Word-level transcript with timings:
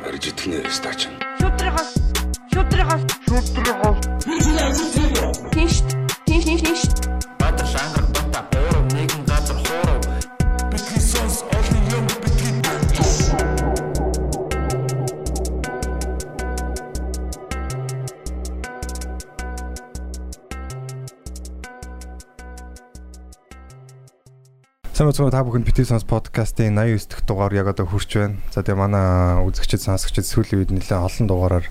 Барж 0.00 0.24
итгэнэ 0.30 0.58
стач. 0.72 1.00
Шүтрихос 1.40 1.90
шүтрихос 2.52 3.02
шүтрихос 3.28 3.98
Тинш 5.52 5.74
тинш 6.26 6.44
тинш 6.46 6.82
Баатар 6.90 7.19
Сайн 25.00 25.16
уу 25.16 25.32
та 25.32 25.40
бүхэнд 25.40 25.64
бити 25.64 25.80
сонс 25.88 26.04
подкастын 26.04 26.76
89 26.76 27.08
дахь 27.08 27.24
дугаар 27.24 27.54
яг 27.56 27.72
одоо 27.72 27.88
хүрч 27.88 28.20
байна. 28.20 28.36
За 28.52 28.60
тэгээ 28.60 28.76
манай 28.84 29.40
үзэгчид 29.48 29.80
сонсогчид 29.80 30.28
сүүлийн 30.28 30.60
үед 30.60 30.76
нэлээд 30.76 30.92
олон 30.92 31.24
дугаараар 31.24 31.64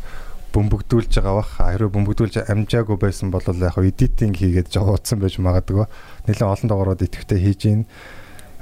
бөмбөгдүүлж 0.50 1.14
байгаа 1.14 1.38
бах. 1.38 1.52
Хэрвээ 1.62 1.94
бөмбөгдүүлж 1.94 2.50
амжаагүй 2.50 2.98
байсан 2.98 3.30
бол 3.30 3.46
яг 3.46 3.78
эдитинг 3.78 4.34
хийгээд 4.34 4.74
жогоодсон 4.74 5.22
байж 5.22 5.38
магадгүй. 5.46 5.86
Нэлээд 6.26 6.50
олон 6.58 6.70
дугаарууд 6.74 7.06
идэвхтэй 7.06 7.38
хийж 7.38 7.62
гин. 7.70 7.86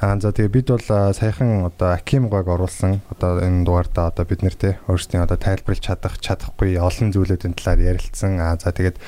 Аа 0.04 0.20
за 0.20 0.36
тэгээ 0.36 0.52
бид 0.52 0.68
бол 0.68 0.84
саяхан 0.84 1.72
одоо 1.72 1.95
Аким 1.95 2.28
гог 2.28 2.52
оруулсан 2.52 3.00
одоо 3.08 3.40
энэ 3.40 3.64
дугаартаа 3.64 4.12
одоо 4.12 4.28
бид 4.28 4.44
нэр 4.44 4.56
те 4.59 4.84
өөрсдийн 4.92 5.23
одоо 5.23 5.40
тайлбарлаж 5.40 5.80
чадах 5.80 6.20
чадахгүй 6.20 6.76
олон 6.76 7.16
зүйлүүдийн 7.16 7.56
талаар 7.56 7.95
ярилцсан. 7.95 8.44
Аа 8.44 8.59
за 8.59 8.76
тэгээд 8.76 9.00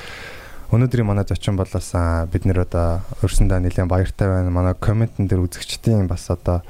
Өнөөдрийн 0.70 1.06
манай 1.06 1.26
зочин 1.26 1.58
болоос 1.58 1.90
бид 2.30 2.44
нэр 2.46 2.62
одоо 2.62 3.02
өрсөндөө 3.26 3.58
нэлээд 3.58 3.90
баяртай 3.90 4.30
байна. 4.30 4.54
Манай 4.54 4.78
комментэн 4.78 5.26
дээр 5.26 5.42
үзэгчдийн 5.42 6.06
бас 6.06 6.30
одоо 6.30 6.62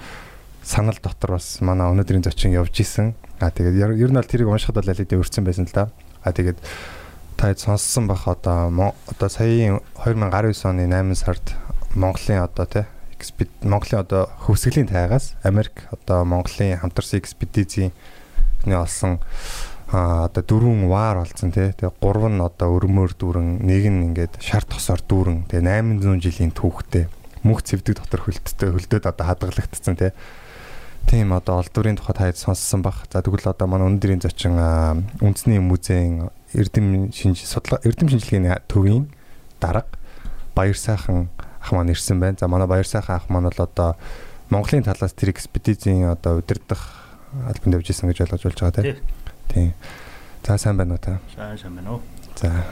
санал 0.64 0.96
дотор 1.04 1.36
бас 1.36 1.60
манай 1.60 1.92
өнөөдрийн 1.92 2.24
зочин 2.24 2.56
явж 2.56 2.80
исэн. 2.80 3.12
А 3.45 3.52
тэгээд 3.52 3.76
ер 3.76 4.09
нь 4.09 4.16
бол 4.16 4.24
тэрийг 4.24 4.48
уншихад 4.48 4.80
бол 4.80 4.88
алидэ 4.88 5.20
өрцөн 5.20 5.45
байсан 5.45 5.68
л 5.68 5.76
да. 5.76 5.92
А 6.24 6.32
тэгээд 6.32 6.57
та 7.37 7.52
сонссон 7.52 8.09
бах 8.09 8.24
одоо 8.24 8.73
одоо 9.04 9.29
саяын 9.29 9.84
2019 10.01 10.64
оны 10.64 10.88
8 10.88 11.12
сард 11.20 11.45
Монголын 11.92 12.40
одоо 12.40 12.64
тий 12.64 12.85
Монголын 13.62 14.01
одоо 14.01 14.32
хөвсгөлийн 14.48 14.88
тайгаас 14.88 15.37
Америк 15.45 15.88
одоо 15.92 16.24
Монголын 16.24 16.80
хамтарсан 16.80 17.20
экспедицийн 17.20 17.92
олсон 18.64 19.20
а 19.91 20.30
одоо 20.30 20.43
дөрвөн 20.43 20.87
вар 20.87 21.23
болсон 21.23 21.51
тий. 21.51 21.74
Тэгээ 21.74 21.99
гурав 21.99 22.30
нь 22.30 22.38
одоо 22.38 22.79
өрмөөр 22.79 23.13
дүүрэн, 23.19 23.66
нэг 23.66 23.85
нь 23.91 24.15
ингээд 24.15 24.38
шар 24.38 24.63
тосоор 24.63 25.02
дүүрэн. 25.02 25.51
Тэгээ 25.51 25.66
800 25.99 26.23
жилийн 26.23 26.55
түүхтэй 26.55 27.10
мөнх 27.43 27.66
цэвдэг 27.66 27.99
дотор 27.99 28.23
хөлттэй 28.23 28.71
хөлдөөд 28.71 29.10
одоо 29.10 29.24
хадгалагдсан 29.27 29.97
тий. 29.99 30.15
Тийм 31.10 31.32
одоо 31.32 31.59
олдврын 31.59 31.99
тухайд 31.99 32.19
хайд 32.23 32.38
сонссон 32.38 32.87
баг. 32.87 33.02
За 33.10 33.19
тэгвэл 33.19 33.51
одоо 33.51 33.66
манай 33.66 33.88
өнөөдрийн 33.91 34.23
зочин 34.23 34.55
үндэсний 35.19 35.59
музейн 35.59 36.30
эрдэм 36.54 37.10
шинж 37.10 37.43
судлаа 37.43 37.80
эрдэм 37.82 38.15
шинжилгээний 38.15 38.54
төвийн 38.69 39.10
дарга 39.59 39.91
Баяр 40.54 40.77
сайхан 40.77 41.30
ах 41.59 41.73
маань 41.73 41.91
ирсэн 41.91 42.21
байна. 42.21 42.37
За 42.38 42.47
манай 42.47 42.69
Баяр 42.69 42.87
сайхан 42.87 43.16
ах 43.16 43.27
маань 43.27 43.49
бол 43.49 43.65
одоо 43.65 43.97
Монголын 44.51 44.85
талаас 44.85 45.15
тэр 45.15 45.30
экспедицийн 45.30 46.10
одоо 46.10 46.38
удирдах 46.38 47.10
албанд 47.47 47.75
явж 47.80 47.91
исэн 47.91 48.10
гэж 48.10 48.27
ойлгож 48.27 48.43
болж 48.45 48.60
байгаа 48.60 48.82
тийм. 48.82 48.97
Тийм. 49.52 49.74
За 50.46 50.59
сайн 50.59 50.76
байна 50.76 50.95
уу 50.95 50.98
та? 50.98 51.18
Сайн 51.34 51.59
сайн 51.59 51.74
байна 51.76 51.93
уу. 51.93 52.02
За. 52.37 52.65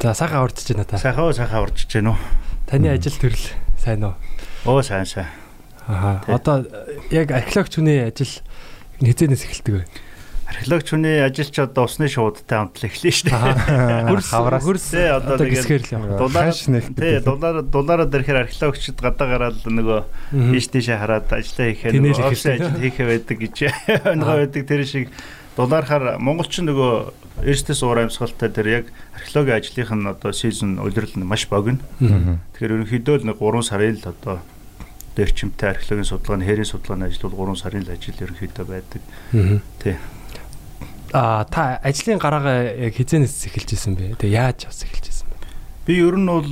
За 0.00 0.14
сайхан 0.14 0.42
урдж 0.42 0.64
байна 0.72 0.84
та. 0.84 0.98
Сайхан 0.98 1.24
уу 1.24 1.32
сайхан 1.32 1.62
урдж 1.62 1.86
байна 1.92 2.10
уу. 2.10 2.18
Таны 2.66 2.88
ажил 2.88 3.16
төрөл 3.20 3.46
сайн 3.78 4.04
уу? 4.04 4.14
Оо 4.64 4.82
сайн 4.82 5.06
сайн. 5.06 5.28
Аа 5.86 6.22
одоо 6.26 6.64
яг 7.10 7.30
археологч 7.30 7.76
хүний 7.76 8.00
ажил 8.00 8.32
хизээнээс 9.00 9.44
эхэлдэг 9.44 9.74
вэ? 9.74 9.84
Археологч 10.50 10.88
хүний 10.90 11.22
ажил 11.22 11.46
ч 11.46 11.62
одоо 11.62 11.86
усны 11.86 12.10
шуудтай 12.10 12.58
хамтлаг 12.58 12.90
эхлэв 12.90 13.14
шүү 13.14 13.30
дээ. 13.30 14.10
Хөрс 14.10 14.30
хөрс 14.34 14.86
тий 14.90 15.06
одоо 15.06 15.38
л 15.38 15.94
юм. 15.94 16.02
Дулаар 16.18 16.50
тий 16.50 17.14
дулаар 17.22 17.62
дулаараа 17.62 18.08
дэрхээр 18.10 18.42
археологчд 18.50 18.98
гадаа 18.98 19.28
гараад 19.30 19.62
нөгөө 19.62 20.50
ийш 20.58 20.66
тийшээ 20.74 20.98
хараад 20.98 21.30
ажиллаа 21.30 21.70
хийхээр 21.70 22.02
офис 22.26 22.46
ажил 22.50 22.82
хийхэ 22.82 23.04
байдаг 23.06 23.36
гэж 23.38 23.56
өнгөө 24.10 24.36
байдаг 24.42 24.62
тэр 24.66 24.82
шиг 24.82 25.06
дулаархаар 25.56 26.18
монголчин 26.18 26.66
нөгөө 26.66 27.46
эрсдэс 27.46 27.82
уур 27.82 28.02
амьсгалтай 28.02 28.50
тэр 28.50 28.66
яг 28.68 28.84
археологийн 29.16 29.58
ажлынх 29.58 29.92
нь 29.94 30.10
одоо 30.10 30.32
сизон 30.32 30.78
улирал 30.78 31.14
нь 31.14 31.26
маш 31.26 31.46
богино. 31.48 31.80
Тэгэхээр 32.00 32.74
ерөнхийдөө 32.74 33.16
л 33.22 33.26
нэг 33.30 33.38
3 33.38 33.62
сарын 33.64 33.96
л 33.98 34.10
одоо 34.10 34.36
дэрчимтэй 35.16 35.68
археологийн 35.74 36.10
судалгааны 36.10 36.44
хэрийн 36.44 36.68
судалгааны 36.68 37.06
ажил 37.08 37.30
бол 37.30 37.50
3 37.50 37.62
сарын 37.62 37.84
л 37.86 37.94
ажил 37.94 38.18
ерөнхийдөө 38.18 38.66
байдаг. 38.66 39.02
Тий. 39.82 39.96
А 41.12 41.44
та 41.44 41.80
ажлын 41.82 42.22
гараагаа 42.22 42.86
яг 42.86 42.94
хизэнээс 42.94 43.50
эхэлж 43.50 43.74
исэн 43.74 43.98
бэ? 43.98 44.14
Тэгээ 44.22 44.38
яаж 44.38 44.70
бас 44.70 44.86
эхэлж 44.86 45.06
исэн 45.10 45.26
бэ? 45.26 45.36
Би 45.90 45.98
ер 45.98 46.14
нь 46.14 46.28
бол 46.30 46.46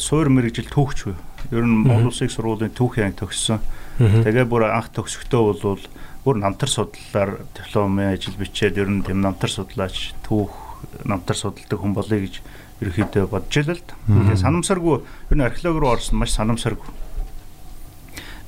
суур 0.00 0.32
мэрэгжил 0.32 0.72
түүхч 0.72 1.12
вэ. 1.12 1.14
Ер 1.52 1.64
нь 1.68 1.84
Монгол 1.84 2.08
Улсын 2.08 2.32
сургуулийн 2.32 2.72
түүхийн 2.72 3.12
анги 3.12 3.20
төгссөн. 3.20 3.60
Тэгээ 4.00 4.48
бүр 4.48 4.64
анх 4.72 4.88
төгсөхдөө 4.96 5.42
бол 5.60 5.82
бүр 6.24 6.36
намтар 6.40 6.72
судлалаар 6.72 7.44
дипломын 7.52 8.16
ажил 8.16 8.36
бичээд 8.40 8.80
ер 8.80 8.88
нь 8.88 9.04
тэм 9.04 9.20
намтар 9.20 9.52
судлаач 9.52 10.16
түүх 10.24 10.56
намтар 11.04 11.36
судалдаг 11.36 11.76
хүн 11.76 11.92
болъё 11.92 12.24
гэж 12.24 12.40
ерөөхдөө 12.80 13.28
бодож 13.28 13.56
л 13.60 13.76
л. 13.76 13.84
Тэгээ 14.08 14.40
санамсаргүй 14.40 14.96
ер 15.04 15.36
нь 15.36 15.44
археолог 15.44 15.76
руу 15.84 15.92
орсон 15.92 16.16
маш 16.16 16.32
санамсаргүй. 16.32 16.88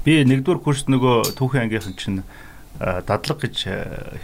Би 0.05 0.25
нэгдүгээр 0.25 0.61
курст 0.65 0.89
нөгөө 0.89 1.37
түүхийн 1.37 1.69
ангийнхан 1.69 1.97
чинь 2.01 2.23
дадлаг 2.81 3.39
гэж 3.45 3.57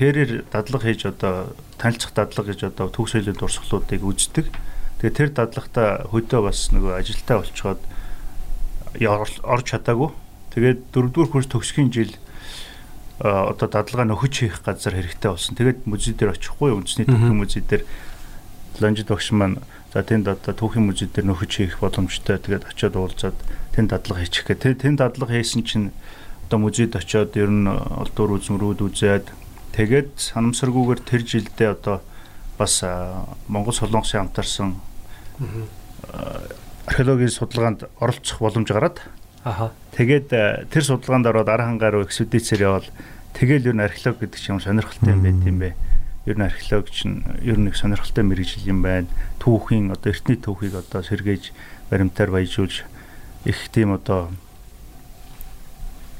хэрээр 0.00 0.48
дадлаг 0.48 0.82
хийж 0.82 1.04
одоо 1.04 1.52
танилцах 1.76 2.16
дадлаг 2.16 2.46
гэж 2.48 2.72
одоо 2.72 2.88
төв 2.88 3.12
соёлын 3.12 3.36
дурсгалуудыг 3.36 4.00
үздэг. 4.00 4.48
Тэгээ 5.04 5.12
тэр 5.12 5.30
дадлагта 5.36 6.08
хөдөө 6.08 6.40
бас 6.40 6.72
нөгөө 6.72 6.96
ажилтаа 6.96 7.44
болцоход 7.44 7.80
орж 9.44 9.64
чадаагүй. 9.68 10.10
Тэгээд 10.56 10.80
дөрөвдүгээр 10.88 11.32
курс 11.36 11.48
төгсгийн 11.52 11.92
жил 11.92 12.16
одоо 13.20 13.68
дадлагаа 13.68 14.08
нөхөж 14.08 14.34
хийх 14.40 14.64
газар 14.64 14.96
хэрэгтэй 14.96 15.28
болсон. 15.36 15.52
Тэгээд 15.52 15.84
музей 15.84 16.16
дээр 16.16 16.32
очихгүй 16.32 16.72
үндэсний 16.72 17.04
түүхийн 17.04 17.36
музей 17.36 17.60
дээр 17.60 17.84
ланжид 18.80 19.12
багш 19.12 19.36
маань 19.36 19.60
за 19.92 20.00
тэнд 20.00 20.32
одоо 20.32 20.56
түүхийн 20.56 20.88
музей 20.88 21.12
дээр 21.12 21.28
нөхөж 21.28 21.52
хийх 21.60 21.76
боломжтой. 21.80 22.40
Тэгээд 22.40 22.72
очиод 22.72 22.96
уулзаад 22.96 23.36
тэнд 23.76 23.92
дадлага 23.92 24.24
хийчих 24.24 24.48
гэх. 24.48 24.80
Тэнд 24.80 25.00
дадлага 25.04 25.36
хийсэн 25.36 25.64
чинь 25.64 25.92
одоо 26.46 26.58
музейд 26.62 26.94
очиод 26.94 27.34
ер 27.34 27.50
нь 27.50 27.66
олдуур 27.66 28.38
үзмрүүд 28.38 28.80
үзээд 28.86 29.26
тэгээд 29.74 30.14
санамсаргүйгээр 30.14 31.00
тэр 31.02 31.22
жилдээ 31.26 31.74
одоо 31.74 32.06
бас 32.54 32.86
Монгол 33.50 33.74
Солонгосын 33.74 34.30
хамтарсан 34.30 34.78
археологийн 36.86 37.34
судалгаанд 37.34 37.90
оролцох 37.98 38.38
боломж 38.38 38.70
гараад 38.70 39.02
аха. 39.42 39.74
тэгээд 39.98 40.70
тэр 40.70 40.84
судалгаанд 40.86 41.26
ороод 41.26 41.50
архан 41.50 41.82
гаруй 41.82 42.06
экспедицээр 42.06 42.62
явал 42.62 42.86
тэгэл 43.34 43.74
ер 43.74 43.74
нь 43.74 43.82
археолог 43.82 44.22
гэдэг 44.22 44.38
чинь 44.38 44.62
сонирхолтой 44.62 45.12
юм 45.12 45.22
байт 45.26 45.42
юм 45.42 45.58
бэ. 45.58 45.74
Ер 46.30 46.36
нь 46.38 46.46
археолог 46.46 46.88
чинь 46.94 47.26
ер 47.42 47.58
нь 47.58 47.68
их 47.68 47.76
сонирхолтой 47.76 48.22
мэрэгжил 48.22 48.70
юм 48.70 48.86
байна. 48.86 49.10
Түүхийн 49.42 49.90
одоо 49.90 50.14
эртний 50.14 50.38
түүхийг 50.38 50.78
одоо 50.78 51.02
сэргээж 51.02 51.50
баримтаар 51.90 52.30
баяжуулж 52.30 52.86
их 53.44 53.58
тийм 53.74 53.98
одоо 53.98 54.30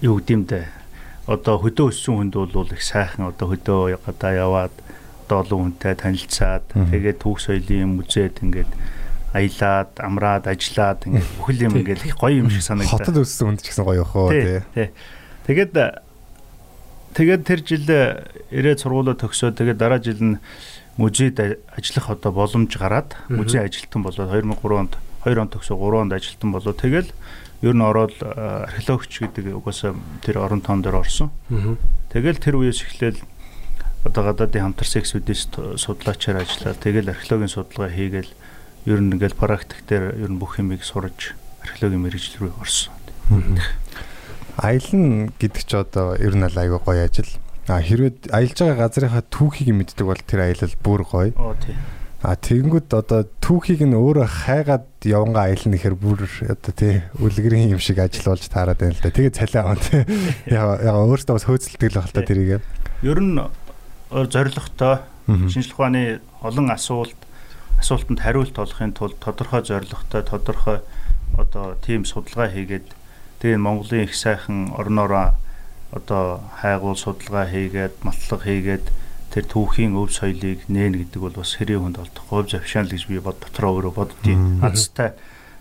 юу 0.03 0.21
гэмдэ 0.21 0.65
одоо 1.27 1.57
хөдөө 1.59 1.91
өссөн 1.91 2.31
хүнд 2.31 2.35
бол 2.53 2.71
их 2.71 2.83
сайхан 2.83 3.33
одоо 3.33 3.51
хөдөө 3.51 3.99
гадаа 4.05 4.33
яваад 4.37 4.75
одоо 5.27 5.43
олон 5.43 5.61
хүнтэй 5.75 5.95
танилцаад 5.99 6.65
тэгээд 6.71 7.19
түүх 7.23 7.43
соёлын 7.43 7.99
музейд 7.99 8.39
ингээд 8.45 8.71
аялаад 9.35 9.91
амраад 9.99 10.47
ажиллаад 10.47 11.03
ингээд 11.09 11.31
бүхэл 11.41 11.65
юм 11.67 11.75
ингээд 11.83 12.07
их 12.07 12.17
гоё 12.17 12.47
юм 12.47 12.51
шиг 12.51 12.63
санагдаа. 12.63 13.03
Хотод 13.03 13.21
өссөн 13.27 13.59
хүнд 13.59 13.61
ч 13.65 13.75
гэсэн 13.75 13.85
гоё 13.85 14.05
хоо 14.07 14.31
тий. 14.31 14.63
Тэгээд 15.51 15.73
тэгээд 17.17 17.43
тэр 17.43 17.61
жил 17.67 17.87
ирээд 18.55 18.81
сургуулаа 18.81 19.19
төгсөөд 19.19 19.59
тэгээд 19.59 19.81
дараа 19.83 19.99
жил 19.99 20.21
нь 20.23 20.39
музейд 20.97 21.43
ажиллах 21.75 22.07
одоо 22.15 22.33
боломж 22.33 22.73
гараад 22.79 23.19
музей 23.29 23.61
ажилтан 23.61 24.07
болоод 24.07 24.31
2003 24.31 24.79
онд 24.79 24.95
2 25.27 25.43
он 25.43 25.51
төгсөө 25.51 25.77
3 25.77 26.07
онд 26.07 26.13
ажилтан 26.17 26.51
болоо. 26.55 26.73
Тэгэл 26.73 27.11
ер 27.63 27.75
нь 27.75 27.85
ороод 27.85 28.17
археологч 28.21 29.13
гэдэг 29.25 29.57
угаасаа 29.57 29.97
тэр 30.21 30.43
орон 30.45 30.61
тоон 30.61 30.83
дээр 30.83 31.01
орсон. 31.01 31.31
Тэгэл 32.13 32.41
тэр 32.41 32.61
үеэс 32.61 32.85
эхлээл 32.85 33.21
одоо 34.05 34.23
гадаадын 34.31 34.75
хамтарсан 34.77 35.03
экспедиц 35.03 35.49
судлаачаар 35.81 36.45
ажиллаад 36.45 36.79
тэгэл 36.79 37.11
археологийн 37.11 37.51
судалгаа 37.51 37.91
хийгээл 37.91 38.31
ер 38.87 39.01
нь 39.03 39.13
ингээл 39.17 39.35
практик 39.35 39.83
дээр 39.89 40.15
ер 40.15 40.31
нь 40.31 40.39
бүх 40.39 40.61
юмыг 40.63 40.85
сурж 40.85 41.35
археологийн 41.65 42.05
мэрэгжил 42.07 42.47
рүү 42.47 42.53
орсон. 42.61 42.95
Аялна 44.57 45.29
гэдэг 45.37 45.63
чи 45.67 45.77
одоо 45.77 46.15
ер 46.17 46.37
нь 46.39 46.47
айгүй 46.47 46.79
гоё 46.79 47.03
ажил. 47.03 47.29
А 47.67 47.83
хэрвээ 47.83 48.31
аялж 48.31 48.57
байгаа 48.63 48.87
газрынхаа 48.87 49.25
түүхийг 49.27 49.75
мэддэг 49.75 50.07
бол 50.07 50.23
тэр 50.23 50.47
аялал 50.47 50.75
бүр 50.87 51.03
гоё. 51.03 51.35
Оо 51.35 51.59
тий. 51.59 51.75
А 52.25 52.33
тэгэнгүүт 52.33 52.91
одоо 52.97 53.29
түүхийг 53.45 53.85
нь 53.85 53.93
өөрөө 53.93 54.25
хайгаад 54.25 54.89
явангаа 55.05 55.53
аялна 55.53 55.77
гэхээр 55.77 55.97
бүр 56.01 56.25
одоо 56.49 56.73
тий 56.73 57.05
үлгэрийн 57.21 57.77
юм 57.77 57.83
шиг 57.83 58.01
ажил 58.01 58.33
болж 58.33 58.49
таарад 58.49 58.81
байна 58.81 58.97
л 58.97 59.05
да. 59.05 59.13
Тэгээ 59.13 59.37
цалиа 59.37 59.61
аваа 59.63 59.77
тий. 59.77 60.03
Яа 60.49 60.81
яа 60.81 60.97
өөртөө 61.05 61.37
бас 61.37 61.45
хөөцөлдөг 61.45 61.93
л 61.93 62.01
байна 62.01 62.25
тэрийг. 62.25 62.65
Ер 63.05 63.21
нь 63.21 63.37
зоригтой 64.11 65.05
шинжлэх 65.27 65.77
ухааны 65.77 66.21
олон 66.41 66.73
асуулт 66.73 67.21
асуултанд 67.79 68.21
хариулт 68.25 68.57
олохын 68.59 68.97
тулд 68.97 69.21
тодорхой 69.21 69.63
зоригтой 69.63 70.23
тодорхой 70.23 70.79
одоо 71.37 71.77
тийм 71.85 72.09
судалгаа 72.09 72.49
хийгээд 72.49 72.87
тэгээ 73.43 73.61
Монголын 73.61 74.09
их 74.09 74.15
сайхан 74.17 74.73
орноороо 74.73 75.37
одоо 75.93 76.41
хайгуул 76.63 76.97
судалгаа 76.97 77.47
хийгээд 77.51 78.01
матлаг 78.03 78.41
хийгээд 78.41 78.87
тэр 79.37 79.45
түүхийн 79.53 79.93
өв 80.01 80.17
соёлыг 80.17 80.65
нээн 80.73 80.97
гэдэг 80.97 81.21
бол 81.21 81.37
бас 81.37 81.61
хэрийн 81.61 81.85
хүнд 81.85 82.01
олдох 82.01 82.25
говь 82.33 82.49
завшаал 82.57 82.89
гэж 82.89 83.05
би 83.05 83.21
бод 83.21 83.37
дотроо 83.37 83.77
өөрөө 83.77 83.93
боддtiin. 83.93 84.65
Азтай 84.65 85.13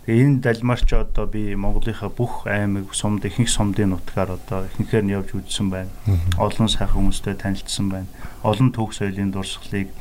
энэ 0.07 0.39
далмаарч 0.39 0.95
одоо 0.95 1.27
би 1.27 1.51
Монголынхаа 1.59 2.07
бүх 2.07 2.47
аймаг 2.47 2.95
сумд 2.95 3.27
ихэнх 3.27 3.51
сумдын 3.51 3.91
нутгаар 3.91 4.39
одоо 4.39 4.63
ихэнхээр 4.71 5.03
нь 5.03 5.11
явж 5.11 5.35
үзсэн 5.35 5.67
байна. 5.67 5.91
Олон 6.39 6.71
сайхан 6.71 7.03
хүмүүстэй 7.03 7.35
танилцсан 7.35 7.91
байна. 7.91 8.07
Олон 8.47 8.71
түүх 8.71 8.95
соёлын 8.95 9.35
дурсгалыг 9.35 9.91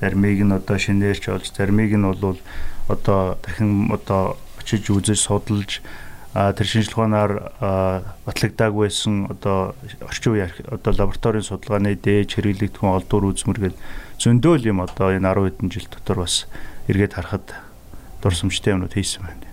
заримыг 0.00 0.40
нь 0.48 0.56
одоо 0.56 0.78
шинээрч 0.80 1.28
олж, 1.28 1.52
заримыг 1.52 1.92
нь 1.92 2.08
бол 2.08 2.40
одоо 2.88 3.36
дахин 3.44 3.92
одоо 3.92 4.40
очиж 4.56 4.88
үзэж 4.88 5.20
судалж 5.20 5.84
тэр 6.32 6.64
шинжилгээ 6.64 6.96
ухаанаар 6.96 7.32
батлагдааг 8.24 8.72
байсан 8.72 9.28
одоо 9.28 9.76
орчин 10.00 10.32
үеийн 10.32 10.52
одоо 10.72 10.92
лабораторийн 10.96 11.44
судалгааны 11.44 11.92
дээж 12.00 12.40
хэрэглэгдэхүүн 12.40 12.96
олдвор 12.96 13.36
үзмэргээл 13.36 13.76
зөндөөл 14.16 14.64
юм 14.72 14.80
одоо 14.80 15.12
энэ 15.12 15.28
10 15.28 15.44
хэдэн 15.44 15.68
жил 15.68 15.86
дотор 15.92 16.24
бас 16.24 16.48
эргээд 16.88 17.20
харахад 17.20 17.52
дурсамжтай 18.24 18.72
юмнууд 18.72 18.96
хийсэн 18.96 19.28
байна. 19.28 19.44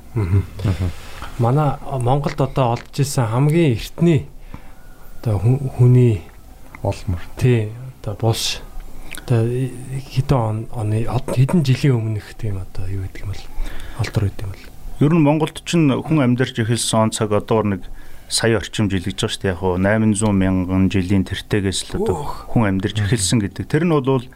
Манай 1.36 1.76
Монголд 1.84 2.40
одоо 2.40 2.80
олж 2.80 2.96
исэн 2.96 3.28
хамгийн 3.28 3.76
эртний 3.76 4.31
одоо 5.20 5.36
хүний 5.76 6.24
олмор. 6.80 7.20
Тий 7.36 7.76
одоо 8.00 8.16
булш 8.16 8.64
одоо 9.28 9.44
хэдэн 9.44 10.72
оны 10.72 11.04
хэдэн 11.06 11.60
жилийн 11.68 12.00
өмнөх 12.00 12.40
тийм 12.40 12.64
одоо 12.64 12.88
юу 12.88 13.04
гэдэг 13.04 13.28
юм 13.28 13.36
бол 13.36 13.44
олдвор 14.00 14.24
гэдэг 14.31 14.46
юм 14.48 14.52
бол 14.56 14.69
Ер 15.00 15.16
нь 15.16 15.24
Монголд 15.24 15.63
ч 15.63 15.80
хүн 15.80 16.19
амьдарч 16.19 16.60
эхэлсэн 16.60 17.00
он 17.07 17.12
цаг 17.16 17.31
одоо 17.31 17.63
нэг 17.63 17.88
сая 18.28 18.60
орчим 18.60 18.92
жил 18.92 19.00
гэж 19.00 19.16
байгаа 19.16 19.31
шүү 19.31 19.42
дээ. 19.42 19.54
Яг 19.56 19.63
уу 19.63 19.80
800 19.80 20.36
мянган 20.36 20.92
жилийн 20.92 21.24
тэртегээс 21.24 21.88
л 21.88 22.04
одоо 22.04 22.28
хүн 22.51 22.68
амьдарч 22.68 23.00
эхэлсэн 23.07 23.40
гэдэг. 23.40 23.63
Тэр 23.63 23.88
нь 23.88 23.96
бол 23.96 24.28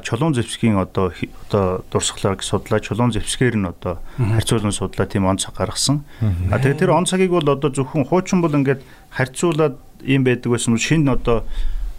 чулуун 0.00 0.32
зэвсгийн 0.32 0.80
одоо 0.80 1.12
одоо 1.44 1.84
дурсгалаар 1.92 2.40
судлаа 2.40 2.80
чулуун 2.80 3.12
зэвсгээр 3.12 3.56
нь 3.60 3.68
одоо 3.68 4.00
харьцуулан 4.16 4.72
судлаа 4.72 5.04
тийм 5.04 5.28
он 5.28 5.36
цаг 5.36 5.60
гаргасан. 5.60 6.08
А 6.48 6.56
тэгээ 6.56 6.88
тэр 6.88 6.96
он 6.96 7.04
цагийг 7.04 7.36
бол 7.36 7.44
одоо 7.44 7.68
зөвхөн 7.68 8.08
хуучин 8.08 8.40
бол 8.40 8.54
ингээд 8.54 8.80
харьцуулаад 9.12 9.76
юм 10.08 10.24
байдаг 10.24 10.56
байсан 10.56 10.78
шинэ 10.80 11.20
одоо 11.20 11.44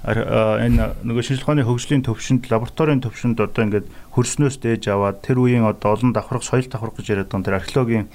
энэ 0.03 1.00
нөгөө 1.07 1.23
шинжилгээ 1.23 1.47
ухааны 1.47 1.63
хөгжлийн 1.63 2.03
төвшөнд 2.03 2.51
лабораторийн 2.51 3.00
төвшөнд 3.00 3.39
одоо 3.39 3.63
ингээд 3.63 3.88
хөрснөөс 4.11 4.59
дээж 4.59 4.91
аваад 4.91 5.23
тэр 5.23 5.39
үеийн 5.39 5.63
одоо 5.63 5.95
олон 5.95 6.11
давхарх 6.11 6.44
соёл 6.44 6.67
давхарх 6.67 7.00
гэж 7.00 7.07
яриад 7.15 7.31
байгаа 7.31 7.47
тэр 7.47 7.59
археологийн 7.63 8.07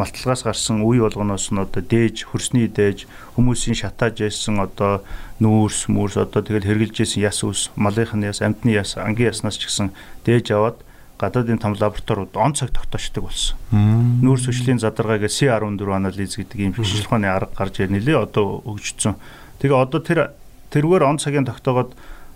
малталгаас 0.00 0.40
гарсан 0.40 0.80
үе 0.80 1.04
болгоноос 1.04 1.52
нь 1.52 1.60
одоо 1.60 1.84
дээж 1.84 2.32
хөрсний 2.32 2.64
дээж 2.72 3.04
хүмүүсийн 3.36 3.76
шатааж 3.76 4.24
байсан 4.24 4.56
одоо 4.56 5.04
нүүрс 5.44 5.92
мүрс 5.92 6.16
одоо 6.16 6.40
тэгэл 6.40 6.64
хэрглэж 6.64 7.04
байсан 7.04 7.20
яс 7.20 7.38
ус 7.44 7.68
малынхны 7.76 8.24
яс 8.32 8.40
амьтны 8.40 8.72
яс 8.72 8.96
ангийн 8.96 9.28
яснаас 9.28 9.60
ч 9.60 9.68
гэсэн 9.68 9.92
дээж 10.24 10.48
аваад 10.56 10.80
гадаадын 11.20 11.60
том 11.60 11.76
лабораториуд 11.76 12.34
он 12.34 12.56
цаг 12.56 12.72
тогтоочдөг 12.72 13.22
болсон. 13.22 13.56
Нүүрс 13.70 14.48
хүчлийн 14.50 14.82
задаргаагаа 14.82 15.30
C14 15.30 15.92
анализ 15.92 16.34
гэдэг 16.40 16.58
ийм 16.58 16.72
шинжилгээ 16.74 17.06
ухааны 17.06 17.28
арга 17.30 17.54
гарч 17.54 17.84
ирнэ 17.84 18.02
лээ 18.02 18.18
одоо 18.18 18.66
өгчсөн. 18.66 19.14
Тэгээ 19.62 19.78
одоо 19.78 20.00
тэр 20.02 20.34
тэргээр 20.74 21.06
он 21.06 21.22
цагийн 21.22 21.46
тогтоогод 21.46 21.94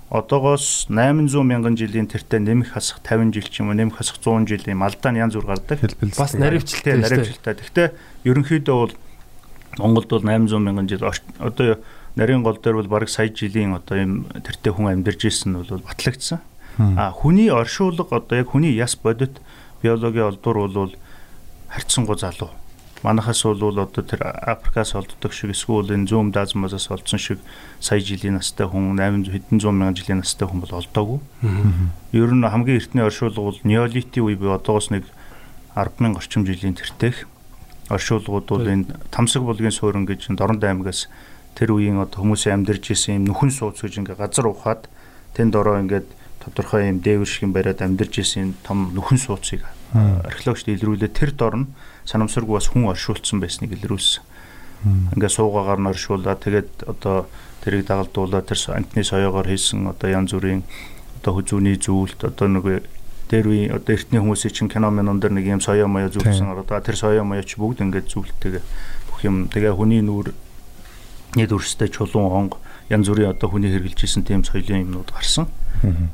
одоогоос 0.09 0.87
800 0.89 1.43
мянган 1.45 1.77
жилийн 1.77 2.09
тэртээ 2.09 2.41
нэмэх 2.41 2.73
хасах 2.79 3.03
50 3.05 3.35
жил 3.35 3.49
ч 3.51 3.61
юм 3.61 3.69
уу 3.69 3.77
нэмэх 3.77 4.01
хасах 4.01 4.23
100 4.23 4.49
жилийн 4.49 4.79
малдаа 4.79 5.13
нь 5.13 5.21
янз 5.21 5.37
бүр 5.37 5.53
гардаг. 5.53 5.83
Бас 6.17 6.33
наривчлалтай 6.33 6.97
наривчлалтай. 6.97 7.55
Гэхдээ 7.61 7.89
ерөнхийдөө 8.25 8.77
бол 8.79 8.95
Монголд 9.77 10.09
бол 10.09 10.25
800 10.25 10.65
мянган 10.65 10.89
жил 10.89 11.05
одоо 11.05 11.77
нарийн 12.17 12.41
гол 12.41 12.57
дээр 12.57 12.81
бол 12.81 12.89
бараг 12.89 13.13
сая 13.13 13.29
жилийн 13.29 13.77
одоо 13.77 13.99
юм 14.01 14.25
тэртээ 14.33 14.73
хүн 14.73 14.97
амьдарч 14.97 15.29
ирсэн 15.29 15.53
нь 15.53 15.59
бол 15.61 15.85
батлагдсан. 15.85 16.41
А 16.79 17.13
хүний 17.13 17.53
оршуулга 17.53 18.09
одоо 18.09 18.39
яг 18.39 18.55
хүний 18.55 18.73
яс 18.73 18.97
бодит 18.97 19.43
биологийн 19.83 20.33
олдвор 20.33 20.71
бол 20.73 20.95
харьцангуй 21.69 22.17
залуу 22.17 22.49
манахаас 23.03 23.43
бол 23.45 23.79
одоо 23.79 24.03
тэр 24.03 24.23
Африкаас 24.23 24.95
олддог 24.95 25.33
шиг 25.33 25.51
эсвэл 25.51 25.95
энэ 25.95 26.09
зүүн 26.11 26.33
даазмаас 26.35 26.91
олдсон 26.91 27.19
шиг 27.19 27.39
сая 27.81 28.01
жилийн 28.01 28.39
настай 28.39 28.67
хүн 28.67 28.99
800 28.99 29.31
хэдэн 29.31 29.61
зуун 29.61 29.79
мянган 29.79 29.97
жилийн 29.97 30.21
настай 30.23 30.49
хүн 30.49 30.61
бол 30.61 30.75
олдоогүй. 30.83 31.21
Ер 32.13 32.31
нь 32.35 32.43
хамгийн 32.43 32.79
эртний 32.83 33.05
оршуулга 33.05 33.41
бол 33.41 33.59
неолитийн 33.63 34.27
үе 34.27 34.37
буюу 34.37 34.59
одоогоос 34.59 34.91
нэг 34.91 35.07
100000 35.79 36.19
орчим 36.19 36.43
жилийн 36.43 36.75
тэртех 36.75 37.29
оршуулгууд 37.89 38.47
бол 38.51 38.67
энэ 38.67 38.99
Тамсаг 39.11 39.43
булгийн 39.47 39.73
суурин 39.73 40.05
гэж 40.05 40.35
Дорнод 40.35 40.65
аймагаас 40.65 41.07
тэр 41.55 41.73
үеийн 41.73 42.03
одоо 42.03 42.27
хүмүүсийн 42.27 42.61
амьдарч 42.63 42.93
исэн 42.93 43.23
юм 43.23 43.25
нүхэн 43.33 43.51
сууц 43.55 43.81
гэж 43.81 44.03
ингээ 44.03 44.19
газар 44.19 44.47
ухаад 44.51 44.91
тэнд 45.39 45.55
ороо 45.57 45.81
ингээд 45.81 46.07
тодорхой 46.45 46.91
юм 46.91 47.01
дээвэр 47.01 47.31
шиг 47.31 47.49
бариад 47.55 47.81
амьдарч 47.81 48.21
исэн 48.21 48.55
том 48.63 48.93
нүхэн 48.93 49.19
сууцыг 49.19 49.65
археологчд 49.95 50.69
илрүүлээ. 50.69 51.11
Тэр 51.15 51.33
дорн 51.33 51.73
санамсаргүй 52.09 52.57
бас 52.57 52.73
хүн 52.73 52.89
оршуулсан 52.89 53.41
байсныг 53.41 53.77
илрүүлсэн. 53.77 54.25
Ингээ 55.13 55.29
суугаагаар 55.29 55.81
нь 55.85 55.91
оршуулаад 55.93 56.41
тэгээд 56.41 56.89
одоо 56.89 57.29
тэрийг 57.61 57.85
дагалдуулаад 57.85 58.49
тэр 58.49 58.61
антны 58.73 59.05
соёогоор 59.05 59.45
хийсэн 59.45 59.85
одоо 59.93 60.09
янз 60.09 60.33
бүрийн 60.33 60.65
одоо 61.21 61.33
хүзүүний 61.37 61.77
зүйлт 61.77 62.25
одоо 62.25 62.49
нэг 62.49 62.89
дээр 63.29 63.47
үе 63.51 63.69
одоо 63.69 63.93
эртний 63.93 64.23
хүмүүсийн 64.23 64.55
чинь 64.55 64.73
кино 64.73 64.89
минон 64.89 65.21
дээр 65.21 65.37
нэг 65.37 65.45
юм 65.45 65.61
соёо 65.61 65.91
моё 65.91 66.09
зүйлсэн 66.09 66.49
одоо 66.49 66.81
тэр 66.81 66.97
соёо 66.97 67.25
моё 67.29 67.45
ч 67.45 67.61
бүгд 67.61 67.85
ингээд 67.85 68.09
зүйлтэйгээ 68.09 68.65
бүх 69.13 69.21
юм 69.29 69.53
тэгээ 69.53 69.77
хүний 69.77 70.01
нүүр 70.01 70.33
нийт 71.37 71.53
өрстэй 71.53 71.93
чулуун 71.93 72.33
онго 72.33 72.57
янз 72.89 73.11
бүрийн 73.11 73.37
одоо 73.37 73.53
хүний 73.53 73.69
хэрглэж 73.69 74.01
исэн 74.09 74.25
тийм 74.25 74.47
соёлын 74.49 74.89
юмнууд 74.89 75.13
гарсан. 75.13 75.53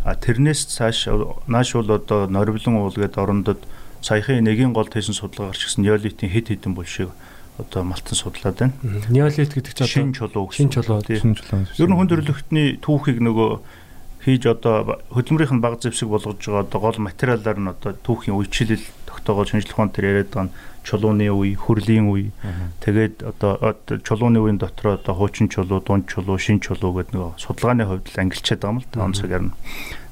А 0.02 0.18
тэрнээс 0.18 0.74
цааш 0.74 1.06
нааш 1.46 1.78
бол 1.78 1.90
одоо 1.94 2.26
нориблон 2.26 2.82
уулгээд 2.82 3.14
орондод 3.14 3.62
саяхан 4.04 4.44
нэгийн 4.44 4.76
голд 4.76 4.92
хийсэн 4.92 5.16
судалгаа 5.16 5.56
гарч 5.56 5.64
ирсэн 5.64 5.88
неолитийн 5.88 6.28
хэд 6.28 6.52
хэдэн 6.52 6.76
булшиг 6.76 7.08
одоо 7.56 7.84
малтан 7.88 8.12
судлаад 8.12 8.58
байна. 8.60 8.76
Неолит 9.08 9.56
гэдэг 9.56 9.72
чинь 9.72 9.88
шин 9.88 10.12
чулуу 10.12 10.52
шин 10.52 10.68
чулуу 10.68 11.00
шин 11.00 11.32
чулуу. 11.32 11.64
Ер 11.80 11.88
нь 11.88 11.96
хүн 11.96 12.10
төрөлхтний 12.12 12.76
түүхийг 12.84 13.24
нөгөө 13.24 13.50
хийж 14.28 14.44
одоо 14.50 15.00
хөдөлмөрийнх 15.08 15.56
нь 15.56 15.64
баг 15.64 15.80
зэвсэг 15.80 16.08
болгож 16.10 16.36
байгаа 16.36 16.68
одоо 16.68 16.80
гол 16.84 16.98
материалаар 17.00 17.58
нь 17.60 17.72
одоо 17.72 17.96
түүхийн 17.96 18.36
үечлэл 18.36 18.84
тогтоогоо 19.08 19.48
шинжлэх 19.48 19.72
ухаан 19.72 19.94
төр 19.94 20.04
яриад 20.04 20.28
байгаа 20.34 20.48
нь 20.50 20.54
чулууны 20.84 21.28
үе, 21.32 21.56
хүрлийн 21.56 22.12
үе. 22.12 22.28
Тэгээд 22.84 23.24
одоо 23.24 23.72
чулууны 24.04 24.36
үеийн 24.36 24.60
дотор 24.60 25.00
одоо 25.00 25.16
хуучин 25.16 25.48
чулуу, 25.48 25.80
дунд 25.80 26.04
чулуу, 26.12 26.36
шин 26.36 26.60
чулуу 26.60 26.92
гэдэг 27.00 27.16
нөгөө 27.16 27.32
судалгааны 27.40 27.88
хувьд 27.88 28.08
л 28.12 28.20
ангилчаад 28.20 28.60
байгаа 28.60 28.72
юм 28.74 28.80
л 28.84 28.88
та 28.92 29.00
онцгойр 29.00 29.44
нь. 29.48 29.56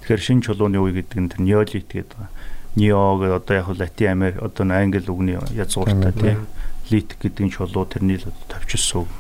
Тэгэхээр 0.00 0.22
шин 0.24 0.40
чулууны 0.40 0.80
үе 0.80 0.92
гэдэг 0.96 1.18
нь 1.20 1.28
тэр 1.28 1.40
неолит 1.44 1.88
гэдэг 1.92 2.16
байгаа 2.16 2.31
Нео 2.76 3.18
гэдэг 3.20 3.36
одоо 3.36 3.54
яг 3.56 3.68
латин 3.68 4.10
Америк 4.10 4.42
одоо 4.42 4.64
англи 4.72 5.04
үгний 5.08 5.38
язгууртай 5.52 6.12
тийм 6.12 6.46
лит 6.90 7.16
гэдэг 7.20 7.52
чулуу 7.52 7.84
тэрний 7.84 8.16
л 8.16 8.32
товчсон 8.48 9.04
үг. 9.04 9.10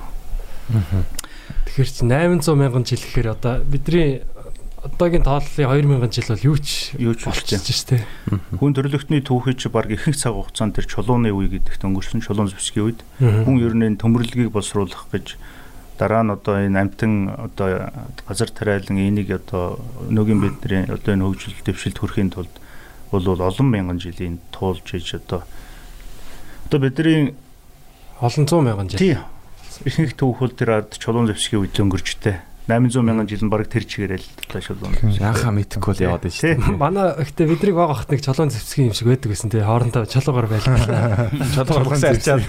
Тэгэхээр 1.68 1.88
чи 1.88 2.04
800 2.08 2.56
мянган 2.56 2.84
жил 2.84 3.00
гэхээр 3.00 3.28
одоо 3.36 3.60
бидний 3.64 4.22
одоогийн 4.82 5.22
тооллын 5.22 6.08
2000 6.08 6.10
жил 6.10 6.28
бол 6.32 6.46
юу 6.48 6.56
ч 6.58 6.96
юу 6.98 7.14
ч 7.14 7.28
болчихж 7.28 7.70
штэ. 7.70 8.02
Хүн 8.58 8.74
төрлөختний 8.74 9.22
түүхий 9.22 9.54
чи 9.54 9.68
баг 9.68 9.92
ихэнх 9.92 10.16
цаг 10.16 10.34
хугацаанд 10.34 10.74
тэр 10.74 10.90
чулууны 10.90 11.30
үе 11.30 11.52
гэдэгт 11.52 11.86
өнгөрсөн 11.86 12.24
чулуун 12.24 12.50
зэвсгийн 12.50 12.86
үед 12.88 13.00
хүн 13.20 13.62
ер 13.62 13.76
нь 13.78 14.00
төмөрлөгийг 14.00 14.50
боловсруулах 14.50 15.06
гэж 15.14 15.38
дараа 16.02 16.26
нь 16.26 16.34
одоо 16.34 16.56
энэ 16.58 16.80
амтан 16.82 17.12
одоо 17.30 17.94
газар 18.26 18.50
тариалан 18.50 18.98
энийг 18.98 19.30
одоо 19.30 19.78
өнөөгийн 20.10 20.40
бидний 20.42 20.82
одоо 20.90 21.14
энэ 21.14 21.24
хөгжил 21.30 21.54
дэвшилт 21.62 21.98
хүрэхийн 22.02 22.34
тулд 22.34 22.54
бол 23.12 23.28
олон 23.28 23.68
мянган 23.68 24.00
жилийн 24.00 24.40
туулж 24.50 24.96
иж 24.96 25.14
одоо 25.20 25.44
одоо 26.66 26.80
бидний 26.80 27.34
олон 28.20 28.46
зуун 28.48 28.64
мянган 28.64 28.88
жил. 28.88 28.98
Тий. 28.98 29.18
Ихэнх 29.84 30.16
түүхүүл 30.16 30.56
тэр 30.56 30.80
ард 30.80 30.96
чулуун 30.96 31.28
зэвсгийн 31.28 31.66
үед 31.68 31.76
өнгөрчтэй. 31.76 32.40
800 32.70 33.02
мянган 33.02 33.26
жил 33.26 33.42
нь 33.42 33.50
баг 33.50 33.66
тэр 33.66 33.82
чигээрээ 33.82 34.22
л 34.22 34.28
одоо 34.46 34.62
шулуун. 34.62 34.94
Яхаа 35.18 35.50
мэдхгүй 35.50 35.92
л 35.98 36.04
яваад 36.06 36.30
шүү 36.30 36.54
дээ. 36.54 36.78
Манай 36.78 37.18
ихтэй 37.18 37.50
бидрийг 37.50 37.74
баг 37.74 37.90
ахт 37.90 38.14
нэг 38.14 38.22
чулуун 38.22 38.54
зэвсгийн 38.54 38.88
юм 38.88 38.96
шиг 38.96 39.10
байдаг 39.10 39.34
гэсэн 39.34 39.50
тий. 39.50 39.66
Хоорондоо 39.66 40.06
чулуугаар 40.06 40.46
байлаа. 40.46 41.28
Чулуугаар 41.58 41.86
бүхс 41.90 42.06
арчаад. 42.06 42.46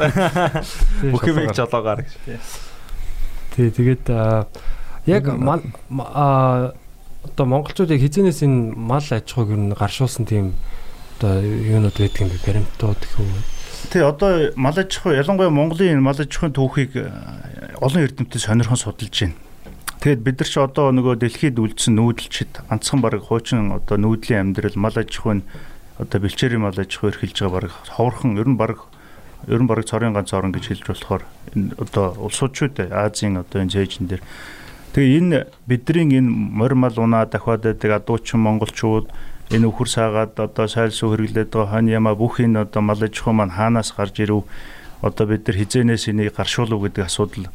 Бүх 1.10 1.26
юм 1.26 1.50
чулуугаар 1.50 2.06
гэж. 2.06 2.14
Тий, 3.58 3.68
тэгээд 3.74 4.06
яг 5.10 5.24
аа 5.26 6.78
одоо 7.24 7.46
монголчуудыг 7.48 8.00
хизэнээс 8.00 8.44
энэ 8.44 8.76
мал 8.76 9.04
аж 9.04 9.28
ахуйг 9.32 9.52
нь 9.56 9.74
гаршуулсан 9.74 10.26
тийм 10.28 10.54
одоо 11.18 11.42
юунууд 11.42 11.96
байдаг 11.98 12.22
юм 12.22 12.30
бэ? 12.30 12.44
Баримтууд 12.46 13.00
гэх 13.00 13.20
үү? 13.20 13.42
Тий 13.92 14.04
одоо 14.04 14.52
мал 14.56 14.76
аж 14.76 14.92
ахуй 15.00 15.16
ялангуяа 15.16 15.50
Монголын 15.50 16.04
мал 16.04 16.20
аж 16.20 16.30
ахуйн 16.30 16.54
түүхийг 16.54 16.92
э, 17.00 17.08
олон 17.80 18.04
эрдэмтэд 18.04 18.42
сонирхон 18.42 18.78
судалж 18.78 19.16
байна. 19.16 19.36
Тэгэд 20.04 20.20
бид 20.20 20.38
нар 20.44 20.50
ч 20.52 20.56
одоо 20.60 20.92
нөгөө 20.92 21.16
дэлхийд 21.24 21.64
үлдсэн 21.64 21.96
нүүдэлчд 21.96 22.68
ганцхан 22.68 23.00
баг 23.00 23.16
хуучин 23.24 23.72
одоо 23.72 23.96
нүүдлийн 23.96 24.52
амьдрал 24.52 24.76
мал 24.76 24.96
аж 25.00 25.16
ахуйн 25.16 25.48
одоо 25.96 26.20
бэлчээрийн 26.20 26.60
мал 26.60 26.76
аж 26.76 26.92
ахуй 26.92 27.16
эрхэлж 27.16 27.40
байгаа 27.40 27.72
баг 27.72 27.72
ховорхон 27.88 28.36
ер 28.36 28.48
нь 28.52 28.60
баг 28.60 28.84
ер 29.48 29.62
нь 29.64 29.68
баг 29.68 29.88
цорын 29.88 30.12
ганц 30.12 30.36
орн 30.36 30.52
гэж 30.52 30.76
хэлж 30.76 30.86
болохоор 30.92 31.24
энэ 31.56 31.76
одоо 31.80 32.20
улсуудчууд 32.20 32.84
Азийн 32.92 33.40
одоо 33.40 33.64
энэ 33.64 33.72
зээжин 33.72 34.12
дээр 34.12 34.24
тэгээ 34.94 35.18
энэ 35.20 35.38
бидний 35.68 36.22
энэ 36.22 36.30
морь 36.30 36.78
мал 36.78 36.94
унаа 36.98 37.26
дахиад 37.26 37.66
байдаг 37.66 37.92
адуучин 37.98 38.40
монголчууд 38.46 39.10
энэ 39.50 39.68
өхөр 39.68 39.90
саагаад 39.90 40.40
одоо 40.40 40.68
сайлсуу 40.70 41.14
хэрэглээд 41.18 41.50
байгаа 41.50 41.82
хон 41.82 41.88
яма 41.90 42.14
бүх 42.16 42.40
энэ 42.40 42.64
одоо 42.66 42.82
мал 42.82 43.02
аж 43.02 43.14
ахуй 43.18 43.34
маань 43.34 43.58
хаанаас 43.58 43.92
гарч 43.98 44.22
ирв 44.22 44.46
одоо 45.02 45.26
бид 45.28 45.48
нар 45.48 45.58
хизээнээс 45.58 46.08
энийг 46.14 46.38
гаршуулв 46.38 46.80
гэдэг 46.80 47.06
асуудал 47.06 47.50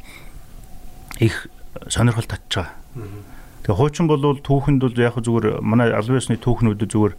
их 1.19 1.47
сонирхол 1.87 2.27
татж 2.27 2.55
байгаа. 2.55 2.75
Тэгээ 3.63 3.77
хуучин 3.79 4.07
бол 4.07 4.21
түүхэнд 4.37 4.81
бол 4.83 4.97
яг 4.99 5.15
зүгээр 5.17 5.61
манай 5.65 5.89
албан 5.95 6.21
ёсны 6.21 6.37
түүхнүүд 6.37 6.85
зүгээр 6.85 7.13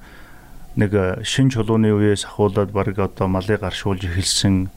нэг 0.76 0.92
шин 1.26 1.50
чулууны 1.50 1.90
үеэс 1.90 2.30
ахуулаад 2.30 2.70
баг 2.70 2.94
одоо 2.94 3.26
малыг 3.26 3.60
гаршуулж 3.60 4.06
эхэлсэн 4.06 4.70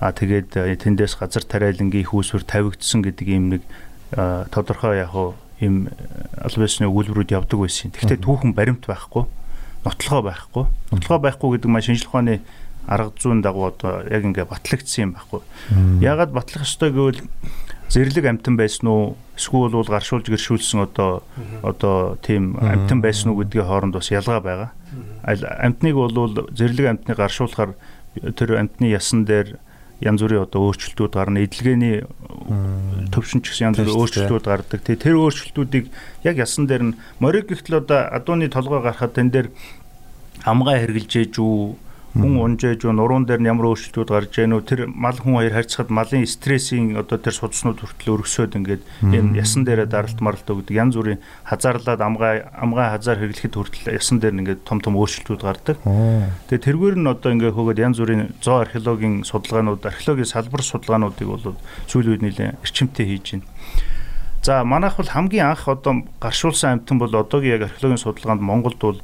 а 0.00 0.12
тэгээд 0.12 0.52
тэндээс 0.84 1.16
газар 1.16 1.44
тариалангийн 1.44 2.04
их 2.04 2.12
усвэр 2.14 2.44
тавигдсан 2.44 3.00
гэдэг 3.00 3.26
ийм 3.28 3.48
нэг 3.56 3.62
тодорхой 4.10 4.98
яг 4.98 5.14
ийм 5.60 5.88
албан 6.40 6.66
ёсны 6.66 6.88
өгүүлбэрүүд 6.88 7.36
явдаг 7.36 7.58
байсан. 7.60 7.92
Гэхдээ 7.92 8.24
түүхэн 8.24 8.56
баримт 8.56 8.88
байхгүй, 8.88 9.28
нотлогоо 9.84 10.22
байхгүй. 10.24 10.64
Нотлогоо 10.90 11.20
байхгүй 11.20 11.48
гэдэг 11.56 11.70
маань 11.70 11.84
шинжлэх 11.84 12.10
ухааны 12.10 12.40
арга 12.88 13.12
зүйн 13.20 13.42
дагуу 13.44 13.68
одоо 13.68 14.00
яг 14.08 14.24
ингээ 14.24 14.48
батлагдсан 14.48 15.02
юм 15.04 15.12
байхгүй. 15.14 15.40
Яагаад 16.00 16.32
батлах 16.32 16.64
ёстой 16.64 16.90
гэвэл 16.90 17.20
зэрлэг 17.92 18.24
амтан 18.24 18.56
байсан 18.56 18.88
уу 18.88 19.16
эсвэл 19.36 19.76
бол 19.76 19.86
гаршуулж 19.86 20.26
гэршүүлсэн 20.26 20.80
одоо 20.88 21.22
одоо 21.62 22.16
тийм 22.24 22.56
амтан 22.56 23.04
байсан 23.04 23.30
уу 23.30 23.44
гэдгийн 23.44 23.68
хооронд 23.68 23.94
бас 23.94 24.10
ялгаа 24.10 24.40
байгаа. 24.40 24.70
Амтныг 25.26 25.94
бол 25.94 26.14
зэрлэг 26.56 26.86
амтныг 26.88 27.16
гаршуулахаар 27.20 27.76
тэр 28.34 28.58
амтны 28.58 28.88
ясан 28.88 29.28
дээр 29.28 29.60
янз 30.00 30.24
бүрийн 30.24 30.44
одоо 30.48 30.72
өөрчлөлтүүд 30.72 31.12
гарна. 31.12 31.44
Эдлгээний 31.44 32.04
төвшин 33.12 33.44
ч 33.44 33.52
гэсэн 33.52 33.72
янз 33.72 33.78
бүрийн 33.80 34.00
өөрчлөлтүүд 34.00 34.44
гардаг. 34.48 34.80
Тэр 34.80 35.16
өөрчлөлтүүдийг 35.20 35.86
яг 36.24 36.36
ясан 36.40 36.64
дээр 36.64 36.82
нь 36.92 36.96
мориг 37.20 37.52
гэхтэл 37.52 37.84
одоо 37.84 38.08
адууны 38.08 38.48
толгой 38.48 38.80
гарахад 38.80 39.12
тэн 39.12 39.28
дээр 39.28 39.52
амгаа 40.44 40.80
хэрглэж 40.80 41.12
ээж 41.20 41.34
үү 41.36 41.76
хүн 42.14 42.42
унжээж 42.42 42.82
уу 42.84 42.94
нуруунд 42.94 43.30
дээр 43.30 43.38
нь 43.38 43.50
ямар 43.50 43.70
өөрчлөлтүүд 43.70 44.10
гарч 44.10 44.42
ийн 44.42 44.54
үү 44.58 44.66
тэр 44.66 44.80
мал 44.90 45.14
хүн 45.14 45.38
хоёр 45.38 45.54
харьцахад 45.54 45.94
малын 45.94 46.26
стрессийн 46.26 46.98
одоо 46.98 47.22
тэр 47.22 47.34
судснууд 47.38 47.78
хүртэл 47.78 48.18
өргөсөд 48.18 48.58
ингээд 48.58 48.82
энэ 49.06 49.38
ясан 49.38 49.62
дээрээ 49.62 49.86
даралт 49.86 50.18
маралт 50.18 50.48
өгдөг 50.50 50.74
янз 50.74 50.98
бүрийн 50.98 51.22
хазаарлаад 51.46 52.02
амгаа 52.02 52.50
амгаа 52.50 52.98
хазаар 52.98 53.22
хэрэглэхэд 53.22 53.54
хүртэл 53.54 53.94
ясан 53.94 54.18
дээр 54.18 54.34
нь 54.34 54.42
ингээд 54.42 54.66
том 54.66 54.82
том 54.82 54.98
өөрчлөлтүүд 54.98 55.42
гардаг. 55.46 55.78
Тэгээ 56.50 56.66
тэргээр 56.66 56.96
нь 56.98 57.06
одоо 57.06 57.30
ингээд 57.30 57.54
хөөгд 57.54 57.78
янз 57.78 58.02
бүрийн 58.02 58.34
зоо 58.42 58.66
археологийн 58.66 59.22
судалгаанууд 59.22 59.86
археологийн 59.86 60.26
салбар 60.26 60.62
судалгаануудыг 60.66 61.28
бол 61.30 61.54
сүүлийн 61.86 62.10
үед 62.18 62.24
нэлээд 62.26 62.58
эрчимтэй 62.58 63.06
хийж 63.06 63.38
байна. 63.38 63.46
За 64.42 64.64
манайх 64.64 64.96
бол 64.96 65.06
хамгийн 65.06 65.52
анх 65.52 65.68
одоо 65.68 66.02
гаршуулсан 66.18 66.80
амтан 66.80 66.98
бол 66.98 67.12
одоогийн 67.12 67.60
яг 67.60 67.70
археологийн 67.70 68.00
судалгаанд 68.00 68.40
Монголд 68.40 68.80
бол 68.80 68.98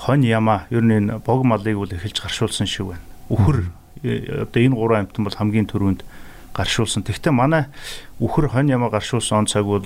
хонь 0.00 0.24
яма 0.24 0.64
ер 0.70 0.82
нь 0.82 0.96
энэ 0.96 1.20
бог 1.20 1.44
малыг 1.44 1.76
бол 1.76 1.92
эхэлж 1.92 2.20
гаршуулсан 2.24 2.66
шиг 2.66 2.96
байна. 2.96 3.04
Үхэр 3.28 3.68
э, 4.02 4.48
одоо 4.48 4.60
энэ 4.64 4.74
гурван 4.74 5.00
амьтан 5.04 5.24
бол 5.24 5.36
хамгийн 5.36 5.68
түрүүнд 5.68 6.04
гаршуулсан. 6.56 7.04
Тэгвэл 7.04 7.36
манай 7.36 7.68
үхэр 8.18 8.48
хонь 8.48 8.72
яма 8.72 8.88
гаршуулсан 8.88 9.44
он 9.44 9.46
цаг 9.46 9.68
бол 9.68 9.84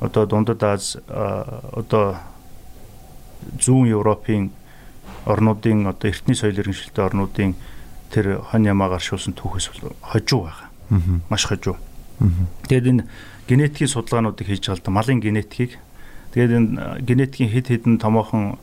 одоо 0.00 0.26
дундад 0.26 0.62
Аз 0.62 0.98
одоо 1.06 2.18
зүүн 3.62 3.88
Европын 3.94 4.50
орнуудын 5.26 5.86
одоо 5.86 6.10
эртний 6.10 6.34
соёл 6.34 6.58
иргэншилтэй 6.58 7.04
орнуудын 7.04 7.54
тэр 8.10 8.40
хонь 8.50 8.66
ямаа 8.66 8.88
гаршуулсан 8.88 9.34
түүхээс 9.34 9.70
хожуу 10.02 10.48
байгаа. 10.48 10.68
Маш 11.28 11.46
хожуу. 11.46 11.76
Тэгээд 12.66 12.86
энэ 12.86 13.04
генетикийн 13.48 13.88
судалгаануудыг 13.88 14.46
хийж 14.48 14.66
байгаа 14.66 14.80
л 14.80 14.84
да 14.84 14.90
малын 14.90 15.20
генетикийг. 15.20 15.78
Тэгээд 16.32 16.52
энэ 16.52 17.00
генетикийн 17.04 17.50
хэд 17.52 17.66
хэдэн 17.68 17.98
томоохон 17.98 18.58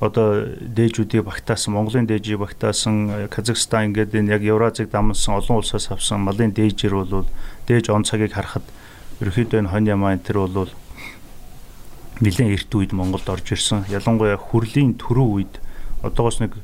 одоо 0.00 0.48
дээжүүдийг 0.64 1.28
багтаасан 1.28 1.76
Монголын 1.76 2.08
дээжийг 2.08 2.40
багтаасан 2.40 3.28
Казахстан 3.28 3.92
ингээд 3.92 4.16
энэ 4.16 4.32
яг 4.32 4.42
Евразийг 4.42 4.88
дамсан 4.88 5.36
олон 5.36 5.60
улсаас 5.60 5.92
авсан 5.92 6.24
малын 6.24 6.56
дээжэр 6.56 6.94
бол 6.96 7.28
дээж 7.68 7.92
он 7.92 8.08
цагийг 8.08 8.32
харахад 8.32 8.64
ерөөхдөө 9.20 9.60
энэ 9.60 9.68
хонь 9.68 9.92
ямаа 9.92 10.16
энэ 10.16 10.24
төр 10.24 10.48
бол 10.48 10.72
нэлээд 12.24 12.56
эрт 12.56 12.72
үед 12.72 12.92
Монголд 12.96 13.28
орж 13.28 13.52
ирсэн. 13.52 13.84
Ялангуяа 13.92 14.40
хүрлийн 14.40 14.96
төрөө 14.96 15.28
үед 15.36 15.54
одоогоос 16.00 16.40
нэг 16.40 16.56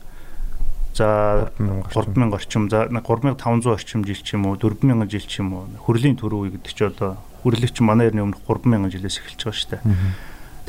за 0.96 1.52
3000 1.60 2.32
орчим 2.32 2.68
за 2.72 2.88
3500 2.88 3.68
орчим 3.68 4.04
жил 4.04 4.16
ч 4.16 4.32
юм 4.32 4.48
уу 4.48 4.56
4000 4.56 5.08
жил 5.12 5.28
ч 5.28 5.44
юм 5.44 5.52
уу 5.52 5.68
хүрлийн 5.84 6.16
төрөө 6.16 6.40
үе 6.40 6.50
гэдэг 6.56 6.72
чи 6.72 6.84
одоо 6.88 7.20
хүрлэгч 7.44 7.84
манай 7.84 8.08
эртний 8.08 8.24
өмнө 8.24 8.40
3000 8.48 8.96
жилээс 8.96 9.20
эхэлж 9.20 9.40
байгаа 9.44 9.60
шүү 9.60 9.70
дээ. 9.76 9.82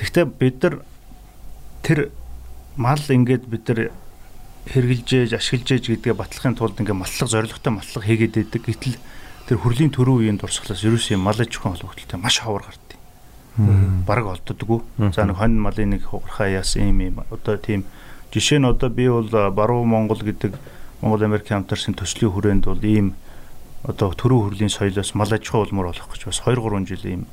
Тэгэхдээ 0.03 0.25
бид 0.35 0.57
нар 0.63 0.75
тэр 1.83 1.99
мал 2.77 3.01
ингээд 3.01 3.49
бид 3.49 3.65
нар 3.73 3.89
хэрглэж 4.69 5.33
ашиглаж 5.33 5.81
гэдгээ 5.89 6.13
батлахын 6.13 6.53
тулд 6.53 6.77
ингээд 6.77 7.01
маллах 7.01 7.29
зорилготой 7.29 7.73
маллах 7.73 8.05
хийгээд 8.05 8.37
байдаг. 8.37 8.61
Гэтэл 8.61 8.97
тэр 9.49 9.57
хүрлийн 9.57 9.89
төрөө 9.89 10.29
үеийн 10.29 10.37
дурсгалаас 10.37 10.85
ерөөсөө 10.85 11.17
мал 11.17 11.39
аж 11.41 11.49
ахуйн 11.57 11.73
холбогдлолтой 11.73 12.19
маш 12.21 12.37
хавар 12.37 12.69
гардыг. 12.69 12.99
Бараг 14.05 14.27
олддоггүй. 14.37 14.79
За 15.15 15.25
нэг 15.25 15.41
хонь 15.41 15.57
малын 15.57 15.89
нэг 15.97 16.05
хугархаа 16.05 16.61
яасан 16.61 16.93
юм 16.93 16.99
юм. 17.01 17.17
Одоо 17.33 17.57
тийм 17.57 17.89
жишээ 18.29 18.61
нь 18.61 18.69
одоо 18.69 18.93
би 18.93 19.09
бол 19.09 19.25
Баруун 19.25 19.89
Монгол 19.89 20.21
гэдэг 20.21 20.53
Монгол 21.01 21.25
Америк 21.25 21.49
хамтарсан 21.49 21.97
төслийн 21.97 22.29
хүрээнд 22.29 22.69
бол 22.69 22.83
ийм 22.85 23.17
одоо 23.87 24.13
төрөө 24.13 24.53
хүрлийн 24.53 24.69
соёлоос 24.69 25.17
мал 25.17 25.33
аж 25.33 25.47
ахуй 25.49 25.65
улмаар 25.65 25.95
болох 25.95 26.11
гэж 26.13 26.29
бас 26.29 26.45
2 26.45 26.61
3 26.61 26.85
жил 26.85 27.05
ийм 27.09 27.23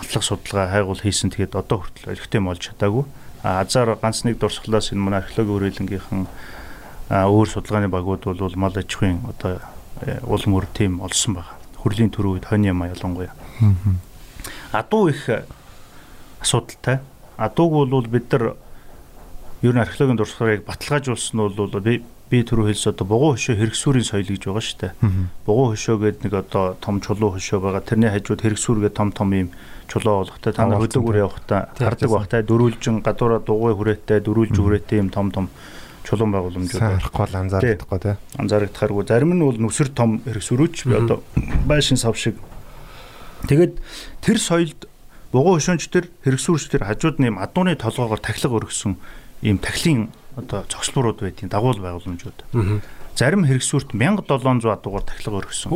матлах 0.00 0.24
судалгаа 0.24 0.72
хайгуул 0.72 1.02
хийсэн. 1.02 1.34
Тэгээд 1.34 1.58
одоо 1.58 1.84
хүртэл 1.84 2.16
эргэтэй 2.16 2.40
молж 2.40 2.62
чадаагүй 2.72 3.04
азар 3.42 3.96
ганц 4.00 4.24
нэг 4.24 4.38
дурсгалаас 4.38 4.92
энэ 4.92 5.00
манай 5.00 5.20
археологи 5.20 5.52
хүрээлэнгийнхэн 5.78 6.26
өөр 7.10 7.48
судалгааны 7.48 7.88
багууд 7.88 8.24
бол 8.24 8.56
мал 8.56 8.74
аж 8.76 8.90
ахуйн 8.94 9.22
одоо 9.28 9.60
э, 10.02 10.20
улам 10.26 10.58
өр 10.58 10.66
тим 10.74 11.00
олсон 11.00 11.40
байна. 11.40 11.54
Хүрлийн 11.78 12.10
төрөө 12.10 12.42
үед 12.42 12.46
хонь 12.50 12.66
юм 12.66 12.82
ялангуяа. 12.84 13.32
Адуу 14.72 15.08
их 15.08 15.30
асуудалтай. 16.40 17.00
Адууг 17.36 17.88
бол 17.88 18.06
бид 18.06 18.32
нар 18.32 18.56
ер 19.62 19.74
нь 19.74 19.80
археологийн 19.80 20.18
дурсгалыг 20.18 20.66
баталгаажуулсан 20.66 21.38
нь 21.38 21.56
бол 21.56 21.80
би 21.80 22.02
би 22.28 22.44
түрүү 22.44 22.68
хэлсэн 22.68 22.92
одоо 22.92 23.06
бугуун 23.08 23.36
хөшөө 23.40 23.56
хэрэгсүүрийн 23.56 24.04
соёл 24.04 24.28
гэж 24.28 24.44
байгаа 24.44 24.64
шүү 24.64 24.78
дээ. 24.84 24.92
Бугуун 25.48 25.72
хөшөө 25.72 25.96
гэдэг 25.96 26.22
нэг 26.28 26.34
одоо 26.44 26.76
том 26.76 27.00
чулуу 27.00 27.32
хөшөө 27.32 27.58
байгаа. 27.64 27.80
Тэрний 27.80 28.12
хажууд 28.12 28.44
хэрэгсүүр 28.44 28.78
гэдэг 28.84 28.96
том 29.00 29.10
том 29.16 29.32
юм 29.32 29.48
чулуу 29.88 30.22
болгохтой 30.22 30.52
та 30.52 30.68
нар 30.68 30.84
хөдөөгөр 30.84 31.16
явахдаа 31.24 31.72
хардаг 31.74 32.10
багтай. 32.12 32.42
дөрүүлжин 32.44 33.00
гадуура 33.00 33.40
дугуй 33.40 33.72
хүрээтэй 33.72 34.20
дөрүүлж 34.20 34.56
хүрээтэй 34.60 35.00
юм 35.00 35.08
том 35.08 35.32
том 35.32 35.48
чулуун 36.04 36.32
байгууламжууд 36.32 36.80
харахгүй 36.80 37.26
л 37.28 37.40
анзаардахгүй 37.40 37.98
тий. 38.00 38.16
Анзаардахааргүй 38.36 39.04
зарим 39.08 39.32
нь 39.36 39.44
бол 39.44 39.56
нүсэр 39.56 39.92
том 39.92 40.20
хэрэгсүүрүүч 40.24 40.76
одоо 40.92 41.24
байшин 41.68 41.96
сав 42.00 42.16
шиг. 42.16 42.36
Тэгэд 43.48 43.80
тэр 44.24 44.38
соёлд 44.40 44.88
бугуун 45.32 45.60
хөшөөнч 45.60 45.84
тэр 45.92 46.08
хэрэгсүүрч 46.24 46.72
тэр 46.72 46.88
хажууд 46.88 47.20
нь 47.20 47.28
юм 47.28 47.36
адууны 47.36 47.76
толгоогоор 47.76 48.20
тахилга 48.24 48.56
өргөсөн 48.56 48.96
ийм 49.44 49.60
тахилын 49.60 50.08
одоо 50.36 50.64
цогцлуурууд 50.68 51.20
байдгийн 51.20 51.52
дагуул 51.52 51.80
байгууламжууд. 51.82 52.38
Зарим 53.18 53.44
хэрэгсүүрт 53.44 53.92
1700 53.92 54.64
адуугаар 54.72 55.04
тахилга 55.04 55.44
өргөсөн. 55.44 55.70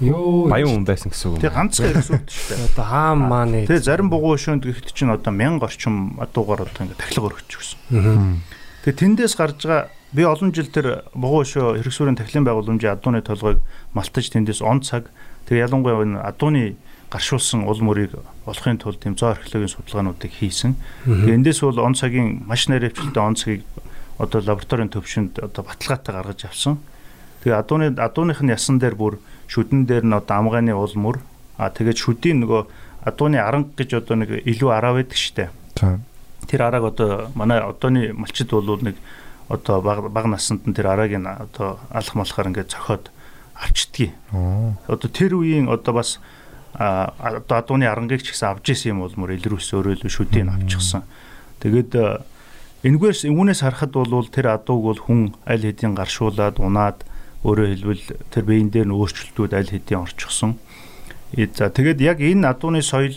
Йоо 0.00 0.48
баян 0.48 0.80
хүн 0.80 0.86
байсан 0.88 1.12
гэсэн 1.12 1.36
үг. 1.36 1.40
Тэгээ 1.44 1.56
ганцхан 1.56 1.86
хэрэгсүүрт 1.92 2.28
шүү 2.32 2.46
дээ. 2.56 2.66
Одоо 2.72 2.86
хаан 2.88 3.20
маань 3.28 3.56
Тэгээ 3.68 3.84
зарим 3.84 4.08
бугуун 4.08 4.40
шөөнд 4.40 4.64
гэхэд 4.64 4.96
чинь 4.96 5.12
одоо 5.12 5.32
1000 5.32 5.60
орчим 5.60 5.94
адуугаар 6.16 6.64
одоо 6.64 6.80
ингэ 6.88 6.96
тахилга 6.96 7.28
өргөчихсөн. 7.36 8.40
Тэгээ 8.80 8.96
тэндээс 8.96 9.34
гарч 9.36 9.60
байгаа 9.68 9.92
би 10.16 10.22
олон 10.24 10.50
жил 10.56 10.72
тэр 10.72 11.04
бугуун 11.12 11.44
шөө 11.44 11.84
хэрэгсүүрийн 11.84 12.16
тахилын 12.16 12.48
байгууламжийн 12.48 12.96
адууны 12.96 13.20
толгойг 13.20 13.60
малтаж 13.92 14.26
тэндээс 14.32 14.64
он 14.64 14.80
цаг 14.80 15.12
тэгээ 15.44 15.68
ялангуяа 15.68 16.00
энэ 16.00 16.24
адууны 16.24 16.80
гаршуулсан 17.10 17.66
ул 17.66 17.80
мөрийг 17.82 18.14
олохын 18.46 18.78
тулд 18.78 19.02
тийм 19.02 19.18
зоо 19.18 19.34
археологийн 19.34 19.68
судалгаануудыг 19.68 20.30
хийсэн. 20.30 20.78
Тэгээ 21.04 21.36
эндээс 21.42 21.60
бол 21.60 21.82
он 21.82 21.94
цагийн 21.98 22.46
маш 22.46 22.70
наривчлалтай 22.70 23.22
он 23.22 23.34
цагийг 23.34 23.66
одоо 24.18 24.40
лабораторийн 24.40 24.88
төвшөнд 24.94 25.42
одоо 25.42 25.62
баталгаатай 25.66 26.14
гаргаж 26.14 26.40
авсан. 26.46 26.78
Тэгээ 27.42 27.58
адууны 27.58 27.86
адууных 27.98 28.40
нь 28.46 28.54
ясан 28.54 28.78
дээр 28.78 28.94
бүр 28.94 29.18
шүдэн 29.50 29.86
дээр 29.90 30.06
нь 30.06 30.14
одоо 30.14 30.36
амгааны 30.38 30.72
уул 30.78 30.94
мөр 30.94 31.16
а 31.58 31.74
тэгээд 31.74 31.98
шүдийн 31.98 32.46
нөгөө 32.46 32.62
адууны 33.10 33.42
аранг 33.42 33.74
гэж 33.74 33.98
одоо 33.98 34.16
нэг 34.22 34.46
илүү 34.46 34.70
араа 34.70 34.94
байдаг 34.94 35.18
штэ. 35.18 35.50
Тэр 36.46 36.60
арааг 36.62 36.94
одоо 36.94 37.28
манай 37.34 37.58
одооны 37.58 38.14
малчид 38.14 38.54
бол 38.54 38.78
нэг 38.78 38.94
одоо 39.50 39.82
баг 39.82 40.06
баг 40.14 40.26
насанд 40.30 40.62
нь 40.70 40.74
тэр 40.74 40.94
арааг 40.94 41.12
нь 41.18 41.26
одоо 41.26 41.82
алах 41.90 42.14
малахаар 42.14 42.48
ингээд 42.54 42.70
цохоод 42.70 43.10
авчдгийг. 43.58 44.14
Одоо 44.86 45.08
тэр 45.10 45.34
үеийн 45.34 45.66
одоо 45.66 45.98
бас 45.98 46.22
а 46.74 47.12
одоо 47.18 47.58
адууны 47.58 47.90
арангийг 47.90 48.22
ч 48.22 48.30
гэсэн 48.30 48.54
авж 48.54 48.70
исэн 48.70 48.94
юм 48.94 49.02
бол 49.02 49.16
мөр 49.18 49.34
илрүүс 49.34 49.74
өөрөө 49.74 50.06
л 50.06 50.08
шүдийг 50.08 50.46
авчихсан. 50.46 51.02
Тэгээд 51.58 51.92
энэгээс 52.86 53.26
үүнээс 53.26 53.60
харахад 53.66 53.92
бол 53.92 54.28
тэр 54.30 54.54
адууг 54.54 54.80
бол 54.86 55.00
хүн 55.02 55.20
аль 55.44 55.66
хэдийн 55.66 55.98
гаршуулад 55.98 56.62
унаад 56.62 57.04
өөрөөр 57.44 57.70
хэлбэл 57.72 58.04
тэр 58.28 58.44
биеийн 58.44 58.70
дээр 58.70 58.88
нь 58.88 58.96
өөрчлөлтүүд 58.96 59.52
аль 59.56 59.72
хэдийн 59.72 60.04
орчихсон. 60.04 60.60
За 61.56 61.70
тэгээд 61.72 62.00
яг 62.04 62.18
энэ 62.20 62.44
адууны 62.44 62.84
соёл 62.84 63.16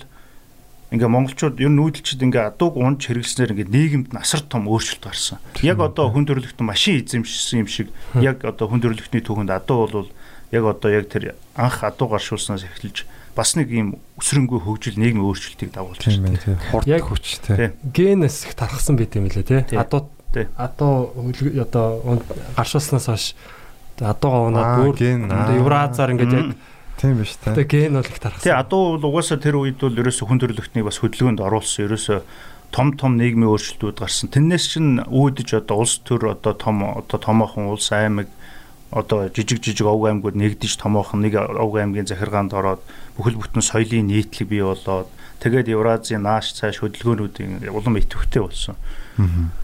ингээ 0.94 1.10
монголчууд 1.10 1.58
ер 1.58 1.74
нь 1.74 1.80
нүүдэлчд 1.82 2.22
ингээ 2.22 2.53
адууг 2.53 2.77
унж 2.77 3.10
хэрэглэснээр 3.10 3.51
ингээ 3.58 3.74
нийгэмд 3.74 4.10
насар 4.13 4.46
том 4.46 4.70
өөрчлөлт 4.70 5.10
гарсан. 5.10 5.42
Яг 5.65 5.82
одоо 5.82 6.13
хүн 6.13 6.30
төрөлхтөн 6.30 6.70
машин 6.70 7.01
эзэмшсэн 7.01 7.65
юм 7.65 7.68
шиг 7.68 7.89
яг 8.22 8.46
одоо 8.46 8.70
хүн 8.70 8.80
төрөлхтний 8.80 9.25
түүхэнд 9.25 9.50
адуу 9.50 9.89
бол 9.89 10.10
яг 10.53 10.63
одоо 10.63 10.89
яг 10.94 11.10
тэр 11.10 11.34
анх 11.58 11.82
адуу 11.82 12.13
гаршуулснаас 12.13 12.63
эхэлж 12.70 13.10
бас 13.34 13.58
нэг 13.58 13.74
ийм 13.74 13.98
өсрөнгөө 14.22 14.62
хөгжил 14.62 15.01
нийгмийн 15.01 15.25
өөрчлөлтийг 15.25 15.74
дагуулж 15.74 16.06
байна. 16.06 16.38
Хурд 16.70 16.86
хүч 16.86 17.42
тий. 17.42 17.74
Генээс 17.82 18.46
их 18.46 18.53
тархсан 18.53 18.94
байт 18.94 19.18
юм 19.18 19.25
лээ 19.25 19.65
тий. 19.65 19.65
Адуу 19.74 20.13
адуу 20.53 21.10
одоо 21.58 22.22
гаршуулснаас 22.53 23.10
хойш 23.10 23.34
адуугаа 24.04 24.44
унаад 24.52 24.72
бүр 24.84 24.96
Евразаар 25.58 26.14
ингээд 26.14 26.34
яг 26.34 26.48
Тийм 26.98 27.20
биш 27.20 27.36
та. 27.42 27.52
Тэгээ 27.58 27.90
ген 27.90 27.98
бол 27.98 28.06
их 28.06 28.20
тархсан. 28.22 28.44
Тэгээ 28.46 28.62
адуу 28.64 28.98
бол 28.98 29.10
угаасаа 29.18 29.42
тэр 29.42 29.58
үед 29.58 29.82
бол 29.82 29.98
ерөөсө 29.98 30.30
хүн 30.30 30.40
төрөлхтнийг 30.40 30.86
бас 30.86 31.02
хөдөлгөөнд 31.02 31.42
оруулсан. 31.42 31.90
Ерөөсө 31.90 32.22
том 32.70 32.94
том 32.94 33.18
нийгмийн 33.18 33.50
өөрчлөлтүүд 33.50 33.98
гарсан. 33.98 34.30
Тэрнээс 34.30 34.66
чинь 34.78 35.02
үүдэж 35.02 35.66
одоо 35.66 35.84
улс 35.84 36.00
төр 36.06 36.38
одоо 36.38 36.54
том 36.54 36.86
одоо 36.86 37.18
томоохон 37.18 37.74
улс 37.74 37.90
аймаг 37.92 38.30
одоо 38.94 39.30
жижиг 39.30 39.62
жижиг 39.62 39.90
овг 39.90 40.06
аймагуд 40.06 40.38
нэгдэж 40.38 40.78
томоохон 40.78 41.26
нэг 41.26 41.38
овг 41.38 41.82
аймгийн 41.82 42.06
захиргаанд 42.06 42.54
ороод 42.54 42.82
бүхэл 43.18 43.42
бүтэн 43.42 43.66
соёлын 43.66 44.10
нийтлэг 44.10 44.50
бий 44.50 44.62
болоод 44.62 45.10
тэгээд 45.42 45.74
Евразийн 45.74 46.22
нааш 46.22 46.54
цааш 46.54 46.82
хөдөлгөөнүүдийн 46.82 47.74
улам 47.74 47.98
идэвхтэй 47.98 48.42
болсон. 48.42 48.78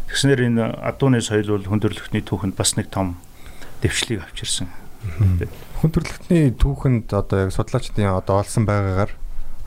Тэгснээр 0.10 0.50
энэ 0.50 0.66
адууны 0.82 1.22
соёл 1.22 1.62
бол 1.62 1.70
хүндрэлтний 1.70 2.26
түүхэнд 2.26 2.58
бас 2.58 2.74
нэг 2.74 2.90
том 2.90 3.22
дэвшлиг 3.82 4.24
авчирсан. 4.24 4.68
Хүн 5.80 5.92
төрөлхтний 5.96 6.52
түүхэнд 6.60 7.14
одоо 7.16 7.48
яг 7.48 7.56
судлаачдын 7.56 8.12
одоо 8.12 8.44
олсон 8.44 8.68
байгаагаар 8.68 9.12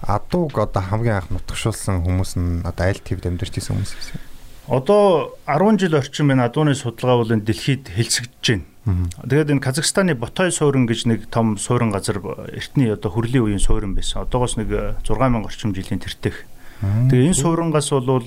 адууг 0.02 0.58
одоо 0.58 0.82
хамгийн 0.82 1.24
анх 1.24 1.30
нутгшуулсан 1.32 2.04
хүмүүс 2.04 2.36
нь 2.36 2.60
одоо 2.66 2.84
аль 2.90 3.00
төвд 3.00 3.26
амьдарч 3.26 3.56
исэн 3.56 3.80
хүмүүс 3.80 3.94
гэсэн. 3.96 4.20
Одоо 4.68 5.34
10 5.46 5.78
жил 5.80 5.94
орчим 5.96 6.28
байна 6.28 6.46
адууны 6.50 6.74
судалгаа 6.74 7.22
бол 7.22 7.32
энэ 7.32 7.46
дэлхийд 7.46 7.88
хэлцэгдэж 7.88 8.44
байна. 8.84 9.08
Тэгээд 9.22 9.52
энэ 9.56 9.62
Казахстаны 9.62 10.14
Ботой 10.14 10.50
суурин 10.50 10.86
гэж 10.86 11.06
нэг 11.06 11.30
том 11.30 11.56
суурин 11.56 11.94
газар 11.94 12.18
эртний 12.50 12.92
одоо 12.92 13.10
хүрлийн 13.10 13.46
үеийн 13.46 13.62
суурин 13.62 13.94
байсан. 13.94 14.26
Одоогоос 14.26 14.58
нэг 14.58 15.00
6000 15.06 15.46
орчим 15.46 15.70
жилийн 15.70 16.02
тэртех. 16.02 16.46
Тэгээ 16.82 17.30
энэ 17.30 17.38
суурангаас 17.38 17.90
бол 17.94 18.26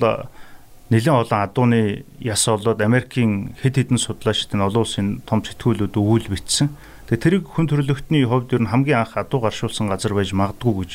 нэлээд 0.93 1.17
олон 1.25 1.41
адууны 1.41 2.05
яс 2.21 2.45
болоод 2.45 2.81
Америкийн 2.81 3.57
хэд 3.57 3.75
хэдэн 3.81 3.97
судлаачид 3.97 4.53
нь 4.53 4.61
олон 4.61 4.85
улсын 4.85 5.07
том 5.25 5.41
сэтгүүлүүд 5.41 5.97
өвүүл 5.97 6.29
бичсэн. 6.29 6.69
Тэгээ 7.09 7.23
тэрийг 7.41 7.45
хүн 7.49 7.65
төрөлхтний 7.65 8.25
хувьд 8.29 8.53
ер 8.53 8.61
нь 8.61 8.69
хамгийн 8.69 9.01
анх 9.01 9.17
адуу 9.17 9.41
гаршуулсан 9.41 9.89
газар 9.89 10.13
байж 10.13 10.29
магадгүй 10.37 10.73
гэж 10.85 10.91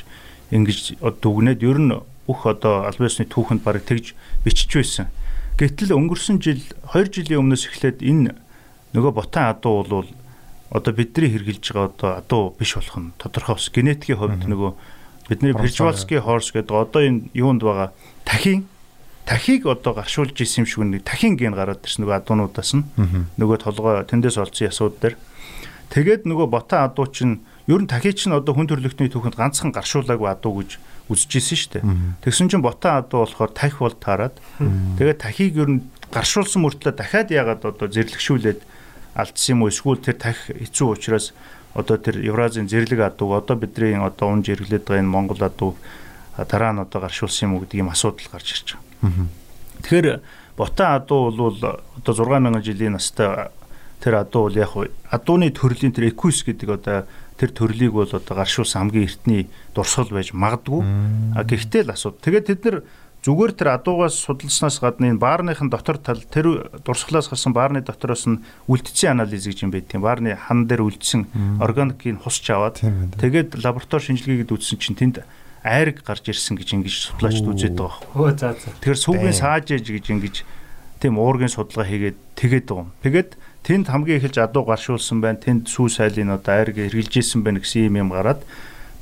ингэж 0.55 0.79
дүгнээд 1.03 1.61
ер 1.67 1.79
нь 1.83 1.91
бүх 2.27 2.47
одоо 2.47 2.87
албан 2.87 3.11
ёсны 3.11 3.27
түүхэнд 3.27 3.67
бараг 3.67 3.83
тэгж 3.83 4.15
бичиж 4.47 4.71
байсан. 4.71 5.07
Гэтэл 5.59 5.99
өнгөрсөн 5.99 6.39
жил 6.39 6.63
2 6.95 7.11
жилийн 7.11 7.43
өмнөөс 7.43 7.67
эхлээд 7.67 8.07
энэ 8.07 8.39
нөгөө 8.95 9.13
ботан 9.13 9.51
адуу 9.51 9.83
бол 9.83 10.07
одоо 10.71 10.93
бидний 10.95 11.35
хэрглэж 11.35 11.67
байгаа 11.75 11.91
одоо 11.91 12.11
адуу 12.23 12.43
биш 12.55 12.79
болох 12.79 12.97
нь 12.99 13.11
тодорхой 13.19 13.59
бас 13.59 13.67
генетикийн 13.75 14.19
хувьд 14.23 14.47
нөгөө 14.47 14.71
бидний 15.27 15.55
Пржвалский 15.55 16.23
хорс 16.23 16.55
гэдэг 16.55 16.71
одоо 16.71 17.03
энэ 17.03 17.35
юунд 17.35 17.67
байгаа 17.67 17.91
тахийн 18.23 18.70
тахийг 19.31 19.71
одоо 19.71 19.95
гаршуулж 19.95 20.35
исэн 20.35 20.67
юм 20.67 20.67
шиг 20.67 20.83
нэг 20.83 21.07
тахийн 21.07 21.39
ген 21.39 21.55
гараад 21.55 21.87
ирсэн 21.87 22.03
нөгөө 22.03 22.19
адуунуудаас 22.19 22.75
нь 22.75 22.83
нөгөө 23.39 23.59
толгой 23.63 24.03
тэндээс 24.03 24.43
олцсон 24.43 24.67
ясууд 24.67 24.99
дээр 24.99 25.15
Тэгээд 25.91 26.23
нөгөө 26.23 26.47
бота 26.47 26.87
адуу 26.87 27.11
чинь 27.11 27.43
ер 27.67 27.83
нь 27.83 27.91
тахий 27.91 28.15
чинь 28.15 28.31
одоо 28.31 28.55
хүн 28.55 28.71
төрлөختний 28.71 29.11
түүхэнд 29.11 29.35
ганцхан 29.35 29.75
гаршуулаагүй 29.75 30.31
адуу 30.31 30.63
гэж 30.63 30.79
үзчихсэн 31.11 31.59
шүү 31.59 31.71
дээ. 31.75 31.85
Тэгсэн 32.23 32.47
чинь 32.47 32.63
бота 32.63 33.03
адуу 33.03 33.27
болохоор 33.27 33.51
тахи 33.51 33.83
бол 33.83 33.99
таарад. 33.99 34.39
Тэгээд 34.63 35.19
тахийг 35.19 35.59
ер 35.59 35.67
нь 35.67 35.83
гаршуулсан 36.15 36.63
мөртлөө 36.63 36.95
дахиад 36.95 37.35
яагаад 37.35 37.75
одоо 37.75 37.91
зэрлэгшүүлээд 37.91 38.63
алдсан 39.19 39.51
юм 39.59 39.67
уу 39.67 39.75
эсвэл 39.75 39.99
тэр 39.99 40.15
тахи 40.15 40.55
хэцүү 40.55 40.87
учраас 40.95 41.35
одоо 41.75 41.99
тэр 41.99 42.23
Евразийн 42.23 42.71
зэрлэг 42.71 43.11
адуу 43.11 43.35
одоо 43.35 43.59
бидний 43.59 43.99
одоо 43.99 44.31
унж 44.31 44.47
эргэлээд 44.47 44.87
байгаа 44.87 45.03
энэ 45.03 45.11
Монгол 45.11 45.43
адуу 45.43 45.75
дараа 46.39 46.71
нь 46.71 46.83
одоо 46.87 47.03
гаршуулсан 47.03 47.51
юм 47.51 47.59
уу 47.59 47.67
гэдэг 47.67 47.83
юм 47.83 47.91
асуудал 47.91 48.31
гарч 48.31 48.55
ирж 48.55 48.79
байгаа. 48.79 48.90
Тэгэхээр 49.01 50.21
бота 50.57 50.95
адуу 50.97 51.31
бол 51.33 51.57
одоо 51.57 51.81
6000 52.05 52.63
жилийн 52.63 52.93
настай 52.93 53.49
тэр 54.01 54.15
адуу 54.25 54.49
бол 54.49 54.57
яг 54.57 54.73
адууны 55.11 55.51
төрлийн 55.51 55.93
тэр 55.93 56.13
экус 56.13 56.45
гэдэг 56.45 56.69
одоо 56.69 57.05
тэр 57.41 57.51
төрлийг 57.57 57.93
бол 57.93 58.09
одоо 58.09 58.37
гаршуулсан 58.37 58.93
хамгийн 58.93 59.09
эртний 59.09 59.49
дурсгал 59.75 60.13
байж 60.13 60.33
магадгүй. 60.37 60.85
Гэхдээ 61.41 61.89
л 61.89 61.95
асууд. 61.97 62.21
Тэгээд 62.21 62.49
тэд 62.53 62.61
нар 62.69 62.77
зүгээр 63.25 63.53
тэр 63.53 63.69
адуугаас 63.77 64.17
судалснаас 64.21 64.81
гадна 64.81 65.13
энэ 65.13 65.21
баарныхын 65.21 65.69
дотор 65.69 65.97
тал 66.01 66.21
тэр 66.21 66.69
дурсгалаас 66.85 67.29
гарсан 67.29 67.53
баарны 67.53 67.85
дотороос 67.85 68.25
нь 68.29 68.41
үлдсэн 68.69 69.17
анализ 69.21 69.45
гэж 69.45 69.69
юм 69.69 69.73
байдаг. 69.73 70.01
Баарны 70.01 70.37
хан 70.37 70.65
дээр 70.65 70.85
үлдсэн 70.85 71.61
органикийг 71.61 72.21
хусч 72.25 72.49
аваад 72.49 72.81
тэгээд 73.21 73.61
лаборатори 73.61 74.09
шинжилгээгээд 74.09 74.53
үзсэн 74.57 74.81
чинь 74.81 74.97
тэнд 74.97 75.25
айраг 75.63 76.01
гарч 76.01 76.25
ирсэн 76.33 76.57
гэж 76.57 76.69
ингэж 76.81 76.95
судлаачд 77.13 77.45
үзээд 77.45 77.77
байгаа 77.77 78.01
байхгүй. 78.01 78.17
Өө 78.17 78.31
за 78.37 78.49
за. 78.57 78.73
Тэгэхээр 78.81 79.05
сүүгийн 79.05 79.37
саажээж 79.37 79.87
гэж 79.93 80.07
ингэж 80.09 80.37
тийм 81.01 81.15
уургийн 81.21 81.53
судалгаа 81.53 81.85
хийгээд 81.85 82.19
тэгээд 82.37 82.67
байгаа 82.69 82.85
юм. 82.85 82.93
Тэгээд 83.05 83.31
тэнд 83.65 83.87
хамгийн 83.93 84.19
эхэлж 84.21 84.37
адуу 84.41 84.65
гаршуулсан 84.65 85.21
байна. 85.21 85.41
Тэнд 85.41 85.69
сүү 85.69 85.89
сайлын 85.93 86.33
одоо 86.33 86.53
айрг 86.57 86.81
эргэлжсэн 86.81 87.45
байна 87.45 87.61
гэсэн 87.61 87.93
юм 87.93 88.09
юм 88.09 88.11
гараад 88.13 88.41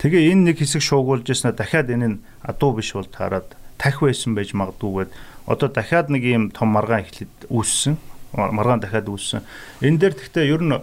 тэгээ 0.02 0.34
энэ 0.34 0.54
нэг 0.54 0.56
хэсэг 0.58 0.82
шуугуулж 0.82 1.26
яснаа 1.30 1.54
дахиад 1.54 1.90
энэ 1.94 2.06
нь 2.06 2.22
адуу 2.42 2.74
биш 2.74 2.94
бол 2.94 3.06
таарад 3.06 3.54
тахи 3.78 4.02
байсан 4.02 4.34
байж 4.34 4.50
магадгүйгээд 4.54 5.10
одоо 5.46 5.68
дахиад 5.70 6.10
нэг 6.10 6.22
ийм 6.26 6.50
том 6.50 6.74
маргаан 6.74 7.06
эхлээд 7.06 7.50
үүссэн. 7.50 7.94
Маргаан 8.34 8.82
дахиад 8.82 9.06
үүссэн. 9.06 9.46
Энэ 9.82 9.98
дээр 9.98 10.14
гэхдээ 10.18 10.50
ер 10.50 10.62
нь 10.62 10.74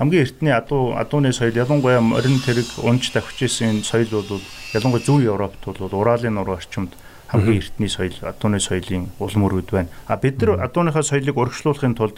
хамгийн 0.00 0.24
эртний 0.24 0.52
адуу 0.56 0.96
адууны 0.96 1.28
соёл 1.28 1.52
ялангуяа 1.52 2.00
морин 2.00 2.40
тэрэг 2.40 2.80
унж 2.80 3.12
давхиж 3.12 3.52
исэн 3.52 3.68
энэ 3.68 3.84
соёл 3.84 4.24
бол 4.24 4.40
ялангуяа 4.72 5.04
зүүн 5.04 5.28
Европт 5.28 5.60
бол 5.60 5.92
Уралын 5.92 6.40
нур 6.40 6.48
орчимд 6.56 6.96
хамгийн 7.28 7.60
эртний 7.60 7.92
соёл 7.92 8.16
адууны 8.24 8.64
соёлын 8.64 9.12
улам 9.20 9.44
өрөөд 9.44 9.68
байна. 9.68 9.92
А 10.08 10.16
бид 10.16 10.40
нар 10.40 10.64
адууныхаа 10.64 11.04
соёлыг 11.04 11.36
урагшлуулахын 11.36 11.94
тулд 12.00 12.16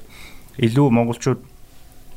илүү 0.62 0.94
монголчууд 0.94 1.42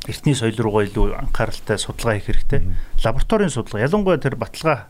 эртний 0.05 0.37
соёл 0.37 0.53
руугаа 0.53 0.85
илүү 0.85 1.17
анхааралтай 1.17 1.81
судалгаа 1.81 2.21
хийх 2.21 2.29
хэрэгтэй. 2.29 2.61
Лабораторийн 3.01 3.49
судалгаа. 3.49 3.89
Ялангуяа 3.89 4.21
тэр 4.21 4.37
баталгаа. 4.37 4.85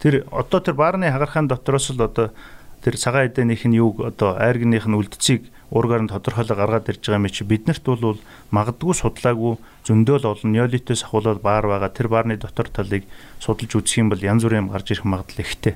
Тэр 0.00 0.24
одоо 0.32 0.60
тэр 0.64 0.72
баарны 0.72 1.12
хагархаан 1.12 1.52
дотроос 1.52 1.92
л 1.92 2.00
одоо 2.00 2.32
тэр 2.80 2.96
цагаан 2.96 3.28
эдэнийх 3.28 3.68
нь 3.68 3.76
юуг 3.76 4.00
одоо 4.00 4.40
айргных 4.40 4.88
нь 4.88 4.96
үлдцийг 4.96 5.52
уургаар 5.74 6.06
нь 6.06 6.12
тодорхойлоо 6.14 6.56
гаргаад 6.56 6.88
ирж 6.88 7.02
байгаа 7.02 7.18
юм 7.18 7.28
чи 7.34 7.42
биднэрт 7.42 7.84
бол 7.84 8.18
магадгүй 8.54 8.94
судлаагүй 8.94 9.58
зөндөөл 9.82 10.30
олон 10.30 10.54
неолитээс 10.54 11.02
ахуулаад 11.02 11.42
баар 11.42 11.66
байгаа 11.66 11.90
тэр 11.90 12.08
баарны 12.08 12.38
дотор 12.38 12.70
талыг 12.70 13.02
судалж 13.42 13.74
үзэх 13.74 13.98
юм 13.98 14.08
бол 14.14 14.22
янз 14.22 14.46
бүрийн 14.46 14.64
юм 14.64 14.70
гарч 14.70 14.94
ирэх 14.94 15.04
магадлал 15.04 15.42
ихтэй. 15.42 15.74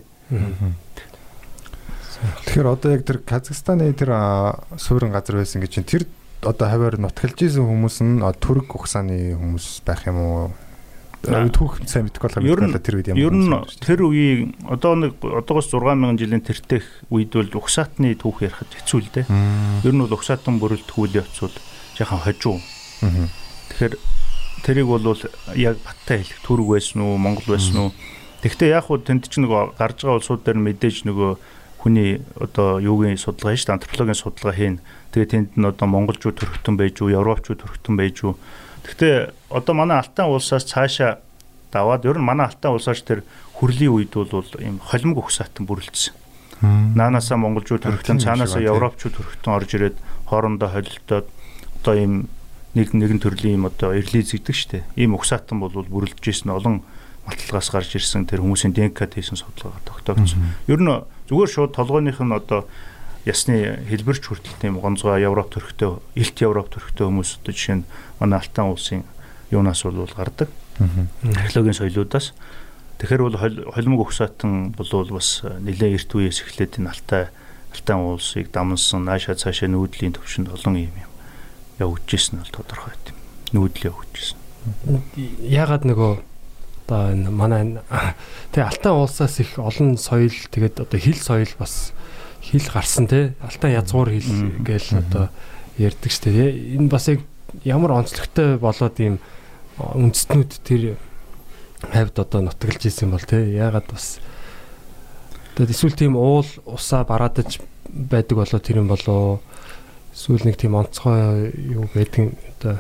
Тэгэхээр 2.47 2.67
одоо 2.71 2.91
яг 2.95 3.03
тэр 3.03 3.19
Казахстаны 3.27 3.91
тэр 3.95 4.15
суурин 4.79 5.11
газар 5.11 5.43
байсан 5.43 5.63
гэж 5.67 5.71
чинь 5.75 5.87
тэр 5.87 6.03
одоо 6.47 6.67
хаваар 6.71 6.99
нутгалж 7.03 7.43
исэн 7.43 7.67
хүмүүс 7.67 7.99
нь 8.07 8.23
төрөг 8.23 8.71
ухсааны 8.71 9.35
хүмүүс 9.35 9.83
байх 9.83 10.07
юм 10.07 10.19
уу? 10.23 10.51
Түүх 11.27 11.83
сайн 11.89 12.07
мэдгүй 12.07 12.31
болохоор 12.31 12.79
тэр 12.79 12.97
үед 13.01 13.11
юм. 13.11 13.19
Ер 13.19 13.35
нь 13.35 13.51
тэр 13.83 14.07
үеийн 14.07 14.55
одоо 14.71 14.95
нэг 14.95 15.19
одоогоос 15.19 15.71
6000 15.75 16.15
жилийн 16.15 16.45
тэртех 16.47 16.87
үед 17.11 17.35
бол 17.35 17.59
ухсаатны 17.59 18.15
түүх 18.15 18.47
ярихад 18.47 18.71
хэцүү 18.71 18.99
л 19.03 19.11
дээ. 19.11 19.27
Ер 19.83 19.95
нь 19.95 20.03
бол 20.03 20.15
ухсаатан 20.15 20.63
бүрэлдэх 20.63 20.95
үйл 20.95 21.19
явц 21.19 21.37
бол 21.43 21.57
яхан 21.99 22.23
хожуу. 22.23 22.63
Тэгэхээр 23.03 23.95
тэрийг 24.63 24.87
бол 24.87 25.07
яг 25.59 25.77
баттай 25.83 26.23
хэлэх 26.23 26.41
төрөг 26.47 26.69
байсан 26.79 27.03
уу, 27.03 27.19
Монгол 27.19 27.51
байсан 27.51 27.91
уу? 27.91 27.91
Тэгвэл 28.43 28.71
яг 28.71 28.87
хуу 28.87 29.03
тэнд 29.03 29.27
чинь 29.27 29.51
нөгөө 29.51 29.75
гарч 29.75 30.07
байгаа 30.07 30.23
улсууд 30.23 30.47
дээр 30.47 30.63
мэдээж 30.63 31.03
нөгөө 31.11 31.33
хүний 31.83 32.23
одоо 32.39 32.79
юугийн 32.79 33.19
судалгаа 33.19 33.59
шүү 33.59 33.67
дээ, 33.67 33.77
антропологийн 33.79 34.19
судалгаа 34.19 34.55
хийн 34.55 34.77
Тэгээ 35.09 35.29
тэнд 35.33 35.51
нь 35.57 35.65
одоо 35.65 35.89
монголчууд 35.89 36.37
төрөхтөн 36.37 36.77
байж 36.77 37.01
уу, 37.01 37.09
европчууд 37.09 37.65
төрөхтөн 37.65 37.97
байж 37.97 38.17
уу. 38.29 38.37
Гэхдээ 38.89 39.53
одоо 39.53 39.75
манай 39.77 40.01
Алтан 40.01 40.33
улсаас 40.33 40.65
цаашаа 40.65 41.21
даваад 41.73 42.09
ер 42.09 42.17
нь 42.17 42.25
манай 42.25 42.49
Алтан 42.49 42.73
улсаач 42.73 43.05
тэр 43.05 43.23
хүрлийн 43.61 43.93
үед 43.93 44.17
бол 44.17 44.49
ийм 44.59 44.81
холимог 44.81 45.29
өгсаатан 45.29 45.69
бүрэлдсэн. 45.69 46.17
Наанаасаа 46.97 47.37
монголчууд 47.39 47.85
төрөхтөн, 47.85 48.19
цаанаасаа 48.19 48.65
европчууд 48.65 49.15
төрөхтөн 49.15 49.53
орж 49.53 49.71
ирээд 49.77 49.97
хоорондоо 50.27 50.69
холилдоод 50.73 51.27
одоо 51.85 51.95
ийм 51.95 52.33
нэг 52.75 52.97
нэгэн 52.97 53.21
төрлийн 53.21 53.61
ийм 53.61 53.69
одоо 53.69 53.95
эрлий 53.95 54.25
зэгдэг 54.25 54.57
штэ. 54.57 54.79
Ийм 54.97 55.15
өгсаатан 55.15 55.61
бол 55.61 55.71
бүрэлдэж 55.71 56.25
ирсэн 56.25 56.51
олон 56.51 56.83
маталгаас 57.29 57.69
гарч 57.71 57.95
ирсэн 57.95 58.25
тэр 58.25 58.41
хүмүүсийн 58.41 58.73
ДНК 58.73 59.07
хийсэн 59.07 59.37
судалгаа 59.37 59.85
тогтоогдсон. 59.85 60.41
Ер 60.67 60.81
нь 60.81 60.91
зүгээр 61.29 61.51
шууд 61.53 61.73
толгойнх 61.77 62.19
нь 62.25 62.33
одоо 62.33 62.65
ясны 63.29 63.85
хэлбэрч 63.93 64.25
хүртэл 64.25 64.57
тийм 64.57 64.81
гонцгой 64.81 65.21
Европ 65.21 65.53
төрхтэй, 65.53 66.01
Илт 66.17 66.37
Европ 66.41 66.73
төрхтэй 66.73 67.05
хүмүүс 67.05 67.45
одоо 67.45 67.53
жишээ 67.53 67.77
нь 67.85 67.89
манай 68.17 68.41
Алтан 68.41 68.73
улсын 68.73 69.05
юунаас 69.53 69.85
бол 69.85 70.09
гардаг. 70.09 70.49
Технологийн 71.23 71.77
соёлоодаас. 71.77 72.33
Тэгэхээр 72.99 73.23
бол 73.29 73.37
холимог 73.37 74.09
өгсөтөн 74.09 74.73
бол 74.73 75.11
бас 75.13 75.45
нэлээд 75.45 76.09
эрт 76.09 76.11
үеэс 76.17 76.43
эхлээд 76.49 76.81
энэ 76.81 76.91
алтай 76.91 77.23
Алтан 77.77 78.01
улсыг 78.01 78.49
дамнсан 78.51 79.05
наашаа 79.05 79.37
цаашаа 79.37 79.69
нүүдлийн 79.69 80.17
төвшөнд 80.17 80.49
олон 80.49 80.89
юм 80.89 80.95
юм 80.97 81.13
явагдажсэн 81.79 82.41
нь 82.41 82.43
бол 82.43 82.57
тодорхой 82.57 82.97
байт 82.97 83.13
юм. 83.13 83.19
Нүүдэл 83.55 83.93
явагдажсэн. 83.93 84.39
Ягаад 85.47 85.85
нөгөө 85.87 86.13
одоо 86.89 87.03
энэ 87.13 87.31
манай 87.31 87.63
тэг 88.53 88.67
Алтан 88.67 88.99
улсаас 88.99 89.39
их 89.39 89.61
олон 89.61 89.95
соёл 89.95 90.35
тэгээд 90.51 90.83
одоо 90.83 90.99
хил 90.99 91.21
соёл 91.21 91.53
бас 91.61 91.93
хил 92.43 92.67
гарсан 92.73 93.07
те. 93.07 93.35
Алтан 93.41 93.73
язгуур 93.73 94.11
хил 94.11 94.53
гээл 94.63 94.99
одоо 94.99 95.29
ярьдаг 95.79 96.13
штэ 96.13 96.31
те. 96.31 96.47
Энэ 96.77 96.89
бас 96.89 97.09
яг 97.09 97.21
ямар 97.65 97.93
онцлогтой 97.99 98.59
болоод 98.59 98.99
ийм 99.01 99.19
үндэстнүүд 99.79 100.53
тэр 100.65 100.97
хавьд 101.83 102.19
одоо 102.19 102.41
нутаглаж 102.43 102.83
исэн 102.87 103.11
бол 103.11 103.23
те. 103.23 103.43
Ягаад 103.43 103.87
бас 103.91 104.19
тэгээд 105.57 105.75
эсвэл 105.75 105.97
тийм 105.97 106.17
уул 106.17 106.47
усаа 106.67 107.05
бараадаж 107.05 107.61
байдаг 107.89 108.39
болоо 108.39 108.61
тэр 108.61 108.83
юм 108.83 108.89
болоо. 108.89 109.41
Эсвэл 110.15 110.47
нэг 110.47 110.57
тийм 110.59 110.75
онцгой 110.75 111.55
юу 111.55 111.87
байдаг 111.95 112.35
одоо 112.59 112.79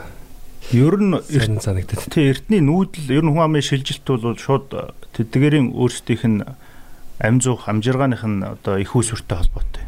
Ер 1.32 1.48
нь 1.48 1.60
санагдаад. 1.64 2.12
Тий, 2.12 2.28
эртний 2.28 2.60
нүүдэл 2.60 3.08
ер 3.08 3.24
нь 3.24 3.32
хүн 3.32 3.40
амын 3.40 3.64
шилжилт 3.64 4.04
бол 4.04 4.36
шууд 4.36 4.68
тэдгэрийн 5.16 5.72
өөрсдийнх 5.72 6.24
нь 6.28 6.44
амь 7.18 7.40
зуух 7.40 7.68
амжиргааных 7.68 8.24
нь 8.24 8.42
одоо 8.42 8.78
их 8.78 8.94
усүртэй 8.94 9.38
холбоотой. 9.38 9.84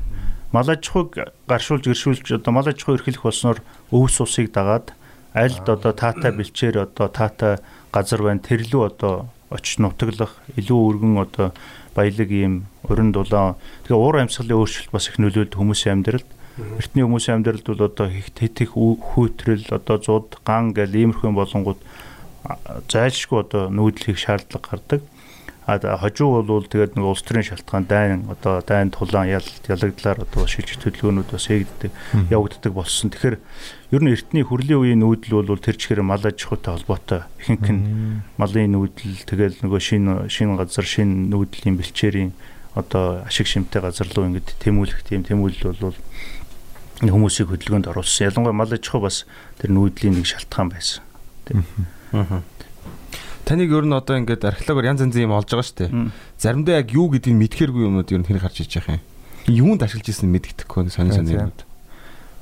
Мал 0.52 0.68
аж 0.70 0.82
ахуйг 0.88 1.30
гаршуулж 1.46 1.86
гэршүүлж 1.86 2.34
одоо 2.34 2.52
мал 2.52 2.66
аж 2.66 2.82
ахуй 2.82 2.98
эрхлэх 2.98 3.22
болсноор 3.22 3.62
өвс 3.94 4.20
усыг 4.20 4.50
дагаад 4.50 4.92
альд 5.34 5.66
одоо 5.68 5.92
таатай 5.92 6.32
бэлчээр 6.34 6.90
одоо 6.90 7.06
таатай 7.08 7.62
газар 7.94 8.22
байна. 8.22 8.42
Тэрлүү 8.42 8.82
одоо 8.82 9.30
очиж 9.50 9.78
нутаглах 9.78 10.34
илүү 10.58 10.78
өргөн 10.90 11.22
одоо 11.22 11.54
баялаг 11.94 12.30
ийм 12.30 12.66
уран 12.86 13.12
дулаан. 13.12 13.54
Тэгээ 13.86 13.98
уур 13.98 14.16
амьсгалын 14.18 14.58
өөрчлөлт 14.58 14.90
бас 14.90 15.06
их 15.06 15.18
нөлөөлд 15.22 15.54
хүмүүсийн 15.54 16.02
амьдралд. 16.02 16.26
Эртний 16.58 17.06
хүмүүсийн 17.06 17.42
амьдралд 17.42 17.66
бол 17.66 17.86
одоо 17.86 18.06
хит 18.10 18.42
их 18.42 18.74
хүүтрэл 18.74 19.70
одоо 19.70 19.96
зуд 20.02 20.38
ган 20.42 20.74
гэл 20.74 20.94
иймэрхүү 20.94 21.30
болонгууд 21.30 21.80
зайлшгүй 22.90 23.38
одоо 23.46 23.70
нүүдэл 23.70 24.14
хийх 24.14 24.18
шаардлага 24.18 24.66
гардаг. 24.70 25.00
А 25.70 25.98
хожуу 26.02 26.42
бол 26.42 26.66
тэгээд 26.66 26.98
нэг 26.98 27.04
улс 27.06 27.22
төрийн 27.22 27.46
шалтгаан 27.46 27.86
дайн 27.86 28.26
одоо 28.26 28.58
дайн 28.66 28.90
тулаан 28.90 29.30
ялагдлаар 29.30 30.26
одоо 30.26 30.46
шилжих 30.50 30.82
төлөвлөгөөнүүд 30.82 31.30
бас 31.30 31.46
эгддэг 31.46 31.92
явагддаг 32.26 32.72
болсон. 32.74 33.14
Тэгэхээр 33.14 33.38
ер 33.94 34.02
нь 34.02 34.10
эртний 34.10 34.42
хүрлийн 34.42 34.82
үеийн 34.82 35.00
нүүдэл 35.06 35.46
бол 35.46 35.62
тэр 35.62 35.78
чихэр 35.78 36.02
мал 36.02 36.18
аж 36.26 36.42
ахуйтай 36.42 36.74
холбоотой 36.74 37.22
ихэнх 37.38 37.70
нь 37.70 37.82
малын 38.34 38.74
нүүдэл 38.74 39.22
тэгэл 39.30 39.62
нөгөө 39.62 39.80
шин 39.80 40.26
шин 40.26 40.58
газар 40.58 40.86
шин 40.86 41.30
нүүдлийн 41.30 41.78
бэлчээрийн 41.78 42.34
одоо 42.74 43.22
ашиг 43.26 43.46
шимтэй 43.46 43.82
газар 43.82 44.10
руу 44.10 44.26
ингэж 44.26 44.58
тэмүүлэх 44.58 45.06
тийм 45.06 45.22
тэмүүлэл 45.22 45.78
бол 45.78 45.98
хүмүүсийг 47.00 47.48
хөдөлгөөнд 47.48 47.88
оруулсан. 47.90 48.28
Ялангуяа 48.28 48.54
мал 48.54 48.70
аж 48.70 48.84
ахуй 48.84 49.00
бас 49.06 49.24
тэр 49.56 49.72
нүүдлийн 49.72 50.20
нэг 50.20 50.26
шалтгаан 50.28 50.68
байсан. 50.68 51.02
Тийм. 51.48 51.64
Аа. 52.12 52.42
Таныг 53.50 53.74
ер 53.74 53.82
нь 53.82 53.98
одоо 53.98 54.14
ингээд 54.14 54.46
археологоор 54.46 54.94
янз 54.94 55.02
янзын 55.02 55.26
юм 55.26 55.34
олж 55.34 55.50
байгаа 55.50 55.66
шүү 55.66 55.78
дээ. 55.90 55.90
Заримдаа 56.38 56.78
яг 56.78 56.94
юу 56.94 57.10
гэдгийг 57.10 57.34
мэдхээргүй 57.34 57.82
юмнууд 57.90 58.06
ер 58.14 58.22
нь 58.22 58.28
хэрэг 58.30 58.46
гарч 58.46 58.62
иж 58.62 58.78
байгаа 58.78 59.02
юм. 59.02 59.04
Юунд 59.50 59.82
ашиглаж 59.82 60.06
ирсэн 60.06 60.30
мэддэхгүй 60.30 60.86
сонин 60.86 61.18
сонин 61.18 61.50
юмуд. 61.50 61.66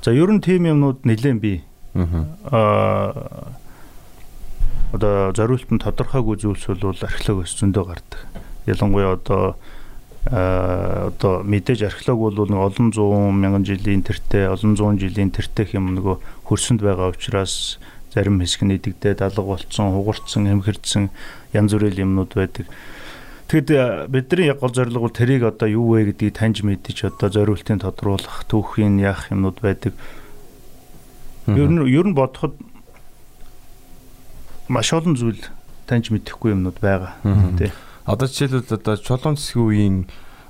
За 0.05 0.13
ер 0.13 0.29
нь 0.29 0.37
тийм 0.37 0.69
юмнууд 0.69 1.09
нэлээд 1.09 1.41
бий. 1.41 1.65
Аа 1.97 3.49
одоо 4.93 5.33
зориулт 5.33 5.69
нь 5.73 5.81
тодорхойгүй 5.81 6.45
зүйлс 6.45 6.77
бол 6.77 6.93
археологоос 6.93 7.57
зөндөө 7.57 7.83
гардаг. 7.89 8.21
Ялангуяа 8.69 9.17
одоо 9.17 9.57
а 10.29 11.09
одоо 11.09 11.41
мэдээж 11.41 11.89
археолог 11.89 12.37
бол 12.37 12.49
нэг 12.53 12.61
олон 12.61 12.93
зуун 12.93 13.39
мянган 13.39 13.65
жилийн 13.65 14.05
тэртээ 14.05 14.51
олон 14.53 14.75
зуун 14.75 14.97
жилийн 15.01 15.31
тэртэх 15.31 15.73
юм 15.73 15.95
нөгөө 15.95 16.45
хөрсөнд 16.45 16.85
байгаа 16.85 17.09
учраас 17.13 17.79
зарим 18.13 18.39
хэсэг 18.41 18.61
нь 18.65 18.75
идэгдээд 18.77 19.21
алга 19.21 19.43
болцсон, 19.43 19.93
хугарцсан, 19.93 20.49
эмхэрдсэн 20.49 21.09
янз 21.53 21.71
бүрийн 21.73 22.09
юмнууд 22.09 22.33
байдаг. 22.33 22.65
Тэгэд 23.49 24.09
бидний 24.13 24.49
яг 24.49 24.59
гол 24.61 24.73
зорилго 24.73 25.09
бол 25.09 25.13
тэрийг 25.13 25.41
одоо 25.41 25.69
юу 25.69 25.97
вэ 25.97 26.13
гэдгийг 26.13 26.37
таньж 26.37 26.61
мэдэж 26.61 27.09
одоо 27.09 27.29
зориултын 27.33 27.81
тодруулах, 27.81 28.45
түүхийн 28.45 29.01
яах 29.01 29.33
юмнууд 29.33 29.57
байдаг. 29.61 29.93
Ер 31.49 31.69
нь 31.69 31.81
ер 31.89 32.05
нь 32.05 32.13
бодоход 32.13 32.53
маш 34.69 34.93
олон 34.93 35.17
зүйл 35.17 35.41
таньж 35.89 36.13
мэдэхгүй 36.13 36.53
юмнууд 36.53 36.77
байгаа. 36.77 37.17
Тэ. 37.57 37.73
Одоо 38.05 38.29
жишээлбэл 38.29 38.77
одоо 38.77 38.95
чулуун 39.01 39.37
цэсгийн 39.37 39.65
үеийн 39.65 39.97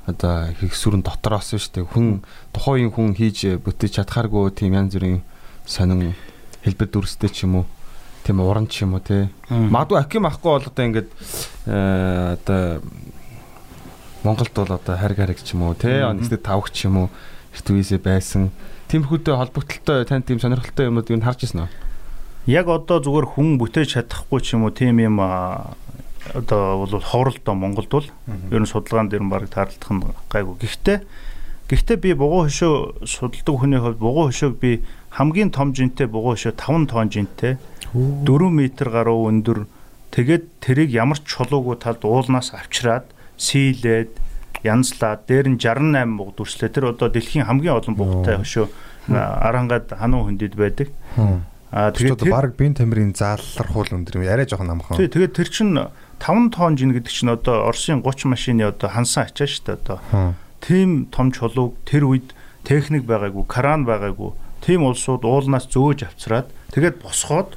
одоо 0.04 0.52
их 0.60 0.76
сүрэн 0.76 1.04
дотроос 1.04 1.56
шүү 1.56 1.72
дээ. 1.72 1.88
Хүн 1.88 2.08
тухайн 2.52 2.92
хүн 2.92 3.16
хийж 3.16 3.64
бүтээж 3.64 4.04
чадхааргүй 4.04 4.52
тийм 4.52 4.76
янз 4.76 5.00
бүрийн 5.00 5.24
сонин 5.64 6.16
хэлбэр 6.66 6.90
дүрстэй 6.90 7.30
ч 7.30 7.46
юм 7.48 7.64
уу 7.64 7.66
тийм 8.24 8.40
уран 8.44 8.68
ч 8.68 8.84
юм 8.84 8.94
уу 8.98 9.04
тий. 9.04 9.30
Магадгүй 9.50 10.00
аким 10.00 10.28
ахгүй 10.30 10.52
бол 10.60 10.68
одоо 10.68 10.84
ингээд 10.86 11.10
одоо 11.66 12.82
Монголд 14.24 14.54
бол 14.54 14.72
одоо 14.76 14.96
хариг 14.98 15.18
хариг 15.18 15.40
ч 15.42 15.56
юм 15.56 15.66
уу 15.66 15.74
тий. 15.74 16.04
Нэгсдэг 16.04 16.44
тавх 16.44 16.70
ч 16.70 16.86
юм 16.86 17.06
уу 17.06 17.10
эрт 17.56 17.68
үеэсээ 17.70 18.00
байсан. 18.04 18.52
Тиймэрхүүтэй 18.92 19.36
холбогдлолтой 19.38 20.06
тань 20.06 20.26
тийм 20.26 20.40
сонирхолтой 20.40 20.90
юмуд 20.90 21.10
юу 21.10 21.22
харж 21.22 21.46
ирсэн 21.46 21.66
үү? 21.66 21.72
Яг 22.50 22.68
одоо 22.70 23.00
зүгээр 23.02 23.38
хүн 23.38 23.58
бүтээж 23.62 23.98
чадахгүй 23.98 24.42
ч 24.42 24.58
юм 24.58 24.66
уу 24.66 24.74
тийм 24.74 24.98
юм 25.00 25.22
одоо 25.22 26.86
бол 26.86 27.02
ховролдоо 27.02 27.56
Монголд 27.56 27.90
бол 27.90 28.08
ер 28.52 28.62
нь 28.62 28.70
судалгаан 28.70 29.10
дээр 29.10 29.24
баг 29.30 29.50
таарлах 29.50 29.90
нь 29.90 30.04
гайгүй. 30.30 30.58
Гэхдээ 30.58 30.98
гэхдээ 31.70 31.98
би 32.02 32.14
бугуун 32.18 32.50
хөшөө 32.50 33.06
судалдаг 33.06 33.56
хүний 33.56 33.80
хувьд 33.80 34.02
бугуун 34.02 34.34
хөшөөг 34.34 34.56
би 34.58 34.82
хамгийн 35.12 35.52
том 35.52 35.74
жинтэй 35.74 36.08
бугуун 36.08 36.38
хөшөө 36.38 36.54
5 36.58 36.90
тонн 36.90 37.10
жинтэй 37.10 37.58
4 37.94 38.26
м 38.26 38.60
гаруй 38.70 39.20
өндөр 39.30 39.60
тэгээд 40.14 40.44
тэрийг 40.62 40.90
ямар 40.94 41.18
ч 41.18 41.38
чулуугүй 41.38 41.82
талд 41.82 42.06
уулнаас 42.06 42.54
авчираад 42.54 43.10
сийлээд 43.38 44.30
янзлаад 44.64 45.24
дээр 45.28 45.56
нь 45.56 45.60
68 45.60 46.18
буг 46.20 46.36
дүрслээ. 46.36 46.70
Тэр 46.70 46.92
одоо 46.92 47.08
дэлхийн 47.08 47.48
хамгийн 47.48 47.80
олон 47.80 47.96
бугтай 47.96 48.36
хөшөө 48.44 48.68
арангаад 49.08 49.96
хануу 49.96 50.28
хөндөд 50.28 50.54
байдаг. 50.60 50.92
Аа 51.72 51.92
тэгээд 51.96 52.28
баг 52.28 52.58
бие 52.60 52.76
тамирын 52.76 53.16
зааллархуул 53.16 53.96
өндөр 53.96 54.20
юм. 54.20 54.28
Арай 54.28 54.50
жоохон 54.50 54.74
амхан. 54.76 55.00
Тий, 55.00 55.08
тэгээд 55.08 55.34
тэр 55.38 55.50
чинь 55.50 55.80
5 56.20 56.52
тонн 56.52 56.76
жин 56.76 56.92
гэдэг 56.92 57.14
чинь 57.14 57.32
одоо 57.32 57.72
Оросын 57.72 58.04
30 58.04 58.28
машины 58.28 58.68
одоо 58.68 58.90
хансан 58.92 59.30
ачаа 59.32 59.48
шүү 59.48 59.64
дээ 59.64 59.78
одоо. 59.80 60.00
Тийм 60.60 61.08
том 61.08 61.32
чулууг 61.32 61.80
тэр 61.88 62.04
үед 62.10 62.36
техник 62.68 63.08
байгаагүй, 63.08 63.48
кран 63.48 63.88
байгаагүй. 63.88 64.36
Тийм 64.66 64.86
улсууд 64.88 65.24
уулнаас 65.24 65.68
зөөж 65.72 66.08
авчраад 66.10 66.48
тэгээд 66.76 67.02
босгоод 67.04 67.56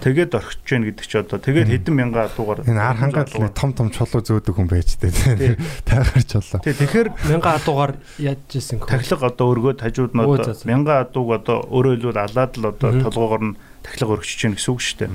тэгээд 0.00 0.32
орхиж 0.32 0.60
гэн 0.64 0.84
гэдэг 0.88 1.06
чи 1.06 1.16
одоо 1.20 1.36
тэгээд 1.36 1.68
хэдэн 1.76 1.94
мянган 1.94 2.24
адуугаар 2.32 2.64
энэ 2.64 2.80
ар 2.80 2.96
хангаад 2.96 3.52
том 3.52 3.70
том 3.76 3.88
чулуу 3.92 4.24
зөөдөг 4.24 4.54
хүн 4.56 4.68
байж 4.68 4.96
тээ. 4.96 5.60
Тайгаар 5.88 6.24
чулуу. 6.24 6.60
Тий 6.64 6.72
тэгэхээр 6.72 7.08
мянган 7.28 7.60
адуугаар 7.60 7.92
яаж 8.16 8.40
жисэн 8.48 8.80
хөө. 8.80 8.88
Тахилга 8.96 9.28
одоо 9.28 9.46
өргөөд 9.52 9.84
хажууд 9.84 10.12
нь 10.16 10.24
одоо 10.24 10.56
мянган 10.64 11.04
адууг 11.04 11.28
одоо 11.36 11.58
өөрөө 11.68 11.92
хэлбэл 12.00 12.24
алаад 12.24 12.52
л 12.56 12.64
одоо 12.72 12.90
толгоогоор 12.96 13.42
нь 13.44 13.56
тахилга 13.84 14.14
өргөж 14.16 14.32
чинь 14.40 14.56
гэсэн 14.56 14.72
үг 14.72 14.80
шүү 14.80 14.96
дээ. 15.04 15.12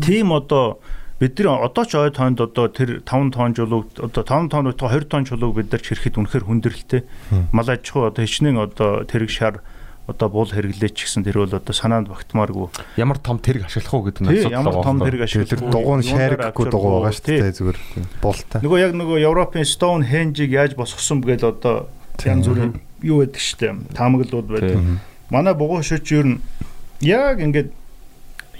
Тийм 0.00 0.32
одоо 0.32 0.80
бидний 1.20 1.52
одоо 1.52 1.84
ч 1.84 1.94
ой 2.00 2.10
тоонд 2.10 2.40
одоо 2.40 2.72
тэр 2.72 3.04
5 3.04 3.36
тонн 3.36 3.52
жуулуг 3.52 3.92
одоо 4.00 4.24
5 4.24 4.48
тонн 4.48 4.72
20 4.72 5.04
тонн 5.04 5.28
чулууг 5.28 5.60
бид 5.60 5.68
нар 5.68 5.84
чирхэд 5.84 6.16
үнэхээр 6.16 6.48
хүндрэлтэй. 6.48 7.04
Мал 7.52 7.68
аж 7.68 7.84
ахуй 7.84 8.08
одоо 8.08 8.24
хичнээн 8.24 8.56
одоо 8.56 9.04
тэрэг 9.04 9.28
шар 9.28 9.60
одоо 10.08 10.28
буул 10.32 10.48
хэрэглээч 10.48 10.96
гэсэн 10.96 11.22
тэр 11.28 11.44
бол 11.44 11.52
одоо 11.52 11.74
санаанд 11.76 12.08
багтмааргүй. 12.08 12.72
Ямар 12.96 13.20
том 13.20 13.36
тэрэг 13.36 13.68
ашиглах 13.68 13.94
уу 13.94 14.04
гэдэг 14.08 14.22
нь 14.24 14.28
асуудал 14.32 14.48
байгаа. 14.48 14.64
Ямар 14.64 14.76
том 14.80 14.96
тэрэг 15.04 15.22
ашиглах 15.28 15.60
дугуун 15.70 16.02
шааргахгүй 16.02 16.66
дугуй 16.72 16.90
байгаа 16.98 17.14
шүү 17.14 17.26
дээ 17.28 17.54
зүгээр 17.60 17.78
буултай. 18.24 18.58
Нөгөө 18.64 18.78
яг 18.80 18.92
нөгөө 18.96 19.18
Европын 19.20 19.68
Stone 19.68 20.08
Henge-ийг 20.08 20.50
яаж 20.50 20.72
босгосон 20.74 21.20
бэ 21.20 21.36
гэдээ 21.36 21.52
одоо 21.52 21.92
янз 22.24 22.48
бүрийн 22.48 22.72
юу 23.04 23.22
байдаг 23.22 23.42
шүү 23.44 23.58
дээ. 23.60 23.72
Таамаглууд 23.94 24.48
байдаг. 24.48 24.78
Манай 25.30 25.54
бугуун 25.54 25.84
шөч 25.84 26.10
ер 26.16 26.26
нь 26.26 26.38
яг 27.04 27.38
ингээд 27.38 27.70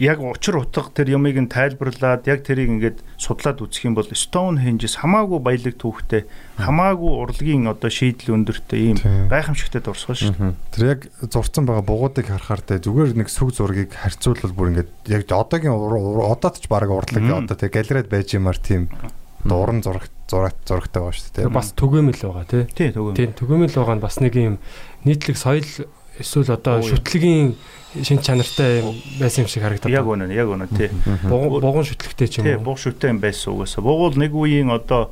яг 0.00 0.18
учир 0.24 0.56
утга 0.56 0.88
тэр 0.88 1.20
юмыг 1.20 1.36
нь 1.36 1.52
тайлбарлаад 1.52 2.24
яг 2.24 2.40
тэрийг 2.40 2.72
ингээд 2.72 2.98
судлаад 3.20 3.60
үзэх 3.60 3.84
юм 3.84 3.94
бол 3.94 4.08
Stonehenge-с 4.08 5.04
хамаагүй 5.04 5.38
баялаг 5.44 5.76
түүхтэй 5.76 6.24
хамаагүй 6.56 7.12
урлагийн 7.20 7.68
одоо 7.68 7.92
шийдэл 7.92 8.32
өндөртэй 8.32 8.80
ийм 8.80 8.98
гайхамшигтай 9.28 9.84
дурсгал 9.84 10.16
шүү 10.16 10.32
дээ. 10.40 10.56
Тэр 10.72 10.84
яг 10.96 11.00
зурцсан 11.20 11.68
байгаа 11.68 11.84
бугуудыг 11.84 12.32
харахаар 12.32 12.64
те 12.64 12.80
зүгээр 12.80 13.12
нэг 13.20 13.28
сүг 13.28 13.52
зургийг 13.52 13.92
харьцуулбал 13.92 14.56
бүр 14.56 14.70
ингээд 14.72 14.90
яг 15.12 15.22
одоогийн 15.28 15.76
одоод 15.76 16.56
ч 16.56 16.64
баг 16.72 16.88
урлаг 16.88 17.20
одоо 17.20 17.56
те 17.60 17.68
галерейд 17.68 18.08
байж 18.08 18.32
юмар 18.32 18.56
тийм 18.56 18.88
дуран 19.44 19.84
зураг 19.84 20.08
зураг 20.28 20.56
зурагтай 20.64 21.00
байгаа 21.04 21.16
шүү 21.16 21.32
дээ. 21.36 21.48
бас 21.52 21.72
түгээмэл 21.76 22.24
байгаа 22.24 22.44
тий. 22.48 22.64
Тий 22.72 22.88
төгөө. 22.92 23.16
Тийм 23.16 23.32
түгээмэл 23.36 23.76
байгаа 23.76 23.96
нь 23.96 24.04
бас 24.04 24.16
нэг 24.20 24.34
юм 24.36 24.56
нийтлэг 25.04 25.36
соёл 25.36 25.68
эсвэл 26.20 26.52
одоо 26.52 26.80
Оо, 26.80 26.86
шүтлэгийн 26.86 27.56
шин 28.02 28.18
чанартай 28.22 28.80
юм 28.86 28.94
байсан 29.18 29.44
юм 29.44 29.48
шиг 29.50 29.62
харагдаад 29.66 29.90
Яг 29.90 30.06
байна. 30.06 30.24
үнэ, 30.30 30.34
яг 30.34 30.48
үнэ 30.48 30.66
тий. 30.70 30.90
Бугун 31.26 31.82
шүтлэгтэй 31.84 32.28
ч 32.30 32.38
Тий, 32.42 32.54
юм 32.54 32.62
уу. 32.62 32.74
буг 32.74 32.78
шүтээ 32.78 33.10
юм 33.10 33.18
байсан 33.18 33.50
угаасаа. 33.58 33.82
Бугуул 33.82 34.14
нэг 34.14 34.30
үеийн 34.30 34.70
одоо 34.70 35.10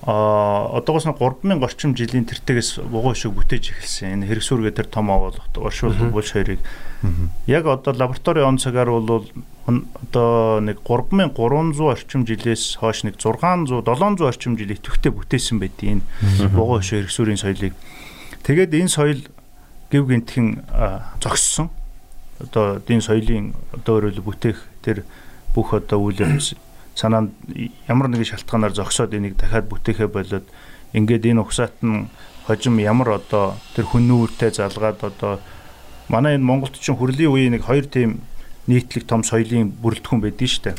а 0.00 0.80
одоогоос 0.80 1.04
нь 1.04 1.12
3000 1.12 1.60
орчим 1.60 1.92
жилийн 1.92 2.24
тэртээс 2.24 2.80
бугуй 2.88 3.12
шиг 3.18 3.36
бүтээж 3.36 3.76
эхэлсэн. 3.76 4.16
Энэ 4.24 4.26
хэрэгсүүргээ 4.32 4.72
тэр 4.72 4.88
том 4.88 5.10
оршуулт 5.12 6.00
Мгм. 6.00 6.08
булш 6.14 6.32
хоёрыг 6.32 6.60
яг 7.44 7.66
одоо 7.68 7.92
лабораторийн 7.92 8.48
он 8.48 8.56
цагаар 8.56 8.88
бол 8.88 9.28
одоо 9.68 10.60
нэг 10.64 10.80
3300 10.88 11.84
орчим 11.84 12.24
жилээс 12.24 12.80
хойш 12.80 13.04
нэг 13.04 13.20
600 13.20 13.84
700 13.84 14.24
орчим 14.24 14.56
жил 14.56 14.72
идэвхтэй 14.72 15.12
бүтээсэн 15.12 15.60
байдیں۔ 15.60 16.00
Энэ 16.00 16.48
бугуй 16.48 16.80
шиг 16.80 17.04
хэрэгсүүрийн 17.04 17.36
соёлыг. 17.36 17.74
Тэгээд 18.40 18.72
энэ 18.72 18.88
соёл 18.88 19.20
гів 19.92 20.08
гинтхэн 20.08 20.64
зогссон. 21.20 21.68
Одоо 22.40 22.80
энэ 22.80 23.04
соёлын 23.04 23.54
одоо 23.76 24.00
өөрөөр 24.00 24.20
бүтээх 24.24 24.58
тэр 24.82 25.04
бүх 25.54 25.74
одоо 25.74 26.00
үйл 26.00 26.20
явц 26.24 26.56
санаанд 26.94 27.32
ямар 27.88 28.08
нэгэн 28.08 28.36
шалтгаанаар 28.36 28.74
зогсоод 28.74 29.14
энийг 29.14 29.36
дахиад 29.36 29.68
бүтээхэ 29.68 30.08
болоод 30.08 30.46
ингээд 30.92 31.26
энэ 31.30 31.40
угсаат 31.40 31.76
нь 31.84 32.08
хожим 32.46 32.78
ямар 32.80 33.20
одоо 33.20 33.54
тэр 33.76 33.86
хүннүүртэй 33.86 34.50
залгаад 34.50 34.98
одоо 35.04 35.38
манай 36.08 36.34
энэ 36.34 36.44
Монголд 36.44 36.74
чинь 36.76 36.98
хүрлийн 36.98 37.30
үеийн 37.30 37.52
нэг 37.54 37.64
хоёр 37.64 37.86
тийм 37.86 38.20
нийтлэг 38.66 39.06
том 39.06 39.22
соёлын 39.22 39.70
бүрэлдэхүүн 39.70 40.20
байдгийн 40.20 40.50
штэ. 40.50 40.74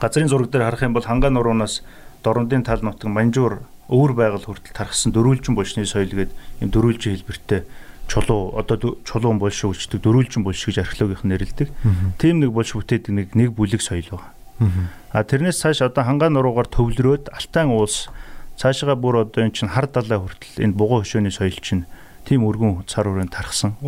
Газрын 0.00 0.28
зураг 0.28 0.50
дээр 0.50 0.64
харах 0.64 0.82
юм 0.82 0.96
бол 0.96 1.04
хангаа 1.04 1.30
нуруунаас 1.30 1.82
дорндын 2.24 2.64
тал 2.64 2.80
нутаг 2.82 3.10
манжуур 3.12 3.60
өвөр 3.88 4.12
байгаль 4.12 4.44
хүртэл 4.44 4.76
тархсан 4.76 5.12
дөрвөлжин 5.12 5.54
булшны 5.56 5.84
соёл 5.88 6.12
гээд 6.12 6.32
юм 6.60 6.68
дөрвөлжин 6.72 7.16
хэлбэртэй 7.16 7.64
чулуу 8.08 8.56
одоо 8.56 8.96
чулуун 9.04 9.38
булш 9.38 9.62
үлчдэг 9.68 10.00
дөрвөлжин 10.00 10.42
булш 10.42 10.64
гэж 10.64 10.80
археологийнх 10.80 11.24
нь 11.24 11.32
нэрлэдэг. 11.36 11.68
Тийм 12.16 12.40
нэг 12.40 12.50
булш 12.50 12.72
бүтээдэг 12.72 13.12
нэг 13.12 13.28
нэг 13.36 13.52
бүлэг 13.52 13.84
соёл 13.84 14.16
байна. 14.16 14.88
А 15.12 15.22
тэрнээс 15.22 15.60
цааш 15.60 15.84
одоо 15.84 16.02
хангаа 16.02 16.32
нуруугаар 16.32 16.66
төвлөрөөд 16.66 17.30
Алтайн 17.30 17.70
уулс 17.70 18.08
цаашгаа 18.56 18.96
бүр 18.98 19.28
одоо 19.28 19.44
эн 19.44 19.54
чин 19.54 19.70
хар 19.70 19.86
далай 19.86 20.18
хүртэл 20.18 20.64
энэ 20.64 20.74
бугуун 20.74 21.04
хөшөөний 21.04 21.30
соёл 21.30 21.60
чинь 21.62 21.84
тийм 22.26 22.42
өргөн 22.42 22.88
цар 22.90 23.06
хүрээнд 23.06 23.30
тархсан. 23.30 23.78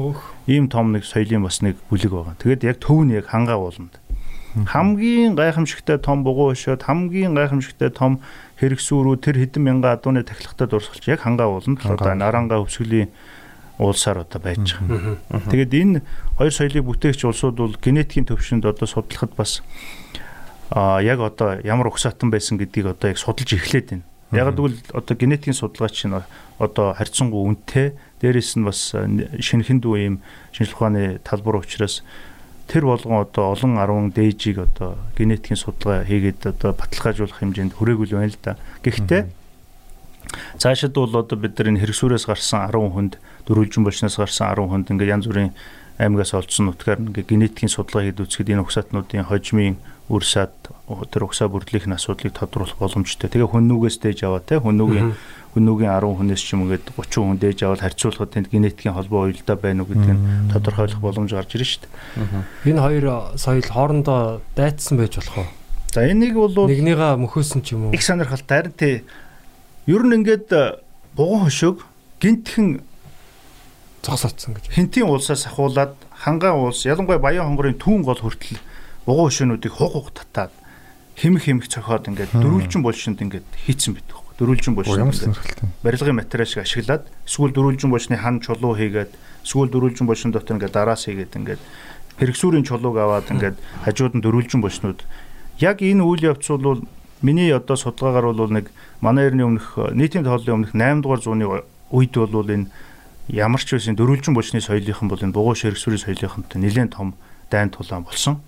Ийм 0.47 0.71
том 0.71 0.93
нэг 0.95 1.03
соёлын 1.03 1.43
бас 1.43 1.59
нэг 1.65 1.81
бүлэг 1.91 2.13
байгаа. 2.15 2.39
Тэгээд 2.39 2.65
яг 2.65 2.77
төв 2.79 3.03
нь 3.03 3.17
яг 3.19 3.35
хангаа 3.35 3.59
ууланд. 3.59 3.99
Хамгийн 4.55 5.35
гайхамшигтай 5.35 5.99
том 5.99 6.23
бугуун 6.23 6.55
хөшөөд 6.55 6.87
хамгийн 6.87 7.35
гайхамшигтай 7.35 7.91
том 7.91 8.23
хэрэгсүүрүү 8.63 9.17
тэр 9.23 9.37
хэдэн 9.43 9.63
мянган 9.63 9.95
адууны 9.99 10.23
тахилгатай 10.27 10.67
дурсгалч 10.67 11.05
яг 11.07 11.23
хангаа 11.23 11.51
ууланд 11.51 11.83
одоо 11.87 12.15
наранга 12.15 12.59
өвсгөлийн 12.59 13.11
уулсаар 13.81 14.29
одоо 14.29 14.41
байж 14.45 14.77
байгаа. 14.77 15.17
Тэгээд 15.49 15.73
энэ 15.73 16.03
хоёр 16.37 16.53
соёлыг 16.53 16.85
бүтээгч 16.85 17.25
улсууд 17.25 17.57
бол 17.57 17.77
генетикийн 17.81 18.29
төвшөнд 18.29 18.69
одоо 18.69 18.85
судлахад 18.85 19.33
бас 19.33 19.65
а 20.69 21.01
яг 21.01 21.21
одоо 21.25 21.59
ямар 21.65 21.89
угсаатан 21.89 22.31
байсан 22.31 22.61
гэдгийг 22.61 22.93
одоо 22.93 23.11
яг 23.11 23.19
судалж 23.19 23.57
эхлээд 23.57 23.89
байна. 23.91 24.05
Яг 24.31 24.55
гэвэл 24.55 24.79
одоо 24.93 25.15
генетикийн 25.17 25.57
судалгаач 25.57 26.05
нь 26.05 26.15
одоо 26.61 26.93
харьцангуй 26.95 27.41
үнэтэй 27.41 27.97
дээрэс 28.21 28.61
нь 28.61 28.69
бас 28.69 28.93
шинэхэн 28.93 29.81
дүү 29.81 29.97
ийм 29.97 30.15
шинжлэх 30.53 30.77
ухааны 30.77 31.19
талбар 31.25 31.65
учраас 31.65 32.05
тэр 32.69 32.87
болгон 32.87 33.27
одоо 33.27 33.57
олон 33.57 33.81
10 33.81 34.15
дээжийг 34.15 34.59
одоо 34.63 34.95
генетикийн 35.19 35.59
судалгаа 35.59 36.07
хийгээд 36.07 36.47
одоо 36.47 36.71
баталгаажуулах 36.79 37.43
хэмжээнд 37.43 37.75
хүрээгүй 37.75 38.07
л 38.07 38.15
байна 38.15 38.31
л 38.31 38.39
да. 38.39 38.55
Гэхдээ 38.87 39.40
цаашид 40.59 40.95
бол 40.95 41.11
одоо 41.11 41.37
бид 41.39 41.59
нар 41.59 41.69
энэ 41.75 41.81
хэрэгсүүрээс 41.83 42.27
гарсан 42.27 42.71
10 42.71 42.95
хүнд 42.95 43.13
дөрвөлжин 43.47 43.85
болсноос 43.85 44.17
гарсан 44.17 44.53
10 44.55 44.71
хүнд 44.71 44.91
ингээд 44.91 45.15
янз 45.15 45.27
бүрийн 45.27 45.53
аймагаас 46.01 46.33
олдсон 46.35 46.73
нутгаар 46.73 47.01
ингээд 47.03 47.29
генетикийн 47.29 47.73
судалгаа 47.73 48.09
хийд 48.09 48.23
үзэхэд 48.25 48.53
энэ 48.57 48.65
угсаатнуудын 48.65 49.29
хожмын 49.29 49.77
үр 50.11 50.25
сад 50.27 50.55
тэр 51.13 51.23
угсаа 51.29 51.47
бүрдлийнх 51.47 51.87
нь 51.87 51.95
асуудлыг 51.95 52.35
тодруулах 52.35 52.81
боломжтой. 52.83 53.31
Тэгээ 53.31 53.47
хүннүүгээс 53.47 53.97
дээж 54.03 54.19
аваа 54.27 54.43
те 54.43 54.59
хүннүүгийн 54.59 55.15
хүннүүгийн 55.55 55.93
10 55.93 56.19
хүнээс 56.19 56.43
ч 56.43 56.49
юм 56.59 56.67
ингээд 56.67 56.91
30 56.99 57.15
хүн 57.31 57.39
дээж 57.39 57.59
аваад 57.63 57.85
харьцуулахад 57.87 58.31
тэнд 58.35 58.49
генетикийн 58.51 58.95
холбоо 58.99 59.31
уялдаа 59.31 59.55
байна 59.55 59.87
уу 59.87 59.91
гэдгийг 59.95 60.19
нь 60.19 60.51
тодорхойлох 60.51 60.99
боломж 60.99 61.31
гарч 61.31 61.55
ирж 61.55 61.87
дээ. 61.87 62.75
Энэ 62.75 62.83
хоёр 62.83 63.07
соёл 63.39 63.71
хоорондоо 63.71 64.43
дайцсан 64.59 64.99
байж 64.99 65.15
болох 65.23 65.47
уу? 65.47 65.49
За 65.95 66.07
энийг 66.07 66.35
бол 66.35 66.55
Нэгнийгаа 66.55 67.15
мөхөөсөн 67.19 67.63
ч 67.63 67.75
юм 67.79 67.91
уу? 67.91 67.95
их 67.95 68.03
сонирхолтой 68.03 68.67
харин 68.67 68.75
тий 68.75 68.95
ер 69.91 70.03
нь 70.07 70.15
ингээд 70.23 70.49
бугуун 71.19 71.51
хөшөөг 71.51 71.83
гинтхэн 72.23 72.81
зогсоодсон 74.07 74.55
гэж. 74.55 74.71
хинтийн 74.71 75.11
уулсаас 75.11 75.51
ахуулаад 75.51 75.99
хангаа 76.15 76.55
уулс 76.55 76.87
ялангуяа 76.87 77.19
баян 77.19 77.51
хонгорын 77.51 77.75
түүн 77.75 78.07
гол 78.07 78.21
хүртэл 78.23 78.63
бугуун 79.07 79.29
хөшөөнүүдийг 79.29 79.75
хуг 79.75 79.93
хуг 79.93 80.09
татаад 80.15 80.55
хэмх 81.19 81.45
хэмх 81.45 81.67
цохоод 81.69 82.09
ингээд 82.09 82.33
дөрвөлжин 82.33 82.81
булшинд 82.87 83.21
ингээд 83.21 83.49
хийцэн 83.67 83.99
байдаг 83.99 84.15
байхгүй 84.15 84.35
дөрвөлжин 84.41 84.75
сонирхолтой. 85.13 85.69
барилгын 85.85 86.17
материал 86.17 86.49
шиг 86.49 86.65
ашиглаад 86.65 87.05
эсвэл 87.27 87.53
дөрвөлжин 87.53 87.91
булшны 87.91 88.17
хан 88.17 88.41
чулуу 88.41 88.73
хийгээд 88.79 89.13
эсвэл 89.45 89.69
дөрвөлжин 89.69 90.07
булшин 90.09 90.33
дотор 90.33 90.57
ингээд 90.57 90.73
дараас 90.73 91.05
хийгээд 91.05 91.37
ингээд 91.37 91.61
хэрэгсүүрийн 92.21 92.65
чулууг 92.65 92.97
аваад 92.97 93.29
ингээд 93.29 93.57
хажууд 93.85 94.17
нь 94.17 94.25
дөрвөлжин 94.25 94.65
булшнууд 94.65 95.05
яг 95.61 95.85
энэ 95.85 96.01
үйл 96.01 96.25
явц 96.33 96.49
бол 96.57 96.81
миний 97.23 97.53
одоо 97.53 97.77
судалгаагаар 97.77 98.35
бол 98.35 98.53
нэг 98.53 98.71
манай 99.01 99.27
эртний 99.29 99.45
өмнөх 99.45 99.77
нийтийн 99.93 100.25
тооллын 100.25 100.65
өмнөх 100.65 100.73
8 100.75 101.03
дугаар 101.03 101.21
зууны 101.21 101.47
үед 101.91 102.15
бол 102.15 102.49
энэ 102.51 102.71
ямар 103.29 103.61
ч 103.61 103.77
байсан 103.77 103.95
дөрвөлжин 103.97 104.35
булшны 104.35 104.61
соёлынхан 104.61 105.09
бол 105.09 105.23
энэ 105.23 105.35
бугуун 105.35 105.57
ширхсүүрийн 105.57 106.03
соёлынхантай 106.03 106.59
нэлээд 106.61 106.95
том 106.97 107.15
дайн 107.51 107.71
тулаан 107.71 108.05
болсон. 108.05 108.41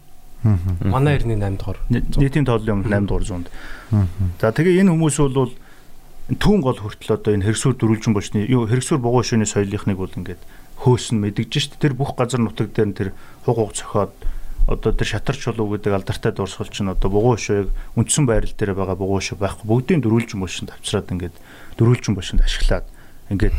Манай 0.82 1.16
эртний 1.16 1.36
8 1.36 1.56
дугаар. 1.58 1.78
Нийтийн 1.90 2.44
тооллын 2.44 2.82
өмнөх 2.82 2.90
8 2.90 3.06
дугаар 3.06 3.24
зуунд. 3.24 3.48
За 4.40 4.50
тэгээ 4.50 4.82
энэ 4.82 4.90
хүмүүс 4.90 5.16
бол 5.32 5.54
түүн 6.30 6.60
гол 6.62 6.78
хүртэл 6.78 7.18
одоо 7.18 7.34
энэ 7.34 7.46
хэрэгсүүр 7.46 7.76
дөрвөлжин 7.76 8.14
булшны 8.14 8.46
юу 8.46 8.66
хэрэгсүүр 8.66 9.02
бугуун 9.02 9.26
шөөний 9.26 9.46
соёлынхныг 9.46 9.98
бол 9.98 10.14
ингээд 10.16 10.40
хөөсөн 10.82 11.18
мэдэгж 11.18 11.52
шít 11.52 11.72
тэр 11.78 11.94
бүх 11.94 12.14
газар 12.14 12.42
нутаг 12.42 12.74
дээр 12.74 12.88
нь 12.90 12.96
тэр 12.96 13.08
хуг 13.46 13.58
хуг 13.58 13.72
цохоод 13.74 14.14
одоо 14.66 14.92
тэр 14.92 15.08
шатар 15.18 15.36
чулуу 15.36 15.74
гэдэг 15.74 15.92
алдартай 15.92 16.32
дурсгал 16.32 16.70
чинь 16.70 16.90
одоо 16.92 17.10
бугуун 17.10 17.38
шөөг 17.38 17.68
үндсэн 17.98 18.26
байрал 18.26 18.54
дээр 18.54 18.74
байгаа 18.78 18.96
бугуун 18.96 19.22
шөө 19.22 19.38
байхгүй. 19.42 19.66
Бүгдийн 19.66 20.00
дөрвөлжин 20.02 20.38
булшинд 20.38 20.70
авчраад 20.70 21.10
ингээд 21.10 21.36
дөрвөлжин 21.78 22.14
булшинд 22.14 22.46
ашиглаад 22.46 22.86
ингээд 23.30 23.54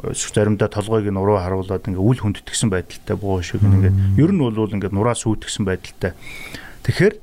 заримдаа 0.00 0.68
толгойг 0.68 1.08
нь 1.12 1.20
уруу 1.20 1.40
харуулад 1.40 1.84
ингээд 1.88 2.00
үл 2.00 2.20
хүндэтгсэн 2.20 2.68
байдалтай 2.72 3.16
бугуун 3.16 3.44
шөөг 3.44 3.64
ингээд 3.64 3.96
ер 4.16 4.30
нь 4.32 4.40
бол 4.40 4.72
ингээд 4.72 4.96
нураа 4.96 5.16
сүйтгэсэн 5.16 5.64
байдалтай. 5.68 6.12
Тэгэхээр 6.84 7.14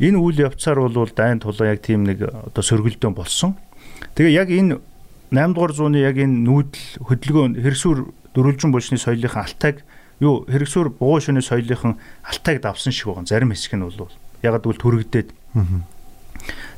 энэ 0.00 0.18
үйл 0.18 0.38
явцаар 0.50 0.80
бол 0.82 1.10
дайн 1.14 1.38
тулаан 1.38 1.74
яг 1.74 1.82
тийм 1.82 2.06
нэг 2.06 2.26
одоо 2.26 2.62
сөргөлдөөн 2.62 3.14
болсон. 3.14 3.54
Тэгээ 4.14 4.34
яг 4.34 4.48
энэ 4.50 4.78
8 5.30 5.54
дугаар 5.54 5.72
зууны 5.74 6.02
яг 6.02 6.18
энэ 6.18 6.42
нүүдэл 6.42 7.06
хөдөлгөөн 7.06 7.52
хэрэгсүр 7.60 7.98
дөрвөлжин 8.34 8.72
булшны 8.74 8.98
соёлынхаа 8.98 9.46
алтайг 9.46 9.84
юу 10.20 10.44
хэрэгсүр 10.46 10.94
бугуун 10.94 11.24
шөнийн 11.24 11.44
соёлынхан 11.44 11.96
алтайг 12.24 12.62
давсан 12.62 12.92
шиг 12.92 13.08
байгаа. 13.08 13.26
Зарим 13.26 13.50
хэсэг 13.50 13.74
нь 13.76 13.84
бол 13.84 14.12
яг 14.44 14.60
гэвэл 14.60 14.80
төрөгдөд. 14.80 15.28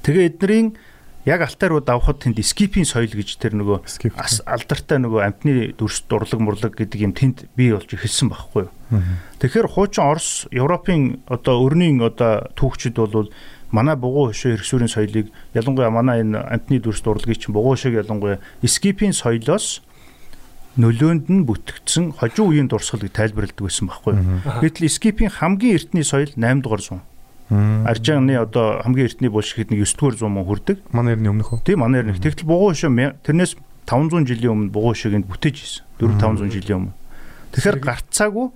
Тэгээ 0.02 0.26
эднэрийн 0.34 0.78
яг 1.26 1.40
алтай 1.42 1.68
руу 1.70 1.80
давхад 1.80 2.18
тэнд 2.22 2.42
скипийн 2.42 2.86
соёл 2.86 3.10
гэж 3.10 3.38
тэр 3.38 3.54
нөгөө 3.54 3.86
алдартай 4.46 4.98
нөгөө 4.98 5.20
амтны 5.22 5.74
дүрс 5.78 6.06
дурлаг 6.10 6.40
мурлаг 6.42 6.74
гэдэг 6.74 6.98
юм 7.02 7.14
тэнд 7.14 7.46
бий 7.54 7.70
болж 7.70 7.86
эхэлсэн 7.86 8.30
байхгүй 8.30 8.66
юу. 8.66 8.72
Тэгэхээр 9.38 9.70
хуучин 9.70 10.02
Орос, 10.02 10.50
Европын 10.50 11.22
одоо 11.30 11.62
өрнийн 11.62 12.02
одоо 12.02 12.50
түүхчид 12.58 12.98
бол 12.98 13.30
манай 13.70 13.94
бугуун 13.94 14.34
хөшөө 14.34 14.58
хэрэгсүүрийн 14.58 14.90
соёлыг 14.90 15.26
ялангуяа 15.54 15.94
манай 15.94 16.26
энэ 16.26 16.42
амтны 16.42 16.82
дүрс 16.82 17.06
дурлагыг 17.06 17.38
чинь 17.38 17.54
бугуун 17.54 17.78
хөшөөг 17.78 18.02
ялангуяа 18.02 18.42
скипийн 18.66 19.14
соёлоос 19.14 19.80
нөлөөнд 20.76 21.26
нь 21.28 21.44
бүтгэгдсэн 21.44 22.16
хожуу 22.16 22.52
үеийн 22.52 22.68
дурсгалыг 22.68 23.12
тайлбарладаг 23.12 23.60
байсан 23.60 23.86
байхгүй. 23.92 24.14
Гэтэл 24.64 24.88
скипийн 24.88 25.30
хамгийн 25.30 25.76
эртний 25.76 26.04
соёл 26.04 26.32
8 26.36 26.62
дугаар 26.64 26.80
зуун. 26.80 27.02
Аржааны 27.84 28.36
одоо 28.40 28.80
хамгийн 28.80 29.06
эртний 29.12 29.28
булш 29.28 29.52
гэхэд 29.52 29.70
нэг 29.76 29.84
9 29.84 29.96
дугаар 30.00 30.16
зуун 30.16 30.32
мөн 30.32 30.46
хүрдэг. 30.48 30.78
Манай 30.92 31.12
эртний 31.14 31.28
өмнөх 31.28 31.52
үү? 31.52 31.60
Тийм 31.68 31.84
манай 31.84 32.00
нэг 32.02 32.20
тэгтэл 32.24 32.48
бугуун 32.48 32.76
мя- 32.96 33.16
тэрнээс 33.20 33.56
500 33.84 34.24
жилийн 34.24 34.52
өмнө 34.56 34.72
бугуун 34.72 34.96
энд 34.96 35.28
бүтээж 35.28 35.56
ирсэн. 35.60 35.84
4 36.00 36.16
500 36.16 36.48
жилийн 36.48 36.78
өмнө. 36.88 36.94
Тэгэхээр 37.52 37.78
гарцаагүй 37.84 38.48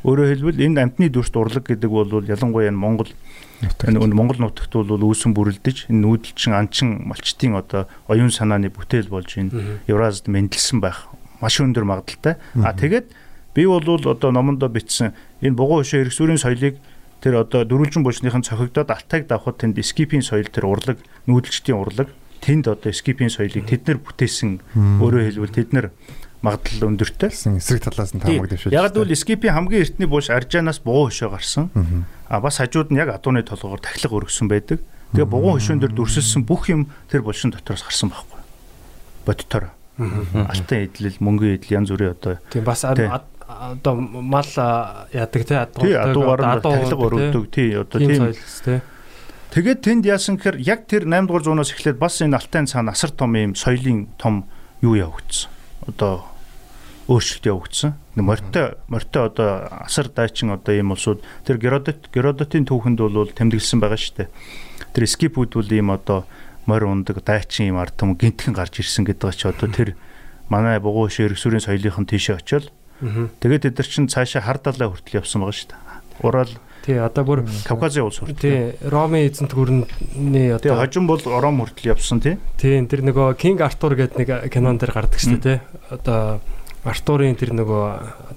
Өөрөөр 0.00 0.32
хэлбэл 0.32 0.64
энэ 0.64 0.80
амтны 0.80 1.12
дүрст 1.12 1.36
урлаг 1.36 1.68
гэдэг 1.68 1.90
бол 1.92 2.08
ялангуяа 2.24 2.72
энэ 2.72 2.80
Монгол 2.80 3.12
энэ 3.84 4.00
Монгол 4.16 4.40
нутагт 4.40 4.72
бол 4.72 4.96
үүсэн 4.96 5.36
бүрэлдэж 5.36 5.92
энэ 5.92 6.00
нүүдэлчин 6.08 6.56
анчин 6.56 7.04
малчтын 7.04 7.52
одоо 7.60 7.84
оюун 8.08 8.32
санааны 8.32 8.72
бүтээл 8.72 9.12
болж 9.12 9.28
энэ 9.36 9.52
Евразид 9.84 10.32
мэндэлсэн 10.32 10.80
байх 10.80 11.12
маш 11.40 11.60
өндөр 11.60 11.84
магадaltaй. 11.84 12.36
А 12.62 12.72
тэгээд 12.72 13.10
би 13.54 13.66
бол 13.66 13.82
одоо 13.82 14.30
номондоо 14.30 14.68
бичсэн 14.68 15.12
энэ 15.42 15.56
бугуун 15.56 15.82
хөшөө 15.82 16.06
эргэсүрийн 16.06 16.38
соёлыг 16.38 16.76
тэр 17.20 17.44
одоо 17.44 17.64
дөрвөлжин 17.64 18.04
булчныхын 18.04 18.46
цохигдоод 18.46 18.88
алтайг 18.88 19.26
давхад 19.28 19.60
тэнд 19.60 19.76
скипийн 19.84 20.22
соёл 20.24 20.48
тэр 20.48 20.68
урлаг 20.68 20.98
нүүдэлчдийн 21.26 21.76
урлаг 21.76 22.08
тэнд 22.40 22.68
одоо 22.68 22.92
скипийн 22.92 23.28
соёлыг 23.28 23.68
тэд 23.68 23.84
нар 23.88 23.98
бүтээсэн 24.00 24.60
өөрөөр 25.04 25.26
хэлбэл 25.28 25.56
тэд 25.56 25.70
нар 25.76 25.86
магадлал 26.40 26.96
өндөртэй. 26.96 27.28
эсрэг 27.28 27.84
талаас 27.84 28.16
нь 28.16 28.20
таамаг 28.24 28.48
дэвшүүлж. 28.48 28.72
Яг 28.72 28.96
л 28.96 29.12
скипийн 29.12 29.52
хамгийн 29.52 29.84
эртний 29.84 30.08
булш 30.08 30.32
аржаанаас 30.32 30.80
бугуун 30.80 31.12
хөшөө 31.12 31.28
гарсан. 31.28 31.68
А 32.28 32.40
бас 32.40 32.56
хажууд 32.56 32.88
нь 32.88 32.96
яг 32.96 33.12
адууны 33.12 33.44
толгоор 33.44 33.80
тахилга 33.84 34.24
өргөсөн 34.24 34.48
байдаг. 34.48 34.80
Тэгээ 35.12 35.28
бугуун 35.28 35.60
хөшөөн 35.60 35.80
дээр 35.84 35.92
дүрсэлсэн 35.92 36.48
бүх 36.48 36.72
юм 36.72 36.88
тэр 37.12 37.20
булшин 37.20 37.52
дотроос 37.52 37.84
гарсан 37.84 38.08
байхгүй. 38.08 38.40
Бодтоор. 39.28 39.68
Алтан 40.00 40.78
эдлэл, 40.88 41.20
мөнгөн 41.20 41.54
эдэл 41.60 41.76
янз 41.76 41.92
бүрийн 41.92 42.16
одоо 42.16 42.40
Тийм 42.48 42.64
бас 42.64 42.84
одоо 42.84 43.94
мал 44.00 44.46
яадаг 45.12 45.42
те 45.44 45.56
адуугаар 45.60 46.40
нь 46.40 46.62
тахилга 46.64 47.04
өргөдөг 47.04 47.44
тий 47.52 47.76
одоо 47.76 47.98
Тийм. 48.00 48.80
Тэгээд 49.50 49.82
тэнд 49.82 50.06
яасан 50.06 50.38
гэхээр 50.38 50.62
яг 50.62 50.86
тэр 50.86 51.10
8 51.10 51.26
дугаар 51.26 51.42
зуунаас 51.42 51.74
эхлээд 51.74 51.98
бас 51.98 52.22
энэ 52.22 52.38
алтайн 52.38 52.70
цаана 52.70 52.94
асар 52.94 53.10
том 53.10 53.34
юм 53.34 53.58
соёлын 53.58 54.06
том 54.14 54.46
юу 54.78 54.94
явагдсан. 54.94 55.50
Одоо 55.90 56.30
өөрчлөлт 57.10 57.46
явагдсан. 57.50 57.98
Морьтой 58.14 58.78
морьтой 58.86 59.26
одоо 59.26 59.66
асар 59.82 60.06
дайчин 60.06 60.54
одоо 60.54 60.70
ийм 60.70 60.94
улсууд 60.94 61.26
тэр 61.42 61.58
Геродот 61.58 62.14
Геродотын 62.14 62.62
түүхэнд 62.62 63.02
бол 63.02 63.26
тэмдэглэсэн 63.26 63.82
байгаа 63.82 63.98
шүү 63.98 64.16
дээ. 64.22 64.28
Тэр 64.94 65.04
скипүүд 65.10 65.50
бол 65.58 65.70
ийм 65.74 65.90
одоо 65.90 66.30
морь 66.70 66.86
ундаг 66.86 67.18
дайчин 67.26 67.74
ийм 67.74 67.82
ард 67.82 67.98
том 67.98 68.14
гинтхэн 68.14 68.54
гарч 68.54 68.78
ирсэн 68.78 69.02
гэдэг 69.02 69.34
ч 69.34 69.50
одоо 69.50 69.66
тэр 69.66 69.98
манай 70.46 70.78
бугуун 70.78 71.10
ширхсүрийн 71.10 71.66
соёлынхан 71.66 72.06
тийшээ 72.06 72.38
Мгм. 73.00 73.32
тэгээд 73.40 73.64
тэд 73.64 73.76
нар 73.80 73.88
чинь 73.88 74.12
цаашаа 74.12 74.44
хар 74.44 74.60
далаа 74.60 74.92
хүртэл 74.92 75.24
явсан 75.24 75.40
байгаа 75.40 75.56
шүү 75.56 75.68
дээ. 75.72 75.80
Урал 76.20 76.52
Тий 76.84 76.96
одоо 77.00 77.24
бүр 77.24 77.40
Кавказын 77.64 78.04
улс 78.04 78.20
хүртэл. 78.20 78.40
тий 78.40 78.76
Ромын 78.88 79.24
эзэнт 79.28 79.52
гүрний 79.56 80.52
одоо 80.52 80.76
хожим 80.80 81.08
бол 81.08 81.20
Ором 81.24 81.64
хүртэл 81.64 81.96
явсан 81.96 82.20
тий. 82.20 82.36
тий 82.60 82.76
тэр 82.84 83.00
нөгөө 83.04 83.36
King 83.40 83.60
Arthur 83.64 83.96
гэдэг 83.96 84.16
нэг 84.20 84.52
кинон 84.52 84.76
дээр 84.76 84.92
гардаг 84.92 85.16
шүү 85.20 85.40
дээ 85.40 85.60
те. 85.60 85.64
Одоо 85.92 86.40
Артурын 86.84 87.36
тэр 87.36 87.52
нөгөө 87.56 87.84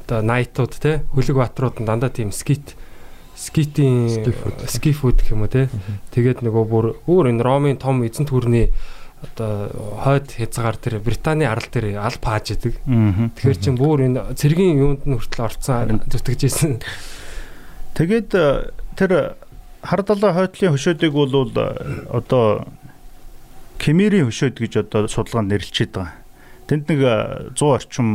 одоо 0.07 0.19
найтууд 0.23 0.75
те 0.79 1.03
хөлөг 1.11 1.39
баатрууд 1.39 1.83
дандаа 1.83 2.11
тийм 2.11 2.31
скит 2.31 2.75
скитийн 3.35 4.09
скифүүд 4.67 5.17
гэх 5.21 5.33
юм 5.33 5.45
уу 5.45 5.51
те. 5.51 5.69
Тэгээд 6.13 6.45
нөгөө 6.45 6.63
бүр 6.69 6.85
өөр 7.09 7.33
энэ 7.33 7.43
Ромын 7.43 7.77
том 7.81 8.05
эзэнт 8.05 8.29
гүрний 8.29 8.69
одоо 9.23 9.71
хойд 10.03 10.35
хязгаар 10.35 10.77
тэр 10.77 10.99
Британий 10.99 11.47
арал 11.47 11.65
дээр 11.71 11.97
аль 11.97 12.19
пааж 12.19 12.53
идэг. 12.53 12.77
Тэгэхээр 12.83 13.59
чин 13.59 13.75
бүр 13.79 14.05
энэ 14.05 14.35
цэргийн 14.35 14.77
юунд 14.77 15.07
нь 15.07 15.15
хүртэл 15.15 15.47
орцсон 15.47 16.03
зүтгэжсэн. 16.05 16.83
Тэгээд 17.95 18.29
э, 18.35 18.73
тэр 18.99 19.39
хар 19.81 20.01
далай 20.03 20.33
хойтлын 20.33 20.73
хөшөөдийг 20.75 21.13
бол 21.13 21.29
э, 21.55 22.07
одоо 22.09 22.67
Кемерийн 23.79 24.27
хөшөөд 24.27 24.59
гэж 24.59 24.73
одоо 24.87 25.07
судалгаанд 25.07 25.51
нэрлэлчихэд 25.51 25.93
байгаа. 25.93 26.17
Тэнд 26.67 26.83
нэг 26.89 26.99
э, 27.03 27.53
100 27.55 27.63
орчим 27.63 28.07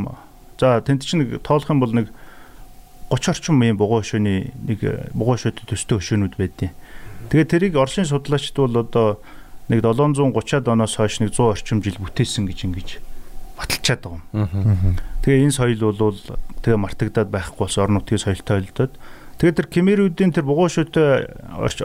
за 0.59 0.81
тэнд 0.83 1.07
чинь 1.07 1.22
нэг 1.24 1.40
тоолох 1.46 1.70
юм 1.70 1.81
бол 1.81 1.94
нэг 1.94 2.11
30 3.11 3.29
орчим 3.33 3.62
юм 3.62 3.77
бугуун 3.77 4.05
хөшөөний 4.05 4.53
нэг 4.68 4.79
бугуун 5.16 5.37
хөшөөд 5.40 5.64
төстэй 5.64 5.97
хөшөөнүүд 5.97 6.35
байдیں۔ 6.37 6.71
Тэгээд 7.29 7.49
тэрийг 7.49 7.75
Оросын 7.77 8.05
судлаачид 8.05 8.57
бол 8.57 8.85
одоо 8.85 9.21
нэг 9.68 9.85
730-аад 9.85 10.68
оноос 10.68 10.97
хойш 10.97 11.21
нэг 11.21 11.33
100 11.33 11.57
орчим 11.57 11.81
жил 11.85 11.97
бүтээсэн 12.01 12.44
гэж 12.49 12.59
ингэж 12.68 12.88
баталчаад 13.59 14.01
байгаа 14.01 14.21
юм. 14.33 14.97
Тэгээ 15.25 15.44
энэ 15.44 15.57
соёл 15.57 15.92
бол 15.92 16.21
тэгээ 16.62 16.79
мартагдаад 16.79 17.29
байхгүй 17.29 17.59
болсон 17.64 17.85
орон 17.85 17.97
нутгийн 18.01 18.23
соёлтой 18.23 18.64
холдоод 18.64 18.92
тэгээ 19.40 19.57
тэр 19.57 19.68
Кемерүүдийн 19.68 20.33
тэр 20.33 20.44
бугуун 20.49 20.73
шөтө 20.73 21.29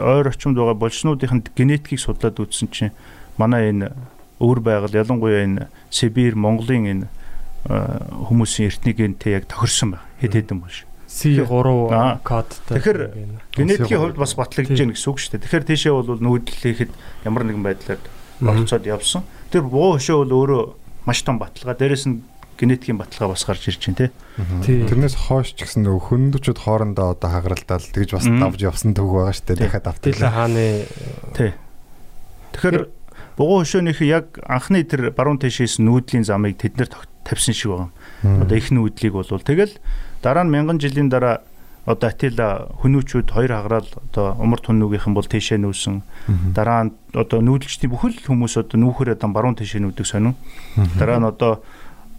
ойр 0.00 0.28
орчимд 0.28 0.56
байгаа 0.56 0.76
болчнуудын 0.78 1.44
генетикийг 1.52 2.00
судлаад 2.00 2.40
үзсэн 2.40 2.68
чинь 2.72 2.96
манай 3.36 3.74
энэ 3.74 3.92
өвөр 4.40 4.60
байгаль 4.60 4.96
ялангуяа 4.96 5.44
энэ 5.44 5.68
Сибирь, 5.90 6.34
Монголын 6.34 6.84
энэ 6.88 7.06
э, 7.68 7.74
хүмүүсийн 8.28 8.70
эртний 8.70 8.94
гентэй 8.94 9.38
яг 9.38 9.46
тохирсон 9.46 9.98
байна. 9.98 10.06
Хэд 10.20 10.34
хэдэн 10.34 10.58
болж. 10.60 10.86
C3 11.14 11.94
Аа. 11.94 12.18
кодтой. 12.26 12.74
Тэгэхээр. 12.82 13.00
Генетикийн 13.54 14.00
хувьд 14.02 14.18
бас 14.18 14.34
батлагдж 14.34 14.74
гэнэ 14.74 14.98
гэсэн 14.98 15.08
үг 15.14 15.18
шүү 15.22 15.30
дээ. 15.38 15.42
Тэгэхээр 15.46 15.68
тийшээ 15.70 15.92
бол 15.94 16.18
нүүдэллэхэд 16.18 16.90
ямар 17.22 17.42
нэгэн 17.46 17.62
байдлаар 17.62 18.02
оролцоод 18.42 18.82
явсан. 18.82 19.22
Тэр 19.54 19.62
бугуун 19.62 20.02
хөшөө 20.02 20.26
бол 20.26 20.34
өөрөө 20.34 20.62
маш 21.06 21.22
том 21.22 21.38
баталгаа. 21.38 21.78
Дээрээс 21.78 22.04
нь 22.10 22.26
генетикийн 22.58 22.98
баталгаа 22.98 23.30
бас 23.38 23.46
гарч 23.46 23.70
ирж 23.70 23.82
байна. 23.94 24.10
Тий. 24.66 24.82
Тэрнээс 24.86 25.14
хойш 25.30 25.54
ч 25.54 25.62
гэсэн 25.62 25.86
нөгөө 25.86 26.02
хөндөчүүд 26.10 26.58
хоорондоо 26.58 27.14
одоо 27.14 27.30
хагаралдаал 27.30 27.86
тэгж 27.86 28.10
бас 28.18 28.26
давж 28.26 28.58
явсан 28.66 28.94
төг 28.98 29.06
байгаа 29.10 29.34
шүү 29.38 29.46
дээ. 29.54 29.58
Дахиад 29.70 29.86
Дэлэ 30.02 30.18
автаа. 30.18 30.30
хааны 30.34 30.66
Тий. 31.38 31.50
Тэгэхээр 32.58 32.78
бугуун 33.38 33.62
хөшөөнийхөө 33.66 34.06
яг 34.10 34.26
анхны 34.46 34.82
тэр 34.86 35.10
баруун 35.14 35.38
тийшээс 35.42 35.78
нүүдлийн 35.82 36.22
замыг 36.26 36.58
тэд 36.58 36.78
нэр 36.78 36.90
тавьсан 37.26 37.54
шиг 37.54 37.70
байна. 37.74 37.90
Одоо 38.22 38.54
их 38.58 38.70
нүүдлийг 38.70 39.14
бол 39.18 39.26
тэгэл 39.26 39.74
дараа 40.24 40.44
нь 40.48 40.50
мянган 40.50 40.80
жилийн 40.80 41.12
дараа 41.12 41.44
одоо 41.84 42.08
Атила 42.08 42.72
хүнүүчүүд 42.80 43.28
хоёр 43.28 43.52
хагараад 43.52 43.88
одоо 44.08 44.26
умар 44.40 44.60
түннүүгийнхэн 44.64 45.12
бол 45.12 45.28
тийшээ 45.28 45.60
нүүсэн. 45.60 46.00
Дараа 46.56 46.88
нь 46.88 46.92
одоо 47.12 47.44
нүүдэлчдийн 47.44 47.92
бүхэл 47.92 48.24
хүмүүс 48.24 48.56
одоо 48.56 48.80
нүүхэр 48.80 49.12
одоо 49.20 49.28
баруун 49.28 49.56
тийшээ 49.60 49.84
нүүдэг 49.84 50.06
сонин. 50.08 50.32
Дараа 50.96 51.20
нь 51.20 51.28
одоо 51.28 51.60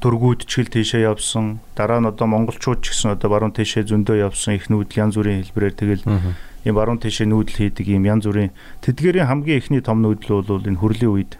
төргүүд 0.05 0.45
ч 0.45 0.61
гэл 0.61 0.69
тийшээ 0.69 1.09
явсан. 1.09 1.65
Дараа 1.73 1.97
нь 1.97 2.05
одоо 2.05 2.29
монголчууд 2.29 2.85
ч 2.85 2.93
гэсэн 2.93 3.17
одоо 3.17 3.29
баруун 3.33 3.57
тийшээ 3.57 3.89
зөндөө 3.89 4.29
явсан 4.29 4.53
их 4.53 4.69
нүүдэл 4.69 5.01
янз 5.01 5.17
бүрийн 5.17 5.41
хэлбэрээр 5.41 5.73
тэгэл 5.73 6.03
ийм 6.05 6.75
баруун 6.77 7.01
тийшээ 7.01 7.25
нүүдэл 7.25 7.57
хийдэг 7.57 7.89
ийм 7.89 8.05
янз 8.05 8.29
бүрийн 8.29 8.53
тэдгэрийн 8.85 9.25
хамгийн 9.25 9.57
ихний 9.57 9.81
том 9.81 10.05
нүүдэл 10.05 10.45
бол 10.45 10.61
энэ 10.61 10.77
хүрлийн 10.77 11.09
үед 11.09 11.31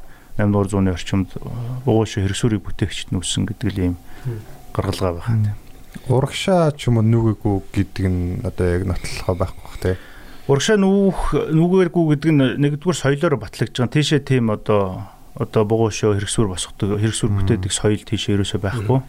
8 0.41 0.49
дугаар 0.49 0.69
зууны 0.73 0.89
орчимд 0.97 1.29
угуушаа 1.85 2.25
хэрэгсүүрийг 2.25 2.65
бүтээгчд 2.65 3.13
нүүсэн 3.13 3.45
гэдэг 3.53 3.69
л 3.69 3.81
ийм 3.85 3.95
гаргалгаа 4.73 5.21
байна. 5.21 5.53
Урагшаа 6.05 6.69
ч 6.77 6.85
юм 6.93 7.01
уу 7.01 7.05
нүгээгүү 7.05 7.55
гэдэг 7.73 8.05
нь 8.05 8.45
одоо 8.45 8.65
яг 8.69 8.83
нотлохоо 8.85 9.35
байхгүй 9.35 9.63
бах 9.65 9.77
тий. 9.81 9.95
Урагшаа 10.45 10.77
нүүх 10.77 11.33
нүгээргүй 11.49 12.03
гэдэг 12.13 12.31
нь 12.31 12.43
нэгдүгээр 12.61 13.01
соёлоор 13.01 13.41
батлагдж 13.41 13.73
байгаа. 13.73 13.95
Тийшээ 13.97 14.21
тийм 14.21 14.53
одоо 14.53 15.09
одоо 15.33 15.65
бугуушаа 15.65 16.13
хэрэгсүүр 16.13 16.53
босгодог, 16.53 17.01
хэрэгсүүр 17.01 17.31
бүтээдэг 17.41 17.71
соёл 17.73 18.05
тийшээ 18.05 18.37
ерөөсөө 18.37 18.59
байхгүй. 18.61 18.99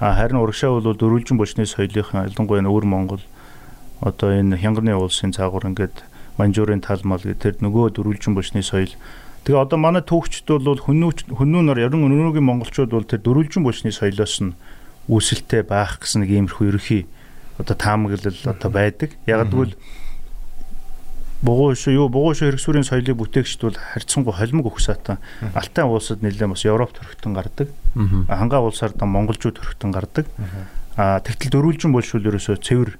А 0.00 0.16
харин 0.16 0.40
урагшаа 0.40 0.72
бол 0.72 0.96
дөрвөлжин 0.96 1.36
булчны 1.36 1.68
соёлынхан 1.68 2.32
ялангуяа 2.32 2.64
өвөр 2.64 2.86
Монгол 2.88 3.22
одоо 4.00 4.32
энэ 4.32 4.56
хянганы 4.56 4.96
улсын 4.96 5.36
цаагуур 5.36 5.68
ингээд 5.68 6.02
манжуурын 6.40 6.80
талмал 6.80 7.20
гэдэг 7.20 7.38
тэр 7.38 7.54
нөгөө 7.60 8.00
дөрвөлжин 8.00 8.32
булчны 8.32 8.64
соёл. 8.64 8.90
Тэгээ 9.44 9.60
одоо 9.60 9.78
манай 9.78 10.00
түүхчд 10.00 10.48
бол 10.48 10.80
хүнүүч 10.80 11.28
хүнүүнөр 11.30 11.78
ярин 11.84 12.08
өнөөгийн 12.08 12.48
монголчууд 12.48 12.90
бол 12.90 13.04
тэр 13.04 13.20
дөрвөлжин 13.22 13.62
булчны 13.62 13.92
соёлоос 13.92 14.40
нь 14.40 14.56
үүсэлтэй 15.08 15.62
байх 15.66 16.00
гэсэн 16.00 16.24
нэг 16.24 16.30
иймэрхүү 16.32 16.68
ерөхий 16.72 17.02
одоо 17.58 17.76
таамаглал 17.76 18.34
одоо 18.44 18.70
байдаг. 18.70 19.16
Яг 19.26 19.48
гэвэл 19.50 19.76
бугуун 21.44 21.76
шүү 21.76 21.92
юу 21.92 22.08
бугуун 22.08 22.34
шүү 22.34 22.48
хэрэгсүүрийн 22.56 22.88
соёлыг 22.88 23.16
бүтээгчд 23.20 23.60
бол 23.60 23.76
харьцангуй 23.76 24.32
холимог 24.32 24.72
өгсаатан 24.72 25.20
Алтай 25.52 25.84
улсад 25.84 26.24
нэлээд 26.24 26.48
бас 26.48 26.64
Европ 26.64 26.96
төрхтөн 26.96 27.36
гардаг. 27.36 27.68
Хангаа 28.28 28.64
улсаар 28.64 28.96
да 28.96 29.04
монголчууд 29.04 29.60
төрхтөн 29.60 29.92
гардаг. 29.92 30.26
А 30.96 31.20
тэгтэл 31.20 31.52
дөрвөлжин 31.52 31.92
булшуул 31.92 32.24
ерөөсөө 32.24 32.56
цэвэр 32.64 32.96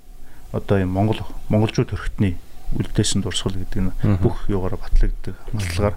одоо 0.52 0.76
юм 0.76 0.92
монгол 0.92 1.24
монголчууд 1.48 1.88
төрхтний 1.88 2.36
үлдээсэн 2.76 3.22
дурсгал 3.22 3.56
гэдэг 3.56 3.80
нь 3.80 3.92
бүх 4.20 4.44
юугаар 4.50 4.76
батлагддаг 4.76 5.34
хангалтгаар. 5.50 5.96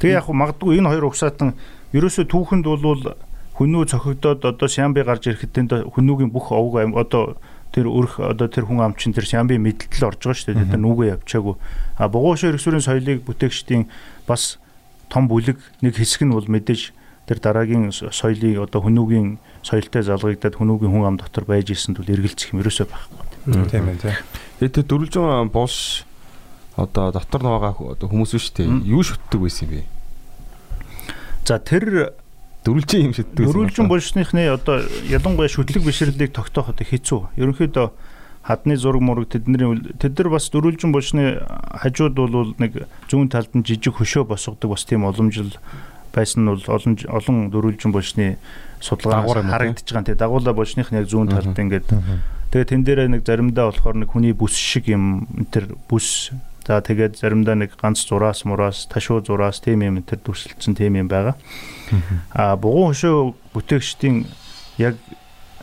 Тэгээ 0.00 0.16
яг 0.16 0.26
магадгүй 0.30 0.78
энэ 0.80 0.90
хоёр 0.90 1.10
угсаатан 1.10 1.54
ерөөсөө 1.92 2.24
түүхэнд 2.30 2.64
бол 2.64 3.14
хүнүү 3.60 3.84
цохигдоод 3.92 4.40
одоо 4.48 4.68
Сямби 4.72 5.04
гарч 5.04 5.28
ирэхэд 5.28 5.52
тэнд 5.52 5.70
хүнүүгийн 5.92 6.32
бүх 6.32 6.48
овг 6.48 6.80
одоо 6.96 7.36
тэр 7.70 7.86
өрх 7.86 8.16
одоо 8.18 8.48
тэр 8.48 8.64
хүн 8.66 8.80
ам 8.80 8.96
чин 8.96 9.12
тэр 9.12 9.28
Сямби 9.28 9.60
мэдлэл 9.60 10.08
орж 10.08 10.24
байгаа 10.24 10.34
шүү 10.40 10.56
дээ. 10.56 10.72
Тэр 10.72 10.80
нүгэ 10.80 11.04
явчаагүй. 11.20 11.54
А 12.00 12.08
бугуушаа 12.08 12.50
хэрэгсүүрийн 12.56 12.82
соёлыг 12.88 13.20
бүтээгчдийн 13.28 13.84
бас 14.26 14.56
том 15.12 15.28
бүлэг 15.28 15.60
нэг 15.84 15.94
хэсэг 15.94 16.24
нь 16.26 16.32
бол 16.34 16.48
мэдээж 16.48 16.96
тэр 17.30 17.38
дараагийн 17.38 17.92
со- 17.94 18.10
соёлыг 18.10 18.64
одоо 18.66 18.80
хүнүүгийн 18.82 19.38
соёлтой 19.62 20.02
залгагдаад 20.02 20.56
хүнүүгийн 20.58 20.90
хүн 20.90 21.06
ам 21.06 21.16
дотор 21.20 21.44
байж 21.46 21.70
ирсэнд 21.70 22.02
бол 22.02 22.10
эргэлзэх 22.10 22.50
юм 22.56 22.64
ерөөсөө 22.64 22.86
байхгүй. 22.90 23.68
Тийм 23.70 23.86
ээ 23.86 24.02
тий. 24.02 24.16
Тэгээд 24.66 24.88
дөрвөлжин 24.90 25.52
булш 25.54 26.08
одоо 26.74 27.12
дотор 27.14 27.42
одоо 27.44 28.08
хүмүүс 28.08 28.34
биш 28.34 28.50
үү? 28.56 28.82
Юу 28.82 29.04
шүтдэг 29.06 29.38
байсан 29.46 29.68
юм 29.70 29.74
бэ? 29.78 29.86
За 31.46 31.58
тэр 31.62 32.14
Дөрвөлжин 32.64 33.10
юм 33.10 33.12
Дөрвөлжин 33.14 33.88
бол 33.88 34.00
булшныхны 34.00 34.48
одоо 34.52 34.84
ялангуяа 35.08 35.48
шүтлэг 35.48 35.84
бишрлийг 35.84 36.32
тогтооход 36.36 36.82
хэцүү. 36.84 37.32
Ерөнхийдөө 37.40 37.86
хадны 38.44 38.76
зураг 38.76 39.00
мураг 39.00 39.28
тэдний 39.32 39.80
тэд 39.96 40.18
нар 40.18 40.28
бас 40.32 40.50
дөрвөлжин 40.52 40.92
булчны 40.92 41.40
хажууд 41.80 42.14
бол 42.16 42.52
нэг 42.60 42.84
зүүн 43.08 43.28
талд 43.32 43.52
нь 43.56 43.64
жижиг 43.64 43.96
хөшөө 43.96 44.28
босгодог 44.28 44.76
бас 44.76 44.84
тийм 44.84 45.04
уламжил 45.04 45.56
байсан 46.12 46.44
нь 46.44 46.52
бол 46.52 46.64
олон 46.68 46.96
олон 47.08 47.36
судалгаанаас 48.80 49.36
юм 49.36 49.46
уу, 49.46 49.52
харагдаж 49.52 49.84
байгаа. 49.84 50.04
Тэгээ 50.08 50.20
дагуула 50.20 50.52
булчных 50.56 50.88
нь 50.90 50.98
яг 50.98 51.06
зүүн 51.06 51.28
талд 51.28 51.56
ингээд 51.56 51.88
тэгээ 52.50 52.70
тэн 52.72 52.82
дээрээ 52.84 53.08
нэг 53.12 53.22
заримдаа 53.28 53.70
болохоор 53.70 53.96
нэг 54.00 54.08
хүний 54.10 54.32
бүс 54.32 54.56
шиг 54.56 54.88
юм 54.88 55.28
энэ 55.36 55.48
төр 55.52 55.64
бүс 55.86 56.32
за 56.64 56.80
тэгээд 56.80 57.20
заримдаа 57.20 57.54
нэг 57.60 57.76
ганц 57.76 58.02
зураас 58.08 58.42
мураас 58.48 58.88
ташуу 58.88 59.20
зураас 59.20 59.60
тийм 59.60 59.84
юм 59.84 60.00
энэ 60.00 60.08
төр 60.08 60.20
дүрсэлдсэн 60.24 60.74
тийм 60.74 60.96
юм 60.96 61.08
байгаа. 61.12 61.36
А 62.34 62.56
бугуун 62.56 62.92
хөшөө 62.94 63.34
бүтээгчдийн 63.54 64.26
яг 64.78 64.96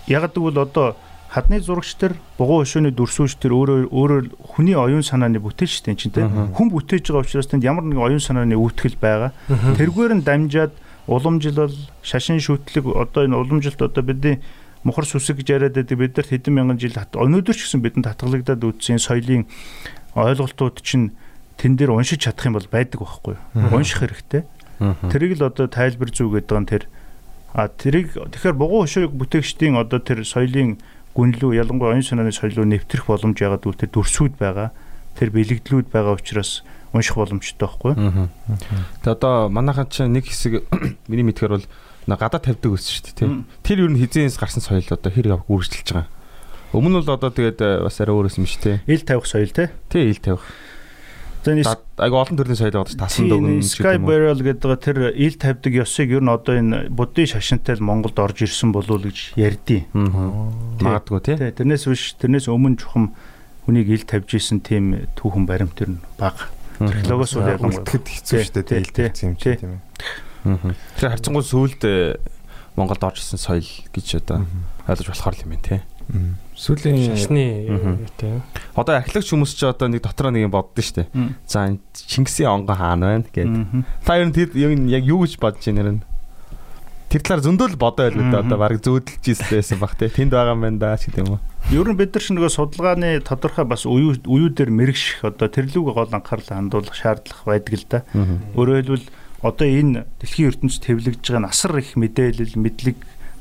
яг 0.07 0.23
гэвэл 0.31 0.63
одоо 0.63 0.95
хадны 1.27 1.59
зурагч 1.59 1.95
төр 1.99 2.15
бугуун 2.39 2.63
хөшөөний 2.63 2.93
дүрсүүч 2.95 3.35
төр 3.43 3.51
өөрөө 3.51 3.79
өөрөө 3.91 4.19
хүний 4.55 4.75
оюун 4.79 5.03
санааны 5.03 5.43
бүтээгчтэй 5.43 5.95
чинь 5.99 6.15
тийм 6.15 6.31
Мгм. 6.31 6.55
хүн 6.55 6.67
бүтээж 6.71 7.11
байгаа 7.11 7.27
учраас 7.27 7.51
тэнд 7.51 7.67
ямар 7.67 7.83
нэгэн 7.83 8.03
оюун 8.15 8.23
санааны 8.23 8.55
үүтгэл 8.55 8.95
байгаа. 8.95 9.31
Тэргээр 9.75 10.13
нь 10.17 10.23
дамжаад 10.23 10.71
уламжлал, 11.07 11.75
шашин 12.03 12.39
шүтлэг 12.39 12.87
одоо 12.95 13.27
энэ 13.27 13.35
уламжилт 13.35 13.79
одоо 13.83 14.03
бидний 14.03 14.39
мухар 14.87 15.03
сүсэг 15.03 15.43
гэж 15.43 15.47
яриад 15.51 15.75
байдаг 15.75 15.97
бид 15.99 16.15
нарт 16.15 16.31
хэдэн 16.31 16.53
мянган 16.55 16.79
жил 16.79 16.95
өнөөдөр 16.95 17.55
ч 17.55 17.67
гэсэн 17.67 17.83
бидэнд 17.83 18.07
татгалагдаад 18.07 18.63
үтсэн 18.63 18.99
соёлын 18.99 19.47
ойлголтууд 20.15 20.79
чинь 20.83 21.11
тэн 21.59 21.75
дээр 21.75 21.91
уншиж 21.91 22.23
чадах 22.23 22.47
юм 22.47 22.55
бол 22.55 22.67
байдаг 22.71 23.01
байхгүй 23.01 23.35
юу? 23.35 23.75
Унших 23.75 23.99
хэрэгтэй. 24.03 24.43
Тэрийг 24.79 25.39
л 25.39 25.49
одоо 25.49 25.67
тайлбар 25.67 26.09
зүг 26.13 26.37
гэдэг 26.37 26.57
нь 26.57 26.69
тэр 26.69 26.83
а 27.53 27.67
тэрийг 27.67 28.13
тэгэхээр 28.13 28.55
бугуун 28.55 28.85
хөшөөг 28.85 29.13
бүтээгчдийн 29.17 29.79
одоо 29.81 29.97
тэр 29.97 30.21
соёлын 30.21 30.77
гүнлүү 31.17 31.57
ялангуяа 31.57 31.97
оюун 31.97 32.05
санааны 32.05 32.29
соёлоо 32.29 32.67
нэвтрэх 32.69 33.09
боломж 33.09 33.41
ягаад 33.41 33.65
гэвэл 33.65 33.81
тэр 33.81 33.91
дүрсүүд 33.91 34.37
байгаа. 34.37 34.69
Тэр 35.17 35.33
бэлэгдлүүд 35.33 35.89
байгаа 35.89 36.13
учраас 36.13 36.61
унших 36.93 37.17
боломжтой 37.17 37.65
байхгүй? 37.65 37.93
Тэгээ 39.01 39.15
одоо 39.17 39.49
манайхан 39.49 39.89
чинь 39.89 40.13
нэг 40.13 40.29
хэсэг 40.29 40.61
миний 41.09 41.25
мэдхээр 41.25 41.57
бол 41.57 41.65
гадаа 42.05 42.37
тавьдаг 42.37 42.77
өссөн 42.77 42.93
шүү 42.93 43.15
дээ. 43.17 43.33
Тэр 43.65 43.77
юу 43.83 43.89
н 43.89 43.97
хизээс 43.97 44.37
гарсан 44.37 44.61
соёл 44.61 44.85
одоо 44.85 45.09
хэр 45.09 45.33
яв 45.33 45.41
үргэлжилж 45.49 45.89
байгаа. 45.97 46.07
Өмнө 46.77 46.99
нь 46.99 46.99
бол 47.01 47.15
одоо 47.17 47.31
тэгээд 47.33 47.59
э, 47.63 47.69
бас 47.81 47.97
арай 47.97 48.13
өөрөөс 48.13 48.37
юм 48.37 48.47
шүү 48.47 48.61
дээ. 48.63 48.77
Ил 48.85 49.03
тавих 49.07 49.25
соёл 49.25 49.51
те. 49.51 49.71
Тий 49.89 50.11
ил 50.11 50.21
тавих. 50.21 50.45
Энэ 51.47 51.63
Айгу 51.97 52.15
олон 52.19 52.35
төрлийн 52.37 52.59
соёл 52.59 52.75
байгаа. 52.75 52.97
Тасан 52.99 53.27
дүгэн 53.31 53.61
ч 53.63 53.79
Sky 53.79 53.95
юм. 53.97 54.05
Burial 54.05 54.39
гэдэг 54.43 54.71
тэр 54.83 54.97
ил 55.15 55.35
тавьдаг 55.39 55.73
ёсыг 55.73 56.09
ер 56.11 56.21
нь 56.23 56.29
одоо 56.31 56.53
энэ 56.59 56.89
буддийн 56.91 57.27
шашинтай 57.31 57.75
л 57.79 57.85
Монголд 57.87 58.19
орж 58.19 58.43
ирсэн 58.43 58.71
болов 58.75 58.99
уу 58.99 59.07
гэж 59.07 59.33
ярьдیں۔ 59.39 59.87
Магадгүй 60.83 61.19
тий. 61.23 61.35
Тэ 61.39 61.55
тэрнээс 61.57 61.87
биш 61.87 62.13
тэрнээс 62.21 62.47
өмнө 62.51 62.77
чухам 62.83 63.15
хүнийг 63.65 63.87
ил 63.91 64.05
тавьж 64.05 64.29
исэн 64.37 64.59
тийм 64.61 65.07
түүхэн 65.17 65.43
баримт 65.49 65.79
ер 65.81 65.97
нь 65.97 66.01
бага. 66.19 66.51
Технологиос 66.77 67.33
бол 67.33 67.49
ялангуяа 67.57 67.81
үлдэхэд 67.81 68.05
хэцүү 68.05 68.37
шүү 68.45 68.53
дээ 68.61 68.65
Тий, 68.69 68.83
тийм 68.85 68.93
тий, 68.93 69.09
тийм 69.09 69.33
тий. 69.35 69.55
тийм 69.57 69.71
ээ. 69.73 70.75
Тэгэхээр 71.01 71.11
харцангуй 71.17 71.43
сүулт 71.43 71.81
Монголд 72.77 73.01
орж 73.01 73.17
ирсэн 73.25 73.41
соёл 73.41 73.65
гэж 73.89 74.21
одоо 74.21 74.45
ойлгож 74.85 75.09
болохоор 75.09 75.35
юм 75.41 75.49
байна 75.57 75.65
тий. 75.65 75.79
Сүүлийн 76.57 77.13
шашны 77.13 77.69
Мгм. 77.69 77.95
тий. 78.17 78.41
Одоо 78.73 78.97
археологч 78.97 79.29
хүмүүс 79.29 79.53
ч 79.53 79.61
одоо 79.69 79.87
нэг 79.91 80.01
дотроо 80.01 80.31
нэг 80.33 80.49
юм 80.49 80.53
боддоо 80.55 80.81
шүү 80.81 81.05
дээ. 81.05 81.35
За 81.45 81.67
энэ 81.69 81.77
Чингисийн 81.93 82.49
онгон 82.49 82.75
хаан 82.77 82.99
байна 83.05 83.25
гэдэг. 83.29 83.85
Та 84.05 84.17
ер 84.17 84.25
нь 84.25 84.33
тэр 84.33 84.49
яг 84.57 85.03
юу 85.05 85.21
гэж 85.21 85.37
бодож 85.37 85.61
байна 85.69 85.77
нэр 85.83 85.91
нь? 85.99 86.03
Тэр 87.07 87.21
талаар 87.21 87.43
зөндөл 87.45 87.77
бодоо 87.77 88.09
байл 88.09 88.17
гэдэг 88.17 88.39
одоо 88.41 88.57
баг 88.57 88.81
зөөдөлж 88.81 89.23
ийсэн 89.29 89.77
баг 89.79 89.93
тий. 90.01 90.09
Тэнд 90.09 90.33
байгаа 90.33 90.57
юм 90.57 90.65
байна 90.65 90.79
да 90.81 90.97
ч 90.97 91.07
гэдэг 91.13 91.29
юм. 91.29 91.39
Ер 91.69 91.87
нь 91.87 91.95
бид 91.99 92.11
нар 92.15 92.23
ч 92.25 92.33
нөгөө 92.33 92.51
судалгааны 92.51 93.21
тодорхой 93.21 93.65
бас 93.69 93.85
уюу 93.85 94.17
уюу 94.25 94.49
дээр 94.49 94.71
мэрэгших 94.73 95.23
одоо 95.29 95.47
тэрлүүг 95.51 95.93
гол 95.93 96.09
анхаарал 96.09 96.47
хандуулах 96.47 96.95
шаардлага 96.97 97.45
байдаг 97.45 97.73
л 97.77 97.85
да. 97.87 97.99
Өөрөөр 98.57 98.81
хэлбэл 98.81 99.07
одоо 99.45 99.67
энэ 99.69 100.03
дэлхийн 100.19 100.49
ертөнцид 100.51 100.83
хэвлэгдэж 100.89 101.25
байгаа 101.29 101.43
насар 101.45 101.77
их 101.77 101.93
мэдээлэл, 101.95 102.55
мэдлэг 102.57 102.97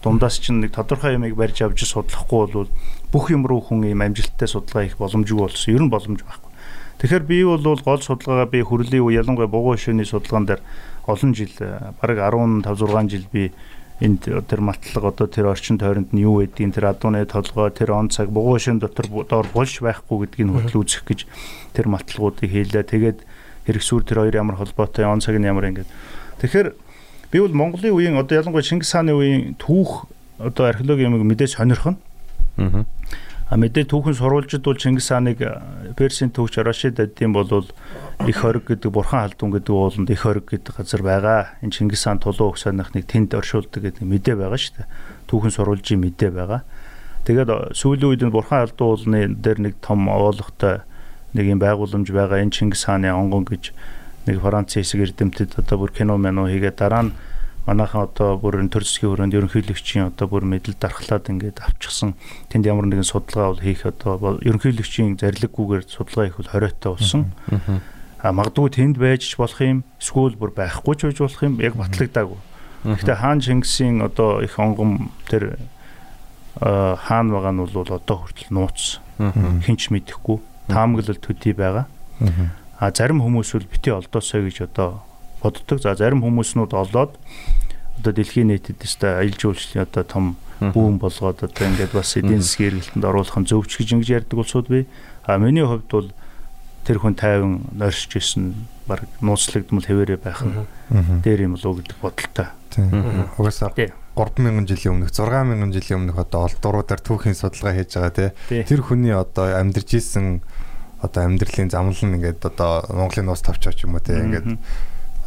дундаас 0.07 0.39
чинь 0.39 0.63
нэг 0.63 0.71
тодорхой 0.71 1.19
юмыг 1.19 1.35
барьж 1.35 1.67
авч 1.67 1.83
судлахгүй 1.83 2.47
бол 2.55 2.71
бүх 3.11 3.25
юм 3.35 3.43
руу 3.43 3.59
хүн 3.59 3.91
ийм 3.91 4.07
амжилттай 4.07 4.47
судалгаа 4.47 4.87
хийх 4.87 5.03
боломжгүй 5.03 5.51
болсон. 5.51 5.75
Ер 5.75 5.83
нь 5.83 5.91
боломж 5.91 6.23
байхгүй. 6.23 6.51
Тэгэхээр 7.03 7.25
би 7.27 7.43
бол 7.43 7.83
гол 7.83 8.03
судалгаагаа 8.07 8.47
би 8.47 8.63
хүрлийн 8.63 9.03
үе 9.03 9.19
ялангуяа 9.19 9.51
бугуун 9.51 9.83
шөөний 9.83 10.07
судалгаан 10.07 10.47
дээр 10.47 10.63
олон 11.11 11.35
жил 11.35 11.51
бараг 11.99 12.19
15 12.23 12.71
6 12.71 13.11
жил 13.11 13.27
би 13.35 13.51
энд 13.99 14.31
тэр 14.31 14.61
матлаг 14.63 15.05
одоо 15.05 15.27
тэр 15.27 15.51
орчин 15.51 15.79
тойронд 15.79 16.15
нь 16.15 16.23
юу 16.23 16.39
байдгийг 16.39 16.71
тэр 16.79 16.95
адууны 16.95 17.27
толгой 17.27 17.75
тэр 17.75 17.91
он 17.91 18.09
цаг 18.09 18.31
бугуун 18.31 18.63
шин 18.63 18.79
дотор 18.79 19.11
доор 19.11 19.49
болж 19.51 19.75
байхгүй 19.83 20.31
гэдгийг 20.31 20.55
хөтөл 20.55 20.81
үзэх 20.87 21.03
гэж 21.03 21.27
тэр 21.75 21.91
матлагуудыг 21.91 22.47
хийлээ. 22.47 22.87
Тэгээд 22.87 23.19
хэрэгсүүр 23.67 24.03
тэр 24.07 24.19
хоёр 24.23 24.37
ямар 24.39 24.57
холбоотой 24.61 25.05
он 25.09 25.19
цаг 25.19 25.35
нь 25.41 25.49
ямар 25.49 25.67
ингээд. 25.73 25.91
Тэгэхээр 26.39 26.86
би 27.37 27.41
бол 27.45 27.53
Монголын 27.53 27.93
үеийн 27.93 28.17
одоо 28.17 28.41
ялангуяа 28.41 28.65
Чингис 28.65 28.93
хааны 28.97 29.13
үеийн 29.13 29.57
түүх 29.61 30.09
одоо 30.41 30.73
археологи 30.73 31.05
юмыг 31.05 31.21
мэдээж 31.29 31.61
сонирхно. 31.61 31.97
Аа. 32.57 32.85
А 33.47 33.55
мэдээ 33.61 33.85
түүхэн 33.93 34.17
сурвалжид 34.17 34.65
бол 34.65 34.81
Чингис 34.81 35.13
хааныг 35.13 35.45
э, 35.45 35.61
Персийн 36.01 36.33
түүхч 36.33 36.65
Рашид 36.65 36.97
аддин 36.99 37.37
бол 37.37 37.47
их 38.27 38.37
хориг 38.41 38.65
гэдэг 38.65 38.91
бурхан 38.91 39.29
халдун 39.29 39.53
гэдэг 39.53 39.71
ууланд 39.71 40.11
их 40.11 40.25
хориг 40.25 40.49
гэдэг 40.49 40.81
газар 40.81 41.03
байгаа. 41.05 41.61
Энэ 41.61 41.77
Чингис 41.77 42.09
хаан 42.09 42.19
тулуун 42.19 42.57
уг 42.57 42.59
санахныг 42.59 43.05
тэнд 43.05 43.37
оршуулдаг 43.37 43.85
гэдэг 43.85 44.03
мэдээ 44.03 44.35
байгаа 44.41 44.57
шүү 44.57 44.75
дээ. 44.81 44.89
Түүхэн 45.29 45.53
сурвалжийн 45.53 46.01
мэдээ 46.01 46.31
байгаа. 46.33 46.65
Тэгээд 47.29 47.51
э, 47.53 47.59
сүүлийн 47.77 48.11
үед 48.17 48.25
энэ 48.25 48.33
бурхан 48.33 48.65
халдун 48.65 48.89
уулны 48.89 49.21
дээр 49.37 49.59
нэг 49.61 49.75
том 49.85 50.09
оолохтой 50.09 50.81
нэг 51.37 51.45
юм 51.47 51.61
байгууламж 51.61 52.09
байгаа. 52.11 52.43
Энэ 52.43 52.51
Чингис 52.51 52.89
хааны 52.89 53.13
онгон 53.13 53.45
гэж 53.45 53.77
нэг 54.27 54.43
Францын 54.43 54.83
хэсэг 54.83 55.01
эрдэмтэд 55.07 55.59
одоо 55.63 55.77
бүр 55.79 55.93
кино 55.95 56.19
мэн 56.19 56.47
хийгээд 56.51 56.77
дараа 56.77 57.03
нь 57.09 57.13
манайхан 57.67 58.07
одоо 58.07 58.39
бүр 58.39 58.63
төр 58.71 58.85
засгийн 58.87 59.11
хүрээнд 59.11 59.35
ерөнхийлөгчийн 59.35 60.15
одоо 60.15 60.27
бүр 60.31 60.47
мэдэл 60.47 60.79
дархлаад 60.79 61.27
ингээд 61.27 61.59
авчихсан. 61.67 62.15
Тэнд 62.47 62.67
ямар 62.67 62.87
нэгэн 62.87 63.03
судалгаа 63.03 63.59
бол 63.59 63.63
хийх 63.63 63.83
одоо 63.87 64.39
ерөнхийлөгчийн 64.39 65.19
зарилгагүйгээр 65.19 65.85
судалгаа 65.91 66.25
хийх 66.31 66.39
бол 66.39 66.53
хориотой 66.55 66.91
болсон. 66.95 67.23
А 68.23 68.31
магадгүй 68.31 68.71
тэнд 68.71 68.97
байж 69.03 69.35
болох 69.35 69.61
юм 69.61 69.83
эсвэл 69.99 70.39
бүр 70.39 70.55
байхгүй 70.55 70.95
ч 70.95 71.01
байж 71.11 71.19
болох 71.19 71.43
юм 71.43 71.59
яг 71.59 71.75
батлагдаагүй. 71.75 72.39
Гэхдээ 72.87 73.19
хаан 73.19 73.43
Чингисийн 73.43 73.99
одоо 73.99 74.43
их 74.47 74.55
онгом 74.63 75.11
тэр 75.27 75.59
хаан 76.63 77.35
байгаа 77.35 77.51
нь 77.51 77.61
бол 77.67 77.83
одоо 77.83 78.17
хүртэл 78.23 78.55
нууц. 78.55 79.03
Хинч 79.19 79.91
мэдэхгүй. 79.91 80.39
Таамаглал 80.71 81.19
төдий 81.19 81.53
байгаа. 81.53 81.91
А 82.79 82.93
зарим 82.93 83.23
хүмүүс 83.25 83.53
бол 83.57 83.67
бити 83.71 83.91
олдоосоо 83.91 84.45
гэж 84.45 84.69
одоо 84.69 85.03
боддог. 85.43 85.81
За 85.81 85.95
зарим 85.97 86.21
хүмүүснүүд 86.25 86.73
олоод 86.77 87.17
одоо 88.01 88.13
дэлхийн 88.13 88.53
нийтэд 88.53 88.85
өстой 88.85 89.17
аялал 89.25 89.41
жуулчлалын 89.41 89.87
одоо 89.89 90.05
том 90.05 90.25
бүүн 90.61 91.01
болгоод 91.01 91.45
одоо 91.45 91.65
ингээд 91.67 91.93
бас 91.97 92.17
эдийн 92.17 92.45
засгийн 92.45 92.77
эргэлтэнд 92.77 93.05
оруулах 93.05 93.37
нь 93.41 93.49
зөвч 93.49 93.81
гэж 93.81 93.89
ингэж 93.97 94.11
ярьдаг 94.25 94.39
улсууд 94.41 94.69
бий. 94.69 94.85
А 95.25 95.41
миний 95.41 95.65
хувьд 95.65 95.89
бол 95.89 96.09
тэр 96.85 97.01
хүн 97.01 97.17
тайван 97.17 97.65
нойрсож 97.73 98.13
исэн 98.17 98.69
баг 98.87 99.09
нууцлагдмал 99.21 99.85
хэвээрээ 99.85 100.21
байх 100.21 100.45
нь 100.45 100.55
дээр 101.25 101.49
юм 101.51 101.57
болов 101.57 101.73
уу 101.73 101.79
гэдэг 101.81 101.99
бодолтой. 102.01 102.49
Тийм. 102.71 103.27
Угаасаа 103.37 103.73
Тий. 103.75 103.91
3000 104.17 104.65
жилийн 104.65 104.93
өмнөх 104.97 105.13
6000 105.13 105.73
жилийн 105.77 105.99
өмнөх 106.01 106.17
одоо 106.17 106.49
олдуруудаар 106.49 107.01
түүхийн 107.05 107.37
судалгаа 107.37 107.75
хийж 107.77 107.91
байгаа 108.01 108.13
Тий. 108.13 108.31
тий. 108.49 108.63
Тэр 108.65 108.81
хүний 108.81 109.13
одоо 109.13 109.51
амьдарч 109.61 109.99
исэн 109.99 110.41
одоо 111.03 111.23
амьдралын 111.25 111.71
замнал 111.71 112.03
нь 112.03 112.17
ингээд 112.17 112.41
одоо 112.47 112.85
Монголын 112.93 113.27
нуус 113.29 113.45
тавчаач 113.45 113.85
юм 113.85 113.97
уу 113.97 114.05
тий 114.05 114.17
ингээд 114.17 114.57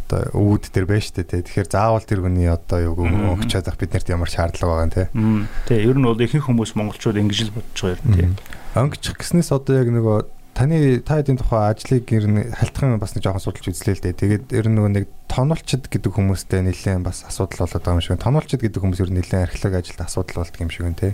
одоо 0.09 0.22
өвөд 0.34 0.74
дээр 0.74 0.88
байж 0.89 1.13
тээ 1.13 1.30
тий. 1.30 1.41
Тэгэхээр 1.45 1.70
заавал 1.70 2.01
тэр 2.01 2.26
хүний 2.26 2.49
одоо 2.49 2.82
юу 2.82 3.05
өгч 3.38 3.53
чадах 3.53 3.78
биднэрт 3.78 4.09
ямар 4.09 4.30
шаардлага 4.30 4.89
байгаа 4.89 5.09
юм. 5.13 5.45
Мм. 5.45 5.47
Тэ 5.70 5.86
ер 5.86 5.97
нь 6.01 6.07
бол 6.09 6.17
ихэнх 6.17 6.49
хүмүүс 6.49 6.74
монголчууд 6.74 7.22
ингэж 7.22 7.39
л 7.45 7.53
бодож 7.53 7.78
байгаа 7.78 8.01
юм 8.01 8.13
тий. 8.17 8.28
Өнгөчих 8.74 9.22
гэснээс 9.22 9.53
одоо 9.53 9.78
яг 9.78 9.89
нөгөө 9.93 10.17
таны 10.57 10.99
та 11.05 11.22
хэдийн 11.22 11.38
тухай 11.39 11.72
ажлыг 11.72 12.09
ер 12.09 12.26
нь 12.26 12.49
халтхан 12.51 12.97
бас 12.99 13.13
нэг 13.13 13.24
жоохон 13.24 13.43
судалж 13.45 13.70
үзлээ 13.70 13.95
л 13.95 14.03
дээ. 14.03 14.20
Тэгээд 14.20 14.45
ер 14.51 14.65
нь 14.67 14.76
нөгөө 14.76 14.91
нэг 14.97 15.05
тонулчд 15.30 15.88
гэдэг 15.88 16.11
хүмүүстэй 16.11 16.65
нэлээд 16.65 17.05
бас 17.05 17.24
асуудал 17.24 17.70
болоод 17.70 17.80
байгаа 17.80 17.95
юм 17.95 18.03
шиг 18.03 18.11
байна. 18.17 18.26
Тонулчд 18.28 18.59
гэдэг 18.59 18.82
хүмүүс 18.82 18.99
ер 18.99 19.11
нь 19.13 19.17
нэлээд 19.24 19.45
археологи 19.45 19.80
ажилд 19.80 20.01
асуудал 20.03 20.41
болдго 20.41 20.59
юм 20.59 20.74
шиг 20.74 20.84
байна 20.84 20.99
тий. 20.99 21.13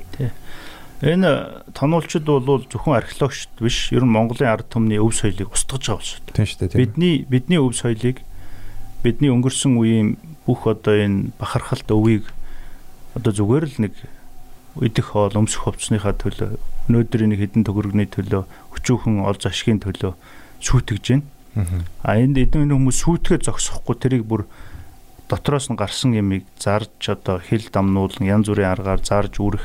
Энэ 1.03 1.63
тонулчид 1.75 2.23
бол 2.23 2.63
зөвхөн 2.71 2.95
археологчд 2.95 3.59
биш, 3.59 3.91
ер 3.91 4.07
нь 4.07 4.15
Монголын 4.15 4.47
ард 4.47 4.71
түмний 4.71 5.01
өв 5.01 5.11
соёлыг 5.11 5.51
устгаж 5.51 5.91
байгаа 5.91 5.99
улсууд. 5.99 6.25
Тийм 6.31 6.47
шүү 6.47 6.59
дээ. 6.71 6.79
Бидний 6.79 7.15
бидний 7.27 7.59
өв 7.59 7.75
соёлыг 7.75 8.23
бидний 9.03 9.27
өнгөрсөн 9.27 9.75
үеийн 9.75 10.15
бүх 10.47 10.63
одоо 10.71 10.95
энэ 10.95 11.35
бахархалт 11.35 11.91
өвийг 11.91 12.31
одоо 13.11 13.31
зүгээр 13.35 13.65
л 13.75 13.77
нэг 13.83 13.93
идэх 14.79 15.11
хоол 15.11 15.35
өмсөх 15.35 15.67
хувцсныхаа 15.67 16.15
төлөө 16.15 16.55
өнөөдрийн 16.87 17.31
нэг 17.31 17.39
хідэн 17.43 17.67
төгрөгний 17.67 18.07
төлөө 18.07 18.43
өчүүхэн 18.75 19.23
ол 19.23 19.35
зашгийн 19.35 19.83
төлөө 19.83 20.15
сүйтгэж 20.63 21.03
байна. 21.11 21.83
А 22.03 22.19
энд 22.19 22.39
эдэн 22.39 22.71
хүмүүс 22.71 23.03
сүйтгэе 23.03 23.43
зогсохгүй 23.47 23.95
тэрийг 23.95 24.23
бүр 24.27 24.43
дотроос 25.31 25.71
нь 25.71 25.79
гарсан 25.79 26.13
ямиг 26.13 26.43
зарж 26.59 26.91
одоо 27.07 27.39
хил 27.39 27.63
дамнуулан 27.71 28.27
янз 28.27 28.51
бүрийн 28.51 28.75
аргаар 28.75 29.01
зарж 29.01 29.39
үрэх 29.39 29.63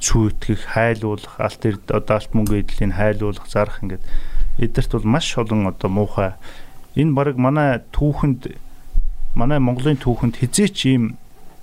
сүйтгэх, 0.00 0.72
хайлуулах, 0.74 1.36
алт 1.38 1.62
эрд 1.64 1.84
одоо 1.92 2.16
алт 2.16 2.32
мөнгө 2.34 2.60
эдлийн 2.64 2.96
хайлуулах, 2.96 3.46
зарах 3.48 3.80
ингээд 3.84 4.04
эдгэрт 4.58 4.92
бол 4.96 5.06
маш 5.06 5.36
олон 5.38 5.68
одоо 5.68 5.88
муухай 5.88 6.32
энэ 6.96 7.14
баг 7.14 7.36
манай 7.38 7.80
түүхэнд 7.94 8.50
манай 9.34 9.58
Монголын 9.62 10.00
түүхэнд 10.00 10.42
хизээч 10.42 10.78
ийм 10.90 11.16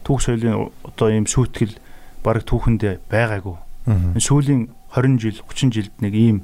түүх 0.08 0.24
соёлын 0.24 0.72
одоо 0.88 1.08
ийм 1.12 1.28
сүйтгэл 1.28 1.76
баг 2.24 2.48
түүхэнд 2.48 2.82
байгаагүй. 3.12 3.58
Энэ 4.16 4.24
сүүлийн 4.24 4.62
20 4.96 5.20
жил 5.20 5.38
30 5.44 5.76
жилд 5.76 5.96
нэг 6.00 6.14
ийм 6.16 6.38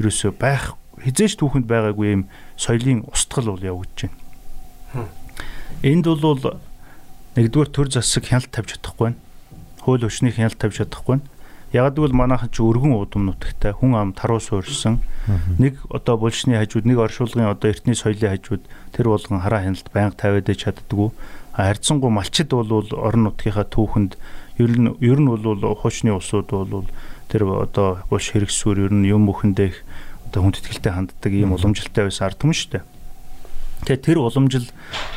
ерөөсөө 0.00 0.32
байх 0.40 0.72
хизээч 1.04 1.36
түүхэнд 1.36 1.68
байгаагүй 1.68 2.06
ийм 2.16 2.22
соёлын 2.56 3.04
устгал 3.12 3.52
бол 3.52 3.60
явагдаж 3.60 4.08
байна. 4.08 5.08
Энд 5.84 6.06
бол 6.08 6.40
нэгдүгээр 7.36 7.70
төр 7.70 7.88
засаг 7.92 8.24
хяналт 8.24 8.48
тавьж 8.48 8.80
чадахгүй 8.80 9.12
байна. 9.12 9.20
Хууль 9.84 10.08
өчнийг 10.08 10.40
хяналт 10.40 10.56
тавьж 10.56 10.80
чадахгүй 10.80 11.20
байна. 11.20 11.28
Яг 11.72 11.94
гэвэл 11.94 12.10
манайхан 12.10 12.50
ч 12.50 12.58
өргөн 12.66 12.98
удам 12.98 13.30
нутагтай 13.30 13.70
хүн 13.70 13.94
ам 13.94 14.10
таруу 14.10 14.42
суурьсан. 14.42 14.98
Нэг 15.58 15.78
одоо 15.86 16.18
булчны 16.18 16.58
хажууд 16.58 16.82
нэг 16.82 16.98
оршуулгын 16.98 17.46
одоо 17.46 17.70
эртний 17.70 17.94
соёлын 17.94 18.34
хажууд 18.34 18.62
тэр 18.90 19.06
болгон 19.06 19.38
хараа 19.38 19.62
хяналт 19.62 19.86
байнга 19.94 20.18
тавиад 20.18 20.50
чаддгүй. 20.50 21.14
Харьцангуй 21.54 22.10
малчид 22.10 22.50
бол 22.50 22.66
орон 22.90 23.30
нутгийнхаа 23.30 23.70
түүхэнд 23.70 24.18
ер 24.58 24.72
нь 24.74 24.90
ер 24.98 25.18
нь 25.22 25.30
бол 25.30 25.46
хуучны 25.78 26.10
усууд 26.10 26.50
бол 26.50 26.90
тэр 27.30 27.46
одоо 27.46 28.02
булш 28.10 28.34
хэрэгсүүр 28.34 28.90
ер 28.90 28.92
нь 28.92 29.06
юм 29.06 29.30
бүхэндээ 29.30 29.68
их 29.70 29.78
одоо 30.26 30.50
хүндэтгэлтэй 30.50 30.90
ханддаг 30.90 31.32
ийм 31.32 31.54
уламжилтай 31.54 32.10
байсан 32.10 32.26
ард 32.26 32.38
түмэн 32.42 32.58
шүү 32.58 32.70
дээ. 32.74 32.84
Тэгээ 33.86 34.04
тэр 34.04 34.18
уламжил 34.18 34.66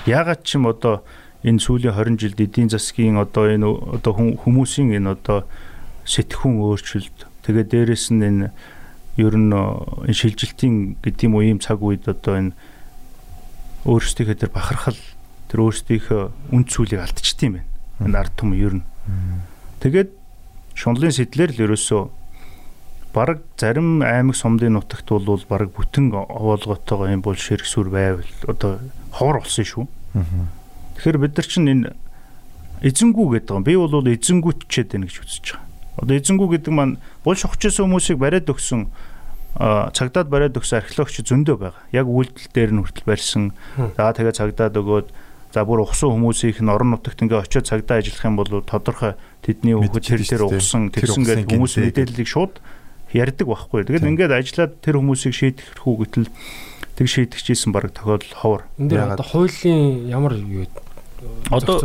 яагаад 0.05 0.45
ч 0.45 0.61
юм 0.61 0.69
одоо 0.69 1.01
энэ 1.41 1.59
сүүлийн 1.59 1.97
20 1.97 2.21
жилд 2.21 2.39
эдийн 2.39 2.69
засгийн 2.69 3.17
одоо 3.17 3.49
энэ 3.49 3.65
одоо 3.65 4.13
хүмүүсийн 4.13 4.95
энэ 4.95 5.17
одоо 5.17 5.49
сэтгхүүн 6.05 6.59
өөрчлөлт 6.59 7.19
тэгээ 7.47 7.65
дээрэс 7.69 8.11
нь 8.11 8.23
энэ 8.23 8.47
ер 9.17 9.35
нь 9.37 9.53
энэ 9.53 10.13
шилжилтийн 10.13 10.97
гэдэг 11.03 11.23
юм 11.29 11.35
уу 11.37 11.45
ийм 11.45 11.59
цаг 11.61 11.79
үед 11.83 12.09
одоо 12.09 12.33
энэ 12.39 12.51
өөрсдийнхөө 13.85 14.37
тэр 14.39 14.51
бахархал 14.51 14.97
тэр 15.51 15.59
өөрсдийнхөө 15.69 16.55
үн 16.55 16.63
цүүлийг 16.65 17.03
алдчихдсан 17.03 17.45
юм 17.45 17.55
байна. 17.61 17.69
Энэ 18.01 18.17
ард 18.17 18.33
түмэн 18.39 18.57
ер 18.57 18.73
нь. 18.81 18.85
Тэгээд 19.83 20.09
шунлын 20.73 21.13
сэтлэр 21.13 21.53
л 21.53 21.63
ерөөсөө 21.67 22.01
бараг 23.13 23.45
зарим 23.59 24.01
аймаг 24.01 24.35
сумдын 24.35 24.73
нутагт 24.73 25.05
бол 25.05 25.45
бараг 25.45 25.69
бүтэн 25.77 26.09
овоолготойгоо 26.09 27.13
юм 27.13 27.21
бол 27.21 27.37
ширхсүр 27.37 27.93
байвал 27.93 28.25
одоо 28.49 28.81
ховор 29.13 29.45
болсон 29.45 29.65
шүү. 29.67 29.85
Тэгэхээр 30.97 31.17
бид 31.21 31.37
нар 31.37 31.45
чинь 31.45 31.69
энэ 31.69 31.93
эзэнгүү 32.81 33.27
гэдэг 33.37 33.53
юм. 33.53 33.63
Би 33.63 33.77
бол 33.77 33.93
эзэнгүүтчээд 34.09 34.97
байна 34.97 35.05
гэж 35.05 35.17
үзэж 35.21 35.45
байгаа. 35.53 35.72
Одоо 35.97 36.17
эзэнгүү 36.17 36.47
гэдэг 36.57 36.73
маань 36.73 36.97
булш 37.23 37.45
ухчихсан 37.45 37.85
хүмүүсийг 37.85 38.17
бариад 38.17 38.49
өгсөн 38.49 38.89
цагдаад 39.53 40.27
бариад 40.33 40.57
өгсөн 40.57 40.81
археологч 40.81 41.21
зөндөө 41.21 41.57
байгаа. 41.61 41.83
Яг 41.93 42.09
үйлдэл 42.09 42.49
дээр 42.49 42.71
нь 42.73 42.81
хүртэл 42.81 43.05
барьсан. 43.05 43.53
За 43.77 44.09
тэгээ 44.09 44.33
цагдаад 44.33 44.73
өгөөд 44.73 45.07
за 45.53 45.61
бүр 45.61 45.85
ухсан 45.85 46.09
хүмүүсийнх 46.09 46.65
нь 46.65 46.73
орон 46.73 46.97
нутагт 46.97 47.21
ингээ 47.21 47.45
очиод 47.45 47.69
цагдаа 47.69 48.01
ажиллах 48.01 48.25
юм 48.25 48.35
бол 48.41 48.49
тодорхой 48.65 49.13
тэдний 49.45 49.77
хүүхэд 49.77 50.17
тэр 50.17 50.21
дээр 50.25 50.43
ухсан 50.49 50.89
тэрсэн 50.89 51.21
гэдэг 51.29 51.53
хүмүүс 51.53 51.73
мэдээллийг 51.77 52.25
шууд 52.25 52.57
ярьдаг 53.13 53.45
байхгүй. 53.45 53.85
Тэгээд 53.85 54.09
ингээд 54.09 54.33
ажиллаад 54.33 54.73
тэр 54.81 54.97
хүмүүсийг 54.97 55.33
шийдэх 55.37 55.77
хүү 55.85 55.93
гэтэл 56.09 56.33
тэг 56.97 57.07
шийдэгчээсэн 57.09 57.69
баг 57.69 57.93
тохиол 57.93 58.25
ховор. 58.33 58.65
Энд 58.81 58.89
дээр 58.89 59.13
одоо 59.13 59.25
хуулийн 59.25 60.09
ямар 60.09 60.33
юу 60.41 60.65
Одоо 61.51 61.81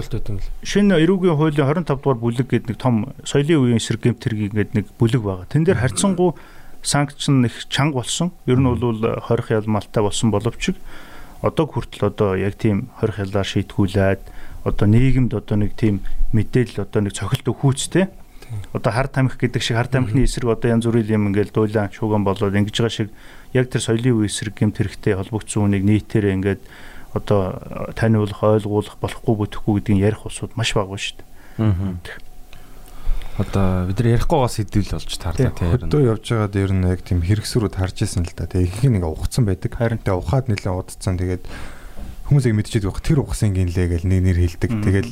шинэ 0.62 0.98
эрүүгийн 1.02 1.36
хуулийн 1.36 1.84
25 1.84 1.98
дугаар 1.98 2.18
бүлэг 2.18 2.46
гэдэг 2.48 2.68
нэг 2.72 2.78
том 2.78 3.12
соёлын 3.24 3.60
үеийн 3.60 3.80
эсрэг 3.82 4.00
гэмтэргийн 4.06 4.54
гэдэг 4.54 4.74
нэг 4.74 4.86
бүлэг 4.96 5.22
байгаа. 5.22 5.46
Тэн 5.50 5.64
дээр 5.66 5.82
харьцангуй 5.82 6.34
санкцн 6.82 7.44
их 7.44 7.66
чанга 7.68 8.00
болсон. 8.00 8.32
Ер 8.46 8.58
нь 8.58 8.68
бол 8.68 9.02
хорих 9.28 9.50
ялмалтай 9.50 10.02
болсон 10.02 10.30
боловч 10.30 10.72
одоо 11.42 11.66
хүртэл 11.66 12.10
одоо 12.10 12.34
яг 12.34 12.54
тийм 12.58 12.90
хорих 12.98 13.18
ялаар 13.18 13.46
шийтгүүлээд 13.46 14.22
одоо 14.64 14.86
нийгэмд 14.86 15.34
одоо 15.34 15.56
нэг 15.58 15.74
тийм 15.74 16.02
мэдээлэл 16.32 16.82
одоо 16.82 17.00
нэг 17.02 17.14
цохилт 17.14 17.46
өгүүцтэй. 17.46 18.08
Одоо 18.72 18.92
хар 18.92 19.08
тамхи 19.12 19.36
гэдэг 19.36 19.62
шиг 19.62 19.76
хар 19.76 19.86
тамхины 19.86 20.24
эсрэг 20.24 20.48
одоо 20.48 20.72
янз 20.72 20.88
бүрийн 20.88 21.20
юм 21.20 21.28
ингээл 21.28 21.52
дуйлан 21.52 21.92
шууган 21.92 22.24
болоод 22.24 22.56
ингэж 22.56 22.74
байгаа 22.74 22.90
шиг 22.90 23.08
яг 23.52 23.68
тэр 23.68 23.84
соёлын 23.84 24.24
үеийн 24.24 24.32
эсрэг 24.32 24.54
гэмт 24.56 24.76
хэрэгтэй 24.80 25.14
холбогдсон 25.14 25.68
үнийг 25.68 25.84
нийтээрээ 25.84 26.36
ингээд 26.40 26.62
одоо 27.16 27.92
таниулах, 27.96 28.42
ойлгуулах 28.42 28.96
болохгүй 29.00 29.34
бүтэхгүй 29.36 29.80
гэдгийг 29.80 30.04
ярих 30.12 30.26
усуд 30.28 30.52
маш 30.56 30.74
бага 30.76 30.92
ба 30.92 31.00
шүү 31.00 31.20
дээ. 31.20 31.28
Аа. 31.64 31.96
Одоо 33.38 33.86
бид 33.86 34.02
нар 34.02 34.18
ярихгүйгаас 34.18 34.58
хэдвэл 34.58 34.92
болж 34.98 35.12
таарлаа 35.14 35.54
тийм. 35.54 35.70
Хөдөө 35.78 36.02
явж 36.10 36.26
байгаад 36.26 36.58
ер 36.58 36.72
нь 36.74 36.88
яг 36.90 37.00
тийм 37.06 37.22
хэрэгсрүүд 37.22 37.74
харж 37.78 38.02
исэн 38.02 38.26
л 38.26 38.34
да. 38.34 38.50
Тэгээ 38.50 38.66
их 38.66 38.82
нэг 38.82 39.06
ухацсан 39.06 39.46
байдаг. 39.46 39.78
Харин 39.78 40.02
тэгээ 40.02 40.18
ухаад 40.18 40.50
нэлээд 40.50 40.74
удацсан. 40.74 41.14
Тэгээд 41.22 41.46
хүмүүсийг 42.26 42.54
мэдчихээд 42.58 42.86
байх 42.90 42.98
тэр 42.98 43.22
ухсан 43.22 43.54
гинлээ 43.54 43.86
гэж 43.94 44.02
нэг 44.10 44.20
нэр 44.26 44.38
хэлдэг. 44.42 44.70
Тэгэл 44.82 45.10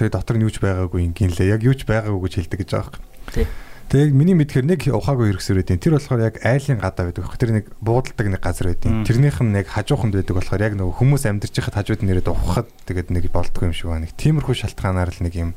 тэгээ 0.00 0.08
дотор 0.08 0.36
нь 0.40 0.44
юуч 0.48 0.56
байгаагүй 0.56 1.04
гинлээ. 1.12 1.52
Яг 1.52 1.60
юуч 1.68 1.84
байгаагүй 1.84 2.20
гэж 2.24 2.34
хэлдэг 2.48 2.58
гэж 2.64 2.70
байгаа 2.72 2.96
юм. 2.96 3.04
Тийм. 3.36 3.48
Тэгээ 3.86 4.10
миний 4.10 4.34
мэдхээр 4.34 4.66
нэг 4.66 4.80
ухаагүй 4.90 5.30
хэрэгсэр 5.30 5.62
байдیں۔ 5.62 5.78
Тэр 5.78 5.94
болохоор 5.94 6.26
яг 6.26 6.42
айлын 6.42 6.82
гадаа 6.82 7.06
байдаг. 7.06 7.30
Тэр 7.38 7.50
нэг 7.54 7.70
буудалдаг 7.78 8.26
нэг 8.26 8.42
газар 8.42 8.74
байдیں۔ 8.74 9.06
Тэрнийх 9.06 9.38
нь 9.38 9.54
яг 9.54 9.70
хажууханд 9.70 10.18
байдаг 10.18 10.34
болохоор 10.34 10.62
яг 10.66 10.74
нөгөө 10.74 10.94
хүмүүс 10.98 11.22
амьдарч 11.30 11.54
байхад 11.54 11.78
хажууд 11.78 12.02
нь 12.02 12.10
ирээд 12.10 12.26
ухахад 12.34 12.66
тэгээд 12.90 13.14
нэг 13.14 13.30
болдгоо 13.30 13.70
юм 13.70 13.74
шиг 13.78 13.86
байна. 13.94 14.10
Тиймэрхүү 14.10 14.54
шалтгаанаар 14.58 15.14
л 15.14 15.22
нэг 15.22 15.34
юм 15.38 15.50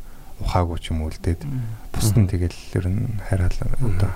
ухаагүй 0.45 0.77
ч 0.77 0.93
юм 0.93 1.09
үлдээд 1.09 1.41
бусд 1.89 2.15
нь 2.21 2.29
тэгэл 2.29 2.59
ер 2.77 2.85
нь 2.85 3.17
хайраалаа 3.27 3.69
одоо 3.81 4.11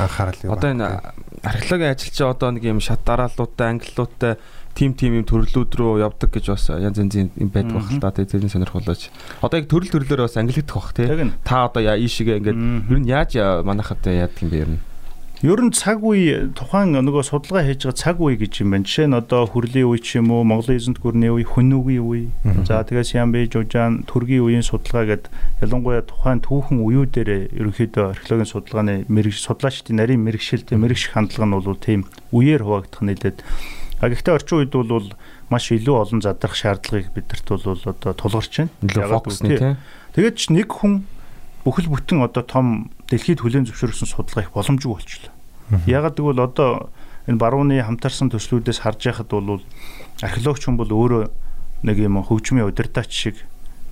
анхаарал 0.00 0.40
юу. 0.40 0.52
Одоо 0.56 0.70
энэ 0.72 0.86
археологийн 1.44 1.94
ажилч 1.94 2.16
одоо 2.24 2.50
нэг 2.56 2.64
юм 2.64 2.80
шат 2.80 3.04
дараалуудтай 3.04 3.76
англиудтай 3.76 4.40
тим 4.80 4.96
тим 4.96 5.20
юм 5.20 5.28
төрлүүд 5.28 5.76
рүү 5.76 6.00
явдаг 6.00 6.32
гэж 6.32 6.46
бас 6.56 6.64
янз 6.72 6.96
янзын 6.96 7.28
юм 7.36 7.52
байдаг 7.52 7.76
бах 7.76 7.92
л 7.92 8.00
да 8.00 8.10
тэрний 8.16 8.48
сонирхолооч. 8.48 9.12
Одоо 9.44 9.60
яг 9.60 9.68
төрөл 9.68 9.92
төрлөөр 9.92 10.24
бас 10.24 10.40
ангилагдах 10.40 10.72
бах 10.80 10.92
тий. 10.96 11.32
Та 11.44 11.68
одоо 11.68 11.84
ийшээгээ 11.84 12.40
ингээд 12.40 12.56
ер 12.88 13.00
нь 13.04 13.10
яаж 13.12 13.36
манайхад 13.60 14.08
яадаг 14.08 14.40
юм 14.40 14.48
бэ 14.48 14.64
ер 14.64 14.70
нь? 14.72 14.80
Ер 15.40 15.60
нь 15.64 15.72
цаг 15.72 16.04
үе 16.04 16.52
тухайн 16.52 16.92
нөгөө 16.96 17.24
судалгаа 17.24 17.64
хийж 17.64 17.88
байгаа 17.88 17.96
цаг 17.96 18.20
үе 18.20 18.36
гэж 18.36 18.60
юм 18.60 18.76
байна. 18.76 18.84
Жишээ 18.84 19.08
нь 19.08 19.16
одоо 19.16 19.48
хүрлийн 19.48 19.88
үе 19.88 20.00
ч 20.00 20.20
юм 20.20 20.28
уу, 20.36 20.44
Монголын 20.44 20.76
эзэнт 20.76 21.00
гүрний 21.00 21.32
үе, 21.32 21.48
хүнүүгийн 21.48 22.04
үе. 22.04 22.28
За 22.68 22.84
тэгээ 22.84 23.08
Сиамбэ, 23.08 23.48
Жужаан, 23.48 24.04
Түргийн 24.04 24.44
үеийн 24.44 24.60
судалгаа 24.60 25.16
гэдэг 25.16 25.64
ялангуяа 25.64 26.04
тухайн 26.04 26.44
түүхэн 26.44 26.84
үеүүдээр 26.84 27.56
ерөнхийдөө 27.56 28.04
археологийн 28.20 28.52
судалгааны 28.52 28.94
мэрэгч 29.08 29.40
судлаачдын 29.40 29.96
нарийн 29.96 30.20
мэрэгшилтэй 30.28 30.76
мэрэгш 30.76 31.08
хандлага 31.16 31.48
нь 31.48 31.56
бол 31.56 31.80
тийм 31.80 32.04
үеэр 32.36 32.60
хуваагдах 32.60 33.00
нэлээд 33.00 33.40
А 34.00 34.08
гэхдээ 34.08 34.34
орчин 34.34 34.64
үед 34.64 34.72
бол 34.72 35.12
маш 35.52 35.68
илүү 35.68 35.96
олон 36.00 36.20
задрах 36.24 36.56
шаардлагыг 36.56 37.12
бидэрт 37.12 37.46
бол 37.52 37.76
одоо 37.76 38.12
тулгарч 38.16 38.64
байна. 38.64 38.72
Илүү 38.80 39.04
фокусны 39.12 39.48
тийм. 39.60 39.76
Тэгээд 40.16 40.36
ч 40.40 40.42
нэг 40.48 40.72
хүн 40.72 41.04
бүхэл 41.68 41.92
бүтэн 41.92 42.24
одоо 42.24 42.40
том 42.40 42.88
дэлхийд 43.12 43.44
хүлээн 43.44 43.68
зөвшөөрсөн 43.68 44.08
судалгаа 44.08 44.48
их 44.48 44.54
боломжгүй 44.56 44.88
болчихлоо. 44.88 45.34
Ягаад 45.84 46.16
гэвэл 46.16 46.40
одоо 46.40 46.88
энэ 47.28 47.36
барууны 47.36 47.76
хамтарсан 47.84 48.32
төслүүдээс 48.32 48.80
харж 48.80 49.12
байхад 49.12 49.28
бол 49.28 49.60
археологч 50.24 50.64
хүн 50.64 50.80
бол 50.80 50.88
өөрөө 50.88 51.28
нэг 51.84 51.96
юм 52.00 52.24
хөгжмийн 52.24 52.66
удирдаач 52.72 53.12
шиг 53.12 53.36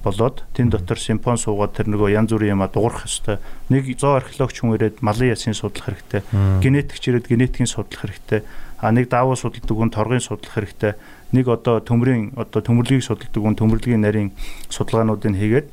болоод 0.02 0.42
тэн 0.54 0.70
дотор 0.72 0.98
симфон 0.98 1.36
суугаад 1.36 1.74
тэр 1.76 1.92
нөгөө 1.92 2.14
янз 2.14 2.32
бүрийн 2.32 2.56
юм 2.56 2.62
а 2.64 2.70
дуурах 2.70 3.04
хэвээр 3.04 3.42
нэг 3.68 3.84
зоо 3.98 4.16
археологч 4.16 4.56
хүн 4.62 4.74
ирээд 4.78 4.96
малын 5.02 5.34
ясын 5.34 5.58
судлах 5.58 5.90
хэрэгтэй. 5.90 6.22
Генетикч 6.62 7.02
ирээд 7.10 7.26
генетикийн 7.28 7.68
судлах 7.68 8.06
хэрэгтэй 8.06 8.40
а 8.78 8.92
нэг 8.92 9.10
даавуу 9.10 9.36
судалдаг 9.36 9.76
хүн 9.76 9.90
торгын 9.90 10.22
судлах 10.22 10.54
хэрэгтэй. 10.54 10.94
Нэг 11.34 11.48
одоо 11.50 11.82
төмрийн 11.82 12.32
одоо 12.38 12.62
төмөрлөгийг 12.62 13.04
судалдаг 13.04 13.42
хүн 13.42 13.58
төмөрлөгийн 13.58 14.02
нарийн 14.02 14.30
судалгаануудыг 14.70 15.34
хийгээд 15.34 15.68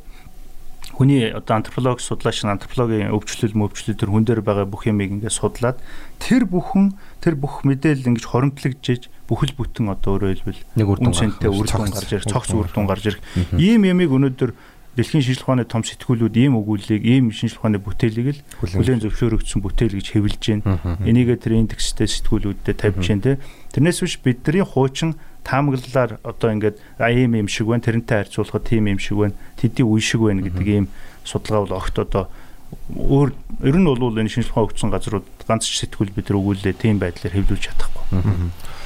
хүний 0.95 1.27
одоо 1.31 1.59
антрополог 1.59 1.99
судлаач 1.99 2.43
антропологийн 2.47 3.11
өвчлөл 3.11 3.51
мөвчлөл 3.51 3.99
төр 3.99 4.09
хүн 4.15 4.23
дээр 4.23 4.41
байгаа 4.41 4.63
бүх 4.63 4.87
юмыг 4.87 5.11
ингээд 5.11 5.35
судлаад 5.35 5.77
тэр 6.23 6.47
бүхэн 6.47 6.95
тэр 7.19 7.35
бүх 7.35 7.67
мэдээлэл 7.67 8.15
ингэж 8.15 8.25
хоримтлагдж 8.31 9.11
бүхэл 9.27 9.57
бүтэн 9.59 9.91
одоо 9.91 10.15
өөрөөр 10.15 10.39
хэлбэл 10.39 10.63
нэг 10.79 10.87
үр 10.87 10.99
дүн 11.03 11.91
гарч 11.91 12.09
ирэх 12.15 12.29
цогц 12.31 12.55
үр 12.55 12.71
дүн 12.71 12.87
гарч 12.87 13.03
ирэх. 13.11 13.21
Ийм 13.59 13.83
ямиг 13.83 14.13
өнөөдөр 14.13 14.55
дэлхийн 14.95 15.23
шинжилгээ 15.23 15.43
ухааны 15.43 15.65
том 15.67 15.83
сэтгүүлүүд 15.83 16.35
ийм 16.39 16.55
өгүүллийг 16.55 17.03
ийм 17.03 17.31
шинжилгээ 17.35 17.59
ухааны 17.59 17.79
бүтээлийг 17.83 18.27
л 18.31 18.41
хүлээн 18.63 19.03
зөвшөөрөгдсөн 19.03 19.59
бүтээл 19.59 19.97
гэж 19.99 20.07
хэвлэж 20.15 20.43
байна. 20.63 20.79
Энийгээ 21.03 21.37
тэр 21.39 21.53
индекстэй 21.59 22.07
сэтгүүлүүдэд 22.07 22.79
тавьж 22.79 23.03
байна 23.03 23.23
те. 23.23 23.33
Тэрнээс 23.75 23.99
биш 23.99 24.15
бидний 24.23 24.63
хуучин 24.63 25.19
таамаглалаар 25.43 26.23
одоо 26.23 26.49
ингээд 26.55 26.79
ийм 27.03 27.35
юм 27.43 27.47
шиг 27.51 27.67
байна. 27.67 27.83
Тэрнтэй 27.83 28.23
харьцуулахад 28.23 28.63
тийм 28.63 28.87
юм 28.87 28.99
шиг 28.99 29.19
байна. 29.19 29.35
Тэдний 29.59 29.83
үе 29.83 29.99
шиг 29.99 30.23
байна 30.23 30.41
гэдэг 30.47 30.67
ийм 30.67 30.87
судалгаа 31.27 31.67
бол 31.67 31.77
огт 31.83 31.95
одоо 31.99 32.31
өөр 32.95 33.29
ер 33.67 33.75
нь 33.77 33.85
бол 33.85 34.15
энэ 34.15 34.31
шинжилгээ 34.31 34.63
өгсөн 34.63 34.89
газрууд 34.89 35.27
ганц 35.45 35.67
ч 35.67 35.85
сэтгүүл 35.85 36.15
бид 36.15 36.31
нар 36.31 36.39
өгүүлээ 36.39 36.73
тийм 36.79 36.97
байдлаар 36.97 37.35
хэвлүүлж 37.35 37.63
чадахгүй. 37.67 38.03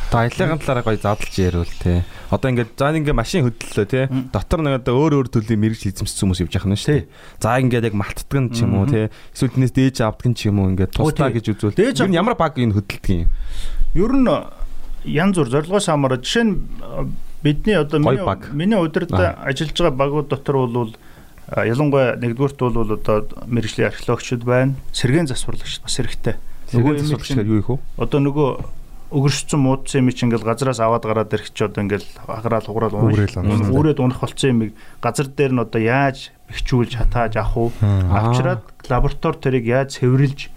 Одоо 0.10 0.26
аяллагын 0.26 0.58
талаараа 0.58 0.86
гоё 0.90 0.98
задлж 0.98 1.34
ярил 1.38 1.70
те. 1.78 2.02
Одоо 2.34 2.50
ингээд 2.50 2.74
за 2.74 2.90
ингээд 2.98 3.14
машин 3.14 3.46
хөдлөлөө 3.46 3.86
те. 3.86 4.10
Дотор 4.34 4.66
нэг 4.66 4.82
одоо 4.82 5.06
өөр 5.06 5.22
өөр 5.22 5.28
төрлийн 5.30 5.62
мэрэгжил 5.62 5.94
эзэмшсэн 5.94 6.26
хүмүүс 6.26 6.42
явж 6.50 6.54
яхна 6.58 6.74
шүү. 6.74 7.06
За 7.38 7.62
ингээд 7.62 7.94
яг 7.94 7.94
малтдаг 7.94 8.42
нь 8.42 8.50
ч 8.50 8.66
юм 8.66 8.74
уу 8.82 8.90
те. 8.90 9.14
Эсвэл 9.38 9.54
тэрнээс 9.54 9.74
дээж 9.78 10.02
авдаг 10.02 10.34
нь 10.34 10.34
ч 10.34 10.50
юм 10.50 10.66
уу 10.66 10.74
ингээд 10.74 10.98
тусдаа 10.98 11.30
гэж 11.30 11.54
үзвэл. 11.54 11.78
Ер 11.78 11.94
нь 12.10 12.18
ямар 12.18 12.34
баг 12.34 12.58
энэ 12.58 12.74
хөдөлдөг 12.74 13.30
юм. 13.30 13.30
Ер 13.94 14.14
нь 14.18 14.26
янз 15.06 15.38
бүр 15.38 15.50
зорилгоос 15.54 15.86
хамаараа 15.94 16.18
жишээ 16.18 16.44
нь 16.44 16.58
э, 16.82 17.06
бидний 17.46 17.78
одоо 17.78 18.02
миний 18.02 18.26
миний 18.52 18.82
удирдаа 18.82 19.38
ажиллаж 19.46 19.78
байгаа 19.78 19.94
багууд 19.94 20.28
дотор 20.28 20.56
бол 20.66 20.92
а, 21.48 21.64
ялангуяа 21.70 22.18
нэгдүгürt 22.18 22.58
бол 22.58 22.98
одоо 22.98 23.30
мэрэгжлийн 23.46 23.94
археологчид 23.94 24.42
байна. 24.42 24.74
Сэргээн 24.92 25.30
засварлагч 25.30 25.86
бас 25.86 25.96
хэрэгтэй. 26.02 26.36
Нөгөө 26.74 26.98
юм 26.98 27.22
чинь- 27.22 27.46
юу 27.46 27.60
их 27.62 27.70
вэ? 27.70 27.78
Одоо 27.98 28.20
нөгөө 28.20 28.79
өгөрсцэн 29.10 29.58
муудсан 29.58 30.06
юм 30.06 30.14
чи 30.14 30.26
ингээл 30.26 30.46
газраас 30.46 30.78
аваад 30.78 31.02
гараад 31.02 31.34
ирэх 31.34 31.50
чи 31.50 31.66
одоо 31.66 31.82
ингээл 31.82 32.06
агараал 32.30 32.70
хугараал. 32.70 33.10
Үүрээд 33.10 33.98
унах 33.98 34.22
болсон 34.22 34.50
юмыг 34.54 34.72
газар 35.02 35.26
дээр 35.26 35.54
нь 35.58 35.64
одоо 35.66 35.82
яаж 35.82 36.30
бэхжүүлж 36.50 36.94
хатааж 36.94 37.34
авах 37.42 37.58
уу? 37.58 37.70
Авчраад 37.82 38.62
лаборатори 38.86 39.42
тэрийг 39.42 39.66
яаж 39.66 39.98
цэвэрлж 39.98 40.54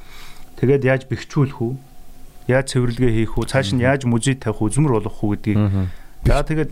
тэгээд 0.61 0.85
яаж 0.85 1.03
бэхжүүлэх 1.09 1.59
үү? 1.65 1.75
Яаж 2.53 2.67
цэвэрлэгээ 2.77 3.13
хийх 3.25 3.41
үү? 3.41 3.49
Цааш 3.49 3.73
нь 3.73 3.81
яаж 3.81 4.05
музей 4.05 4.37
тавих 4.37 4.61
үү? 4.61 4.69
Үзмэр 4.69 5.01
болгох 5.01 5.17
үү 5.25 5.33
гэдгийг. 5.33 5.89
За 6.23 6.45
тэгээд 6.47 6.71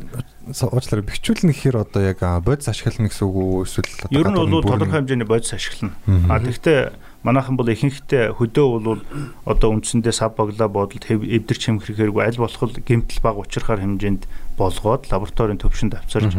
уучлаарай 0.63 1.05
бэхжүүлнэ 1.09 1.51
гэхээр 1.51 1.77
одоо 1.81 2.03
яг 2.07 2.21
бодис 2.45 2.71
ашиглана 2.71 3.11
гэсэн 3.11 3.25
үг 3.27 3.37
үү 3.41 3.65
эсвэл 3.67 4.05
одоо 4.05 4.21
ер 4.21 4.29
нь 4.31 4.37
бол 4.37 4.63
тодорхой 4.63 5.01
хэмжээний 5.03 5.27
бодис 5.27 5.51
ашиглана. 5.57 5.97
А 6.29 6.39
тэгвэл 6.39 6.95
манайхан 7.23 7.57
бол 7.57 7.69
ихэнхдээ 7.69 8.33
хөдөө 8.39 8.67
бол 8.81 9.01
одоо 9.45 9.69
үндсэндээ 9.77 10.13
сав 10.13 10.33
баглаа 10.37 10.69
бодолд 10.69 11.05
хэв- 11.05 11.29
эвдэр 11.29 11.59
чимхэр 11.59 11.93
хэрэггүй 11.97 12.25
аль 12.25 12.41
болох 12.41 12.81
гэмтэл 12.81 13.21
баг 13.21 13.37
учрахаар 13.37 13.81
хэмжээнд 13.85 14.25
болгоод 14.57 15.13
лабораторийн 15.13 15.61
төвшөнд 15.61 15.95
авчирч 16.01 16.33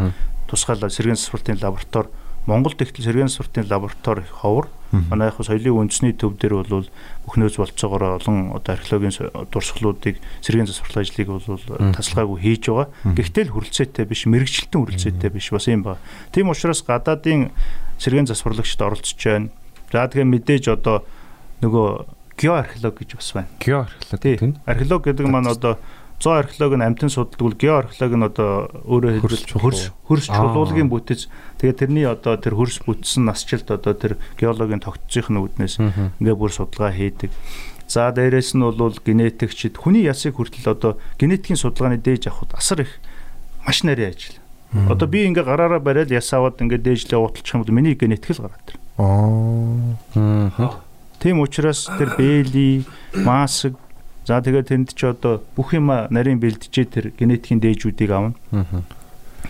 тусгай 0.49 0.75
сэргийн 0.81 1.15
засвартын 1.19 1.61
лаборатори 1.61 2.09
Монголд 2.49 2.81
ихтэл 2.81 3.05
сэргийн 3.05 3.29
засвартын 3.29 3.69
лаборатори 3.69 4.25
ховор 4.25 4.65
манай 5.13 5.29
яг 5.29 5.37
соёлын 5.37 5.85
үндэсний 5.85 6.17
төв 6.17 6.35
дээр 6.41 6.65
бол 6.65 6.89
бүх 7.23 7.35
нөөц 7.37 7.55
болцоогоор 7.61 8.17
олон 8.17 8.51
одоо 8.57 8.73
археологийн 8.75 9.13
дурсгалуудыг 9.53 10.17
сэргийн 10.41 10.65
засварлах 10.65 11.05
ажлыг 11.05 11.29
бол 11.29 11.45
тасалгаагүй 11.95 12.37
хийж 12.41 12.65
байгаа. 12.67 12.89
Гэхдээ 13.15 13.45
л 13.45 13.53
хүрэлцээтэй 13.55 14.05
биш, 14.09 14.25
мэрэгчлэлтэн 14.25 14.81
хүрэлцээтэй 14.83 15.29
биш 15.31 15.47
бас 15.53 15.69
юм 15.69 15.85
байна. 15.85 16.01
Тийм 16.33 16.49
учраас 16.49 16.81
гадаадын 16.83 17.53
сэргийн 18.01 18.25
засварлагчид 18.27 18.81
оролцож 18.81 19.21
байна. 19.23 19.47
За 19.91 20.07
тэгээ 20.07 20.23
мэдээж 20.23 20.65
одоо 20.71 21.03
нөгөө 21.61 21.87
геоархеолог 22.39 22.95
гэж 22.95 23.09
бас 23.19 23.29
байна. 23.35 23.49
Гео 23.59 23.85
археолог 23.85 24.21
Тий. 24.23 24.35
гэх 24.39 24.47
нь. 24.47 24.55
Археолог 24.65 25.01
гэдэг 25.05 25.27
маань 25.27 25.51
одоо 25.51 25.77
зоо 26.21 26.39
археолог 26.41 26.77
нь 26.77 26.85
амтэн 26.85 27.09
судалдаг 27.09 27.41
бол 27.41 27.57
геоархеолог 27.59 28.13
нь 28.17 28.25
одоо 28.25 28.49
өөрөө 28.87 29.11
Хөрс 29.21 29.43
хэлбэл 29.45 29.61
хөрс 29.61 29.81
хөрс 30.07 30.25
чулуулгын 30.29 30.89
бүтэц. 30.89 31.27
Тэгээ 31.59 31.75
тэрний 31.75 32.05
одоо 32.07 32.37
тэр 32.37 32.55
хөрс 32.57 32.81
бүтсэн 32.85 33.25
насжилт 33.25 33.69
одоо 33.69 33.93
тэр 33.93 34.17
геологийн 34.37 34.81
тогтцооны 34.81 35.43
үүднээс 35.43 35.77
ингээ 36.21 36.35
бүр 36.37 36.51
судалгаа 36.53 36.93
хийдэг. 36.93 37.29
За 37.91 38.09
дээрэс 38.15 38.55
нь 38.55 38.63
бол 38.63 38.95
генетикчид 38.95 39.75
хүний 39.77 40.07
ясыг 40.07 40.39
хүртэл 40.39 40.71
одоо 40.71 40.91
генетикийн 41.19 41.59
судалгааны 41.59 42.01
дээж 42.01 42.31
авахд 42.31 42.55
асар 42.57 42.87
их 42.87 43.01
маш 43.65 43.83
нарийн 43.83 44.15
ажил. 44.15 44.37
Одоо 44.71 45.07
би 45.09 45.27
ингээ 45.27 45.43
гараараа 45.43 45.83
бариад 45.83 46.09
яс 46.09 46.31
аваад 46.31 46.61
ингээ 46.63 46.79
дээжлээ 46.79 47.19
уудалчих 47.19 47.53
юм 47.53 47.67
бол 47.67 47.75
миний 47.75 47.93
генетик 47.99 48.39
л 48.39 48.47
гараад 48.47 48.63
тэр. 48.65 48.80
Аа. 48.97 50.81
Тийм 51.21 51.39
учраас 51.39 51.85
тэр 51.85 52.17
бэйли, 52.17 52.83
маск 53.13 53.77
за 54.25 54.41
тэгээд 54.41 54.67
тэнд 54.73 54.89
ч 54.97 55.05
одоо 55.05 55.41
бүх 55.53 55.73
юм 55.77 55.89
нарийн 55.89 56.41
бэлдэжээ 56.41 56.85
тэр 56.89 57.05
генетикийн 57.13 57.61
дээжүүдийг 57.61 58.11
авна. 58.11 58.33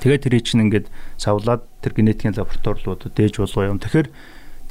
Тэгээд 0.04 0.24
тэрий 0.28 0.42
чинь 0.44 0.68
ингээд 0.68 0.88
савлаад 1.16 1.64
тэр 1.80 1.96
генетикийн 1.96 2.36
лаборатори 2.36 2.84
руу 2.84 2.96
одоо 2.96 3.12
дээж 3.12 3.40
болгоо 3.40 3.72
юм. 3.72 3.80
Тэгэхээр 3.80 4.10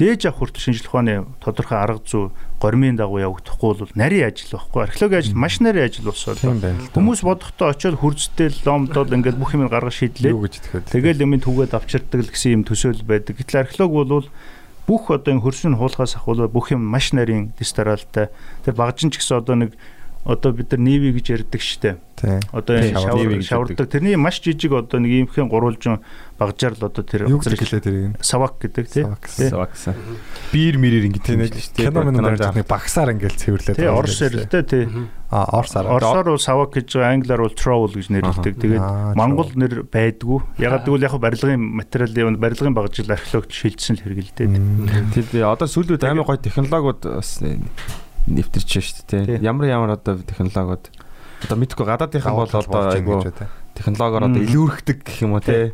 дээж 0.01 0.21
авах 0.29 0.49
хүртэл 0.49 0.65
шинжлэх 0.65 0.93
ухааны 0.93 1.29
тодорхой 1.45 1.77
арга 1.77 2.01
зүй 2.09 2.33
гормын 2.57 2.97
дагуу 2.97 3.21
явагдахгүй 3.21 3.73
бол 3.85 3.93
нарийн 3.97 4.33
ажил 4.33 4.57
байхгүй. 4.57 4.81
Археологийн 4.89 5.21
ажил 5.21 5.37
маш 5.37 5.61
нарийн 5.61 5.89
ажил 5.93 6.09
болсоо. 6.09 6.37
Хүмүүс 6.37 7.21
бодохдоо 7.21 7.69
очиод 7.69 8.01
хурцтэй 8.01 8.49
ломдоод 8.65 9.13
ингээд 9.13 9.37
бүх 9.37 9.53
юм 9.53 9.69
гаргаж 9.69 10.01
шийдлээ. 10.01 10.33
Тэгэл 10.89 11.25
юм 11.25 11.37
түгээд 11.37 11.77
авчирдаг 11.77 12.33
гэсэн 12.33 12.61
юм 12.61 12.63
төсөөл 12.65 13.05
байдаг. 13.05 13.37
Гэтэл 13.37 13.61
археолог 13.61 13.93
бол 13.93 14.25
бүх 14.91 15.07
одоо 15.15 15.39
энэ 15.39 15.45
хөрсний 15.47 15.79
хуулгаас 15.79 16.19
ахвал 16.19 16.51
бүх 16.51 16.75
юм 16.75 16.83
маш 16.83 17.15
нарийн 17.15 17.55
дистаралтай. 17.55 18.35
Тэр 18.67 18.75
багжин 18.75 19.15
ч 19.15 19.23
гэсэн 19.23 19.39
одоо 19.39 19.55
нэг 19.55 19.79
одоо 20.25 20.53
бид 20.53 20.71
нар 20.73 20.81
нийви 20.85 21.17
гэж 21.17 21.27
ярьдаг 21.33 21.63
штэ. 21.65 21.97
Одоо 22.53 22.77
энэ 22.77 22.93
шавар 22.93 23.41
шавардаг. 23.41 23.89
Тэрний 23.89 24.17
маш 24.21 24.37
жижиг 24.45 24.77
одоо 24.77 25.01
нэг 25.01 25.33
иймхэн 25.33 25.49
гурвалжин 25.49 26.05
багжаар 26.37 26.77
л 26.77 26.93
одоо 26.93 27.01
тэр 27.01 27.25
гэж 27.25 27.57
хэлээ 27.57 27.81
тэрийг. 27.81 28.21
савак 28.21 28.61
гэдэг 28.61 28.87
тий. 28.93 29.05
Савак 29.09 29.25
гэсэн. 29.25 29.49
Саваксан. 29.49 29.95
Биер 30.53 30.77
мэрэр 30.77 31.09
ингэж 31.09 31.25
Тийм 31.25 31.41
нэг 31.41 31.57
кино 31.73 32.05
мөн 32.05 32.37
дээр 32.37 32.69
багсаар 32.69 33.17
ингээл 33.17 33.41
цэвэрлээд 33.41 33.81
Тий 33.81 33.89
орс 33.89 34.21
ярилтэй 34.21 34.63
тий. 34.69 34.85
А 35.33 35.47
орсаар. 35.57 35.89
Орсоор 35.89 36.37
бол 36.37 36.43
савак 36.43 36.77
гэж 36.77 37.01
байгаа, 37.01 37.17
англиар 37.17 37.41
бол 37.41 37.57
trowel 37.57 37.95
гэж 37.97 38.07
нэрлэдэг. 38.13 38.55
Тэгээд 38.61 39.17
монгол 39.17 39.51
нэр 39.57 39.89
байдгүй. 39.89 40.61
Яг 40.61 40.85
гэвэл 40.85 41.07
яг 41.09 41.17
барилгын 41.17 41.61
материалын 41.81 42.37
барилгын 42.37 42.77
багжил 42.77 43.09
археологч 43.09 43.55
шилжсэн 43.57 43.97
л 43.97 44.05
хэрэгэлдээд. 44.05 44.53
Тэг 45.17 45.33
одоо 45.47 45.71
сүүлүүд 45.71 46.03
амар 46.03 46.29
гоё 46.29 46.43
технологиуд 46.43 47.09
бас 47.09 47.39
нэвтэрч 48.27 48.71
шүү 48.81 49.05
дээ. 49.09 49.41
Ямар 49.41 49.67
ямар 49.71 49.91
одоо 49.97 50.19
технологиуд 50.21 50.91
одоо 51.45 51.57
мэдгүй 51.57 51.87
гадаадынхан 51.87 52.35
бол 52.37 52.51
одоо 52.51 52.83
айгу 52.93 53.25
технологиор 53.75 54.29
одоо 54.29 54.43
илүүрхдэг 54.45 54.99
гэх 55.05 55.25
юм 55.25 55.39
уу 55.39 55.45
тий. 55.45 55.73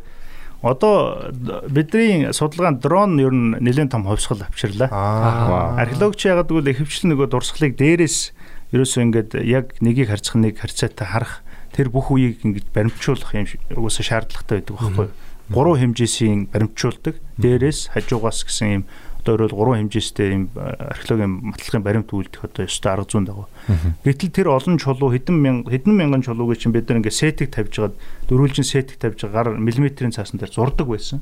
Одоо 0.63 1.31
бидний 1.69 2.33
судалгаанд 2.33 2.81
дрон 2.81 3.19
ер 3.19 3.31
нь 3.31 3.59
нэлээд 3.61 3.91
том 3.93 4.07
хувьсгал 4.07 4.41
авчирлаа. 4.41 4.89
Аа. 4.89 5.77
Археологч 5.77 6.25
ягаад 6.25 6.49
гэвэл 6.49 6.71
ихэвчлэн 6.73 7.13
нөгөө 7.13 7.27
дурсгалыг 7.29 7.77
дээрээс 7.77 8.33
ерөөсөө 8.73 9.01
ингээд 9.05 9.31
яг 9.45 9.77
нэгийг 9.79 10.09
харьцах 10.09 10.35
нэг 10.41 10.57
харьцаатай 10.57 11.07
харах 11.07 11.45
тэр 11.71 11.93
бүх 11.93 12.09
үеийг 12.09 12.41
ингээд 12.41 12.73
баримтжуулах 12.73 13.31
юм 13.37 13.45
шиг 13.45 13.61
угаасаа 13.69 14.25
шаардлагатай 14.25 14.65
байдаг 14.65 14.75
байхгүй 14.81 15.05
юу? 15.07 15.15
Гурван 15.47 15.79
хэмжээсийн 15.79 16.51
баримтжуулдаг. 16.51 17.15
Дээрээс 17.39 17.93
хажуугаас 17.93 18.43
гэсэн 18.43 18.67
юм 18.67 18.83
одоо 19.27 19.35
өөрөөр 19.35 19.53
гурван 19.53 19.79
хэмжээстэй 19.83 20.27
юм 20.31 20.43
археологийн 20.55 21.51
матлагын 21.51 21.83
баримт 21.83 22.09
үйлдэх 22.15 22.47
одоо 22.47 22.63
ёстой 22.63 22.91
арга 22.95 23.11
зүйн 23.11 23.27
дагуу. 23.27 23.51
Гэтэл 24.07 24.31
тэр 24.31 24.47
олон 24.55 24.79
чулуу 24.79 25.11
хэдэн 25.11 25.35
мянга 25.35 25.75
хэдэн 25.75 25.91
мянган 25.91 26.23
чулууг 26.23 26.55
чинь 26.55 26.71
бид 26.71 26.87
нар 26.87 27.03
ингээд 27.03 27.19
сетик 27.19 27.51
тавьж 27.51 27.75
хагаад 27.75 27.95
дөрвөлжин 28.31 28.63
сетик 28.63 28.95
тавьж 29.03 29.27
гар 29.27 29.59
миллиметрийн 29.59 30.15
цаасан 30.15 30.39
дээр 30.39 30.55
зурдаг 30.55 30.87
байсан. 30.87 31.19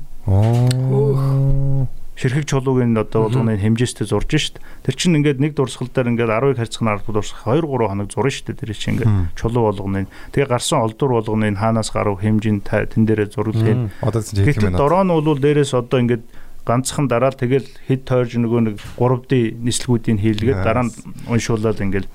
Ширхэг 2.16 2.48
чулуугийн 2.48 2.96
одоо 2.96 3.28
болгоны 3.28 3.60
хэмжээстэй 3.60 4.08
зурж 4.08 4.30
шít. 4.32 4.56
Тэр 4.88 4.96
чинь 4.96 5.20
ингээд 5.20 5.36
нэг 5.36 5.52
дурсгал 5.52 5.92
дээр 5.92 6.16
ингээд 6.16 6.32
10-ыг 6.32 6.56
харьцах 6.56 6.80
нь 6.80 6.88
10 6.88 7.12
дурсгал 7.12 7.60
2 7.60 7.68
3 7.68 7.92
хоног 7.92 8.08
зурна 8.08 8.32
шít. 8.32 8.48
Тэр 8.56 8.72
чинь 8.72 8.96
ингээд 8.96 9.36
чулуу 9.36 9.68
болгоны. 9.68 10.08
Тэгээ 10.32 10.48
гарсан 10.48 10.80
олдур 10.80 11.12
болгоны 11.12 11.52
хаанаас 11.52 11.92
гарав 11.92 12.16
хэмжээнд 12.24 12.64
тэн 12.64 13.04
дээрээ 13.04 13.36
зурлаа. 13.36 13.92
Гэтэл 14.00 14.72
дороо 14.72 15.04
нь 15.04 15.12
бол 15.12 15.36
дээрээс 15.36 15.76
одоо 15.76 16.00
ингээд 16.00 16.24
ганцхан 16.66 17.06
дараал 17.08 17.38
тэгэл 17.38 17.64
хэд 17.86 18.02
тойрж 18.04 18.36
нөгөө 18.42 18.60
нэг 18.66 18.76
3D 18.98 19.54
нислэгүүдийг 19.62 20.18
хийлгээд 20.18 20.58
Аа. 20.60 20.64
дараа 20.66 20.84
нь 20.90 20.92
уншуулаад 21.30 21.78
ингээд 21.80 22.06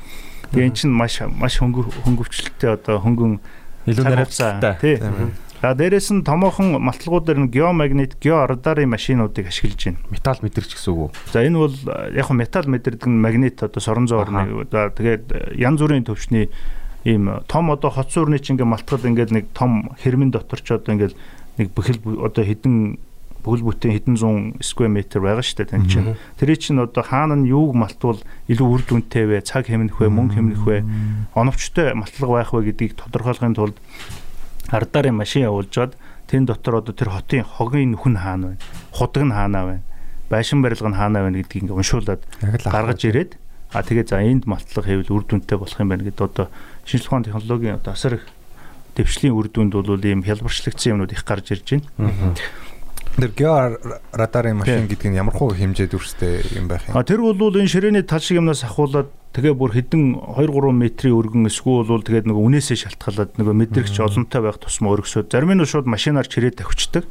тэгээ 0.52 0.68
эн 0.68 0.76
чинь 0.76 0.92
маш 0.92 1.24
маш 1.24 1.58
хөнгө 1.64 1.88
хөнгөвчлөлттэй 2.06 2.76
одоо 2.76 3.00
хөнгөн 3.00 3.40
Илүү 3.88 4.06
хугацаа. 4.06 4.78
Тий. 4.78 5.02
За 5.62 5.74
дээрээс 5.74 6.10
нь 6.14 6.22
томоохон 6.26 6.78
малтлагууд 6.78 7.26
дээр 7.26 7.40
нь 7.46 7.50
геомагнит, 7.54 8.18
георадарын 8.22 8.90
машинуудыг 8.90 9.50
ашиглаж 9.50 9.82
байна. 9.94 10.02
Металл 10.10 10.42
мэдэрч 10.42 10.70
гэсэн 10.78 10.90
үг 10.94 11.00
үү? 11.10 11.10
За 11.34 11.42
энэ 11.46 11.58
бол 11.58 11.74
э, 11.74 12.18
яг 12.18 12.26
хөө 12.30 12.38
металл 12.38 12.70
мэдэрдэг 12.70 13.06
нь 13.10 13.22
магнит 13.22 13.58
одоо 13.62 13.82
сорон 13.82 14.06
зоор 14.10 14.30
нэг 14.30 14.70
за 14.70 14.90
тэгээд 14.94 15.26
э, 15.34 15.58
янз 15.58 15.82
бүрийн 15.82 16.06
төвчний 16.06 16.50
ийм 17.06 17.30
э, 17.30 17.42
том 17.50 17.70
одоо 17.74 17.90
хоц 17.94 18.10
сүрний 18.14 18.38
чинь 18.42 18.58
ингээ 18.58 18.70
малтгад 18.70 19.06
ингээд 19.06 19.34
нэг 19.34 19.46
том 19.54 19.94
хэрмэн 20.02 20.30
дотор 20.34 20.62
ч 20.62 20.78
одоо 20.78 20.94
ингээд 20.98 21.14
нэг 21.58 21.74
бүхэл 21.78 22.02
бу- 22.02 22.22
одоо 22.26 22.42
хідэн 22.46 22.98
бүхэл 23.42 23.66
бүтэн 23.66 23.92
хэдэн 23.98 24.16
зуун 24.18 24.56
сквер 24.62 24.90
метр 24.90 25.20
байгаа 25.22 25.42
шүү 25.42 25.66
дээ 25.66 25.72
тань 25.74 25.88
чинь. 25.90 26.16
Тэр 26.38 26.56
чинь 26.56 26.80
одоо 26.80 27.04
хаана 27.04 27.36
нь 27.36 27.50
юуг 27.50 27.76
малтвал 27.76 28.22
илүү 28.48 28.68
үр 28.70 28.82
дүнтэй 28.86 29.26
вэ, 29.26 29.42
цаг 29.42 29.68
хэмнэх 29.68 29.98
вэ, 29.98 30.10
мөнгө 30.10 30.36
хэмнэх 30.38 30.64
вэ, 30.66 30.78
оновчтой 31.34 31.94
малтлага 31.98 32.34
байх 32.38 32.54
вэ 32.54 32.72
гэдгийг 32.72 32.96
тодорхойлохын 33.02 33.58
тулд 33.58 33.78
ардарын 34.70 35.18
машин 35.18 35.50
явуулжгаад 35.50 35.98
тэн 36.30 36.46
дотор 36.46 36.80
одоо 36.80 36.94
тэр 36.94 37.10
хотын 37.12 37.44
хогийн 37.44 37.98
нүх 37.98 38.08
нь 38.08 38.22
хаана 38.22 38.56
байна, 38.56 38.62
худаг 38.94 39.24
нь 39.26 39.36
хаана 39.36 39.60
байна, 39.68 39.84
байшин 40.30 40.62
барилга 40.62 40.90
нь 40.90 40.96
хаана 40.96 41.26
байна 41.26 41.42
гэдгийг 41.42 41.68
ингээ 41.68 41.80
уншуулад 41.82 42.22
гаргаж 42.40 43.02
ирээд 43.04 43.32
а 43.74 43.84
тэгээ 43.84 44.06
за 44.08 44.24
энд 44.24 44.48
малтлага 44.48 44.88
хэвэл 44.88 45.12
үр 45.12 45.24
дүнтэй 45.28 45.58
болох 45.60 45.80
юм 45.80 45.92
байна 45.92 46.08
гэдээ 46.08 46.28
одоо 46.28 46.48
шинжлэх 46.88 47.12
ухааны 47.12 47.28
технологийн 47.28 47.80
одоо 47.80 47.94
асар 47.96 48.16
их 48.20 48.26
дэвшлийн 48.96 49.34
үр 49.34 49.48
дүнд 49.48 49.74
бол 49.74 50.04
ийм 50.04 50.24
хялбарчлагдсан 50.24 51.00
юмнууд 51.00 51.16
их 51.16 51.24
гарч 51.24 51.56
ирж 51.56 51.80
байна. 51.80 52.36
Тэр 53.18 53.32
гео 53.36 53.78
радарын 54.16 54.64
машин 54.64 54.88
гэдэг 54.88 55.12
нь 55.12 55.20
ямар 55.20 55.36
хуу 55.36 55.52
хэмжээд 55.52 55.94
үрстэй 55.94 56.48
юм 56.56 56.72
байх 56.72 56.88
юм. 56.88 56.96
А 56.96 57.04
тэр 57.04 57.20
бол 57.20 57.52
энэ 57.52 57.68
ширээний 57.68 58.08
тал 58.08 58.24
шиг 58.24 58.40
юмнаас 58.40 58.64
ахуулаад 58.64 59.12
тэгээ 59.36 59.54
бүр 59.56 59.76
хэдэн 59.76 60.36
2 60.40 60.48
3 60.48 60.72
метрийн 60.72 61.16
өргөн 61.20 61.48
эсвэл 61.52 61.92
бол 61.92 62.04
тэгээд 62.08 62.32
нөгөө 62.32 62.44
үнээсээ 62.48 62.78
шалтгаалаад 62.88 63.36
нөгөө 63.36 63.56
мэдрэгч 63.68 63.96
олонтой 64.00 64.42
байх 64.42 64.64
тусмаа 64.64 64.96
өргөсөд 64.96 65.28
зарим 65.28 65.52
нь 65.52 65.68
шууд 65.68 65.92
машинаар 65.92 66.28
чирээ 66.28 66.56
тавьчихдаг. 66.56 67.04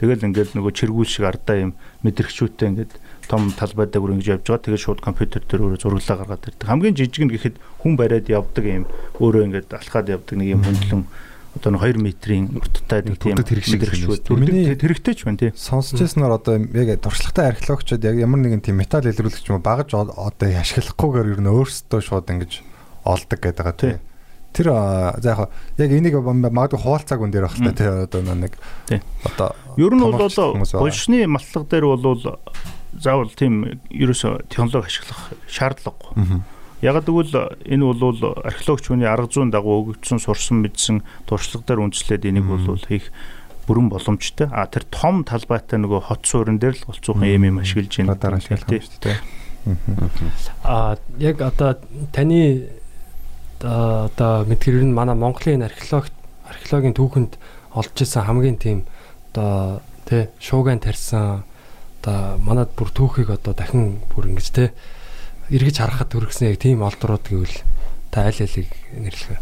Тэгэл 0.00 0.24
ингээд 0.24 0.56
нөгөө 0.56 0.72
чиргүүл 0.72 1.06
шиг 1.06 1.28
ардаа 1.28 1.56
юм 1.68 1.72
мэдрэгчүүтэй 2.02 2.68
ингээд 2.72 2.92
том 3.28 3.52
талбайдаа 3.52 4.00
бүр 4.00 4.16
ингэж 4.16 4.40
явж 4.40 4.44
байгаа. 4.48 4.64
Тэгээд 4.66 4.84
шууд 4.88 5.00
компьютер 5.04 5.44
дээр 5.46 5.62
өөрөө 5.68 5.80
зураглаа 5.84 6.16
гаргаад 6.16 6.48
ирдэг. 6.48 6.66
Хамгийн 6.66 6.96
жижиг 6.96 7.22
нь 7.28 7.32
гэхэд 7.36 7.56
хүн 7.84 7.94
бариад 8.00 8.26
явдаг 8.26 8.64
юм 8.66 8.84
өөрөө 9.20 9.42
ингээд 9.46 9.68
алхаад 9.68 10.10
явдаг 10.10 10.34
нэг 10.40 10.48
юм 10.58 10.64
хөндлөн 10.64 11.02
одоо 11.56 11.70
нэг 11.76 11.82
2 11.84 12.00
метрийн 12.00 12.44
урттай 12.56 13.02
нэг 13.04 13.16
тийм 13.20 13.36
Дүрдэж 13.36 13.48
хэрэг 13.52 13.64
шиг 13.66 13.80
мэдрэгчүүд. 13.82 14.40
Миний- 14.40 14.72
хэрэгтэй 14.72 15.14
ч 15.14 15.20
байна 15.28 15.38
тий. 15.38 15.50
Сонсож 15.52 16.00
яснаар 16.00 16.40
одоо 16.40 16.56
яг 16.56 16.88
туршлагатай 17.04 17.52
археологчид 17.52 18.00
яг 18.04 18.16
ямар 18.16 18.40
нэгэн 18.40 18.64
тийм 18.64 18.80
металл 18.80 19.04
илрүүлэгч 19.04 19.52
юм 19.52 19.60
багаж 19.60 19.92
одоо 19.92 20.16
ашиглахгүйгээр 20.48 21.32
ер 21.36 21.40
нь 21.44 21.52
өөрсдөө 21.52 22.00
шууд 22.00 22.26
ингэж 22.32 22.52
олдог 23.04 23.38
гэдэг 23.40 23.60
байгаа 23.60 23.76
тий. 23.76 23.94
Тэр 24.52 24.68
за 25.20 25.28
яг 25.32 25.48
яг 25.80 25.90
энийг 25.92 26.16
магадгүй 26.20 26.80
хуваалцааг 26.80 27.20
үн 27.20 27.32
дээр 27.32 27.48
байх 27.48 27.56
та 27.60 27.72
тий 27.72 27.88
одоо 27.88 28.20
нэг 28.36 28.52
одоо 29.24 29.52
Ер 29.76 29.92
нь 29.92 30.00
бол 30.00 30.12
байгаа. 30.16 30.80
болшны 30.80 31.24
матлаг 31.28 31.68
дээр 31.68 31.84
бол 31.88 32.16
заавал 32.92 33.32
тийм 33.32 33.80
ерөөсө 33.88 34.44
технологи 34.52 34.84
ашиглах 34.88 35.32
шаардлагагүй. 35.48 36.40
Яг 36.82 36.98
гэвэл 37.06 37.62
энэ 37.62 37.84
бол 37.94 38.18
археологч 38.42 38.90
хүний 38.90 39.06
арга 39.06 39.30
зүйн 39.30 39.54
дагуу 39.54 39.86
өгөгдсөн 39.86 40.18
сурсан 40.18 40.66
мэдсэн 40.66 41.06
туршлага 41.30 41.62
дээр 41.62 41.82
үндэслээд 41.86 42.26
энийг 42.26 42.50
бол 42.50 42.74
хийх 42.74 43.14
бүрэн 43.70 43.86
боломжтой. 43.86 44.50
А 44.50 44.66
тэр 44.66 44.82
том 44.90 45.22
талбайтай 45.22 45.78
нөгөө 45.78 46.10
хот 46.10 46.26
суурин 46.26 46.58
дээр 46.58 46.74
л 46.74 46.86
голцоохон 46.90 47.22
юм 47.22 47.46
юм 47.46 47.62
ашиглаж 47.62 47.94
байна. 48.02 48.18
радар 48.18 48.34
ашиглах 48.34 48.66
юм 48.66 48.82
шүү 48.82 48.98
дээ. 48.98 49.18
А 50.66 50.98
яг 51.22 51.38
одоо 51.38 51.78
таны 52.10 52.66
одоо 53.62 54.42
мэдгэр 54.50 54.82
нь 54.82 54.90
манай 54.90 55.14
Монголын 55.14 55.62
археолог 55.62 56.10
археологийн 56.50 56.98
түүхэнд 56.98 57.38
олж 57.78 57.94
исэн 58.02 58.26
хамгийн 58.26 58.58
тийм 58.58 58.78
одоо 59.30 59.80
тий 60.02 60.26
шууган 60.42 60.82
тарьсан 60.82 61.46
одоо 62.02 62.42
манад 62.42 62.74
бүр 62.74 62.90
түүхийг 62.90 63.30
одоо 63.30 63.54
дахин 63.54 64.02
бүр 64.10 64.34
ингэж 64.34 64.48
тий 64.50 64.68
эргэж 65.52 65.76
харахад 65.84 66.08
төрөгсөн 66.08 66.48
яг 66.48 66.64
тийм 66.64 66.80
олдрууд 66.80 67.28
гэвэл 67.28 67.60
та 68.08 68.24
аль 68.24 68.40
алийг 68.40 68.72
нэрлэх 68.96 69.36
вэ? 69.36 69.38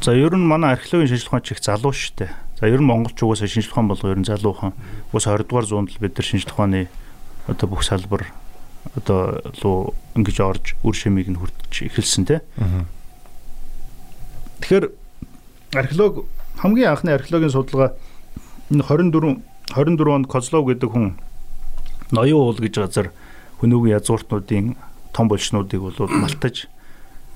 За 0.00 0.16
ер 0.16 0.32
нь 0.32 0.48
манай 0.48 0.72
археологийн 0.72 1.12
шинжилгээ 1.12 1.44
чих 1.44 1.60
залуу 1.60 1.92
шүү 1.92 2.24
дээ. 2.24 2.32
За 2.56 2.64
ер 2.72 2.80
нь 2.80 2.88
монголч 2.88 3.20
угаасаа 3.20 3.44
шинжилгээ 3.44 3.72
ухаан 3.76 3.88
болго 3.92 4.08
ер 4.08 4.16
нь 4.16 4.24
залуу 4.24 4.56
ухаан. 4.56 4.72
Уус 5.12 5.28
20 5.28 5.44
дугаар 5.44 5.68
зуунд 5.68 5.92
л 5.92 6.00
бид 6.00 6.16
нар 6.16 6.24
шинжилгээ 6.24 6.56
ухааны 6.56 6.80
одоо 7.44 7.66
бүх 7.68 7.84
салбар 7.84 8.32
одоо 8.96 9.44
луу 9.60 9.92
ингэж 10.16 10.38
орж 10.40 10.64
үр 10.80 10.96
шимийг 10.96 11.28
нь 11.28 11.36
хүртэж 11.36 11.84
эхэлсэн. 11.84 12.40
Мгм. 12.56 12.88
Тэгэхээр 14.64 14.88
археолог 15.76 16.24
хамгийн 16.56 16.88
анхны 16.88 17.12
археологийн 17.12 17.52
судалгаа 17.52 17.92
энэ 18.72 18.88
24 18.88 19.44
24 19.68 20.16
онд 20.16 20.26
Козлов 20.32 20.64
гэдэг 20.64 20.88
хүн 20.88 21.20
ноён 22.08 22.40
уул 22.40 22.56
гэж 22.56 22.80
газар 22.80 23.12
хөнөөгийн 23.60 24.00
язгууртнуудын 24.00 24.76
том 25.14 25.30
болчнуудыг 25.30 25.80
бол 25.80 26.10
малтаж 26.10 26.66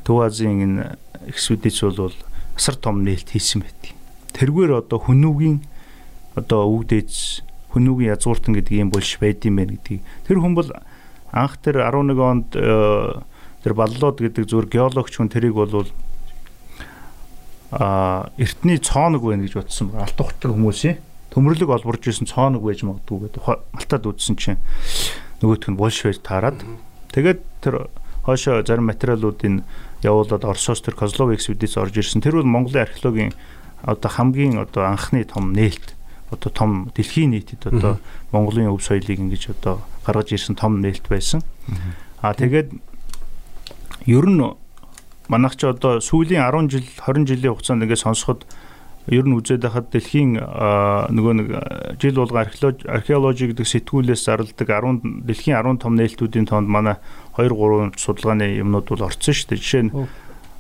Төв 0.05 0.21
Азийн 0.27 0.61
энэ 0.67 0.99
экспедиц 1.31 1.81
бол 1.87 2.15
асар 2.59 2.75
том 2.75 3.05
нээлт 3.07 3.31
хийсэн 3.31 3.63
байдаг. 3.63 3.95
Тэргээр 4.35 4.83
одоо 4.83 4.99
хөнөөгийн 4.99 5.63
одоо 6.35 6.67
өвдөөц 6.75 7.47
хөнөөгийн 7.73 8.13
язгууртан 8.19 8.55
гэдэг 8.59 8.75
юм 8.83 8.91
болж 8.91 9.19
байдсан 9.23 9.55
байх 9.55 9.71
гэдгийг 9.71 10.03
тэр 10.27 10.39
хүн 10.43 10.55
бол 10.59 10.71
анх 11.33 11.55
тэр 11.63 11.87
11 11.87 12.19
онд 12.19 12.49
э, 12.57 13.23
тэр 13.63 13.73
баллууд 13.77 14.19
гэдэг 14.19 14.49
зүгээр 14.49 14.69
геологч 14.73 15.15
хүн 15.15 15.31
тэрийг 15.31 15.55
бол 15.55 15.87
а 17.71 18.33
эртний 18.41 18.81
цооног 18.81 19.23
байна 19.23 19.45
гэж 19.45 19.61
бодсон 19.61 19.93
байна. 19.93 20.09
Алт 20.09 20.17
ухтар 20.17 20.57
хүмүүсийн 20.57 20.97
төмөрлөг 21.35 21.69
олборж 21.69 22.09
исэн 22.09 22.25
цооног 22.25 22.65
байж 22.65 22.81
магадгүй 22.81 23.29
гэдэг 23.29 23.45
малтаад 23.45 24.09
үзсэн 24.09 24.37
чинь 24.41 24.61
нөгөөх 25.45 25.69
нь 25.69 25.77
болж 25.77 26.01
байж 26.01 26.19
таарад 26.25 26.65
тэгээд 27.13 27.41
тэр 27.61 27.89
хоошо 28.25 28.63
зарим 28.63 28.87
материалуудыг 28.93 29.65
явуулаад 30.03 30.45
Оросоос 30.45 30.81
тэр 30.83 30.95
Козлов 30.95 31.33
экспедиц 31.35 31.77
орж 31.77 31.97
ирсэн. 31.97 32.21
Тэр 32.21 32.39
бол 32.39 32.45
Монголын 32.45 32.87
археологийн 32.87 33.33
одоо 33.83 34.11
хамгийн 34.11 34.59
одоо 34.59 34.85
анхны 34.85 35.25
том 35.25 35.53
нээлт 35.53 35.95
одоо 36.31 36.51
том 36.53 36.91
дэлхийн 36.95 37.31
нийтэд 37.33 37.67
одоо 37.67 37.99
Монголын 38.33 38.69
өв 38.69 38.83
соёлыг 38.85 39.19
ингэж 39.19 39.57
одоо 39.59 39.81
гаргаж 40.05 40.33
ирсэн 40.33 40.55
том 40.55 40.81
нээлт 40.81 41.09
байсан. 41.09 41.43
А 42.21 42.35
тэгээд 42.35 42.71
ер 44.07 44.27
нь 44.29 44.43
манайх 45.29 45.57
ч 45.57 45.65
одоо 45.65 46.01
сүүлийн 46.01 46.45
10 46.45 46.69
жил 46.71 46.85
20 46.85 47.27
жилийн 47.27 47.53
хугацаанд 47.55 47.83
ингээд 47.83 48.05
сонсоход 48.05 48.45
ер 49.09 49.25
нь 49.25 49.37
үзээд 49.37 49.65
байхад 49.65 49.89
дэлхийн 49.89 50.37
нөгөө 50.39 51.35
нэг 51.41 51.49
жил 51.97 52.21
болго 52.21 52.45
археологи 52.45 53.51
гэдэг 53.53 53.67
сэтгүүлээс 53.67 54.23
зарладаг 54.29 54.69
10 54.69 55.25
дэлхийн 55.25 55.57
10 55.57 55.81
том 55.81 55.97
нээлтүүдийн 55.97 56.47
тоонд 56.49 56.69
манай 56.69 56.97
2 57.41 57.49
3 57.49 57.97
судалгааны 57.97 58.61
юмнууд 58.61 58.89
бол 58.89 59.09
орсон 59.09 59.33
шүү 59.33 59.49
дээ. 59.49 59.61
Жишээ 59.65 59.85
нь 59.89 59.93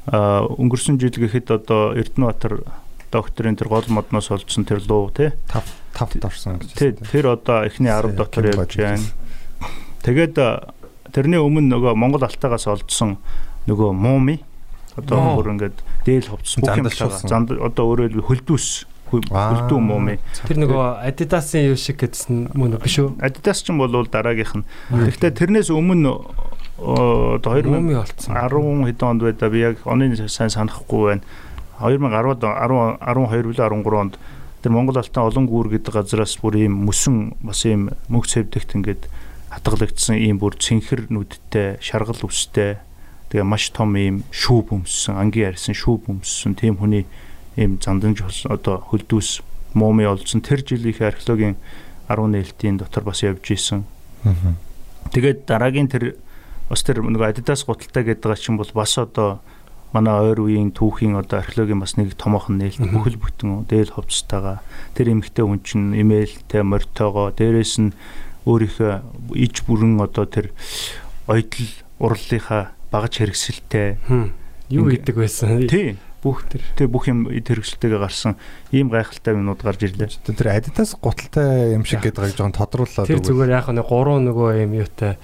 өнгөрсөн 0.08 0.96
жил 0.96 1.12
гэхэд 1.12 1.52
одоо 1.52 1.92
Эрдэнэбаатар 1.92 2.64
докторийн 3.12 3.56
тэр 3.56 3.68
гол 3.68 3.84
модноос 3.88 4.32
олдсон 4.32 4.64
тэр 4.64 4.80
луу 4.88 5.12
тий 5.12 5.32
тав 5.48 5.64
тавт 5.92 6.24
орсон 6.24 6.60
гэж 6.60 6.72
байна. 6.72 7.08
Тэр 7.12 7.26
одоо 7.36 7.64
эхний 7.68 7.92
10 7.92 8.08
Сая 8.08 8.16
дотор 8.16 8.44
явж 8.48 8.72
байна. 8.76 9.04
Тэгээд 10.04 10.36
тэрний 11.12 11.40
өмнө 11.40 11.76
нөгөө 11.76 11.92
Монгол 11.96 12.24
алтаагаас 12.24 12.68
олдсон 12.68 13.16
нөгөө 13.68 13.92
мууми 13.92 14.40
одоо 14.98 15.38
бүр 15.38 15.54
ингээд 15.54 15.78
дээл 16.04 16.30
ховцсон 16.34 16.60
бүх 16.62 16.76
юм 16.76 16.86
Зандалшуулсан. 16.90 17.28
занд 17.30 17.48
одоо 17.54 17.84
хэлбэл 17.94 18.26
хөлдөөс 18.26 18.68
хөлдөө 19.08 19.80
мууми. 19.80 20.18
Тэр 20.44 20.60
нөгөө 20.62 21.00
Adidas-ын 21.08 21.72
юу 21.72 21.78
шиг 21.80 22.04
гэдсэн 22.04 22.52
мөн 22.52 22.76
үү 22.76 22.82
биш 22.84 22.96
үү? 23.00 23.16
Adidas 23.24 23.64
ч 23.64 23.72
юм 23.72 23.80
бол 23.80 24.04
дараагийнх 24.04 24.60
нь. 24.60 24.68
Гэхдээ 24.92 25.32
тэрнээс 25.32 25.72
өмнө 25.72 26.12
оо, 26.78 27.40
одоо 27.40 27.56
2000 27.56 27.72
Муми 27.72 27.96
олцсон. 27.96 28.36
10 28.36 28.84
хэдэн 28.84 29.08
онд 29.08 29.22
байдаа 29.24 29.48
би 29.48 29.58
яг 29.64 29.76
оны 29.88 30.12
сайн 30.28 30.52
санахгүй 30.52 31.16
байна. 31.16 31.24
2010-ад 31.80 32.42
10 32.44 33.00
12 33.00 33.48
билүү 33.48 33.64
13 33.64 33.96
онд 33.96 34.14
тэр 34.62 34.72
Монгол 34.74 34.98
алтан 34.98 35.24
олон 35.24 35.46
гүүр 35.46 35.70
гэдэг 35.78 35.94
газараас 35.94 36.34
бүр 36.42 36.66
ийм 36.66 36.74
мөсөн 36.86 37.38
бас 37.42 37.62
ийм 37.64 37.94
мөнх 38.10 38.26
цэвдэгт 38.26 38.74
ингээд 38.74 39.06
хатгалагдсан 39.54 40.18
ийм 40.18 40.42
бүр 40.42 40.58
цэнхэр 40.58 41.06
нүдтэй 41.14 41.78
шаргал 41.78 42.26
үстэй 42.26 42.82
тэгээ 43.28 43.44
маш 43.44 43.70
том 43.72 43.96
ийм 43.96 44.24
шүүб 44.32 44.72
өмссөн 44.72 45.20
ангийн 45.20 45.52
арьсан 45.52 45.76
шүүб 45.76 46.08
өмссөн 46.08 46.56
тийм 46.56 46.80
хүний 46.80 47.04
ийм 47.58 47.76
занданж 47.82 48.22
одоо 48.48 48.80
хөлдөөс 48.88 49.42
мууми 49.74 50.06
олдсон. 50.06 50.40
Тэр 50.40 50.64
жилийн 50.64 50.96
археологийн 50.96 51.56
10 52.08 52.32
нээлтийн 52.32 52.78
дотор 52.78 53.04
бас 53.04 53.22
явж 53.22 53.44
исэн. 53.52 53.84
Тэгээд 55.12 55.44
дараагийн 55.44 55.88
тэр 55.88 56.16
бас 56.68 56.84
тэр 56.84 57.04
нөгөө 57.04 57.32
Adidas 57.32 57.64
гуталтай 57.64 58.04
гэдэг 58.04 58.36
чинь 58.38 58.56
бол 58.56 58.70
бас 58.72 58.96
одоо 58.96 59.40
манай 59.92 60.20
ойр 60.20 60.44
үеийн 60.44 60.72
түүхийн 60.76 61.16
одоо 61.16 61.40
археологийн 61.40 61.80
бас 61.80 61.96
нэг 61.96 62.12
томоохон 62.16 62.60
нээлт 62.60 62.92
бүхэл 62.92 63.16
бүтэн 63.16 63.64
дээл 63.64 63.96
ховцтойгоо 63.96 64.60
тэр 64.92 65.16
эмэгтэй 65.16 65.44
хүн 65.48 65.60
чинь 65.64 65.96
имэйлтэй 65.96 66.60
морьтойгоо 66.60 67.32
дээрэс 67.32 67.74
нь 67.80 67.96
өөрийнхөө 68.44 68.92
иж 69.40 69.64
бүрэн 69.64 69.96
одоо 70.04 70.28
тэр 70.28 70.52
ойдл 71.24 71.72
урлалынхаа 72.04 72.76
багаж 72.90 73.12
хэрэгсэлтэй. 73.20 74.00
Юу 74.68 74.84
гэдэг 74.92 75.14
байсан? 75.16 75.64
тий 75.68 75.96
Бүх 76.18 76.50
тэр 76.50 76.62
тий 76.74 76.90
бүх 76.90 77.06
юм 77.06 77.30
эд 77.30 77.46
хэрэгсэлтэйгээ 77.46 78.00
гарсан 78.02 78.34
ийм 78.74 78.90
гайхалтай 78.90 79.38
юмнууд 79.38 79.62
гарч 79.62 79.86
ирлээ. 79.86 80.10
Тэр 80.26 80.50
Adidas 80.50 80.98
гуталтай 80.98 81.78
юм 81.78 81.86
шиг 81.86 82.02
гэдэг 82.02 82.34
жоохон 82.34 82.58
тодруулаад 82.58 83.06
тэр 83.06 83.22
зүгээр 83.22 83.54
яг 83.54 83.70
нэг 83.70 83.86
гурван 83.86 84.26
нөгөө 84.26 84.66
юм 84.66 84.72
юутай 84.82 85.14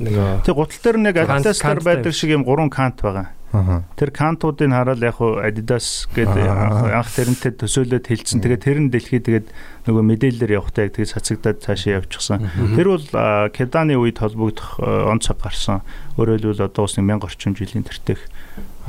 нөгөө 0.00 0.40
Тэг 0.40 0.56
гутал 0.56 0.80
дээр 0.80 0.96
нэг 0.96 1.14
дээр 1.20 1.28
канттай 1.28 1.76
байдаг 1.84 2.16
шиг 2.16 2.32
юм 2.32 2.48
гурван 2.48 2.72
кант 2.72 3.04
байгаа. 3.04 3.36
Аа. 3.50 3.82
Тэр 3.98 4.10
кантуудыг 4.14 4.70
хараад 4.70 5.02
яг 5.02 5.18
хуу 5.18 5.42
Adidas 5.42 6.06
гэдэг 6.14 6.46
анх 6.46 7.10
тэрнтэй 7.10 7.52
төсөөлөд 7.58 8.06
хэлсэн. 8.06 8.38
Тэгээд 8.38 8.62
тэр 8.62 8.78
нь 8.78 8.90
дэлхийд 8.94 9.26
тэгээд 9.26 9.46
нөгөө 9.90 10.04
мэдээлэлээр 10.06 10.54
явахтай 10.54 10.86
тэгээд 10.94 11.14
цацагдаад 11.18 11.58
цаашаа 11.58 11.98
явчихсан. 11.98 12.46
Тэр 12.78 12.94
бол 12.94 13.06
Кеданы 13.50 13.98
үед 13.98 14.22
холбогдох 14.22 14.78
а, 14.78 15.10
он 15.10 15.18
цаг 15.18 15.42
гарсан. 15.42 15.82
Өөрөөр 16.14 16.46
хэлбэл 16.46 16.70
одоо 16.70 16.86
нэг 16.86 17.06
1000 17.10 17.26
орчим 17.26 17.52
жилийн 17.58 17.82
тэртех 17.82 18.22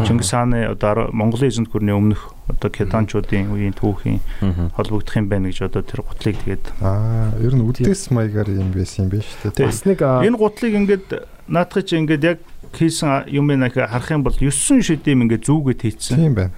Чингис 0.06 0.32
хааны 0.32 0.66
одоо 0.66 1.10
Монголын 1.12 1.52
эзэнт 1.52 1.70
гүрний 1.70 1.94
өмнөх 1.94 2.34
одоо 2.48 2.70
Кеданчуудын 2.72 3.52
үеийн 3.54 3.76
түүхийн 3.76 4.20
холбогдох 4.74 5.16
юм 5.20 5.28
байна 5.30 5.52
гэж 5.52 5.68
одоо 5.68 5.84
тэр 5.84 6.02
гутлыг 6.02 6.38
тэгээд 6.42 6.66
Аа, 6.82 7.36
ер 7.38 7.54
нь 7.54 7.62
үдээс 7.62 8.10
маягаар 8.10 8.50
юм 8.50 8.72
байсан 8.72 9.06
юм 9.06 9.20
байна 9.20 9.26
шүү 9.28 9.52
дээ. 9.52 9.68
бас 9.68 9.82
нэг 9.86 10.00
энэ 10.02 10.38
гутлыг 10.40 10.74
ингээд 10.74 11.06
наадах 11.52 11.86
чи 11.86 12.00
ингээд 12.00 12.24
яг 12.24 12.40
хийсэн 12.74 13.28
юм 13.32 13.52
яг 13.52 13.76
харах 13.76 14.12
юм 14.12 14.24
бол 14.24 14.36
9 14.36 14.52
шидэм 14.52 15.28
ингээд 15.28 15.48
зүүгээд 15.48 15.82
хийцэн. 15.82 16.18
Тийм 16.18 16.34
байна. 16.36 16.52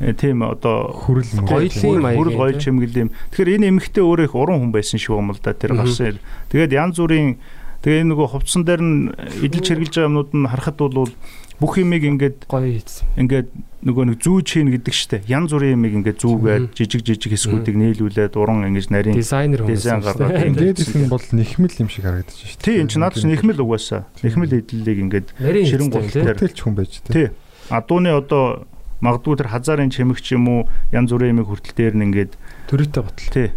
э, 0.00 0.14
тийм 0.14 0.42
одоо 0.46 0.94
хүрэл. 0.94 1.42
Гоёлын 1.42 2.00
маяг 2.02 2.18
хүрэл 2.18 2.52
тий. 2.54 2.70
чимгэл 2.70 3.00
юм. 3.06 3.10
Тэгэхээр 3.34 3.54
энэ 3.58 3.68
эмэгтэй 3.74 4.04
өөрөө 4.04 4.26
их 4.30 4.34
уран 4.34 4.58
хүн 4.62 4.72
байсан 4.72 4.98
шиг 4.98 5.14
юм 5.18 5.34
л 5.34 5.40
да 5.42 5.52
тэр 5.52 5.74
гарсан. 5.74 6.22
Тэгээд 6.54 6.72
янз 6.72 6.96
бүрийн 7.02 7.36
тэгээ 7.82 8.06
нөгөө 8.06 8.26
хувцсан 8.30 8.62
дээр 8.62 8.82
нь 8.82 9.10
эдэлж 9.42 9.66
хэрглэж 9.66 9.92
байгаа 9.98 10.08
юмнууд 10.10 10.30
нь 10.34 10.50
харахад 10.50 10.78
бол 10.78 11.10
бүх 11.58 11.74
юмыг 11.78 12.02
ингээд 12.06 12.46
гоё 12.46 12.70
хийсэн. 12.78 13.06
ингээд 13.18 13.48
нөгөө 13.78 14.04
нэг 14.10 14.18
зүү 14.22 14.38
чин 14.46 14.70
гэдэг 14.74 14.94
штэ. 14.94 15.22
Янз 15.26 15.50
бүрийн 15.54 15.78
юмыг 15.78 15.92
ингээд 16.02 16.18
зүүгээд 16.22 16.64
жижиг 16.74 17.02
жижиг 17.06 17.30
хэсгүүдийг 17.34 17.76
нийлүүлээд 17.78 18.34
уран 18.38 18.66
ингэж 18.70 18.90
нарийн 18.90 19.14
Дизайнер. 19.18 19.62
Дизайн 19.66 20.02
гаргаад 20.02 20.38
шүү 20.38 20.54
дээ. 20.54 20.54
Дээд 20.54 20.78
хэсэг 20.82 20.98
нь 21.02 21.10
бол 21.10 21.26
нэхмэл 21.34 21.78
юм 21.82 21.88
шиг 21.90 22.04
харагдаж 22.06 22.38
дээ. 22.38 22.62
тий 22.62 22.76
энэ 22.82 22.90
ч 22.90 22.94
надад 22.98 23.18
ч 23.18 23.26
нэхмэл 23.26 23.62
угаасаа. 23.62 24.06
Нэхмэл 24.22 24.54
эдлэлийг 24.58 24.98
ингээд 25.02 25.28
ширэн 25.38 25.90
гутал 25.90 26.26
Бүтээлч 26.26 26.58
хүн 26.62 26.74
байж 26.74 26.92
тээ. 27.06 27.14
тий 27.14 27.26
адууны 27.70 28.10
одоо 28.14 28.66
магадгүй 28.98 29.38
тэр 29.38 29.50
хазаарын 29.54 29.90
чимэг 29.94 30.18
ч 30.18 30.34
юм 30.34 30.46
уу 30.50 30.60
янз 30.90 31.10
бүрийн 31.14 31.38
юмыг 31.38 31.46
хүртэл 31.46 31.74
дээр 31.78 31.94
нь 31.94 32.06
ингээд 32.10 32.32
Төрөйтэй 32.66 33.02
батал. 33.02 33.30
тий 33.30 33.48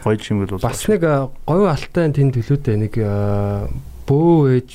гоё 0.00 0.16
чимгэл 0.16 0.56
бол 0.56 0.64
Бас 0.64 0.80
нэг 0.88 1.02
говь 1.04 1.68
алтай 1.68 2.08
тэнд 2.08 2.40
төлөөтэй 2.40 2.76
нэг 2.80 2.94
бөө 4.08 4.36
ээж 4.56 4.68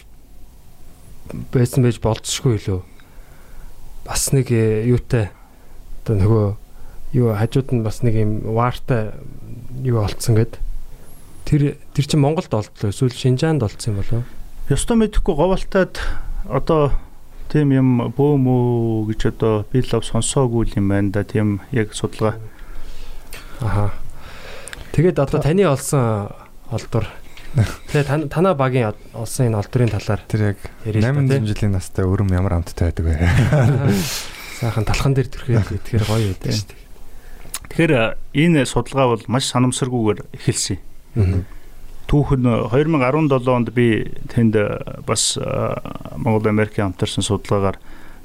байсан 1.53 1.83
байж 1.83 1.99
болцсохгүй 2.03 2.59
лөө. 2.65 2.81
Бас 4.05 4.31
нэг 4.35 4.51
э, 4.51 4.85
юутай 4.87 5.29
одоо 6.03 6.15
нөгөө 6.17 6.45
юу 7.17 7.33
хажууд 7.35 7.71
нь 7.75 7.83
бас 7.85 8.01
нэг 8.01 8.15
юм 8.15 8.31
ваартай 8.55 9.13
юу 9.83 10.01
олцсон 10.03 10.35
гэд. 10.39 10.59
Тэр 11.45 11.77
тэр 11.93 12.05
чинь 12.05 12.23
Монголд 12.23 12.53
олдлоо 12.53 12.89
эсвэл 12.89 13.13
Шинжаанд 13.13 13.63
олцсон 13.63 13.95
юм 13.95 13.99
болов 14.01 14.23
ёстой 14.71 14.95
мэдэхгүй 14.95 15.35
говалтаад 15.35 15.99
одоо 16.47 16.95
тийм 17.51 17.75
юм 17.75 17.89
бөөмөө 18.15 19.11
гэж 19.11 19.35
одоо 19.35 19.65
би 19.67 19.83
лав 19.83 20.07
сонсоогүй 20.07 20.71
юм 20.79 20.87
байна 20.87 21.11
да 21.11 21.23
тийм 21.27 21.59
яг 21.75 21.91
судалгаа 21.91 22.39
Аха. 23.61 23.93
Тэгээд 24.91 25.19
одоо 25.19 25.39
таны 25.39 25.67
олсон 25.69 26.33
олдвор. 26.71 27.05
Тэгээ 27.51 28.31
танаа 28.31 28.55
багийн 28.55 28.95
олсон 29.11 29.51
энэ 29.51 29.59
олдврын 29.59 29.91
талаар 29.91 30.23
Тэр 30.23 30.55
яг 30.55 30.59
ярил 30.87 31.03
л 31.03 31.27
да, 31.27 31.43
800 31.43 31.51
жилийн 31.51 31.75
настай 31.75 32.07
өрөм 32.07 32.31
ямар 32.31 32.63
амттай 32.63 32.95
байдаг 32.95 33.05
вэ? 33.11 33.19
Сайхан 34.61 34.87
талхан 34.87 35.15
дээр 35.17 35.27
төрхөө 35.27 35.59
итгэхээр 35.59 36.05
гоё 36.07 36.31
байдаг 36.31 36.51
шүү 36.55 36.67
дээ. 36.71 36.79
Тэгэхээр 37.67 37.91
э, 37.91 38.03
энэ 38.39 38.63
судалгаа 38.63 39.07
бол 39.11 39.23
маш 39.27 39.51
санамсаргүйгээр 39.51 40.19
эхэлсэн 40.31 40.79
Аа. 41.11 41.43
түүхэн 42.07 42.71
2017 42.71 43.51
онд 43.51 43.69
би 43.75 44.07
тэнд 44.31 44.55
э, 44.55 45.03
бас 45.03 45.35
э, 45.35 45.43
Монгол 46.15 46.47
Америкийн 46.47 46.95
хамтарсан 46.95 47.27
судалгаагаар 47.27 47.79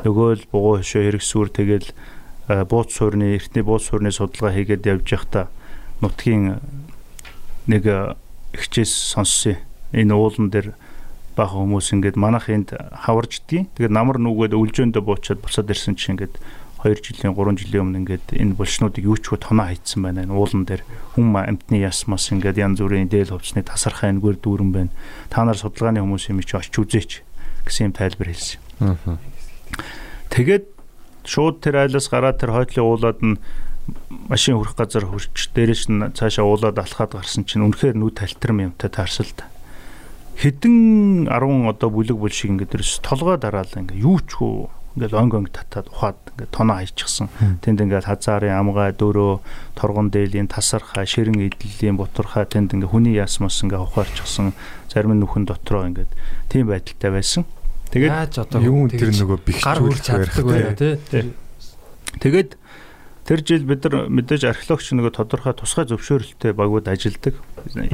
нөгөө 0.06 0.30
л 0.38 0.44
бугуй 0.54 0.86
хөшөө 0.86 1.02
хэрэгсүүр 1.02 1.50
тэгэл 1.50 1.90
бууц 2.70 2.94
суурны 2.94 3.34
эртний 3.34 3.66
бууц 3.66 3.90
суурны 3.90 4.14
судалгаа 4.14 4.54
хийгээд 4.54 4.86
явж 4.86 5.06
байхдаа 5.10 5.50
нутгийн 5.98 6.62
нэг 7.66 8.14
э, 8.56 8.58
ихчээс 8.58 9.12
сонссон 9.12 9.60
энэ 9.92 10.16
уулан 10.16 10.48
дээр 10.48 10.72
бага 11.36 11.60
хүмүүс 11.60 11.92
ингээд 11.92 12.16
манах 12.16 12.48
энд 12.48 12.72
хаварж 12.72 13.44
дий. 13.44 13.68
Тэгээд 13.76 13.92
намар 13.92 14.16
нүгээд 14.16 14.56
өлжөөндөө 14.56 15.02
буучаад 15.04 15.44
буцаад 15.44 15.68
ирсэн 15.68 15.94
чинь 16.00 16.16
ингээд 16.16 16.40
2 16.80 16.96
жилийн 17.04 17.36
3 17.36 17.60
жилийн 17.60 17.84
өмнө 17.84 18.00
ингээд 18.04 18.26
энэ 18.40 18.56
булшнуудыг 18.56 19.04
юу 19.04 19.20
ч 19.20 19.28
хөө 19.28 19.44
тоноо 19.44 19.68
хайцсан 19.68 20.00
байна. 20.00 20.24
Энэ 20.24 20.32
уулан 20.32 20.64
дээр 20.64 20.82
хүм 21.12 21.36
амтны 21.36 21.76
ясмас 21.84 22.32
ингээд 22.32 22.56
янз 22.56 22.80
бүрийн 22.80 23.12
дээл 23.12 23.36
хувцсны 23.36 23.60
тасархай 23.64 24.16
энгээр 24.16 24.40
дүүрэн 24.40 24.70
байна. 24.72 24.92
Та 25.28 25.44
нар 25.44 25.60
судалгааны 25.60 26.00
хүмүүс 26.00 26.32
юм 26.32 26.40
чи 26.40 26.56
очиж 26.56 26.76
үзээч 26.80 27.10
гэсэн 27.68 27.90
юм 27.90 27.92
тайлбар 27.92 28.32
хэлсэн. 28.32 28.60
Тэгээд 30.32 30.64
шууд 31.26 31.60
тэр 31.60 31.84
айлаас 31.84 32.06
гараад 32.08 32.38
тэр 32.38 32.54
хойтлын 32.54 32.86
уулаад 32.86 33.20
нь 33.20 33.36
машин 34.28 34.58
хүрэх 34.58 34.74
газар 34.74 35.06
хүрч 35.06 35.54
дээрээс 35.54 35.86
нь 35.90 36.10
цаашаа 36.14 36.46
уулаад 36.46 36.78
алхаад 36.78 37.14
гарсан 37.14 37.46
чинь 37.46 37.62
үнэхээр 37.62 37.94
нүд 37.94 38.18
талтарм 38.18 38.72
юмтай 38.72 38.90
таарсал 38.90 39.30
та. 39.34 39.46
Хэдэн 40.36 41.30
10 41.30 41.70
одоо 41.70 41.88
бүлэг 41.88 42.18
бүл 42.18 42.34
шиг 42.34 42.52
ингээд 42.52 42.74
дэрс 42.74 43.00
толгой 43.00 43.40
дараал 43.40 43.70
ингээд 43.70 44.02
юу 44.02 44.20
ч 44.20 44.36
хөө 44.36 44.68
ингээд 44.96 45.14
онг 45.16 45.32
онг 45.36 45.48
татаад 45.52 45.88
ухаад 45.92 46.20
ингээд 46.36 46.52
тоноо 46.52 46.76
хайчихсан. 46.80 47.28
Тэнд 47.60 47.84
ингээд 47.84 48.08
хазаарын 48.08 48.56
амгай 48.56 48.92
дөрөө 48.96 49.40
торгон 49.76 50.08
дээлийн 50.08 50.48
тасархай 50.48 51.04
ширэн 51.04 51.40
идэллийн 51.40 51.96
бутархай 52.00 52.48
тэнд 52.48 52.76
ингээд 52.76 52.92
хүний 52.92 53.16
ясмас 53.16 53.60
ингээд 53.60 53.84
ухаарчихсан. 53.84 54.56
Зарим 54.88 55.16
нь 55.16 55.20
нүхэн 55.20 55.44
дотроо 55.44 55.88
ингээд 55.88 56.12
тийм 56.48 56.68
байдалтай 56.72 57.10
байсан. 57.12 57.44
Тэгээд 57.92 58.12
яаж 58.12 58.34
одоо 58.40 58.60
Юу 58.60 58.88
тэр 58.88 59.12
нөгөө 59.12 59.38
бих 59.44 59.60
гар 59.60 59.80
хүрч 59.80 60.00
чаддаг 60.04 60.44
байна. 60.44 60.72
Тий. 60.76 61.32
Тэгээд 62.20 62.56
тэр 63.26 63.40
жил 63.42 63.66
бид 63.66 63.82
нар 63.84 64.06
мэдээж 64.08 64.46
археологч 64.46 64.94
нөгөө 64.94 65.12
тодорхой 65.18 65.54
тусгай 65.58 65.84
зөвшөөрөлттэй 65.90 66.52
багууд 66.54 66.86
ажилладаг. 66.86 67.34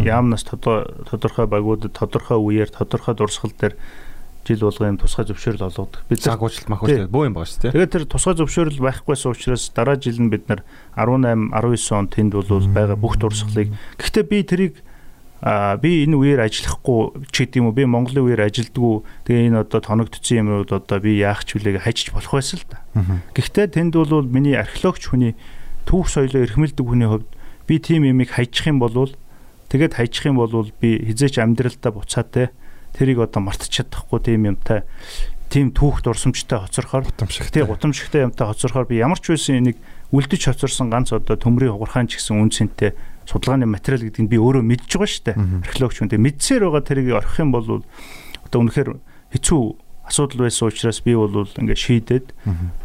Яамнаас 0.05 0.45
тодор- 0.45 0.93
тодорхой 1.09 1.47
багуудад 1.49 1.97
тодорхой 1.97 2.37
үеэр 2.37 2.69
тодорхой 2.69 3.17
дурсгал 3.17 3.53
дээр 3.57 3.75
жил 4.45 4.61
болго 4.69 4.85
юм 4.85 4.99
тусгай 5.01 5.25
зөвшөөрөл 5.25 5.67
олгодог. 5.73 6.03
Бид 6.11 6.21
нар 6.27 6.35
Загвуучлал 6.37 6.69
махуучлал 6.69 7.09
бөө 7.09 7.25
юм 7.31 7.37
шүү 7.41 7.61
дээ. 7.63 7.73
тэгээд 7.73 7.93
тэр 7.97 8.05
тусгай 8.11 8.35
зөвшөөрөл 8.37 8.81
байхгүйсэн 8.83 9.31
учраас 9.33 9.65
дараа 9.73 9.97
жил 9.97 10.19
нь 10.21 10.29
бид 10.35 10.45
нар 10.51 10.61
18 10.99 11.49
19 11.55 11.97
он 11.97 12.07
тэнд 12.11 12.33
бол 12.37 12.67
байгаа 12.69 12.99
бүх 12.99 13.17
дурсгалыг 13.23 13.71
гэхдээ 14.03 14.25
би 14.27 14.39
тэрийг 14.43 14.75
би 15.43 16.07
энэ 16.07 16.15
үеэр 16.15 16.41
ажиллахгүй 16.47 17.27
ч 17.35 17.51
гэдэм 17.51 17.67
үү 17.67 17.75
би 17.75 17.85
Монголын 17.91 18.31
үеэр 18.31 18.47
ажилдгүү 18.47 19.27
тэгээ 19.27 19.47
энэ 19.51 19.59
одоо 19.67 19.81
тоногдсон 19.83 20.39
юмнууд 20.39 20.71
одоо 20.71 20.99
би 21.03 21.19
яах 21.19 21.43
ч 21.43 21.59
үлээг 21.59 21.83
хайчиж 21.83 22.15
болох 22.15 22.39
байсан 22.39 22.63
л 22.63 22.67
да. 22.71 22.79
Гэхдээ 23.35 23.75
тэнд 23.75 23.99
бол 23.99 24.23
миний 24.23 24.55
археологч 24.55 25.11
хүний 25.11 25.35
түүх 25.83 26.07
соёлоо 26.15 26.47
эрхмэлдэг 26.47 26.87
хүний 26.87 27.11
хувьд 27.11 27.27
би 27.67 27.75
тийм 27.83 28.07
юмыг 28.07 28.31
хайчих 28.39 28.71
юм 28.71 28.79
бол 28.79 28.95
тэгээд 29.67 29.99
хайчих 29.99 30.31
юм 30.31 30.39
бол 30.39 30.71
би 30.79 31.03
хизээч 31.11 31.43
амьдралдаа 31.43 31.91
буцаад 31.91 32.31
те 32.31 32.55
тэрийг 32.95 33.19
одоо 33.27 33.43
мартчих 33.43 33.83
чадахгүй 33.83 34.23
тийм 34.23 34.47
юмтай 34.47 34.87
тийм 35.51 35.75
түүх 35.75 36.07
дурсамжтай 36.07 36.63
хоцорхоор 36.65 37.11
Утамшигтай. 37.11 37.51
тий 37.51 37.65
гутамшигтай 37.67 38.23
юмтай 38.25 38.47
хоцорхоор 38.47 38.87
би 38.87 39.03
ямар 39.03 39.19
ч 39.19 39.35
байсан 39.35 39.61
энийг 39.61 39.77
үлдэж 40.15 40.49
хоцорсон 40.49 40.89
ганц 40.89 41.13
одоо 41.13 41.37
төмрийн 41.37 41.77
хугархаан 41.77 42.09
ч 42.09 42.17
гэсэн 42.21 42.41
үнцэнтэй 42.41 42.97
судалгааны 43.27 43.67
материал 43.67 44.03
гэдгийг 44.07 44.29
би 44.31 44.39
өөрөө 44.39 44.63
мэдж 44.63 44.91
байгаа 44.97 45.11
шүү 45.11 45.25
дээ. 45.31 45.37
Археологч 45.67 45.97
хүн. 45.99 46.11
Тэгээ 46.11 46.27
мэдсээр 46.27 46.63
байгаа 46.67 46.83
тэрийг 46.83 47.09
орхих 47.17 47.39
юм 47.43 47.51
бол 47.53 47.67
одоо 48.47 48.59
үнэхээр 48.63 48.91
хэцүү 49.33 49.63
асуудал 50.03 50.45
байсан 50.45 50.69
учраас 50.69 51.01
би 51.01 51.15
бол 51.15 51.47
ингээд 51.47 51.79
шийдээд 51.79 52.27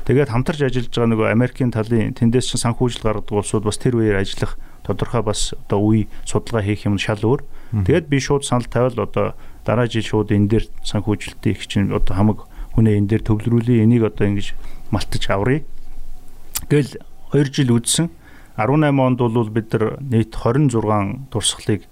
тэгээд 0.06 0.30
хамтарч 0.32 0.62
ажиллаж 0.62 0.94
байгаа 0.94 1.12
нөгөө 1.12 1.28
Америкийн 1.34 1.74
талын 1.74 2.14
тэндээс 2.14 2.54
чинь 2.54 2.62
санхүүжил 2.62 3.04
гаргадаг 3.04 3.34
улсууд 3.34 3.66
бас 3.66 3.82
тэр 3.82 3.98
үеэр 3.98 4.22
ажиллах 4.22 4.56
тодорхой 4.86 5.26
бас 5.26 5.52
одоо 5.68 5.82
үе 5.82 6.08
судалгаа 6.24 6.64
хийх 6.64 6.86
юм 6.86 7.02
шал 7.02 7.20
өөр. 7.20 7.42
Тэгээд 7.84 8.08
би 8.08 8.18
шууд 8.22 8.48
санал 8.48 8.70
тавиал 8.70 9.04
одоо 9.04 9.36
дараа 9.66 9.90
жил 9.92 10.06
шууд 10.06 10.32
энэ 10.32 10.48
дээр 10.48 10.66
санхүүжилтийн 10.86 11.56
их 11.58 11.68
чинь 11.68 11.92
одоо 11.92 12.16
хамаг 12.16 12.40
хүнээ 12.78 12.96
энэ 13.02 13.10
дээр 13.12 13.24
төвлөрүүлээ 13.28 13.84
энийг 13.84 14.08
одоо 14.08 14.32
ингэж 14.32 14.56
малтаж 14.94 15.24
аврыг. 15.28 15.68
Гэл 16.72 16.96
2 17.36 17.52
жил 17.52 17.76
үдсэн 17.76 18.08
18 18.58 19.00
онд 19.00 19.20
бол 19.20 19.50
бид 19.50 19.74
нар 19.74 19.98
нийт 20.02 20.34
26 20.34 21.30
дурсгалыг 21.32 21.84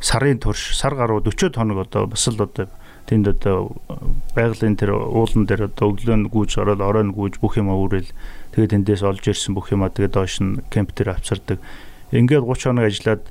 сарын 0.00 0.38
турш 0.38 0.74
сар 0.74 0.94
гаруй 0.94 1.22
40 1.22 1.54
хоног 1.54 1.86
одоо 1.86 2.06
бас 2.06 2.26
л 2.28 2.42
одоо 2.42 2.66
тэнд 3.06 3.28
одоо 3.28 3.72
байгалийн 4.34 4.76
тэр 4.76 4.92
уулан 4.98 5.46
дээр 5.46 5.70
одоо 5.70 5.94
өглөө 5.94 6.16
нь 6.18 6.28
гүйж 6.28 6.58
ороод 6.58 6.82
орой 6.82 7.04
нь 7.06 7.14
гүйж 7.14 7.38
бүх 7.38 7.56
юм 7.56 7.70
өөрөөл 7.70 8.10
тэгээд 8.52 8.74
тэндээс 8.74 9.02
олж 9.06 9.22
ирсэн 9.22 9.54
бүх 9.54 9.70
юмаа 9.70 9.88
тэгээд 9.94 10.12
доош 10.18 10.42
нь 10.42 10.60
кемп 10.68 10.92
дээр 10.92 11.14
авчирдаг. 11.14 11.62
Ингээд 12.10 12.44
30 12.44 12.68
хоног 12.68 12.84
ажиллаад 12.84 13.22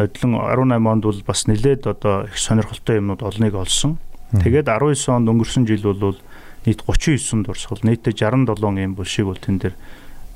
нодлон 0.00 0.32
18 0.40 0.88
онд 0.88 1.04
бол 1.04 1.20
бас 1.22 1.40
нэлээд 1.46 1.86
одоо 1.86 2.24
их 2.26 2.36
сонирхолтой 2.38 2.96
юмнууд 2.96 3.22
олныг 3.22 3.54
олсон. 3.54 3.98
Тэгээд 4.32 4.66
19 4.66 5.14
онд 5.14 5.28
өнгөрсөн 5.30 5.64
жил 5.68 5.84
бол 5.84 6.18
нийт 6.66 6.82
39 6.84 7.46
дурсгал 7.46 7.80
нийтдээ 7.84 8.12
67 8.12 8.82
юм 8.82 8.94
булшиг 8.94 9.24
бол 9.30 9.38
тэн 9.38 9.58
дээр 9.62 9.74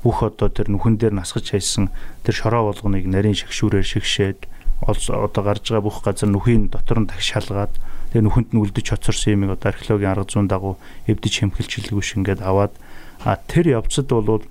бүх 0.05 0.21
одоо 0.21 0.53
тэр 0.53 0.69
нүхэн 0.69 1.01
дээр 1.01 1.17
насгаж 1.17 1.49
хайсан 1.49 1.89
тэр 2.21 2.35
шороо 2.37 2.69
болгоныг 2.69 3.09
нарийн 3.09 3.33
шагшүүрээр 3.33 3.81
шигшээд 3.89 4.39
олс- 4.85 5.09
одоо 5.09 5.41
гарч 5.41 5.73
байгаа 5.73 5.81
бүх 5.81 6.05
газар 6.05 6.29
нүхийн 6.29 6.69
дотор 6.69 7.01
нь 7.01 7.09
тагш 7.09 7.33
шалгаад 7.33 7.73
тэгээ 8.13 8.21
нүхэнд 8.29 8.49
нь 8.53 8.61
үлдэж 8.61 8.85
хоцорсон 8.93 9.33
юмыг 9.33 9.57
одоо 9.57 9.73
археологийн 9.73 10.13
арга 10.13 10.29
зүйн 10.29 10.45
дагуу 10.45 10.77
эвдэж 11.09 11.33
хэмхэлчлэгүйш 11.41 12.09
ингээд 12.21 12.45
аваад 12.45 12.77
а 13.25 13.41
тэр 13.49 13.81
явцад 13.81 14.05
бол 14.13 14.45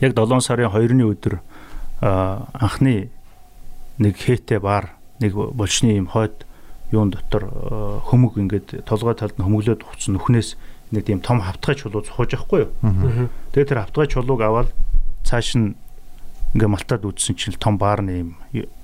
яг 0.00 0.12
7 0.16 0.40
сарын 0.40 0.72
2-ны 0.72 1.04
өдөр 1.04 1.44
анхны 2.00 3.12
нэг 4.00 4.14
хээтэй 4.16 4.58
бар 4.58 4.96
нэг 5.20 5.36
болчны 5.36 6.00
юм 6.00 6.08
хойд 6.08 6.48
юун 6.92 7.10
дотор 7.10 7.48
хөмөг 8.08 8.40
ингээд 8.40 8.88
толгой 8.88 9.14
талд 9.14 9.36
нь 9.38 9.44
хөмөглөөд 9.44 9.84
хувцсан 9.84 10.16
нүхнээс 10.16 10.56
нэг 10.94 11.04
тийм 11.10 11.20
том 11.20 11.42
хавтгай 11.42 11.74
чулуу 11.74 12.06
цохож 12.06 12.30
байхгүй 12.30 12.60
юу 12.64 12.70
Тэгээ 13.52 13.68
тэр 13.70 13.82
хавтгай 13.82 14.06
чулууг 14.06 14.40
аваад 14.40 14.70
цааш 15.26 15.58
нь 15.58 15.74
ингээ 16.54 16.70
малтаад 16.70 17.02
үдсэн 17.02 17.34
чинь 17.34 17.58
том 17.58 17.78
баарны 17.78 18.12
юм 18.22 18.30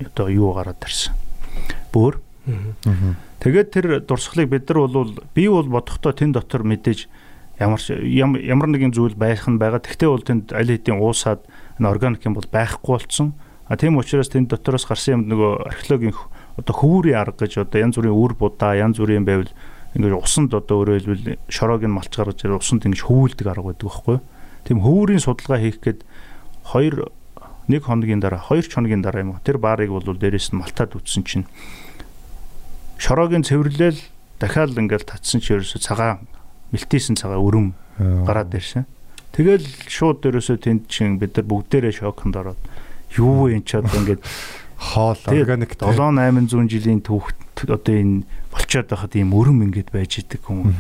одоо 0.03 0.27
юу 0.27 0.51
гараад 0.55 0.83
тарсан. 0.83 1.15
Бөөр. 1.95 2.19
Тэгээд 3.39 3.69
тэр 3.71 3.87
дурсгалыг 4.03 4.51
бид 4.51 4.67
нар 4.67 4.91
бол 4.91 5.15
би 5.35 5.47
бол 5.47 5.69
бодохдоо 5.71 6.13
тэн 6.13 6.35
дотор 6.35 6.67
мэдээж 6.67 7.07
ямар 7.63 7.81
ямар 8.43 8.69
нэгэн 8.73 8.91
зүйл 8.91 9.15
байх 9.15 9.47
нь 9.47 9.61
байгаа. 9.61 9.79
Тэгтээ 9.79 10.09
бол 10.11 10.27
тэнд 10.27 10.51
аль 10.51 10.73
хэдийн 10.73 10.99
уусаад 10.99 11.47
энэ 11.79 11.89
органик 11.89 12.27
юм 12.27 12.35
бол 12.35 12.49
байхгүй 12.49 12.99
болцсон. 12.99 13.39
А 13.71 13.77
тийм 13.79 14.01
учраас 14.01 14.33
тэнд 14.33 14.51
дотроос 14.51 14.89
гарсан 14.89 15.23
юм 15.23 15.23
нөгөө 15.31 15.53
археологийн 15.71 16.17
одоо 16.59 16.75
хөвүүрийн 16.75 17.21
арга 17.21 17.47
гэж 17.47 17.63
одоо 17.63 17.79
янз 17.79 17.95
бүрийн 17.95 18.19
үр 18.19 18.35
будаа, 18.35 18.75
янз 18.75 18.99
бүрийн 18.99 19.23
байвал 19.23 19.53
ингээд 19.95 20.15
усанд 20.15 20.55
одоо 20.55 20.87
өөрөөр 20.87 20.99
хэлбэл 21.03 21.39
шороог 21.51 21.83
нь 21.83 21.95
малч 21.95 22.13
гаргаж 22.15 22.39
ирээ 22.47 22.63
усанд 22.63 22.87
ингэж 22.87 23.03
хөвүүлдэг 23.07 23.47
арга 23.51 23.75
байдаг 23.75 23.87
байхгүй 23.91 24.15
юу? 24.19 24.25
Тийм 24.67 24.79
хөвүүрийн 24.87 25.23
судалгаа 25.25 25.59
хийх 25.59 25.79
гээд 25.83 26.01
хоёр 26.71 27.11
нэг 27.67 27.83
хоногийн 27.87 28.23
дараа, 28.23 28.39
хоёр 28.39 28.67
ч 28.67 28.75
хоногийн 28.75 29.03
дараа 29.03 29.23
юм 29.27 29.35
уу? 29.35 29.43
Тэр 29.43 29.59
баарыг 29.59 29.91
бол 29.91 30.07
дээрээс 30.07 30.55
нь 30.55 30.61
малтаад 30.63 30.95
үтсэн 30.95 31.23
чинь 31.27 31.47
шороогийн 32.99 33.43
цэвэрлэл 33.43 33.99
дахиад 34.39 34.79
ингээл 34.79 35.07
татсан 35.07 35.41
чи 35.43 35.59
ерөөсө 35.59 35.83
цагаан 35.83 36.27
мэлтийсэн 36.71 37.17
цагаан 37.19 37.43
өрөм 37.43 37.67
гараад 37.99 38.55
ирсэн. 38.55 38.87
Тэгэл 39.35 39.67
шууд 39.87 40.27
ерөөсө 40.27 40.59
тэнд 40.59 40.91
чин 40.91 41.19
бид 41.19 41.35
нар 41.39 41.47
бүгдээрээ 41.47 42.03
шоконд 42.03 42.35
ороод 42.37 42.61
юу 43.17 43.47
вэ 43.51 43.59
энэ 43.59 43.67
ч 43.67 43.79
одоо 43.79 43.95
ингээд 43.95 44.23
хоол 44.81 45.21
органик 45.29 45.77
7 45.77 45.93
800 45.93 46.73
жилийн 46.73 47.05
түүхт 47.05 47.69
одоо 47.69 47.95
энэ 47.95 48.25
болчоод 48.49 48.89
байхад 48.89 49.13
ийм 49.13 49.37
өрөм 49.37 49.69
ингээд 49.69 49.93
байж 49.93 50.25
идэг 50.25 50.41
юм. 50.49 50.73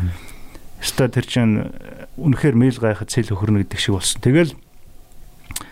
Ста 0.80 1.12
тэр 1.12 1.28
чин 1.28 1.68
үнэхээр 2.16 2.56
мэйл 2.56 2.80
гайхад 2.80 3.12
цэл 3.12 3.36
өхөрнө 3.36 3.68
гэдэг 3.68 3.76
шиг 3.76 4.00
болсон. 4.00 4.24
Тэгэл 4.24 4.56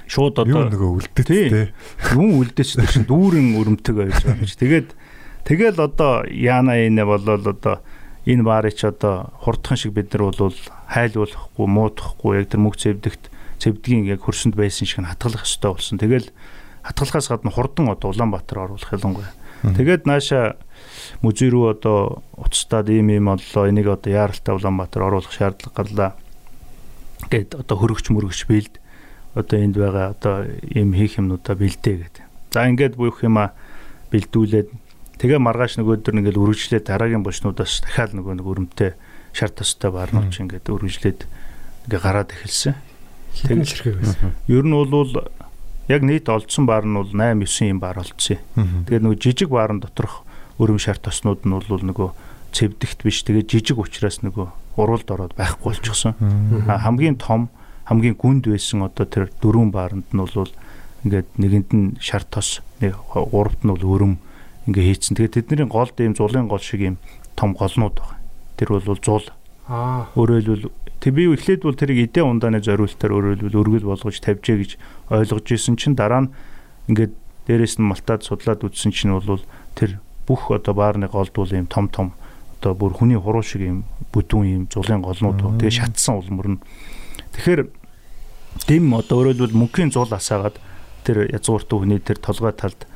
шууд 0.05 0.37
юу 0.45 0.61
одоо 0.61 0.69
нөгөө 0.69 0.91
үлдээ 1.01 1.25
Тий. 1.25 1.49
те 1.49 1.73
юм 2.13 2.37
үлдээч 2.45 2.77
тэр 2.77 2.93
чин 2.93 3.09
дүүрэн 3.09 3.57
өрөмтөг 3.57 3.95
байж 3.97 4.21
байгаа 4.21 4.37
юм 4.37 4.45
чи. 4.45 4.61
Тэгээд 4.61 4.89
тэгэл 5.49 5.79
одоо 5.81 6.29
яана 6.29 6.77
энэ 6.77 7.09
болол 7.09 7.41
одоо 7.41 7.81
энэ 8.29 8.45
баарыг 8.45 8.77
ч 8.77 8.85
одоо 8.85 9.33
хурдхан 9.41 9.81
шиг 9.81 9.97
бид 9.97 10.13
нар 10.13 10.29
бол 10.29 10.53
хайлуулахгүй 10.93 11.67
муудахгүй 11.69 12.45
яг 12.45 12.53
тэр 12.53 12.61
мөг 12.61 12.77
цэвдэгт 12.77 13.33
цэвдгийн 13.61 14.05
яг 14.05 14.21
хөрсөнд 14.25 14.53
байсан 14.57 14.85
шиг 14.85 15.01
нь 15.01 15.09
хатгалах 15.09 15.45
хэрэгтэй 15.45 15.73
болсон. 15.73 15.97
Тэгэл 15.97 16.29
хатгалахаас 16.89 17.29
гадна 17.29 17.51
хурдан 17.53 17.93
одоо 17.93 18.11
Улаанбаатар 18.11 18.65
оруулах 18.65 18.93
ялангуяа. 18.93 19.33
Тэгээд 19.63 20.09
нааша 20.09 20.57
музей 21.21 21.53
рүү 21.53 21.77
одоо 21.77 22.23
уцтаад 22.41 22.89
ийм 22.89 23.13
ийм 23.13 23.29
боллоо 23.29 23.69
энийг 23.69 23.93
одоо 23.93 24.09
яаралтай 24.13 24.55
Улаанбаатар 24.57 25.03
оруулах 25.03 25.33
шаардлага 25.33 25.77
гарлаа. 25.77 26.11
Гэт 27.29 27.59
одоо 27.59 27.77
хөрөгч 27.77 28.09
мөрөгч 28.09 28.49
бэлд 28.49 28.81
одоо 29.35 29.59
энд 29.61 29.77
байгаа 29.77 30.15
одоо 30.17 30.49
ийм 30.73 30.95
хийх 30.95 31.19
юмнуудаа 31.19 31.59
бэлдээ 31.59 31.97
гэдэг. 32.09 32.25
За 32.55 32.65
ингээд 32.65 32.97
буйх 32.97 33.21
юма 33.21 33.53
бэлдүүлээд 34.15 34.69
тэгээ 35.21 35.39
маргааш 35.43 35.77
нөгөөдөр 35.77 36.23
ингээл 36.23 36.41
үргэлжлээд 36.41 36.89
дараагийн 36.89 37.27
бочнуудаас 37.27 37.83
дахиад 37.85 38.17
нөгөө 38.17 38.41
нэг 38.41 38.47
өрөмтэй 38.47 38.91
шар 39.37 39.53
тастай 39.53 39.91
баарнууд 39.93 40.33
ч 40.33 40.41
ингээд 40.41 40.71
үргэлжлээд 40.71 41.21
ингээ 41.91 42.01
гараад 42.01 42.33
эхэлсэн. 42.33 42.79
Тэгэн 43.45 43.67
ширхэг 43.67 43.99
байсан. 44.01 44.33
Ер 44.49 44.65
нь 44.65 44.73
бол 44.73 45.13
яг 45.89 46.03
нийт 46.05 46.29
олдсон 46.29 46.67
баар 46.69 46.85
нь 46.85 46.95
бол 46.95 47.09
8 47.09 47.41
9 47.45 47.73
юм 47.73 47.81
баар 47.81 47.99
олдсон 48.05 48.37
юм. 48.37 48.85
Тэгээд 48.87 49.03
нөгөө 49.05 49.19
жижиг 49.19 49.49
баарн 49.49 49.81
доторх 49.81 50.23
өрөм 50.61 50.79
шар 50.79 51.01
тоснууд 51.01 51.49
нь 51.49 51.53
бол 51.53 51.65
нөгөө 51.65 52.11
цэвдэгт 52.53 53.03
биш 53.05 53.25
тэгээд 53.25 53.49
жижиг 53.49 53.79
учраас 53.81 54.21
нөгөө 54.21 54.49
уралд 54.77 55.09
ороод 55.11 55.35
байхгүй 55.35 55.75
болчихсон. 55.75 56.15
Хамгийн 56.69 57.17
том 57.17 57.49
хамгийн 57.89 58.17
гүнд 58.21 58.47
байсан 58.53 58.85
одоо 58.85 59.07
тэр 59.09 59.33
дөрвөн 59.41 59.73
бааранд 59.73 60.09
нь 60.13 60.21
бол 60.21 60.53
ингээд 61.05 61.29
нэгэнд 61.41 61.71
нь 61.73 61.87
шар 62.01 62.25
тос 62.25 62.61
нэг 62.81 62.95
гуравт 63.09 63.65
нь 63.65 63.73
бол 63.73 63.81
өрөм 63.81 64.15
ингээ 64.69 64.85
хийцэн. 64.93 65.17
Тэгээд 65.17 65.49
тэдний 65.49 65.65
голд 65.65 65.97
ийм 65.97 66.13
зулын 66.13 66.53
гол 66.53 66.61
шиг 66.61 66.85
ийм 66.85 66.97
том 67.33 67.57
голнууд 67.57 67.97
байгаа. 67.97 68.21
Тэр 68.61 68.69
бол 68.77 69.01
зул. 69.01 69.25
Аа. 69.69 70.09
Өөрөөр 70.17 70.43
хэлбэл 70.43 70.73
тэг 70.99 71.13
би 71.13 71.29
эхлээд 71.29 71.63
бол 71.63 71.77
тэрийг 71.77 72.09
эдээ 72.09 72.25
ундааны 72.25 72.65
зориултаар 72.65 73.13
өөрөөр 73.13 73.37
хэлбэл 73.45 73.61
өргөл 73.61 73.87
болгож 73.93 74.17
тавьжээ 74.19 74.57
гэж 74.57 74.71
ойлгож 75.13 75.47
исэн 75.53 75.77
чинь 75.77 75.93
дараа 75.93 76.27
нь 76.27 76.33
ингээд 76.89 77.13
дээрээс 77.45 77.77
нь 77.77 77.85
малтаад 77.85 78.25
судлаад 78.25 78.65
үзсэн 78.65 78.91
чинь 78.97 79.13
бол 79.13 79.45
тэр 79.77 80.01
бүх 80.25 80.49
одоо 80.49 80.73
баарны 80.73 81.07
голд 81.13 81.33
бол 81.37 81.53
ийм 81.53 81.69
том 81.69 81.93
том 81.93 82.17
одоо 82.59 82.75
бүр 82.75 82.97
хүний 82.97 83.21
хуруу 83.21 83.45
шиг 83.45 83.63
ийм 83.63 83.85
бүдүүн 84.13 84.47
ийм 84.49 84.63
зулын 84.73 85.05
голнууд. 85.05 85.61
Тэгээ 85.61 85.79
шатсан 85.85 86.19
улмөр 86.19 86.59
нь. 86.59 86.63
Тэгэхээр 87.37 87.61
дэм 88.67 88.85
одоо 88.97 89.23
өөрөөр 89.23 89.37
хэлбэл 89.37 89.61
мөнхийн 89.69 89.93
зул 89.95 90.11
асаагаад 90.11 90.59
тэр 91.07 91.31
язгууртуу 91.31 91.85
хүний 91.87 92.03
тэр 92.03 92.19
толгой 92.19 92.53
талд 92.53 92.89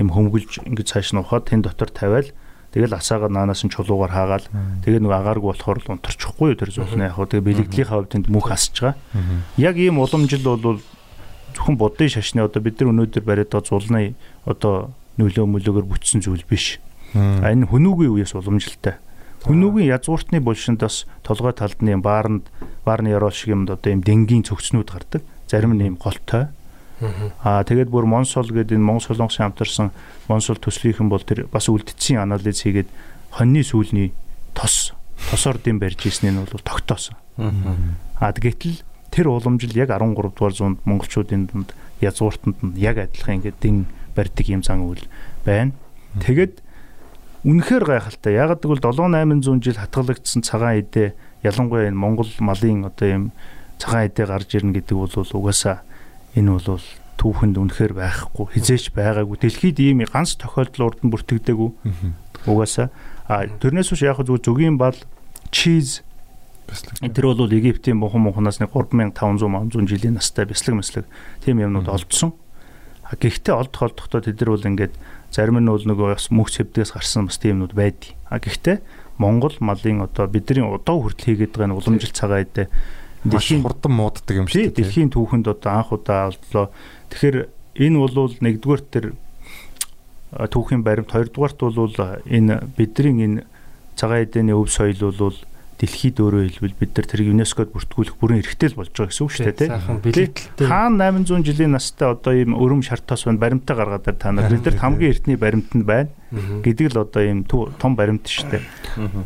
ийм 0.00 0.14
хөмгөлж 0.14 0.64
ингэж 0.64 0.86
цааш 0.88 1.12
нь 1.12 1.20
ухаад 1.20 1.50
тэн 1.50 1.60
дотор 1.60 1.90
тавиал 1.92 2.30
тэгэл 2.70 2.94
асаагаад 2.94 3.34
наанаас 3.34 3.66
нь 3.66 3.72
чулуугаар 3.74 4.12
хаагаал 4.14 4.46
тэгээ 4.86 5.02
нэг 5.02 5.12
агааргүй 5.12 5.50
болохоор 5.50 5.78
л 5.82 5.90
унтарчихгүй 5.98 6.54
тэр 6.54 6.70
зулны 6.70 7.10
яг 7.10 7.18
хөө 7.18 7.26
тэгээ 7.34 7.46
бэлэгдлийн 7.66 7.88
хавьд 7.90 8.10
тэнд 8.14 8.26
мөнх 8.30 8.50
асж 8.54 8.74
байгаа. 8.78 8.94
Яг 9.58 9.74
ийм 9.76 9.98
уламжил 9.98 10.46
бол 10.46 10.78
зөвхөн 11.54 11.76
будын 11.76 12.08
шашны 12.08 12.46
одоо 12.46 12.62
бид 12.62 12.78
нар 12.78 12.94
өнөөдөр 12.94 13.24
бариад 13.26 13.50
байгаа 13.50 13.66
зулны 13.66 14.14
одоо 14.46 14.94
нөлөө 15.18 15.46
мөлөөгөр 15.50 15.86
бүтсэн 15.90 16.22
зүйл 16.22 16.46
биш. 16.46 16.78
А 17.14 17.50
энэ 17.50 17.66
хөнүүгийн 17.66 18.14
үеэс 18.14 18.38
уламжилтай. 18.38 19.02
Хөнүүгийн 19.44 19.90
язгууртны 19.90 20.38
булшиндас 20.40 21.08
толгой 21.26 21.52
талдны 21.56 21.96
баарнд 21.98 22.46
баарны 22.84 23.10
яруу 23.10 23.34
шиг 23.34 23.56
юмд 23.56 23.70
одоо 23.72 23.90
ийм 23.90 24.04
дэнгийн 24.04 24.46
цогцнүүд 24.46 24.88
гардаг. 24.88 25.22
Зарим 25.50 25.74
нь 25.74 25.82
ийм 25.82 25.96
голтой. 25.96 26.52
Аа 27.40 27.64
тэгээд 27.64 27.88
бүр 27.88 28.04
Монсол 28.04 28.48
гэдэг 28.52 28.76
энэ 28.76 28.84
Монгол 28.84 29.08
солонгос 29.08 29.40
хамтарсан 29.40 29.88
Монсол 30.28 30.60
төслийнхэн 30.60 31.08
бол 31.08 31.24
тэр 31.24 31.48
бас 31.48 31.72
үлдсэн 31.72 32.20
анализ 32.20 32.60
хийгээд 32.60 32.88
хоньны 33.32 33.64
сүүлний 33.64 34.12
тос 34.52 34.92
тосоор 35.32 35.56
дэм 35.60 35.80
барьж 35.80 36.04
ийснээ 36.04 36.32
нь 36.36 36.40
бол 36.44 36.60
тогтоосон. 36.60 37.16
Аа 38.20 38.32
гэтэл 38.36 38.84
тэр 39.08 39.32
уламжил 39.32 39.72
яг 39.72 39.90
13 39.96 40.12
дугаар 40.36 40.52
зуунд 40.52 40.78
монголчуудын 40.84 41.48
дунд 41.48 41.72
язгууртанд 42.04 42.60
нь 42.60 42.76
яг 42.76 43.00
адилхан 43.00 43.40
ингээд 43.40 43.58
дэн 43.60 43.88
барьдаг 44.14 44.46
юм 44.48 44.62
зан 44.62 44.84
үйл 44.84 45.04
байна. 45.44 45.72
Тэгэд 46.20 46.60
үнэхээр 47.48 47.84
гайхалтай. 47.84 48.36
Яг 48.36 48.60
гэвэл 48.60 48.84
7 48.84 49.08
800 49.08 49.64
жил 49.64 49.78
хатгалагдсан 49.80 50.42
цагаан 50.44 50.84
эдээ 50.84 51.16
ялангуяа 51.42 51.88
энэ 51.88 51.96
Монгол 51.96 52.28
малын 52.44 52.84
одоо 52.84 53.08
юм 53.08 53.24
цагаан 53.80 54.12
эдээ 54.12 54.26
гарч 54.28 54.50
ирнэ 54.56 54.76
гэдэг 54.80 54.96
бол 54.96 55.14
угаасаа 55.16 55.80
энэ 56.36 56.50
бол 56.54 56.84
түүхэнд 57.20 57.56
үнэхээр 57.60 57.92
байхгүй 57.96 58.46
хизээч 58.56 58.96
байгаагүй. 58.96 59.36
Дэлхийд 59.44 59.78
ийм 59.80 60.04
ганц 60.08 60.40
тохиолдол 60.40 60.88
урд 60.88 61.00
нь 61.04 61.12
бүртгэдэггүй 61.12 61.70
угаасаа 62.48 62.88
а 63.28 63.44
тэрнээс 63.46 63.92
биш 63.92 64.02
яг 64.02 64.24
зөв 64.24 64.40
зөвгийн 64.40 64.80
бал 64.80 64.96
чиз. 65.52 66.00
Тэр 67.02 67.34
бол 67.34 67.50
Египтийн 67.50 67.98
мухан 67.98 68.24
муханаас 68.24 68.62
нэг 68.62 68.72
3500 68.72 69.12
500 69.12 69.90
жилийн 69.90 70.16
настай 70.16 70.46
бяцлаг 70.46 70.80
мэслэг. 70.80 71.06
Тийм 71.44 71.60
юмнууд 71.60 71.90
олдсон. 71.90 72.32
Гэхдээ 73.10 73.54
олдох 73.54 73.90
олдохдоо 73.90 74.22
тэд 74.22 74.38
нар 74.38 74.54
бол 74.54 74.68
ингээд 74.70 74.94
зарим 75.34 75.58
нь 75.58 75.66
бол 75.66 75.82
нөгөө 75.82 76.14
бас 76.14 76.30
мөх 76.30 76.50
цэвдгээс 76.54 76.94
гарсан 76.94 77.26
бас 77.26 77.38
тийм 77.42 77.58
юмнууд 77.62 77.74
байдгийг 77.74 78.14
а 78.30 78.38
гэхдээ 78.38 78.78
Монгол 79.18 79.54
малын 79.58 80.06
одоо 80.06 80.26
бидний 80.30 80.62
удаа 80.62 80.94
хүртэл 80.94 81.26
хийгээд 81.34 81.54
байгаа 81.58 81.70
нэг 81.74 81.78
уламжил 81.82 82.14
цагаа 82.14 82.42
эдээ 82.46 82.66
маш 83.24 83.48
хурдан 83.52 83.92
мууддаг 83.92 84.36
юм 84.36 84.46
тий 84.48 84.68
шүү 84.68 84.72
дээ. 84.72 84.76
дэлхийн 84.80 85.10
түүхэнд 85.12 85.46
одоо 85.50 85.70
анх 85.72 85.92
удаа 85.92 86.32
олдлоо. 86.32 86.66
Тэгэхээр 87.12 87.36
энэ 87.76 87.96
бол 88.00 88.34
нэгдүгээр 88.40 88.82
тэр 88.88 89.06
түүхийн 90.30 90.82
баримт 90.86 91.10
хоёрдугаарт 91.10 91.58
бол 91.60 91.96
энэ 92.24 92.54
бидний 92.78 93.24
энэ 93.26 93.44
цагаан 93.98 94.24
эдээний 94.24 94.54
өв 94.56 94.70
соёл 94.70 95.12
бол 95.12 95.36
дэлхийд 95.80 96.20
өөрөө 96.20 96.42
хэлбэл 96.60 96.76
бид 96.76 96.92
нар 96.92 97.06
тэрийг 97.08 97.32
ЮНЕСКОд 97.32 97.72
бүртгүүлэх 97.72 98.16
бүрэн 98.20 98.44
эрхтэй 98.44 98.68
л 98.68 98.76
болж 98.76 98.92
байгаа 98.92 99.08
гэсэн 99.08 99.24
үг 99.24 99.32
шүү 99.32 99.44
дээ 99.48 99.56
тий. 99.56 99.68
Сайхан 99.72 99.98
Тий. 100.04 100.12
бэлэтэлтэй. 100.12 100.66
Хаана 100.68 101.08
800 101.08 101.48
жилийн 101.48 101.72
настай 101.72 102.08
одоо 102.12 102.32
ийм 102.36 102.52
өрөм 102.52 102.84
шартаас 102.84 103.24
байна 103.24 103.40
баримтаа 103.40 103.76
гаргаад 103.80 104.04
та 104.20 104.28
нар 104.28 104.52
бид 104.52 104.68
нар 104.68 104.76
хамгийн 104.76 105.12
эртний 105.16 105.38
баримт 105.40 105.72
нь 105.72 105.88
байна 105.88 106.12
гэдэг 106.60 106.86
л 106.92 107.00
одоо 107.00 107.22
ийм 107.24 107.48
том 107.48 107.96
баримт 107.96 108.28
шүү 108.28 108.60
дээ. 108.60 108.64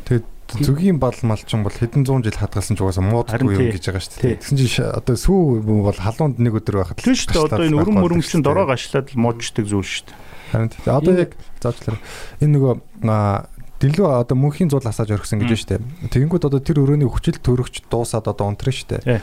Тэгээд 0.07 0.27
зүгийн 0.53 0.99
бал 1.01 1.17
малчин 1.23 1.65
бол 1.65 1.73
хэдэн 1.73 2.05
зуун 2.05 2.23
жил 2.23 2.37
хадгалсан 2.37 2.77
ч 2.77 2.85
угаасаа 2.85 3.05
муудахгүй 3.05 3.57
юм 3.57 3.73
гэж 3.73 3.85
байгаа 3.89 4.05
шүү 4.05 4.21
дээ. 4.21 4.39
Тэгсэн 4.39 4.57
чинь 4.61 4.85
одоо 4.85 5.17
сүү 5.17 5.65
бол 5.65 5.97
халуунд 5.97 6.37
нэг 6.39 6.55
өдөр 6.61 6.77
байхад 6.85 7.01
Тийм 7.01 7.17
шүү 7.17 7.33
дээ 7.33 7.45
одоо 7.49 7.65
энэ 7.65 7.81
өрөм 7.81 7.97
болдог 8.05 8.43
дороо 8.45 8.67
гашлаад 8.69 9.09
л 9.11 9.21
муучдаг 9.25 9.65
зүйл 9.65 9.89
шүү 9.89 10.05
дээ. 10.07 10.19
Харин 10.53 10.69
тий. 10.69 10.81
Одоо 10.85 11.15
яг 11.17 11.31
заавчлаарай. 11.59 12.03
Энэ 12.45 12.53
нөгөө 12.55 12.73
аа, 13.09 13.49
дэлгүү 13.81 14.07
одоо 14.07 14.37
мөнхийн 14.39 14.71
зул 14.71 14.85
асааж 14.85 15.11
орхисон 15.17 15.43
гэж 15.43 15.49
байна 15.49 15.63
шүү 15.65 15.71
дээ. 15.73 15.83
Тэгэнгүүт 16.13 16.47
одоо 16.47 16.61
тэр 16.61 16.79
өрөөний 16.85 17.09
хүчил 17.09 17.41
төрөгч 17.41 17.89
дуусаад 17.91 18.29
одоо 18.31 18.47
унтрах 18.47 18.77
шүү 18.77 19.03
дээ. 19.03 19.21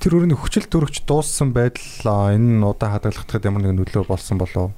Тэр 0.00 0.16
өрөөний 0.16 0.38
хүчил 0.38 0.64
төрөгч 0.64 1.04
дууссан 1.04 1.52
байдал 1.52 2.08
аа, 2.08 2.32
энэ 2.32 2.64
удаа 2.64 2.96
хадгалахдад 2.96 3.44
ямар 3.44 3.68
нэгэн 3.68 3.84
нөлөө 3.84 4.08
болсон 4.08 4.40
болов 4.40 4.72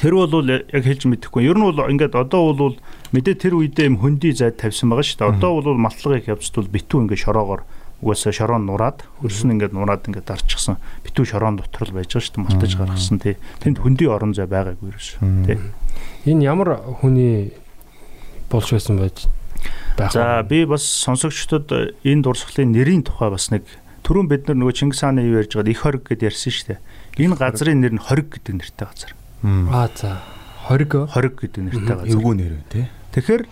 Тэр 0.00 0.16
бол 0.16 0.48
яг 0.48 0.64
хэлж 0.72 1.04
мэдэхгүй. 1.04 1.44
Ер 1.44 1.60
нь 1.60 1.64
бол 1.64 1.76
ингээд 1.76 2.16
одоо 2.16 2.56
бол 2.56 2.76
мэдээ 3.12 3.36
тэр 3.36 3.54
үедээ 3.58 3.86
юм 3.90 3.98
хөндөй 4.00 4.32
зайд 4.34 4.60
тавьсан 4.60 4.90
байгаа 4.90 5.06
шүү 5.06 5.18
дээ. 5.18 5.32
Одоо 5.38 5.50
бол 5.60 5.78
малтлагыг 5.78 6.30
явцд 6.30 6.54
бол 6.56 6.70
битүү 6.70 6.98
ингээд 7.06 7.24
шороогоор 7.26 7.62
угаасаа 8.00 8.32
шороон 8.32 8.64
нураад 8.64 9.04
хөрсөн 9.20 9.54
ингээд 9.58 9.74
нураад 9.76 10.06
ингээд 10.08 10.30
дарчихсан. 10.30 10.80
Битүү 11.04 11.24
шороон 11.36 11.60
дотор 11.60 11.90
л 11.90 11.96
байж 11.96 12.14
байгаа 12.14 12.24
шүү 12.24 12.34
дээ. 12.38 12.44
Малтаж 12.46 12.72
гаргасан 12.78 13.18
тий. 13.20 13.36
Тэнд 13.60 13.82
хөндөй 13.82 14.08
орон 14.08 14.32
зай 14.32 14.48
байгаагүй 14.48 14.88
ерөөс. 14.94 15.10
Тий. 15.44 15.58
Энэ 16.30 16.48
ямар 16.48 16.80
хүний 17.02 17.52
болж 18.48 18.72
байсан 18.72 18.96
байж? 18.96 19.28
байх. 19.96 20.12
За 20.12 20.42
би 20.42 20.64
бас 20.64 20.82
сонсогчдод 20.82 21.72
энэ 22.04 22.22
дурсгалын 22.24 22.72
нэрийн 22.72 23.04
тухай 23.04 23.30
бас 23.30 23.50
нэг 23.52 23.68
түрүүн 24.06 24.28
бид 24.30 24.48
нар 24.48 24.56
нөгөө 24.56 24.74
Чингис 24.80 25.04
хааны 25.04 25.24
юу 25.24 25.40
ярьж 25.44 25.52
байгаад 25.54 25.72
их 25.72 25.80
хориг 25.84 26.04
гэдээ 26.08 26.28
ярьсан 26.32 26.52
шүү 26.52 26.66
дээ. 26.72 26.80
Энэ 27.20 27.36
газрын 27.36 27.80
нэр 27.84 27.94
нь 27.96 28.02
хориг 28.02 28.32
гэдэг 28.32 28.54
нэртэй 28.56 28.86
газар. 28.88 29.12
Аа 29.44 29.88
за. 29.92 30.24
Хориг 30.64 30.92
Хориг 31.12 31.34
гэдэг 31.36 31.62
нэртэй 31.68 31.84
газар. 31.84 32.08
эвгүй 32.08 32.34
нэр 32.36 32.52
вэ 32.56 32.64
те. 32.72 32.82
Тэгэхээр 33.10 33.42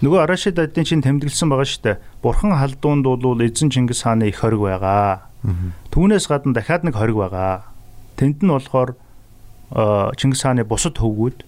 нөгөө 0.00 0.20
Арашид 0.24 0.56
адын 0.56 0.88
чинь 0.88 1.04
тэмдэглэсэн 1.04 1.52
байгаа 1.52 1.68
шүү 1.68 1.82
дээ. 1.84 1.96
Бурхан 2.24 2.56
халдуунд 2.56 3.04
бол 3.04 3.44
эзэн 3.44 3.68
Чингис 3.68 4.08
хааны 4.08 4.32
их 4.32 4.40
хориг 4.40 4.64
байгаа. 4.64 5.28
Түүнээс 5.92 6.24
гадна 6.28 6.56
дахиад 6.56 6.88
нэг 6.88 6.96
хориг 6.96 7.16
байгаа. 7.20 7.68
Тэнд 8.16 8.40
нь 8.40 8.48
болохоор 8.48 8.96
Чингис 10.16 10.40
хааны 10.40 10.64
бусад 10.64 10.96
хөвгүүд 10.96 11.44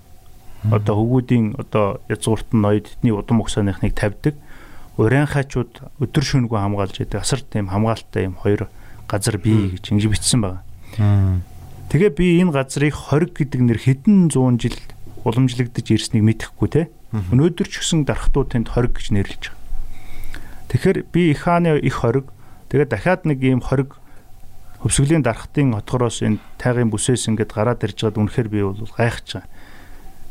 одоо 0.70 0.94
хөвгүүдийн 0.94 1.56
одоо 1.56 2.04
язгуурт 2.12 2.52
нь 2.52 2.60
ноёд 2.60 2.86
тэдний 2.86 3.16
удам 3.16 3.40
угсааныхныг 3.40 3.96
тавьдаг. 3.96 4.36
Урайхаачууд 5.00 6.04
өдөр 6.04 6.24
шөнөгүй 6.24 6.60
хамгаалж 6.60 7.00
яадаг. 7.00 7.24
Асар 7.24 7.40
тийм 7.40 7.72
хамгаалалттай 7.72 8.28
юм 8.28 8.36
хоёр 8.36 8.68
газар 9.08 9.40
бий 9.40 9.72
гэж 9.74 9.88
ингэж 9.90 10.06
бичсэн 10.12 10.40
байгаа. 10.44 10.62
Тэгээ 11.88 12.10
би 12.12 12.40
энэ 12.44 12.52
газрыг 12.52 12.94
хориг 12.94 13.32
гэдэг 13.36 13.60
нэр 13.60 13.80
хэдэн 13.80 14.28
зуун 14.30 14.60
жил 14.60 14.76
уламжлагдаж 15.24 15.86
ирснийг 15.90 16.24
мэдэхгүй 16.24 16.68
те. 16.68 16.82
Өнөөдөр 17.12 17.68
ч 17.68 17.84
гэсэн 17.84 18.08
дархтууд 18.08 18.56
тэнд 18.56 18.72
хориг 18.72 18.96
гэж 18.96 19.12
нэрлэж 19.12 19.42
байгаа. 19.52 19.60
Тэгэхээр 20.72 20.98
би 21.12 21.36
их 21.36 21.44
хааны 21.44 21.76
их 21.76 22.00
хориг 22.00 22.32
тэгээ 22.72 22.88
дахиад 22.88 23.28
нэг 23.28 23.44
ийм 23.44 23.60
хориг 23.60 24.00
хөвсгөлийн 24.80 25.20
дархтын 25.20 25.76
отгороос 25.76 26.24
энэ 26.24 26.40
тайгын 26.56 26.88
бүсээс 26.88 27.28
ингээд 27.28 27.52
гараад 27.52 27.84
ирж 27.84 28.00
байгаад 28.00 28.16
үнэхээр 28.16 28.48
би 28.48 28.60
бол 28.64 28.80
гайхаж 28.80 29.28
байгаа. 29.44 29.52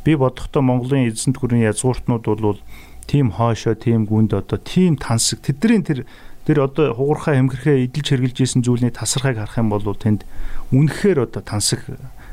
Би 0.01 0.11
бодохдоо 0.17 0.61
Монголын 0.65 1.05
эзэнт 1.13 1.37
гүрний 1.37 1.69
язгууртнууд 1.69 2.25
бол 2.25 2.59
тийм 3.05 3.29
хоошоо, 3.29 3.77
тийм 3.77 4.09
гүнд 4.09 4.33
одоо 4.33 4.57
тийм 4.57 4.97
тансаг 4.97 5.45
тэдний 5.45 5.85
тэр 5.85 6.09
тэр 6.49 6.65
одоо 6.65 6.97
хугархаа 6.97 7.37
хэмгэрхээ 7.37 7.85
эдэлж 7.85 8.07
хэрглэж 8.09 8.37
исэн 8.41 8.65
зүйлний 8.65 8.89
тасархайг 8.89 9.37
харах 9.37 9.61
юм 9.61 9.69
бол 9.69 9.85
тэнд 9.85 10.25
үнэхээр 10.73 11.29
одоо 11.29 11.45
тансаг 11.45 11.85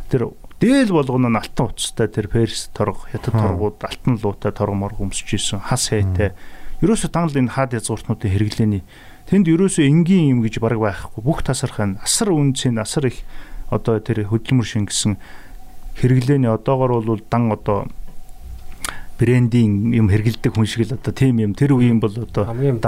тэр 0.09 0.32
дээл 0.59 0.91
болгоно 0.91 1.31
нь 1.31 1.39
алтан 1.39 1.71
уцтай 1.71 2.09
тэр 2.11 2.27
перс 2.27 2.71
торго 2.75 3.07
хятад 3.07 3.35
торгууд 3.39 3.79
алтан 3.79 4.19
луутай 4.19 4.51
торго 4.51 4.75
морго 4.75 5.07
өмсөж 5.07 5.39
исэн 5.39 5.63
хас 5.63 5.91
хайтай. 5.95 6.35
Ерөөсө 6.83 7.11
тангал 7.15 7.39
энэ 7.39 7.55
хаад 7.55 7.79
язгууртнуудын 7.79 8.31
хэрэглээний 8.31 8.83
тэнд 9.31 9.47
ерөөсө 9.47 9.87
энгийн 9.87 10.35
юм 10.35 10.41
гэж 10.43 10.59
бараг 10.59 10.83
байхгүй. 10.83 11.23
Бүх 11.23 11.47
тасархай 11.47 11.95
нь 11.95 12.01
асар 12.03 12.35
үнцэн 12.35 12.79
асар 12.83 13.07
их 13.07 13.23
одоо 13.71 14.03
тэр 14.03 14.27
хөдөлмөр 14.27 14.67
шингэсэн 14.67 15.15
хэрэглээний 16.03 16.51
одоогор 16.51 17.03
бол 17.03 17.23
дан 17.31 17.55
одоо 17.55 17.87
брендинг 19.19 19.95
юм 19.95 20.07
хэрэгэлдэг 20.11 20.55
хүн 20.55 20.67
шиг 20.67 20.87
л 20.87 20.95
одоо 20.95 21.11
тийм 21.15 21.43
юм. 21.43 21.53
Тэр 21.55 21.75
үеийн 21.75 21.99
бол 21.99 22.15
одоо 22.15 22.47
Хамгийн 22.47 22.79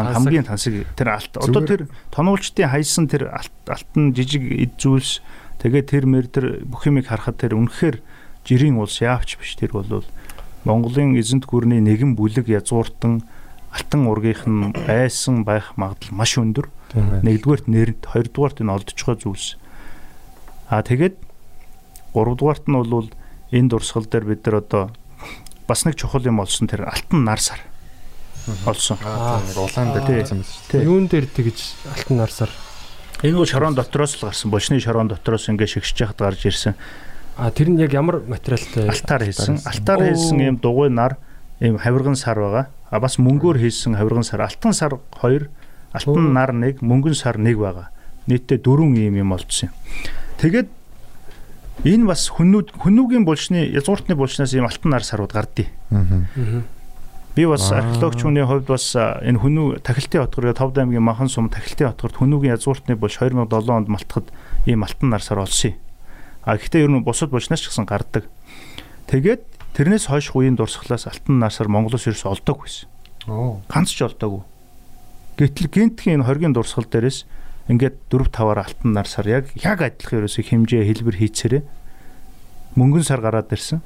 тансаг. 0.47 0.87
тэр 0.95 1.09
алт. 1.11 1.35
Одоо 1.35 1.63
тэр 1.67 1.81
тоноолчдын 2.15 2.71
хайсан 2.71 3.11
тэр 3.11 3.35
алт 3.35 3.55
алтан 3.67 4.15
жижиг 4.15 4.47
эд 4.47 4.79
зүйлс 4.79 5.21
тэгээ 5.61 5.83
тэр 5.85 6.05
мэр 6.09 6.27
тэр 6.27 6.47
бүх 6.65 6.89
юмыг 6.89 7.13
харахад 7.13 7.37
тэр 7.37 7.55
үнэхээр 7.55 8.01
жирийн 8.45 8.81
улс 8.81 9.01
яавч 9.05 9.37
биш 9.37 9.55
тэр 9.61 9.77
бол 9.77 10.05
Монголын 10.65 11.17
эзэнт 11.17 11.49
гүрний 11.49 11.81
нэгэн 11.81 12.17
бүлэг 12.17 12.49
язгууртан 12.49 13.25
алтан 13.73 14.03
ургийнх 14.11 14.45
нь 14.45 14.73
байсан 14.75 15.45
байх 15.45 15.73
магадлал 15.81 16.13
маш 16.13 16.37
өндөр. 16.37 16.69
Нэгдүгээрт 16.93 17.67
нэрнт, 17.71 18.03
хоёрдугаарт 18.13 18.61
энэ 18.61 18.75
олдож 18.75 18.99
байгаа 18.99 19.23
зүйлс. 19.23 19.49
Аа 20.69 20.83
тэгээд 20.83 21.17
гуравдугаарт 22.13 22.67
нь 22.69 22.77
бол 22.77 23.09
энэ 23.55 23.69
дурсгал 23.71 24.05
дээр 24.05 24.27
бид 24.27 24.45
нар 24.45 24.61
одоо 24.61 24.85
бас 25.71 25.87
нэг 25.87 25.95
чухал 25.97 26.27
юм 26.27 26.43
олсон 26.43 26.67
тэр 26.67 26.91
алтан 26.91 27.25
нар 27.25 27.41
сар 27.41 27.63
олсон. 28.67 28.99
Улаан 29.01 29.95
дээр 29.95 30.27
байсан 30.27 30.43
юм 30.43 30.45
шүү 30.45 30.61
Тий. 30.69 30.83
юун 30.83 31.07
дээр 31.07 31.27
тэгж 31.31 31.59
алтан 31.95 32.17
нарсаар 32.19 32.51
Энэ 33.23 33.37
бол 33.37 33.47
шорон 33.47 33.75
дотроос 33.75 34.17
л 34.17 34.29
гарсан. 34.29 34.51
Бочны 34.51 34.81
шорон 34.81 35.09
дотроос 35.09 35.49
ингээ 35.49 35.67
шигшж 35.69 36.01
яхад 36.01 36.19
гарч 36.19 36.47
ирсэн. 36.47 36.75
а 37.37 37.51
тэр 37.51 37.69
нь 37.73 37.81
яг 37.81 37.93
ямар 37.93 38.21
материалтай 38.21 38.89
Алтаар 38.89 39.25
хийсэн. 39.25 39.61
Алтаар 39.65 40.13
хийсэн 40.13 40.41
ийм 40.41 40.57
дугуй 40.57 40.89
нар 40.89 41.17
ийм 41.61 41.77
хавирган 41.79 42.17
сар 42.17 42.37
байгаа. 42.37 42.67
А 42.91 43.01
бас 43.01 43.17
мөнгөөр 43.17 43.61
хийсэн 43.61 43.97
хавирган 43.97 44.25
сар. 44.25 44.41
Алтан 44.41 44.73
сар 44.73 44.97
2, 45.21 45.49
алтан 45.93 46.33
нар 46.33 46.53
1, 46.53 46.81
мөнгөн 46.81 47.15
сар 47.15 47.37
1 47.37 47.57
байгаа. 47.57 47.89
Нийтдээ 48.27 48.61
дөрвөн 48.61 48.97
ийм 48.97 49.17
юм 49.21 49.33
олдсон 49.33 49.69
юм. 49.69 49.75
Тэгээд 50.41 50.69
энэ 51.85 52.05
бас 52.09 52.29
хүнүүд 52.29 52.77
хүнүүгийн 52.77 53.25
булчны 53.25 53.69
язгууртны 53.73 54.17
булчнаас 54.17 54.53
ийм 54.53 54.69
алтан 54.69 54.93
нар 54.93 55.05
сарууд 55.05 55.33
гардыг. 55.33 55.69
Аа. 55.93 56.61
Би 57.35 57.47
бас 57.47 57.71
археологч 57.71 58.27
хүний 58.27 58.43
хувьд 58.43 58.67
бас 58.67 58.91
энэ 58.99 59.39
хүнүү 59.39 59.87
Тахилтын 59.87 60.27
хотгор 60.27 60.51
Товд 60.51 60.83
аймгийн 60.83 61.07
Махан 61.07 61.31
сум 61.31 61.47
Тахилтын 61.47 61.95
хотгорт 61.95 62.19
хүнүүгийн 62.19 62.59
язгууртны 62.59 62.99
булч 62.99 63.23
2007 63.23 63.71
онд 63.71 63.87
малтахад 63.87 64.35
ийм 64.67 64.83
алтан 64.83 65.15
нар 65.15 65.23
сар 65.23 65.39
олсон 65.39 65.71
юм. 65.71 65.79
А 66.43 66.59
гэхдээ 66.59 66.83
ер 66.83 66.91
нь 66.91 67.07
бусад 67.07 67.31
булчнаас 67.31 67.63
ч 67.63 67.71
гэсэн 67.71 67.87
гардаг. 67.87 68.27
Тэгээд 69.07 69.47
тэрнээс 69.79 70.11
хойш 70.11 70.35
үеийн 70.35 70.59
дурсгалаас 70.59 71.07
алтан 71.07 71.39
нар 71.39 71.55
сар 71.55 71.71
Монголоос 71.71 72.11
ерөөс 72.11 72.27
олдог 72.27 72.67
байсан. 72.67 72.91
Оо. 73.31 73.63
Ганц 73.71 73.95
ч 73.95 74.03
олдоогүй. 74.03 74.43
Гэтэл 75.39 75.71
гинтхэн 75.71 76.19
энэ 76.19 76.27
хоргийн 76.27 76.51
дурсгал 76.51 76.91
дээрээс 76.91 77.31
ингээд 77.71 78.11
4 78.11 78.27
5-аар 78.27 78.59
алтан 78.59 78.91
нар 78.91 79.07
сар 79.07 79.31
яг 79.31 79.55
яг 79.55 79.79
адилхан 79.79 80.27
ерөөсөө 80.27 80.45
хэмжээ 80.51 80.83
хэлбэр 80.83 81.17
хийцээрээ 81.23 81.63
мөнгөн 82.75 83.07
сар 83.07 83.23
гараад 83.23 83.55
ирсэн. 83.55 83.79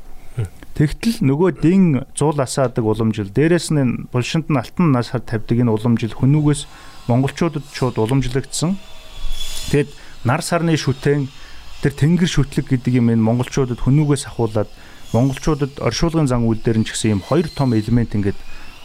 Тэгтэл 0.75 1.23
нөгөө 1.23 1.63
дин 1.63 2.03
зуул 2.19 2.35
асаадаг 2.43 2.83
уламжил 2.83 3.31
дээрэс 3.31 3.71
нь 3.71 4.11
булшинд 4.11 4.51
нь 4.51 4.59
алтан 4.59 4.91
нар 4.91 5.07
сар 5.07 5.23
тавьдаг 5.23 5.55
энэ 5.63 5.71
уламжил 5.71 6.11
хүнүүгээс 6.19 6.67
монголчуудад 7.07 7.63
шууд 7.71 8.03
уламжлагдсан. 8.03 8.75
Тэгэд 9.71 9.95
нар 10.27 10.43
сарны 10.43 10.75
шүтэн 10.75 11.31
тэр 11.79 11.95
тэнгэр 11.95 12.27
шүтлэг 12.27 12.75
гэдэг 12.75 12.91
юм 12.99 13.15
энэ 13.15 13.23
монголчуудад 13.23 13.79
хүнүүгээс 13.87 14.27
ахуулаад 14.35 14.67
монголчуудад 15.15 15.79
оршуулгын 15.79 16.27
зан 16.27 16.43
үйл 16.43 16.59
дээр 16.59 16.83
нь 16.83 16.87
ч 16.91 16.99
гэсэн 16.99 17.23
юм 17.23 17.23
хоёр 17.23 17.47
том 17.55 17.71
элемент 17.79 18.19
ингээд 18.19 18.39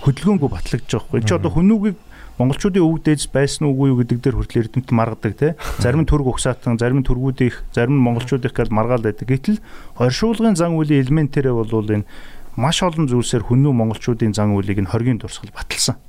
хөдөлгөөнгөө 0.06 0.50
батлагдж 0.54 0.86
байгаа 0.86 1.08
хгүй. 1.10 1.26
Чи 1.26 1.34
одоо 1.34 1.52
хүнүүгийг 1.58 1.98
монголчуудын 2.40 2.84
өвөг 2.88 3.04
дээдс 3.04 3.28
байсан 3.36 3.68
уугүй 3.68 3.92
юу 3.92 4.00
гэдэг 4.00 4.20
дээр 4.24 4.36
хүртэл 4.40 4.62
эрдэмт 4.72 4.90
маргадаг 4.96 5.34
те. 5.36 5.48
Зарим 5.84 6.08
нь 6.08 6.10
төрг 6.10 6.32
угсаатан, 6.32 6.80
зарим 6.80 7.04
нь 7.04 7.08
төргүүдийнх, 7.08 7.68
зарим 7.76 8.00
нь 8.00 8.06
монголчуудынх 8.08 8.56
гэж 8.56 8.72
маргаал 8.72 9.04
байдаг. 9.04 9.28
Гэтэл 9.28 9.60
оршуулгын 10.00 10.56
зан 10.56 10.80
үлийн 10.80 11.04
элементэрээ 11.04 11.52
бол 11.52 11.68
энэ 11.68 12.08
маш 12.56 12.80
олон 12.80 13.12
зүйлсээр 13.12 13.44
хүнүү 13.44 13.76
монголчуудын 13.76 14.32
зан 14.32 14.56
үйлийг 14.56 14.80
нь 14.80 14.88
хоргийн 14.88 15.20
дурсгал 15.20 15.52
баталсан. 15.52 16.00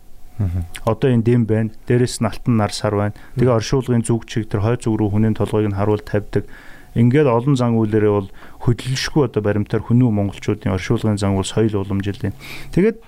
Одоо 0.86 1.10
энэ 1.10 1.26
дэм 1.26 1.44
байна. 1.44 1.74
Дээрээс 1.90 2.22
нь 2.22 2.30
алтан 2.30 2.56
нар 2.56 2.72
сар 2.72 2.94
байна. 2.94 3.18
Тэгээ 3.34 3.58
оршуулгын 3.60 4.06
зүг 4.06 4.24
чиг 4.30 4.46
тэр 4.46 4.62
хой 4.62 4.78
зүг 4.78 4.96
рүү 4.96 5.10
хүний 5.10 5.34
толгойг 5.34 5.68
нь 5.68 5.76
харуул 5.76 6.00
тавьдаг. 6.00 6.46
Ингээд 6.94 7.28
олон 7.28 7.54
зан 7.54 7.76
үйлээрээ 7.76 8.10
бол 8.10 8.30
хөдөлшгүй 8.64 9.30
одоо 9.30 9.42
баримтаар 9.44 9.84
хүнүү 9.84 10.10
монголчуудын 10.10 10.74
оршуулгын 10.74 11.20
зан 11.20 11.36
үйл 11.38 11.46
соёл 11.46 11.86
уламжилын. 11.86 12.34
Тэгээд 12.74 12.98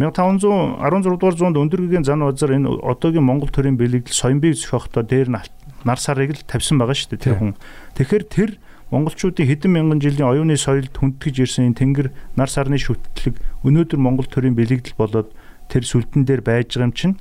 1500 0.00 0.80
16 0.80 1.20
дугаар 1.20 1.36
зуунд 1.36 1.60
өндөргийн 1.60 2.08
зан 2.08 2.24
базар 2.24 2.56
энэ 2.56 2.72
одоогийн 2.72 3.20
Монгол 3.20 3.52
төрийн 3.52 3.76
бэлэгдэл 3.76 4.16
соёмбийг 4.16 4.56
зохиохдоо 4.56 5.04
дээр 5.04 5.28
нь 5.28 5.44
нар 5.84 6.00
сарыг 6.00 6.32
л 6.32 6.40
тавьсан 6.48 6.80
байгаа 6.80 6.96
шүү 6.96 7.20
дээ 7.20 7.24
тэр 7.28 7.36
хүн. 7.36 7.52
Тэгэхээр 8.00 8.24
тэр 8.24 8.50
монголчуудын 8.88 9.44
хэдэн 9.44 9.70
мянган 9.76 10.00
жилийн 10.00 10.24
оюуны 10.24 10.56
соёлд 10.56 10.96
хүндэтгэж 10.96 11.36
ирсэн 11.44 11.68
энэ 11.68 11.78
тэнгэр 11.84 12.08
нар 12.32 12.48
сарны 12.48 12.80
шүтлэг 12.80 13.36
өнөөдөр 13.60 14.00
Монгол 14.00 14.24
төрийн 14.24 14.56
бэлэгдэл 14.56 14.96
болоод 14.96 15.28
тэр 15.68 15.84
сүлдэн 15.84 16.24
дээр 16.24 16.40
байж 16.40 16.74
байгаа 16.74 16.88
юм 16.88 16.96
чинь 16.96 17.14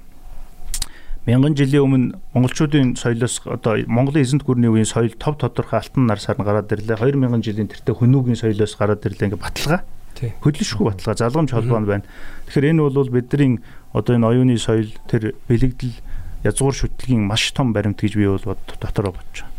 мянган 1.27 1.53
жилийн 1.59 1.83
өмнө 1.83 2.15
монголчуудын 2.31 2.95
соёлоос 2.95 3.43
одоо 3.43 3.75
Монголын 3.85 4.23
эзэнт 4.23 4.47
гүрний 4.47 4.71
үеийн 4.71 4.87
соёл 4.87 5.13
тов 5.19 5.35
тодорхой 5.35 5.83
алтан 5.83 6.07
нар 6.07 6.17
сар 6.17 6.39
нь 6.39 6.47
гараад 6.47 6.71
ирлээ. 6.71 6.95
2000 6.95 7.43
жилийн 7.43 7.69
тэртээ 7.69 7.91
хүнүүгийн 7.91 8.39
соёлоос 8.39 8.73
гараад 8.79 9.05
ирлээ. 9.05 9.29
Ингээ 9.29 9.43
баталгаа 9.43 9.83
Тий. 10.19 10.33
хөдлөшгүй 10.43 10.85
баталгаа 10.91 11.15
залгамж 11.15 11.51
холбоо 11.55 11.79
нь 11.79 11.87
байна. 11.87 12.03
Тэгэхээр 12.51 12.69
энэ 12.75 12.81
бол 12.91 13.09
бидний 13.09 13.59
одоо 13.95 14.13
энэ 14.19 14.27
оюуны 14.27 14.57
соёл 14.59 14.91
тэр 15.07 15.33
бэлэгдэл 15.47 15.95
язгуур 16.43 16.75
шүтлгийн 16.75 17.23
маш 17.23 17.51
том 17.55 17.71
баримт 17.71 17.99
гэж 18.03 18.13
би 18.19 18.27
бол 18.27 18.43
бод- 18.43 18.75
дотороо 18.79 19.15
бодож 19.15 19.47
байна. 19.47 19.55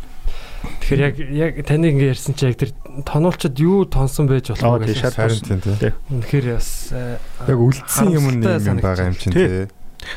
Тэгэхээр 0.85 1.01
яг 1.01 1.15
яг 1.57 1.65
таны 1.65 1.89
ингэ 1.89 2.13
ярьсан 2.13 2.37
чи 2.37 2.45
яг 2.45 2.57
тэр 2.61 2.71
тоноолчод 3.01 3.57
юу 3.57 3.85
тонсон 3.89 4.29
байж 4.29 4.53
болох 4.53 4.85
вэ 4.85 4.93
тий. 5.81 5.91
үнэхээр 6.13 6.45
бас 6.53 6.93
Яг 6.93 7.57
үлдсэн 7.57 8.07
юм 8.13 8.25
харамсалтай 8.29 8.69
юм 8.69 8.77
байгаа 8.77 9.07
юм 9.09 9.17
чинь 9.17 9.33
Тий. 9.33 9.65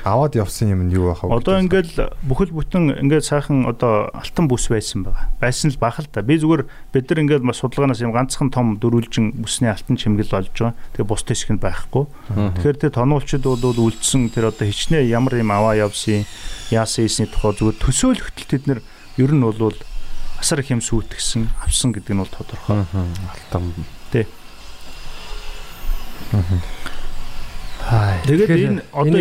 Аваад 0.04 0.34
явсан 0.36 0.72
юм 0.72 0.88
нь 0.88 0.94
юу 0.94 1.12
байх 1.12 1.24
вэ? 1.24 1.32
Одоо 1.34 1.60
ингээл 1.60 2.12
бүхэл 2.24 2.56
бүтэн 2.56 3.04
ингээд 3.04 3.24
сайхан 3.24 3.68
одоо 3.68 4.08
алтан 4.12 4.48
бүс 4.48 4.68
байсан 4.68 5.04
байгаа. 5.04 5.32
Байсан 5.40 5.70
л 5.70 5.78
бах 5.80 6.00
л 6.00 6.08
та. 6.08 6.24
Би 6.24 6.40
зүгээр 6.40 6.64
бид 6.92 7.04
нар 7.10 7.20
ингээд 7.24 7.44
бас 7.44 7.60
судалгаанаас 7.60 8.00
юм 8.00 8.12
ганцхан 8.12 8.48
том 8.48 8.80
дөрвөлжин 8.80 9.36
бүсний 9.40 9.68
алтан 9.68 9.96
чимгэл 9.96 10.32
олж 10.32 10.52
байгаа. 10.52 10.76
Тэгээ 10.96 11.08
бус 11.08 11.22
хэсэг 11.24 11.50
нь 11.56 11.62
байхгүй. 11.62 12.04
Тэгэхээр 12.60 12.80
тэр 12.80 12.92
тоноолчид 12.96 13.44
бол 13.44 13.60
үлдсэн 13.60 14.32
тэр 14.32 14.48
одоо 14.52 14.64
хичнээн 14.64 15.08
ямар 15.08 15.36
юм 15.36 15.52
аваа 15.52 15.76
явсан 15.76 16.24
яасан 16.72 17.04
ийсний 17.04 17.28
тухай 17.28 17.52
зүгээр 17.54 17.80
төсөөлөлтөл 17.80 18.48
тэд 18.48 18.64
нар 18.70 18.80
ер 19.20 19.32
нь 19.32 19.44
бол 19.44 19.76
асар 20.40 20.60
их 20.60 20.72
юм 20.72 20.80
сүйтгэсэн 20.80 21.48
авсан 21.64 21.92
гэдэг 21.92 22.12
нь 22.14 22.20
бол 22.20 22.32
тодорхой. 22.32 22.84
Алтан. 23.52 23.72
Тэгээд 28.24 28.50
энэ 28.50 28.82
одоо 28.92 29.20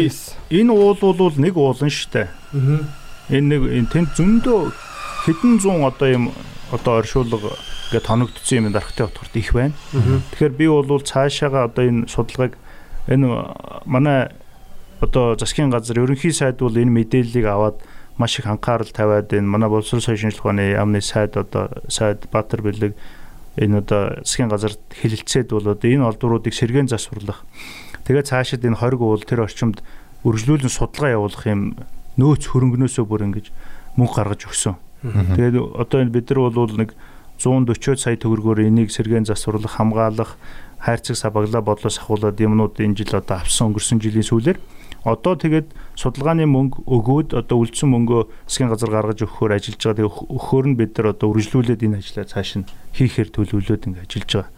энэ 0.49 0.71
уул 0.71 0.99
бол 1.17 1.35
нэг 1.35 1.57
уулан 1.57 1.91
штэ. 1.91 2.29
Энэ 3.29 3.47
нэг 3.59 3.91
тэнд 3.91 4.15
зөндөө 4.15 4.71
хэдэн 5.27 5.59
зуун 5.59 5.83
одоо 5.83 6.07
юм 6.07 6.25
одоо 6.71 7.03
оршуулга 7.03 7.55
ингээд 7.91 8.07
тоногдсон 8.07 8.57
юм 8.57 8.71
дарахтай 8.71 9.05
утгарт 9.05 9.35
их 9.35 9.53
байна. 9.53 9.73
Тэгэхээр 10.31 10.53
би 10.55 10.67
бол 10.67 11.03
цаашаага 11.03 11.67
одоо 11.67 11.83
энэ 11.85 12.07
судалгааг 12.07 12.57
энэ 13.07 13.27
манай 13.85 14.31
одоо 15.01 15.35
засгийн 15.35 15.69
газар 15.69 15.99
ерөнхий 15.99 16.31
сайд 16.31 16.59
бол 16.59 16.73
энэ 16.73 16.91
мэдээллийг 16.91 17.45
аваад 17.45 17.77
маш 18.17 18.39
их 18.39 18.47
анхаарал 18.47 18.87
тавиад 18.87 19.33
энэ 19.33 19.47
манай 19.47 19.69
боловсрол 19.69 20.01
соёлын 20.01 20.31
шинжилгээ 20.31 20.41
ухааны 20.41 20.63
яамны 20.73 21.01
сайд 21.01 21.37
одоо 21.37 21.69
сайд 21.87 22.25
Баатар 22.31 22.61
бэлэг 22.61 22.95
энэ 23.57 23.77
одоо 23.77 24.23
засгийн 24.23 24.49
газарт 24.49 24.79
хэлэлцээд 24.89 25.49
бол 25.51 25.67
одоо 25.67 25.89
энэ 25.89 26.07
олдвруудыг 26.07 26.53
сэргээн 26.53 26.87
засварлах. 26.87 27.43
Тэгээд 28.03 28.27
цаашид 28.27 28.65
энэ 28.67 28.79
20 28.79 28.99
уул 28.99 29.23
тэр 29.23 29.47
орчимд 29.47 29.79
үргэлжлүүлэн 30.27 30.71
судалгаа 30.71 31.15
явуулах 31.15 31.43
юм 31.47 31.61
нөөц 32.19 32.43
хөрөнгнөөсөө 32.51 33.05
бүр 33.07 33.25
ингэж 33.31 33.45
мөнгө 33.95 34.15
гаргаж 34.15 34.41
өгсөн. 34.47 34.75
Тэгээд 35.03 35.55
одоо 35.75 35.97
энэ 36.03 36.13
бид 36.15 36.27
нар 36.31 36.51
бол 36.51 36.75
нэг 36.75 36.95
140 37.39 37.99
сая 37.99 38.15
төгрөгөөр 38.15 38.67
энийг 38.67 38.91
сэргээн 38.93 39.27
засварлах, 39.27 39.75
хамгаалах, 39.75 40.37
хайрцаг 40.79 41.15
сабаглаа 41.15 41.61
бодлоос 41.63 41.99
ахуулаад 41.99 42.39
юмнууд 42.39 42.79
энэ 42.79 43.03
жил 43.03 43.19
одоо 43.19 43.39
авсан 43.39 43.71
өнгөрсөн 43.71 43.99
жилийн 44.03 44.27
сүүлээр 44.27 44.59
одоо 45.03 45.35
тэгээд 45.35 45.67
судалгааны 45.95 46.45
мөнгө 46.49 46.83
өгөөд 46.89 47.29
одоо 47.37 47.57
үлдсэн 47.61 47.89
мөнгөө 47.93 48.21
засгийн 48.49 48.69
газар 48.73 48.89
гаргаж 48.89 49.19
өгөхөөр 49.25 49.53
ажиллаж 49.53 49.81
байгаа. 49.81 49.97
Тэгээд 50.01 50.13
өгөхөөр 50.33 50.65
нь 50.69 50.77
бид 50.77 50.91
нар 50.97 51.07
одоо 51.13 51.27
үргэлжлүүлээд 51.33 51.85
энэ 51.85 51.97
ажлаа 52.01 52.25
цааш 52.25 52.49
нь 52.57 52.65
хийхээр 52.97 53.29
төлөвлөөд 53.29 53.83
ингэ 53.89 54.01
ажиллаж 54.05 54.31
байгаа. 54.33 54.49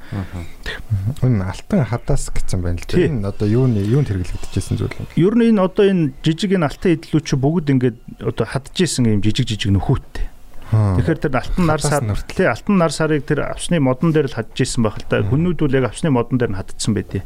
Энэ 1.28 1.44
алтан 1.44 1.84
хадаас 1.88 2.24
гэсэн 2.32 2.60
байна 2.64 2.80
л 2.80 2.88
дээ. 2.88 3.07
Энэ 3.12 3.28
одоо 3.28 3.48
юуны 3.48 3.84
юунд 3.84 4.07
хэрэглэгдэжсэн 4.12 4.80
зүйл 4.80 4.95
юм. 4.95 5.07
Ер 5.16 5.34
нь 5.36 5.52
энэ 5.52 5.62
одоо 5.64 5.84
энэ 5.88 6.16
жижиг 6.24 6.56
энэ 6.56 6.68
алтан 6.68 6.95
эдлүүч 6.95 7.28
бүгд 7.36 7.68
ингээд 7.76 7.98
одоо 8.24 8.45
хадчихсэн 8.48 9.12
юм 9.12 9.24
жижиг 9.24 9.48
жижиг 9.48 9.76
нөхөттэй. 9.76 10.35
Тэгэхээр 10.72 11.20
тэр 11.22 11.34
алтан 11.38 11.66
нар 11.70 11.82
сар 11.82 12.04
тий 12.26 12.48
алтан 12.50 12.76
нар 12.82 12.92
сарыг 12.92 13.26
тэр 13.30 13.46
авсны 13.46 13.78
модон 13.78 14.10
дээр 14.12 14.34
л 14.34 14.38
хадж 14.38 14.58
исэн 14.66 14.82
байх 14.82 14.98
л 14.98 15.06
да. 15.06 15.22
Хүнүүд 15.22 15.60
бол 15.62 15.78
яг 15.78 15.94
авсны 15.94 16.10
модон 16.10 16.42
дээр 16.42 16.52
нь 16.54 16.60
хаддсан 16.60 16.94
байдیں۔ 16.98 17.22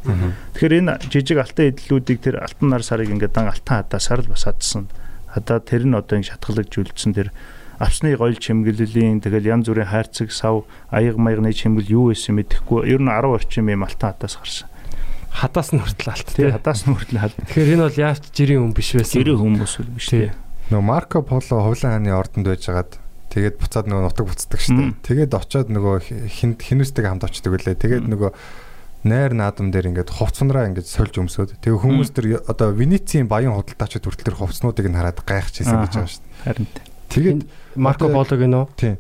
Тэгэхээр 0.54 0.78
энэ 0.84 0.94
жижиг 1.08 1.40
алтан 1.40 1.72
эдлүүдийг 1.72 2.20
тэр 2.20 2.44
алтан 2.44 2.68
нар 2.68 2.84
сарыг 2.84 3.08
ингээд 3.08 3.34
дан 3.34 3.48
алтан 3.48 3.88
хадасаар 3.88 4.28
л 4.28 4.32
бас 4.36 4.44
хадсан. 4.44 4.92
Хадаа 5.32 5.60
тэр 5.64 5.88
нь 5.88 5.96
одоо 5.96 6.20
ингэ 6.20 6.36
шатгалагжүүлсэн 6.36 7.12
тэр 7.16 7.32
авсны 7.80 8.12
гоёл 8.20 8.36
чимгэллийн 8.36 9.24
тэгэл 9.24 9.56
янз 9.56 9.72
бүрийн 9.72 9.88
хайрцаг 9.88 10.36
сав 10.36 10.68
аяг 10.92 11.16
маягны 11.16 11.56
чимгэл 11.56 11.88
юу 11.88 12.06
байсан 12.12 12.36
мэдэхгүй 12.36 12.92
ер 12.92 13.00
нь 13.00 13.08
10 13.08 13.40
орчим 13.40 13.72
юм 13.72 13.88
алтан 13.88 14.12
хадаас 14.12 14.36
гарсан 14.36 14.68
хадаас 15.32 15.72
нь 15.72 15.80
хүртэл 15.80 16.12
алт 16.12 16.28
тий 16.36 16.52
хадаас 16.52 16.84
нь 16.84 16.92
хүртэл 16.92 17.22
хад. 17.24 17.34
Тэгэхээр 17.38 17.74
энэ 17.78 17.86
бол 17.88 18.04
яач 18.04 18.24
жирийн 18.34 18.62
хүн 18.68 18.74
биш 18.76 18.90
байсан. 18.98 19.16
Жирийн 19.16 19.40
хүмүүс 19.40 19.74
л 19.80 19.94
биш 19.96 20.08
тий. 20.12 20.34
Нөгөө 20.74 20.86
Марко 20.86 21.22
Поло 21.22 21.64
хувлан 21.64 22.02
хааны 22.02 22.12
ордонд 22.12 22.46
байжгаад 22.50 22.92
Тэгээд 23.30 23.56
буцаад 23.62 23.86
нөгөө 23.86 24.04
нутаг 24.10 24.26
буцдаг 24.26 24.60
штеп. 24.62 24.98
Тэгээд 25.06 25.32
очиод 25.38 25.70
нөгөө 25.70 25.96
хинд 26.34 26.58
хинүстэйг 26.60 27.06
хамт 27.06 27.30
очдөг 27.30 27.54
үлээ. 27.62 27.78
Тэгээд 27.78 28.06
нөгөө 28.10 28.32
найр 29.06 29.32
наадам 29.38 29.70
дээр 29.72 29.94
ингээд 29.94 30.12
хувцсанраа 30.12 30.68
ингээд 30.68 30.90
сольж 30.90 31.16
өмсөд. 31.22 31.56
Тэгээ 31.64 31.80
хүмүүс 31.80 32.10
тэр 32.12 32.26
одоо 32.44 32.76
Венецийн 32.76 33.32
баян 33.32 33.56
худалдаачид 33.56 34.04
хүртэл 34.04 34.28
тэр 34.34 34.40
хувцснуудыг 34.42 34.90
нь 34.92 34.98
хараад 34.98 35.24
гайхчихсан 35.24 35.88
гэж 35.88 35.94
байгаа 35.94 36.10
штеп. 36.10 36.34
Харин 36.44 36.68
тэгээд 37.08 37.42
Марко 37.80 38.12
Полог 38.12 38.42
нөө. 38.44 38.66
Тийм. 38.76 39.00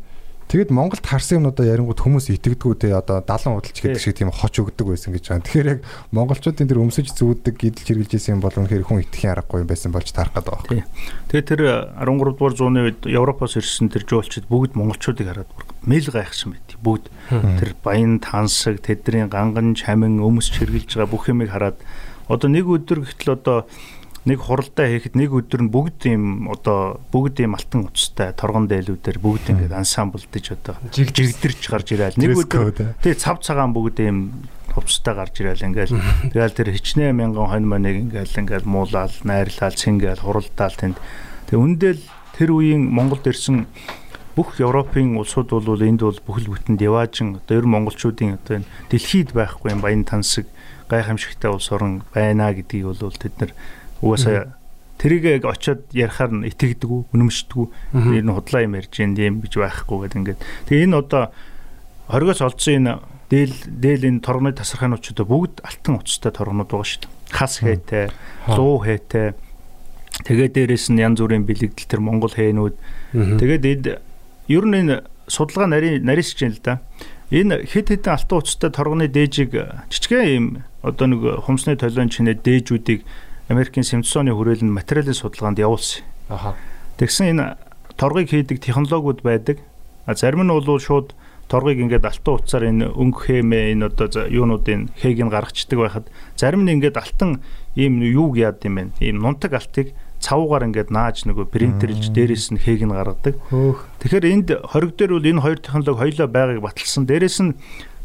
Тэгэд 0.50 0.74
Монголд 0.74 1.06
харсан 1.06 1.46
юмнуудаа 1.46 1.62
ярингууд 1.62 2.02
хүмүүс 2.02 2.34
итгэдэггүй 2.34 2.74
те 2.82 2.90
одоо 2.98 3.22
70 3.22 3.54
худалч 3.54 3.78
гэдэг 3.86 4.02
шиг 4.02 4.18
тийм 4.18 4.34
хоч 4.34 4.58
өгдөг 4.58 4.82
байсан 4.82 5.14
гэж 5.14 5.30
байгаа. 5.30 5.46
Тэгэхээр 5.46 5.70
яг 5.78 5.80
монголчуудын 6.10 6.66
тэр 6.66 6.82
өмсөж 6.82 7.14
зүүдэг 7.14 7.54
гидэлж 7.54 7.86
хэрглэж 7.86 8.18
исэн 8.18 8.34
юм 8.34 8.42
бол 8.42 8.58
үнэхээр 8.58 8.82
хүн 8.82 9.06
итгэхийн 9.06 9.38
аргагүй 9.38 9.62
юм 9.62 9.70
байсан 9.70 9.94
болж 9.94 10.10
таарах 10.10 10.34
гээд 10.42 10.50
байгаа. 10.50 10.90
Тэгээ 11.30 11.50
тэр 11.54 11.62
13 12.02 12.34
дугаар 12.34 12.56
зууны 12.58 12.82
үед 12.82 13.06
Европоос 13.06 13.62
ирсэн 13.62 13.94
тэр 13.94 14.10
жуулчид 14.10 14.50
бүгд 14.50 14.74
монголчуудыг 14.74 15.30
хараад 15.30 15.54
мэл 15.86 16.10
гайхсан 16.10 16.58
байт. 16.58 16.70
Бүгд 16.82 17.14
тэр 17.30 17.78
баян 17.86 18.18
тансаг 18.18 18.82
тэдний 18.82 19.30
ганган 19.30 19.78
чамин 19.78 20.18
өмсч 20.18 20.66
хэрглэж 20.66 20.98
байгаа 20.98 21.14
бүх 21.14 21.30
юмыг 21.30 21.54
хараад 21.54 21.78
одоо 22.26 22.50
нэг 22.50 22.66
өдөр 22.66 23.06
гэтэл 23.06 23.38
одоо 23.38 23.70
нэг 24.26 24.40
хуралдаа 24.44 24.88
хийхэд 24.88 25.16
нэг 25.16 25.32
өдөр 25.32 25.62
нь 25.64 25.72
бүгд 25.72 26.00
ийм 26.12 26.52
одоо 26.52 27.00
бүгд 27.14 27.40
ийм 27.40 27.56
алтан 27.56 27.88
уцтай 27.88 28.36
торгон 28.36 28.68
дээлүүдээр 28.68 29.20
бүгд 29.20 29.46
ингээд 29.56 29.74
ансамблдж 29.80 30.46
одоо 30.60 30.76
жигдэрч 30.92 31.64
гарч 31.72 31.88
ирээл. 31.96 32.20
Нэг 32.20 32.36
өдөр 32.44 33.00
тий 33.00 33.16
цав 33.16 33.40
цагаан 33.40 33.72
бүгд 33.72 33.98
ийм 34.04 34.44
хувцастай 34.76 35.16
гарч 35.16 35.40
ирээл 35.40 35.68
ингээл. 35.72 35.96
Тэгэл 36.36 36.58
тэр 36.58 36.70
хичнээн 36.76 37.16
мянган 37.16 37.48
хонь 37.48 37.68
маныг 37.68 37.96
ингээл 38.12 38.44
ингээл 38.44 38.68
муулаад 38.68 39.14
найрлал 39.24 39.76
цингээл 39.76 40.24
хуралдаал 40.24 40.76
тэнд. 40.76 40.98
Тэг 41.48 41.58
үндэл 41.58 42.04
тэр 42.36 42.50
үеийн 42.52 42.92
Монголд 42.92 43.24
ирсэн 43.24 43.66
бүх 44.36 44.60
Европын 44.60 45.18
улсууд 45.20 45.52
бол 45.52 45.84
энд 45.84 46.00
бол 46.00 46.20
бүхэл 46.24 46.54
бүтэнд 46.54 46.80
яваажин 46.80 47.44
одоо 47.44 47.56
ер 47.60 47.68
монголчуудын 47.68 48.40
одоо 48.40 48.64
энэ 48.64 48.70
дэлхийд 48.88 49.36
байхгүй 49.36 49.76
юм 49.76 49.84
баян 49.84 50.08
тансаг 50.08 50.48
гайхамшигтай 50.88 51.52
улс 51.52 51.68
орон 51.76 52.08
байна 52.16 52.54
гэдгийг 52.56 52.88
бол 52.88 53.12
тэд 53.12 53.36
нар 53.36 53.52
Угаасаа 54.02 54.60
тэрийг 55.00 55.24
яг 55.26 55.46
очиод 55.48 55.88
ярихаар 55.96 56.32
нь 56.44 56.48
итгэдэг, 56.52 57.12
үнэмшдэг. 57.16 57.72
Энэ 57.96 58.28
нь 58.28 58.36
худлаа 58.36 58.62
юм 58.68 58.76
ярьж 58.76 58.94
юм 59.00 59.16
гэж 59.16 59.54
байхгүй 59.56 59.98
гэдэг 60.04 60.20
ингээд. 60.20 60.40
Тэгээ 60.68 60.86
энэ 60.92 61.00
одоо 61.00 61.24
хоригоос 62.12 62.42
олдсон 62.44 62.76
энэ 62.84 62.94
дээл 63.32 63.56
дээл 63.70 64.04
энэ 64.12 64.24
торгоны 64.26 64.52
тасархаануудад 64.52 65.24
бүгд 65.24 65.56
алтан 65.64 66.04
уцтай 66.04 66.32
торгонууд 66.36 66.68
байгаа 66.68 66.90
шүү 66.90 67.02
дээ. 67.08 67.14
Хас 67.32 67.54
хээтэй, 67.64 68.06
луу 68.52 68.84
хээтэй. 68.84 69.38
Тэгээ 70.26 70.50
дээрэс 70.52 70.92
нь 70.92 71.00
янз 71.00 71.22
бүрийн 71.24 71.48
бэлэгдэл 71.48 71.88
төр 71.88 72.02
Монгол 72.04 72.34
хээнүүд. 72.36 72.76
Тэгээд 73.14 73.64
энд 73.70 73.86
ер 74.52 74.66
нь 74.66 74.78
энэ 74.84 75.06
судалгаа 75.30 75.70
нарийн 75.70 76.04
нарийнсч 76.04 76.44
юм 76.44 76.58
л 76.58 76.62
да. 76.66 76.82
Энэ 77.30 77.70
хэд 77.70 77.94
хэдэн 77.94 78.18
алтан 78.18 78.42
уцтай 78.42 78.74
торгоны 78.74 79.08
дээжийг 79.08 79.54
жижигхэн 79.94 80.28
юм 80.34 80.46
одоо 80.82 81.06
нэг 81.06 81.46
хумсны 81.46 81.78
толион 81.78 82.10
чинээ 82.10 82.42
дээжүүдийг 82.42 83.06
Америкийн 83.50 83.84
Симпсоны 83.84 84.30
хүрээлэнд 84.32 84.70
материалын 84.70 85.18
судалгаанд 85.18 85.58
явуулсан. 85.58 86.06
Аха. 86.30 86.54
Тэгсэн 87.02 87.34
энэ 87.34 87.58
торгыг 87.98 88.30
хийдэг 88.30 88.62
технологиуд 88.62 89.26
байдаг. 89.26 89.58
А 90.06 90.14
зарим 90.14 90.46
нь 90.46 90.54
бол 90.54 90.80
шууд 90.80 91.18
торгыг 91.50 91.82
ингээд 91.82 92.06
алтан 92.06 92.34
утсаар 92.38 92.70
энэ 92.70 92.94
өнгө 92.94 93.20
хэмээ 93.26 93.74
энэ 93.74 93.90
одоо 93.90 94.30
юунуудын 94.30 94.94
хэгийг 94.94 95.26
нь 95.26 95.34
гаргацдаг 95.34 95.78
байхад 95.82 96.06
зарим 96.38 96.62
нь 96.64 96.78
ингээд 96.78 97.02
алтан 97.02 97.42
ийм 97.74 98.06
юуг 98.06 98.38
яад 98.38 98.62
юм 98.62 98.78
бэ? 98.78 98.84
Ийм 99.02 99.18
нунтаг 99.18 99.58
алтыг 99.58 99.98
цавуугаар 100.22 100.70
ингээд 100.70 100.94
нааж 100.94 101.26
нөгөө 101.26 101.50
принтерлж 101.50 102.14
дээрээс 102.14 102.54
нь 102.54 102.62
хэгийг 102.62 102.86
нь 102.86 102.94
гаргадаг. 102.94 103.36
Тэгэхээр 103.50 104.26
энд 104.30 104.50
хориг 104.70 104.94
дээр 104.94 105.18
бол 105.18 105.26
энэ 105.26 105.42
хоёр 105.42 105.58
технологи 105.58 105.98
хоёулаа 105.98 106.28
байгааг 106.30 106.62
баталсан. 106.62 107.10
Дээрээс 107.10 107.38
нь 107.42 107.58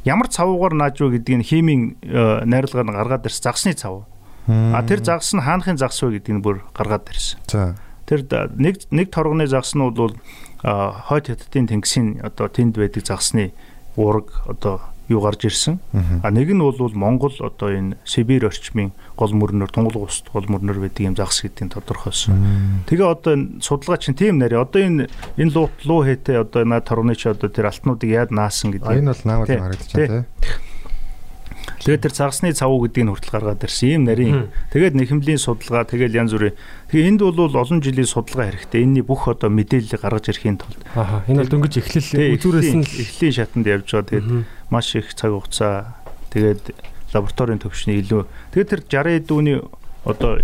ямар 0.09 0.33
цавуугаар 0.33 0.73
нааж 0.73 0.97
вэ 1.05 1.21
гэдгийг 1.21 1.45
химийн 1.45 2.01
э, 2.01 2.49
найрлагаар 2.49 2.97
гаргаад 2.97 3.29
ирс 3.29 3.45
загсны 3.45 3.77
цав. 3.77 4.09
А 4.49 4.83
тэр 4.85 5.01
загас 5.05 5.33
нь 5.33 5.41
хаанхын 5.41 5.79
загас 5.81 6.03
вэ 6.03 6.21
гэдгийг 6.21 6.43
бүр 6.43 6.61
гаргаад 6.77 7.09
ирсэн. 7.09 7.41
За. 7.49 7.77
Тэр 8.05 8.25
нэг 8.57 8.85
нэг 8.91 9.09
торгоны 9.11 9.47
загас 9.49 9.75
нь 9.75 9.81
бол 9.81 10.17
хойд 10.63 11.29
хятадын 11.29 11.69
тэнгисийн 11.69 12.21
одоо 12.21 12.49
тэнд 12.49 12.77
байдаг 12.77 13.05
загасны 13.05 13.53
уураг 13.97 14.45
одоо 14.45 14.81
юу 15.09 15.21
гарч 15.21 15.45
ирсэн. 15.45 15.81
А 16.23 16.31
нэг 16.31 16.53
нь 16.53 16.61
бол 16.61 16.77
Монгол 16.93 17.33
одоо 17.41 17.69
энэ 17.73 17.97
Сибирь 18.05 18.47
орчмын 18.47 18.93
гол 19.17 19.33
мөрнөр 19.33 19.69
Тунгал 19.69 20.05
уст 20.09 20.29
гол 20.33 20.49
мөрнөр 20.49 20.81
байдаг 20.81 21.05
юм 21.05 21.17
загас 21.17 21.45
гэдгийг 21.45 21.73
тодорхойлсон. 21.77 22.85
Тэгээ 22.89 23.05
одоо 23.05 23.33
энэ 23.37 23.61
судалгаа 23.61 24.01
чинь 24.01 24.17
тийм 24.17 24.41
нарийн 24.41 24.65
одоо 24.65 24.81
энэ 24.81 25.09
энэ 25.37 25.53
луу 25.53 25.69
луу 25.85 26.05
хэтэ 26.05 26.41
одоо 26.41 26.65
наа 26.65 26.81
торгоны 26.81 27.17
чи 27.17 27.29
одоо 27.29 27.53
тэр 27.53 27.69
алтнуудыг 27.69 28.09
яад 28.09 28.33
наасан 28.33 28.73
гэдэг. 28.73 28.97
Энэ 28.97 29.13
бол 29.13 29.25
наавал 29.25 29.49
харагдаж 29.49 29.93
байна 29.93 30.25
тий. 30.25 30.65
Тэгээд 31.85 32.03
тэр 32.09 32.15
цагсны 32.15 32.53
цавуу 32.53 32.85
гэдгийг 32.85 33.13
хүртэл 33.13 33.35
гаргаад 33.35 33.65
ирсэн 33.65 33.91
юм 34.01 34.05
нарийн. 34.09 34.49
Тэгээд 34.73 34.95
нэхэмлийн 34.97 35.41
судалгаа 35.41 35.85
тэгээд 35.85 36.17
янз 36.17 36.33
бүрийн. 36.33 36.57
Тэгээ 36.89 37.09
энд 37.15 37.21
бол 37.25 37.53
олон 37.53 37.81
жилийн 37.85 38.09
судалгаа 38.09 38.53
хэрэгтэй. 38.53 38.85
Энийний 38.85 39.05
бүх 39.05 39.29
одоо 39.29 39.49
мэдээллийг 39.53 40.01
гаргаж 40.01 40.33
ирэхийн 40.33 40.59
тулд. 40.61 40.81
Аа 40.97 41.25
энэ 41.29 41.45
бол 41.45 41.53
дөнгөж 41.53 41.75
эхлэл 41.81 42.39
үзүүрээс 42.41 42.73
нь 42.77 42.85
эхлэлийн 42.85 43.37
шатанд 43.37 43.67
явж 43.69 43.89
байгаа. 43.91 44.09
Тэгээд 44.09 44.29
маш 44.73 44.87
их 44.97 45.13
цаг 45.13 45.33
хугацаа 45.33 45.97
тэгээд 46.33 46.63
лабораторийн 47.15 47.61
төвшний 47.63 48.01
илүү. 48.03 48.27
Тэгээд 48.53 48.71
тэр 48.71 48.81
60 48.89 49.21
эдүүний 49.25 49.59
одоо 50.05 50.43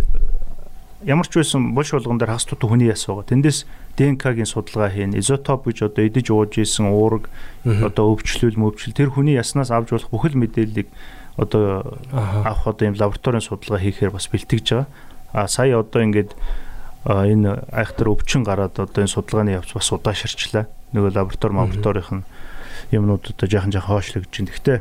ямар 1.04 1.26
ч 1.26 1.40
байсан 1.40 1.74
булш 1.74 1.92
болгон 1.96 2.18
дээр 2.20 2.36
хас 2.36 2.44
туту 2.44 2.68
хүний 2.68 2.88
яс 2.88 3.04
байгаа. 3.08 3.26
Тэндээс 3.26 3.64
ДНК-гийн 4.00 4.48
судалгаа 4.48 4.88
хийн, 4.88 5.12
изотоп 5.12 5.68
гэж 5.68 5.92
одоо 5.92 6.08
идэж 6.08 6.32
ууж 6.32 6.56
исэн 6.56 6.88
уураг 6.88 7.28
одоо 7.68 8.16
өвчлөл 8.16 8.56
мөвчлөл. 8.56 8.96
Тэр 8.96 9.12
хүний 9.12 9.36
яснаас 9.36 9.68
авч 9.68 9.92
болох 9.92 10.08
бүхэл 10.08 10.40
мэдээллийг 10.40 10.88
одоо 11.36 12.00
авах 12.16 12.64
одоо 12.64 12.88
юм 12.88 12.96
лабораторийн 12.96 13.44
судалгаа 13.44 13.84
хийхээр 13.84 14.16
бас 14.16 14.32
бэлтгэж 14.32 14.66
байгаа. 14.72 14.88
А 15.36 15.48
сая 15.52 15.76
одоо 15.76 16.00
ингээд 16.00 16.32
энэ 17.04 17.60
айхтар 17.76 18.08
өвчин 18.08 18.40
гараад 18.40 18.80
одоо 18.80 19.04
энэ 19.04 19.12
судалгааны 19.12 19.52
явц 19.60 19.76
бас 19.76 19.92
удааширчлаа. 19.92 20.64
Нөгөө 20.96 21.12
лаборатори 21.20 21.54
лабораторийнх 21.54 22.12
нь 22.16 22.24
юмнууд 22.90 23.22
одоо 23.30 23.46
жаахан 23.48 23.70
жаахан 23.72 23.90
хоошлогдож 24.02 24.34
байна. 24.34 24.50
Гэхдээ 24.50 24.78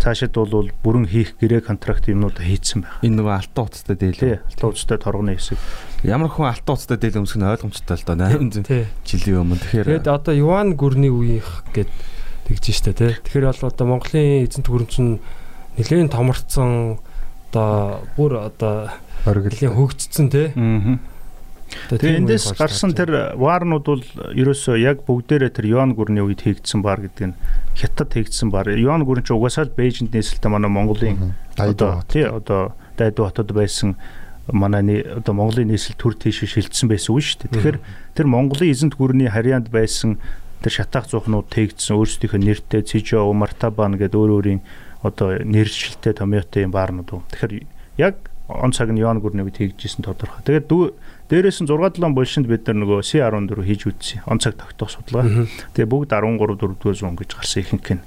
цаашид 0.00 0.34
бол 0.34 0.70
бүрэн 0.82 1.06
хийх 1.10 1.34
гэрээ 1.42 1.60
контракт 1.66 2.06
юмнуудаа 2.08 2.46
хийцэн 2.46 2.86
байна. 2.86 2.98
Энэ 3.02 3.16
нөгөө 3.20 3.34
алтан 3.36 3.64
уцтай 3.66 3.96
Тий, 3.98 4.12
дээл. 4.14 4.40
алтан 4.46 4.70
уцтай 4.70 4.98
торгоны 4.98 5.34
хэсэг. 5.34 5.58
Ямар 6.06 6.30
хүн 6.30 6.48
алтан 6.50 6.74
уцтай 6.78 6.96
дээл 6.96 7.20
өмсөх 7.26 7.38
нь 7.42 7.46
ойлгомжтой 7.50 7.96
л 7.98 8.06
доо 8.06 8.16
800 8.16 8.64
Тий. 8.66 8.84
жилийн 9.04 9.42
өмнө. 9.42 9.58
Тэгээд 9.60 10.06
Тэгэхээр 10.06 10.14
одоо 10.14 10.34
Юан 10.34 10.68
гүрний 10.78 11.10
үеийнх 11.10 11.64
гэд 11.74 11.90
тэгж 12.46 12.64
штэ 12.70 12.92
тий. 12.94 13.12
Тэгэхээр 13.18 13.46
бол 13.50 13.66
одоо 13.68 13.86
Монголын 13.86 14.46
эзэнт 14.46 14.66
гүрэн 14.70 14.88
чинь 14.88 15.12
нэлээд 15.76 16.14
томорцсон 16.14 17.02
одоо 17.50 18.06
бүр 18.14 18.46
одоо 18.46 18.94
нэлээд 19.26 19.74
хөгжцсөн 19.74 20.26
тий. 20.30 20.48
Аа. 20.54 20.98
Тэгээ 21.90 22.18
эндээс 22.22 22.54
гарсан 22.58 22.92
тэр 22.94 23.34
ваарнууд 23.38 23.84
бол 23.86 24.02
ерөөсөө 24.34 24.76
яг 24.82 25.06
бүгдээрээ 25.06 25.50
тэр 25.54 25.66
Юан 25.78 25.94
гүрний 25.94 26.22
үед 26.22 26.42
хийгдсэн 26.42 26.82
бар 26.82 27.02
гэдэг 27.06 27.26
нь 27.30 27.38
хятад 27.78 28.10
хийгдсэн 28.10 28.50
бар. 28.50 28.70
Юан 28.74 29.06
гүрэн 29.06 29.22
чи 29.26 29.32
угаасаа 29.34 29.70
л 29.70 29.74
Бээжинд 29.74 30.10
нээсэлтэй 30.10 30.50
манай 30.50 30.70
Монголын 30.70 31.34
одоо 31.54 32.02
тий 32.10 32.26
одоо 32.26 32.74
дайдуу 32.98 33.30
хотод 33.30 33.54
байсан 33.54 33.94
манай 34.50 35.02
одоо 35.06 35.34
Монголын 35.34 35.70
нийслэл 35.70 35.94
төр 35.98 36.14
тийш 36.18 36.42
шилжсэн 36.42 36.90
байсан 36.90 37.14
үг 37.14 37.22
шүү 37.22 37.38
дээ. 37.46 37.54
Тэгэхээр 37.54 37.78
тэр 38.18 38.26
Монголын 38.26 38.70
эзэнт 38.74 38.94
гүрний 38.98 39.30
харьяанд 39.30 39.70
байсан 39.70 40.18
тэр 40.60 40.72
шатаах 40.74 41.06
зуухнууд 41.06 41.48
тэгдсэн 41.48 41.96
өөрсдийнхөө 41.96 42.40
нэртэй 42.42 42.82
Цижо, 42.82 43.24
Мартабан 43.32 43.94
гэдэг 43.96 44.18
өөр 44.18 44.32
өөрийн 44.42 44.60
одоо 45.06 45.38
нэршилтэй 45.40 46.12
томьёотой 46.12 46.66
юм 46.68 46.74
баарнууд. 46.74 47.08
уу. 47.14 47.22
Тэгэхээр 47.32 47.64
яг 47.96 48.16
он 48.48 48.72
цаг 48.72 48.90
нь 48.90 48.98
Юан 49.00 49.22
гүрний 49.22 49.46
үед 49.46 49.56
хийгдсэн 49.56 50.04
тодорхой. 50.04 50.42
Тэгээд 50.44 50.66
дүү- 50.68 50.92
дээрээс 51.30 51.62
нь 51.62 51.70
6 51.70 52.02
7 52.02 52.10
булшинд 52.10 52.46
бид 52.50 52.66
нар 52.66 52.78
нөгөө 52.82 53.06
C14 53.06 53.62
хийж 53.62 53.82
үзсэн. 53.86 54.26
Он 54.26 54.42
цаг 54.42 54.58
тогтоох 54.58 54.90
судалгаа. 54.90 55.46
Тэгээ 55.78 55.86
бүгд 55.86 56.10
13 56.10 56.42
4 56.42 56.58
дугаар 56.58 56.98
зуун 56.98 57.14
гэж 57.14 57.30
гарсан 57.38 57.62
ихэнх 57.62 57.90
нь. 57.94 58.02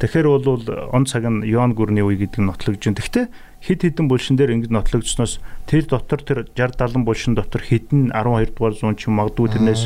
Тэгэхээр 0.00 0.28
бол 0.32 0.64
он 0.96 1.04
цаг 1.04 1.28
нь 1.28 1.44
Юан 1.44 1.76
гүрний 1.76 2.00
үе 2.00 2.16
гэдэг 2.16 2.40
нь 2.40 2.48
нотлогдож 2.48 2.88
байна. 2.88 2.96
Гэхдээ 3.04 3.26
хид 3.60 3.80
хідэн 3.84 4.08
булшин 4.08 4.40
дээр 4.40 4.56
ингэж 4.56 4.72
нотлогдсноос 4.72 5.44
тэр 5.68 5.84
дотор 5.84 6.24
тэр 6.24 6.38
60 6.56 6.80
70 6.96 7.04
булшин 7.04 7.36
дотор 7.36 7.60
хідэн 7.60 8.08
12 8.16 8.56
дугаар 8.56 8.72
зуун 8.72 8.96
ч 8.96 9.12
магадгүй 9.12 9.52
тэрнээс 9.52 9.82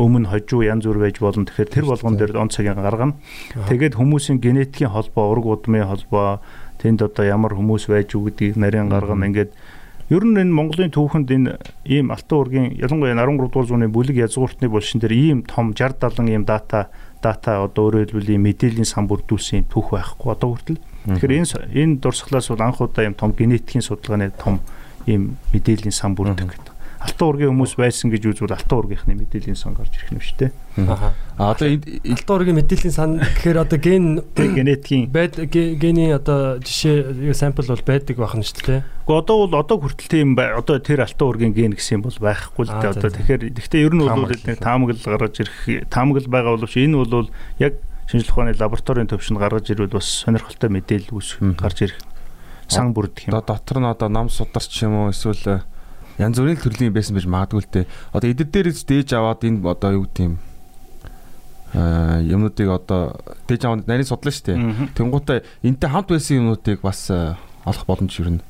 өмнө 0.00 0.32
хожуу 0.32 0.64
янз 0.64 0.88
бүр 0.88 1.04
байж 1.04 1.20
болно. 1.20 1.44
Тэгэхээр 1.44 1.68
тэр 1.68 1.84
болгон 1.84 2.16
дээр 2.16 2.32
он 2.40 2.48
цагийн 2.48 2.80
гаргана. 2.80 3.20
Тэгээд 3.68 4.00
хүмүүсийн 4.00 4.40
генетикийн 4.40 4.94
холбоо, 4.94 5.36
ураг 5.36 5.46
удмын 5.68 5.84
холбоо, 5.84 6.40
тэнд 6.80 7.04
одоо 7.04 7.24
ямар 7.28 7.52
хүмүүс 7.52 7.92
байж 7.92 8.16
үү 8.16 8.32
гэдгийг 8.32 8.56
нарийн 8.56 8.88
гаргана. 8.88 9.28
Ингээд 9.28 9.52
ер 10.08 10.22
нь 10.22 10.38
энэ 10.38 10.54
Монголын 10.54 10.94
түүхэнд 10.94 11.28
энэ 11.34 11.50
ийм 11.82 12.14
алтан 12.14 12.38
ургийн 12.38 12.78
ялангуяа 12.78 13.18
13 13.18 13.42
дугаар 13.42 13.66
зууны 13.66 13.88
бүлэг 13.90 14.22
язгууртны 14.22 14.70
булшин 14.70 15.02
дээр 15.02 15.14
ийм 15.14 15.38
том 15.42 15.74
60 15.74 15.98
70 15.98 16.30
ийм 16.30 16.44
дата 16.46 16.86
дата 17.18 17.58
одоо 17.66 17.90
өөрөөр 17.90 18.14
хэлбэл 18.14 18.38
мэдээллийн 18.38 18.86
сан 18.86 19.10
бүрдүүлсэн 19.10 19.66
түүх 19.66 19.98
байхгүй 19.98 20.30
одоо 20.30 20.54
хүртэл. 20.54 20.78
Тэгэхээр 21.10 21.34
энэ 21.42 21.46
энэ 21.74 21.98
дурсгалаас 21.98 22.46
бол 22.54 22.62
анх 22.62 22.78
удаа 22.78 23.02
ийм 23.02 23.18
том 23.18 23.34
генетикийн 23.34 23.82
судалгааны 23.82 24.30
том 24.38 24.62
ийм 25.10 25.34
мэдээллийн 25.50 25.90
сан 25.90 26.14
бүрддэг 26.14 26.54
гэдэг. 26.54 26.75
Алтан 27.06 27.28
ургийн 27.30 27.50
хүмүүс 27.54 27.72
байсан 27.78 28.10
гэж 28.10 28.22
үзвэл 28.34 28.50
алтан 28.58 28.78
ургийнхны 28.82 29.14
мэдээллийн 29.14 29.54
сан 29.54 29.78
гарч 29.78 29.94
ирэх 29.94 30.10
юм 30.10 30.20
шүү 30.20 30.36
дээ. 30.42 30.50
Аха. 30.90 31.14
А 31.38 31.54
одоо 31.54 31.68
Алтан 31.70 32.34
ургийн 32.34 32.58
мэдээллийн 32.58 32.92
сан 32.94 33.10
гэхээр 33.22 33.58
одоо 33.62 33.78
ген 33.78 34.20
генетикийн 34.36 35.06
байд 35.14 35.38
ге- 35.46 35.78
гений 35.78 36.10
одоо 36.10 36.58
жишээ 36.58 37.30
сампл 37.32 37.62
бол 37.70 37.82
байдаг 37.86 38.16
байх 38.18 38.34
нь 38.34 38.42
шүү 38.42 38.66
дээ. 38.66 38.80
Гэхдээ 39.06 39.20
одоо 39.22 39.36
бол 39.46 39.54
одоо 39.62 39.76
хүртэл 39.78 40.10
тийм 40.10 40.34
бай. 40.34 40.50
Одоо 40.50 40.82
тэр 40.82 41.06
алтан 41.06 41.28
ургийн 41.30 41.54
ген 41.54 41.72
гэсэн 41.78 42.02
юм 42.02 42.10
бол 42.10 42.18
байхгүй 42.18 42.66
л 42.66 42.70
Аа, 42.74 42.82
дээ. 42.82 42.92
Одоо 42.98 43.10
тэгэхээр 43.14 43.42
гэхдээ 43.54 43.80
ер 43.86 43.94
нь 43.94 44.02
бол 44.02 44.10
Таамаглал. 44.10 44.42
нэг 44.50 44.58
таамаглал 44.58 45.06
гаргаж 45.06 45.34
ирэх 45.46 45.58
таамаглал 45.86 46.26
байгаа 46.28 46.52
боловч 46.58 46.74
энэ 46.74 46.96
бол 47.06 47.30
яг 47.62 47.74
шинжлэх 48.10 48.34
ухааны 48.34 48.54
лабораторийн 48.58 49.06
төвшөнд 49.10 49.38
гаргаж 49.38 49.66
ирвэл 49.70 49.94
бас 49.98 50.06
сонирхолтой 50.26 50.70
мэдээлэл 50.74 51.14
үүсэх 51.14 51.38
Мгм. 51.42 51.58
гарч 51.58 51.78
ирэх 51.86 51.98
сан 52.66 52.90
бүрдэх 52.94 53.30
юм. 53.30 53.34
одоо 53.34 53.54
дотор 53.54 53.78
нь 53.78 53.86
одоо 53.90 54.08
ном 54.10 54.26
сударч 54.30 54.70
юм 54.82 55.06
уу 55.06 55.10
эсвэл 55.14 55.62
янз 56.18 56.36
бүрийн 56.40 56.60
төрлийн 56.60 56.92
байсан 56.96 57.16
байж 57.16 57.26
магадгүй 57.28 57.60
л 57.60 57.72
дээ. 57.72 57.86
Одоо 58.12 58.28
эдэр 58.30 58.48
дээрээс 58.48 58.84
дээж 58.88 59.08
аваад 59.12 59.44
энэ 59.44 59.60
одоо 59.64 59.90
юу 60.00 60.04
гэдэг 60.08 60.24
юм 60.24 60.34
аа 61.76 62.20
юмнуудыг 62.24 62.68
одоо 62.72 63.20
дээж 63.48 63.62
аваад 63.68 63.84
нарийн 63.84 64.08
судлаа 64.08 64.32
шүү 64.32 64.46
дээ. 64.48 64.56
Мгм. 64.56 64.86
Тэнгуутаа 64.96 65.44
энтэй 65.60 65.90
хамт 65.90 66.08
байсан 66.08 66.40
юмнуудыг 66.40 66.80
бас 66.80 67.10
э, 67.12 67.36
олох 67.68 67.84
боломж 67.84 68.12
юу 68.16 68.40
нэ. 68.40 68.44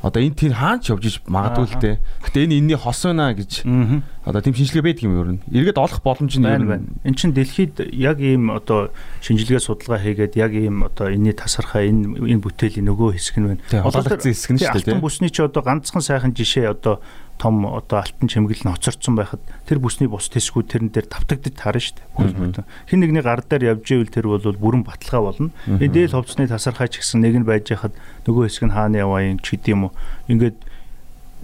Одоо 0.00 0.24
энэ 0.24 0.32
тэр 0.32 0.56
хаан 0.56 0.80
ч 0.80 0.96
явж 0.96 1.04
иж 1.04 1.16
магадгүй 1.28 1.66
л 1.68 1.76
дээ. 1.76 1.96
Гэтэ 2.24 2.38
энэ 2.48 2.56
энэний 2.64 2.78
хос 2.80 3.04
байна 3.04 3.36
гэж 3.36 3.68
одоо 4.24 4.40
тийм 4.40 4.56
шинжилгээ 4.56 4.84
байдаг 4.84 5.04
юм 5.04 5.12
юу 5.12 5.26
нэ. 5.28 5.44
Эргээд 5.52 5.76
олох 5.76 6.00
боломж 6.00 6.40
нь 6.40 6.44
байна. 6.44 6.80
нэ. 6.80 7.04
Эн 7.04 7.14
чин 7.20 7.36
дэлхийд 7.36 7.84
яг 7.92 8.16
ийм 8.24 8.48
одоо 8.48 8.88
шинжилгээ 9.20 9.60
судалгаа 9.60 10.00
хийгээд 10.00 10.40
яг 10.40 10.56
ийм 10.56 10.88
одоо 10.88 11.12
энэний 11.12 11.36
тасархаа 11.36 11.84
энэ 11.84 12.16
энэ 12.16 12.40
бүтээлийн 12.40 12.88
нөгөө 12.88 13.20
хэсэг 13.20 13.36
нь 13.44 13.48
байна. 13.52 13.60
Олгогдсон 13.84 14.32
хэсэг 14.32 14.50
нь 14.56 14.60
шүү 14.64 14.72
дээ. 14.72 14.96
Алтан 14.96 15.04
бүсний 15.04 15.28
чи 15.28 15.44
одоо 15.44 15.60
ганцхан 15.60 16.00
сайхан 16.00 16.32
жишээ 16.32 16.72
одоо 16.72 17.04
том 17.40 17.64
одоо 17.64 18.04
алтан 18.04 18.28
чимгэл 18.28 18.68
нь 18.68 18.72
хоцорсон 18.76 19.16
байхад 19.16 19.40
тэр 19.64 19.80
бүсний 19.80 20.12
бус 20.12 20.28
тэсгүүд 20.28 20.68
тэрэн 20.68 20.92
дээр 20.92 21.08
тавтагдаж 21.08 21.54
таарна 21.56 21.80
шүү 21.80 21.96
дээ. 21.96 22.68
Хин 22.92 23.00
нэгний 23.00 23.24
гар 23.24 23.40
дээр 23.40 23.80
явж 23.80 23.88
ивэл 23.88 24.12
тэр 24.12 24.28
бол 24.28 24.44
бүрэн 24.44 24.84
баталгаа 24.84 25.32
болно. 25.32 25.50
Энэ 25.64 26.12
дээл 26.12 26.20
ховцны 26.20 26.44
тасархай 26.44 26.92
ч 26.92 27.00
гэсэн 27.00 27.24
нэг 27.24 27.40
нь 27.40 27.48
байж 27.48 27.72
хахад 27.72 27.96
нөгөө 28.28 28.44
хэсэг 28.44 28.68
нь 28.68 28.76
хааны 28.76 29.00
яваа 29.00 29.24
юм 29.24 29.40
ч 29.40 29.56
гэдэм 29.56 29.88
үү. 29.88 29.92
Ингээд 30.36 30.58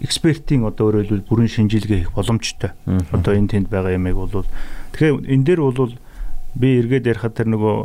экспертийн 0.04 0.68
одоо 0.68 0.92
өөрөөр 0.92 1.08
хэлбэл 1.08 1.28
бүрэн 1.32 1.48
шинжилгээ 1.48 1.98
хийх 2.04 2.12
боломжтой. 2.12 2.76
Одоо 3.16 3.32
энэ 3.32 3.48
тэнд 3.56 3.72
байгаа 3.72 3.96
ямыг 3.96 4.20
бол 4.20 4.44
тэгэхээр 4.92 5.32
энэ 5.32 5.44
дээр 5.48 5.60
бол 5.64 5.96
би 6.52 6.68
эргээд 6.84 7.08
ярихад 7.08 7.40
тэр 7.40 7.48
нөгөө 7.56 7.76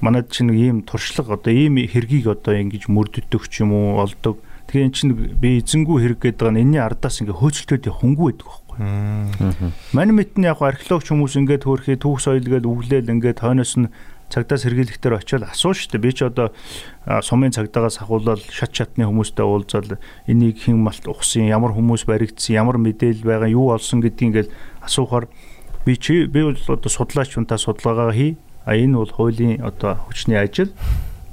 манад 0.00 0.32
чинь 0.32 0.48
нэг 0.48 0.56
ийм 0.56 0.78
туршлага 0.88 1.36
одоо 1.36 1.52
ийм 1.52 1.76
хэргийг 1.76 2.32
одоо 2.32 2.56
ингэж 2.56 2.88
мөрддөг 2.88 3.44
ч 3.52 3.60
юм 3.60 3.76
уу 3.76 4.00
олдог. 4.00 4.40
Тэгэхээр 4.66 4.86
эн 4.86 4.92
чинь 4.92 5.12
би 5.38 5.58
эзэнгүү 5.62 5.96
хэрэг 5.98 6.20
гэдэг 6.22 6.38
байгаа 6.38 6.54
нь 6.54 6.62
энэний 6.62 6.82
ардаас 6.82 7.20
ингээ 7.22 7.38
хөөцөлтөд 7.38 7.86
хөнгүү 7.88 8.26
байдаг 8.28 8.46
байхгүй. 8.46 9.72
Мань 9.92 10.12
мэт 10.16 10.38
нь 10.38 10.48
яг 10.48 10.62
археологч 10.62 11.12
хүмүүс 11.12 11.36
ингээд 11.38 11.66
хөөрхий 11.66 11.96
түүх 12.00 12.22
соёлгээд 12.22 12.64
үглээл 12.64 13.12
ингээд 13.12 13.42
хойноос 13.42 13.74
нь 13.76 13.92
цагдаас 14.32 14.64
сэргийлэхтэр 14.64 15.20
очиод 15.20 15.44
асуу 15.44 15.76
штэ 15.76 16.00
би 16.00 16.16
ч 16.16 16.24
одоо 16.24 16.56
сумын 17.20 17.52
цагдаагаас 17.52 18.00
ахуулаад 18.00 18.40
шат 18.48 18.72
шатны 18.72 19.04
хүмүүстэй 19.04 19.44
уулзаад 19.44 20.00
энийг 20.24 20.56
хэн 20.56 20.80
малт 20.80 21.04
ухсан 21.04 21.44
ямар 21.52 21.76
хүмүүс 21.76 22.08
баригдсан 22.08 22.56
ямар 22.56 22.80
мэдээлэл 22.80 23.28
байгаа 23.28 23.52
юу 23.52 23.76
олсон 23.76 24.00
гэдгийг 24.00 24.48
ингээд 24.48 24.48
асуухаар 24.80 25.28
би 25.84 26.00
чи 26.00 26.24
би 26.24 26.48
бол 26.48 26.56
одоо 26.56 26.88
судлаач 26.88 27.36
хүнтэй 27.36 27.60
судалгаагаа 27.60 28.16
хий 28.16 28.40
а 28.64 28.72
энэ 28.72 28.96
бол 28.96 29.12
хуулийн 29.12 29.60
одоо 29.60 30.00
хүчний 30.08 30.40
ажил. 30.40 30.72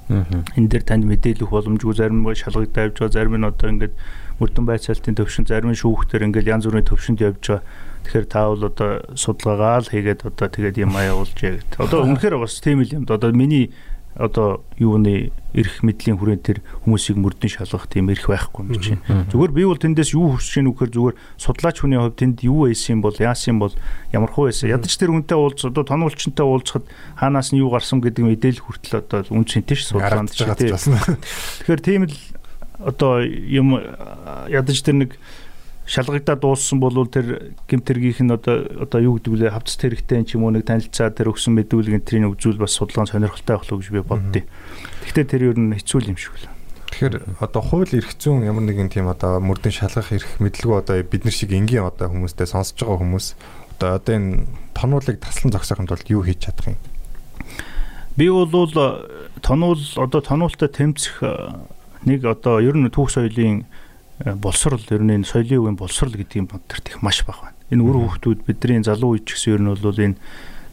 Энэ 0.10 0.70
дээр 0.74 0.84
танд 0.84 1.06
мэдээлэх 1.06 1.54
боломжгүй 1.54 1.94
зарим 1.94 2.26
нь 2.26 2.34
шалгагдаа 2.34 2.90
явж 2.90 2.98
байгаа 2.98 3.14
зарим 3.14 3.36
нь 3.38 3.46
одоо 3.46 3.70
ингээд 3.70 3.94
мөрдөн 4.42 4.66
байцаалтын 4.66 5.18
төвшин 5.18 5.46
зарим 5.46 5.70
нь 5.70 5.78
шүүхтэр 5.78 6.26
ингээд 6.26 6.50
янз 6.50 6.66
бүрийн 6.66 6.90
төвшөнд 6.90 7.22
явж 7.22 7.44
байгаа 7.46 7.62
тэгэхээр 8.10 8.26
та 8.26 8.42
бол 8.50 8.64
одоо 8.66 8.90
судалгаагаа 9.14 9.86
л 9.86 9.92
хийгээд 9.94 10.22
одоо 10.26 10.48
тэгээд 10.50 10.82
юм 10.82 10.96
аа 10.98 11.14
явуулж 11.14 11.38
яа 11.46 11.62
гэдэг. 11.62 11.78
Одоо 11.78 12.00
үнэхээр 12.10 12.36
бас 12.42 12.58
тийм 12.58 12.82
л 12.82 12.90
юм. 12.90 13.04
Одоо 13.06 13.30
миний 13.36 13.70
одоо 14.16 14.66
юуны 14.78 15.32
эрх 15.54 15.82
мэдлийн 15.82 16.18
хүрээнд 16.18 16.44
тэр 16.46 16.60
хүмүүсийг 16.86 17.18
мөрдөн 17.18 17.50
шалгах 17.50 17.90
тийм 17.90 18.10
эрх 18.10 18.30
байхгүй 18.30 18.66
юм 18.66 18.82
чинь. 18.82 19.02
Зүгээр 19.30 19.54
би 19.54 19.64
бол 19.66 19.82
тэндээс 19.82 20.14
юу 20.14 20.38
хүсэж 20.38 20.62
гэнэ 20.62 20.70
үхээр 20.74 20.92
зүгээр 20.94 21.16
судлаач 21.38 21.78
хүний 21.82 21.98
хувьд 21.98 22.18
тэнд 22.18 22.38
юу 22.46 22.70
байсан 22.70 23.00
юм 23.00 23.02
бол 23.06 23.18
яасан 23.18 23.58
юм 23.58 23.60
бол 23.66 23.74
ямар 24.14 24.30
хуу 24.34 24.50
байсан. 24.50 24.70
Ядаж 24.70 24.94
тэр 24.94 25.14
үнтэй 25.14 25.38
уулз 25.38 25.62
одоо 25.66 25.84
тонуулчтай 25.86 26.46
уулзахад 26.46 26.86
хаанаас 27.18 27.50
нь 27.54 27.62
юу 27.62 27.70
гарсан 27.74 28.02
гэдэг 28.02 28.24
мэдээлэл 28.28 28.66
хүртэл 28.66 29.02
одоо 29.02 29.20
үн 29.30 29.46
цэнтэй 29.46 29.78
ш 29.78 29.90
судалгаанд 29.90 30.34
Харагдаж 30.34 30.38
чи 30.38 30.44
тий. 30.46 30.70
байгаа 30.70 30.70
ч 30.70 30.74
бас. 30.74 30.86
Тэгэхээр 31.66 31.82
тийм 31.82 32.02
л 32.10 32.18
одоо 32.80 33.22
юм 33.26 33.78
ядаж 34.50 34.78
тэр 34.84 34.96
нэг 35.06 35.12
шалгагдаад 35.90 36.40
дууссан 36.46 36.78
бол 36.78 36.94
тэр 37.10 37.58
гимтэргийнх 37.66 38.22
нь 38.22 38.30
одоо 38.30 38.62
одоо 38.86 39.00
юу 39.02 39.18
гэдэг 39.18 39.34
вэ 39.34 39.50
хавцас 39.50 39.82
хэрэгтэй 39.82 40.22
ч 40.22 40.38
юм 40.38 40.46
уу 40.46 40.54
нэг 40.54 40.70
танилцаа 40.70 41.10
тэр 41.10 41.34
өгсөн 41.34 41.58
мэдүүлэг 41.58 42.06
энтрийг 42.06 42.30
үзүүл 42.30 42.62
бас 42.62 42.78
судалгаан 42.78 43.10
сонирхолтой 43.10 43.58
байх 43.58 43.66
л 43.66 43.82
гэж 43.82 43.90
би 43.90 44.06
боддیں۔ 44.06 44.46
Гэхдээ 45.10 45.26
тэр 45.26 45.42
ер 45.50 45.58
нь 45.58 45.74
хэцүү 45.74 46.14
юм 46.14 46.22
шиг 46.22 46.38
л. 46.38 46.46
Тэгэхээр 46.94 47.42
одоо 47.42 47.62
хууль 47.66 47.90
эрх 47.90 48.14
зүйн 48.22 48.46
ямар 48.46 48.70
нэгэн 48.70 48.94
тийм 48.94 49.10
одоо 49.10 49.42
мөрдөн 49.42 49.74
шалгах 49.74 50.14
эрх 50.14 50.30
мэдлгүй 50.38 50.78
одоо 50.78 51.02
бид 51.02 51.26
нар 51.26 51.34
шиг 51.34 51.58
энгийн 51.58 51.90
одоо 51.90 52.14
хүмүүстэй 52.14 52.46
сонсож 52.46 52.86
байгаа 52.86 53.02
хүмүүс 53.02 53.28
одоо 53.82 53.90
одоо 53.98 54.14
энэ 54.14 54.46
тонуулыг 54.78 55.18
таслан 55.18 55.50
зогсоохын 55.58 55.90
тулд 55.90 56.06
юу 56.06 56.22
хийж 56.22 56.46
чадах 56.46 56.74
юм? 56.74 56.78
Би 58.14 58.30
бол 58.30 58.70
тонуул 59.42 59.82
одоо 59.98 60.22
тонуултаа 60.22 60.70
тэмцэх 60.70 61.24
э, 61.24 61.34
нэг 62.06 62.26
одоо 62.26 62.60
ер 62.60 62.76
нь 62.76 62.90
түүх 62.92 63.10
соёлын 63.10 63.66
э, 64.26 64.36
боловсрал 64.36 64.82
ер 64.90 65.04
нь 65.04 65.16
энэ 65.22 65.28
соёлын 65.28 65.60
үеийн 65.60 65.78
боловсрал 65.80 66.14
гэдэг 66.14 66.38
юм 66.40 66.48
бодтэрт 66.48 66.90
их 66.90 67.02
маш 67.02 67.24
бага 67.26 67.52
байна. 67.52 67.60
Энэ 67.72 67.84
үр 67.84 67.98
хүүхдүүд 68.04 68.40
бидний 68.48 68.84
залуу 68.84 69.16
үеч 69.16 69.28
гэсэн 69.28 69.54
ер 69.58 69.62
нь 69.62 69.72
бол 69.74 70.00
энэ 70.00 70.18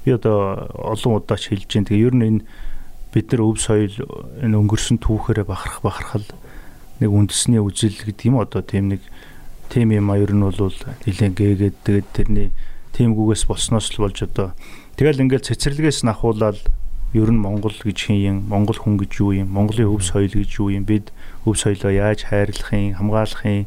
би 0.04 0.10
одоо 0.14 0.70
олон 0.74 1.18
удаа 1.18 1.38
ч 1.38 1.50
хэлж 1.50 1.66
байна. 1.66 1.88
Тэгээ 1.90 2.06
ер 2.06 2.14
нь 2.14 2.26
энэ 2.26 2.40
бид 3.16 3.32
нар 3.32 3.42
өв 3.48 3.56
соёл 3.56 3.96
энэ 4.44 4.58
өнгөрсөн 4.60 5.00
түүхээрээ 5.00 5.46
бахарх 5.48 5.80
бахархал 5.80 6.26
нэг 7.00 7.10
үндэсний 7.10 7.60
үзэл 7.60 8.04
гэдэг 8.04 8.28
юм 8.28 8.40
одоо 8.40 8.60
тийм 8.60 8.92
нэг 8.92 9.00
тийм 9.72 9.92
юм 9.92 10.12
ер 10.12 10.32
нь 10.32 10.44
бол 10.44 10.72
нэлээд 11.06 11.34
гээгээд 11.36 11.76
тэгээд 11.84 12.08
тэрний 12.12 12.48
тиймгүүгээс 12.92 13.44
болсноос 13.48 13.92
л 13.96 14.04
болж 14.04 14.18
одоо 14.24 14.52
тэгэл 14.96 15.20
ингээл 15.24 15.48
цэцэрлэгээс 15.48 16.04
нь 16.04 16.12
ахуулаад 16.12 16.60
ер 17.16 17.30
нь 17.32 17.40
Монгол 17.40 17.72
гэж 17.72 17.98
хин 18.08 18.16
юм, 18.20 18.36
Монгол 18.48 18.76
хүн 18.76 18.96
гэж 19.00 19.12
юу 19.20 19.32
юм, 19.32 19.48
Монголын 19.52 19.88
өв 19.88 20.04
соёл 20.04 20.32
гэж 20.32 20.50
юу 20.60 20.72
юм, 20.72 20.84
бид 20.84 21.12
өв 21.46 21.54
соёлоо 21.54 21.94
яаж 21.94 22.26
хайрлах 22.26 22.72
юм, 22.74 22.94
хамгаалах 22.98 23.46
юм. 23.46 23.66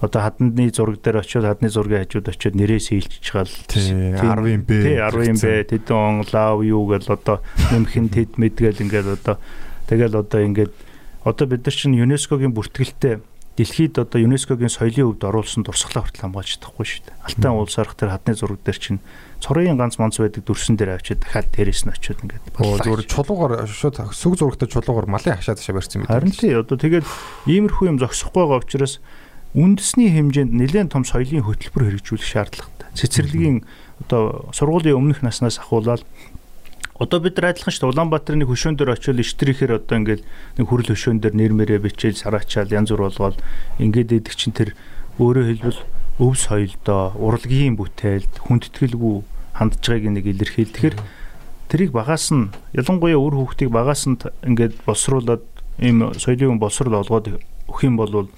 Одоо 0.00 0.22
хадны 0.22 0.70
зураг 0.70 1.02
дээр 1.02 1.20
очиод 1.20 1.44
хадны 1.44 1.68
зургийн 1.68 2.04
хажууд 2.06 2.28
очиод 2.28 2.54
нэрээс 2.54 2.94
хийлчиж 2.94 3.26
гал. 3.32 3.50
Тий 3.66 4.14
10-ын 4.14 4.62
Б. 4.62 4.70
Тий 4.70 4.96
10-ын 5.02 5.36
Б 5.40 5.64
тэдэн 5.66 5.96
он 5.96 6.24
лав 6.30 6.62
юу 6.62 6.86
гэл 6.86 7.08
одоо 7.10 7.40
нэмхэн 7.72 8.12
тэд 8.12 8.36
мэдгээл 8.36 8.84
ингээд 8.86 9.08
одоо 9.18 9.40
тэгэл 9.88 10.20
одоо 10.20 10.40
ингээд 10.44 10.72
одоо 11.24 11.46
бид 11.48 11.64
нар 11.66 11.74
чинь 11.74 11.96
ЮНЕСКОгийн 11.96 12.54
бүртгэлтэй 12.54 13.24
дэлхийд 13.56 13.98
одоо 13.98 14.20
ЮНЕСКОгийн 14.20 14.68
соёлын 14.68 15.16
өвд 15.16 15.24
оруулсан 15.24 15.64
дурсгалаа 15.64 16.04
хүртэл 16.04 16.28
хамгаалж 16.28 16.60
чадахгүй 16.60 16.86
шүү 16.86 17.02
дээ. 17.08 17.16
Алтан 17.24 17.52
уул 17.56 17.72
сарх 17.72 17.96
дээр 17.96 18.12
хадны 18.12 18.36
зураг 18.36 18.60
дээр 18.60 18.78
чинь 18.78 19.00
цорын 19.40 19.76
ганц 19.76 19.98
манц 20.00 20.18
байдаг 20.18 20.42
дүрсэн 20.44 20.76
дээр 20.76 20.96
авчиад 20.96 21.20
дахиад 21.20 21.48
дээрээс 21.52 21.82
нь 21.86 21.92
очиод 21.92 22.20
ингээд 22.24 22.44
Оо 22.56 22.78
зүгээр 22.80 23.02
чулуугаар 23.06 23.52
шууд 23.68 23.96
сүг 24.12 24.34
зурагтай 24.40 24.68
чулуугаар 24.68 25.06
малын 25.06 25.36
хашаа 25.36 25.56
ташаа 25.56 25.76
барьсан 25.76 26.04
мэт. 26.04 26.10
Харин 26.10 26.32
тий 26.32 26.54
одоо 26.56 26.76
тэгээд 26.76 27.06
иймэрхүү 27.46 27.86
юм 27.92 28.00
зогсохгүй 28.00 28.42
байгаа 28.42 28.64
учраас 28.64 28.98
үндэсний 29.52 30.12
хэмжээнд 30.12 30.52
нэлээд 30.52 30.92
том 30.92 31.04
соёлын 31.04 31.44
хөтөлбөр 31.44 31.84
хэрэгжүүлэх 31.88 32.28
шаардлагатай. 32.28 32.88
Цэцэрлэгийн 32.96 33.64
одоо 34.04 34.48
сургуулийн 34.52 34.96
өмнөх 34.96 35.20
наснаас 35.24 35.60
ахуулаад 35.60 36.04
одоо 36.98 37.20
бид 37.20 37.36
нар 37.36 37.52
адилхан 37.52 37.72
шүү 37.72 37.88
дээ 37.88 37.92
Улаанбаатарын 37.92 38.40
нэг 38.40 38.48
хөшөөн 38.48 38.76
дээр 38.76 38.96
очиод 38.96 39.20
иштрихэр 39.20 39.76
одоо 39.76 39.96
ингээд 40.00 40.22
нэг 40.56 40.66
хүрэл 40.68 40.92
хөшөөн 40.92 41.20
дээр 41.20 41.34
нэр 41.36 41.52
мэрэ 41.52 41.84
бичээл 41.84 42.16
сараачаал 42.16 42.72
янз 42.72 42.88
бүр 42.92 43.12
болгоод 43.12 43.40
ингээд 43.80 44.16
идэг 44.16 44.34
чинь 44.36 44.56
тэр 44.56 44.72
өөрөө 45.20 45.44
хэлбэл 45.44 45.80
өв 46.18 46.32
соёлдоо 46.40 47.12
урлагийн 47.16 47.76
бүтээлд 47.76 48.40
хүндэтгэлгүй 48.48 49.16
хандж 49.52 49.84
байгааг 49.84 50.12
нэг 50.16 50.24
илэрхийл. 50.26 50.72
Тэгэхээр 50.72 50.96
тэрийг 51.68 51.92
багаас 51.92 52.32
нь 52.32 52.52
ялангуяа 52.72 53.20
үр 53.20 53.34
хүүхдийг 53.36 53.70
багаас 53.70 54.08
нь 54.08 54.16
ингээд 54.44 54.80
боловсруулад 54.88 55.44
ийм 55.78 56.12
соёлын 56.16 56.58
боловсрол 56.58 57.00
олгоод 57.04 57.36
өгөх 57.68 57.80
юм 57.84 57.96
бол 58.00 58.28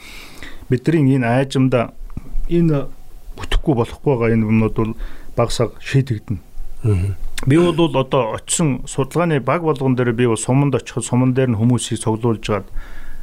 бидний 0.69 1.15
энэ 1.17 1.27
айжмда 1.27 1.95
энэ 2.51 2.91
бүтэхгүй 3.39 3.75
болохгүй 3.79 4.11
байгаа 4.11 4.35
энэ 4.35 4.47
юмнууд 4.47 4.75
бол 4.75 4.95
багсаа 5.37 5.71
шийдэгдэнэ. 5.79 6.43
Би 7.47 7.57
бол 7.59 7.95
одоо 7.95 8.35
очисон 8.35 8.83
судалгааны 8.87 9.41
баг 9.41 9.63
болгон 9.63 9.95
дээр 9.95 10.13
би 10.13 10.27
бол 10.27 10.37
суманд 10.37 10.75
очиход 10.75 11.05
суман 11.05 11.35
дээр 11.35 11.55
нь 11.55 11.59
хүмүүсийг 11.59 12.03
цуглуулж 12.03 12.43
гад 12.43 12.67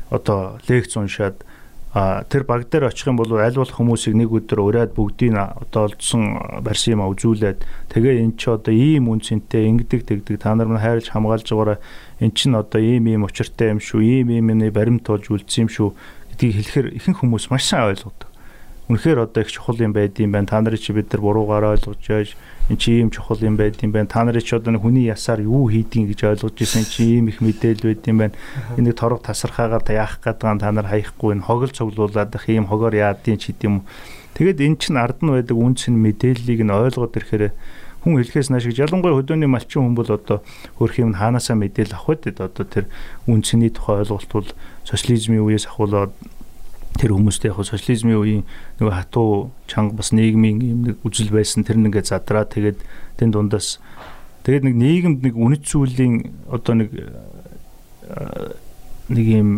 одоо 0.10 0.60
лекц 0.70 0.96
уншаад 0.96 1.44
тэр 1.96 2.44
баг 2.44 2.68
дээр 2.68 2.92
очих 2.92 3.08
юм 3.08 3.16
бол 3.16 3.40
аль 3.40 3.56
болох 3.56 3.72
хүмүүсийг 3.72 4.20
нэг 4.20 4.28
өдөр 4.28 4.60
ураад 4.60 4.92
бүгдийг 5.00 5.32
одоо 5.32 5.88
олдсон 5.88 6.60
барьсан 6.60 7.00
юм 7.00 7.08
үзүүлээд 7.08 7.64
тэгээ 7.88 8.20
эн 8.20 8.36
чи 8.36 8.52
одоо 8.52 8.76
ийм 8.76 9.08
үнцэнтэй 9.08 9.64
ингэдэг 9.72 10.04
тэгдэг 10.04 10.44
та 10.44 10.52
нар 10.60 10.68
минь 10.68 10.84
хайрлж 10.84 11.16
хамгаалж 11.16 11.48
байгаараа 11.48 11.80
эн 12.20 12.36
чин 12.36 12.60
одоо 12.60 12.84
ийм 12.84 13.08
ийм 13.08 13.24
учиртай 13.24 13.72
юм 13.72 13.80
шүү 13.80 14.04
ийм 14.04 14.28
ийм 14.28 14.52
юмны 14.52 14.76
баримт 14.76 15.08
болж 15.08 15.32
үлдсэн 15.32 15.66
юм 15.66 15.72
шүү 15.72 15.90
гэдгийг 16.36 16.56
хэлэхээр 16.68 16.88
ихэнх 17.00 17.24
хүмүүс 17.24 17.48
маш 17.48 17.64
сайн 17.64 17.88
ойлгодог. 17.88 18.28
Үнэхээр 18.86 19.26
одоо 19.26 19.42
их 19.42 19.50
чухал 19.50 19.82
юм 19.82 19.94
байд 19.94 20.20
юм 20.22 20.32
байна. 20.32 20.46
Та 20.46 20.62
нарыг 20.62 20.78
чи 20.78 20.94
бид 20.94 21.10
нар 21.10 21.22
буруугаар 21.22 21.74
ойлгож 21.74 22.06
яаж 22.06 22.38
эн 22.70 22.78
чи 22.78 23.02
ийм 23.02 23.10
чухал 23.10 23.42
юм 23.42 23.58
байд 23.58 23.82
юм 23.82 23.90
байна. 23.90 24.06
Та 24.06 24.22
нарыг 24.22 24.46
чи 24.46 24.54
одоо 24.54 24.78
хүний 24.78 25.10
ясаар 25.10 25.42
юу 25.42 25.66
хийдгийг 25.74 26.14
гэж 26.14 26.22
ойлгож 26.46 26.54
ирсэн 26.54 26.86
чи 26.86 27.18
ийм 27.18 27.34
их 27.34 27.42
мэдээлэл 27.42 27.82
байд 27.82 28.06
юм 28.06 28.18
байна. 28.22 28.38
Энэ 28.78 28.94
торог 28.94 29.26
тасархаагаар 29.26 29.82
та 29.82 29.98
яах 29.98 30.22
гэдэг 30.22 30.62
та 30.62 30.70
нар 30.70 30.86
хаяхгүй 30.86 31.34
энэ 31.34 31.48
хогол 31.50 31.74
цуглуулад 31.74 32.36
их 32.38 32.46
ийм 32.46 32.70
хогоор 32.70 32.94
яадын 32.94 33.42
ч 33.42 33.58
гэдэм 33.58 33.82
юм. 33.82 33.90
Тэгэд 34.38 34.62
эн 34.62 34.78
чин 34.78 35.02
ард 35.02 35.26
нь 35.26 35.34
байдаг 35.34 35.58
үнц 35.58 35.90
нь 35.90 35.98
мэдээллийг 35.98 36.62
нь 36.62 36.70
ойлгоод 36.70 37.18
ирэхээр 37.18 37.58
хүн 38.06 38.22
хэлхээс 38.22 38.54
нааш 38.54 38.70
гэж 38.70 38.86
ялангуяа 38.86 39.18
хөдөөний 39.18 39.50
малчин 39.50 39.82
хүн 39.82 39.98
бол 39.98 40.06
одоо 40.14 40.46
хөрх 40.78 41.02
юм 41.02 41.18
хаанаасаа 41.18 41.58
мэдээлэл 41.58 41.98
авах 41.98 42.22
үед 42.22 42.38
одоо 42.38 42.66
тэр 42.70 42.86
үнцний 43.26 43.74
тухай 43.74 44.06
ойлголт 44.06 44.30
бол 44.30 44.50
социализмын 44.86 45.42
үеэс 45.42 45.66
ахуулаад 45.66 46.14
тэр 46.96 47.12
хүмүүстэй 47.16 47.52
яг 47.52 47.60
социализмын 47.60 48.16
үеийн 48.16 48.44
нөгөө 48.80 48.94
хатуу 48.96 49.52
чанга 49.68 50.00
бас 50.00 50.16
нийгмийн 50.16 50.60
юм 50.64 50.80
нэг 50.88 50.96
үзэл 51.04 51.32
байсан. 51.32 51.68
Тэр 51.68 51.80
нэгээ 51.84 52.08
задраа. 52.08 52.48
Тэгээд 52.48 52.80
тэн 53.20 53.30
дундаас 53.36 53.84
тэгээд 54.48 54.64
нэг 54.72 54.76
нийгэмд 54.80 55.20
нэг 55.24 55.36
үнэт 55.36 55.64
зүйлийн 55.68 56.32
одоо 56.48 56.74
нэг 56.80 56.90
нэг 59.12 59.26
юм 59.28 59.50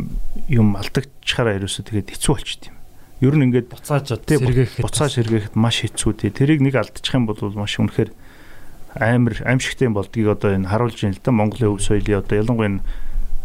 юм 0.50 0.68
алдагчаараа 0.76 1.62
ерөөсө 1.62 1.86
тэгээд 1.86 2.18
хэцүү 2.18 2.34
болчт 2.34 2.62
юм. 2.68 2.76
Ер 3.22 3.34
нь 3.38 3.46
ингээд 3.50 3.70
буцааж 3.72 4.18
сэргээхэд 4.18 4.84
буцааж 4.84 5.12
сэргээхэд 5.18 5.56
маш 5.56 5.82
хэцүү 5.86 6.12
тий. 6.20 6.32
Тэрийг 6.34 6.62
нэг 6.62 6.76
алдчих 6.78 7.14
юм 7.16 7.30
бол 7.30 7.40
маш 7.56 7.80
үнэхээр 7.80 8.12
амар 8.98 9.36
аимшигтэй 9.46 9.90
болдгийг 9.90 10.28
одоо 10.34 10.54
энэ 10.58 10.70
харуулж 10.70 10.98
байна 11.02 11.16
л 11.16 11.24
да 11.24 11.32
Монголын 11.32 11.72
өв 11.78 11.82
соёлын 11.82 12.22
одоо 12.22 12.36
ялангуяа 12.38 12.82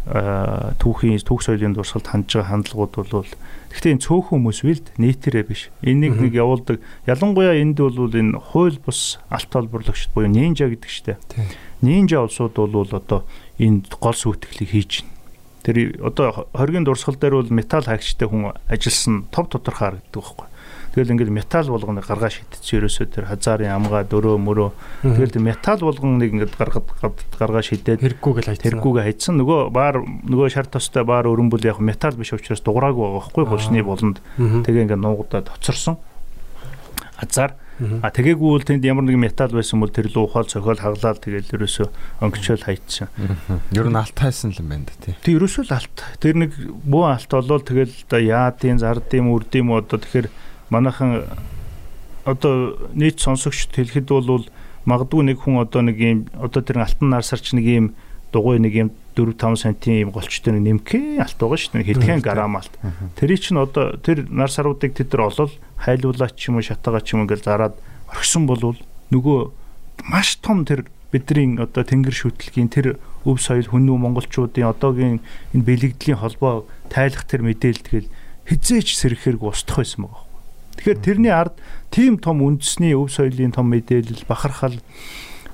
түүхийн 0.02 1.22
түүх 1.22 1.46
соёлын 1.46 1.78
дурсгалд 1.78 2.10
хандж 2.10 2.34
байгаа 2.34 2.50
хандлагууд 2.50 2.94
бол 3.14 3.30
гэхдээ 3.70 3.94
энэ 3.94 4.02
цөөхөн 4.02 4.42
хүмүүс 4.42 4.60
вилд 4.66 4.86
нийтээрээ 4.98 5.44
биш. 5.46 5.70
Энийг 5.78 6.18
нэг 6.18 6.34
явуулдаг. 6.34 6.82
Ялангуяа 7.06 7.54
энд 7.62 7.78
бол 7.78 8.10
энэ 8.10 8.34
хууль 8.50 8.82
бус 8.82 9.22
алт 9.30 9.46
толборлагчд 9.54 10.10
буюу 10.10 10.26
нинжа 10.26 10.66
гэдэг 10.66 10.90
штеп. 10.90 11.22
Нинжа 11.86 12.26
улсууд 12.26 12.58
бол 12.58 12.82
одоо 12.90 13.22
энэ 13.62 13.86
гол 14.02 14.18
сүйтгэлийг 14.18 14.70
хийж 14.74 14.92
байна. 15.06 15.14
Тэр 15.62 15.76
одоо 16.02 16.50
хоргийн 16.50 16.82
дурсгал 16.82 17.14
дээр 17.14 17.38
бол 17.38 17.54
металл 17.54 17.86
хаагчтай 17.86 18.26
хүн 18.26 18.58
ажилласан 18.66 19.30
тов 19.30 19.54
тодорхой 19.54 20.02
харагддаг 20.02 20.18
байхгүй. 20.18 20.46
Тэгэл 20.93 21.16
ингээд 21.16 21.32
металл 21.32 21.73
болгоно 21.73 22.05
гаргаа 22.05 22.28
шидчихсэн 22.28 22.85
ерөөсөө 22.85 23.06
тэр 23.09 23.24
хазаарын 23.32 23.73
амгаа 23.81 24.05
дөрөө 24.05 24.36
мөрөө. 24.44 24.70
Тэгэл 25.09 25.35
тэр 25.40 25.44
металл 25.48 25.89
болгоныг 25.89 26.28
ингээд 26.36 26.52
гаргад 26.52 27.16
гаргаа 27.40 27.64
шидээд 27.64 28.05
хэрэггүй 28.05 28.32
гэж 28.36 28.47
хайцсан. 28.52 28.66
тэргүүгээ 28.77 29.05
хайцсан. 29.09 29.35
Нөгөө 29.40 29.60
баар 29.73 30.05
нөгөө 30.05 30.52
шар 30.52 30.69
тостой 30.69 31.09
баар 31.09 31.32
өрөмбөл 31.32 31.64
яг 31.64 31.81
металл 31.81 32.20
биш 32.20 32.36
учраас 32.36 32.60
дуграагүй 32.60 33.09
байгаа 33.09 33.24
байхгүй 33.24 33.44
булшны 33.48 33.81
болонд 33.81 34.20
тэгээ 34.36 34.85
ингээд 34.85 35.01
нуугдаад 35.01 35.48
хоцорсон. 35.48 35.97
Хазаар 37.16 37.56
а 37.81 38.12
тэгээгүй 38.12 38.48
бол 38.52 38.62
тэнд 38.62 38.85
ямар 38.85 39.02
нэгэн 39.09 39.24
металл 39.27 39.56
байсан 39.56 39.81
бол 39.81 39.90
тэр 39.90 40.12
лүү 40.12 40.28
ухаал 40.28 40.47
цохиол 40.47 40.78
хаглаад 40.78 41.19
тэгэл 41.24 41.51
ерөөсөө 41.56 41.89
өнгөчөөл 42.20 42.66
хайцсан. 42.69 43.09
Ер 43.74 43.89
нь 43.89 43.98
алт 43.98 44.14
хайсан 44.14 44.52
л 44.52 44.60
юм 44.60 44.70
байна 44.70 44.86
да 44.86 44.94
тий. 45.01 45.16
Тэг 45.24 45.40
ерөөсөө 45.40 45.64
л 45.66 45.74
алт. 45.74 45.97
Тэр 46.20 46.36
нэг 46.36 46.52
бүү 46.85 47.05
алт 47.10 47.32
болол 47.32 47.64
тэгэл 47.64 47.97
яадын 48.12 48.78
зардын 48.78 49.32
үрдэм 49.32 49.73
одоо 49.73 49.98
тэгэхээр 49.98 50.28
манайхан 50.73 51.28
одоо 52.24 52.78
нийт 52.97 53.20
сонсогчд 53.20 53.77
хэлэхэд 53.77 54.09
бол 54.09 54.49
магадгүй 54.89 55.23
нэг 55.28 55.44
хүн 55.44 55.62
одоо 55.62 55.82
нэг 55.85 55.97
юм 56.01 56.19
одоо 56.40 56.62
тэр 56.65 56.82
алтан 56.82 57.12
нар 57.12 57.27
сарч 57.27 57.53
нэг 57.53 57.66
юм 57.69 57.86
дугуй 58.32 58.59
нэг 58.59 58.74
юм 58.74 58.89
4 59.15 59.36
5 59.36 59.61
см 59.61 59.93
юм 59.93 60.11
голчтой 60.11 60.57
нэг 60.57 60.82
нэмхээ 60.82 61.20
алт 61.20 61.36
байгаа 61.36 61.59
шүү 61.61 61.73
дээ 61.77 61.89
хэдхэн 61.93 62.24
грамм 62.24 62.57
алт. 62.57 62.73
Тэрий 63.20 63.36
чинь 63.36 63.61
одоо 63.61 64.01
тэр 64.01 64.24
нар 64.32 64.49
саруудыг 64.49 64.97
тэд 64.97 65.12
нар 65.12 65.28
олол 65.28 65.53
хайлуулаач 65.77 66.35
ч 66.35 66.49
юм 66.49 66.57
уу 66.57 66.65
шатагаа 66.65 67.05
ч 67.05 67.12
юм 67.12 67.28
ингээл 67.28 67.44
зараад 67.44 67.77
орхисон 68.09 68.49
болвол 68.49 68.81
нөгөө 69.12 69.39
маш 70.09 70.40
том 70.40 70.65
тэр 70.65 70.89
бидний 71.12 71.61
одоо 71.61 71.85
тэнгэр 71.85 72.16
шүтлгийн 72.16 72.73
тэр 72.73 72.97
өв 73.28 73.36
соёл 73.36 73.69
хүннүү 73.69 73.97
монголчуудын 74.01 74.73
одоогийн 74.73 75.20
энэ 75.53 75.66
бэлэгдлийн 75.69 76.19
холбоо 76.19 76.65
тайлах 76.89 77.28
тэр 77.28 77.44
мэдээлэл 77.44 77.85
тэгэл 77.85 78.12
хизээч 78.49 78.97
сэрхэрэг 78.97 79.44
устдах 79.44 79.85
байсан 79.85 80.09
байгаа. 80.09 80.22
Тэгэхээр 80.77 81.01
тэрний 81.05 81.32
ард 81.32 81.57
тийм 81.93 82.19
том 82.19 82.40
үндэсний 82.40 82.97
өв 82.97 83.12
соёлын 83.12 83.53
том 83.53 83.69
мэдээлэл 83.69 84.24
бахархал 84.27 84.78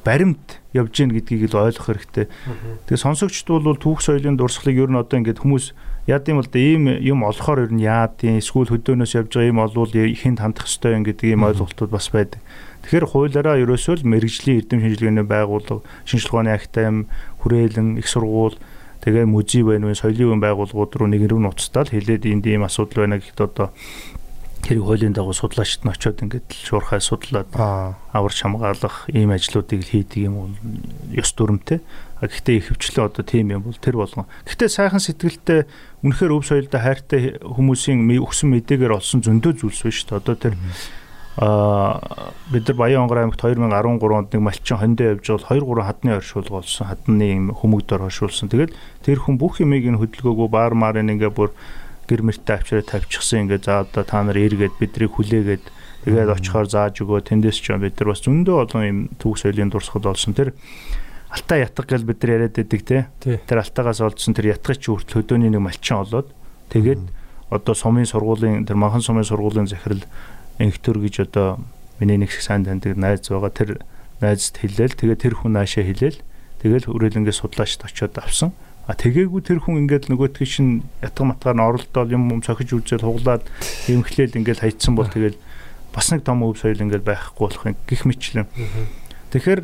баримт 0.05 0.61
явж 0.73 0.95
гин 0.95 1.13
гэдгийг 1.13 1.53
л 1.53 1.69
ойлгох 1.69 1.93
хэрэгтэй. 1.93 2.27
Тэгээ 2.89 3.03
сонсогчд 3.03 3.49
бол 3.51 3.77
түүх 3.77 4.01
соёлын 4.01 4.39
дурсгалыг 4.39 4.89
ер 4.89 4.91
нь 4.91 4.97
одоо 4.97 5.21
ингээд 5.21 5.43
хүмүүс 5.43 5.75
яад 6.09 6.25
юм 6.33 6.41
бол 6.41 6.49
ийм 6.57 6.83
юм 7.03 7.21
олохоор 7.29 7.69
ер 7.69 7.73
нь 7.75 7.85
яад 7.85 8.17
юм 8.25 8.41
эсвэл 8.41 8.73
хөдөөнөөс 8.73 9.13
явж 9.19 9.31
байгаа 9.37 9.53
юм 9.53 9.61
олвол 9.61 9.93
ихэнд 9.93 10.41
хандах 10.41 10.65
хэрэгтэй 10.65 10.97
юм 10.97 11.05
гэдэг 11.05 11.27
ийм 11.29 11.45
ойлголтууд 11.45 11.93
бас 11.93 12.09
байдаг. 12.09 12.41
Тэгэхээр 12.89 13.11
хуулиараа 13.11 13.61
ерөөсөө 13.61 13.95
л 14.01 14.09
мэрэгжлийн 14.09 14.59
эрдэм 14.65 14.81
шинжилгээний 14.81 15.27
байгууллага, 15.29 15.85
шинжилгээ 16.09 16.33
ухааны 16.33 16.53
агтай 16.57 16.85
юм, 16.89 16.99
хүрээлэн, 17.45 18.01
их 18.01 18.09
сургууль 18.09 18.57
тэгээ 19.05 19.29
музей 19.29 19.63
байна 19.67 19.93
уу, 19.93 19.99
соёлын 19.99 20.41
байгууллагууд 20.41 20.93
руу 20.97 21.09
нэг 21.11 21.29
нэг 21.29 21.37
нуцтаад 21.37 21.93
хэлээд 21.93 22.25
энд 22.25 22.47
ийм 22.49 22.65
асуудал 22.65 23.05
байна 23.05 23.21
гэхэд 23.21 23.41
одоо 23.45 23.69
тэрийг 24.63 24.85
хуулийн 24.85 25.15
дагуу 25.15 25.33
судлаачд 25.33 25.85
нь 25.85 25.93
очиод 25.93 26.23
ингээд 26.23 26.49
л 26.49 26.65
шуурхай 26.67 27.01
судлаад 27.01 27.49
аварч 27.55 28.39
хамгаалах 28.43 29.09
ийм 29.13 29.31
ажлуудыг 29.33 29.81
л 29.85 29.93
хийдэг 29.93 30.29
юм 30.29 30.35
бол 30.39 30.55
ёс 31.15 31.31
дүрмтэй. 31.33 31.81
Гэхдээ 32.19 32.57
их 32.59 32.75
хвчлээ 32.75 33.07
одоо 33.07 33.23
тийм 33.23 33.55
юм 33.55 33.63
бол 33.63 33.79
тэр 33.79 33.97
болгон. 33.97 34.27
Гэхдээ 34.45 34.69
сайхан 34.69 34.99
сэтгэлтэй 34.99 35.71
үнэхээр 36.03 36.35
өв 36.35 36.43
соёлдоо 36.45 36.81
хайртай 36.83 37.39
хүмүүсийн 37.39 38.05
өгсөн 38.19 38.49
мэдээгээр 38.59 38.99
олсон 38.99 39.23
зөндөө 39.23 39.53
зүйлс 39.63 39.87
байна 39.87 39.95
шүү 39.95 40.09
дээ. 40.11 40.19
Одоо 40.19 40.37
тэр 40.37 40.55
аа 41.39 42.35
бид 42.51 42.67
нар 42.67 42.77
Баян 42.77 43.07
онгор 43.07 43.23
аймагт 43.23 43.39
2013 43.39 43.71
онд 44.11 44.35
нэг 44.35 44.43
малчин 44.43 44.77
хондоо 44.83 45.07
явж 45.15 45.27
байгаа 45.31 45.55
2 45.55 45.63
3 45.63 45.87
хадны 45.87 46.11
оршуулга 46.19 46.59
олсон. 46.59 46.87
Хадны 46.91 47.25
юм 47.31 47.45
хүмүүдээр 47.55 48.11
оршуулсан. 48.11 48.51
Тэгээд 48.51 48.75
тэр 49.07 49.19
хүн 49.23 49.39
бүх 49.39 49.63
юмыг 49.63 49.87
нь 49.87 50.01
хөдөлгөөгөө 50.03 50.49
баар 50.51 50.75
марын 50.75 51.15
ингээ 51.15 51.31
бүр 51.31 51.55
гэр 52.09 52.25
мөртөө 52.25 52.55
авчираа 52.57 52.85
тавьчихсан. 52.89 53.47
Ингээ 53.47 53.61
за 53.63 53.85
одоо 53.85 54.03
та 54.03 54.25
нар 54.25 54.41
эргээд 54.41 54.81
бидрийг 54.81 55.13
хүлээгээд 55.15 55.65
тэгээд 56.09 56.35
очихоор 56.35 56.67
зааж 56.67 57.05
өгөө. 57.05 57.29
Тэндээс 57.29 57.61
ч 57.61 57.77
бид 57.77 58.01
нар 58.01 58.09
бас 58.11 58.25
зөндөө 58.25 58.57
олон 58.65 58.83
юм 58.83 58.99
түүх 59.21 59.37
соёлын 59.45 59.69
дурсгал 59.69 60.09
олсон. 60.09 60.33
Тэр 60.33 60.57
алтаа 61.29 61.59
ятга 61.61 61.85
гэж 61.85 62.03
бид 62.09 62.19
нар 62.25 62.33
яриад 62.41 62.57
байдаг 62.57 62.83
те. 62.89 62.99
Тэр 63.21 63.59
алтаагаас 63.61 64.01
олдсон 64.01 64.33
тэр 64.33 64.57
ятгыг 64.57 64.81
чи 64.81 64.89
хүртэл 64.89 65.21
хөдөөний 65.21 65.53
нэг 65.53 65.61
малчин 65.61 66.01
олоод 66.01 66.33
тэгээд 66.73 67.03
одоо 67.53 67.75
сумын 67.77 68.09
сургуулийн 68.09 68.65
тэр 68.65 68.81
манхан 68.81 69.05
сумын 69.05 69.29
сургуулийн 69.29 69.69
захирал 69.69 70.05
инхтөр 70.59 70.99
гэж 71.05 71.29
одоо 71.29 71.61
миний 72.01 72.17
нэг 72.17 72.33
сайн 72.33 72.65
таньдаг 72.65 72.97
найз 72.97 73.29
байгаа. 73.29 73.53
Тэр 73.53 73.71
найзд 74.21 74.57
хэлээл 74.57 74.97
тэгээд 74.97 75.23
тэр 75.23 75.35
хүн 75.37 75.53
наашаа 75.57 75.85
хэлээл 75.85 76.21
тэгэл 76.63 76.91
өрөөлөнгөө 76.91 77.35
судлаачд 77.35 77.85
очиод 77.85 78.19
авсан. 78.19 78.53
А 78.89 78.97
тэгээгүй 78.97 79.45
тэр 79.45 79.61
хүн 79.61 79.85
ингээд 79.85 80.09
нөгөөтгий 80.09 80.49
шин 80.49 80.69
ятга 81.05 81.29
матгаар 81.29 81.61
нь 81.61 81.67
оролдоод 81.69 82.09
юм 82.09 82.33
юм 82.33 82.41
цохиж 82.41 82.73
үзэл 82.73 83.05
хуглаад 83.05 83.45
эмхлээл 83.85 84.41
ингээд 84.41 84.65
хайцсан 84.65 84.97
бол 84.97 85.13
тэгэл 85.13 85.37
бас 85.93 86.09
нэг 86.09 86.25
том 86.25 86.41
өв 86.41 86.57
соёл 86.57 86.81
ингээд 86.89 87.05
байхгүй 87.05 87.37
болох 87.37 87.69
юм 87.69 87.77
гих 87.85 88.09
мэтлэн. 88.09 88.49
Тэгэхээр 89.29 89.61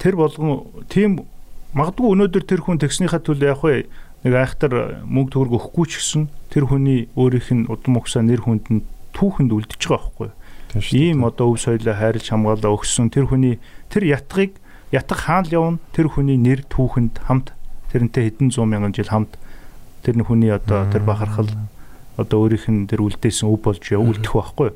тэр 0.00 0.14
болгон 0.16 0.64
тийм 0.88 1.28
магадгүй 1.76 2.08
өнөөдөр 2.08 2.44
тэр 2.48 2.64
хүн 2.64 2.80
тэгснийхаа 2.80 3.20
төлөө 3.20 3.52
яг 3.52 3.60
вэ 3.60 3.84
нэг 4.24 4.32
айхтар 4.32 5.04
мөнгө 5.04 5.36
төгрөг 5.36 5.68
өгөхгүй 5.68 5.86
ч 5.92 5.92
гэсэн 6.00 6.32
тэр 6.48 6.72
хүний 6.72 7.12
өөрийнх 7.20 7.52
нь 7.52 7.68
удам 7.68 8.00
угсаа 8.00 8.24
нэр 8.24 8.48
хүнд 8.48 8.64
нь 8.72 8.80
түүхэнд 9.12 9.52
үлдчихэж 9.52 9.84
байгаа 9.92 10.08
байхгүй. 10.08 10.28
Дээ. 10.72 10.88
Ийм 10.96 11.28
одоо 11.28 11.52
өв 11.52 11.60
соёлоо 11.60 11.92
хайрлж 11.92 12.26
хамгаалаа 12.32 12.72
өгсөн 12.72 13.12
тэр 13.12 13.28
хүний 13.28 13.60
тэр 13.92 14.08
ятгыг 14.08 14.56
ятг 14.88 15.20
хаана 15.20 15.44
л 15.44 15.52
явна 15.52 15.78
тэр 15.92 16.08
хүний 16.08 16.40
нэр 16.40 16.64
түүхэнд 16.64 17.28
хамт 17.28 17.52
тэрнтэй 17.92 18.28
хэдэн 18.28 18.50
зуун 18.52 18.70
мянган 18.72 18.92
жил 18.94 19.08
хамт 19.08 19.36
тэр 20.02 20.20
хүний 20.22 20.52
одоо 20.52 20.88
тэр 20.92 21.02
бахархал 21.02 21.50
одоо 22.18 22.38
өөрийнх 22.42 22.68
нь 22.68 22.86
тэр 22.90 23.06
үлдээсэн 23.06 23.48
өв 23.48 23.62
болж 23.62 23.82
үлдэх 23.82 24.34
байхгүй. 24.34 24.70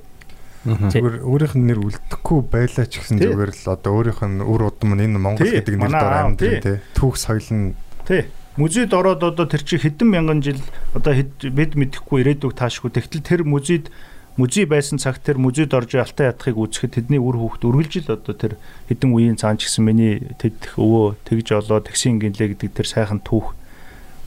Зүгээр 0.63 1.27
өөрийнх 1.27 1.55
нь 1.59 1.67
нэр 1.67 1.81
үлдэхгүй 1.83 2.41
байлаа 2.47 2.87
ч 2.87 3.03
гэсэн 3.03 3.19
зүгээр 3.19 3.51
л 3.51 3.67
одоо 3.67 3.91
өөрийнх 3.99 4.23
нь 4.23 4.39
үр 4.47 4.63
удам 4.71 4.95
нь 4.95 5.03
энэ 5.11 5.19
Монгол 5.19 5.51
гэдэг 5.51 5.75
нэр 5.75 5.91
аав, 5.91 6.39
амьдрын 6.39 6.63
тий. 6.63 6.79
Түүх 6.95 7.19
соёл 7.19 7.49
нь 7.51 7.75
Тий. 8.07 8.31
Музейд 8.57 8.93
ороод 8.95 9.25
одоо 9.25 9.47
тэр 9.49 9.65
чи 9.67 9.81
хэдэн 9.81 10.07
мянган 10.07 10.39
жил 10.45 10.61
одоо 10.95 11.19
бид 11.19 11.73
мэдэхгүй 11.75 12.23
ирээдүг 12.23 12.55
таашгүй. 12.55 12.95
Тэгтэл 12.95 13.27
тэр 13.27 13.41
музейд 13.43 13.91
музей 14.37 14.65
байсан 14.65 14.97
цагт 14.97 15.23
тэр 15.29 15.37
музейд 15.37 15.75
орж 15.77 15.93
алтаа 15.97 16.33
ятхыг 16.33 16.57
үзэхэд 16.57 16.97
тэдний 16.97 17.21
үр 17.21 17.37
хүүхд 17.37 17.69
үргэлжил 17.69 18.09
одоо 18.17 18.33
тэр 18.33 18.57
хэдэн 18.89 19.13
үеийн 19.13 19.37
цаан 19.37 19.61
ч 19.61 19.69
гэсэн 19.69 19.85
миний 19.85 20.25
тэдх 20.41 20.81
өвөө 20.81 21.21
тэгж 21.29 21.49
олоо 21.61 21.85
тэгсэн 21.85 22.17
гинлээ 22.17 22.57
гэдэг 22.57 22.71
тэр 22.73 22.89
сайхан 22.89 23.21
түүх 23.21 23.53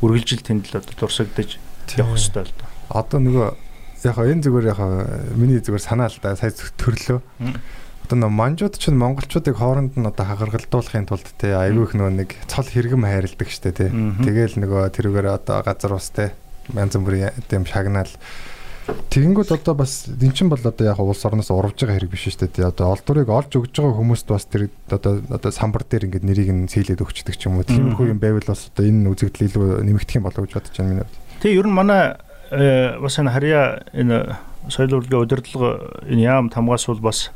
үргэлжил 0.05 0.45
тэнд 0.45 0.69
л 0.69 0.77
одоо 0.77 0.93
дурсагдаж 0.93 1.57
явах 1.97 2.21
хэрэгтэй 2.21 2.43
л 2.45 2.53
доо. 2.53 2.69
одоо 2.93 3.19
нөгөө 3.19 3.47
яг 4.05 4.17
энэ 4.21 4.43
зүгээр 4.45 4.69
яг 4.69 4.79
миний 5.33 5.57
зүгээр 5.57 5.81
санаа 5.81 6.13
л 6.13 6.19
да 6.21 6.37
сая 6.37 6.53
төрлөө. 6.53 7.19
Одоо 8.05 8.17
нөгөө 8.21 8.37
манжууд 8.37 8.77
ч 8.77 8.93
монголчуудыг 8.93 9.57
хооронд 9.57 9.97
нь 9.97 10.05
одоо 10.05 10.25
хагаргалдуулахын 10.29 11.09
тулд 11.09 11.25
тий 11.41 11.49
айгүйх 11.49 11.97
нөгөө 11.97 12.13
нэг 12.13 12.29
цол 12.45 12.69
хэрэгэм 12.69 13.01
хайрладаг 13.01 13.49
штэ. 13.49 13.89
Мгм. 13.89 14.21
Тэгэл 14.21 14.61
нөгөө 14.61 14.93
тэрүүгээр 14.93 15.27
одоо 15.33 15.65
газар 15.65 15.97
ус 15.97 16.13
тий 16.13 16.29
янз 16.69 16.93
бүрийн 16.93 17.33
тийм 17.49 17.65
шагнаал 17.65 18.13
Тэгэнгүүт 18.85 19.49
одоо 19.49 19.73
бас 19.73 20.05
эн 20.05 20.33
чинь 20.35 20.49
бол 20.51 20.61
одоо 20.61 20.85
яг 20.85 20.99
улс 21.01 21.25
орноос 21.25 21.49
урвж 21.49 21.81
байгаа 21.81 21.97
хэрэг 21.97 22.11
биш 22.13 22.29
шүү 22.29 22.45
дээ. 22.53 22.69
Одоо 22.69 22.93
олдурыг 22.93 23.29
олж 23.33 23.51
өгж 23.57 23.73
байгаа 23.73 23.97
хүмүүст 23.97 24.27
бас 24.29 24.45
тэр 24.45 24.69
одоо 24.91 25.25
одоо 25.25 25.51
самбар 25.51 25.87
дээр 25.89 26.05
ингээд 26.05 26.27
нэрийг 26.27 26.49
нь 26.53 26.69
сийлээд 26.69 27.01
өгчдөг 27.01 27.33
ч 27.33 27.49
юм 27.49 27.57
уу. 27.57 27.65
Тиймэрхүү 27.65 28.13
юм 28.13 28.21
байвал 28.21 28.45
бас 28.45 28.69
одоо 28.69 28.85
энэ 28.85 29.09
үзэгдэл 29.09 29.47
илүү 29.49 29.65
нэмэгдэх 29.89 30.17
юм 30.21 30.25
болов 30.29 30.37
уу 30.37 30.45
гэж 30.45 30.53
бодож 30.53 30.75
байна 30.77 30.89
миний 30.91 31.05
хувьд. 31.07 31.17
Тэг 31.41 31.51
ер 31.57 31.65
нь 31.65 31.73
манай 31.73 32.03
э, 32.53 32.99
бас 33.01 33.17
энэ 33.17 33.33
харьяа 33.33 33.65
энэ 33.89 34.17
соёл 34.69 35.01
урлагийн 35.01 35.21
удирдлага 35.21 35.69
энэ 36.05 36.21
яам 36.21 36.49
тамгаас 36.53 36.85
бол 36.85 37.01
бас 37.01 37.29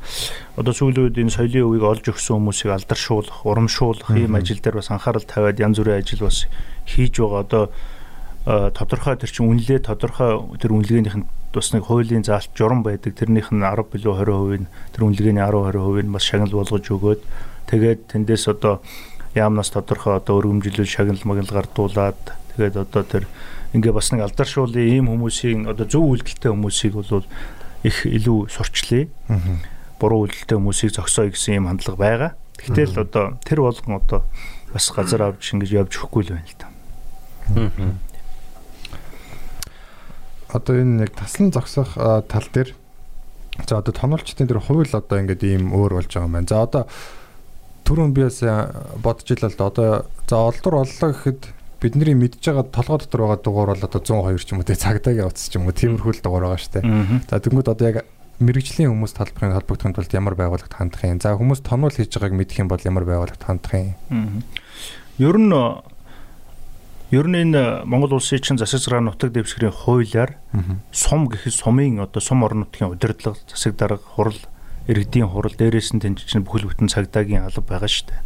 одоо 0.53 0.73
сүүлийн 0.73 1.09
үед 1.09 1.17
энэ 1.17 1.33
соёлын 1.33 1.65
өвийг 1.65 1.85
олж 1.85 2.05
өгсөн 2.13 2.37
хүмүүсийг 2.37 2.73
алдаршуулах, 2.73 3.45
урамшуулах 3.45 4.09
ийм 4.17 4.37
ажил 4.37 4.61
дээр 4.61 4.81
бас 4.81 4.89
анхаарал 4.93 5.25
тавиад 5.25 5.57
янз 5.57 5.77
бүрийн 5.81 6.01
ажил 6.01 6.25
бас 6.25 6.45
хийж 6.85 7.21
байгаа. 7.21 7.41
Одоо 7.45 7.63
тодорхой 8.45 9.15
тэр 9.19 9.31
чин 9.31 9.51
үнэлээ 9.51 9.79
тодорхой 9.83 10.39
тэр 10.59 10.71
үнэлгээнийх 10.73 11.17
нь 11.19 11.27
бас 11.53 11.73
нэг 11.73 11.89
хуулийн 11.89 12.23
заалт 12.23 12.53
журам 12.55 12.83
байдаг. 12.83 13.17
Тэрнийх 13.17 13.51
нь 13.51 13.61
10 13.61 13.89
билүү 13.89 14.13
20% 14.21 14.63
нь 14.63 14.67
тэр 14.93 15.01
үнэлгээний 15.03 15.43
10 15.43 15.75
20% 15.75 16.07
нь 16.07 16.13
бас 16.13 16.23
шагнал 16.23 16.53
болгож 16.53 16.85
өгөөд 16.87 17.21
тэгээд 17.69 17.99
тэндээс 18.13 18.45
одоо 18.53 18.81
яамнаас 19.35 19.69
тодорхой 19.73 20.17
одоо 20.17 20.39
өргөмжлөл 20.39 20.87
шагнал 20.87 21.21
магнал 21.25 21.51
гардуулаад 21.51 22.21
тэгээд 22.55 22.75
одоо 22.77 23.03
тэр 23.03 23.23
ингээ 23.73 23.93
бас 23.93 24.09
нэг 24.13 24.25
алдаршуулын 24.25 24.87
ийм 24.87 25.05
хүмүүсийн 25.09 25.69
одоо 25.69 25.85
зөв 25.85 26.05
үйлдэлтэй 26.09 26.49
хүмүүсийг 26.49 26.93
бол 26.97 27.25
их 27.83 27.97
илүү 28.05 28.49
сурчлаа. 28.49 29.05
Аа. 29.29 29.39
Буруу 30.01 30.25
үйлдэлтэй 30.25 30.57
хүмүүсийг 30.57 30.91
зогсооё 30.95 31.29
гэсэн 31.33 31.61
ийм 31.61 31.69
хандлага 31.69 31.99
байгаа. 31.99 32.31
Тэгтэл 32.57 33.05
одоо 33.05 33.37
тэр 33.45 33.61
болгон 33.61 34.01
одоо 34.01 34.25
бас 34.73 34.89
газар 34.89 35.29
авч 35.29 35.53
ингэж 35.53 35.69
явж 35.85 35.93
өгөхгүй 36.01 36.23
л 36.25 36.33
байна 36.33 36.49
л 36.49 36.57
да. 36.57 36.67
Одоо 40.49 40.81
энэ 40.81 41.05
яг 41.05 41.13
таслан 41.13 41.51
зогсох 41.53 41.93
тал 41.95 42.47
дээр 42.53 42.73
за 43.67 43.77
одоо 43.77 43.93
тоноолчдын 43.93 44.47
тэр 44.47 44.59
хууль 44.59 44.89
одоо 44.89 45.17
ингээд 45.21 45.43
ийм 45.45 45.73
өөр 45.73 46.01
болж 46.01 46.09
байгаа 46.09 46.25
юм 46.25 46.35
байна. 46.37 46.49
За 46.49 46.63
одоо 46.63 46.83
түрүүн 47.85 48.13
би 48.13 48.25
бас 48.25 48.41
бодож 49.01 49.29
илаа 49.29 49.49
л 49.49 49.57
да. 49.57 49.69
Одоо 49.69 49.89
за 50.25 50.35
олдор 50.37 50.73
оллоо 50.81 51.09
гэхэд 51.13 51.41
бидний 51.81 52.15
мэдж 52.15 52.41
байгаа 52.43 52.65
толгой 52.69 52.99
дотор 52.99 53.21
байгаа 53.21 53.39
дугаар 53.43 53.69
бол 53.73 53.85
одоо 53.87 54.01
102 54.01 54.41
ч 54.41 54.51
юм 54.53 54.59
уу 54.59 54.67
те 54.67 54.75
цагдаагийн 54.75 55.27
утас 55.29 55.49
ч 55.49 55.55
юм 55.55 55.67
уу 55.67 55.75
тиймэрхүү 55.75 56.13
л 56.17 56.23
дугаар 56.23 56.45
байгаа 56.49 56.61
штэ. 56.61 56.81
За 57.29 57.39
тэгмүүд 57.39 57.69
одоо 57.69 57.87
яг 57.87 57.97
мэрэгжлийн 58.39 58.91
хүмүүс 58.91 59.13
талбарын 59.19 59.55
холбогдохын 59.55 59.95
тулд 59.95 60.13
ямар 60.15 60.35
байгууллагт 60.35 60.71
хандах 60.71 61.03
юм? 61.03 61.19
За 61.19 61.35
хүмүүс 61.35 61.59
тонол 61.63 61.91
хийж 61.91 62.15
байгааг 62.15 62.35
мэдэх 62.39 62.63
юм 62.63 62.71
бол 62.71 62.83
ямар 62.83 63.03
байгууллагт 63.03 63.43
хандах 63.43 63.75
юм? 63.75 64.43
Ер 65.19 65.35
нь 65.35 65.51
ер 67.11 67.25
нь 67.25 67.37
энэ 67.41 67.85
Монгол 67.89 68.21
улсын 68.21 68.37
чинь 68.37 68.57
засаг 68.61 68.79
захиргааны 68.79 69.09
нутаг 69.09 69.33
дэвсгэрийн 69.33 69.73
хуулиар 69.73 70.37
сум 70.93 71.25
гэхэд 71.25 71.53
сумын 71.57 72.05
одоо 72.05 72.21
сум 72.21 72.45
орон 72.45 72.69
нутгийн 72.69 72.93
удирдлага, 72.93 73.41
засаг 73.49 73.73
дарга, 73.77 74.05
хурал, 74.05 74.37
иргэдийн 74.85 75.25
хурал 75.25 75.53
дээрээс 75.57 75.97
нь 75.97 76.01
тэнд 76.05 76.21
чинь 76.21 76.45
бүхэл 76.45 76.69
бүтэн 76.69 76.93
цагдаагийн 76.93 77.49
алба 77.49 77.65
байгаа 77.65 77.89
шүү 77.89 78.13
дээ. 78.13 78.21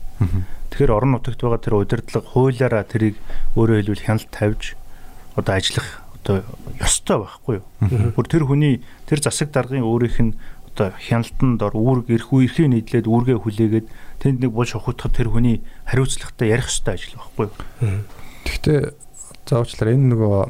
Тэгэхээр 0.75 0.91
орон 0.91 1.11
нутагт 1.15 1.39
байгаа 1.39 1.63
тэр 1.63 1.79
удирдлага 1.79 2.27
хуулиараа 2.27 2.83
тэрийг 2.83 3.15
өөрөөр 3.55 3.87
хэлбэл 3.87 4.03
хяналт 4.03 4.29
тавьж 4.35 4.75
одоо 5.39 5.53
ажиллах 5.55 5.87
одоо 6.19 6.43
ёстой 6.79 7.17
байхгүй 7.23 7.55
юу? 7.63 7.65
Бүр 8.15 8.27
тэр 8.27 8.43
хүний 8.43 8.83
тэр 9.07 9.19
засаг 9.23 9.51
даргын 9.55 9.83
өөрийнх 9.87 10.19
нь 10.19 10.35
одоо 10.73 10.91
хяналтанд 10.97 11.61
ор 11.61 11.75
үүрэг 11.77 12.07
эрх 12.09 12.33
үерхийг 12.33 12.67
нийтлээд 12.67 13.07
үүргээ 13.07 13.37
хүлээгээд 13.37 13.87
тэнд 14.23 14.37
нэг 14.41 14.51
болж 14.51 14.73
ухагдахад 14.73 15.13
тэр 15.13 15.29
хүний 15.29 15.61
хариуцлагатай 15.85 16.49
ярих 16.49 16.67
ёстой 16.71 16.97
ажил 16.97 17.19
байхгүй 17.21 17.47
юу? 17.47 17.53
Гэхдээ 18.43 18.79
заавчлаар 19.49 19.93
энэ 19.95 20.07
нөгөө 20.13 20.41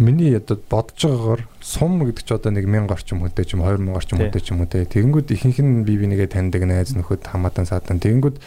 миний 0.00 0.36
одоо 0.36 0.56
бодож 0.56 0.96
байгаагаар 1.04 1.42
сум 1.60 2.00
гэдэг 2.04 2.24
чи 2.24 2.32
одоо 2.34 2.50
нэг 2.56 2.64
1000 2.64 2.88
орчим 2.88 3.20
хүнтэй 3.20 3.44
ч 3.44 3.52
юм 3.54 3.62
2000 3.68 3.92
орчим 3.92 4.16
хүнтэй 4.18 4.40
ч 4.40 4.48
юм 4.50 4.64
уу 4.64 4.70
те. 4.72 4.88
Тэгэнгүүт 4.88 5.28
ихэнх 5.28 5.60
нь 5.60 5.84
бие 5.84 6.00
бинийгээ 6.00 6.32
таньдаг 6.32 6.64
найз 6.64 6.96
нөхөд 6.96 7.28
хамаатан 7.28 7.68
саатан. 7.68 8.00
Тэгэнгүүт 8.00 8.40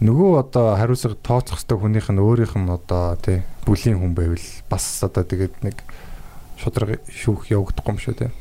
нөгөө 0.00 0.30
одоо 0.40 0.80
хариуцлага 0.80 1.20
тооцох 1.20 1.60
хэвээр 1.60 1.82
хүнийх 1.84 2.08
нь 2.08 2.22
өөрийнх 2.24 2.56
нь 2.56 2.72
одоо 2.72 3.20
тий 3.20 3.44
бүлийн 3.68 4.00
хүн 4.00 4.16
байвал 4.16 4.46
бас 4.72 4.84
одоо 5.04 5.28
тэгээд 5.28 5.60
нэг 5.60 5.76
шудраг 6.56 7.04
шүүх 7.12 7.52
явагдахгүй 7.52 7.92
юм 7.92 8.00
шүү 8.00 8.14
те. 8.16 8.32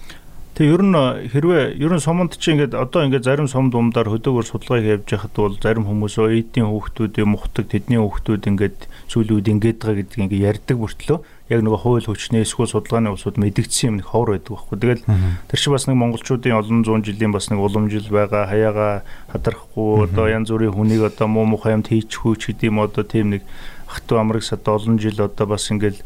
Тэгээ 0.58 0.74
ер 0.74 0.82
нь 0.82 0.98
хэрвээ 1.30 1.64
ер 1.78 1.94
нь 1.94 2.02
суманд 2.02 2.34
чи 2.42 2.50
ингээд 2.50 2.74
одоо 2.74 3.06
ингээд 3.06 3.30
зарим 3.30 3.46
сум 3.46 3.70
думдаар 3.70 4.10
хөдөөгөр 4.10 4.42
судалгаа 4.42 4.82
хийж 4.82 5.14
яхад 5.14 5.38
бол 5.38 5.54
зарим 5.54 5.86
хүмүүс 5.86 6.18
өө 6.18 6.34
эдийн 6.34 6.74
хүүхдүүд 6.74 7.14
юм 7.22 7.38
ухдаг 7.38 7.70
тэдний 7.70 8.02
хүүхдүүд 8.02 8.44
ингээд 8.50 8.78
сүүлүүд 9.06 9.54
ингээд 9.54 9.78
байгаа 9.86 10.02
гэдгийг 10.02 10.24
ингээд 10.26 10.48
ярьдаг 10.50 10.78
бүртлөө 10.82 11.18
яг 11.54 11.62
нөгөө 11.62 11.78
хууль 11.86 12.10
хүчнээ 12.10 12.42
эсвэл 12.42 12.74
судалгааны 12.74 13.14
улсууд 13.14 13.38
мэдгдсэн 13.38 13.86
юм 13.86 13.96
нэг 14.02 14.10
ховор 14.10 14.34
байдаг 14.34 14.58
байхгүй. 14.58 14.78
Тэгэл 14.82 15.06
тэр 15.46 15.60
чи 15.62 15.70
бас 15.70 15.86
нэг 15.86 15.96
монголчуудын 16.02 16.58
олон 16.58 16.82
зуун 16.82 17.06
жилийн 17.06 17.32
бас 17.38 17.54
нэг 17.54 17.62
уламжил 17.62 18.10
байгаа 18.10 18.50
хаяага 18.50 19.06
хадрахгүй 19.30 20.10
одоо 20.10 20.26
янз 20.26 20.50
бүрийн 20.50 20.74
хүнийг 20.74 21.06
одоо 21.06 21.30
муу 21.30 21.46
мухай 21.46 21.78
юмд 21.78 21.88
хийчихүү 21.88 22.34
ч 22.34 22.58
гэдэм 22.58 22.82
одоо 22.82 23.06
тийм 23.06 23.30
нэг 23.38 23.46
хатуу 23.88 24.20
амраг 24.20 24.44
сад 24.44 24.68
олон 24.68 25.00
жил 25.00 25.22
одоо 25.22 25.46
бас 25.48 25.72
ингээд 25.72 26.04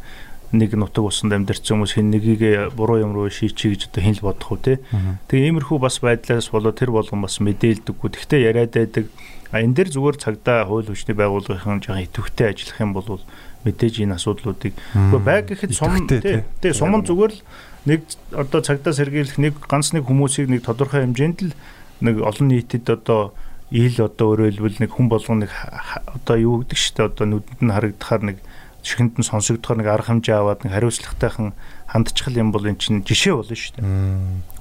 нэг 0.51 0.75
нутаг 0.75 1.07
усанд 1.07 1.33
амьдарсан 1.33 1.79
хүмүүс 1.79 1.95
хин 1.95 2.11
нэгийг 2.11 2.75
буруу 2.75 2.99
юм 2.99 3.15
руу 3.15 3.31
шийчихье 3.31 3.75
гэж 3.75 3.91
одоо 3.91 4.01
хин 4.03 4.15
л 4.19 4.25
бодох 4.27 4.51
уу 4.51 4.59
те. 4.59 4.79
Тэгээ 5.31 5.47
иймэрхүү 5.51 5.79
бас 5.79 5.99
байдлаас 6.03 6.51
болоо 6.51 6.75
тэр 6.75 6.91
болгон 6.91 7.23
бас 7.23 7.39
мэдээлдэггүй. 7.39 8.09
Тэгтээ 8.11 8.45
яриад 8.51 8.75
байдаг. 8.75 9.07
А 9.51 9.59
энэ 9.63 9.75
дээр 9.79 9.89
зүгээр 9.95 10.17
цагдаа 10.19 10.67
хууль 10.67 10.87
хүчний 10.87 11.15
байгууллагын 11.15 11.83
жоохон 11.83 12.03
идэвхтэй 12.07 12.47
ажиллах 12.55 12.79
юм 12.79 12.91
бол 12.95 13.19
мэдээж 13.67 13.95
энэ 14.03 14.15
асуудлуудыг 14.15 14.73
үгүй 14.95 15.21
байг 15.21 15.45
гэхэд 15.51 15.75
сум 15.75 16.07
тий. 16.07 16.43
Тэгээ 16.63 16.79
суман 16.79 17.03
зүгээр 17.03 17.33
л 17.35 17.41
нэг 17.85 17.99
одоо 18.31 18.59
цагдаа 18.63 18.93
сэргийлэх 18.95 19.37
нэг 19.37 19.53
ганц 19.67 19.91
нэг 19.91 20.07
хүмүүсийг 20.07 20.47
нэг 20.47 20.63
тодорхой 20.63 21.03
хэмжээнд 21.03 21.39
л 21.51 21.53
нэг 21.99 22.15
олон 22.23 22.47
нийтэд 22.47 22.87
одоо 22.89 23.35
ил 23.71 23.95
одоо 24.03 24.35
өөрөөлбөл 24.35 24.83
нэг 24.83 24.91
хүн 24.91 25.07
болгон 25.07 25.45
нэг 25.45 25.51
одоо 26.15 26.35
юу 26.37 26.55
гэдэг 26.61 26.77
штэ 26.77 27.07
одоо 27.07 27.25
нүдэнд 27.25 27.61
нь 27.63 27.73
харагдахаар 27.73 28.21
нэг 28.21 28.37
чихэнд 28.81 29.21
нь 29.21 29.27
сонсогдохоор 29.29 29.77
нэг 29.79 29.87
арга 29.87 30.09
хэмжээ 30.09 30.37
аваад 30.37 30.65
нэг 30.65 30.73
хариуцлагатайхан 30.73 31.53
хандчихл 31.85 32.39
юм 32.41 32.51
бол 32.51 32.65
эн 32.65 32.77
чинь 32.81 33.05
жишээ 33.05 33.33
болно 33.37 33.55
шүү 33.55 33.73
дээ. 33.77 33.85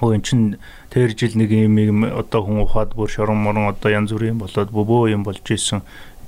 Өө 0.05 0.13
эн 0.17 0.23
чинь 0.23 0.45
тэр 0.93 1.17
жил 1.17 1.35
нэг 1.41 1.51
юм 1.51 1.77
юм 1.81 1.99
одоо 2.05 2.45
хүн 2.45 2.65
ухаад 2.65 2.93
бүр 2.93 3.09
шорон 3.09 3.41
морон 3.41 3.73
одоо 3.73 3.91
янз 3.91 4.13
бүрийн 4.13 4.37
болоод 4.37 4.69
бөбөө 4.69 5.17
юм 5.17 5.25
болж 5.25 5.45
исэн. 5.49 5.81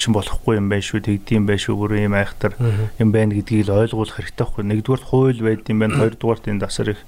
орчин 0.02 0.14
болохгүй 0.14 0.58
юм 0.58 0.68
байна 0.68 0.82
шүү 0.82 1.00
тэгдэм 1.06 1.46
байх 1.46 1.62
шүү 1.62 1.76
бүр 1.78 1.94
ийм 2.02 2.14
айхтар 2.18 2.56
юм 2.98 3.12
байна 3.14 3.38
гэдгийг 3.38 3.70
л 3.70 3.86
ойлгуулах 3.86 4.18
хэрэгтэй 4.18 4.42
байхгүй 4.42 4.64
нэгдүгээр 4.66 5.02
хууль 5.06 5.42
байд 5.46 5.70
юм 5.70 5.78
байна 5.78 5.98
хоёрдугаар 6.02 6.42
энэ 6.42 6.58
дасар 6.58 6.90
их 6.90 7.00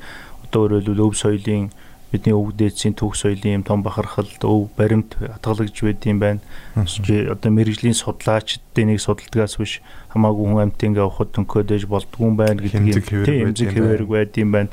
одоо 0.47 0.71
өөрөлдвөл 0.71 1.11
өв 1.11 1.19
соёлын 1.19 1.75
бидний 2.15 2.31
өвөг 2.31 2.55
дээдсийн 2.55 2.95
түүх 2.95 3.19
соёлын 3.19 3.59
юм 3.59 3.65
том 3.67 3.83
бахархал 3.83 4.31
өв 4.47 4.71
баримт 4.79 5.19
хатгалагж 5.19 5.75
байд 5.83 6.07
юм 6.07 6.23
байна. 6.23 6.41
Одоо 6.79 7.51
мэрэгжлийн 7.51 7.99
судлаачдын 7.99 8.95
нэг 8.95 9.03
судалдгаас 9.03 9.59
биш 9.59 9.83
хамаагүй 10.15 10.47
хүн 10.47 10.63
амт 10.63 10.79
ингээ 10.79 11.03
авахд 11.03 11.35
төнкөөд 11.35 11.75
ээж 11.75 11.85
болдгүй 11.91 12.23
юм 12.23 12.39
байна 12.39 12.63
гэдгийг 12.63 13.03
тийм 13.27 13.51
эмзэг 13.51 13.75
хэвээрэг 13.75 14.09
байд 14.09 14.39
юм 14.39 14.51
байна. 14.55 14.71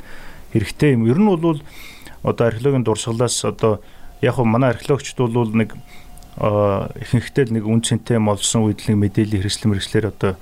хэрэгтэй 0.52 0.92
юм. 0.94 1.08
Ер 1.08 1.18
нь 1.18 1.26
бол 1.26 1.60
одоо 2.22 2.46
археологийн 2.46 2.84
дурсгалаас 2.84 3.44
одоо 3.44 3.80
яг 4.20 4.36
хөө 4.36 4.46
манай 4.46 4.70
археологчд 4.76 5.18
бол 5.18 5.50
нэг 5.50 5.74
ихэнхдээ 6.36 7.52
нэг 7.56 7.64
үн 7.66 7.82
цэнтэй 7.82 8.18
молсон 8.20 8.68
үйдлэг 8.68 8.96
мэдээллийн 8.96 9.42
хэрэгслэн 9.42 9.70
мэрэгчлэр 9.72 10.06
одоо 10.12 10.32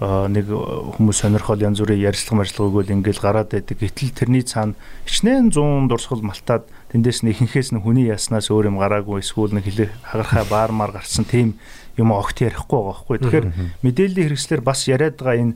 нэг 0.00 0.52
хүмүүс 0.52 1.24
сонирхол 1.24 1.62
янз 1.64 1.80
бүрийн 1.80 2.04
ярилцлага 2.04 2.44
марилцлага 2.44 2.68
өгөөл 2.68 2.94
ингээл 3.00 3.24
гараад 3.24 3.48
байдаг. 3.56 3.80
Гэтэл 3.80 4.12
тэрний 4.12 4.44
цаана 4.44 4.76
хичнээн 5.08 5.48
100 5.48 5.88
дурсгал 5.88 6.20
малтаад 6.20 6.68
тэндээс 6.92 7.24
нь 7.24 7.32
ихэнхээс 7.32 7.72
нь 7.72 7.80
хүний 7.80 8.12
яснаас 8.12 8.52
өөр 8.52 8.68
юм 8.68 8.76
гараагүй 8.76 9.24
эсвэл 9.24 9.56
нэг 9.56 9.64
хилээ 9.64 9.88
хагархаа 10.04 10.44
баармаар 10.52 10.92
гарсан 11.00 11.24
тийм 11.24 11.56
юм 11.96 12.12
огт 12.12 12.44
ярихгүй 12.44 12.76
байгаа 12.76 12.92
байхгүй. 12.92 13.16
Тэгэхээр 13.24 13.46
мэдээллийн 13.80 14.26
хэрэгслэр 14.28 14.60
бас 14.60 14.84
яриад 14.84 15.16
байгаа 15.16 15.40
энэ 15.40 15.54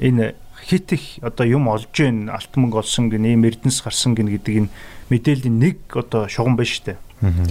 энэ 0.00 0.34
хит 0.64 0.92
их 0.96 1.20
одоо 1.20 1.44
юм 1.44 1.68
олж 1.68 1.92
гин 1.92 2.32
алт 2.32 2.56
мөнгө 2.56 2.80
олсон 2.80 3.12
гин 3.12 3.28
ийм 3.28 3.44
эрдэнэс 3.44 3.84
гарсан 3.84 4.16
гин 4.16 4.32
гэдэг 4.32 4.54
энэ 4.64 4.72
мэдээллийн 5.12 5.58
нэг 5.60 5.76
одоо 5.92 6.24
шугам 6.24 6.56
байна 6.56 6.72
шүү 6.72 6.84
дээ. 6.88 6.98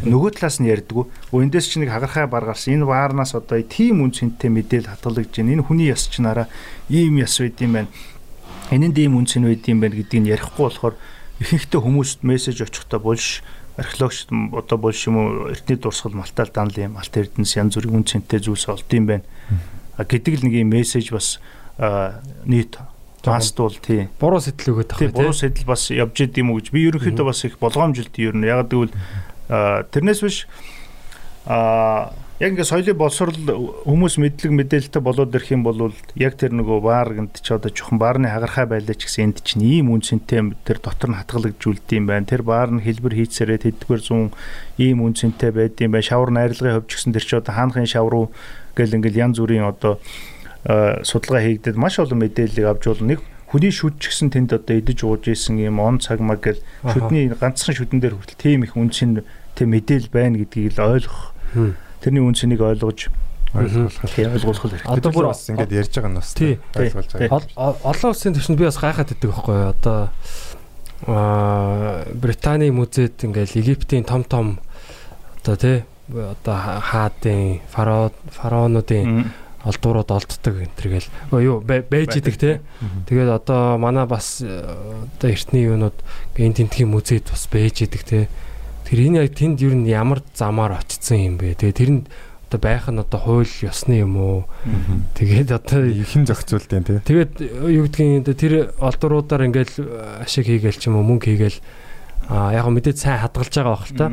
Нөгөө 0.03 0.37
талаас 0.37 0.59
нь 0.61 0.69
ярьдгүү. 0.69 1.33
Эндээс 1.33 1.67
чи 1.71 1.79
нэг 1.81 1.89
хагархай 1.89 2.27
бар 2.27 2.45
гарсан. 2.45 2.77
Энэ 2.77 2.85
ваарнаас 2.85 3.33
одоо 3.33 3.61
тийм 3.61 4.03
үн 4.05 4.11
цэнтэй 4.13 4.49
мэдээл 4.53 4.91
хатгалагдж 4.91 5.33
байна. 5.41 5.53
Энэ 5.57 5.65
хүний 5.65 5.89
яс 5.89 6.05
чинараа 6.07 6.47
ийм 6.89 7.17
яс 7.17 7.37
байд 7.39 7.57
юм 7.61 7.73
байна. 7.73 7.89
Энэнд 8.69 8.97
ийм 8.97 9.17
үн 9.17 9.25
цэн 9.25 9.43
байд 9.49 9.65
юм 9.65 9.79
байна 9.81 9.97
гэдгийг 9.97 10.29
ярихгүй 10.29 10.63
болохоор 10.69 10.95
ихэнхдээ 11.41 11.81
хүмүүст 11.81 12.19
мессеж 12.21 12.57
очихдоо 12.61 12.99
болж 13.01 13.41
археологч 13.77 14.29
одоо 14.29 14.77
болж 14.77 14.99
юм 15.09 15.17
уу 15.17 15.49
эртний 15.49 15.77
дурсгал 15.77 16.13
малтаал 16.13 16.51
данл 16.53 16.77
юм 16.77 16.97
алт 16.97 17.13
эрдэнэс 17.17 17.57
янз 17.57 17.75
бүрийн 17.75 17.97
үн 17.97 18.05
цэнтэй 18.05 18.39
зүйлс 18.39 18.69
олд 18.69 18.89
юм 18.93 19.05
байна. 19.09 19.25
А 19.97 20.05
гэдэг 20.05 20.41
л 20.41 20.45
нэг 20.45 20.53
юм 20.61 20.69
мессеж 20.69 21.09
бас 21.09 21.41
нийт 22.45 22.77
Фастул 23.23 23.71
тий. 23.79 24.09
Буруу 24.19 24.43
сэтэл 24.43 24.75
өгöd 24.75 24.87
тах. 24.91 24.99
Тий, 24.99 25.07
буруу 25.07 25.31
сэтэл 25.31 25.63
бас 25.63 25.87
явж 25.95 26.27
идэм 26.27 26.51
үү 26.51 26.59
гэж. 26.59 26.67
Би 26.75 26.83
ерөнхийдөө 26.91 27.23
бас 27.23 27.47
их 27.47 27.55
болгоомжилт 27.55 28.19
ер 28.19 28.35
нь. 28.35 28.43
Яг 28.43 28.67
гэвэл 28.67 28.91
тэрнээс 29.53 30.21
биш 30.25 30.37
а 31.45 32.13
яг 32.41 32.57
ингээ 32.57 32.65
соёлын 32.65 32.97
боловсрол 32.97 33.37
хүмүүс 33.85 34.17
мэдлэг 34.17 34.51
мэдээлэлтэй 34.51 35.01
болоод 35.05 35.35
ирэх 35.37 35.53
юм 35.53 35.61
бол 35.63 35.93
яг 36.17 36.33
тэр 36.33 36.57
нөгөө 36.57 36.79
баарганд 36.81 37.39
ч 37.39 37.53
одоо 37.53 37.69
жоохон 37.69 38.01
баарны 38.01 38.27
хагархай 38.27 38.65
байлаа 38.65 38.97
ч 38.97 39.05
гэсэн 39.05 39.31
энд 39.31 39.45
чинь 39.45 39.61
ийм 39.61 39.93
үнцэнтэй 39.93 40.41
тэр 40.65 40.81
дотор 40.81 41.13
нь 41.13 41.19
хатгалагдж 41.21 41.61
үлдэм 41.61 42.09
байна. 42.09 42.25
Тэр 42.25 42.41
баар 42.41 42.73
нь 42.73 42.81
хэлбэр 42.81 43.15
хийцээрээ 43.15 43.69
тэдгээр 43.85 44.01
зүүн 44.01 44.33
ийм 44.81 45.05
үнцэнтэй 45.05 45.51
байдсан 45.53 45.93
байна. 45.93 46.09
Шавар 46.09 46.31
найрлагын 46.33 46.75
хувьч 46.81 46.91
гэсэн 46.97 47.13
тэр 47.13 47.23
чи 47.23 47.35
одоо 47.37 47.53
хаанхын 47.53 47.87
шавар 47.87 48.33
гэл 48.73 48.97
ингээл 48.97 49.21
янз 49.29 49.37
бүрийн 49.37 49.69
одоо 49.69 50.01
судалгаа 51.05 51.43
хийгдээд 51.45 51.77
маш 51.77 52.01
олон 52.01 52.17
мэдээллийг 52.17 52.65
авч 52.65 52.83
бол 52.89 53.03
нэг 53.03 53.19
хүний 53.53 53.69
шүд 53.69 54.01
ч 54.01 54.09
гэсэн 54.09 54.33
тэнд 54.33 54.57
одоо 54.57 54.81
идэж 54.81 55.05
ууж 55.05 55.29
исэн 55.29 55.61
юм 55.61 55.77
он 55.77 56.01
цаг 56.01 56.17
маг 56.17 56.41
гэл 56.41 56.57
шүдний 56.81 57.29
ганцхан 57.29 57.77
шүдэн 57.77 58.01
дээр 58.01 58.17
хүртэл 58.17 58.41
тийм 58.41 58.65
их 58.65 58.73
үнцэн 58.73 59.21
тийм 59.55 59.69
мэдээл 59.73 60.09
байна 60.13 60.37
гэдгийг 60.41 60.77
л 60.77 60.97
ойлгох. 60.97 61.33
Тэрний 62.01 62.23
үнцнийг 62.23 62.61
ойлгож 62.61 63.09
ойлгуулах 63.53 64.61
хэрэгтэй. 64.65 64.89
Одоо 64.89 65.11
бүр 65.13 65.29
бас 65.29 65.45
ингэж 65.49 65.69
ярьж 65.69 65.93
байгаа 65.93 66.11
нь 66.11 66.17
бас 66.17 66.33
ойлгуулж 66.33 67.11
байгаа. 67.13 67.41
Олон 67.85 68.09
улсын 68.09 68.33
төвшөнд 68.33 68.57
би 68.57 68.65
бас 68.65 68.81
гайхаад 68.81 69.13
байдаг 69.13 69.29
байхгүй 69.29 69.55
юу? 69.55 69.69
Одоо 69.69 69.99
аа 71.05 72.05
Британий 72.13 72.71
музейд 72.73 73.21
ингээл 73.21 73.59
Египтийн 73.61 74.03
том 74.09 74.23
том 74.25 74.57
одоо 75.41 75.55
тий 75.55 75.85
одоо 76.09 76.57
хаадын 76.81 77.61
фараон 77.69 78.11
фараонуудын 78.31 79.29
олдуурууд 79.63 80.11
олддог 80.11 80.55
энэ 80.59 80.75
төргээл 80.75 81.09
юу 81.39 81.61
байж 81.63 82.19
идэг 82.19 82.35
те. 82.35 82.59
Тэгээд 83.07 83.29
одоо 83.31 83.77
манай 83.77 84.05
бас 84.05 84.43
э, 84.43 84.49
одоо 84.49 85.29
эртний 85.29 85.63
юунууд 85.63 85.95
энэ 86.35 86.57
тентгийн 86.59 86.91
музейд 86.91 87.31
бас 87.31 87.47
байж 87.47 87.85
идэг 87.87 88.03
те. 88.03 88.27
Тэр 88.83 88.99
энэ 89.07 89.25
яг 89.25 89.35
тэнд 89.35 89.61
ер 89.63 89.75
нь 89.75 89.87
ямар 89.87 90.21
замаар 90.35 90.79
очсон 90.83 91.17
юм 91.17 91.35
бэ? 91.39 91.55
Тэгээд 91.55 91.79
тэр 91.79 91.91
нь 91.91 92.01
одоо 92.53 92.59
байх 92.61 92.85
нь 92.89 92.99
одоо 93.01 93.19
хууль 93.19 93.49
ёсны 93.65 94.05
юм 94.05 94.13
уу? 94.17 94.39
Тэгээд 95.17 95.49
одоо 95.49 95.81
ихэн 95.89 96.29
зохицуултын 96.29 96.85
тий. 96.85 96.99
Тэгээд 97.01 97.33
юу 97.73 97.89
гэдгийг 97.89 98.37
тэр 98.37 98.53
олдууруудаар 98.77 99.49
ингээл 99.49 100.21
ашиг 100.21 100.45
хийгээл 100.45 100.77
ч 100.77 100.91
юм 100.91 101.01
уу 101.01 101.07
мөнгө 101.07 101.33
хийгээл 101.33 101.59
а 102.29 102.53
яг 102.53 102.69
мэдээд 102.69 103.01
сайн 103.01 103.19
хадгалж 103.25 103.53
байгаа 103.57 103.73
бах 103.73 103.89
л 103.89 103.97
та. 103.97 104.07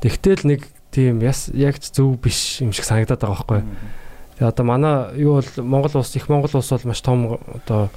Тэгтэл 0.00 0.48
нэг 0.48 0.60
тийм 0.90 1.20
яг 1.20 1.76
зөв 1.82 2.16
биш 2.16 2.64
юм 2.64 2.72
шиг 2.72 2.88
санагдаад 2.88 3.20
байгаа 3.20 3.36
байхгүй. 3.36 3.60
Тэгээ 4.38 4.48
одоо 4.48 4.64
манай 4.64 4.94
юу 5.20 5.42
бол 5.42 5.50
Монгол 5.60 6.00
улс 6.00 6.16
их 6.16 6.28
Монгол 6.32 6.56
улс 6.56 6.70
бол 6.72 6.88
маш 6.88 7.02
том 7.02 7.38
одоо 7.52 7.90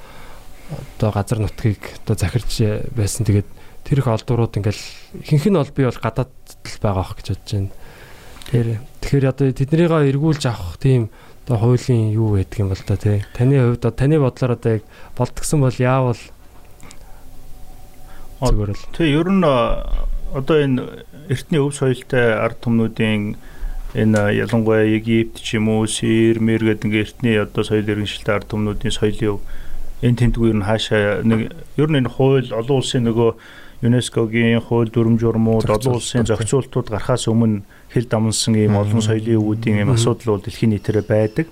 одоо 0.99 1.09
газар 1.11 1.39
нутгийг 1.39 1.79
одоо 2.03 2.15
захирч 2.19 2.59
байсан. 2.91 3.25
Тэгээд 3.25 3.47
тэр 3.83 3.99
их 3.99 4.07
олдурууд 4.07 4.57
ингээл 4.57 4.83
ихэнх 5.23 5.45
нь 5.49 5.57
бол 5.57 5.71
би 5.75 5.83
бол 5.85 5.99
гадаад 6.01 6.31
л 6.31 6.77
байгаа 6.81 7.03
ах 7.03 7.15
гэж 7.17 7.27
бодож 7.33 7.51
байна. 7.51 7.71
Тэр 8.51 8.67
тэгэхээр 9.01 9.25
одоо 9.31 9.47
тэднийгээ 9.51 10.09
эргүүлж 10.11 10.43
авах 10.47 10.77
тийм 10.79 11.09
одоо 11.45 11.57
хуулийн 11.57 12.11
юу 12.13 12.35
байдаг 12.35 12.59
юм 12.59 12.69
бол 12.69 12.83
та 12.85 12.95
тий. 12.97 13.25
Таны 13.33 13.57
хувьд 13.59 13.85
таны 13.95 14.19
бодлоор 14.19 14.53
одоо 14.55 14.71
яг 14.79 14.83
болтгсон 15.17 15.59
бол 15.61 15.77
яавал 15.77 16.21
зүгээр 18.41 18.71
л. 18.71 18.85
Тий 18.95 19.09
ер 19.11 19.27
нь 19.29 19.43
одоо 19.43 20.57
энэ 20.57 21.05
эртний 21.29 21.59
өв 21.59 21.75
соёлтой 21.75 22.33
ард 22.39 22.57
түмнүүдийн 22.63 23.35
энэ 23.93 24.21
ялангуяа 24.39 24.87
Египт 24.87 25.43
ч 25.43 25.59
юм 25.59 25.67
уу 25.67 25.87
Сир 25.87 26.39
мэр 26.39 26.63
гэдэг 26.63 26.87
ингээ 26.87 27.03
эртний 27.03 27.35
одоо 27.35 27.63
соёл 27.63 27.83
иргэншилтэй 27.83 28.35
ард 28.35 28.47
түмнүүдийн 28.47 28.95
соёлын 28.95 29.43
энэ 30.01 30.17
тентгүй 30.17 30.49
ер 30.49 30.57
нь 30.57 30.65
хаашаа 30.65 31.21
нэг 31.27 31.51
ер 31.75 31.89
нь 31.91 31.99
энэ 31.99 32.09
хууль 32.09 32.49
олон 32.55 32.79
улсын 32.79 33.03
нөгөө 33.05 33.31
ЮНЕСКОгийн 33.81 34.61
хууль 34.61 34.93
дүрм 34.93 35.17
журмууд 35.17 35.65
олон 35.65 35.97
улсын 35.97 36.25
зохицуултууд 36.25 36.93
гарахаас 36.93 37.25
өмнө 37.25 37.65
хэл 37.89 38.05
дамнсан 38.05 38.53
ийм 38.53 38.77
олон 38.77 39.01
соёлын 39.01 39.41
өвүүдийн 39.41 39.81
ийм 39.81 39.91
асуудал 39.97 40.37
бол 40.37 40.45
дэлхийн 40.45 40.77
нийтээр 40.77 41.01
байдаг. 41.01 41.49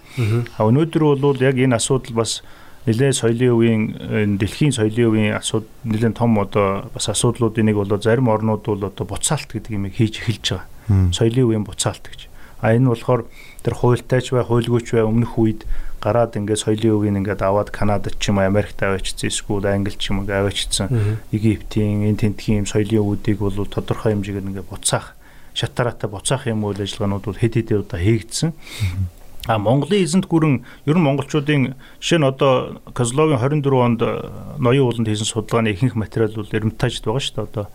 А 0.58 0.70
өнөөдөр 0.70 1.18
бол 1.18 1.42
яг 1.42 1.58
энэ 1.58 1.76
асуудал 1.76 2.22
бас 2.22 2.46
нэлээд 2.86 3.18
соёлын 3.18 3.98
энэ 3.98 4.38
дэлхийн 4.38 4.74
соёлын 4.78 5.10
үеийн 5.10 5.36
асуудал 5.42 5.74
нэлээд 5.90 6.16
том 6.16 6.38
одоо 6.38 6.86
бас 6.94 7.10
асуудлуудын 7.10 7.66
нэг 7.66 7.76
бол 7.82 7.98
зарим 7.98 8.30
орнууд 8.30 8.62
бол 8.62 8.84
одоо 8.86 9.06
буцаалт 9.10 9.50
гэдэг 9.50 9.74
юм 9.74 9.90
хийж 9.90 10.22
эхэлж 10.22 10.46
байгаа. 10.54 11.10
Соёлын 11.10 11.46
үеийн 11.50 11.66
буцаалт 11.66 12.06
гэж. 12.06 12.30
А 12.62 12.76
энэ 12.78 12.94
болохоор 12.94 13.26
тэр 13.64 13.74
хуйлтайч 13.74 14.32
бай, 14.32 14.44
хуйлгүйч 14.44 14.88
бай 14.94 15.04
өмнөх 15.04 15.34
үед 15.40 15.66
гараад 16.00 16.36
ингээд 16.36 16.64
соёлын 16.64 16.96
үгийг 16.96 17.18
ингээд 17.20 17.42
аваад 17.44 17.70
Канадад 17.70 18.16
ч 18.20 18.32
юм 18.32 18.40
уу 18.40 18.48
Америкт 18.48 18.80
аваачсан 18.80 19.30
эсвэл 19.30 19.68
Англи 19.68 19.96
ч 19.96 20.10
юм 20.12 20.24
уу 20.24 20.32
аваачсан 20.32 21.20
Египтийн 21.32 22.08
энэ 22.08 22.24
тентхийн 22.24 22.64
юм 22.64 22.68
соёлын 22.68 23.04
үүдийг 23.04 23.40
бол 23.44 23.54
тодорхой 23.54 24.16
хэмжээгээр 24.16 24.48
ингээд 24.50 24.72
буцаах 24.72 25.20
шатараатай 25.54 26.10
буцаах 26.10 26.48
юм 26.48 26.64
үйл 26.64 26.80
ажиллагаанууд 26.80 27.26
бол 27.26 27.40
хэд 27.40 27.54
хэдэн 27.60 27.84
удаа 27.84 28.00
хийгдсэн. 28.00 28.54
А 29.48 29.58
Монголын 29.58 30.04
эзэнт 30.04 30.28
гүрэн 30.28 30.62
ер 30.86 30.98
нь 31.00 31.04
монголчуудын 31.04 31.74
жишээ 32.00 32.20
нь 32.20 32.28
одоо 32.28 32.84
Козловын 32.94 33.40
24 33.40 33.66
онд 33.82 34.02
ноён 34.60 34.86
ууланд 34.86 35.08
хийсэн 35.08 35.26
судалгааны 35.26 35.74
ихэнх 35.74 35.96
материал 35.96 36.36
бол 36.36 36.54
Эрмитажд 36.54 37.08
байгаа 37.08 37.24
шүү 37.24 37.36
дээ. 37.36 37.48
Одоо 37.50 37.66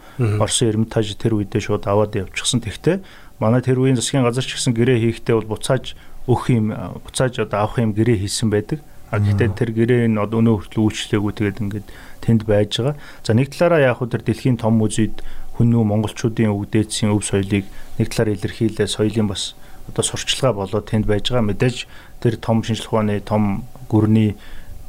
Орсын 0.45 0.71
Эрмитаж 0.71 1.17
тэр 1.17 1.35
үедээ 1.35 1.65
шууд 1.65 1.89
аваад 1.89 2.15
явчихсан. 2.15 2.63
Тэгтээ 2.63 3.03
манай 3.41 3.65
тэр 3.65 3.81
үеийн 3.81 3.99
засгийн 3.99 4.23
газар 4.23 4.45
ч 4.45 4.55
гэсэн 4.55 4.77
гэрээ 4.77 5.03
хийхдээ 5.03 5.35
бол 5.35 5.57
буцааж 5.57 5.99
өгөх 6.27 6.45
юм 6.51 6.73
буцааж 7.05 7.45
одоо 7.45 7.69
авах 7.69 7.79
юм 7.79 7.93
гэрээ 7.93 8.25
хийсэн 8.25 8.49
байдаг. 8.51 8.81
А 9.13 9.21
гэхдээ 9.21 9.51
тэр 9.55 9.71
гэрээ 9.77 10.03
нь 10.11 10.19
одоо 10.19 10.41
өнөө 10.41 10.67
хүртэл 10.67 10.85
үйлчлээгүй 10.89 11.33
тэгээд 11.37 11.63
ингээд 11.63 11.87
тэнд 12.25 12.43
байж 12.49 12.81
байгаа. 12.81 12.97
За 13.23 13.37
нэг 13.37 13.53
талаараа 13.53 13.93
яг 13.93 14.01
хөө 14.01 14.11
тэр 14.11 14.23
дэлхийн 14.25 14.59
том 14.59 14.81
музейд 14.81 15.23
хүн 15.55 15.71
нүү 15.71 15.85
монголчуудын 15.87 16.51
өвдөөцийн 16.51 17.15
өв 17.15 17.23
соёлыг 17.23 17.69
нэг 18.01 18.07
талаар 18.11 18.35
илэрхийлээ 18.35 18.89
соёлын 18.91 19.29
бас 19.31 19.55
одоо 19.87 20.03
сурчлага 20.03 20.65
болоод 20.65 20.89
тэнд 20.89 21.07
байж 21.07 21.31
байгаа. 21.31 21.47
Мэдээж 21.47 21.87
тэр 22.19 22.41
том 22.41 22.65
шинжлэх 22.65 22.91
ухааны 22.91 23.21
том 23.21 23.69
гүрний 23.87 24.35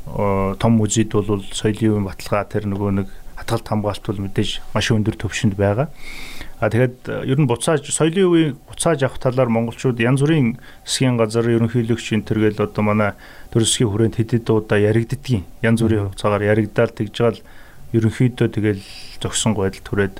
том 0.07 0.71
музейд 0.79 1.13
бол 1.13 1.43
соёлын 1.51 2.07
баталгаа 2.07 2.49
тэр 2.49 2.65
нөгөө 2.65 2.91
нэг 3.03 3.07
хатгалт 3.35 3.67
хамгаалт 3.67 4.05
бол 4.07 4.23
мэдээж 4.25 4.63
маш 4.73 4.89
өндөр 4.89 5.19
төвшөнд 5.19 5.53
байгаа. 5.59 5.91
А 6.59 6.69
тэгэхэд 6.71 7.27
ер 7.27 7.39
нь 7.39 7.49
буцааж 7.49 7.83
соёлын 7.91 8.27
үеийг 8.31 8.55
буцааж 8.63 9.03
авах 9.03 9.19
талаар 9.19 9.51
монголчууд 9.51 9.99
янз 9.99 10.23
бүрийн 10.23 10.55
засгийн 10.87 11.19
газар 11.19 11.43
ерөнхийлөгч 11.51 12.15
энэ 12.15 12.27
төргээл 12.31 12.63
одоо 12.63 12.83
манай 12.83 13.11
төрөсгийн 13.51 13.91
хүрээнд 13.91 14.15
хэдэд 14.15 14.47
удаа 14.47 14.79
яригддгийн 14.79 15.43
янз 15.59 15.83
бүрийн 15.83 16.15
хугацаагаар 16.15 16.47
яригдаал 16.55 16.95
тэгж 16.95 17.15
байгаа 17.19 17.35
л 17.35 17.45
ерөнхийдөө 17.91 18.47
тэгэл 18.55 18.83
зогсон 19.19 19.51
байдал 19.51 19.83
түрээд 19.83 20.15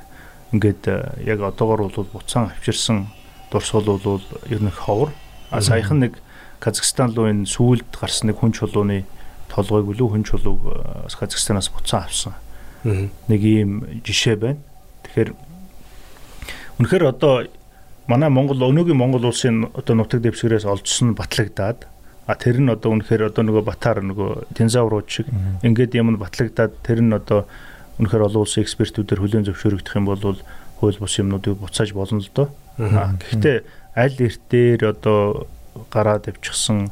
ингээд 0.52 0.84
яг 1.24 1.40
одоогор 1.40 1.88
бол 1.88 2.20
буцаан 2.20 2.52
авчирсан 2.52 3.08
дурсгал 3.48 3.96
бол 3.96 4.24
ер 4.52 4.60
нь 4.60 4.72
ховор 4.76 5.16
а 5.52 5.62
саяхан 5.62 6.04
нэг 6.04 6.20
Казахстан 6.60 7.14
руу 7.14 7.30
энэ 7.30 7.46
сүүлд 7.46 7.96
гарсан 7.96 8.32
нэг 8.32 8.40
хүн 8.40 8.52
чулууны 8.56 9.06
толгойг 9.52 9.92
үлээ 9.92 10.10
хүн 10.10 10.24
чулууг 10.26 10.62
э, 10.66 11.08
Казахстанаас 11.14 11.70
буцаан 11.70 12.04
авсан. 12.10 12.34
Нэг 12.84 13.42
ийм 13.44 14.02
жишээ 14.02 14.36
байна. 14.36 14.60
Тэгэхээр 15.04 15.30
үнэхээр 16.80 17.06
одоо 17.10 17.48
манай 18.08 18.30
Монгол 18.30 18.60
өнөөгийн 18.70 18.98
Монгол 18.98 19.32
улсын 19.32 19.70
одоо 19.74 19.96
нутаг 19.96 20.22
дэвсгэрээс 20.22 20.66
олжсон 20.66 21.16
батлагдаад 21.16 21.88
а 22.26 22.34
тэр 22.36 22.60
нь 22.60 22.70
одоо 22.70 22.92
үнэхээр 22.98 23.30
одоо 23.30 23.44
нөгөө 23.46 23.64
батар 23.66 24.02
нөгөө 24.02 24.50
динозаврууд 24.58 25.08
шиг 25.10 25.30
ингээд 25.62 25.96
юм 25.96 26.18
батлагдаад 26.18 26.74
тэр 26.82 27.02
нь 27.06 27.14
одоо 27.14 27.46
үнэхээр 28.02 28.26
олон 28.28 28.44
улсын 28.44 28.66
экспертүүдээр 28.66 29.22
хүлээн 29.22 29.46
зөвшөөрөгдөх 29.48 29.96
юм 29.96 30.06
бол 30.10 30.22
хууль 30.82 31.00
бус 31.00 31.16
юмнуудыг 31.16 31.56
буцааж 31.62 31.94
болно 31.94 32.20
л 32.20 32.30
доо. 32.34 32.48
Гэхдээ 32.78 33.58
аль 33.96 34.20
эртээр 34.20 34.82
одоо 34.92 35.48
гараад 35.94 36.28
авчихсан 36.28 36.92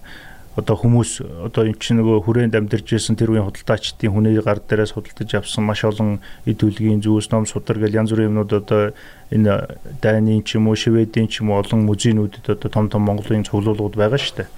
одоо 0.54 0.78
хүмүүс 0.78 1.26
одоо 1.50 1.66
эн 1.66 1.74
чинь 1.82 1.98
нөгөө 1.98 2.30
хүрээнд 2.30 2.54
амьдарч 2.54 2.94
ирсэн 2.94 3.18
тэр 3.18 3.34
үеийн 3.34 3.50
худалдаачдын 3.50 4.14
хүний 4.14 4.38
гар 4.38 4.62
дээрээс 4.62 4.94
худалдаж 4.94 5.30
авсан 5.34 5.66
маш 5.66 5.82
олон 5.82 6.22
эд 6.46 6.62
үлгийн 6.62 7.02
зүйлс 7.02 7.34
ном 7.34 7.50
судар 7.50 7.82
гэл 7.82 7.98
янз 7.98 8.14
бүрийн 8.14 8.30
юмнууд 8.30 8.54
одоо 8.62 8.94
энэ 9.34 9.82
дайны 9.98 10.46
ч 10.46 10.62
юм 10.62 10.70
уу 10.70 10.78
шведийн 10.78 11.26
ч 11.26 11.42
юм 11.42 11.50
уу 11.50 11.66
олон 11.66 11.90
музейнүүдэд 11.90 12.54
одоо 12.54 12.70
том 12.70 12.86
том 12.86 13.02
Монголын 13.02 13.42
цуглуулгууд 13.50 13.98
байгаа 13.98 14.22
шүү 14.22 14.46
дээ. 14.46 14.50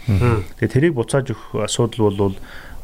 Тэгээ 0.60 0.74
тэрийг 0.76 0.94
буцааж 1.00 1.32
өгөх 1.32 1.64
асуудал 1.64 2.12
бол 2.12 2.36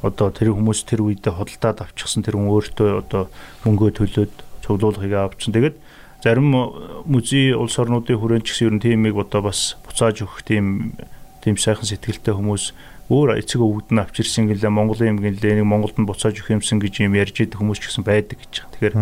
одоо 0.08 0.32
тэр 0.32 0.56
хүмүүс 0.56 0.80
тэр 0.88 1.04
үедээ 1.04 1.36
худалдаад 1.36 1.92
авчихсан 1.92 2.24
тэр 2.24 2.40
хүн 2.40 2.48
өөртөө 2.48 2.90
одоо 3.04 3.28
мөнгөө 3.68 3.92
төлөөд 3.92 4.34
цуглуулгыг 4.64 5.14
авчихсан. 5.20 5.52
Тэгээд 5.52 5.76
зарим 6.24 6.48
музей 7.06 7.52
улс 7.54 7.76
орнуудын 7.76 8.18
хүрээнд 8.18 8.46
ч 8.48 8.56
гэсэн 8.56 8.68
ер 8.72 8.74
нь 8.80 8.84
тиймийг 8.88 9.20
одоо 9.20 9.52
бас 9.52 9.76
буцааж 9.84 10.24
өгөх 10.26 10.48
тийм 10.48 10.96
тийм 11.42 11.58
сайхан 11.58 11.86
сэтгэлтэй 11.86 12.34
хүмүүс 12.34 12.74
өөр 13.12 13.44
эцэг 13.44 13.60
өвгд 13.60 13.92
нь 13.92 14.00
авчирсан 14.00 14.48
гэлээ 14.48 14.72
Монголын 14.72 15.20
юм 15.20 15.20
гэлээ 15.20 15.60
нэг 15.60 15.68
Монголд 15.68 16.00
нь 16.00 16.08
буцааж 16.08 16.40
өгөх 16.40 16.56
юмсан 16.56 16.80
гэж 16.80 17.04
юм 17.04 17.20
ярьж 17.20 17.44
идэх 17.44 17.60
хүмүүс 17.60 17.84
ч 17.84 17.92
гэсэн 17.92 18.08
байдаг 18.08 18.40
гэж 18.40 18.54
байна. 18.64 18.72
Тэгэхээр 18.72 18.96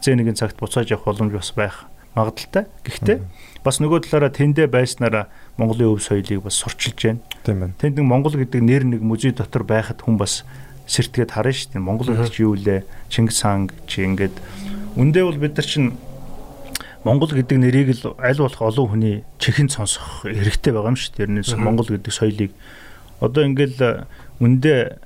эцэг 0.00 0.14
нэгэн 0.16 0.40
цагт 0.40 0.56
буцааж 0.56 0.88
явах 0.88 1.04
боломж 1.04 1.32
бас 1.36 1.52
байх 1.52 1.76
магадaltaй. 2.16 2.64
Гэхдээ 2.88 3.18
бас 3.60 3.76
нөгөө 3.84 4.08
талаараа 4.08 4.32
тэндэ 4.32 4.64
байснараа 4.64 5.28
Монголын 5.60 5.92
өв 5.92 6.00
соёлыг 6.00 6.40
бас 6.40 6.56
сурчилж 6.56 7.20
байна. 7.20 7.20
Тэнд 7.76 8.00
нэг 8.00 8.06
Монгол 8.08 8.32
гэдэг 8.32 8.64
нэр 8.64 8.88
нэг 8.88 9.04
музей 9.04 9.36
дотор 9.36 9.68
байхад 9.68 10.00
хүн 10.00 10.16
бас 10.16 10.48
сэртгээд 10.88 11.36
харна 11.36 11.52
шүү 11.52 11.76
дээ. 11.76 11.84
Монгол 11.84 12.08
чи 12.32 12.42
юу 12.42 12.56
лээ? 12.56 12.88
Чингис 13.12 13.44
хаан 13.44 13.68
чи 13.84 14.08
ингээд 14.08 14.34
үндэ 14.96 15.20
бол 15.20 15.36
бид 15.36 15.54
нар 15.60 15.68
чинь 15.68 15.94
Монгол 17.04 17.30
гэдэг 17.30 17.56
нэрийг 17.60 17.88
л 18.00 18.16
аль 18.18 18.40
болох 18.40 18.60
олон 18.60 18.88
хүний 18.88 19.16
чихэнд 19.38 19.70
сонсох 19.70 20.24
хэрэгтэй 20.26 20.72
байгаа 20.72 20.92
юм 20.92 20.98
шүү 20.98 21.12
дээ. 21.14 21.20
Тэрнээс 21.28 21.52
Монгол 21.60 21.88
гэдэг 21.88 22.12
соёлыг 22.12 22.50
одоо 23.20 23.44
ингээл 23.44 24.08
үндэ 24.40 24.98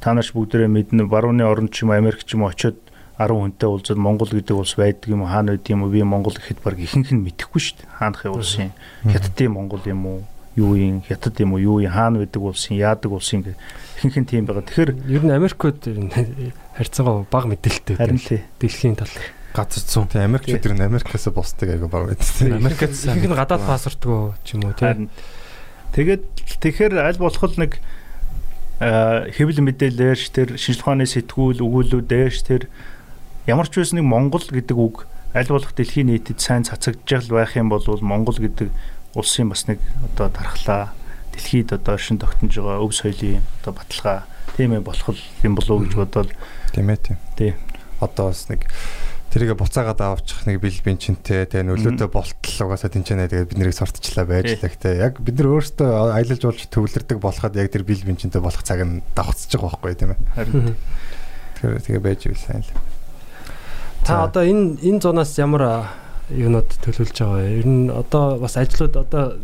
та 0.00 0.14
нарч 0.14 0.34
бүгдээрээ 0.34 0.70
мэднэ 0.70 1.06
барууны 1.06 1.44
орн 1.46 1.68
ч 1.70 1.86
юм 1.86 1.94
уу, 1.94 1.98
Америк 1.98 2.24
ч 2.26 2.34
юм 2.34 2.42
уу 2.44 2.50
очиод 2.50 2.78
10 3.20 3.36
хүнтэй 3.36 3.68
уулзаад 3.68 4.00
Монгол 4.00 4.32
гэдэг 4.32 4.56
улс 4.56 4.74
байдаг 4.80 5.12
юм 5.12 5.22
уу 5.22 5.30
хаана 5.30 5.52
байд 5.54 5.68
юм 5.68 5.84
уу 5.84 5.92
би 5.92 6.00
Монгол 6.02 6.34
гэхэд 6.34 6.64
баг 6.64 6.80
ихэнх 6.80 7.12
нь 7.12 7.20
мэдэхгүй 7.20 7.60
шүү 7.60 7.76
дээ. 7.84 7.92
Хаанахын 8.00 8.32
улсын 8.32 8.72
хятадын 9.04 9.52
Монгол 9.52 9.84
юм 9.84 10.02
уу 10.08 10.18
юу 10.56 10.72
юм 10.74 11.04
хятад 11.04 11.36
юм 11.36 11.52
уу 11.52 11.60
юу 11.60 11.78
юм 11.84 11.92
хаана 11.92 12.24
байдаг 12.24 12.40
улсын 12.40 12.80
яадаг 12.80 13.12
улсын 13.12 13.44
гэх 13.44 13.60
ихэнх 14.00 14.16
нь 14.24 14.28
тийм 14.28 14.48
байгаа. 14.48 14.64
Тэгэхээр 14.64 14.90
Ер 15.04 15.22
нь 15.28 15.36
Америкууд 15.36 15.78
ер 15.84 15.98
нь 16.00 16.10
харьцангуй 16.80 17.28
бага 17.28 17.46
мэдээлэлтэй 17.52 17.96
харин 18.00 18.16
байдаг. 18.16 18.40
Дэлхийн 18.56 18.96
тал. 18.96 19.12
газар 19.52 19.84
зүүн. 19.84 20.08
Тийм 20.08 20.24
Америкчууд 20.24 20.64
тэр 20.64 20.74
нь 20.80 20.88
Америкаас 20.88 21.28
бусдаг 21.28 21.68
айгу 21.76 21.92
баг 21.92 22.08
байдаг. 22.08 22.56
Америкт 22.56 22.88
Ихэнх 22.88 23.28
нь 23.28 23.36
гадаад 23.36 23.68
паспортгүй 23.68 24.32
ч 24.48 24.56
юм 24.56 24.64
уу 24.64 24.72
тийм. 24.72 25.12
Тэгээд 25.94 26.22
тэгэхээр 26.62 26.94
аль 26.98 27.18
болох 27.18 27.58
нэг 27.58 27.80
хэвлэл 28.80 29.60
мэдээлэлш 29.60 30.32
тэр 30.32 30.56
шинжлэх 30.56 30.88
ухааны 30.88 31.04
сэтгүүл 31.04 31.60
өгүүлүүдээс 31.60 32.38
тэр 32.48 32.72
ямар 33.44 33.68
ч 33.68 33.76
байсан 33.76 34.00
нэг 34.00 34.08
Монгол 34.08 34.46
гэдэг 34.46 34.76
үг 34.78 35.04
аль 35.36 35.52
болох 35.52 35.76
дэлхийн 35.76 36.08
нийтэд 36.08 36.40
сайн 36.40 36.64
цацагдж 36.64 37.28
байх 37.28 37.54
юм 37.60 37.68
бол 37.68 37.84
Монгол 37.84 38.40
гэдэг 38.40 38.72
улсын 39.14 39.52
бас 39.52 39.68
нэг 39.68 39.84
одоо 40.14 40.32
дархлаа 40.32 40.96
дэлхийд 41.34 41.76
одоо 41.76 41.98
шин 41.98 42.18
тогтнож 42.18 42.56
байгаа 42.56 42.80
өв 42.80 42.94
соёлын 42.94 43.44
одоо 43.60 43.72
баталгаа 43.76 44.18
тийм 44.56 44.72
ээ 44.74 44.80
болох 44.80 45.18
юм 45.44 45.54
болов 45.54 45.70
уу 45.76 45.84
гэж 45.84 45.94
бодоод 45.94 46.30
Тийм 46.72 46.90
ээ 46.90 46.98
тийм. 47.04 47.18
тий. 47.36 47.52
Одоо 48.00 48.30
бас 48.30 48.48
нэг 48.48 48.64
тэрийг 49.30 49.54
буцаагаад 49.54 50.00
авчих 50.02 50.42
нэг 50.46 50.58
бил 50.60 50.74
бенчинтэй 50.84 51.46
тэгээ 51.46 51.70
нөлөөдөө 51.70 52.08
болтол 52.10 52.58
угаасаа 52.66 52.90
тэнцэнэ 52.90 53.30
тэгээ 53.30 53.48
бид 53.50 53.58
нэрийг 53.62 53.78
сурталчлаа 53.78 54.26
байж 54.26 54.58
л 54.58 54.64
гэхдээ 54.66 54.94
яг 54.98 55.22
бид 55.22 55.38
нар 55.38 55.54
өөрсдөө 55.54 55.88
аялал 56.18 56.42
жуулч 56.42 56.66
төвлөрдөг 56.66 57.18
болоход 57.22 57.54
яг 57.54 57.70
тэр 57.70 57.86
бил 57.86 58.02
бенчинтэй 58.02 58.42
болох 58.42 58.66
цаг 58.66 58.82
нь 58.82 59.06
давхцаж 59.14 59.54
байгаа 59.54 59.70
байхгүй 59.78 59.94
тийм 59.94 60.10
ээ. 60.14 60.20
Харин 60.34 60.74
Тэгэхээр 61.60 61.84
тэгээ 61.84 62.02
байж 62.02 62.22
сайн 62.40 62.64
л. 62.64 62.72
Та 64.02 64.24
одоо 64.24 64.42
энэ 64.42 64.80
энэ 64.80 65.00
зунаас 65.04 65.36
ямар 65.36 65.92
юунод 66.32 66.72
төлөвлөж 66.80 67.16
байгаа 67.20 67.36
вэ? 67.36 67.60
Ер 67.60 67.66
нь 67.68 67.86
одоо 67.92 68.40
бас 68.40 68.56
ажлууд 68.56 68.96
одоо 68.96 69.36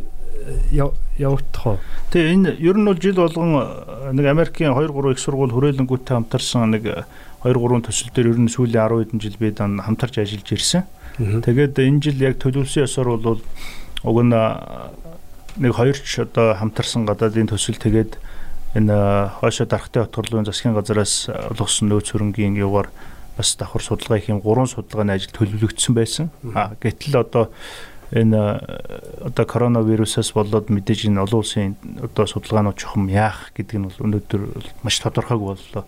яв- 0.72 0.96
явагдах 1.20 1.66
уу? 1.66 1.78
Тэгээ 2.10 2.32
энэ 2.32 2.50
ер 2.56 2.76
нь 2.80 2.86
бол 2.88 2.96
жил 2.96 3.20
болгон 3.20 3.52
э, 3.60 4.12
нэг 4.16 4.26
Америкийн 4.32 4.72
2 4.72 4.88
3 4.88 5.12
их 5.12 5.20
сургууль 5.20 5.52
хүрээлэнгүүтээ 5.52 6.14
хамтарсан 6.16 6.72
нэг 6.72 7.04
2 7.44 7.52
3 7.52 7.84
төсөл 7.84 8.12
дээр 8.14 8.30
ер 8.32 8.38
нь 8.40 8.52
сүүлийн 8.52 8.86
10 8.86 9.02
хэдэн 9.10 9.20
жил 9.20 9.36
бид 9.36 9.58
хамтарч 9.60 10.14
ажиллаж 10.22 10.48
ирсэн. 10.52 10.84
Тэгээд 11.16 11.76
энэ 11.80 12.00
жил 12.00 12.18
яг 12.20 12.40
төлөвлөсөн 12.40 12.86
ёсоор 12.86 13.20
бол 13.20 13.40
уг 14.04 14.18
нь 14.22 14.32
нэг 15.56 15.72
хоёр 15.72 15.96
ч 15.96 16.20
одоо 16.20 16.54
хамтарсан 16.54 17.08
гадаадын 17.08 17.48
төсөл 17.48 17.80
тэгээд 17.80 18.20
энэ 18.76 19.32
хойшоо 19.40 19.66
дарахтай 19.66 20.04
хотгорлын 20.04 20.44
засгийн 20.44 20.76
газараас 20.76 21.28
э, 21.28 21.32
олгосон 21.32 21.88
нөөц 21.88 22.12
хөрөнгийн 22.12 22.60
югаар 22.60 22.92
бас 23.36 23.56
давхар 23.56 23.82
судалгаа 23.82 24.18
их 24.18 24.28
юм 24.28 24.40
гурван 24.40 24.68
судалгааны 24.68 25.16
ажил 25.16 25.32
төлөвлөгдсөн 25.32 25.94
байсан. 25.96 26.28
А 26.52 26.76
гэтэл 26.76 27.16
одоо 27.16 27.48
энэ 28.12 28.60
одоо 29.24 29.44
коронавирусаас 29.48 30.32
болоод 30.36 30.68
мэдээж 30.68 31.08
энэ 31.08 31.24
олон 31.24 31.40
улсын 31.40 31.76
одоо 32.04 32.28
судалгаанууд 32.28 32.76
чухам 32.76 33.08
яах 33.08 33.52
гэдэг 33.56 33.76
нь 33.80 33.86
бол 33.88 34.04
өнөөдөр 34.04 34.42
маш 34.84 35.00
тодорхойг 35.00 35.40
боллоо. 35.40 35.84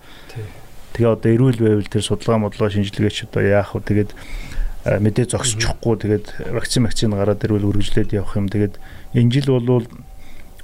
Тэгээ 0.98 1.14
одоо 1.14 1.30
эрүүл 1.30 1.62
байвал 1.62 1.86
тэр 1.86 2.02
судалгаа 2.02 2.42
модлого 2.42 2.74
шинжилгээч 2.74 3.30
одоо 3.30 3.42
яах 3.46 3.70
вэ? 3.78 3.86
Тэгээд 3.86 4.10
мэдээ 4.98 5.30
зогсчихгүй 5.30 5.94
тэгээд 6.02 6.26
вакцин 6.58 6.82
вакцин 6.90 7.14
гараад 7.14 7.38
ирвэл 7.46 7.70
үргэлжлээд 7.70 8.18
явах 8.18 8.34
юм. 8.34 8.50
Тэгээд 8.50 8.82
энэ 9.14 9.30
жил 9.30 9.62
бол 9.62 9.86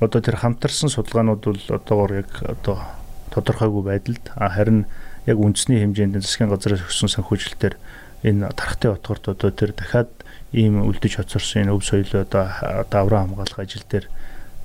одоо 0.02 0.20
тэр 0.20 0.42
хамтарсан 0.42 0.90
судалгаанууд 0.90 1.38
бол 1.38 1.62
одоогор 1.70 2.26
яг 2.26 2.30
одоо 2.42 2.82
тодорхойгүй 3.30 3.82
байдалд 3.86 4.24
а 4.34 4.50
харин 4.50 4.90
яг 5.26 5.38
үндэсний 5.38 5.78
хэмжээнд 5.86 6.18
засгийн 6.18 6.50
газраас 6.50 6.82
өгсөн 6.82 7.14
санхүүжилтээр 7.14 7.78
энэ 8.26 8.50
тархтай 8.58 8.90
утгарт 8.90 9.30
одоо 9.30 9.50
тэр 9.54 9.70
дахиад 9.70 10.10
ийм 10.50 10.82
үлдэж 10.82 11.22
хоцорсон 11.22 11.70
энэ 11.70 11.74
өв 11.78 11.86
соёлоо 11.86 12.26
одоо 12.26 12.50
одоо 12.82 12.98
авраа 13.06 13.22
хамгаалах 13.22 13.62
ажил 13.62 13.86
дээр 13.86 14.10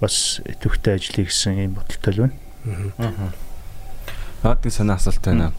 бас 0.02 0.42
идэвхтэй 0.50 0.98
ажиллая 0.98 1.26
гэсэн 1.30 1.54
ийм 1.62 1.78
бодолтой 1.78 2.14
л 2.14 2.22
байна. 2.26 2.36
Наадгийн 4.44 4.72
санаа 4.72 4.96
асуулт 4.96 5.24
байна. 5.24 5.52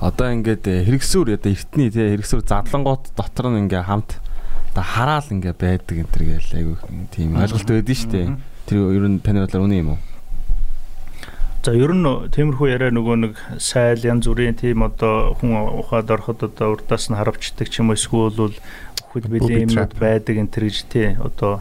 Одоо 0.00 0.32
ингээд 0.32 0.64
э, 0.68 0.84
хэрэгсүр 0.84 1.36
одоо 1.36 1.52
эртний 1.52 1.88
тий 1.88 2.16
хэрэгсүр 2.16 2.44
задлангууд 2.44 3.12
дотор 3.16 3.52
нь 3.52 3.68
ингээ 3.68 3.84
хамт 3.84 4.20
одоо 4.72 4.84
хараал 4.84 5.28
ингээ 5.28 5.54
байдаг 5.56 5.96
энэ 6.04 6.12
төр 6.12 6.24
гээл 6.28 6.56
айгүй 6.56 6.76
тийм 7.12 7.36
ойлголт 7.36 7.68
байдэн 7.68 8.08
дээ. 8.12 8.26
Тэр 8.68 8.92
ер 8.96 9.04
нь 9.08 9.20
таны 9.20 9.44
бодлоор 9.44 9.64
үнэн 9.68 9.80
юм 9.80 9.90
уу? 9.96 10.00
За 11.60 11.76
ер 11.76 11.92
нь 11.92 12.08
тиймэрхүү 12.32 12.68
яриа 12.72 12.88
нөгөө 12.88 13.16
нэг 13.20 13.34
сайл 13.60 14.00
янз 14.00 14.24
бүрийн 14.24 14.56
тийм 14.56 14.80
одоо 14.80 15.36
хүн 15.36 15.80
ухаад 15.84 16.08
ороход 16.08 16.40
одоо 16.48 16.72
урдаас 16.72 17.12
нь 17.12 17.16
харавчдаг 17.20 17.68
ч 17.68 17.84
юм 17.84 17.92
уу 17.92 18.00
эсвэл 18.00 18.32
бол 18.32 18.56
билийн 19.12 19.68
юмнууд 19.68 19.92
trap. 19.92 20.00
байдаг 20.00 20.40
энэ 20.40 20.48
төр 20.48 20.64
гэж 20.72 20.78
тий 20.88 21.08
одоо 21.20 21.60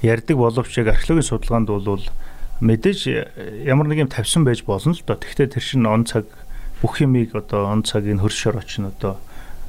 ярддаг 0.00 0.36
боловч 0.36 0.72
яг 0.80 0.96
археологийн 0.96 1.28
судалгаанд 1.28 1.68
бол 1.68 2.00
мэдээж 2.60 3.00
ямар 3.66 3.88
нэг 3.88 4.06
юм 4.06 4.10
тавьсан 4.12 4.44
байж 4.44 4.64
болно 4.64 4.92
л 4.92 5.02
доо. 5.04 5.16
Тэгвэл 5.16 5.48
тэр 5.48 5.64
чинь 5.64 5.86
он 5.88 6.04
цаг 6.04 6.28
бүх 6.80 7.00
юмыг 7.00 7.34
одоо 7.36 7.68
он 7.68 7.82
цагийн 7.84 8.20
хөршөөр 8.20 8.56
очно 8.60 8.92
одоо 8.92 9.16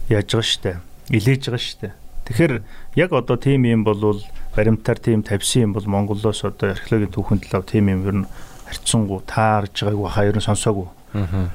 яаж 0.08 0.32
байгаа 0.32 0.48
штэ. 0.48 0.72
Илээж 1.10 1.52
байгаа 1.52 1.64
штэ. 1.64 1.90
Тэгэхээр 2.28 2.54
яг 2.96 3.12
одоо 3.12 3.36
тийм 3.36 3.68
юм 3.68 3.84
бол 3.84 4.20
баримтаар 4.56 5.00
тийм 5.00 5.24
тавьсан 5.24 5.72
юм 5.72 5.74
бол 5.74 5.88
Монголоос 5.88 6.44
одоо 6.44 6.72
археологийн 6.72 7.12
түүхэн 7.12 7.40
талаар 7.48 7.66
тийм 7.68 7.90
юм 7.90 8.02
ер 8.08 8.16
нь 8.24 8.30
харьцангуй 8.68 9.24
таарж 9.28 9.84
байгааг 9.84 10.02
баха 10.04 10.28
ер 10.28 10.36
нь 10.36 10.44
сонсоогүй. 10.44 10.88
Аа. 11.14 11.50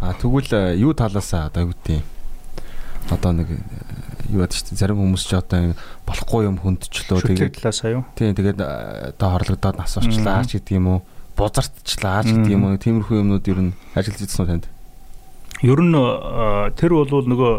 А 0.00 0.14
тэгвэл 0.16 0.48
э, 0.52 0.76
юу 0.80 0.92
талаасаа 0.96 1.48
одоо 1.48 1.68
юу 1.68 1.72
гэдэг 1.76 2.00
юм? 2.00 2.06
Одоо 3.10 3.32
нэг 3.32 3.48
э, 3.52 3.60
юу 4.30 4.42
яд 4.46 4.54
чинь 4.54 4.78
зарим 4.78 5.02
хүмүүс 5.02 5.24
ч 5.26 5.34
одоо 5.34 5.74
болохгүй 6.06 6.46
юм 6.46 6.56
хүндчлөө 6.62 7.20
тэгээд 7.26 7.60
тийм 8.14 8.34
тэгээд 8.38 8.58
э, 8.62 9.14
одоо 9.14 9.28
хорлогдоод 9.34 9.76
нас 9.78 9.98
орчлаа 9.98 10.46
ч 10.46 10.62
гэдэг 10.62 10.78
юм 10.78 10.86
уу? 10.86 11.00
Бузартчлаа 11.34 12.22
ч 12.22 12.32
гэдэг 12.34 12.52
юм 12.54 12.64
уу? 12.70 12.78
Тиймэрхүү 12.78 13.20
юмнууд 13.20 13.44
ер 13.50 13.60
нь 13.60 13.72
ажиллаж 13.98 14.22
ирсэн 14.24 14.42
үү 14.44 14.48
танд? 14.48 14.66
Ер 15.66 15.80
нь 15.82 15.94
э, 15.94 16.70
тэр 16.78 16.94
бол 16.94 17.10
нөгөө 17.10 17.54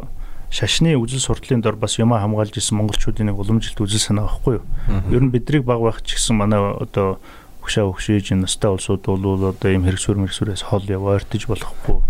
шашны 0.51 0.99
үзэл 0.99 1.23
суртлын 1.23 1.63
дор 1.63 1.79
бас 1.79 1.95
юм 1.95 2.11
хамгаалж 2.11 2.59
исэн 2.59 2.75
монголчуудын 2.75 3.31
нэг 3.31 3.39
уламжилт 3.39 3.79
үзэл 3.79 4.03
санаа 4.03 4.27
байхгүй 4.27 4.59
юу? 4.59 4.65
Ер 5.07 5.23
нь 5.23 5.31
бидрийг 5.31 5.63
баг 5.63 5.79
байх 5.79 6.03
ч 6.03 6.19
гэсэн 6.19 6.35
манай 6.35 6.59
одоо 6.59 7.23
өгшөө 7.63 7.87
өгшөөж 7.87 8.35
настай 8.35 8.67
улсууд 8.67 9.07
бол 9.07 9.55
одоо 9.55 9.69
ийм 9.71 9.87
хэрэгсүр 9.87 10.19
мэрэгсүрээс 10.19 10.67
хол 10.67 10.83
яваа 10.83 11.21
ойртож 11.21 11.47
болохгүй. 11.47 12.03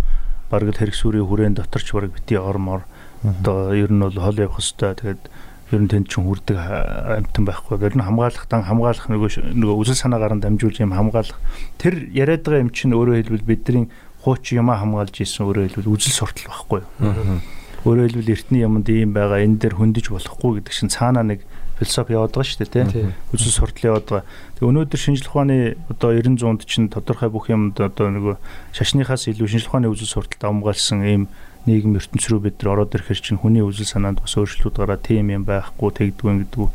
Бараг 0.50 0.74
л 0.74 0.80
хэрэгсүрийн 0.82 1.28
хүрээн 1.28 1.56
дотор 1.60 1.84
ч 1.86 1.94
бараг 1.94 2.18
бити 2.18 2.40
ормоор 2.40 2.82
одоо 3.24 3.74
ер 3.74 3.92
нь 3.92 4.02
бол 4.02 4.18
хол 4.18 4.38
явах 4.38 4.58
хэвээр 4.58 4.98
тэгээд 4.98 5.24
ер 5.72 5.82
нь 5.82 5.88
тэнд 5.88 6.08
чинь 6.12 6.26
хүрдэг 6.28 6.58
амтан 6.58 7.46
байхгүй. 7.48 7.80
Тэр 7.80 7.96
нь 7.96 8.04
хамгаалах 8.04 8.46
дан 8.52 8.68
хамгаалах 8.68 9.08
нөгөө 9.08 9.56
нөгөө 9.56 9.76
үзэл 9.80 10.02
санаагаар 10.04 10.36
нь 10.36 10.44
дамжуулж 10.44 10.78
юм 10.84 10.92
хамгаалах. 10.92 11.40
Тэр 11.80 12.12
яриад 12.12 12.44
байгаа 12.44 12.66
юм 12.68 12.72
чинь 12.76 12.92
өөрөө 12.92 13.24
хэлбэл 13.24 13.48
бидний 13.48 13.88
хууч 14.26 14.52
юмаа 14.52 14.84
хамгаалж 14.84 15.16
исэн 15.24 15.48
өөрөө 15.48 15.64
хэлбэл 15.72 15.94
үзэл 15.96 16.18
суртал 16.18 16.50
байхгүй 16.52 16.80
юу. 16.84 17.40
Өөрөөр 17.88 18.10
хэлбэл 18.14 18.34
эртний 18.36 18.62
юмд 18.68 18.88
ийм 18.92 19.16
байгаа 19.16 19.42
энэ 19.42 19.64
дээр 19.64 19.80
хөндөж 19.80 20.12
болохгүй 20.12 20.62
гэдэг 20.62 20.74
чинь 20.76 20.92
цаанаа 20.92 21.24
нэг 21.24 21.42
философи 21.82 22.14
яваад 22.14 22.36
байгаа 22.36 22.46
шүү 22.46 22.62
дээ 22.62 22.92
тийм 22.94 23.14
үзэл 23.34 23.58
суртал 23.58 23.90
яваад 23.90 24.06
байгаа. 24.06 24.26
Тэгээ 24.62 24.70
өнөөдөр 24.70 25.00
шинжлэх 25.02 25.34
ухааны 25.34 25.58
одоо 25.90 26.10
90 26.14 26.38
100-д 26.38 26.70
чинь 26.70 26.94
тодорхой 26.94 27.34
бүх 27.34 27.50
юмд 27.50 27.82
одоо 27.82 28.14
нөгөө 28.14 28.36
шашныхаас 28.78 29.26
илүү 29.34 29.50
шинжлэх 29.50 29.74
ухааны 29.74 29.90
үзэл 29.90 30.14
сурталд 30.14 30.46
амгаалсан 30.46 31.02
ийм 31.02 31.24
нийгэм 31.66 31.98
ертөнц 31.98 32.26
рүү 32.30 32.42
бид 32.42 32.58
нар 32.62 32.82
ороод 32.82 32.96
ирэхэр 32.98 33.20
чинь 33.22 33.42
хүний 33.42 33.62
үзэл 33.62 33.86
санаанд 33.86 34.22
бас 34.22 34.34
өөрчлөлт 34.38 34.82
гараад 34.82 35.06
тийм 35.06 35.30
юм 35.30 35.46
байхгүй 35.46 35.90
тэгдэггүй 35.94 36.34
гэдэг. 36.42 36.70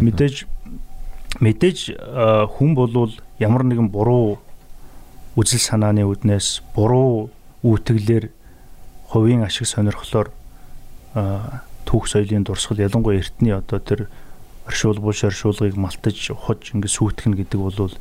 Мэдээж 0.00 0.36
мэдээж 1.44 1.78
хүн 2.56 2.70
болвол 2.72 3.12
ямар 3.36 3.62
нэгэн 3.68 3.92
буруу 3.92 4.40
үзэл 5.36 5.60
санааны 5.60 6.08
үднээс 6.08 6.64
буруу 6.72 7.28
үүтгэлээр 7.62 8.32
хувийн 9.12 9.44
ашиг 9.44 9.68
сонирхлоор 9.68 10.32
түүх 11.84 12.04
соёлын 12.08 12.44
дурсгал 12.44 12.80
ялангуяа 12.80 13.20
эртний 13.20 13.52
одоо 13.52 13.78
тэр 13.80 14.08
оршуул 14.68 15.00
буш 15.00 15.24
оршуулгыг 15.24 15.76
малтаж 15.76 16.16
ухаж 16.32 16.72
ингэ 16.72 16.88
сүйтгэн 16.88 17.36
гэдэг 17.36 17.60
бол 17.60 17.92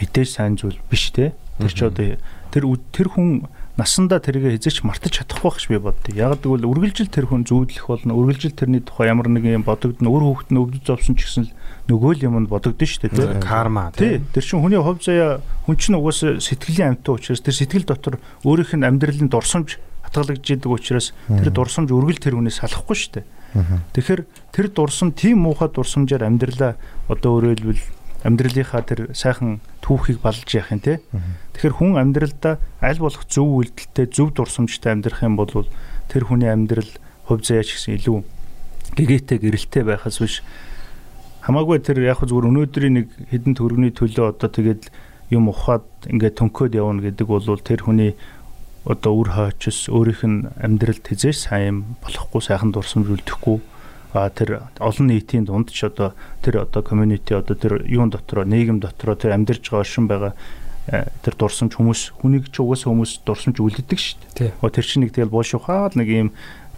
мэдээж 0.00 0.28
сайн 0.28 0.56
зүйл 0.56 0.80
биш 0.88 1.12
те. 1.12 1.32
Тэр 1.60 1.72
ч 1.72 1.80
одоо 1.84 2.16
тэр 2.52 2.64
тэр 2.92 3.08
хүн 3.12 3.48
насандаа 3.76 4.24
тэргээ 4.24 4.56
хязгаарч 4.56 4.80
мартаж 4.88 5.12
чадахгүй 5.20 5.52
байх 5.52 5.60
ш 5.60 5.68
би 5.68 5.76
боддоо. 5.76 6.12
Яг 6.16 6.40
гэвэл 6.40 6.64
үргэлжил 6.64 7.12
тэр 7.12 7.28
хүн 7.28 7.44
зүүдлэх 7.44 7.86
болно. 7.92 8.16
Үргэлжил 8.16 8.56
тэрний 8.56 8.80
тухай 8.80 9.12
ямар 9.12 9.28
нэгэн 9.28 9.60
юм 9.60 9.64
бодогдно. 9.68 10.08
Өөр 10.08 10.48
хүүхэд 10.48 10.50
нь 10.52 10.60
өвдөж 10.64 10.82
зовсон 10.88 11.14
ч 11.20 11.28
гэсэн 11.28 11.44
л 11.44 11.52
нөгөө 11.92 12.12
л 12.16 12.24
юм 12.24 12.36
нь 12.40 12.48
бодогдно 12.48 12.88
шүү 12.88 13.00
дээ. 13.04 13.36
тэ. 13.36 13.44
карма 13.44 13.92
Тий, 13.92 14.24
тэр 14.32 14.44
чинь 14.48 14.64
хүний 14.64 14.80
хувь 14.80 15.04
заяа 15.04 15.44
хүн 15.68 15.76
чинь 15.76 16.00
угаасаа 16.00 16.40
сэтгэлийн 16.40 16.96
амьтан 16.96 17.20
учраас 17.20 17.44
тэр 17.44 17.52
сэтгэл 17.52 17.84
дотор 17.84 18.16
өөрийнх 18.48 18.72
нь 18.80 18.88
амьдралын 18.88 19.28
дурсамж 19.28 19.76
хатгалагдж 20.08 20.46
идэг 20.56 20.72
учраас 20.72 21.12
тэр 21.28 21.52
дурсамж 21.52 21.92
үргэлж 21.92 22.20
тэр 22.24 22.40
хүнээс 22.40 22.64
салахгүй 22.64 22.96
шүү 22.96 23.12
дээ. 23.20 23.26
Тэгэхээр 23.92 24.22
тэр 24.56 24.66
дурсам 24.72 25.12
тийм 25.12 25.44
муухай 25.44 25.68
дурсамжаар 25.68 26.24
амьдралаа 26.24 26.80
одоо 27.12 27.30
өөрөөр 27.40 27.60
хэлбэл 27.60 27.84
амьдралынхаа 28.26 28.82
тэр 28.82 29.00
сайхан 29.14 29.60
түүхийг 29.80 30.18
балж 30.20 30.48
яах 30.50 30.72
юм 30.72 30.80
те. 30.80 31.00
Тэгэхээр 31.56 31.72
хүн 31.72 31.96
амьдралдаа 31.96 32.60
аль 32.84 33.00
болох 33.00 33.24
зөв 33.32 33.48
үйлдэлтэй 33.64 34.12
зөв 34.12 34.36
дурсамжтай 34.36 34.92
амьдрах 34.92 35.24
юм 35.24 35.40
бол 35.40 35.48
тэр 36.12 36.28
хүний 36.28 36.52
амьдрал 36.52 36.92
хувь 37.24 37.48
заяач 37.48 37.72
гэсэн 37.72 37.96
илүү 37.96 38.20
гэгээтэй 38.92 39.40
гэрэлтэй 39.40 39.82
байхаас 39.88 40.20
биш. 40.20 40.44
Хамаагүй 41.48 41.80
тэр 41.80 42.04
яг 42.04 42.20
зүгээр 42.20 42.52
өнөөдрийн 42.52 42.94
нэг 43.00 43.08
хідэн 43.32 43.56
төгрөгийн 43.56 43.96
төлөө 43.96 44.36
одоо 44.36 44.52
тэгээд 44.52 44.92
юм 45.32 45.48
ухаад 45.48 45.88
ингээд 46.12 46.44
төнкөөд 46.44 46.76
явна 46.76 47.00
гэдэг 47.00 47.24
бол 47.24 47.40
тэр 47.64 47.88
хүний 47.88 48.12
одоо 48.84 49.12
үр 49.16 49.32
хойчос 49.32 49.88
өөрийнх 49.88 50.22
нь 50.28 50.38
амьдралд 50.60 51.08
хизээш 51.08 51.48
сайн 51.48 51.96
болохгүй 52.04 52.42
сайхан 52.44 52.70
дурсамж 52.70 53.10
үлдэхгүй. 53.10 53.58
А 54.12 54.30
тэр 54.30 54.68
олон 54.76 55.08
нийтийн 55.08 55.48
дунд 55.48 55.72
ч 55.72 55.88
одоо 55.88 56.12
тэр 56.44 56.68
одоо 56.68 56.84
community 56.84 57.32
одоо 57.32 57.56
тэр 57.56 57.82
юун 57.88 58.12
дотроо 58.12 58.44
нийгэм 58.44 58.78
дотроо 58.78 59.16
тэр 59.16 59.34
амьдарч 59.34 59.66
байгаа 59.66 59.82
оршин 59.82 60.06
байгаа 60.06 60.32
тэр 60.86 61.34
дурсамж 61.34 61.74
хүмүүс 61.74 62.22
хүнийг 62.22 62.50
ч 62.54 62.62
угаасаа 62.62 62.94
хүмүүс 62.94 63.26
дурсамж 63.26 63.58
үлддэг 63.58 63.98
шүү 63.98 64.18
дээ. 64.38 64.50
Оо 64.62 64.70
тэр 64.70 64.86
чинь 64.86 65.02
нэг 65.02 65.10
тэгэл 65.18 65.34
боошухаад 65.34 65.98
нэг 65.98 66.06
юм 66.06 66.28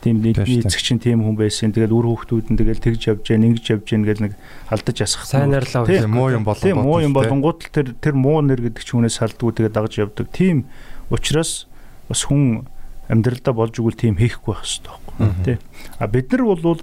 тийм 0.00 0.22
эцэг 0.24 0.80
чинь 0.80 1.02
тийм 1.02 1.20
хүн 1.20 1.36
байсан. 1.36 1.76
Тэгэл 1.76 1.92
үр 1.92 2.06
хүүхдүүд 2.16 2.46
нь 2.54 2.58
тэгэл 2.58 2.80
тэгж 2.80 3.02
явж 3.04 3.24
гэн 3.28 3.46
ингэж 3.52 3.64
явж 3.76 3.84
гэн 3.84 4.04
гэл 4.08 4.24
нэг 4.24 4.32
алдаж 4.72 4.96
асах. 5.04 5.28
Сайн 5.28 5.52
ярьлаа 5.52 5.84
Тий. 5.84 6.00
Тийм 6.00 6.16
муу 6.16 6.32
юм 6.32 6.44
болон 6.46 6.64
Тийм 6.64 6.80
муу 6.80 6.98
юм 7.04 7.12
болонгууд 7.12 7.58
л 7.68 7.74
тэр 7.74 7.86
тэр 8.00 8.14
муу 8.16 8.40
нэр 8.40 8.64
гэдэг 8.64 8.80
ч 8.80 8.96
хүнээс 8.96 9.20
салдгүй 9.20 9.52
тэгээ 9.60 9.74
дагж 9.76 9.92
явдаг. 10.00 10.26
Тийм 10.32 10.64
учраас 11.12 11.68
бас 12.08 12.24
хүн 12.24 12.64
амьдралдаа 13.12 13.52
болж 13.52 13.76
игэл 13.76 13.98
тийм 13.98 14.16
хийхгүй 14.16 14.54
байх 14.54 14.64
хэрэгтэй 14.64 14.88
байхгүй 14.88 15.44
тий. 15.44 15.56
А 15.98 16.06
бид 16.06 16.32
нар 16.32 16.42
бол 16.46 16.80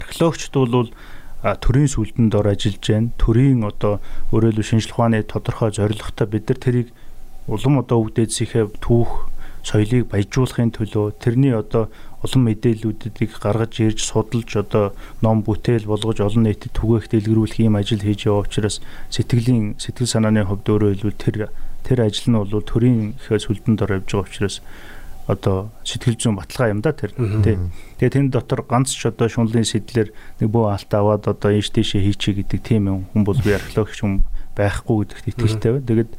археологчд 0.00 0.54
бол 0.56 0.90
төрийн 1.42 1.90
сүлдэнд 1.90 2.30
дор 2.30 2.46
ажиллаж 2.54 2.86
байна. 2.86 3.10
Төрийн 3.18 3.66
одоо 3.66 3.98
өөрөөр 4.30 4.54
хэлбэл 4.54 4.70
шинжлэх 4.70 4.94
ухааны 4.94 5.26
тодорхой 5.26 5.74
зорилготой 5.74 6.26
бид 6.30 6.46
нар 6.46 6.58
тэрийг 6.62 6.88
улам 7.50 7.82
одоо 7.82 8.06
өвдөөсийнхээ 8.06 8.78
түүх 8.78 9.26
соёлыг 9.66 10.06
баяжуулахын 10.10 10.70
төлөө 10.70 11.18
тэрний 11.18 11.54
одоо 11.54 11.90
олон 12.22 12.42
мэдээллүүдийг 12.46 13.30
гаргаж 13.42 13.74
ирж 13.82 13.98
судалж 14.06 14.50
одоо 14.58 14.94
ном 15.22 15.42
бүтээл 15.42 15.86
болгож 15.86 16.22
олон 16.22 16.46
нийтэд 16.46 16.74
түгээх 16.74 17.10
дэлгэрүүлэх 17.10 17.62
ийм 17.62 17.78
ажил 17.78 18.02
хийж 18.02 18.26
яваа 18.30 18.46
учраас 18.46 18.82
сэтгэлийн 19.10 19.78
сэтгэл 19.82 20.10
санааны 20.10 20.46
хувьд 20.46 20.66
өөрөө 20.66 20.90
хэлбэл 20.94 21.18
тэр 21.18 21.36
тэр 21.82 21.98
ажил 22.06 22.30
нь 22.30 22.38
бол 22.38 22.62
төрийн 22.62 23.18
ихэ 23.18 23.42
сүлдэнд 23.42 23.78
дор 23.82 23.98
явж 23.98 24.10
байгаа 24.10 24.30
учраас 24.30 24.56
одоо 25.26 25.70
сэтгэл 25.86 26.18
зүйн 26.18 26.36
баталгаа 26.36 26.72
юм 26.74 26.80
да 26.82 26.92
тэр 26.92 27.14
тий. 27.14 27.58
Тэгээ 28.02 28.10
тэн 28.10 28.30
дотор 28.34 28.66
ганц 28.66 28.90
ч 28.90 29.06
одоо 29.06 29.30
шунлын 29.30 29.62
сэтлэр 29.62 30.10
нэг 30.42 30.48
бөө 30.50 30.74
алт 30.74 30.90
аваад 30.90 31.30
одоо 31.30 31.50
ийш 31.54 31.70
тийшээ 31.70 32.02
хийчихэ 32.10 32.42
гэдэг 32.42 32.60
тийм 32.62 32.82
юм 32.90 32.98
хүн 33.14 33.22
бол 33.22 33.38
би 33.38 33.54
археологч 33.54 34.02
хүн 34.02 34.26
байхгүй 34.58 35.06
гэдэгт 35.06 35.30
итгэлтэй 35.30 35.70
байна. 35.78 35.86
Тэгээд 35.86 36.10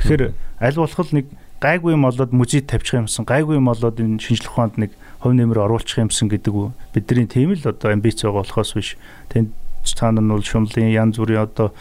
тэгэхээр 0.00 0.22
аль 0.64 0.80
болох 0.80 1.10
нэг 1.12 1.26
гайгүй 1.60 1.92
юм 1.92 2.08
болоод 2.08 2.32
музейд 2.32 2.66
тавьчих 2.72 3.04
юмсан 3.04 3.28
гайгүй 3.28 3.60
юм 3.60 3.68
болоод 3.68 4.00
энэ 4.00 4.22
шинжлэх 4.22 4.54
ухаанд 4.54 4.78
нэг 4.78 4.90
хувь 5.20 5.34
нэмэр 5.34 5.66
оруулах 5.66 5.98
юмсан 5.98 6.30
гэдэг 6.30 6.54
үү 6.54 6.68
бидний 6.94 7.26
тийм 7.26 7.52
л 7.52 7.68
одоо 7.68 7.92
амбиц 7.92 8.22
байгаа 8.22 8.46
болохоос 8.46 8.72
биш 8.78 8.96
тэнд 9.28 9.52
цаана 9.84 10.22
нь 10.22 10.30
бол 10.30 10.42
шунлын 10.42 10.88
янз 10.88 11.18
бүрийн 11.18 11.44
одоо 11.44 11.74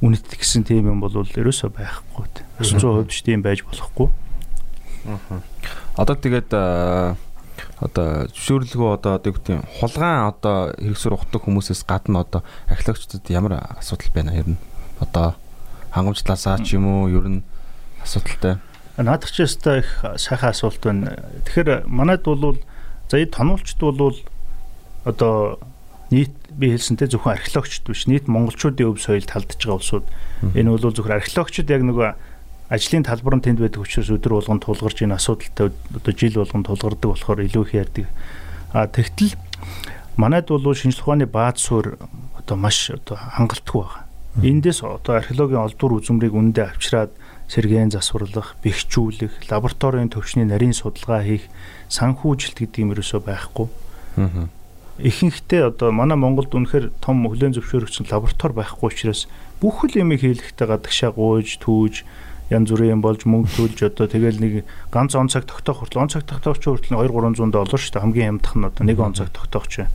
үнэт 0.00 0.30
гэсэн 0.30 0.64
тийм 0.64 0.88
юм 0.90 1.00
бол 1.02 1.12
ерөөсөө 1.12 1.70
байхгүй. 1.74 2.24
100% 2.62 3.10
ч 3.10 3.24
тийм 3.24 3.42
байж 3.42 3.64
болохгүй. 3.66 4.08
Одоо 5.94 6.16
тэгээд 6.18 6.50
одоо 6.50 8.26
зөвшөөрлөгөө 8.34 8.90
одоо 8.98 9.12
одоо 9.18 9.30
гэдэг 9.30 9.54
нь 9.54 9.66
хулгайн 9.78 10.26
одоо 10.30 10.74
хэрэгсүр 10.74 11.14
ухдаг 11.14 11.42
хүмүүсээс 11.46 11.86
гадна 11.86 12.26
одоо 12.26 12.42
археологчдод 12.66 13.30
ямар 13.30 13.62
асуудал 13.78 14.10
байна 14.10 14.34
ер 14.34 14.48
нь 14.54 14.60
одоо 14.98 15.38
хангамжлаасаа 15.94 16.58
ч 16.66 16.74
юм 16.74 16.90
уу 16.90 17.06
ер 17.10 17.26
нь 17.30 17.46
асуудалтай. 18.02 18.58
Наадах 18.98 19.30
ч 19.30 19.46
ястай 19.46 19.86
их 19.86 19.90
сайхан 20.18 20.50
асуулт 20.50 20.82
байна. 20.82 21.14
Тэгэхээр 21.46 21.86
манайд 21.86 22.26
бол 22.26 22.58
за 23.06 23.22
энэ 23.22 23.30
тонулчд 23.30 23.78
бол 23.78 24.18
одоо 25.04 25.58
нийт 26.10 26.34
би 26.50 26.70
хэлсэнтэй 26.74 27.10
зөвхөн 27.10 27.38
археологчд 27.38 27.86
биш 27.86 28.06
нийт 28.10 28.26
монголчуудын 28.26 28.90
өв 28.90 28.98
соёлд 28.98 29.30
талдж 29.30 29.58
байгаа 29.62 29.78
улсууд 29.78 30.06
энэ 30.54 30.70
бол 30.70 30.94
зөвхөн 30.94 31.18
археологчд 31.18 31.70
яг 31.70 31.82
нөгөө 31.86 32.10
ажлын 32.74 33.06
талбар 33.06 33.38
нь 33.38 33.44
тэнд 33.46 33.62
байдаг 33.62 33.86
учраас 33.86 34.10
өдөр 34.10 34.42
болгон 34.42 34.58
тулгарч 34.58 35.06
энэ 35.06 35.16
асуудалтай 35.16 35.70
одоо 35.70 36.12
жил 36.12 36.42
болгон 36.42 36.66
тулгардаг 36.66 37.08
болохоор 37.14 37.46
илүү 37.46 37.62
их 37.64 37.74
ярьдаг. 37.74 38.06
А 38.74 38.86
тэгтэл 38.90 39.38
манайд 40.18 40.50
бол 40.50 40.74
шинжлэх 40.74 41.06
ухааны 41.06 41.26
бааз 41.30 41.62
суурь 41.62 41.94
одоо 42.34 42.56
маш 42.58 42.90
одоо 42.90 43.16
хангалтгүй 43.16 43.82
байгаа. 43.82 44.02
Эндээс 44.42 44.82
одоо 44.82 45.14
археологийн 45.22 45.62
олдвор 45.62 46.02
үзмрийг 46.02 46.34
үндэ 46.34 46.74
авчираад 46.74 47.14
сэргээн 47.48 47.94
засварлах, 47.94 48.56
бэхжүүлэх, 48.64 49.46
лабораторийн 49.46 50.10
төвчний 50.10 50.48
нарийн 50.48 50.74
судалгаа 50.74 51.22
хийх, 51.22 51.46
санхүүжилт 51.92 52.58
гэдэг 52.58 52.82
юм 52.82 52.92
ерөөсөө 52.96 53.20
байхгүй. 53.20 53.68
Аа. 54.18 54.48
Ихэнхдээ 54.98 55.70
одоо 55.70 55.92
манай 55.92 56.16
Монголд 56.16 56.54
үнэхээр 56.54 56.90
том 56.98 57.26
хүлэн 57.26 57.54
зөвшөөрөгчсөн 57.54 58.08
лаборатори 58.10 58.54
байхгүй 58.58 58.88
учраас 58.90 59.26
бүх 59.60 59.84
л 59.86 59.98
юм 59.98 60.14
хийлэхдээ 60.14 60.66
гадагшаа 60.70 61.10
гуйж, 61.14 61.58
түүж 61.62 62.06
янз 62.50 62.68
бүрийн 62.68 63.00
юм 63.00 63.02
болж 63.04 63.24
мөнгө 63.24 63.48
төлж 63.56 63.78
одоо 63.88 64.04
тэгэл 64.04 64.40
нэг 64.40 64.52
ганц 64.92 65.16
он 65.16 65.32
цаг 65.32 65.48
тогтоох 65.48 65.88
хүртэл 65.88 66.04
он 66.04 66.12
цаг 66.12 66.28
тогтоох 66.28 66.60
ч 66.60 66.68
хүртэл 66.68 67.00
2 67.00 67.08
300 67.08 67.48
доллар 67.48 67.80
шүү 67.80 67.92
дээ 67.96 68.04
хамгийн 68.04 68.28
хямдах 68.36 68.54
нь 68.56 68.68
одоо 68.68 68.84
нэг 68.84 68.98
он 69.00 69.16
цаг 69.16 69.32
тогтоох 69.32 69.66
ч. 69.72 69.88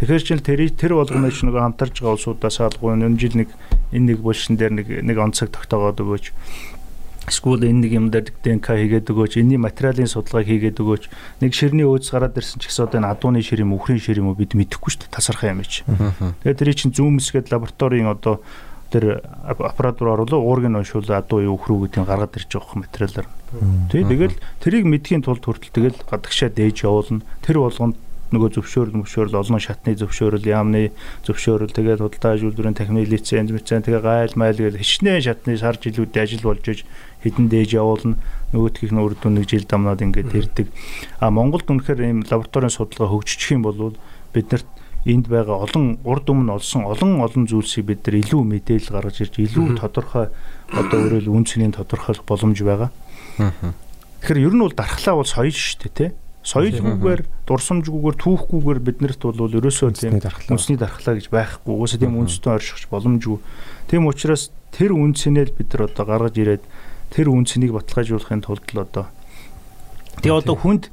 Тэгэхээр 0.00 0.24
чинь 0.24 0.40
тэр 0.40 0.60
тэр 0.72 0.96
болгоно 0.96 1.28
ч 1.28 1.44
нэг 1.44 1.60
хамтарж 1.60 2.00
байгаа 2.00 2.16
улсуудаас 2.16 2.56
алгүй 2.64 2.96
энэ 2.96 3.20
жил 3.20 3.36
нэг 3.36 3.48
энэ 3.92 4.16
нэг 4.16 4.18
булшин 4.24 4.56
дээр 4.56 4.72
нэг 4.72 4.86
нэг 5.04 5.16
он 5.20 5.36
цаг 5.36 5.52
тогтоогоод 5.52 6.00
өгөөч. 6.00 6.32
Эсвэл 7.28 7.68
энэ 7.68 7.84
нэг 7.84 7.92
юм 7.92 8.06
дээр 8.08 8.32
ДНК 8.32 8.74
хийгээд 8.74 9.12
өгөөч, 9.12 9.38
энэний 9.38 9.60
материалын 9.60 10.08
судалгааг 10.08 10.48
хийгээд 10.48 10.80
өгөөч. 10.80 11.04
Нэг 11.44 11.52
ширний 11.52 11.84
өөц 11.84 12.10
гараад 12.10 12.34
ирсэн 12.34 12.58
ч 12.58 12.72
гэсэн 12.72 12.88
одоо 12.88 12.98
энэ 13.04 13.12
адууны 13.12 13.44
шир 13.44 13.60
юм, 13.60 13.76
үхрийн 13.76 14.00
шир 14.00 14.18
юм 14.18 14.32
уу 14.32 14.40
бид 14.40 14.56
мэдэхгүй 14.56 14.90
шүү 14.90 15.04
дээ. 15.04 15.14
Тасархай 15.14 15.52
юм 15.52 15.62
чи. 15.62 15.84
Тэгээд 16.42 16.58
тэр 16.58 16.72
чинь 16.74 16.96
зүүмс 16.96 17.30
гээд 17.30 17.52
лабораторийн 17.54 18.08
одоо 18.10 18.40
тэр 18.90 19.22
аппаратур 19.46 20.12
оруулаа 20.12 20.40
уургийн 20.42 20.76
уншуул 20.76 21.06
адуу 21.06 21.40
юу 21.46 21.54
өхрүү 21.56 21.88
гэдгийг 21.88 22.06
гаргаад 22.10 22.36
ирж 22.36 22.50
байгаа 22.50 22.82
материалаар. 22.82 23.28
Тий, 23.90 24.02
тэгэл 24.02 24.36
тэрийг 24.62 24.84
мэдхийн 24.90 25.22
тулд 25.22 25.46
хүртэл 25.46 25.94
тэгэл 25.94 25.98
гадагшаа 26.10 26.50
дээж 26.50 26.84
явуулна. 26.84 27.22
Тэр 27.42 27.62
болгонд 27.62 27.96
нөгөө 28.30 28.50
зөвшөөрөл 28.54 28.98
мөвшөөрөл 29.02 29.40
олон 29.42 29.58
шатны 29.58 29.94
зөвшөөрөл 29.98 30.46
яамны 30.46 30.94
зөвшөөрөл 31.26 31.74
тэгээд 31.74 31.98
худалдаа 31.98 32.38
үйлдвэрийн 32.38 32.78
техник 32.78 33.10
лиценз 33.10 33.50
лиценз 33.50 33.90
тэгээ 33.90 34.06
гайл 34.06 34.34
майл 34.38 34.54
гэж 34.54 34.78
хичнээн 34.78 35.26
шатны 35.26 35.58
сар 35.58 35.74
жилүүдийн 35.74 36.22
ажил 36.22 36.46
болж 36.46 36.62
иж 36.70 36.86
хэдэн 37.26 37.50
дээж 37.50 37.74
явуулна 37.74 38.14
нөгөөдгийнх 38.54 38.94
нь 38.94 39.02
үрдүн 39.02 39.34
нэг 39.34 39.50
жил 39.50 39.66
дамнаад 39.66 40.06
ингээд 40.06 40.30
ирдэг. 40.30 40.66
А 41.18 41.34
Монголд 41.34 41.66
үнэхээр 41.66 42.06
ийм 42.06 42.22
лабораторийн 42.22 42.70
судалгаа 42.70 43.10
хөгжиж 43.10 43.50
юм 43.50 43.66
бол 43.66 43.98
биднэрт 44.30 44.68
энд 45.06 45.26
байгаа 45.28 45.64
олон 45.64 45.98
урд 46.04 46.26
өмнө 46.28 46.60
олсон 46.60 46.84
олон 46.84 47.24
олон 47.24 47.44
зүйлсийг 47.48 47.86
бид 47.88 48.04
нар 48.04 48.20
илүү 48.20 48.42
мэдээлэл 48.44 48.92
гаргаж 48.92 49.16
ирж 49.24 49.34
илүү 49.40 49.80
тодорхой 49.80 50.28
одоо 50.76 50.98
өөрөөр 51.00 51.32
үн 51.32 51.44
цэнийн 51.48 51.72
тодорхойлох 51.72 52.24
боломж 52.28 52.60
байгаа. 52.60 52.90
Тэгэхээр 54.20 54.44
ер 54.44 54.54
нь 54.54 54.64
бол 54.64 54.76
дархлаа 54.76 55.16
бол 55.16 55.28
соёл 55.28 55.56
шүү 55.56 55.88
дээ 55.88 55.96
тий. 55.96 56.10
Соёлгүйгээр 56.40 57.20
дурсамжгүйгээр 57.48 58.16
түүхгүйгээр 58.16 58.80
биднэрт 58.80 59.20
бол 59.24 59.56
ерөөсөө 59.56 59.92
тийм 59.96 60.20
үндэсний 60.20 60.76
дархлаа 60.80 61.16
гэж 61.16 61.28
байхгүй. 61.32 61.72
Уусаа 61.72 62.00
тийм 62.00 62.16
үндэстэн 62.16 62.56
оршихч 62.56 62.88
боломжгүй. 62.88 63.40
Тийм 63.88 64.08
учраас 64.08 64.52
тэр 64.72 64.96
үн 64.96 65.12
цэнэл 65.12 65.52
бид 65.52 65.68
нар 65.76 65.88
одоо 65.88 66.04
гаргаж 66.04 66.36
ирээд 66.40 66.64
тэр 67.12 67.28
үн 67.28 67.44
цэнийг 67.44 67.76
баталгаажуулахын 67.76 68.40
тулд 68.40 68.64
л 68.72 68.84
одоо 68.84 69.04
Тэгээ 70.20 70.36
одоо 70.36 70.56
хүнд 70.56 70.92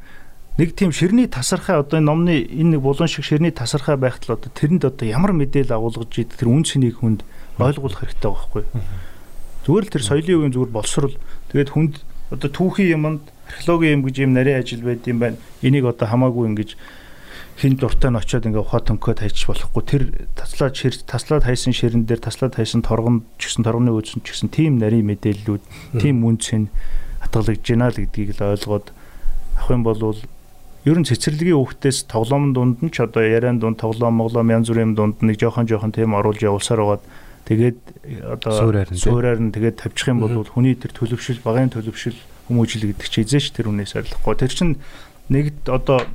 нэг 0.58 0.74
тийм 0.74 0.92
ширний 0.92 1.28
тасархай 1.30 1.78
одоо 1.78 2.02
энэ 2.02 2.10
номны 2.10 2.36
энэ 2.42 2.78
нэг 2.78 2.82
булан 2.82 3.08
шиг 3.08 3.26
ширний 3.26 3.54
тасархай 3.54 3.98
байхад 3.98 4.26
л 4.26 4.34
одоо 4.38 4.50
тэрэнд 4.50 4.90
одоо 4.90 5.06
ямар 5.06 5.34
мэдээлэл 5.38 5.78
агуулгаж 5.78 6.10
идэг 6.10 6.34
тэр 6.34 6.50
үн 6.50 6.66
цэнийг 6.66 6.98
хүнд 6.98 7.22
ойлгуулах 7.62 8.02
хэрэгтэй 8.02 8.32
байхгүй. 8.34 8.64
Зүгээр 9.70 9.86
л 9.86 9.94
тэр 9.94 10.04
соёлын 10.04 10.38
үеийн 10.42 10.54
зүгээр 10.58 10.74
боловсрол 10.74 11.16
тэгээд 11.54 11.70
хүнд 11.78 11.94
одоо 12.34 12.50
түүхийн 12.50 12.94
юмд 12.98 13.24
археологийн 13.54 14.02
юм 14.02 14.04
гэж 14.10 14.16
юм 14.26 14.34
нарийн 14.34 14.60
ажил 14.66 14.82
байд 14.82 15.06
юм 15.06 15.20
байна. 15.22 15.38
Энийг 15.62 15.86
одоо 15.86 16.10
хамаагүй 16.10 16.50
ингэж 16.50 16.74
хин 17.58 17.74
дуртай 17.78 18.14
нь 18.14 18.18
очиод 18.18 18.46
ингээ 18.46 18.62
ухаа 18.62 18.82
төнкөд 18.86 19.22
хайчих 19.22 19.50
болохгүй 19.50 19.84
тэр 19.86 20.04
таслаад 20.38 20.78
шир 20.78 20.94
таслаад 20.94 21.46
хайсан 21.46 21.74
ширэн 21.74 22.06
дээр 22.06 22.22
таслаад 22.22 22.54
хайсан 22.54 22.86
торгон 22.86 23.26
ч 23.42 23.50
гэсэн 23.50 23.66
торгоны 23.66 23.90
үүсэн 23.98 24.22
ч 24.22 24.30
гэсэн 24.30 24.50
тийм 24.54 24.78
нарийн 24.78 25.10
мэдээллүүд 25.10 25.64
тийм 25.98 26.22
үнц 26.22 26.54
нь 26.54 26.70
хатгалагдж 27.26 27.66
байна 27.66 27.90
л 27.90 27.98
гэдгийг 27.98 28.38
л 28.38 28.54
ойлгоод 28.54 28.94
авах 29.58 29.74
юм 29.74 29.82
бол 29.82 29.98
ер 30.88 30.96
нь 30.96 31.04
цэцэрлэгийн 31.04 31.60
хүүхдээс 31.60 32.08
тоглоомн 32.08 32.56
дунд 32.56 32.80
нь 32.80 32.92
ч 32.96 33.04
одоо 33.04 33.20
яриан 33.20 33.60
дунд 33.60 33.76
тоглоом 33.84 34.24
моглоом 34.24 34.48
янз 34.48 34.72
бүрийн 34.72 34.96
дунд 34.96 35.20
нэг 35.20 35.36
жоохон 35.36 35.68
жоохон 35.68 35.92
тийм 35.92 36.16
оруулж 36.16 36.40
явуулсаар 36.40 36.80
байгаад 36.80 37.04
тэгээд 37.44 37.80
одоо 38.40 38.52
суураар 38.96 39.40
нь 39.44 39.52
тэгээд 39.52 39.84
тавьчих 39.84 40.08
юм 40.08 40.24
бол 40.24 40.48
хүний 40.48 40.80
тэр 40.80 40.96
төлөвшил 40.96 41.44
багын 41.44 41.76
төлөвшил 41.76 42.16
хүмүүжил 42.48 42.88
гэдэг 42.88 43.08
чи 43.12 43.28
эзэн 43.28 43.44
ш 43.44 43.52
тэр 43.52 43.68
үнээс 43.68 44.00
арилахгүй 44.00 44.36
тэр 44.40 44.52
чин 44.56 44.70
нэгд 45.28 45.68
одоо 45.68 46.08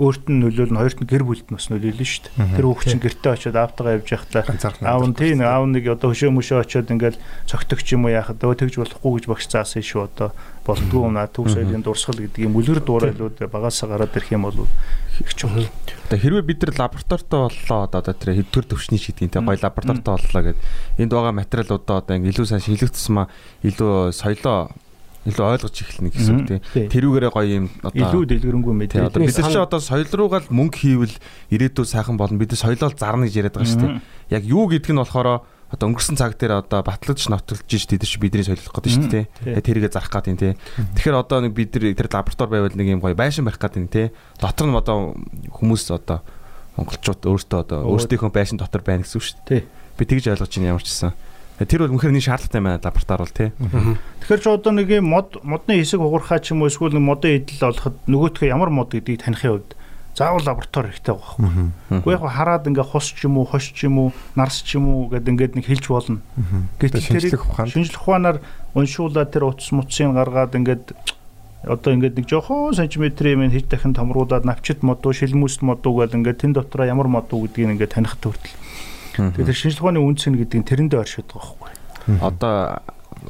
өөрт 0.00 0.32
нь 0.32 0.40
нөлөөлнө 0.40 0.80
хоёрт 0.80 0.98
нь 1.04 1.10
гэр 1.12 1.24
бүлд 1.28 1.46
нь 1.52 1.56
бас 1.60 1.68
нөлөөлнө 1.68 2.08
шүү 2.08 2.24
дээ. 2.32 2.56
Тэр 2.56 2.66
хүүхд 2.72 2.88
чинь 2.88 3.04
гэртээ 3.04 3.32
очиод 3.36 3.56
аавтайгаа 3.60 3.96
явж 4.00 4.08
байхлаа 4.08 4.44
аав 4.88 5.04
нь 5.04 5.14
тийм 5.14 5.44
аав 5.44 5.64
нэг 5.68 5.84
одоо 5.92 6.08
хөшөө 6.16 6.32
мөшөө 6.32 6.58
очиод 6.64 6.88
ингээл 6.88 7.20
цогтөгч 7.44 7.86
юм 7.92 8.08
уу 8.08 8.16
яхад 8.16 8.40
өө 8.40 8.56
тэгж 8.64 8.80
болохгүй 8.80 9.12
гэж 9.20 9.24
багш 9.28 9.44
заасан 9.52 9.84
шүү 9.84 10.08
одоо. 10.08 10.32
Болдгоо 10.64 11.12
наа 11.12 11.28
төв 11.28 11.52
соёлын 11.52 11.84
дурсгал 11.84 12.20
гэдэг 12.20 12.48
юм. 12.48 12.56
Үлгэр 12.56 12.80
дуурайлууд 12.80 13.36
багасаа 13.52 13.92
гараад 13.92 14.16
ирэх 14.16 14.32
юм 14.32 14.48
бол 14.48 14.68
их 15.20 15.34
чухал. 15.34 15.68
Одоо 16.08 16.18
хэрвээ 16.20 16.44
бид 16.48 16.62
нар 16.64 16.74
лабораторитой 16.80 17.40
боллоо 17.48 17.80
одоо 17.88 18.14
тэр 18.14 18.36
хэдвэр 18.40 18.66
төвчний 18.68 19.00
шийдгийн 19.00 19.32
те 19.32 19.40
гоё 19.40 19.56
лабораторитой 19.56 20.16
боллоо 20.16 20.42
гэд. 20.48 20.58
Энд 21.00 21.12
байгаа 21.12 21.32
материалуудаа 21.32 21.96
одоо 22.00 22.14
ингээ 22.16 22.32
илүү 22.32 22.46
сайн 22.48 22.64
шилэгдсэн 22.64 23.12
маа 23.14 23.26
илүү 23.64 24.12
соёлоо 24.16 24.72
илүү 25.28 25.44
ойлгож 25.44 25.76
эхэлнэ 25.76 26.10
гэсэн 26.16 26.34
үг 26.40 26.48
тийм. 26.48 26.88
Тэрүүгээрээ 26.88 27.32
гоё 27.32 27.48
юм 27.60 27.66
одоо 27.84 27.92
илүү 27.92 28.22
дэлгэрэнгүй 28.24 28.74
мэдээ. 28.88 29.04
Одоо 29.04 29.20
бид 29.20 29.36
нар 29.36 29.52
чи 29.52 29.60
одоо 29.60 29.80
соёл 29.80 30.08
руугаа 30.08 30.40
л 30.40 30.48
мөнгө 30.48 30.76
хийвэл 30.80 31.16
ирээдүйн 31.52 31.88
сайхан 31.92 32.16
болно. 32.16 32.40
Бид 32.40 32.56
соёлоо 32.56 32.88
зарна 32.96 33.28
гэж 33.28 33.36
яриад 33.36 33.56
байгаа 33.60 33.68
шүү 33.68 33.84
дээ. 33.84 34.00
Яг 34.32 34.42
юу 34.48 34.64
гэдг 34.72 34.96
нь 34.96 35.00
болохоор 35.04 35.44
одоо 35.70 35.86
өнгөрсөн 35.86 36.16
цаг 36.18 36.34
дээр 36.40 36.64
одоо 36.64 36.80
батлаж 36.82 37.20
нотолж 37.30 37.68
иж 37.68 37.84
тэд 37.86 38.02
чи 38.02 38.18
бидний 38.18 38.42
солих 38.42 38.64
гэдэг 38.64 38.90
шүү 38.90 39.06
дээ. 39.12 39.60
Тэрийгэ 39.60 39.92
зарах 39.94 40.10
гэдэг 40.10 40.34
тийм. 40.40 40.56
Тэгэхээр 40.98 41.20
одоо 41.20 41.38
нэг 41.46 41.52
бид 41.54 41.70
нар 41.76 41.94
тэр 41.94 42.08
лаборатори 42.10 42.50
байвал 42.50 42.74
нэг 42.74 42.88
юм 42.90 43.04
гоё 43.04 43.14
байшин 43.14 43.46
барих 43.46 43.62
гэдэг 43.62 43.86
тийм. 43.86 44.10
Дотор 44.40 44.66
нь 44.66 44.74
одоо 44.74 45.14
хүмүүс 45.52 45.94
одоо 45.94 46.26
монголчууд 46.74 47.22
өөртөө 47.22 47.58
одоо 47.60 47.78
өөрсдийнхөө 47.86 48.32
байшин 48.34 48.58
дотор 48.58 48.82
байна 48.82 49.06
гэсэн 49.06 49.20
үг 49.20 49.26
шүү 49.30 49.38
дээ. 49.46 49.62
Би 49.94 50.02
тэгж 50.10 50.34
ойлгож 50.34 50.50
байна 50.58 50.70
ямар 50.74 50.82
ч 50.82 50.90
гэсэн. 50.90 51.14
Тэр 51.60 51.84
бол 51.84 51.92
мөнхөр 51.92 52.16
нэг 52.16 52.24
шаардлагатай 52.24 52.60
байна 52.64 52.80
лаборатори 52.80 53.20
бол 53.20 53.36
тий. 53.36 53.48
Тэгэхээр 54.24 54.40
ч 54.40 54.46
одоо 54.48 54.72
нэг 54.72 54.88
юм 54.88 55.12
мод 55.12 55.36
модны 55.44 55.76
хэсэг 55.76 56.00
угуурхаа 56.00 56.40
ч 56.40 56.56
юм 56.56 56.64
уу 56.64 56.72
эсвэл 56.72 56.96
нэг 56.96 57.04
модын 57.04 57.36
эдэл 57.36 57.68
олоход 57.68 58.00
нөгөөтгөө 58.08 58.48
ямар 58.48 58.72
мод 58.72 58.96
гэдгийг 58.96 59.20
таних 59.20 59.44
хувьд 59.44 59.76
заавал 60.16 60.40
лаборатори 60.40 60.88
хэрэгтэй 60.88 61.14
байгаа 61.14 61.36
байхгүй. 61.36 62.00
Уу 62.00 62.12
яг 62.16 62.24
хараад 62.24 62.64
ингээ 62.64 62.86
хус 62.88 63.12
ч 63.12 63.28
юм 63.28 63.38
уу, 63.38 63.44
хош 63.44 63.76
ч 63.76 63.86
юм 63.86 63.96
уу, 64.00 64.08
нарс 64.34 64.64
ч 64.64 64.80
юм 64.80 64.88
уу 64.88 65.12
гэд 65.12 65.28
ингээд 65.28 65.54
нэг 65.60 65.66
хэлж 65.68 65.84
болно. 65.92 66.20
Гэтэл 66.80 67.04
тэрийг 67.28 67.44
шинжлэх 67.68 68.02
ухаанаар 68.02 68.40
уншуулаад 68.74 69.30
тэр 69.30 69.52
утас 69.52 69.70
мутсыг 69.70 70.16
гаргаад 70.16 70.56
ингээд 70.56 70.96
одоо 71.64 71.90
ингээд 71.92 72.16
нэг 72.18 72.26
жоохон 72.26 72.74
сантиметрийн 72.74 73.36
юм 73.36 73.52
хийж 73.52 73.68
дахин 73.68 73.94
томруулаад 73.94 74.48
навчит 74.48 74.82
мод 74.82 75.04
уу, 75.04 75.12
шилмүст 75.12 75.62
мод 75.62 75.84
уу 75.84 76.00
гэл 76.00 76.16
ингээд 76.16 76.40
тэн 76.42 76.52
дотроо 76.56 76.88
ямар 76.88 77.06
мод 77.06 77.28
уу 77.30 77.44
гэдгийг 77.46 77.76
ингээд 77.76 77.94
таних 78.00 78.16
төртөл 78.16 78.56
Тэгэхээр 79.16 79.48
тэр 79.48 79.58
шинжлэх 79.58 79.82
ухааны 79.82 80.00
үнц 80.02 80.22
нь 80.28 80.38
гэдэг 80.38 80.58
нь 80.60 80.68
тэрэндээ 80.68 81.00
оршиж 81.00 81.26
байгаа 81.26 81.54
байхгүй. 81.58 81.70
Одоо 82.20 82.54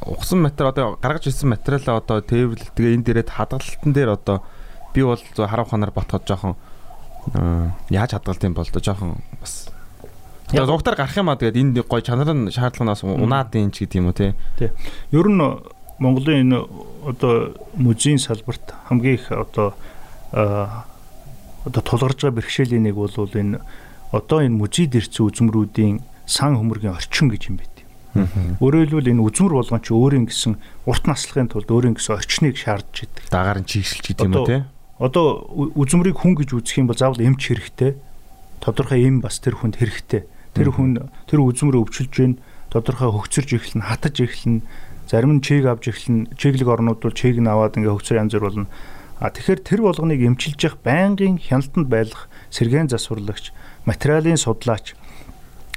ухсан 0.06 0.38
материал 0.42 0.72
одоо 0.72 0.86
гаргаж 1.00 1.26
ирсэн 1.28 1.48
материалаа 1.50 2.00
одоо 2.00 2.20
тээвэрлэл 2.20 2.74
тэгээ 2.76 2.94
энэ 3.00 3.04
дээрээ 3.06 3.26
хадгалтан 3.30 3.92
дээр 3.92 4.10
одоо 4.14 4.42
би 4.94 5.02
бол 5.02 5.18
харав 5.18 5.68
ханаар 5.70 5.90
ботход 5.90 6.24
жоохон 6.26 6.54
яаж 7.90 8.10
хадгалт 8.14 8.44
юм 8.44 8.54
бол 8.54 8.68
доо 8.70 8.82
жоохон 8.82 9.18
бас 9.40 9.68
Тэгээ 10.50 10.66
зургатаар 10.66 10.96
гарах 10.98 11.16
юм 11.16 11.30
а 11.30 11.38
тэгээд 11.38 11.60
энэ 11.62 11.82
гой 11.86 12.02
чанар 12.02 12.30
нь 12.34 12.50
шаардлаганаас 12.50 13.06
унаад 13.06 13.54
ийн 13.54 13.70
ч 13.70 13.86
гэдэг 13.86 13.98
юм 14.02 14.10
уу 14.10 14.16
тий. 14.18 14.34
Тий. 14.58 14.70
Ер 15.14 15.30
нь 15.30 15.38
Монголын 16.00 16.42
энэ 16.42 16.58
одоо 17.06 17.54
музейн 17.76 18.18
салбарт 18.18 18.74
хамгийн 18.90 19.14
их 19.14 19.30
одоо 19.30 19.74
одоо 20.32 21.82
тулгарж 21.84 22.18
байгаа 22.18 22.42
бэрхшээлийн 22.42 22.82
нэг 22.82 22.98
бол 22.98 23.12
энэ 23.14 23.60
одоо 24.10 24.42
энэ 24.42 24.58
мужид 24.58 24.94
ирсэн 24.98 25.26
үзмрүүдийн 25.26 26.02
сан 26.26 26.58
хөмөргийн 26.58 26.94
орчин 26.94 27.30
гэж 27.30 27.42
юм 27.50 27.56
байт. 27.62 27.70
Өөрөөр 28.58 28.90
хэлбэл 28.90 29.12
энэ 29.14 29.22
үзмэр 29.22 29.54
болгон 29.54 29.82
чи 29.86 29.94
өөрийн 29.94 30.26
гэсэн 30.26 30.58
урт 30.86 31.04
наслахын 31.06 31.46
тулд 31.46 31.70
өөрийн 31.70 31.94
гэсэн 31.94 32.18
орчныг 32.18 32.58
шаардж 32.58 33.06
идэг. 33.06 33.30
Дагаар 33.30 33.62
нь 33.62 33.70
чийгшилж 33.70 34.04
гэдэг 34.10 34.26
юм 34.26 34.34
уу 34.34 34.50
те? 34.50 34.66
Одоо 34.98 35.46
үзмрийг 35.78 36.18
хүн 36.18 36.34
гэж 36.34 36.58
үзэх 36.58 36.82
юм 36.82 36.90
бол 36.90 36.98
заавал 36.98 37.22
эмч 37.22 37.54
хэрэгтэй. 37.54 37.94
Тодорхой 38.58 39.06
эм 39.06 39.22
бас 39.22 39.38
тэр 39.38 39.62
хүнд 39.62 39.78
хэрэгтэй. 39.78 40.26
Тэр 40.58 40.74
хүн 40.74 41.06
тэр 41.30 41.38
үзмрөө 41.46 41.86
өвчилж 41.86 42.10
гин 42.10 42.42
тодорхой 42.68 43.14
хөгцөрж 43.14 43.50
эхэлнэ, 43.54 43.86
хатаж 43.86 44.18
эхэлнэ. 44.18 44.66
Зарим 45.06 45.38
нь 45.38 45.42
чийг 45.42 45.70
авч 45.70 45.86
эхэлнэ. 45.88 46.34
Чиглэг 46.34 46.66
орнууд 46.66 46.98
бол 46.98 47.14
чийг 47.14 47.38
нь 47.38 47.46
аваад 47.46 47.78
ингээ 47.78 47.94
хөгцөр 47.94 48.18
янз 48.18 48.34
бүр 48.34 48.46
болно. 48.50 48.66
А 49.22 49.30
тэгэхээр 49.30 49.60
тэр 49.62 49.80
болгоныг 49.86 50.20
эмчилж 50.20 50.58
явах 50.66 50.82
байнгын 50.82 51.38
хяналтанд 51.38 51.88
байлгах 51.88 52.26
сэргээн 52.50 52.90
засварлагч 52.90 53.54
материалын 53.84 54.36
судлаач. 54.36 54.94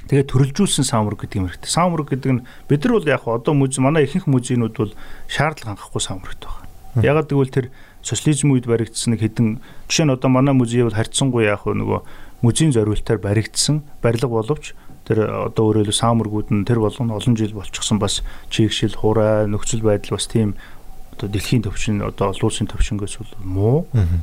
Тэгээд 0.08 0.28
төрөлжүүлсэн 0.28 0.84
саамраг 0.84 1.24
гэдэг 1.24 1.38
юм 1.40 1.48
хэрэгтэй. 1.48 1.70
Саамраг 1.72 2.08
гэдэг 2.12 2.32
нь 2.32 2.44
бид 2.68 2.84
нар 2.84 2.92
бол 3.00 3.08
яг 3.08 3.24
одоо 3.24 3.54
музей 3.56 3.80
манай 3.80 4.04
ихэнх 4.04 4.28
музейнүүд 4.28 4.76
бол 4.76 4.92
шаардлага 5.32 5.80
хангахгүй 5.80 6.02
саамрагт 6.04 6.44
байна. 6.44 7.00
Ягаад 7.00 7.32
гэвэл 7.32 7.48
тэр 7.48 7.66
социализм 8.04 8.52
үед 8.52 8.68
баригдсан 8.68 9.16
нэг 9.16 9.24
хэдэн 9.24 9.64
жишээ 9.88 10.04
нь 10.04 10.12
одоо 10.12 10.28
манай 10.28 10.52
музей 10.52 10.84
бол 10.84 10.92
харьцангуй 10.92 11.48
яг 11.48 11.64
нөгөө 11.64 12.04
музейн 12.44 12.76
зориултаар 12.76 13.16
баригдсан 13.16 13.80
барилга 14.04 14.28
боловч 14.28 14.76
тэр 15.08 15.48
одоо 15.48 15.72
өөрөөр 15.72 15.88
хэлбэл 15.88 16.02
саамрагууд 16.04 16.48
нь 16.52 16.68
тэр 16.68 16.84
болгоно 16.84 17.16
олон 17.16 17.36
жил 17.36 17.56
болчихсон. 17.56 17.96
Бас 17.96 18.20
чигшил 18.52 18.92
хураа 18.92 19.48
нөхцөл 19.48 19.80
байдал 19.80 20.20
бас 20.20 20.28
тийм 20.28 20.56
одоо 21.16 21.28
дэлхийн 21.28 21.64
төвшин 21.64 22.04
одоо 22.04 22.32
олон 22.32 22.48
улсын 22.48 22.68
төвшингөөс 22.68 23.16
бол 23.20 23.32
муу. 23.40 23.78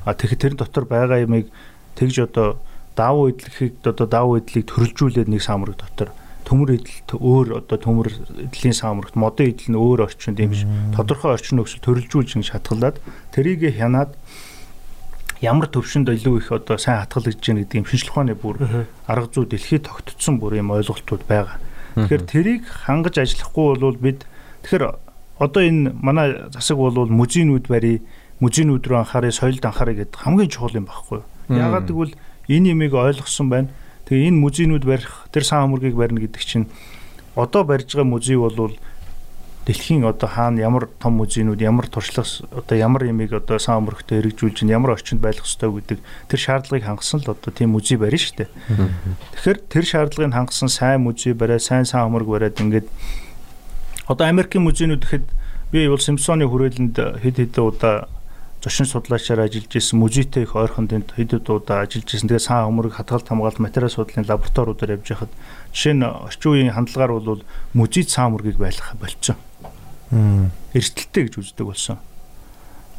А 0.05 0.13
тэгэхээр 0.13 0.41
тэр 0.41 0.53
дотор 0.57 0.85
байгаа 0.85 1.21
юмыг 1.25 1.49
тэгж 1.97 2.29
одоо 2.29 2.61
давуу 3.01 3.33
эдлэхийг 3.33 3.81
одоо 3.81 4.05
давуу 4.05 4.37
эдлийг 4.37 4.69
төрөлжүүлээд 4.69 5.29
нэг 5.33 5.41
самраг 5.41 5.81
дотор. 5.81 6.13
Төмөр 6.45 6.77
эдэлт 6.77 7.09
өөр 7.17 7.47
одоо 7.65 7.77
төмөр 7.81 8.07
эдлийн 8.45 8.77
самрагт 8.77 9.17
модон 9.17 9.49
эдэл 9.49 9.73
нь 9.73 9.81
өөр 9.81 10.05
орчинд 10.05 10.37
юм 10.37 10.53
биш 10.53 10.65
тодорхой 10.93 11.33
орчин 11.33 11.57
нөхцөл 11.57 11.81
төрөлжүүлж 11.81 12.37
ингэж 12.37 12.49
хатгалаад 12.53 12.97
тэрийг 13.33 13.65
хянаад 13.73 14.13
ямар 15.41 15.67
төвшөнд 15.73 16.13
илүү 16.13 16.35
их 16.37 16.51
одоо 16.53 16.77
сайн 16.77 17.01
хатгалж 17.01 17.41
гин 17.41 17.63
гэдэг 17.65 17.81
юм 17.81 17.87
шинжлэх 17.89 18.13
ухааны 18.13 18.35
бүр 18.37 18.85
арга 19.09 19.29
зүй 19.33 19.49
дэлхийд 19.49 19.89
тогтцсон 19.89 20.37
бүр 20.37 20.61
юм 20.61 20.69
ойлголтууд 20.75 21.25
байгаа. 21.25 21.57
Тэгэхээр 21.97 22.23
тэрийг 22.29 22.63
хангаж 22.67 23.15
ажиллахгүй 23.17 23.81
бол 23.81 23.97
бид 23.97 24.27
тэгэхээр 24.61 24.83
одоо 25.41 25.61
энэ 25.65 25.97
манай 25.97 26.37
засаг 26.53 26.77
бол 26.77 27.09
музейнүүд 27.09 27.65
барий 27.65 28.05
музейнүүд 28.37 28.85
рүү 28.85 28.97
анхаарай 29.01 29.33
соёлд 29.33 29.65
анхаарай 29.65 29.95
гэдэг 29.97 30.19
хамгийн 30.21 30.49
чухал 30.53 30.77
юм 30.77 30.85
байхгүй 30.85 31.25
юу. 31.25 31.25
Яагаад 31.49 31.89
гэвэл 31.89 32.13
энэ 32.57 32.71
имийг 32.75 32.93
ойлгосон 32.93 33.47
байна. 33.49 33.69
Тэгээ 34.05 34.27
энэ 34.27 34.43
музейнүүд 34.43 34.83
барих, 34.83 35.11
тэр 35.31 35.43
сан 35.47 35.63
хөмөргийг 35.63 35.95
барина 35.95 36.19
гэдэг 36.19 36.43
чинь 36.43 36.67
одоо 37.35 37.63
барьж 37.63 37.95
байгаа 37.95 38.11
музей 38.11 38.35
бол 38.35 38.75
дэлхийн 39.65 40.03
одоо 40.05 40.27
хаана 40.27 40.59
ямар 40.59 40.89
том 40.99 41.21
музейнүүд 41.21 41.61
ямар 41.61 41.87
туршлага 41.87 42.27
одоо 42.51 42.77
ямар 42.77 43.05
ямиг 43.05 43.31
одоо 43.31 43.59
сан 43.59 43.85
өмөрхтөө 43.85 44.17
хэрэгжүүлж 44.19 44.65
ин 44.65 44.73
ямар 44.73 44.97
орчинд 44.97 45.21
байх 45.21 45.37
ёстой 45.37 45.69
гэдэг 45.69 45.99
тэр 46.27 46.39
шаардлагыг 46.39 46.85
хангасан 46.85 47.21
л 47.21 47.31
одоо 47.31 47.51
тийм 47.53 47.77
музей 47.77 47.97
барина 47.97 48.17
шүү 48.17 48.35
дээ. 48.41 48.49
Тэгэхээр 49.37 49.59
тэр 49.69 49.85
шаардлагыг 49.85 50.33
хангасан 50.33 50.69
сайн 50.69 51.05
музей 51.05 51.33
бариад 51.37 51.61
сайн 51.61 51.85
сан 51.85 52.09
өмөрг 52.09 52.25
бариад 52.25 52.57
ингээд 52.57 52.89
одоо 54.09 54.25
Америкийн 54.27 54.65
музейнүүд 54.65 55.05
гэхэд 55.05 55.25
би 55.71 55.87
бол 55.87 56.01
Симпсоны 56.01 56.49
хүрээлэнд 56.49 57.21
хэд 57.21 57.37
хэдэн 57.37 57.63
удаа 57.63 58.09
зочин 58.61 58.85
судлаачаар 58.85 59.41
ажиллаж 59.49 59.73
исэн 59.73 59.99
музейтэй 59.99 60.43
их 60.45 60.55
ойрхон 60.55 60.87
тэнд 60.87 61.17
хэд 61.17 61.49
удаа 61.49 61.81
ажиллаж 61.83 62.13
исэн. 62.13 62.29
Тэгээ 62.29 62.45
сан 62.45 62.69
өмөрг 62.69 62.93
хадгалт 62.93 63.27
хамгаалалт 63.27 63.59
материал 63.59 63.89
судлалын 63.89 64.29
лабораториудаар 64.29 65.01
явж 65.01 65.07
байхад 65.09 65.33
жишээ 65.73 65.93
нь 65.97 66.05
орчин 66.05 66.51
үеийн 66.53 66.75
хандлагаар 66.77 67.11
бол 67.17 67.41
музей 67.73 68.05
сан 68.05 68.29
өмөргийг 68.29 68.61
байлгах 68.61 68.95
болцсон 69.01 69.37
эрсдэлтэй 70.73 71.23
гэж 71.25 71.35
үздэг 71.39 71.65
болсон. 71.65 71.97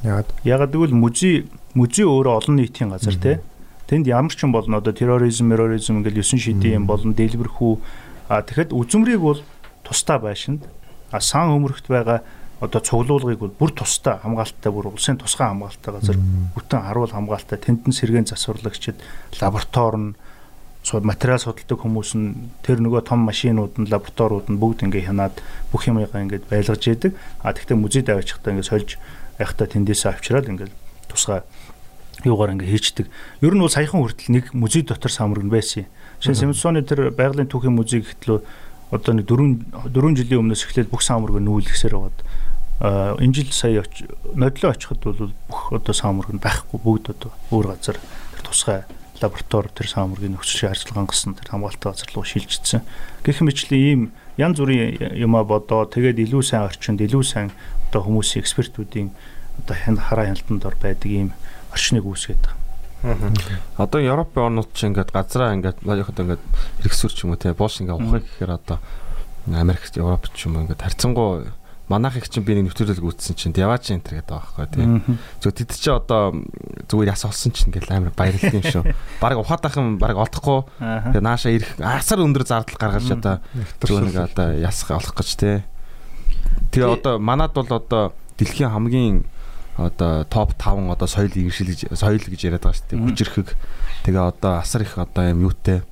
Яагаад? 0.02 0.28
Ягаад 0.44 0.72
гэвэл 0.72 0.97
музей 0.97 1.47
музей 1.74 2.05
өөрөө 2.09 2.32
олон 2.40 2.56
нийтийн 2.56 2.90
газар 2.90 3.14
тий. 3.14 3.39
Тэнд 3.86 4.09
ямар 4.09 4.32
ч 4.32 4.43
юм 4.43 4.52
болно 4.52 4.80
одоо 4.80 4.93
терроризм, 4.93 5.52
терроризм 5.52 6.01
ингээл 6.01 6.24
9 6.24 6.40
шидийн 6.40 6.82
юм 6.82 6.86
болон 6.89 7.12
дэлбэрхүү 7.12 7.72
а 8.28 8.40
тэгэхэд 8.43 8.72
үзмрийг 8.72 9.20
бол 9.20 9.40
тусдаа 9.84 10.18
байшинд 10.18 10.64
а 11.12 11.20
сан 11.20 11.52
өмөрөхт 11.52 11.86
байгаа 11.86 12.24
одоо 12.62 12.78
цуглуулгыг 12.78 13.39
бол 13.43 13.55
бүр 13.59 13.70
тусдаа 13.74 14.22
хамгаалттай 14.22 14.70
бүр 14.70 14.94
улсын 14.94 15.18
тусгай 15.18 15.51
хамгаалалттай 15.51 15.93
газар 15.98 16.18
бүтэн 16.55 16.86
харуул 16.86 17.10
хамгаалалттай 17.10 17.59
тэндэн 17.59 17.90
сэргээн 17.90 18.30
засварлагчид 18.30 19.02
лаборатори 19.43 19.98
нь 19.98 20.14
материал 21.02 21.43
судалдаг 21.43 21.78
хүмүүс 21.82 22.10
нь 22.14 22.55
тэр 22.62 22.78
нөгөө 22.78 23.02
том 23.06 23.26
машинууд 23.26 23.82
нь 23.82 23.90
лабораториуд 23.90 24.47
нь 24.47 24.59
бүгд 24.62 24.86
ингээ 24.86 25.10
хянаад 25.10 25.34
бүх 25.70 25.86
юмгаа 25.86 26.22
ингээд 26.22 26.51
байлгаж 26.51 26.82
яадаг. 26.86 27.14
А 27.43 27.55
тэгвэл 27.55 27.82
музейд 27.82 28.10
авчихтаа 28.10 28.55
ингээ 28.55 28.66
сольж 28.66 28.98
байхдаа 29.39 29.66
тэндээсээ 29.70 30.10
авчираад 30.10 30.51
ингээ 30.51 30.70
тусгай 31.06 31.47
юугаар 32.26 32.59
ингээ 32.59 32.70
хийчдэг. 32.74 33.06
Ер 33.43 33.55
нь 33.55 33.62
бол 33.62 33.70
саяхан 33.70 34.02
хүртэл 34.02 34.34
нэг 34.34 34.55
музей 34.55 34.82
дотор 34.82 35.10
самраг 35.10 35.47
нь 35.47 35.55
байсан 35.55 35.86
юм. 35.86 35.90
Шинэ 36.18 36.51
Симсоны 36.51 36.82
тэр 36.82 37.14
байгалийн 37.14 37.47
түүхийн 37.47 37.74
музей 37.78 38.02
гэхтлөө 38.02 38.43
одоо 38.90 39.12
нэг 39.14 39.26
4 39.30 39.86
4 39.86 40.18
жилийн 40.18 40.43
өмнөөс 40.43 40.66
эхлээд 40.66 40.90
бүх 40.90 41.02
самраг 41.06 41.39
нүүлгэсээр 41.39 41.94
а 41.94 42.10
энэ 42.82 43.34
жил 43.34 43.52
сая 43.54 43.86
нодлоо 44.34 44.74
очиход 44.74 45.00
бол 45.06 45.30
бүх 45.46 45.70
одоо 45.70 45.94
самраг 45.94 46.34
нь 46.34 46.42
байхгүй 46.42 46.82
бүгд 46.82 47.14
одоо 47.14 47.30
өөр 47.54 47.78
газар 47.78 47.98
тусгай 48.42 48.82
лаборатори 49.22 49.70
тэр 49.70 49.86
саамургийн 49.86 50.34
нөхцөл 50.34 50.66
шаардлагын 50.66 51.06
гасан 51.06 51.38
тэр 51.38 51.54
хамгаалалтын 51.54 51.94
газар 51.94 52.10
руу 52.10 52.26
шилжчихсэн. 52.26 52.82
Гэх 53.22 53.38
мэтчлэн 53.38 53.78
ийм 53.78 54.02
янз 54.34 54.59
бүрийн 54.59 54.98
юмаа 55.14 55.46
бодоо 55.46 55.86
тэгээд 55.86 56.18
илүү 56.26 56.42
сайн 56.42 56.66
орчинд 56.66 56.98
илүү 57.06 57.22
сайн 57.22 57.54
одоо 57.86 58.02
хүмүүсийн 58.02 58.42
экспертүүдийн 58.42 59.14
одоо 59.62 59.76
хараа 60.02 60.26
хяналтанд 60.26 60.66
ор 60.66 60.74
байдаг 60.74 61.06
ийм 61.06 61.30
орчныг 61.70 62.02
үүсгээд 62.02 62.42
байгаа. 62.42 63.30
Одоо 63.78 64.00
Европын 64.02 64.50
орнууд 64.50 64.74
ч 64.74 64.90
ингээд 64.90 65.14
газраа 65.14 65.54
ингээд 65.54 65.86
яхад 65.86 66.18
ингээд 66.18 66.42
хэрэгсүр 66.82 67.12
ч 67.14 67.18
юм 67.22 67.34
уу 67.34 67.38
те 67.38 67.54
боош 67.54 67.78
ингээд 67.78 67.98
ухах 67.98 68.26
гэхээр 68.26 68.52
одоо 68.59 68.78
Америк, 69.46 69.86
Европ 69.94 70.26
ч 70.34 70.50
юм 70.50 70.59
уу 70.59 70.66
ингээд 70.66 70.82
харьцангуй 70.82 71.50
манайх 71.88 72.16
их 72.16 72.28
чинь 72.30 72.44
би 72.46 72.54
нэг 72.54 72.70
нэвтрүүлэг 72.70 73.02
үүссэн 73.02 73.36
чинь 73.36 73.56
яваач 73.56 73.90
энэ 73.90 74.04
төр 74.06 74.14
гэдэг 74.22 74.30
байгаа 74.30 74.48
байхгүй 74.54 74.66
тийм. 74.70 75.18
Зөв 75.42 75.52
тэд 75.52 75.70
чи 75.74 75.90
одоо 75.90 76.32
зүгээр 76.88 77.12
яс 77.12 77.24
олсон 77.26 77.52
чинь 77.52 77.74
ингээл 77.74 77.92
амар 77.92 78.14
баярлалаа 78.14 78.54
юм 78.54 78.64
шүү. 78.64 78.84
Бараг 79.20 79.38
ухаад 79.42 79.66
ахын 79.66 79.98
бараг 79.98 80.18
олдохгүй. 80.22 80.60
Тэгээ 80.78 81.22
нааша 81.26 81.50
ирэх 81.52 81.76
асар 81.82 82.22
өндөр 82.22 82.44
зардал 82.46 82.78
гаргаж 82.78 83.06
одоо 83.12 83.34
зүгээр 83.82 84.04
нэг 84.09 84.16
одоо 84.30 84.48
яс 84.56 84.78
олох 84.88 85.14
гэж 85.18 85.28
тий. 85.36 85.59
Тэгээ 86.72 87.02
одоо 87.02 87.14
манад 87.18 87.52
бол 87.52 87.68
одоо 87.68 88.14
дэлхийн 88.38 88.72
хамгийн 88.72 89.24
одоо 89.76 90.24
топ 90.24 90.52
5 90.56 90.92
одоо 90.92 91.09
соёл 91.09 91.32
иргэншил 91.32 91.96
соёл 91.96 92.20
гэж 92.20 92.40
яриад 92.44 92.64
байгаа 92.64 92.76
шүү 92.76 92.88
дээ. 92.92 93.02
Хүчрхэг. 93.04 93.48
Тэгээ 94.04 94.22
одоо 94.22 94.52
асар 94.60 94.82
их 94.82 94.96
одоо 94.98 95.32
юм 95.32 95.48
юутэй 95.48 95.82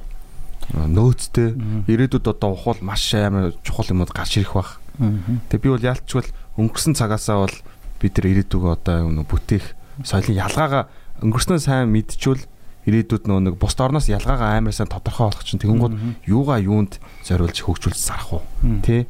нөөцтэй 0.70 1.56
ирээдүйд 1.88 2.26
одоо 2.30 2.54
ухвал 2.54 2.78
маш 2.80 3.14
амар 3.14 3.54
чухал 3.64 3.90
юмуд 3.90 4.12
гарч 4.12 4.38
ирэх 4.38 4.54
бах. 4.54 4.80
Тэгээ 5.01 5.64
би 5.64 5.68
бол 5.72 5.89
яалтчгүй 5.89 6.24
өнгөрсөн 6.60 6.94
цагаасаа 6.94 7.48
бол 7.48 7.56
бид 8.01 8.12
нар 8.20 8.27
ирээдүгөө 8.31 8.72
одоо 8.77 9.24
бүтээх 9.24 9.64
соёлын 10.05 10.40
ялгаагаа 10.44 10.89
өнгөрснөө 11.24 11.59
сайн 11.60 11.89
мэдчихвэл 11.93 12.44
ирээдүйд 12.89 13.24
нөө 13.28 13.40
нэг 13.48 13.55
бус 13.60 13.77
орноос 13.77 14.09
ялгаагаа 14.12 14.60
амар 14.60 14.72
сайн 14.77 14.89
тодорхой 14.89 15.28
болох 15.28 15.44
чинь 15.44 15.60
тэгэнгүүт 15.60 16.28
юугаа 16.28 16.60
юунд 16.64 16.97
зориулж 17.24 17.60
хөгжүүлж 17.60 18.01
зарах 18.01 18.40
уу 18.40 18.44
тий 18.81 19.05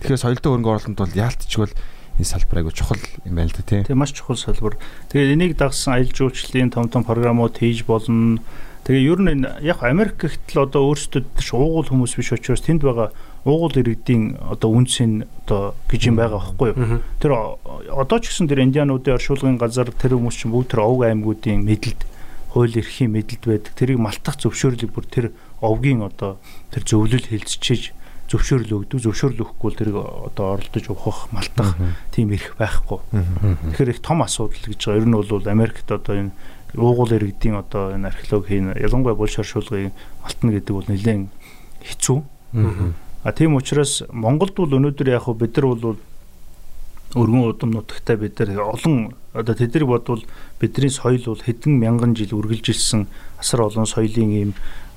Тэгэхээр 0.00 0.20
соёлтой 0.20 0.50
хөрөнгө 0.50 0.70
оруулалт 0.70 0.98
бол 0.98 1.18
яалтчгүй 1.18 1.68
энэ 2.18 2.28
салбар 2.28 2.58
айгу 2.62 2.70
чухал 2.70 3.02
юм 3.26 3.34
байна 3.34 3.50
л 3.50 3.56
да 3.58 3.62
тий. 3.66 3.82
Тэгээ 3.82 3.98
маш 3.98 4.14
чухал 4.14 4.38
салбар. 4.38 4.78
Тэгээ 5.10 5.34
энийг 5.34 5.52
дагсан 5.58 5.98
аялал 5.98 6.14
жуулчлалын 6.14 6.70
том 6.70 6.86
том 6.88 7.02
програмууд 7.02 7.58
хийж 7.58 7.82
болно. 7.84 8.38
Тэгээ 8.86 9.08
ер 9.10 9.20
нь 9.20 9.42
яг 9.66 9.82
Америк 9.82 10.22
гэхтэл 10.22 10.70
одоо 10.70 10.94
өөрсдөд 10.94 11.26
ч 11.40 11.48
уугуул 11.56 11.90
хүмүүс 11.90 12.14
биш 12.14 12.30
учраас 12.36 12.62
тэнд 12.62 12.86
байгаа 12.86 13.10
уугуул 13.44 13.76
иргэдийн 13.76 14.40
одоо 14.40 14.70
үнсийн 14.72 15.28
одоо 15.44 15.76
гэж 15.88 16.02
юм 16.08 16.16
байгаа 16.16 16.40
байхгүй 16.40 16.68
юу. 16.72 17.00
Тэр 17.20 17.32
одоо 17.92 18.18
ч 18.18 18.32
гэсэн 18.32 18.48
тэр 18.48 18.64
индиануудын 18.64 19.20
оршуулгын 19.20 19.60
газар 19.60 19.92
тэр 19.92 20.16
хүмүүс 20.16 20.36
чинь 20.40 20.52
бүгд 20.52 20.72
тэр 20.72 20.80
овг 20.88 21.04
аймагуудын 21.04 21.60
мэдлэлд 21.60 22.00
хууль 22.56 22.72
эрхийн 22.72 23.12
мэдлэлд 23.12 23.44
байдаг. 23.44 23.72
Тэрийг 23.76 24.00
малтах 24.00 24.40
зөвшөөрлийг 24.40 24.90
бүр 24.96 25.04
тэр 25.04 25.26
овгийн 25.60 26.00
одоо 26.08 26.40
тэр 26.72 26.88
зөвлөл 26.88 27.28
хэлцчихэж 27.28 27.92
зөвшөөрөл 28.32 28.88
өгдөг. 28.88 29.04
Зөвшөөрөл 29.04 29.44
өгөхгүй 29.44 29.68
бол 29.68 29.76
тэрийг 29.76 29.96
одоо 30.00 30.46
оролдож 30.56 30.86
ухах, 30.88 31.28
малтах 31.28 31.76
тийм 32.16 32.32
эрх 32.32 32.56
байхгүй. 32.56 33.04
Тэгэхээр 33.76 33.92
их 33.92 34.00
том 34.00 34.24
асуудал 34.24 34.64
гэж 34.64 34.80
байгаа. 34.80 35.00
Ер 35.02 35.04
нь 35.04 35.16
бол 35.20 35.44
Америкт 35.44 35.88
одоо 35.92 36.14
энэ 36.16 36.32
уугуул 36.72 37.12
иргэдийн 37.12 37.60
одоо 37.60 37.92
энэ 37.92 38.08
археологийн 38.08 38.72
ялангуяа 38.80 39.14
булш 39.14 39.36
оршуулгыг 39.38 39.92
алтна 40.24 40.50
гэдэг 40.56 40.74
бол 40.74 40.88
нэлээд 40.88 41.28
хэцүү. 41.84 42.18
А 43.24 43.32
тийм 43.32 43.56
учраас 43.56 44.04
Монголд 44.12 44.54
бол 44.54 44.76
өнөөдөр 44.76 45.08
яг 45.08 45.24
бид 45.40 45.56
нар 45.56 45.66
бол 45.72 45.96
өргөн 47.16 47.48
удам 47.48 47.70
нутагтай 47.72 48.16
бид 48.20 48.38
нар 48.38 48.76
олон 48.76 49.14
одоо 49.32 49.54
тэднийг 49.54 49.88
бодвол 49.88 50.24
бидний 50.60 50.90
соёл 50.92 51.24
бол 51.24 51.40
хэдэн 51.40 51.72
мянган 51.72 52.12
жил 52.12 52.36
үргэлжилсэн 52.36 53.08
асар 53.40 53.64
олон 53.64 53.88
соёлын 53.88 54.30
ийм 54.30 54.50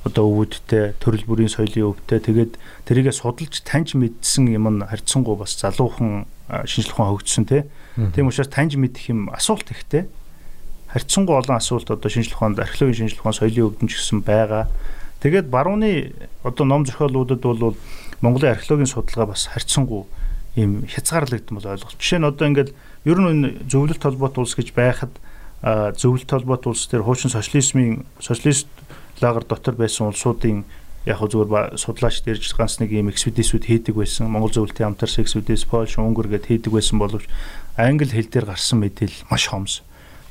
одоо 0.03 0.27
өвөдтэй 0.27 0.99
төрөл 0.99 1.23
бүрийн 1.23 1.47
соёлын 1.47 1.95
өвдтэй 1.95 2.19
тэгээд 2.19 2.59
тэрийгэ 2.83 3.15
судалж 3.15 3.63
таньж 3.63 3.95
мэдсэн 3.95 4.51
юм 4.51 4.67
нь 4.75 4.83
харьцангуй 4.83 5.39
бас 5.39 5.55
залуухан 5.55 6.27
шинжлэх 6.67 6.99
ухаан 6.99 7.15
хөгжсөн 7.15 7.45
тийм 8.11 8.27
учраас 8.27 8.47
таньж 8.47 8.75
мэдэх 8.75 9.09
юм 9.09 9.29
асуулт 9.31 9.71
ихтэй. 9.71 10.07
Харьцангуй 10.87 11.35
олон 11.35 11.57
асуулт 11.59 11.91
одоо 11.91 12.09
шинжлэх 12.09 12.39
ухаанд 12.39 12.59
археологийн 12.59 13.07
шинжлэх 13.07 13.23
ухаан 13.23 13.35
соёлын 13.35 13.67
өвдөн 13.67 13.87
ч 13.91 13.99
гэсэн 13.99 14.23
байгаа. 14.23 14.71
Тэгээд 15.19 15.51
барууны 15.51 16.13
одоо 16.43 16.65
ном 16.65 16.85
зохиолуудад 16.85 17.41
бол 17.41 17.75
Монголын 18.21 18.53
археологийн 18.57 18.89
судалгаа 18.89 19.33
бас 19.33 19.47
харьцангуй 19.51 20.05
ийм 20.57 20.85
хязгаарлагдсан 20.89 21.53
бол 21.57 21.69
ойлголт. 21.69 22.01
Жишээ 22.01 22.19
нь 22.19 22.29
одоо 22.29 22.45
ингээд 22.49 22.71
ер 23.05 23.17
нь 23.21 23.29
энэ 23.29 23.47
зөвлөлт 23.69 24.01
холбоот 24.01 24.37
улс 24.41 24.57
гэж 24.57 24.73
байхад 24.73 25.13
зөвлөлт 25.61 26.29
холбоот 26.29 26.65
улс 26.65 26.89
төр 26.89 27.05
хуучин 27.05 27.29
социализмын 27.29 28.05
социалист 28.17 28.67
лагер 29.21 29.45
дотор 29.45 29.77
байсан 29.77 30.09
улсуудын 30.09 30.65
яг 31.07 31.21
зүгээр 31.23 31.77
судлаач 31.77 32.21
дэрж 32.25 32.51
ганц 32.57 32.81
нэг 32.81 32.91
ийм 32.91 33.07
экспедисүүд 33.09 33.63
хийдэг 33.63 33.95
байсан. 33.95 34.27
Монгол 34.27 34.51
зөвлөлтийн 34.51 34.91
хамтарсан 34.91 35.23
экспедис, 35.23 35.63
Польш, 35.63 35.97
Унгар 35.97 36.27
гэд 36.27 36.51
хийдэг 36.51 36.73
байсан 36.73 36.99
боловч 36.99 37.25
англи 37.77 38.11
хэл 38.11 38.27
дээр 38.27 38.51
гарсан 38.51 38.83
мэдээлэл 38.83 39.29
маш 39.31 39.47
хомс. 39.47 39.81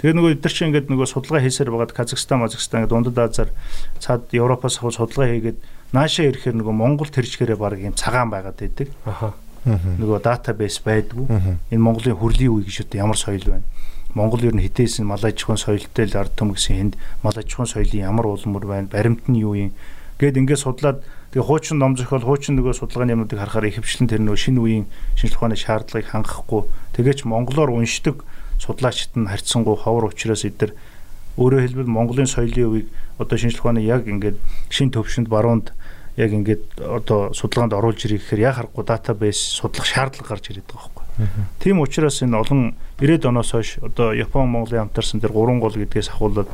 Тэгээ 0.04 0.12
нөгөө 0.12 0.32
эдгээр 0.36 0.52
чинь 0.52 0.68
ингээд 0.68 0.90
нөгөө 0.92 1.08
судалгаа 1.08 1.40
хийсээр 1.40 1.72
байгаад 1.72 1.96
Казахстан, 1.96 2.44
Казахстан 2.44 2.84
гэдэг 2.84 2.92
Дундад 2.92 3.16
Азар 3.16 3.50
цаад 3.96 4.28
Европоос 4.36 4.76
хав 4.76 4.92
судалгаа 4.92 5.32
хийгээд 5.32 5.58
наашаа 5.92 6.30
ирэхээр 6.30 6.56
нөгөө 6.58 6.74
Монгол 6.74 7.10
тэрчгээрээ 7.10 7.58
баг 7.58 7.78
юм 7.78 7.94
цагаан 7.94 8.30
байгаад 8.30 8.58
байдаг. 8.58 8.88
Аха. 9.04 9.34
Нөгөө 9.66 10.22
датабейс 10.22 10.78
байдгүй. 10.82 11.26
Энэ 11.74 11.82
Монголын 11.82 12.18
хөрлийн 12.18 12.54
үе 12.54 12.66
гэж 12.66 12.86
үү 12.86 13.02
ямар 13.02 13.18
соёл 13.18 13.42
байна. 13.46 13.66
Монгол 14.14 14.40
ер 14.46 14.54
нь 14.54 14.64
хитээс 14.64 15.02
нь 15.02 15.06
мал 15.06 15.20
аж 15.20 15.42
ахуйн 15.44 15.60
соёлтой 15.60 16.06
л 16.08 16.16
ард 16.16 16.32
түмгсэн 16.38 16.74
хэнд 16.76 16.94
мал 17.20 17.36
аж 17.36 17.48
ахуйн 17.52 17.68
соёлын 17.68 18.08
ямар 18.08 18.26
улмөр 18.32 18.64
байна, 18.64 18.88
баримт 18.88 19.28
нь 19.28 19.44
юу 19.44 19.52
юм. 19.52 19.76
Гээд 20.16 20.40
ингээд 20.40 20.64
судлаад 20.64 21.04
тэгээ 21.36 21.44
хуучин 21.44 21.76
ном 21.76 22.00
зохиол, 22.00 22.24
хуучин 22.24 22.56
нөгөө 22.56 22.80
судалгааны 22.80 23.12
юмнуудыг 23.12 23.36
харахаар 23.36 23.68
ихэвчлэн 23.68 24.08
тэр 24.08 24.24
нөгөө 24.24 24.40
шинэ 24.40 24.60
үеийн 24.64 24.84
шинжлэх 25.20 25.36
ухааны 25.36 25.60
шаардлагыг 25.60 26.08
хангахгүй. 26.08 26.64
Тэгээч 26.96 27.28
монголоор 27.28 27.76
уншдаг 27.76 28.24
судлаачид 28.56 29.12
нь 29.20 29.28
харьцангуй 29.28 29.76
ховор 29.76 30.08
учраас 30.08 30.48
эдгээр 30.48 30.72
өөрөөр 31.36 31.62
хэлбэл 31.64 31.92
Монголын 31.92 32.26
соёлын 32.28 32.68
үеийг 32.68 32.88
одоо 33.18 33.36
шинжлэх 33.38 33.64
ухааны 33.64 33.84
яг 33.84 34.08
ингээд 34.08 34.36
шин 34.68 34.90
төвшөнд 34.90 35.28
баруунд 35.28 35.72
яг 36.16 36.32
ингээд 36.32 36.80
одоо 36.80 37.32
судалгаанд 37.36 37.76
оруулж 37.76 38.08
ирэх 38.08 38.24
гэхээр 38.24 38.40
яг 38.40 38.54
харахгүй 38.56 38.84
датабейс 38.84 39.36
судлах 39.36 39.84
шаардлага 39.84 40.32
гарч 40.32 40.48
ирээд 40.48 40.64
байгаа 40.64 40.88
байхгүй. 40.88 41.04
Тийм 41.60 41.80
учраас 41.80 42.22
энэ 42.24 42.40
олон 42.40 42.74
90-ад 43.00 43.24
оноос 43.28 43.52
хойш 43.52 43.76
одоо 43.84 44.16
Япон 44.16 44.48
Монголын 44.48 44.88
хамтарсан 44.88 45.20
тэр 45.20 45.32
гурван 45.32 45.60
гол 45.60 45.76
гэдгээс 45.76 46.08
ахуулаад 46.16 46.48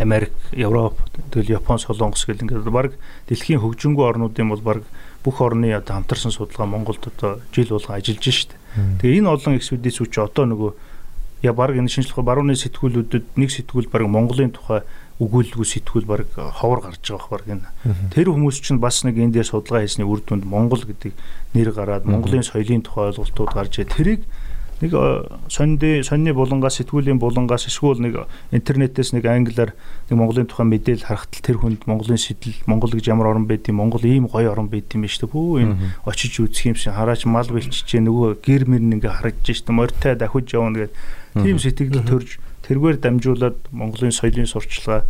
Америк, 0.00 0.32
Европ, 0.52 0.96
тэгэл 1.32 1.60
Япон, 1.60 1.78
Солонгос 1.78 2.24
гэл 2.24 2.44
ингээд 2.44 2.68
баг 2.68 2.96
дэлхийн 3.28 3.60
хөгжингүү 3.60 4.04
орнуудын 4.04 4.48
бол 4.48 4.60
баг 4.60 4.80
бүх 5.24 5.40
орны 5.40 5.72
одоо 5.72 6.00
хамтарсан 6.00 6.32
судалгаа 6.32 6.66
Монголд 6.66 7.04
одоо 7.08 7.40
жил 7.52 7.76
болго 7.76 7.92
ажиллаж 7.92 8.24
штэ. 8.24 8.56
Тэгээ 9.00 9.20
энэ 9.20 9.32
олон 9.32 9.56
экспедицүүч 9.60 10.16
одоо 10.16 10.44
нөгөө 10.48 10.70
я 11.42 11.52
баг 11.52 11.76
энэ 11.76 11.90
шинжлэх 11.90 12.22
барууны 12.22 12.54
сэтгүүлүүдэд 12.54 13.36
нэг 13.36 13.50
сэтгүүл 13.50 13.90
баг 13.90 14.06
Монголын 14.06 14.54
тухай 14.54 14.86
өгүүлэлгүй 15.18 15.66
сэтгүүл 15.66 16.06
баг 16.06 16.30
ховор 16.34 16.86
гарч 16.86 17.02
байгаа 17.02 17.30
баг 17.30 17.44
энэ. 17.46 17.66
Тэр 18.14 18.30
хүмүүс 18.30 18.62
чинь 18.62 18.82
бас 18.82 19.02
нэг 19.02 19.18
эндээ 19.18 19.46
судалгаа 19.46 19.82
хийсний 19.82 20.06
үр 20.06 20.22
дүнд 20.22 20.46
Монгол 20.46 20.82
гэдэг 20.82 21.12
нэр 21.54 21.70
гараад 21.74 22.06
Монголын 22.06 22.46
соёлын 22.46 22.82
тухай 22.82 23.10
ойлголтууд 23.10 23.50
гарч 23.54 23.82
ирээ. 23.82 23.94
Тэрийг 23.94 24.22
нэг 24.82 24.92
сонды 25.46 26.02
сонны 26.02 26.34
булангаас 26.34 26.82
сэтгүүлийн 26.82 27.22
булангаас 27.22 27.70
эсвэл 27.70 28.02
нэг 28.02 28.26
интернетээс 28.50 29.14
нэг 29.14 29.26
англиар 29.30 29.78
нэг 30.10 30.16
Монголын 30.18 30.50
тухай 30.50 30.66
мэдээлэл 30.66 31.06
харахтал 31.06 31.42
тэр 31.42 31.62
хүнд 31.62 31.86
Монголын 31.86 32.18
сэтэл 32.18 32.66
Монгол 32.66 32.90
гэж 32.90 33.06
ямар 33.06 33.30
орн 33.30 33.46
байдгийг 33.46 33.78
Монгол 33.78 34.02
ийм 34.02 34.26
гоё 34.26 34.50
орн 34.50 34.66
байд 34.66 34.90
юм 34.90 35.06
биш 35.06 35.22
үү 35.22 35.30
хөө 35.30 35.62
энэ 35.62 35.74
очиж 36.02 36.42
үзэх 36.42 36.74
юм 36.74 36.74
шиг 36.74 36.98
хараач 36.98 37.22
мал 37.30 37.46
бэлчижээ 37.46 38.02
нөгөө 38.02 38.42
гэр 38.42 38.62
мэр 38.66 38.82
ингээ 38.98 39.22
харагдаж 39.22 39.54
штэ 39.54 39.70
морьтой 39.70 40.18
дахиж 40.18 40.50
явна 40.50 40.90
гэдэг 40.90 40.98
тийм 41.34 41.58
сэтгэл 41.58 42.04
төрж 42.04 42.38
тэргээр 42.68 42.96
дамжуулаад 43.00 43.58
Монголын 43.72 44.14
соёлын 44.14 44.48
сурчлагаа 44.48 45.08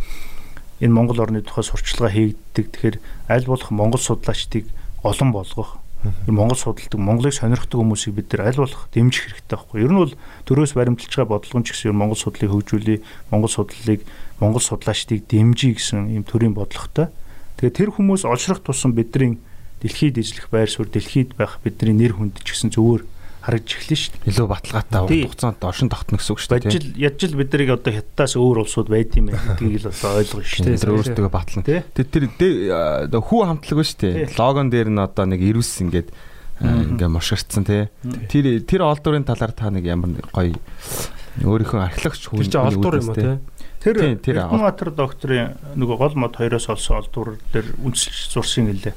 энэ 0.81 0.93
Монгол 0.93 1.21
орны 1.21 1.43
тухай 1.43 1.63
сурчлагаа 1.63 2.11
хийгддэг 2.11 2.65
тэгэхээр 2.71 2.97
аль 3.29 3.47
болох 3.47 3.69
Монгол 3.71 4.01
судлаачдыг 4.01 4.67
олон 5.03 5.31
болгох 5.31 5.83
Монгол 6.27 6.57
судалдаг, 6.57 6.99
Монголыг 6.99 7.33
сонирхдаг 7.33 7.79
хүмүүсийг 7.79 8.15
бид 8.15 8.27
нар 8.35 8.51
аль 8.51 8.59
болох 8.59 8.91
дэмжих 8.91 9.23
хэрэгтэй 9.23 9.55
байхгүй. 9.55 9.79
Ер 9.87 9.91
нь 9.95 10.01
бол 10.03 10.13
төрөөс 10.43 10.75
баримталж 10.75 11.15
байгаа 11.15 11.31
бодлогон 11.39 11.63
ч 11.63 11.71
гэсэн 11.71 11.95
Монгол 11.95 12.19
судлалыг 12.19 12.51
хөгжүүлээ, 12.51 12.99
Монгол 13.31 13.47
судлалыг 13.47 14.01
Монгол 14.43 14.59
судлаачдыг 14.59 15.23
дэмжиж 15.31 15.79
гэсэн 15.79 16.11
ийм 16.11 16.27
төрлийн 16.27 16.51
бодлоготой. 16.51 17.07
Тэгээ 17.55 17.77
тэр 17.79 17.89
хүмүүс 17.95 18.27
олшрох 18.27 18.59
тусам 18.59 18.91
бидний 18.91 19.39
дэлхийд 19.79 20.19
ижлэх 20.19 20.51
байр 20.51 20.67
суурь, 20.67 20.91
дэлхийд 20.91 21.39
байх 21.39 21.63
бидний 21.63 21.95
нэр 21.95 22.19
хүнд 22.19 22.43
ч 22.43 22.51
гэсэн 22.51 22.75
зөвөр 22.75 23.07
харагдж 23.43 23.75
эхлэн 23.75 23.99
шүү 23.99 24.11
дээ. 24.15 24.29
Илүү 24.31 24.47
баталгаатай 24.47 25.01
урт 25.03 25.27
хугацаанд 25.27 25.65
оршин 25.67 25.91
тогтно 25.91 26.15
гэсэн 26.15 26.31
үг 26.31 26.39
шүү 26.39 26.51
дээ. 26.55 26.67
Бажил 26.71 26.87
ядчил 26.95 27.35
биднийг 27.35 27.69
одоо 27.75 27.91
хятадаас 27.91 28.33
өөр 28.39 28.57
улсууд 28.63 28.87
байд 28.87 29.11
юм 29.19 29.27
байна 29.27 29.43
гэдгийг 29.59 29.83
л 29.83 29.91
одоо 29.91 30.11
ойлгоно 30.23 30.47
шүү 30.47 30.63
дээ. 30.63 30.79
Тэр 30.79 30.93
өөртөө 30.95 31.27
батлана. 31.27 31.65
Тэр 31.91 32.25
тэр 32.39 32.53
хүү 33.19 33.41
хамтлаг 33.43 33.77
ба 33.77 33.83
шүү 33.83 33.99
дээ. 33.99 34.31
Логон 34.39 34.71
дээр 34.71 34.89
нь 34.95 35.03
одоо 35.03 35.25
нэг 35.27 35.41
ирүүс 35.43 35.71
ингээд 35.83 36.09
ингээ 36.63 37.09
мошгирцсан 37.11 37.67
тий. 37.67 37.91
Тэр 38.31 38.63
тэр 38.63 38.87
олдурын 38.87 39.27
талаар 39.27 39.51
та 39.51 39.67
нэг 39.67 39.83
ямар 39.83 40.15
гоё 40.31 40.55
өөрийнхөө 41.43 41.81
археологч 41.83 42.29
хүн 42.29 42.47
чинь 42.47 42.61
олдур 42.61 43.01
юм 43.01 43.09
уу 43.11 43.17
тий. 43.17 43.35
Тэр 43.83 43.99
Эрдэнэбаатар 43.99 44.95
докторийн 44.95 45.59
нөгөө 45.75 45.97
гол 45.99 46.15
мод 46.15 46.39
хоёроос 46.39 46.71
олсон 46.71 47.03
олдуур 47.03 47.35
дээр 47.51 47.67
үнсэлж 47.83 48.31
зурсан 48.31 48.71
гэлээ. 48.71 48.95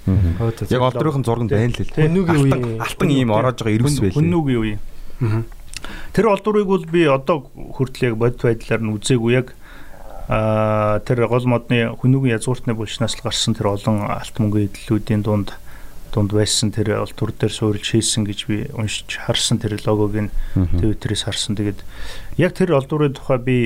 Яг 0.71 0.83
олдурын 0.87 1.27
зураг 1.27 1.51
байна 1.51 1.75
л 1.75 1.83
л. 1.83 1.91
Хүнүүгийн 1.91 2.43
үеийн 2.47 2.79
алтан 2.79 3.11
ийм 3.11 3.35
ороож 3.35 3.59
байгаа 3.59 3.75
ирүүс 3.83 3.99
байлээ. 3.99 4.15
Хүнүүгийн 4.15 4.61
үеийн. 4.63 4.81
Тэр 6.15 6.27
олдуурыг 6.31 6.71
бол 6.71 6.87
би 6.87 7.03
одоо 7.11 7.51
хүртэл 7.51 8.15
яг 8.15 8.17
бодит 8.17 8.47
байдлаар 8.47 8.83
нь 8.87 8.95
үзээгүй 8.95 9.33
яг 9.35 9.59
а 10.31 11.03
тэр 11.03 11.27
гол 11.27 11.47
модны 11.47 11.91
хүнүүгийн 11.99 12.39
язгууртны 12.39 12.75
булчнаас 12.75 13.19
л 13.19 13.27
гарсан 13.27 13.55
тэр 13.55 13.75
олон 13.75 14.07
алт 14.11 14.39
мөнгө 14.39 14.71
эдлүүдийн 14.71 15.23
дунд 15.23 15.55
дунд 16.11 16.33
байсан 16.33 16.73
тэр 16.73 16.97
олдур 16.99 17.31
дээр 17.31 17.53
суурилж 17.53 17.93
хийсэн 17.93 18.25
гэж 18.25 18.41
би 18.49 18.67
уншиж 18.73 19.21
харсан 19.21 19.61
тэр 19.61 19.77
логог 19.85 20.17
нь 20.17 20.33
Твиттерээс 20.57 21.29
харсан. 21.29 21.55
Тэгээд 21.55 21.85
яг 22.41 22.57
тэр 22.57 22.75
олдурын 22.75 23.15
тухай 23.15 23.39
би 23.39 23.57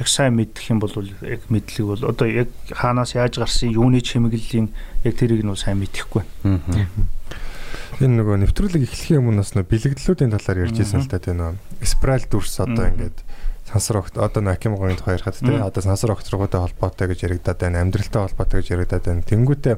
яг 0.00 0.08
сайн 0.08 0.34
мэдэх 0.40 0.64
юм 0.72 0.80
бол 0.80 0.92
яг 1.20 1.44
мэдлэг 1.52 1.84
бол 1.84 2.02
одоо 2.08 2.26
яг 2.26 2.48
хаанаас 2.72 3.12
яаж 3.12 3.36
гарсан 3.36 3.68
юуны 3.68 4.00
чимэглэлийн 4.00 4.72
яг 5.04 5.14
тэрийг 5.14 5.44
нь 5.44 5.52
сайн 5.56 5.76
мэдэхгүй. 5.84 6.24
Энэ 8.00 8.16
нөгөө 8.16 8.36
нэвтрүүлэг 8.48 8.88
эхлэхийн 8.88 9.20
өмнө 9.20 9.44
бас 9.44 9.52
нөгөө 9.52 9.68
бэлэгдлүүдийн 9.68 10.32
талаар 10.32 10.64
ярьж 10.64 10.76
байсан 10.80 11.04
л 11.04 11.12
та 11.12 11.20
тийм 11.20 11.36
нөгөө 11.44 11.84
спираль 11.84 12.24
дүрс 12.24 12.56
одоо 12.64 12.88
ингээд 12.88 13.18
сансар 13.68 14.00
огт 14.00 14.16
одоо 14.16 14.40
Акимгогийн 14.48 14.96
тухай 14.96 15.20
ярихад 15.20 15.36
тийм 15.36 15.60
одоо 15.60 15.82
сансар 15.84 16.16
огтрогоотой 16.16 16.64
холбоотой 16.64 17.12
гэж 17.12 17.28
яригадаад 17.28 17.60
байна 17.60 17.84
амьдралтай 17.84 18.24
холбоотой 18.24 18.64
гэж 18.64 18.68
яригадаад 18.72 19.04
байна. 19.04 19.28
Тэнгүүтээ 19.28 19.76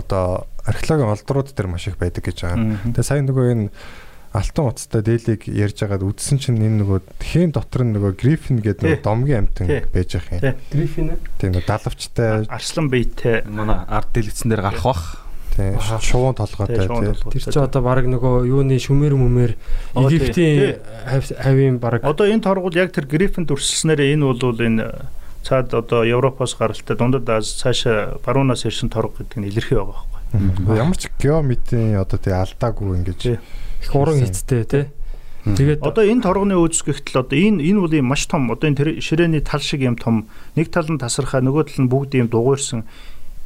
одоо 0.00 0.48
археологийн 0.64 1.12
олдрууд 1.12 1.52
дээр 1.52 1.68
маш 1.68 1.86
их 1.86 2.00
байдаг 2.00 2.24
гэж 2.24 2.38
байгаа. 2.40 2.80
Тэгээ 2.96 3.04
сая 3.04 3.20
нөгөө 3.20 3.46
энэ 3.52 3.68
алтан 4.36 4.68
утастай 4.68 5.00
дээлийг 5.00 5.48
ярьж 5.48 5.80
байгаад 5.80 6.04
үдсэн 6.04 6.36
чинь 6.36 6.60
энэ 6.60 6.84
нөгөө 6.84 7.00
хэн 7.16 7.56
дотор 7.56 7.88
нь 7.88 7.96
нөгөө 7.96 8.12
грифин 8.20 8.60
гэдэг 8.60 8.84
нөгөө 8.84 9.04
домгийн 9.04 9.48
амтан 9.48 9.88
байж 9.88 10.10
байгаа 10.12 10.52
юм. 10.52 10.60
Грифин 10.68 11.06
ээ. 11.16 11.18
Тийм 11.40 11.50
нөгөө 11.56 11.64
далавчтай 11.64 12.28
арслан 12.52 12.86
биетэй 12.92 13.48
манай 13.48 13.80
ард 13.88 14.12
дэлгэцэн 14.12 14.52
дээр 14.52 14.62
гарах 14.68 14.84
бах. 14.84 15.04
Тийм 15.56 15.80
шувуун 15.80 16.36
толгойтой 16.36 16.84
тийм. 16.84 17.16
Тэр 17.32 17.42
чинь 17.48 17.64
одоо 17.64 17.80
баг 17.80 18.04
нөгөө 18.04 18.44
юуны 18.44 18.76
шүмэр 18.76 19.16
мүмэр 19.16 19.56
Египтийн 19.96 20.84
хавийн 21.40 21.80
баг. 21.80 22.04
Одоо 22.04 22.28
энэ 22.28 22.44
торгуул 22.44 22.76
яг 22.76 22.92
тэр 22.92 23.08
грифин 23.08 23.48
дүрслснээр 23.48 24.04
энэ 24.12 24.24
бол 24.36 24.60
энэ 24.60 24.84
цаад 25.46 25.72
одоо 25.72 26.04
Европоос 26.04 26.58
гаралтай 26.58 26.96
дундад 26.96 27.24
Аз 27.30 27.56
цаашаа 27.56 28.20
баруунаас 28.20 28.66
ирсэн 28.68 28.92
торг 28.92 29.16
гэдэг 29.16 29.38
нь 29.40 29.48
илэрхий 29.48 29.78
байгаа 29.78 30.04
байхгүй. 30.34 30.76
Ямар 30.76 30.98
ч 30.98 31.08
геометрийн 31.22 32.02
одоо 32.02 32.18
тий 32.18 32.34
алдаагүй 32.34 32.98
ингэж 32.98 33.38
их 33.86 33.94
уран 33.94 34.18
хийцтэй 34.20 34.64
тий. 34.66 34.84
Тэгээд 35.46 35.86
одоо 35.86 36.02
энэ 36.02 36.26
торгоны 36.26 36.58
үүсгэхтэл 36.58 37.22
одоо 37.22 37.38
энэ 37.38 37.62
энэ 37.62 37.78
бол 37.78 37.94
юм 37.94 38.10
маш 38.10 38.26
том. 38.26 38.50
Одоо 38.50 38.66
энэ 38.66 38.98
ширээний 38.98 39.46
тал 39.46 39.62
шиг 39.62 39.86
юм 39.86 39.94
том. 39.94 40.26
Нэг 40.58 40.74
тал 40.74 40.90
нь 40.90 40.98
тасархаа 40.98 41.38
нөгөө 41.38 41.70
тал 41.70 41.86
нь 41.86 41.90
бүгд 41.90 42.18
юм 42.18 42.26
дугуйрсан 42.26 42.82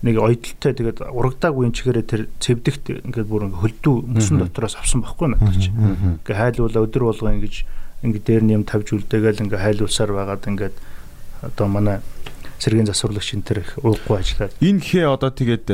нэг 0.01 0.17
ойдолтой. 0.17 0.73
Тэгээд 0.73 1.05
урагдаагүй 1.05 1.69
юм 1.69 1.77
чигээрээ 1.77 2.07
тэр 2.09 2.23
цэвдэгт 2.41 3.05
ингээд 3.05 3.29
бүр 3.29 3.53
ингээд 3.53 3.61
хөлдөө 3.61 3.97
мөсөн 4.17 4.41
дотроос 4.41 4.81
авсан 4.81 5.05
байхгүй 5.05 5.29
надад 5.29 5.61
чи. 5.61 5.69
Ингээ 5.69 6.41
хайлуулаа 6.41 6.89
өдөр 6.89 7.05
болго 7.05 7.29
ингэж 7.37 7.55
ингээ 8.01 8.25
дээр 8.25 8.43
нь 8.49 8.55
юм 8.57 8.65
тавьж 8.65 8.97
үлдээгээл 8.97 9.45
ингээ 9.45 9.61
хайлуулсаар 9.61 10.13
байгаад 10.17 10.49
ингээд 10.49 10.77
одоо 11.45 11.69
манай 11.69 12.01
сэргийн 12.61 12.87
засварлагч 12.87 13.35
энэ 13.35 13.47
төр 13.49 13.59
их 13.65 13.71
ууггүй 13.81 14.17
ажиллаад. 14.21 14.53
Энэ 14.61 14.85
хээ 14.85 15.07
одоо 15.09 15.31
тэгээд 15.33 15.67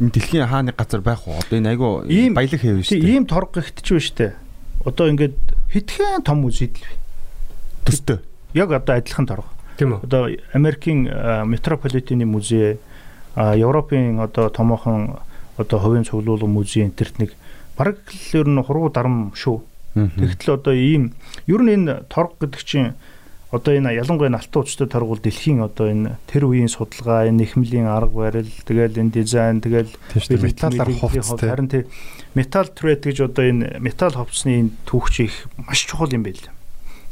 энэ 0.00 0.10
дэлхийн 0.16 0.48
хааны 0.48 0.72
газар 0.72 1.04
байх 1.04 1.28
уу? 1.28 1.36
Одоо 1.36 1.56
энэ 1.60 1.70
айгу 1.76 2.02
баялаг 2.08 2.60
хэв 2.60 2.80
шүү 2.82 2.96
дээ. 2.96 3.12
Ийм 3.12 3.24
торг 3.28 3.52
гихтэж 3.52 3.86
байна 3.92 4.06
шүү 4.08 4.16
дээ. 4.16 4.32
Одоо 4.88 5.06
ингээд 5.12 5.36
хитгэн 5.70 6.24
том 6.24 6.44
үзийдэл 6.48 6.82
бай. 6.82 6.96
Төстэй. 7.84 8.18
Яг 8.56 8.72
одоо 8.72 8.96
адилхан 8.96 9.26
торг. 9.28 9.46
Тийм 9.76 9.94
үү. 9.96 10.00
Одоо 10.08 10.22
Америкийн 10.56 11.06
метрополитены 11.46 12.24
музей, 12.24 12.80
Европын 13.36 14.20
одоо 14.20 14.48
томоохон 14.48 15.20
одоо 15.56 15.78
хувийн 15.78 16.04
цуглуулга 16.04 16.46
музей 16.46 16.84
энтерт 16.84 17.18
нэг 17.18 17.36
бараг 17.76 17.98
л 18.08 18.36
ер 18.36 18.48
нь 18.48 18.62
хуруу 18.62 18.90
дарам 18.90 19.32
шүү. 19.36 19.62
Тэгтэл 19.94 20.56
одоо 20.56 20.74
ийм 20.74 21.14
ер 21.46 21.60
нь 21.60 21.72
энэ 21.72 22.08
торг 22.08 22.40
гэдэг 22.40 22.62
чинь 22.64 22.94
одоо 23.52 23.76
энэ 23.76 23.92
ялангуяа 24.00 24.32
алтан 24.32 24.64
уучтай 24.64 24.88
торгуул 24.88 25.20
дэлхийн 25.20 25.60
одоо 25.60 25.92
энэ 25.92 26.16
тэр 26.24 26.48
үеийн 26.48 26.72
судалгаа, 26.72 27.28
энэ 27.28 27.44
нэхмлийн 27.44 27.84
арга 27.84 28.32
барил, 28.32 28.48
тэгэл 28.64 28.96
энэ 28.96 29.12
дизайн, 29.12 29.60
тэгэл 29.60 29.92
металлаар 30.40 30.88
хувцас 30.88 31.36
харин 31.36 31.68
тий 31.68 31.84
металл 32.34 32.72
трейд 32.72 33.04
гэж 33.04 33.28
одоо 33.28 33.44
энэ 33.44 33.76
металл 33.76 34.16
хувцсны 34.16 34.72
түүхч 34.88 35.14
их 35.20 35.34
маш 35.60 35.84
чухал 35.84 36.08
юм 36.16 36.24
байл. 36.24 36.40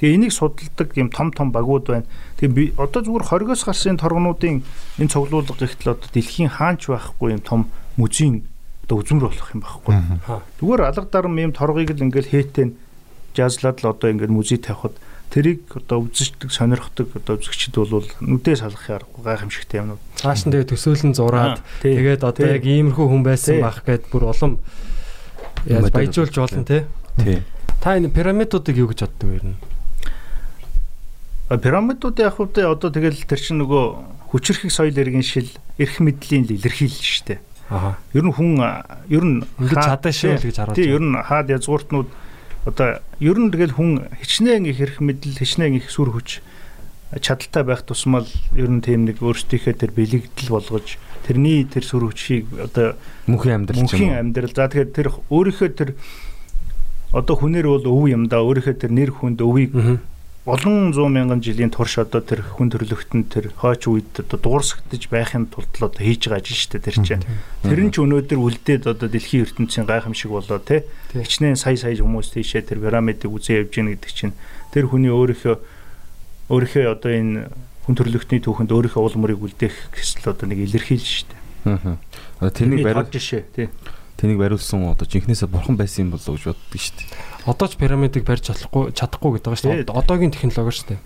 Тэгээ 0.01 0.17
энийг 0.17 0.33
судалдаг 0.33 0.97
юм 0.97 1.13
том 1.13 1.29
том 1.29 1.53
багууд 1.53 1.85
байна. 1.93 2.09
Тэгээ 2.41 2.81
одоо 2.81 3.05
зүгээр 3.05 3.29
хоригоос 3.29 3.69
гарсан 3.69 4.01
торгонуудын 4.01 4.65
энэ 4.97 5.13
цуглуулга 5.13 5.61
гихтэл 5.61 5.93
одоо 5.93 6.09
дэлхийн 6.09 6.49
хаанч 6.49 6.89
байхгүй 6.89 7.37
юм 7.37 7.45
том 7.45 7.69
музейн 8.01 8.49
одоо 8.89 9.05
үзмэр 9.05 9.29
болох 9.29 9.51
юм 9.53 9.61
байхгүй. 9.61 9.93
Зүгээр 10.57 10.89
алга 10.89 11.05
дарам 11.05 11.37
юм 11.37 11.53
торгыг 11.53 11.93
л 11.93 12.05
ингээл 12.09 12.33
хээтэн 12.33 12.81
жазлаад 13.37 13.85
л 13.85 13.93
одоо 13.93 14.09
ингээд 14.09 14.33
музей 14.33 14.57
тавихад 14.57 14.97
тэрийг 15.31 15.63
одоо 15.79 16.05
үзэгчдэг 16.05 16.51
сонирхдаг 16.51 17.09
одоо 17.15 17.39
үзэгчд 17.39 17.75
бол 17.79 18.07
нүдээ 18.21 18.57
салах 18.59 18.85
аргагүй 18.91 19.23
гайхамшигтай 19.23 19.81
юмнууд. 19.81 20.03
Цааш 20.19 20.45
нь 20.45 20.53
тэгээ 20.53 20.71
төсөөлөн 20.75 21.15
зураад 21.15 21.63
тэгээд 21.87 22.27
одоо 22.27 22.47
яг 22.51 22.67
иймэрхүү 22.67 23.07
хүн 23.07 23.23
байсан 23.23 23.63
байх 23.63 23.87
гэд 23.87 24.11
бүр 24.11 24.35
улам 24.35 24.59
баяжуулж 25.65 26.35
болно 26.35 26.65
те. 26.67 26.91
Тий. 27.23 27.43
Та 27.79 27.97
энэ 27.97 28.11
пирамидуудыг 28.11 28.77
юу 28.77 28.91
гэж 28.91 29.07
боддог 29.07 29.29
вэ? 29.31 29.55
Пирамидууд 31.57 32.19
яг 32.19 32.37
хувьд 32.37 32.59
одоо 32.59 32.91
тэгэл 32.91 33.25
тэр 33.27 33.41
чинь 33.41 33.63
нөгөө 33.63 34.31
хүчрхэг 34.31 34.71
соёл 34.71 34.95
иргэн 34.95 35.27
шил 35.27 35.51
эрх 35.79 35.99
мэдлийн 35.99 36.47
илэрхийлэл 36.47 37.07
шүү 37.07 37.27
дээ. 37.27 37.41
Аа. 37.71 37.99
Ер 38.15 38.25
нь 38.27 38.35
хүн 38.35 38.59
ер 39.11 39.25
нь 39.27 39.43
ингэж 39.59 39.79
чадаа 39.79 40.13
шүү 40.15 40.39
л 40.39 40.47
гэж 40.47 40.57
харуулж. 40.59 40.79
Тий, 40.79 40.91
ер 40.91 41.03
нь 41.03 41.15
хаад 41.19 41.51
язгууртнууд 41.51 42.11
одоо 42.65 43.01
ер 43.21 43.37
нь 43.41 43.51
тэгэл 43.51 43.77
хүн 43.77 44.09
хичнээн 44.21 44.69
их 44.69 44.81
эрх 44.81 45.01
мэдэл 45.01 45.41
хичнээн 45.41 45.81
их 45.81 45.89
сүр 45.89 46.13
хүч 46.13 46.45
чадaltaй 47.19 47.65
байх 47.65 47.83
тусмал 47.83 48.29
ер 48.55 48.71
нь 48.71 48.85
тийм 48.85 49.09
нэг 49.09 49.19
өөрсдийнхээ 49.19 49.75
тэр 49.75 49.91
бэлэгдэл 49.97 50.53
болгож 50.55 51.01
тэрний 51.27 51.67
тэр 51.67 51.83
сүр 51.83 52.07
хүчийг 52.07 52.47
одоо 52.55 52.95
мөнхийн 53.27 53.67
амьдрал 53.67 53.83
мөнхийн 53.83 54.15
амьдрал. 54.15 54.55
За 54.55 54.71
тэгэхээр 54.71 54.95
тэр 54.95 55.09
өөрийнхөө 55.27 55.71
тэр 55.75 55.91
одоо 57.11 57.35
хүнээр 57.35 57.67
бол 57.67 57.87
өв 57.91 58.05
юм 58.15 58.31
да. 58.31 58.45
Өөрийнхөө 58.47 58.77
тэр 58.79 58.93
нэр 58.95 59.11
хүнд 59.11 59.43
өвийг 59.43 59.75
олон 60.47 60.93
зуун 60.97 61.13
мянган 61.13 61.43
жилийн 61.45 61.69
турш 61.69 62.01
одоо 62.01 62.25
тэр 62.25 62.41
хүн 62.41 62.73
төрөлхтөнд 62.73 63.29
тэр 63.29 63.53
хойч 63.61 63.93
үед 63.93 64.25
одоо 64.25 64.41
дуурсагдж 64.41 65.13
байхын 65.13 65.53
тулд 65.53 65.69
л 65.77 65.85
одоо 65.85 66.01
хийж 66.01 66.33
байгаа 66.33 66.41
ажил 66.41 66.57
шүү 66.57 66.73
дээ 66.81 66.87
тэр 66.89 66.97
чинь. 67.05 67.25
Тэр 67.61 67.81
нь 67.85 67.93
ч 67.93 68.01
өнөөдөр 68.01 68.41
үлдээд 68.41 68.89
одоо 68.89 69.09
дэлхийн 69.13 69.45
ертөнцийн 69.45 69.85
гайхамшиг 69.85 70.33
болоо 70.33 70.57
те. 70.65 70.89
Хичнээн 71.13 71.61
сая 71.61 71.77
сая 71.77 71.93
хүмүүс 71.93 72.33
тийшээ 72.33 72.73
тэр 72.73 72.81
пирамидыг 72.81 73.29
үзээ 73.29 73.69
явж 73.69 73.73
гин 73.77 73.93
гэдэг 73.93 74.13
чинь 74.17 74.33
тэр 74.73 74.89
хүний 74.89 75.13
өөрийнхөө 75.13 75.61
өөрийнхөө 76.49 76.85
одоо 76.89 77.11
энэ 77.13 77.53
хүн 77.85 77.95
төрөлхтний 78.01 78.41
түүхэнд 78.41 78.73
өөрийнхөө 78.73 79.03
улмыг 79.05 79.45
үлдээх 79.45 79.93
гэсэл 79.93 80.33
одоо 80.33 80.49
нэг 80.49 80.65
илэрхийлж 80.65 81.05
шүү 81.05 81.29
дээ. 81.29 81.41
Аа. 82.41 82.49
Тэрнийг 82.49 82.89
бариулж 82.89 83.13
тий. 83.53 83.69
Тэнийг 84.17 84.41
бариулсан 84.41 84.89
одоо 84.89 85.05
жинхнээсээ 85.05 85.53
бурхан 85.53 85.77
байсан 85.77 86.09
юм 86.09 86.17
болоо 86.17 86.33
гэж 86.37 86.49
боддог 86.49 86.81
шүү 86.81 86.97
дээ. 86.97 87.09
Одоо 87.47 87.67
ч 87.69 87.77
пирамидыг 87.81 88.25
барьж 88.25 88.53
чадахгүй 88.53 88.93
чадахгүй 88.93 89.41
гэдэг 89.41 89.49
байгаа 89.49 89.61
шүү 89.61 89.71
дээ. 89.87 89.97
Одоогийн 89.97 90.33
технологи 90.35 90.75
шүү 90.77 90.89
дээ. 90.93 91.01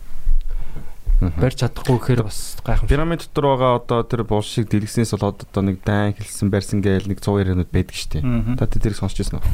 Барьж 1.39 1.57
чадахгүй 1.63 1.97
гэхээр 1.99 2.23
бас 2.27 2.59
гайхамшиг. 2.67 2.91
Пирамид 2.91 3.23
дотор 3.23 3.45
байгаа 3.55 3.73
одоо 3.79 4.01
тэр 4.03 4.27
булшиг 4.27 4.67
дэлгэснээс 4.67 5.15
болоод 5.15 5.47
одоо 5.47 5.63
нэг 5.63 5.79
дайн 5.87 6.13
хэлсэн 6.19 6.51
барьсан 6.51 6.83
гээл 6.83 7.07
нэг 7.07 7.23
100 7.23 7.39
яриануд 7.39 7.71
байдаг 7.71 7.95
шүү 7.95 8.11
дээ. 8.19 8.59
Та 8.59 8.67
тэрийг 8.67 8.99
сонсч 8.99 9.23
ирсэн 9.23 9.39
үү? 9.39 9.47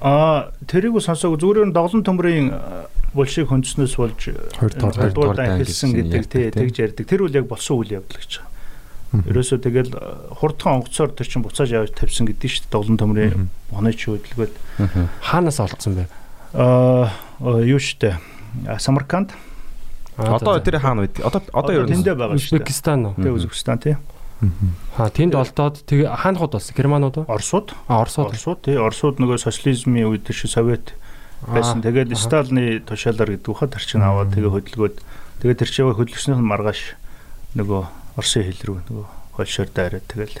Аа 0.00 0.54
тэрийг 0.64 0.96
үү 0.96 1.04
сонсоогүй 1.04 1.36
зүгээр 1.36 1.68
нь 1.68 1.76
доглон 1.76 2.06
төмрийн 2.06 2.46
булшиг 3.12 3.50
хөндөснөөс 3.52 3.94
болж 3.98 4.22
Хоёр 4.56 4.72
дахь 4.72 4.94
хоёр 4.94 5.12
хоёрдугаар 5.12 5.36
дахь 5.36 5.48
дай 5.52 5.58
хэлсэн 5.66 5.90
гэдэг 5.92 6.54
тэгж 6.54 6.74
ярьдаг. 6.80 7.04
Тэр 7.04 7.28
үл 7.28 7.34
яг 7.34 7.50
болсон 7.50 7.82
үйл 7.82 7.98
явдал 7.98 8.16
гэж 8.16 8.40
байгаа. 8.40 8.57
Ерөөсөө 9.08 9.58
тэгэл 9.64 9.92
э, 9.96 10.00
хурдхан 10.36 10.84
онгоцоор 10.84 11.16
тэр 11.16 11.28
чинь 11.28 11.44
буцааж 11.44 11.72
явж 11.72 11.96
тавьсан 11.96 12.28
гэдэг 12.28 12.48
шүү 12.48 12.62
дээ. 12.68 12.72
Доглон 12.76 13.00
төмрийн 13.00 13.48
оны 13.72 13.96
ч 13.96 14.12
хөдөлгөөд 14.12 14.52
Хаанаас 15.24 15.60
олцсон 15.64 15.96
бэ? 15.96 16.04
аа 16.52 17.08
э, 17.40 17.64
юу 17.64 17.80
шүү 17.80 17.96
дээ. 18.04 18.16
Самарканд 18.76 19.32
Одоо 20.18 20.58
тэр 20.58 20.82
хаана 20.82 21.06
байдаг? 21.06 21.22
Одоо 21.24 21.42
одоо 21.54 21.72
ер 21.72 21.86
нь 21.86 21.94
тэндээ 21.94 22.14
байгаа 22.18 22.36
шүү 22.36 22.58
дээ. 22.58 22.66
Узбекистан 22.66 23.06
уу? 23.06 23.14
Тэгээ 23.14 23.36
Үзбекистан 23.38 23.78
тий. 23.78 23.94
Ха 24.98 25.10
тэнд 25.14 25.34
олдоод 25.38 25.86
тэгээ 25.86 26.10
хаанахуд 26.10 26.52
болсон? 26.58 26.74
Германууд 26.74 27.16
уу? 27.22 27.26
Оросууд 27.30 27.70
А 27.86 28.02
Оросууд. 28.02 28.34
Оросууд 28.34 28.60
тий 28.66 28.74
Оросууд 28.74 29.22
нөгөө 29.22 29.38
социализмын 29.38 30.10
үед 30.10 30.26
шиг 30.34 30.50
совет 30.50 30.98
байсан. 31.46 31.86
Тэгээд 31.86 32.10
Сталины 32.18 32.82
тушаалаар 32.82 33.38
гэдэг 33.38 33.46
ухад 33.46 33.78
тарчин 33.78 34.02
аваад 34.02 34.34
тэгээ 34.34 34.50
хөдөлгөөд 34.50 34.96
тэгээ 35.38 35.54
тэр 35.54 35.70
чинь 35.70 35.86
хөдөлгөснөх 35.94 36.42
нь 36.42 36.50
маргааш 36.50 36.98
нөгөө 37.54 37.82
Оросын 38.18 38.42
хэл 38.42 38.62
рүү 38.66 38.78
нөгөө 38.90 39.06
Польшоор 39.38 39.70
дайраад 39.70 40.06
тэгэл 40.10 40.36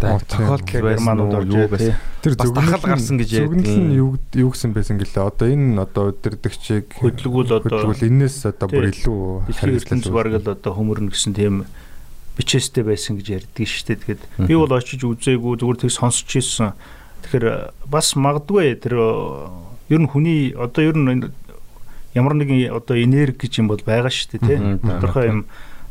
тохиолдол 0.00 0.80
байсан 0.80 1.04
Германууд 1.04 1.34
уу 1.34 1.40
орж 1.44 1.70
байсан? 1.76 1.96
Тэр 2.24 2.34
дахал 2.40 2.80
гарсан 2.80 3.20
гэж 3.20 3.30
Зүгнэл 3.36 3.76
нь 3.76 3.92
ярьдаг. 3.92 4.00
юу 4.00 4.10
юу 4.32 4.50
гэсэн 4.56 4.72
байсан 4.72 4.96
гэлээ. 4.96 5.28
Одоо 5.28 5.48
энэ 5.52 5.76
одоо 5.84 6.04
өдөрдөгчийг 6.16 6.96
хөдөлгүүл 6.96 7.52
одоо 7.60 7.68
хөдөлгүүл 7.68 8.08
энээс 8.08 8.36
одоо 8.48 8.68
бүр 8.72 8.88
илүү 8.96 9.20
ертөнц 9.60 10.08
бараг 10.08 10.40
л 10.40 10.48
одоо 10.56 10.72
хөмөрнө 10.72 11.12
гэсэн 11.12 11.36
тийм 11.36 11.68
бичээстэй 12.40 12.84
байсан 12.88 13.20
гэж 13.20 13.44
ярьдаг 13.44 13.66
шүү 13.68 13.84
дээ. 13.92 14.00
Тэгээд 14.00 14.22
би 14.48 14.54
бол 14.56 14.72
очиж 14.72 15.04
үзээгүй 15.04 15.60
зүгээр 15.60 15.78
тийг 15.84 15.92
сонсч 15.92 16.32
ирсэн. 16.40 16.72
Тэгэхээр 17.28 17.76
бас 17.92 18.16
магадгүй 18.16 18.80
тэр 18.80 18.96
э, 18.96 19.92
ер 19.92 20.00
нь 20.00 20.08
хүний 20.08 20.56
одоо 20.56 20.80
ер 20.80 20.96
нь 20.96 21.28
ямар 22.16 22.34
нэгэн 22.40 22.72
одоо 22.72 22.96
энерги 22.96 23.44
гэж 23.44 23.60
юм 23.60 23.68
бол 23.68 23.84
байгаа 23.84 24.08
шүү 24.08 24.40
дээ 24.40 24.80
Тодорхой 24.80 25.28
юм. 25.28 25.40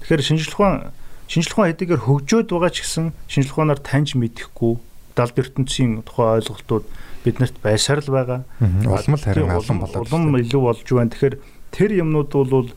Тэгэхээр 0.01 0.23
шинжлэх 0.23 0.59
ухаан 0.59 0.91
шинжлэх 1.27 1.55
ухаан 1.57 1.71
хэдийгээр 1.73 2.05
хөгжөөд 2.05 2.47
байгаа 2.49 2.71
ч 2.71 2.77
гэсэн 2.83 3.05
шинжлэх 3.27 3.55
ухаанаар 3.55 3.81
таньж 3.83 4.15
мэдэхгүй 4.17 4.73
далд 5.15 5.35
ертөнцийн 5.35 6.01
тухай 6.07 6.39
ойлголтууд 6.39 6.85
биднэрт 7.23 7.57
байсаар 7.59 7.99
л 7.99 8.09
байгаа. 8.15 8.39
улам 8.59 9.15
л 9.15 9.23
харин 9.23 9.51
улам 9.51 9.79
болоод 9.83 10.07
улам 10.07 10.39
илүү 10.39 10.61
болж 10.63 10.87
байна. 10.87 11.11
Тэгэхээр 11.11 11.35
тэр 11.75 11.89
юмнууд 11.99 12.31
бол 12.31 12.71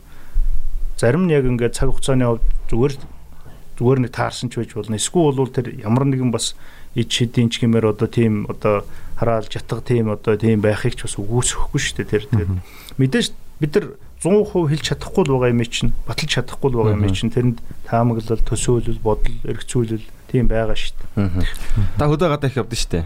зарим 0.99 1.25
нь 1.25 1.33
яг 1.33 1.47
ингээд 1.47 1.73
цаг 1.79 1.89
хугацааны 1.89 2.27
хувьд 2.27 2.45
зүгээр 2.69 2.93
зүгээр 3.79 3.99
нэг 4.03 4.11
таарсан 4.11 4.51
ч 4.51 4.59
байж 4.59 4.71
болно. 4.75 4.99
Эсвэл 4.99 5.39
бол 5.39 5.49
тэр 5.49 5.73
ямар 5.79 6.05
нэгэн 6.05 6.29
бас 6.29 6.53
ид 6.93 7.09
шидийн 7.09 7.49
ч 7.49 7.63
гэмээр 7.63 7.95
одоо 7.95 8.07
тийм 8.11 8.45
одоо 8.51 8.85
хараал 9.17 9.47
жатга 9.49 9.81
тийм 9.81 10.11
одоо 10.13 10.37
тийм 10.37 10.61
байхыг 10.61 10.93
ч 10.99 11.07
бас 11.07 11.17
үгүйсэхгүй 11.17 11.79
шүү 11.79 11.95
дээ. 12.03 12.11
Тэр 12.11 12.23
тэгээд 12.29 12.51
мэдээж 12.99 13.27
бид 13.63 13.71
нар 13.73 13.85
100% 14.23 14.71
хэлж 14.71 14.83
чадахгүй 14.87 15.23
л 15.27 15.35
байгаа 15.35 15.51
юм 15.51 15.63
чинь 15.67 15.91
баталж 16.07 16.31
чадахгүй 16.31 16.69
л 16.71 16.77
байгаа 16.79 16.95
юм 17.03 17.11
чинь 17.11 17.33
тэрэнд 17.33 17.59
таамаглал 17.83 18.39
төсөөлөл 18.39 19.03
бодол 19.03 19.35
эргцүүлэл 19.43 20.07
тийм 20.31 20.47
байгаа 20.47 20.73
шүү 20.79 20.95
дээ. 21.19 21.43
Та 21.99 22.07
хөдөө 22.07 22.29
гадаа 22.31 22.47
их 22.47 22.57
явдсан 22.57 22.79
шүү 22.79 22.91
дээ. 23.03 23.05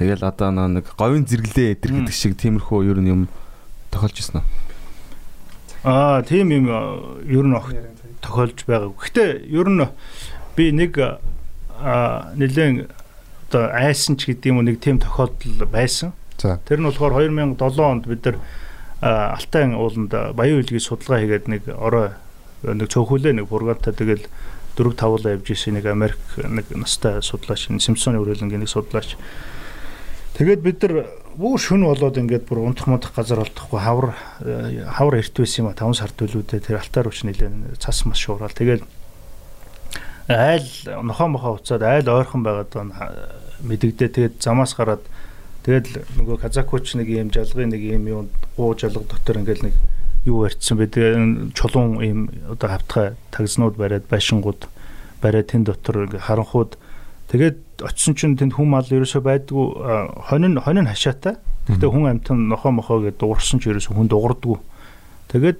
Тэгэл 0.00 0.24
одоо 0.24 0.50
нэг 0.50 0.88
говийн 0.96 1.28
зэрэглээ 1.28 1.76
эдэр 1.76 1.92
гэдэг 2.00 2.14
шиг 2.16 2.34
тиймэрхүү 2.40 2.88
ер 2.88 2.98
нь 3.04 3.12
юм 3.12 3.22
тохиолж 3.92 4.16
ирсэн 4.16 4.40
үү? 4.40 4.46
Аа 5.84 6.22
тийм 6.24 6.50
юм 6.50 6.66
э, 6.68 6.80
ер 7.28 7.44
нь 7.44 7.54
огт 7.54 7.76
тохиолж 8.24 8.64
байгаа. 8.64 8.90
Гэхдээ 8.96 9.48
ер 9.52 9.68
нь 9.68 9.84
би 10.56 10.72
нэг 10.72 10.96
аа 11.80 12.32
нэлээд 12.36 12.90
одоо 13.50 13.64
айсан 13.74 14.16
ч 14.16 14.30
гэдэг 14.30 14.50
юм 14.50 14.62
уу 14.62 14.66
нэг 14.66 14.80
тийм 14.80 15.02
тохиолдол 15.02 15.66
байсан. 15.66 16.12
За. 16.38 16.60
Тэр 16.64 16.80
нь 16.80 16.88
болохоор 16.88 17.18
2007 17.18 17.80
онд 17.80 18.04
бид 18.06 18.24
нар 18.24 18.36
аа, 19.00 19.36
Алтай 19.36 19.68
ууланд 19.72 20.12
баян 20.36 20.60
үйлгийн 20.60 20.84
судалгаа 20.84 21.20
хийгээд 21.20 21.46
нэг 21.48 21.62
орой 21.72 22.12
нэг 22.62 22.88
цөөхөлөө 22.92 23.40
нэг 23.40 23.48
фургаантай 23.48 23.96
тэгэл 23.96 24.24
4 24.76 24.94
5 24.96 25.28
явж 25.28 25.46
исэн 25.50 25.80
нэг 25.80 25.86
Америк 25.88 26.20
нэг 26.36 26.68
настай 26.76 27.20
судлаач 27.22 27.68
Симпсоны 27.68 28.20
үрэлэнгийн 28.20 28.64
нэг 28.64 28.70
судлаач. 28.70 29.16
Тэгээд 30.36 30.60
бид 30.60 30.78
нар 30.84 31.08
бүр 31.36 31.58
шүн 31.60 31.84
болоод 31.84 32.16
ингээд 32.20 32.48
бүр 32.48 32.64
унтах 32.64 32.88
мудах 32.88 33.12
газар 33.14 33.40
олдохгүй 33.44 33.80
хавар 33.80 34.12
э, 34.44 34.84
хавар 34.88 35.20
эрт 35.20 35.34
байсан 35.36 35.64
юм 35.64 35.70
а 35.70 35.78
5 35.78 36.00
сар 36.00 36.12
төлөвдөө 36.16 36.60
тэр 36.64 36.80
алтаар 36.80 37.08
ууч 37.08 37.24
нэлээд 37.24 37.80
цас 37.80 38.04
мас 38.04 38.18
шуурал 38.18 38.52
тэгээд 38.52 38.82
айл 40.28 40.68
нохоо 41.02 41.28
мохоо 41.28 41.52
уцаад 41.58 41.82
айл 41.82 42.08
ойрхон 42.08 42.42
байгаад 42.42 42.70
байгаа 42.72 43.10
мэдэгдээ 43.62 44.08
тэгээд 44.08 44.34
замаас 44.42 44.74
гараад 44.74 45.04
тэгээд 45.70 46.18
нөгөө 46.18 46.36
казакууч 46.42 46.98
нэг 46.98 47.08
юм 47.14 47.30
жалгын 47.30 47.70
нэг 47.70 47.82
юм 47.94 48.04
юу 48.10 48.20
гуу 48.58 48.74
жалга 48.74 49.06
дотор 49.06 49.38
ингээд 49.38 49.62
нэг 49.62 49.74
юу 50.26 50.42
барьцсан 50.42 50.82
бэ? 50.82 50.90
Тэгээд 50.90 51.54
чулуун 51.54 52.02
юм 52.02 52.20
одоо 52.50 52.74
хавтгай 52.74 53.14
тагзнууд 53.30 53.78
бариад 53.78 54.10
байшингууд 54.10 54.66
бариад 55.22 55.46
тэн 55.46 55.62
дотор 55.62 56.10
ингээд 56.10 56.26
харанхууд. 56.26 56.74
Тэгээд 57.30 57.86
очисон 57.86 58.14
чинь 58.18 58.34
тэнд 58.34 58.58
хүм 58.58 58.74
мал 58.74 58.82
ерөөсөө 58.82 59.22
байдгүй 59.22 59.64
хонин 60.26 60.58
хонин 60.58 60.90
хашаатай. 60.90 61.38
Гэхдээ 61.70 61.86
хүн 61.86 62.18
амтан 62.18 62.50
нохоо 62.50 62.74
мохоо 62.74 63.06
гэдэг 63.06 63.22
дуурсан 63.22 63.62
ч 63.62 63.70
ерөөсөө 63.70 63.94
хүн 63.94 64.10
дуурдаггүй. 64.10 64.58
Тэгээд 65.30 65.58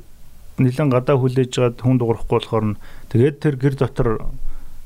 нэлен 0.58 0.90
гадаа 0.90 1.22
хүлээж 1.22 1.50
жаад 1.54 1.78
хүн 1.78 2.02
дуурахгүй 2.02 2.34
болохоор 2.34 2.66
нь 2.74 2.80
тэгээд 3.14 3.36
тэр 3.38 3.54
гэр 3.62 3.74
дотор 3.78 4.26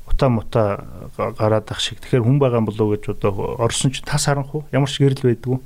утаа 0.07 0.29
мута 0.29 0.85
гараад 1.17 1.71
ах 1.71 1.79
шиг. 1.79 1.99
Тэгэхээр 1.99 2.23
хүн 2.23 2.39
байгаа 2.39 2.61
юм 2.61 2.69
болов 2.69 2.87
уу 2.87 2.93
гэж 2.95 3.17
одоо 3.17 3.57
орсон 3.59 3.91
ч 3.91 4.01
тас 4.05 4.25
харанхуу 4.25 4.65
ямар 4.71 4.89
ч 4.89 5.01
гэрэл 5.01 5.25
байдгүй. 5.25 5.59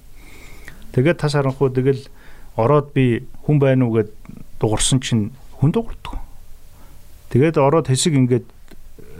Тэгээд 0.96 1.20
тас 1.20 1.34
харанхуу 1.36 1.70
тэгэл 1.70 2.08
ороод 2.56 2.94
би 2.94 3.28
хүн 3.46 3.60
байна 3.60 3.86
уу 3.86 4.00
гэд 4.00 4.12
дуурсан 4.60 5.00
чинь 5.00 5.32
хүн 5.60 5.72
дуурдаг. 5.72 6.20
Тэгээд 7.30 7.60
ороод 7.60 7.88
хэсэг 7.88 8.16
ингээд 8.16 8.48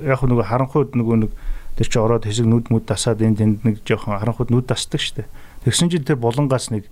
яг 0.04 0.24
нөгөө 0.24 0.46
харанхууд 0.48 0.96
нөгөө 0.96 1.18
нэг 1.28 1.32
тэр 1.80 1.88
чи 1.88 2.00
ороод 2.00 2.26
хэсэг 2.26 2.48
нүд 2.48 2.72
мүд 2.72 2.88
дасаад 2.88 3.22
энд 3.22 3.40
тэнд 3.40 3.64
нэг 3.64 3.76
жоохон 3.84 4.20
харанхууд 4.20 4.52
нүд 4.52 4.66
дасдаг 4.68 5.00
штэ. 5.00 5.28
Тэгсэн 5.64 5.92
чинь 5.92 6.08
тэр 6.08 6.20
булангаас 6.20 6.72
нэг 6.72 6.88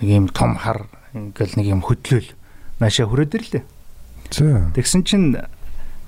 нэг 0.00 0.08
юм 0.08 0.26
том 0.28 0.56
хар 0.56 0.88
ингээл 1.12 1.56
нэг 1.56 1.66
юм 1.72 1.82
хөдлөөл 1.84 2.32
наашаа 2.80 3.06
хүрээд 3.08 3.36
ирлээ. 3.36 3.64
Тэгсэн 4.76 5.02
чинь 5.04 5.36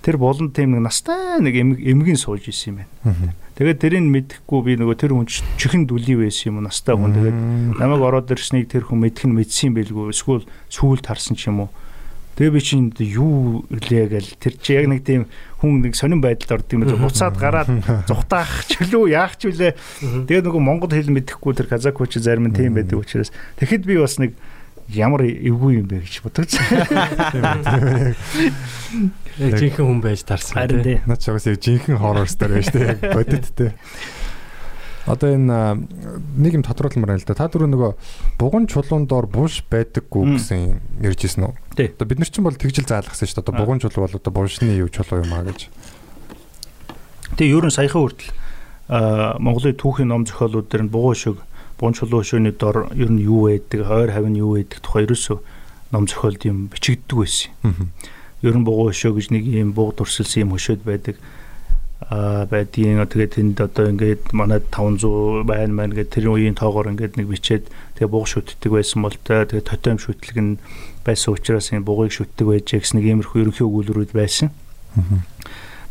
тэр 0.01 0.17
булан 0.17 0.51
тийм 0.51 0.73
нэг 0.77 0.83
настай 0.89 1.41
нэг 1.45 1.55
эмг- 1.55 1.83
эмгэн 1.85 2.17
сууж 2.17 2.49
исэн 2.49 2.73
юм 2.73 2.77
байна. 3.05 3.35
Тэгээд 3.61 3.79
тэрийг 3.85 4.05
мэдэхгүй 4.09 4.61
би 4.65 4.73
нөгөө 4.81 4.97
тэр 4.97 5.13
хүн 5.13 5.29
чихэн 5.29 5.85
дүлий 5.85 6.17
байсан 6.17 6.57
юм 6.57 6.65
настай 6.65 6.97
хүн. 6.97 7.13
Тэгээд 7.13 7.39
намайг 7.77 8.01
ороод 8.01 8.33
ирснийг 8.33 8.73
тэр 8.73 8.89
хүн 8.89 9.05
мэдэх 9.05 9.29
нь 9.29 9.37
мэдсэн 9.37 9.77
байлгүй. 9.77 10.17
Эсвэл 10.17 10.49
сүүлд 10.73 11.05
харсан 11.05 11.37
ч 11.37 11.53
юм 11.53 11.69
уу. 11.69 11.71
Тэгээ 12.41 12.55
би 12.57 12.61
чинь 12.65 12.89
юу 13.05 13.69
илээ 13.69 14.09
гээл 14.17 14.31
тэр 14.41 14.55
чи 14.57 14.73
яг 14.81 14.89
нэг 14.89 15.05
тийм 15.05 15.29
хүн 15.61 15.85
нэг 15.85 15.93
сонирн 15.93 16.25
байдалд 16.25 16.65
орд 16.65 16.73
юм 16.73 16.89
уу 16.89 16.97
буцаад 17.05 17.37
гараад 17.37 17.69
зүхтаах 18.09 18.65
ч 18.65 18.81
үлээ 18.81 19.13
яах 19.13 19.37
ч 19.37 19.53
үлээ. 19.53 19.77
Тэгээ 20.25 20.49
нөгөө 20.49 20.63
монгол 20.65 20.89
хэл 20.89 21.13
мэдэхгүй 21.13 21.53
тэр 21.61 21.69
казакууч 21.69 22.17
зарим 22.17 22.49
нь 22.49 22.57
тийм 22.57 22.73
байдаг 22.81 22.97
учраас. 23.05 23.29
Тэгэхэд 23.61 23.85
би 23.85 24.01
бас 24.01 24.17
нэг 24.17 24.33
ямар 24.95 25.23
эвгүй 25.27 25.81
юм 25.81 25.87
бэ 25.91 26.03
гэж 26.03 26.15
бодож. 26.25 26.51
Яг 29.41 29.57
жинхэнэ 29.57 29.87
хүн 29.87 30.01
байж 30.03 30.25
тарсан. 30.27 30.57
Харин 30.59 30.83
тий. 30.83 30.99
дээ. 30.99 31.07
Наад 31.07 31.23
чагаас 31.23 31.47
яг 31.47 31.61
жинхэнэ 31.63 31.99
хоррор 31.99 32.29
стори 32.29 32.59
байж 32.59 32.69
тээ 32.75 32.87
яг 32.91 33.01
бодит 33.15 33.47
тээ. 33.55 33.73
Одоо 35.07 35.33
энэ 35.33 35.87
нэг 36.37 36.53
юм 36.61 36.65
тодруулмаар 36.67 37.17
байна 37.17 37.23
л 37.23 37.27
да. 37.27 37.39
Та 37.39 37.49
дөрөв 37.49 37.71
нөгөө 37.73 37.93
буган 38.37 38.69
чулуун 38.69 39.09
доор 39.09 39.27
булш 39.31 39.65
байдаггүй 39.71 40.37
гэсэн 40.37 41.03
ярьж 41.03 41.25
ирсэн 41.25 41.49
үү? 41.49 41.55
Одоо 41.97 42.07
бид 42.07 42.21
нар 42.21 42.29
чинь 42.29 42.45
бол 42.45 42.55
тэгжил 42.55 42.85
заалгасан 42.85 43.27
шүү 43.27 43.41
дээ. 43.41 43.45
Одоо 43.49 43.55
буган 43.57 43.81
чулуу 43.81 44.05
бол 44.05 44.19
одоо 44.21 44.33
булшны 44.35 44.77
юу 44.77 44.93
чулуу 44.93 45.25
юм 45.25 45.33
аа 45.33 45.49
гэж. 45.49 45.73
Тэгээ 47.41 47.57
ерөн 47.57 47.73
саяхан 47.73 48.03
хүртэл 48.05 48.31
аа 48.93 49.39
Монголын 49.41 49.79
түүхийн 49.81 50.11
ном 50.11 50.29
зохиолууд 50.29 50.69
дээр 50.69 50.85
нь 50.85 50.93
бугуй 50.93 51.17
шиг 51.17 51.41
бун 51.81 51.97
чулуу 51.97 52.21
хөшөөний 52.21 52.53
дор 52.53 52.93
ер 52.93 53.09
нь 53.09 53.25
юу 53.25 53.49
байдаг, 53.49 53.89
ойр 53.89 54.13
хавь 54.13 54.29
нь 54.29 54.39
юу 54.39 54.61
байдаг 54.61 54.85
тухай 54.85 55.09
ерөөсөө 55.09 55.39
ном 55.97 56.05
зохиолд 56.07 56.45
юм 56.45 56.69
бичигддэг 56.69 57.17
байсан. 57.17 57.51
Ер 58.45 58.55
нь 58.55 58.65
бугуун 58.69 58.93
хөшөө 58.93 59.17
гэж 59.17 59.27
нэг 59.33 59.45
юм 59.49 59.73
бууг 59.73 59.97
дурсалсан 59.97 60.45
юм 60.45 60.53
хөшөөд 60.53 60.85
байдаг 60.85 61.17
а 62.11 62.47
байдгийн 62.49 63.05
тэгээд 63.05 63.37
тэнд 63.37 63.61
одоо 63.61 63.93
ингээд 63.93 64.33
манай 64.33 64.61
500 64.73 65.45
байна 65.45 65.73
маань 65.73 65.93
гэдэг 65.93 66.11
тэр 66.11 66.33
үеийн 66.33 66.57
тоогоор 66.57 66.89
ингээд 66.97 67.21
нэг 67.21 67.29
бичээд 67.29 67.69
тэгээ 68.01 68.09
бууг 68.09 68.25
шүтдэг 68.25 68.73
байсан 68.73 69.05
бол 69.05 69.13
тэгээ 69.13 69.69
тотем 69.69 70.01
шүтлэг 70.01 70.37
нь 70.41 70.57
байсан 71.05 71.37
учраас 71.37 71.71
энэ 71.77 71.85
буугыг 71.85 72.11
шүтдэг 72.11 72.47
байж 72.49 72.73
гэсэн 72.73 72.99
нэг 72.99 73.07
иймэрхүү 73.21 73.41
ерөнхий 73.45 73.69
өгүүлбэрүүд 73.69 74.13
байсан. 74.17 74.49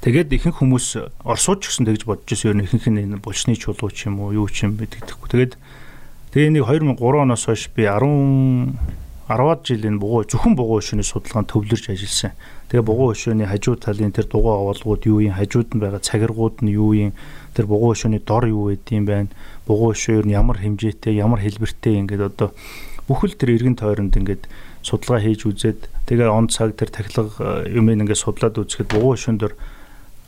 Тэгээд 0.02 0.34
ихэнх 0.34 0.64
хүмүүс 0.64 0.88
орсууд 1.28 1.60
ч 1.62 1.70
гэсэн 1.70 1.86
тэгж 1.88 2.04
бодож 2.10 2.28
ирсэн 2.32 2.50
ер 2.52 2.58
нь 2.58 2.66
ихэнх 2.66 2.88
нь 2.90 3.02
энэ 3.06 3.22
булчны 3.22 3.54
чулуу 3.54 3.94
ч 3.94 4.10
юм 4.10 4.24
уу 4.24 4.34
юу 4.34 4.48
ч 4.50 4.66
юм 4.66 4.80
бидэгдэхгүй. 4.80 5.28
Тэгээд 5.30 5.54
тэгээ 6.34 6.50
нэг 6.54 6.66
2003 6.70 7.26
оноос 7.26 7.44
хойш 7.46 7.70
би 7.74 7.90
10 7.90 8.74
10-аад 9.30 9.62
жил 9.62 9.86
энэ 9.86 10.02
бугуу 10.02 10.26
зөвхөн 10.26 10.58
бугуу 10.58 10.82
хөшөөний 10.82 11.06
судалгаанд 11.06 11.54
төвлөрж 11.54 11.94
ажилласан. 11.94 12.34
Тэгээ 12.74 12.82
бугуу 12.82 13.14
хөшөөний 13.14 13.46
хажуу 13.46 13.78
талын 13.78 14.10
тэр 14.10 14.26
дугаа 14.26 14.58
оволгууд 14.66 15.06
юу 15.06 15.22
юм, 15.22 15.38
хажууд 15.38 15.78
нь 15.78 15.82
байгаа 15.86 16.02
цагиргууд 16.02 16.66
нь 16.66 16.74
юу 16.74 16.98
юм, 16.98 17.14
тэр 17.54 17.70
бугуу 17.70 17.94
хөшөөний 17.94 18.26
дор 18.26 18.50
юу 18.50 18.74
байдığım 18.74 19.06
байна. 19.06 19.30
Бугуу 19.70 19.94
хөшөө 19.94 20.26
нь 20.26 20.34
ямар 20.34 20.58
хэмжээтэй, 20.58 21.14
ямар 21.14 21.46
хэлбэртэй 21.46 22.02
ингээд 22.02 22.26
одоо 22.26 22.58
бүхэл 23.06 23.38
тэр 23.38 23.54
эргэн 23.54 23.78
тойронд 23.78 24.18
ингээд 24.18 24.50
судалгаа 24.82 25.22
хийж 25.22 25.46
үзээд 25.46 25.94
тэгээ 26.10 26.30
он 26.30 26.50
цаг 26.50 26.74
тэр 26.74 26.90
тахилга 26.90 27.70
юмыг 27.70 28.02
ингээд 28.02 28.22
судлаад 28.26 28.58
үзэхэд 28.58 28.90
бугуу 28.90 29.14
хөшөөнд 29.14 29.40
дор 29.46 29.54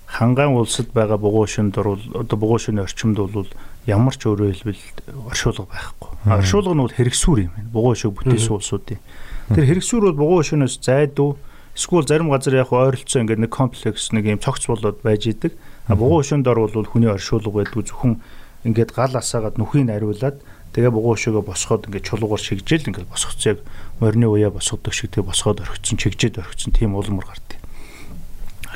хангаан 0.06 0.53
улсад 0.57 0.94
байгаа 0.94 1.18
бугуу 1.18 1.49
хөшөөнд 1.49 1.73
бол 1.73 2.02
одоо 2.22 2.38
бугуу 2.38 2.57
хөшөөний 2.61 2.86
орчимд 2.86 3.18
бол 3.18 3.49
ямар 3.90 4.14
ч 4.14 4.30
өөрөөр 4.30 4.53
хэлбэл 4.53 4.84
оршуулга 5.26 5.66
байхгүй. 5.66 6.10
Оршуулга 6.30 6.74
нь 6.78 6.84
бол 6.86 6.94
хэрэгсүүр 6.94 7.40
юм 7.49 7.53
байна. 7.58 7.70
Бугуун 7.74 7.95
өшөөг 7.98 8.14
бүтээсэн 8.14 8.53
улсуудын. 8.53 9.02
Тэр 9.49 9.66
хэрэгсүүр 9.66 10.03
бол 10.14 10.20
бугуун 10.22 10.41
өшөөнөөс 10.45 10.76
зайдуу 10.86 11.41
эсвэл 11.74 12.06
зарим 12.06 12.30
газар 12.30 12.62
яг 12.62 12.70
ойролцоо 12.70 13.26
ингээд 13.26 13.41
нэг 13.41 13.49
комплекс 13.49 14.14
нэг 14.14 14.30
юм 14.30 14.38
цогц 14.38 14.70
болоод 14.70 15.02
байж 15.02 15.26
идэг. 15.26 15.58
А 15.90 15.98
бугуун 15.98 16.22
өшөөнд 16.22 16.45
дор 16.45 16.62
бол 16.62 16.86
хүний 16.86 17.10
оршуулга 17.10 17.49
байдгүй 17.49 17.90
зөвхөн 17.90 18.22
ингээд 18.70 18.94
гал 18.94 19.18
асаагаад 19.18 19.58
нүхийг 19.58 19.90
ариулаад 19.90 20.38
тэгээ 20.78 20.94
бугуун 20.94 21.18
өшөөгөө 21.18 21.44
босгоод 21.49 21.90
ингээд 21.90 22.06
чулуугаар 22.06 22.44
шигжээл 22.44 22.88
ингээд 22.94 23.10
босгоцоо 23.10 23.58
яг 23.58 23.60
морины 23.98 24.30
уяа 24.30 24.53
босгодог 24.53 24.94
шиг 24.94 25.10
тэгээ 25.10 25.26
босгоод 25.26 25.66
орхицсон 25.66 25.98
чигжээд 25.98 26.38
орхицсон 26.38 26.72
тийм 26.72 26.94
улмар 26.94 27.26
гардаг. 27.26 27.60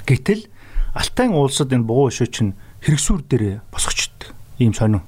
Гэтэл 0.10 0.50
Алтайн 0.96 1.36
уулсад 1.36 1.76
энэ 1.76 1.84
бугуун 1.84 2.10
өшөө 2.10 2.28
чинь 2.32 2.52
хэрэгсүүр 2.82 3.22
дээр 3.28 3.60
босгочдөг 3.70 4.15
ийм 4.60 4.74
сонин. 4.74 5.02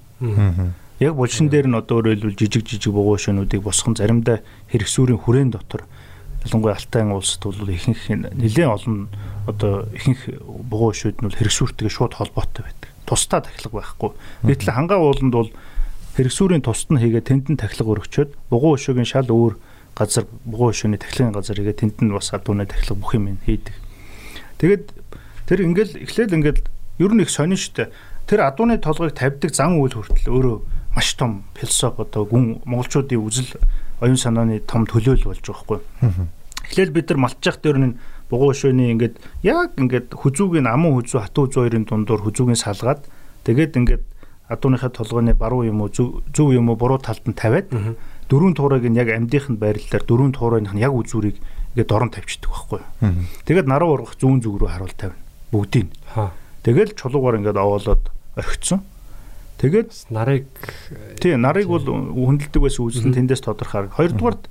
Яг 0.99 1.14
булшин 1.14 1.49
дээр 1.49 1.69
нь 1.69 1.78
одоо 1.78 2.02
өөрөөр 2.02 2.34
хэлбэл 2.34 2.40
жижиг 2.41 2.65
жижиг 2.65 2.90
бугуун 2.90 3.22
шөнүүдийг 3.22 3.61
босгон 3.61 3.94
заримдаа 3.94 4.41
хэрэгсүүрийн 4.74 5.22
хүрээнд 5.22 5.53
дотор 5.53 5.86
ялангуяа 6.41 6.74
Алтай 6.74 7.06
улсад 7.06 7.44
бол 7.45 7.69
ихэнх 7.69 8.34
нэлээд 8.34 8.65
олон 8.65 9.10
одоо 9.45 9.86
ихэнх 9.94 10.41
бугуун 10.41 10.98
шүүд 10.98 11.22
нь 11.22 11.28
бол 11.30 11.38
хэрэгсүүртэйгээ 11.38 11.94
шууд 11.94 12.14
холбоотой 12.18 12.65
байдаг. 12.65 12.90
Тусдаа 13.06 13.45
тахилга 13.45 13.78
байхгүй. 13.78 14.11
Гэтэл 14.49 14.74
хангаа 14.74 14.99
ууланд 15.06 15.34
бол 15.38 15.52
хэрэгсүүрийн 16.18 16.65
тусад 16.65 16.98
нь 16.98 17.02
хийгээ 17.02 17.24
тэнд 17.30 17.45
нь 17.53 17.61
тахилга 17.61 17.94
өргөчөөд 17.94 18.32
бугуун 18.49 18.82
өшөөгийн 18.82 19.06
шал 19.06 19.30
өөр 19.30 19.53
газар 19.94 20.26
бугуун 20.49 20.74
өшөөний 20.74 20.98
тахилгын 20.98 21.38
газар 21.38 21.61
хийгээ 21.61 21.78
тэнд 21.78 21.98
нь 22.02 22.10
бас 22.10 22.34
адууны 22.34 22.65
тахилга 22.65 22.98
бүх 22.98 23.14
юм 23.14 23.38
хийдэг. 23.45 23.78
Тэгээд 24.57 24.86
тэр 25.45 25.60
ингээл 25.61 25.94
эхлээл 26.10 26.38
ингээл 26.41 26.61
ер 27.06 27.11
нь 27.14 27.22
их 27.22 27.30
сонин 27.30 27.57
штэ 27.57 27.94
тэр 28.28 28.44
адууны 28.44 28.78
толгойг 28.84 29.16
тавьдаг 29.16 29.52
зан 29.56 29.80
үйл 29.80 29.95
хүртэл 29.95 30.28
өөрөө 30.28 30.58
маш 30.95 31.16
том 31.16 31.48
философи 31.56 32.04
одоо 32.04 32.28
гүн 32.28 32.62
монголчуудын 32.68 33.24
үзэл 33.24 33.56
оюун 34.04 34.20
санааны 34.20 34.60
том 34.68 34.84
төлөөл 34.84 35.32
болж 35.32 35.41
байгаа 35.41 35.64
хгүй. 35.64 35.80
Эхлээл 36.68 36.91
бид 36.91 37.10
нар 37.10 37.20
малтчих 37.24 37.58
дээр 37.64 37.78
нь 37.80 37.98
бугуун 38.28 38.52
өшөөний 38.52 38.91
ингээд 38.91 39.16
яг 39.48 39.80
ингээд 39.80 40.12
хүзүүгийн 40.12 40.68
аман 40.68 40.99
хүзүү 40.99 41.24
хатуу 41.24 41.48
хүзүү 41.48 41.62
хоёрын 41.64 41.88
дундуур 41.88 42.22
хүзүүгийн 42.28 42.60
салгаад 42.60 43.08
тэгээд 43.48 43.80
ингээд 43.80 44.04
адууныхаа 44.52 44.91
толгойн 44.91 45.32
баруун 45.32 45.72
юм 45.72 45.82
уу 45.88 45.90
зөв 45.95 46.48
юм 46.52 46.68
уу 46.68 46.76
буруу 46.76 46.99
талд 46.99 47.24
нь 47.24 47.36
тавиад 47.36 47.72
дөрвөн 48.28 48.56
туурайг 48.60 48.84
нь 48.84 48.99
яг 48.99 49.08
амьдынханд 49.08 49.60
байрлалаар 49.60 50.04
дөрвөн 50.04 50.36
туурайных 50.36 50.76
нь 50.76 50.84
яг 50.84 50.91
үзүүрийг 50.91 51.40
ингээд 51.76 51.88
дорон 51.88 52.12
тавьчихдаг 52.12 52.52
байхгүй. 52.52 52.82
Тэгээд 53.48 53.68
наруу 53.72 53.95
ургах 53.95 54.20
зүүн 54.20 54.44
зүг 54.44 54.60
рүү 54.60 54.68
харуул 54.68 54.95
тавина. 54.95 55.24
Бүгдийг. 55.52 55.88
Тэгэл 56.64 56.91
чулуугаар 56.99 57.40
ингээд 57.40 57.56
овоолоод 57.56 58.04
орхицсон. 58.38 58.85
Тэгээд 59.57 60.14
нарыг 60.14 60.45
тий 61.18 61.34
нарыг 61.34 61.65
бол 61.65 61.81
хүндэлдэг 61.81 62.61
байсан 62.61 62.85
үзэл 62.85 63.09
нь 63.09 63.18
тэндээс 63.18 63.41
тодорхой. 63.41 63.89
Хоёрдугаард 63.89 64.45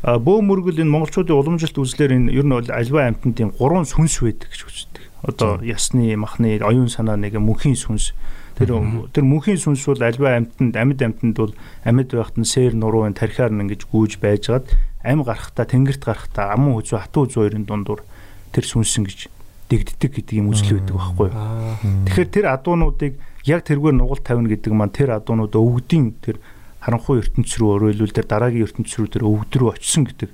бөө 0.00 0.38
мөргөл 0.40 0.80
энэ 0.80 0.88
монголчуудын 0.88 1.36
уламжилт 1.36 1.76
үзлэр 1.76 2.16
энэ 2.16 2.32
ер 2.32 2.48
нь 2.48 2.56
бол 2.56 2.64
альва 2.72 3.12
тийм 3.20 3.52
гурван 3.52 3.84
сүнс 3.84 4.24
байдаг 4.24 4.48
гэж 4.48 4.60
үздэг. 4.64 5.04
Одоо 5.28 5.60
ясны, 5.60 6.16
махны, 6.16 6.56
оюун 6.64 6.88
санаа 6.88 7.20
нэг 7.20 7.36
мөнхийн 7.36 7.76
сүнс. 7.76 8.16
Тэр 8.56 8.80
тэр 9.12 9.24
мөнхийн 9.28 9.60
сүнс 9.60 9.84
бол 9.84 10.00
альва 10.00 10.40
амтнд 10.40 10.72
амьд 10.72 11.04
амтнд 11.04 11.36
бол 11.36 11.52
амьд 11.84 12.08
байхад 12.16 12.40
нь 12.40 12.48
сэр 12.48 12.72
нуруу 12.72 13.04
тархиар 13.12 13.52
нь 13.52 13.60
ингэж 13.68 13.92
гүйж 13.92 14.16
байжгаад 14.24 14.72
ам 15.04 15.20
гарахтаа 15.20 15.68
тэнгэрт 15.68 16.00
гарахтаа 16.00 16.56
амун 16.56 16.80
хүзүү 16.80 16.96
хатуу 16.96 17.28
хоёрын 17.28 17.68
дундуур 17.68 18.00
тэр 18.56 18.64
сүнсэн 18.64 19.04
гэж 19.04 19.28
дэгддэг 19.70 20.10
гэдэг 20.18 20.36
юм 20.42 20.50
үзэл 20.50 20.82
байдаг 20.82 20.96
байхгүй 20.98 21.28
юу. 21.30 21.38
Тэгэхээр 22.10 22.30
тэр 22.34 22.46
адуунуудыг 22.50 23.12
яг 23.46 23.60
тэргээр 23.64 23.96
нугалт 23.96 24.26
тавина 24.26 24.50
гэдэг 24.50 24.72
маань 24.74 24.90
тэр 24.90 25.14
адуунууд 25.14 25.54
өвгдийн 25.54 26.18
тэр 26.18 26.42
харанхуй 26.82 27.22
ертөнц 27.22 27.50
рүү 27.56 27.94
өөрөөлөл 27.94 28.12
тэр 28.12 28.26
дараагийн 28.26 28.66
ертөнц 28.66 28.90
рүү 28.98 29.08
тэр 29.14 29.24
өвгд 29.24 29.52
рүү 29.54 29.68
очисон 29.78 30.04
гэдэг 30.10 30.30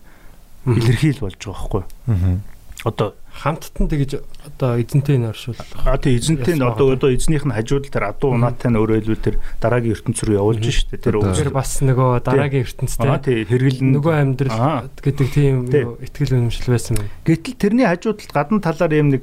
илэрхийл 0.67 1.21
болж 1.21 1.37
байгаа 1.37 1.53
байхгүй 1.53 1.83
юу. 1.85 2.41
Одоо 2.87 3.09
хамттан 3.35 3.87
тэгж 3.91 4.23
одоо 4.47 4.79
эзэнтэй 4.79 5.19
нь 5.19 5.27
оршуул. 5.27 5.59
А 5.85 5.99
тий 5.99 6.17
эзэнтэй 6.17 6.55
нь 6.55 6.63
одоо 6.63 6.95
одоо 6.95 7.11
эзнийх 7.11 7.43
нь 7.43 7.53
хажууд 7.53 7.91
тэр 7.91 8.15
адуу 8.15 8.39
унаатай 8.39 8.71
нь 8.71 8.79
өөрөө 8.79 9.03
илүү 9.03 9.19
тэр 9.19 9.37
дараагийн 9.59 9.99
ертөнц 9.99 10.23
рүү 10.23 10.39
явуулж 10.39 10.65
штэ 10.65 11.03
тэр 11.03 11.19
өөр 11.21 11.51
бас 11.51 11.83
нөгөө 11.83 12.23
дараагийн 12.23 12.65
ертөнцтэй. 12.65 13.11
А 13.11 13.19
тий 13.19 13.45
хэрэглэн 13.45 13.91
нөгөө 13.99 14.15
амьдрал 14.17 14.89
гэдэг 15.03 15.29
тийм 15.35 15.67
ихтгэл 15.71 16.39
үнэмшил 16.39 16.71
байсан 16.73 17.03
юм. 17.03 17.11
Гэтэл 17.27 17.59
тэрний 17.59 17.87
хажууд 17.87 18.23
талд 18.23 18.33
гадна 18.33 18.63
талаар 18.63 18.95
юм 18.95 19.09
нэг 19.13 19.23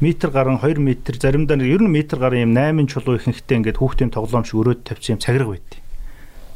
метр 0.00 0.30
гарan 0.30 0.62
2 0.62 0.78
метр 0.78 1.18
заримдаа 1.18 1.58
ер 1.58 1.82
нь 1.82 1.90
метр 1.90 2.18
гарan 2.22 2.46
юм 2.46 2.52
8 2.54 2.86
чулуу 2.86 3.18
ихэнхтэй 3.18 3.58
ингээд 3.58 3.82
хүүхдийн 3.82 4.14
тоглоом 4.14 4.46
шиг 4.46 4.62
өрөөд 4.62 4.86
тавьсан 4.86 5.18
юм 5.18 5.22
цагираг 5.22 5.48
байдیں۔ 5.58 5.82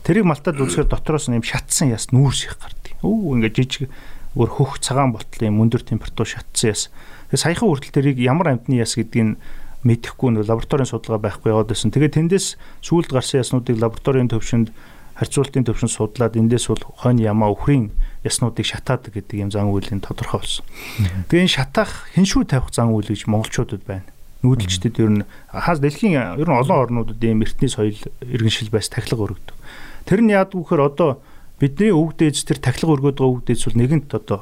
Тэрийг 0.06 0.26
малтаад 0.26 0.62
үзэхээр 0.62 0.86
дотроос 0.86 1.26
нь 1.26 1.42
юм 1.42 1.46
шатсан 1.46 1.90
яс 1.90 2.14
нүүр 2.14 2.34
шиг 2.34 2.54
гардаг. 2.58 2.94
Өө 3.02 3.42
ингээд 3.42 3.58
жижиг 3.58 3.90
өөр 4.38 4.50
хөх 4.50 4.78
цагаан 4.78 5.12
ботлын 5.12 5.58
мөндөр 5.58 5.82
температур 5.82 6.26
шатсан 6.26 6.70
яс. 6.70 6.82
Тэгээ 7.32 7.40
саяхан 7.48 7.68
хүртэл 7.72 7.96
тэрийг 7.96 8.18
ямар 8.20 8.52
амтны 8.52 8.76
яс 8.76 8.92
гэдгийг 8.92 9.40
мэдэхгүй 9.88 10.36
нэг 10.36 10.52
лабораторийн 10.52 10.84
судалгаа 10.84 11.32
байхгүй 11.32 11.48
яваад 11.56 11.72
байсан. 11.72 11.88
Тэгээ 11.88 12.28
тэндээс 12.28 12.60
сүүлд 12.84 13.08
гарсан 13.08 13.40
яснуудыг 13.40 13.80
лабораторийн 13.80 14.28
төвшөнд 14.28 14.68
харьцуултын 15.16 15.64
төвшөнд 15.64 15.96
судлаад 15.96 16.36
эндээс 16.36 16.68
бол 16.68 16.84
хойно 17.00 17.24
ямаа 17.24 17.56
өхрийн 17.56 17.88
яснуудыг 18.20 18.68
шатаадаг 18.68 19.16
гэдэг 19.16 19.48
юм 19.48 19.50
зан 19.50 19.72
үйлийн 19.72 20.04
тодорхой 20.04 20.44
болсон. 20.44 20.64
Тэгээ 21.32 21.48
энэ 21.48 21.56
шатаах 21.56 22.06
хиншүү 22.14 22.42
тавих 22.52 22.68
зан 22.68 22.92
үйл 22.92 23.08
гэж 23.08 23.24
монголчуудад 23.24 23.82
байна. 23.88 24.06
Нүүдэлчдэд 24.44 25.00
ер 25.00 25.10
нь 25.10 25.24
хаас 25.48 25.80
дэлхийн 25.80 26.36
ер 26.36 26.48
нь 26.48 26.58
олон 26.60 26.78
орнуудад 26.84 27.22
ийм 27.22 27.42
эртний 27.42 27.72
соёл 27.72 27.96
иргэншил 28.22 28.68
байс 28.68 28.92
тахилга 28.92 29.24
өргөдөг. 29.32 29.56
Тэр 30.04 30.20
нь 30.20 30.36
яадаг 30.36 30.58
вөхөр 30.58 30.84
одоо 30.84 31.22
бидний 31.62 31.94
өвөг 31.94 32.18
дээж 32.18 32.44
тэр 32.44 32.58
тахилга 32.58 32.98
өргөд 32.98 33.16
байгаа 33.22 33.30
өвөг 33.30 33.42
дээж 33.46 33.60
бол 33.70 33.78
нэгэнт 33.78 34.10
одоо 34.18 34.40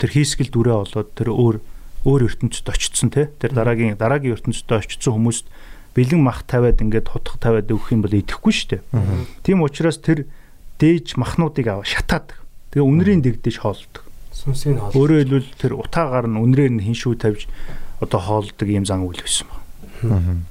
тэр 0.00 0.10
хийсгэл 0.16 0.48
дүрээ 0.48 0.76
болоод 0.80 1.08
тэр 1.12 1.28
өөр 1.30 1.56
өөр 2.04 2.28
ертөнцид 2.28 2.68
очсон 2.68 3.10
те 3.10 3.32
тэр 3.40 3.56
дараагийн 3.56 3.96
дараагийн 3.96 4.36
ертөнцид 4.36 4.68
очсон 4.68 5.16
хүмүүст 5.16 5.46
бэлэн 5.96 6.20
мах 6.20 6.44
тавиад 6.44 6.80
ингээд 6.84 7.08
хутга 7.08 7.40
тавиад 7.40 7.70
өгөх 7.70 7.96
юм 7.96 8.04
бол 8.04 8.12
идэхгүй 8.12 8.52
шүү 8.52 8.68
дээ. 8.76 8.82
Тийм 9.46 9.64
учраас 9.64 9.98
тэр 9.98 10.28
дээж 10.78 11.16
махнуудыг 11.16 11.66
аваа 11.70 11.86
шатаад 11.86 12.34
тэгээ 12.74 12.84
үнрийн 12.84 13.22
дэгдэж 13.22 13.62
хоолдог. 13.62 14.02
Сүнсийг 14.34 14.78
хоолдог. 14.82 14.98
Өөрөөр 14.98 15.22
хэлбэл 15.22 15.50
тэр 15.56 15.72
утаагаар 15.78 16.26
нь 16.26 16.36
үнрээр 16.36 16.72
нь 16.76 16.84
хиншүү 16.84 17.14
тавьж 17.22 17.46
одоо 18.02 18.20
хоолдог 18.20 18.68
юм 18.68 18.84
зан 18.84 19.06
үйл 19.06 19.22
байсан 19.22 19.46
байна. 19.48 20.42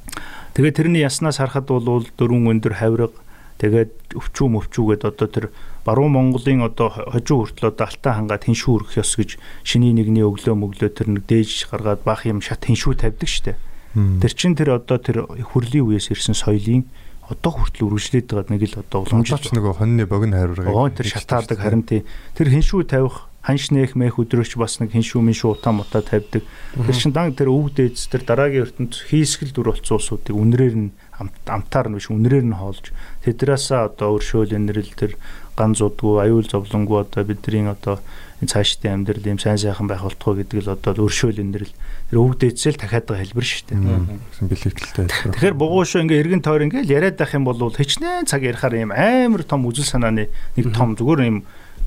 Тэгээ 0.55 0.73
тэрний 0.79 1.03
яснаас 1.03 1.37
харахад 1.43 1.67
бол 1.67 2.07
дөрвөн 2.17 2.57
өндөр 2.57 2.79
хавирга 2.79 3.11
тэгээд 3.59 4.15
өвчүү 4.15 4.47
мөвчүүгээд 4.47 5.03
одоо 5.03 5.27
тэр 5.27 5.45
баруун 5.83 6.15
Монголын 6.15 6.63
одоо 6.63 6.89
хожуу 6.89 7.43
хүртэл 7.43 7.75
одоо 7.75 7.85
алтаа 7.87 8.13
хангаад 8.15 8.47
хиншүү 8.47 8.71
өргөх 8.71 9.03
ёс 9.03 9.13
гэж 9.19 9.37
шиний 9.67 9.91
нэгний 9.91 10.23
өглөө 10.23 10.55
мөглөө 10.55 10.89
тэр 10.95 11.07
нэг 11.11 11.27
дээж 11.27 11.67
гаргаад 11.67 12.07
бах 12.07 12.23
юм 12.23 12.39
шат 12.39 12.63
хиншүү 12.63 13.03
тавьдаг 13.03 13.29
штэ. 13.29 13.59
Тэр 13.93 14.33
чин 14.33 14.55
тэр 14.55 14.79
одоо 14.79 14.97
тэр 14.97 15.27
хүрлийн 15.27 15.83
үеэс 15.83 16.09
ирсэн 16.15 16.33
соёлын 16.33 16.87
одоо 17.27 17.51
хүртэл 17.51 17.87
үргэлжлээд 17.87 18.31
байгаа 18.31 18.51
нэг 18.51 18.63
л 18.71 18.79
одоо 18.79 18.99
уламжлалт 19.03 19.51
нөгөө 19.51 19.73
хоньны 19.79 20.03
богино 20.07 20.39
хариургыг 20.39 20.97
тэр 20.97 21.07
шатаадаг 21.07 21.59
харин 21.59 21.83
тий. 21.83 22.01
Тэр 22.35 22.47
хиншүү 22.51 22.83
тавих 22.87 23.27
ханшнэх 23.43 23.99
мэх 23.99 24.19
өдрөөч 24.23 24.55
бас 24.55 24.79
нэг 24.79 24.95
хин 24.95 25.03
шүүмэн 25.03 25.35
шүү 25.35 25.59
утаа 25.59 25.75
мутаа 25.75 25.99
тавьдаг. 25.99 26.47
Тэр 26.47 26.95
чин 26.95 27.11
дан 27.11 27.35
тэр 27.35 27.51
өвөг 27.51 27.75
дээдс 27.75 28.07
тэр 28.07 28.23
дараагийн 28.23 28.71
ертөнд 28.71 28.95
хийсгэл 28.95 29.51
дүр 29.51 29.75
болсон 29.75 29.99
улсуудыг 29.99 30.31
үнрээр 30.31 30.75
нь 30.79 30.89
амтаар 31.19 31.91
нь 31.91 31.99
биш 31.99 32.07
үнрээр 32.07 32.47
нь 32.47 32.55
хоолж 32.55 32.95
тэдраасаа 33.27 33.91
одоо 33.91 34.15
өршөөл 34.15 34.55
энэрл 34.55 34.95
тэр 34.95 35.19
ган 35.55 35.75
зудгүй 35.77 36.21
аюул 36.25 36.47
зовлонггүй 36.47 36.99
одоо 37.05 37.23
бидний 37.23 37.69
одоо 37.69 37.99
энэ 38.43 38.51
цаашдын 38.51 39.05
амьдрал 39.05 39.25
юм 39.25 39.39
сайн 39.39 39.57
сайхан 39.57 39.87
байх 39.87 40.03
болтгоо 40.03 40.35
гэдэг 40.41 40.65
л 40.65 40.73
одоо 40.75 41.05
өршөөл 41.05 41.39
энэрл 41.39 41.71
тэр 42.09 42.17
өвөг 42.19 42.35
дээдсэл 42.41 42.75
дахиад 42.75 43.07
байгаа 43.07 43.23
хэлбэр 43.23 43.47
шүү 43.47 43.63
дээ. 43.69 43.79
гэсэн 43.79 44.47
бэлэгдэлтэй. 44.51 45.05
Тэгэхээр 45.31 45.55
бугуушоо 45.55 46.01
ингээ 46.03 46.21
эргэн 46.25 46.43
тойр 46.43 46.65
ингээл 46.67 46.93
яриад 46.93 47.17
байх 47.17 47.33
юм 47.33 47.45
бол 47.47 47.57
хичнээн 47.71 48.27
цаг 48.27 48.43
ярихаар 48.43 48.75
юм 48.75 48.91
амар 48.91 49.43
том 49.47 49.63
үжил 49.63 49.87
санааны 49.87 50.27
нэг 50.57 50.65
том 50.75 50.97
зүгээр 50.99 51.21
юм 51.23 51.37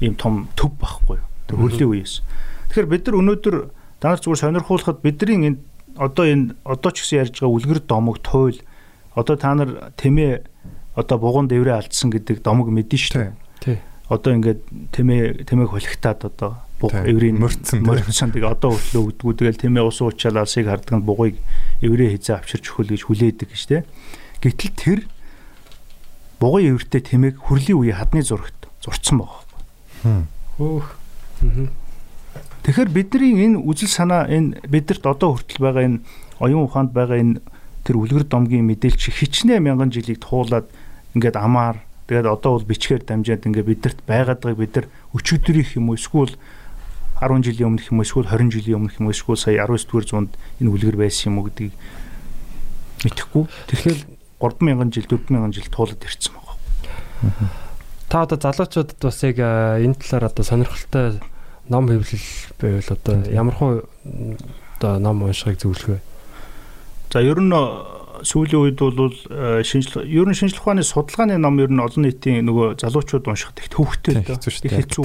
ийм 0.00 0.14
том 0.16 0.48
төв 0.56 0.72
байхгүй 0.80 1.20
юу. 1.20 1.26
Тэр 1.50 1.56
хөрлийн 1.60 1.90
үеэс. 1.92 2.22
Тэгэхээр 2.72 2.88
бид 2.88 3.04
нар 3.06 3.18
өнөөдөр 3.20 3.56
данар 4.00 4.20
зүгээр 4.22 4.42
сонирхуулахад 4.42 5.02
бидний 5.04 5.52
энэ 5.52 5.60
одоо 5.96 6.24
энэ 6.24 6.56
одоо 6.64 6.90
ч 6.92 7.04
гэсэн 7.04 7.20
ярьж 7.24 7.34
байгаа 7.40 7.56
үлгэр 7.56 7.80
домог 7.84 8.20
туйл 8.20 8.60
одоо 9.16 9.36
та 9.36 9.54
нар 9.56 9.92
тэмээ 9.96 10.44
одоо 10.96 11.16
бугуун 11.20 11.48
дэврээ 11.48 11.76
алдсан 11.80 12.12
гэдэг 12.12 12.44
домог 12.44 12.68
мэдэн 12.68 13.00
шүү 13.00 13.14
дээ. 13.16 13.32
Тий. 13.66 13.78
Одоо 14.06 14.38
ингээд 14.38 14.62
тэмээ 14.94 15.50
тэмээг 15.50 15.70
холигтаад 15.74 16.20
одоо 16.30 16.62
буг 16.78 16.94
эврийн 16.94 17.42
мөрцсөн 17.42 17.82
мөрцсөн 17.82 18.30
тэгээ 18.30 18.54
одоо 18.54 18.78
хөтлөө 18.78 19.18
өгдгүү 19.18 19.32
тэгэл 19.34 19.62
тэмээ 19.66 19.82
ус 19.82 19.98
уучаал 19.98 20.46
алсыг 20.46 20.70
харддаг 20.70 21.02
бугыг 21.02 21.34
эврээ 21.82 22.14
хизээ 22.14 22.38
авчирч 22.38 22.70
өгөл 22.70 22.94
гэж 22.94 23.02
хүлээдэг 23.02 23.48
гэж 23.50 23.62
тэ. 23.66 23.82
Гэтэл 24.38 24.72
тэр 24.78 25.00
бугын 26.38 26.78
эвртэй 26.78 27.02
тэмээг 27.02 27.42
хөрлийн 27.42 27.80
үе 27.82 27.92
хадны 27.98 28.22
зурагт 28.22 28.70
зурцсан 28.78 29.24
байгаа. 29.24 30.22
Хөөх. 30.60 30.86
Аа. 31.42 31.68
Тэгэхээр 32.66 32.90
бидний 32.90 33.32
энэ 33.46 33.62
үжил 33.62 33.88
санаа 33.88 34.26
энэ 34.26 34.60
бидэрт 34.66 35.06
одоо 35.06 35.38
хүртэл 35.38 35.62
байгаа 35.62 35.84
энэ 35.86 35.98
оюун 36.42 36.66
ухаанд 36.66 36.90
байгаа 36.92 37.18
энэ 37.22 37.40
тэр 37.86 38.02
үлгэр 38.02 38.26
домгийн 38.26 38.66
мэдээлч 38.66 39.14
хичнээн 39.14 39.62
мянган 39.62 39.94
жилийг 39.94 40.18
туулаад 40.18 40.66
ингээд 41.14 41.38
амаар 41.38 41.85
тэгээд 42.06 42.26
одоо 42.26 42.58
бол 42.58 42.70
бичгээр 42.70 43.02
дамжаад 43.02 43.46
ингээд 43.46 43.66
бидэрт 43.66 43.98
байгаадгийг 44.06 44.58
бид 44.58 44.74
нар 44.76 44.86
өчигдрийнх 45.14 45.74
юм 45.74 45.90
уу 45.90 45.98
эсвэл 45.98 46.34
10 47.18 47.42
жилийн 47.42 47.74
өмнөх 47.74 47.90
юм 47.90 47.98
уу 47.98 48.06
эсвэл 48.06 48.28
20 48.28 48.52
жилийн 48.52 48.78
өмнөх 48.78 49.00
юм 49.00 49.08
уу 49.08 49.14
эсвэл 49.16 49.40
сая 49.40 49.64
19 49.64 49.88
дугаар 49.88 50.06
зуунд 50.06 50.32
энэ 50.60 50.70
үлгэр 50.70 50.96
байсан 51.00 51.32
юм 51.32 51.38
уу 51.40 51.48
гэдгийг 51.48 51.74
мэдэхгүй. 53.04 53.44
Тэгэхээр 53.72 54.00
3000 54.38 54.92
жил 54.92 55.06
4000 55.08 55.52
жил 55.56 55.68
туулаад 55.72 56.04
ирсэн 56.04 56.32
байгаа. 56.36 56.56
Та 58.08 58.22
одоо 58.22 58.38
залуучуудад 58.38 59.00
бас 59.00 59.22
яг 59.24 59.38
а, 59.40 59.80
энэ 59.80 59.96
талаар 59.96 60.30
одоо 60.30 60.44
сонирхолтой 60.44 61.18
ном 61.68 61.88
хэвлэл 61.88 62.28
байвал 62.60 62.90
одоо 62.92 63.14
ямар 63.32 63.54
хуу 63.54 63.72
одоо 64.78 64.98
ном 65.00 65.22
уншихыг 65.24 65.58
зөвлөх 65.58 65.88
вэ? 65.88 66.00
За 67.12 67.20
ер 67.24 67.40
нь 67.40 67.50
э, 67.50 67.95
сүүлийн 68.26 68.58
үед 68.58 68.78
бол 68.82 69.14
э, 69.30 69.62
шинжлэх 69.62 70.02
ер 70.02 70.26
нь 70.26 70.34
шинжлэх 70.34 70.66
ухааны 70.66 70.82
судалгааны 70.82 71.38
ном 71.38 71.62
ер 71.62 71.70
нь 71.70 71.78
олон 71.78 72.10
нийтийн 72.10 72.42
нөгөө 72.42 72.82
залуучууд 72.82 73.30
уншихад 73.30 73.62
их 73.62 73.70
төвхтэй 73.70 74.18
л 74.18 74.26
доо. 74.26 74.38
хэцүү. 74.42 75.02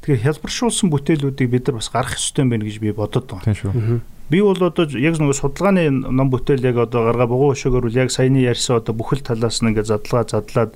Тэгэхээр 0.00 0.24
хялбаршуулсан 0.24 0.88
бүтээлүүдийг 0.88 1.50
бид 1.52 1.68
нар 1.68 1.76
бас 1.76 1.92
гаргах 1.92 2.16
ёстой 2.16 2.48
юм 2.48 2.56
байна 2.56 2.64
гэж 2.64 2.76
би 2.80 2.96
бодод 2.96 3.28
байна. 3.28 3.44
Тийм 3.44 3.60
шүү. 3.60 4.00
Би 4.32 4.40
бол 4.40 4.56
одоо 4.56 4.88
яг 4.96 5.20
нөгөө 5.20 5.36
судалгааны 5.36 5.84
ном 5.92 6.32
бүтээл 6.32 6.64
яг 6.64 6.80
одоо 6.88 7.04
гаргаа 7.04 7.28
бугуун 7.28 7.52
өшөөгөр 7.52 7.92
үл 7.92 8.00
яг 8.00 8.10
саяны 8.10 8.40
ярьсан 8.42 8.80
одоо 8.80 8.96
бүхэл 8.96 9.20
талаас 9.20 9.60
нь 9.60 9.70
ингээд 9.70 9.92
задлаа 9.92 10.24
задлаад 10.24 10.72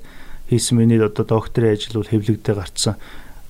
хийсэн 0.53 0.77
миний 0.77 1.01
одоо 1.01 1.25
докторийн 1.25 1.75
ажил 1.75 1.99
бол 1.99 2.13
хэвлэгдээ 2.13 2.55
гарцсан 2.55 2.95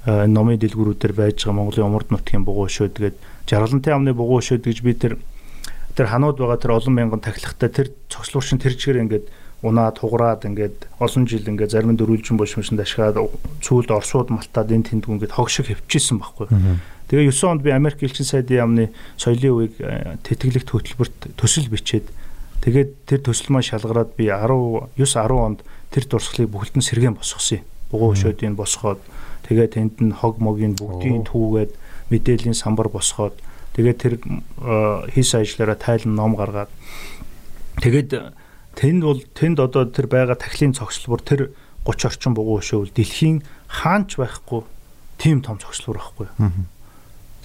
э, 0.07 0.25
энэ 0.25 0.33
номын 0.33 0.57
дэлгүүрүүдээр 0.57 1.15
байж 1.19 1.45
байгаа 1.45 1.59
Монголын 1.59 1.89
умард 1.91 2.09
нутгийн 2.15 2.45
бугуун 2.49 2.69
өшөөд 2.73 2.97
тэгээд 2.97 3.17
жаргалантай 3.45 3.93
амны 3.93 4.17
бугуун 4.17 4.41
өшөөд 4.41 4.65
гэж 4.65 4.79
би 4.81 4.93
тэр 4.97 5.21
тэр 5.97 6.07
ханууд 6.07 6.39
байгаа 6.39 6.59
тэр 6.61 6.77
олон 6.79 6.95
мянган 6.95 7.21
тахилгатай 7.21 7.71
тэр 7.71 7.89
цогцлуурчин 8.09 8.63
тэр 8.63 8.75
чигээр 8.79 9.03
ингээд 9.05 9.27
унаад 9.63 10.01
хугараад 10.01 10.49
ингээд 10.49 10.89
олон 10.99 11.27
жил 11.29 11.45
ингээд 11.45 11.75
зарим 11.77 11.93
нь 11.93 12.01
дөрвөлжин 12.01 12.41
бошмошинд 12.41 12.81
ашигаад 12.81 13.21
цүүлд 13.61 13.93
орсууд 13.93 14.33
малтаад 14.33 14.73
энэ 14.73 14.89
тэндгүй 14.89 15.21
ингээд 15.21 15.37
хог 15.37 15.53
шиг 15.53 15.69
хөвчихсэн 15.69 16.17
байхгүй. 16.17 16.49
Тэгээ 17.13 17.29
9 17.29 17.51
онд 17.53 17.61
би 17.61 17.71
Америк 17.75 18.01
элчин 18.01 18.25
сайдын 18.25 18.57
яамны 18.57 18.85
соёлын 19.21 19.53
үеийг 19.53 19.75
э, 19.83 20.17
тэтгэлэгт 20.25 20.71
хөтөлбөрт 20.71 21.19
төсөл 21.37 21.69
бичээд 21.69 22.07
тэгээд 22.65 22.91
тэр 23.05 23.21
төсөл 23.21 23.53
маань 23.53 23.67
шалгараад 23.67 24.17
би 24.17 24.31
10 24.33 24.95
9 24.97 25.05
10 25.05 25.29
онд 25.35 25.61
тэр 25.91 26.05
дурсгалыг 26.07 26.49
бүгд 26.49 26.79
нь 26.79 26.87
сэргэн 26.87 27.19
босгосон 27.19 27.61
юм. 27.61 27.67
Бугуун 27.91 28.15
өшөөдийг 28.15 28.55
босгоод 28.55 29.03
тэгээд 29.45 29.75
тэнд 29.75 29.95
нь 30.01 30.15
хог 30.15 30.39
могийн 30.39 30.79
бүгдийн 30.79 31.27
түүгээд 31.27 31.75
мэдээллийн 32.15 32.55
самбар 32.55 32.89
босгоод 32.89 33.35
тэгээд 33.77 33.99
тэр 33.99 34.15
э, 34.19 35.11
хийсэн 35.15 35.43
ажлаараа 35.47 35.79
тайлан 35.79 36.15
ном 36.15 36.35
гаргаад. 36.37 36.71
Тэгээд 37.81 38.11
тэнд 38.77 39.01
бол 39.03 39.21
тэнд 39.35 39.59
одоо 39.61 39.85
тэр 39.89 40.07
байгаа 40.11 40.37
тахлын 40.37 40.75
цогцлбор 40.77 41.21
тэр 41.25 41.51
30 41.87 42.07
орчим 42.13 42.35
бугуун 42.37 42.61
өшөөвөл 42.61 42.93
дэлхийн 42.93 43.43
хаанч 43.69 44.21
байхгүй 44.21 44.63
тийм 45.19 45.41
том 45.41 45.57
цогцлбор 45.59 45.99
байхгүй. 45.99 46.29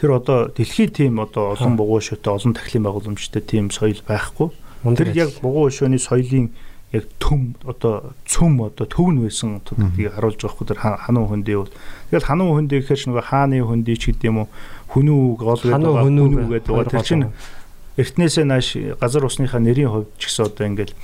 Тэр 0.01 0.11
одоо 0.11 0.51
дэлхийн 0.51 0.91
тийм 0.91 1.13
одоо 1.23 1.55
олон 1.55 1.79
бугуун 1.79 2.01
өшөөтэй 2.03 2.31
олон 2.35 2.53
тахлын 2.53 2.83
байгууламжтай 2.83 3.41
тийм 3.41 3.71
соёл 3.71 4.01
байхгүй. 4.03 4.51
Тэр 4.99 5.15
яг 5.15 5.29
бугуун 5.39 5.71
өшөөний 5.71 6.01
соёлын 6.03 6.51
яг 6.91 7.07
төм 7.19 7.55
одоо 7.63 8.11
цөм 8.27 8.59
одоо 8.69 8.85
төв 8.85 9.07
нь 9.15 9.23
байсан 9.23 9.63
гэдгийг 9.63 10.13
харуулж 10.19 10.39
байгаа 10.43 10.51
хгүй 10.55 10.67
тэр 10.67 10.79
ха- 10.83 10.99
хануу 10.99 11.25
хөндий 11.31 11.55
бол. 11.57 11.71
Тэгэл 12.11 12.27
хануу 12.27 12.53
хөндий 12.59 12.79
гэхээр 12.83 12.99
ч 12.99 13.03
нөгөө 13.07 13.23
хааны 13.31 13.63
хөндий 13.63 13.95
ч 13.97 14.11
гэдэг 14.13 14.27
юм 14.29 14.37
уу 14.45 14.47
хүнүү 14.95 15.21
гол 15.35 15.59
гэдэг 15.59 15.75
Хануу 15.75 15.93
байгаа, 15.93 16.07
хүнүү 16.07 16.25
хүнүү 16.31 16.47
гэдэг 16.55 16.73
тэр 16.95 17.03
чинь 17.03 17.25
эртнээсээ 17.99 18.45
нааш 18.47 18.67
газар 18.99 19.27
усныхаа 19.27 19.59
нэрийн 19.59 19.91
хувьд 19.91 20.09
ч 20.15 20.31
гэсэн 20.31 20.47
одоо 20.47 20.65
ингээл 20.71 20.95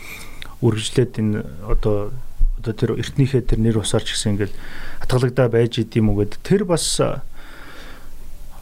үргэлжлээд 0.64 1.14
энэ 1.20 1.44
одоо 1.68 2.16
одоо 2.62 2.74
тэр 2.74 2.96
эртнийхээ 2.96 3.42
тэр 3.52 3.60
нэр 3.60 3.84
усаар 3.84 4.04
ч 4.08 4.16
гэсэн 4.16 4.40
ингээл 4.40 4.56
хатгалагдаа 5.04 5.48
байж 5.52 5.82
идэм 5.82 6.08
үү 6.08 6.18
гэдэг. 6.24 6.40
Тэр 6.46 6.64
бас 6.64 6.86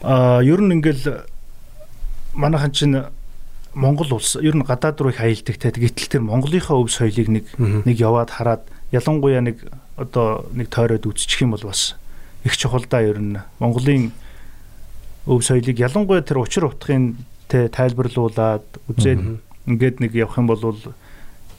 а 0.02 0.40
ер 0.42 0.60
нь 0.64 0.74
ингээл 0.80 1.26
манайхан 2.34 2.72
чинь 2.72 2.96
Монгол 3.74 4.18
улс 4.18 4.34
ер 4.40 4.56
нь 4.56 4.66
гадаад 4.66 4.98
руу 4.98 5.12
их 5.14 5.20
аялдаг 5.20 5.56
те 5.60 5.70
гэтэл 5.70 6.18
тэр 6.18 6.22
Монголынхаа 6.26 6.80
өв 6.80 6.90
соёлыг 6.90 7.28
нэг 7.28 7.44
нэг 7.58 7.96
яваад 8.00 8.34
хараад 8.34 8.62
ялангуяа 8.90 9.44
нэг 9.44 9.62
одоо 9.94 10.48
нэг 10.56 10.72
тойроод 10.72 11.06
үзчих 11.06 11.44
юм 11.44 11.54
бол 11.54 11.68
бас 11.68 11.94
их 12.42 12.56
чухал 12.56 12.82
да 12.88 13.04
ер 13.04 13.20
нь. 13.20 13.38
Монголын 13.60 14.10
өв 15.26 15.44
соёлыг 15.44 15.76
ялангуяа 15.76 16.22
тэр 16.24 16.40
учир 16.40 16.68
утгын 16.68 17.16
тэ 17.50 17.68
тайлбарлуулад 17.68 18.64
үзээд 18.88 19.20
ингээд 19.66 20.00
нэг 20.00 20.12
явах 20.14 20.38
юм 20.38 20.48
бол 20.48 20.62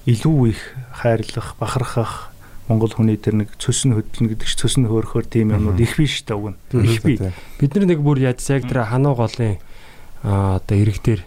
илүү 0.05 0.49
их 0.49 0.61
хайрлах, 0.97 1.55
бахархах 1.59 2.31
Монгол 2.71 2.93
хүний 2.93 3.19
тэр 3.19 3.35
нэг 3.35 3.53
цөсөн 3.59 3.93
хөдлөн 3.99 4.31
гэдэг 4.31 4.47
чи 4.47 4.55
цөсөн 4.55 4.88
хөөрөхөр 4.88 5.27
тийм 5.27 5.51
юмнууд 5.51 5.81
их 5.81 5.99
биш 5.99 6.23
та 6.23 6.39
уг 6.39 6.55
нь. 6.55 6.57
Их 6.79 7.03
би. 7.03 7.19
Бид 7.59 7.75
нар 7.75 7.85
нэг 7.85 7.99
бүр 7.99 8.21
яаж 8.23 8.39
яг 8.47 8.63
тэр 8.65 8.88
хануу 8.88 9.13
голын 9.19 9.59
аа 10.23 10.61
одоо 10.61 10.77
ирэг 10.79 11.03
дээр 11.03 11.21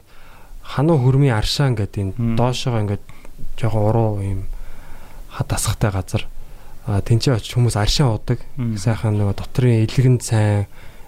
хануу 0.65 0.97
хөрмийн 0.98 1.36
аршаан 1.36 1.77
гэдэг 1.77 2.16
энэ 2.16 2.39
доошоо 2.39 2.81
ингээд 2.81 3.05
жоохон 3.61 3.85
уруу 3.93 4.23
юм 4.24 4.40
хад 5.28 5.52
асахтай 5.52 5.90
газар 5.93 6.24
тэнцээ 6.86 7.36
очиж 7.36 7.52
хүмүүс 7.55 7.77
аршаан 7.77 8.16
удаг 8.16 8.40
сайхан 8.81 9.19
нөгөө 9.20 9.36
дотрын 9.36 9.85
илгэнд 9.85 10.23
сайн 10.24 10.65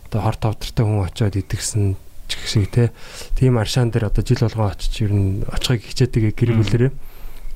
одоо 0.06 0.20
хор 0.22 0.36
товдортой 0.38 0.84
хүн 0.86 1.04
очиод 1.06 1.36
идэгсэн 1.36 1.96
ч 2.26 2.30
гэх 2.38 2.46
шиг 2.48 2.70
те. 2.70 2.92
Тийм 3.34 3.58
аршаан 3.58 3.90
дээр 3.90 4.10
одоо 4.10 4.22
жил 4.22 4.42
болгон 4.42 4.70
очиж 4.70 4.94
ер 5.02 5.12
нь 5.12 5.42
очихыг 5.46 5.82
хичээдэг 5.82 6.34
гэр 6.34 6.52
бүлэрээ 6.58 6.92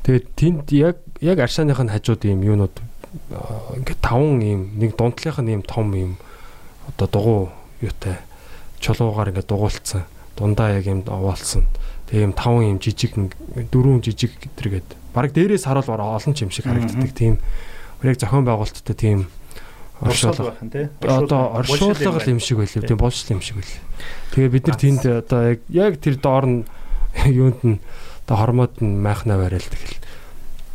тэгээд 0.06 0.27
тэнд 0.35 0.66
яг 0.74 0.97
яг 1.20 1.39
аршааных 1.39 1.78
нь 1.78 1.93
хажууд 1.93 2.22
юм 2.27 2.43
юунууд 2.43 2.74
аа, 3.35 3.77
ингээд 3.78 4.01
таван 4.01 4.40
юм 4.43 4.62
нэг 4.78 4.94
дундлынх 4.97 5.39
нь 5.43 5.55
юм 5.55 5.62
том 5.62 5.94
юм 5.94 6.12
одоо 6.89 7.06
дугуй 7.06 7.40
юутай 7.82 8.18
чулуугаар 8.81 9.31
ингээд 9.31 9.51
дугуулцсан. 9.51 10.05
Дундаа 10.36 10.72
яг 10.78 10.86
юм 10.86 11.05
овоолсон. 11.06 11.66
Тэгээ 12.09 12.27
юм 12.27 12.35
таван 12.35 12.64
юм 12.74 12.78
жижиг 12.81 13.12
дөрвөн 13.14 14.01
жижиг 14.01 14.32
гэтэргээд 14.40 14.89
баг 15.14 15.31
дээрээс 15.36 15.68
харуул 15.68 15.90
олон 16.01 16.35
ч 16.35 16.43
юм 16.43 16.51
шиг 16.51 16.64
харагддаг 16.64 17.12
тийм. 17.12 17.39
Яг 18.02 18.16
зохион 18.16 18.48
байгуулалттай 18.48 18.97
тийм 18.97 19.28
Оршуул 20.01 20.36
байх 20.36 20.62
нь 20.64 20.70
тий. 20.72 20.89
одоо 21.05 21.60
оршуулга. 21.60 22.24
юм 22.24 22.40
шиг 22.40 22.59
байлээ. 22.59 22.89
Тийм 22.89 22.97
болшил 22.97 23.36
юм 23.36 23.43
шиг 23.44 23.60
байлээ. 23.60 23.81
Тэгээ 24.32 24.51
бид 24.51 24.64
нар 24.66 24.78
тэнд 24.81 25.02
одоо 25.05 25.40
яг 25.52 25.60
яг 25.68 25.93
тэр 26.01 26.16
доор 26.16 26.47
нь 26.48 26.64
юунд 27.28 27.60
нь 27.60 27.78
одоо 28.24 28.36
хормоод 28.40 28.81
нь 28.81 28.97
майхнаа 28.97 29.36
барайл 29.36 29.68
тэгэл. 29.68 30.01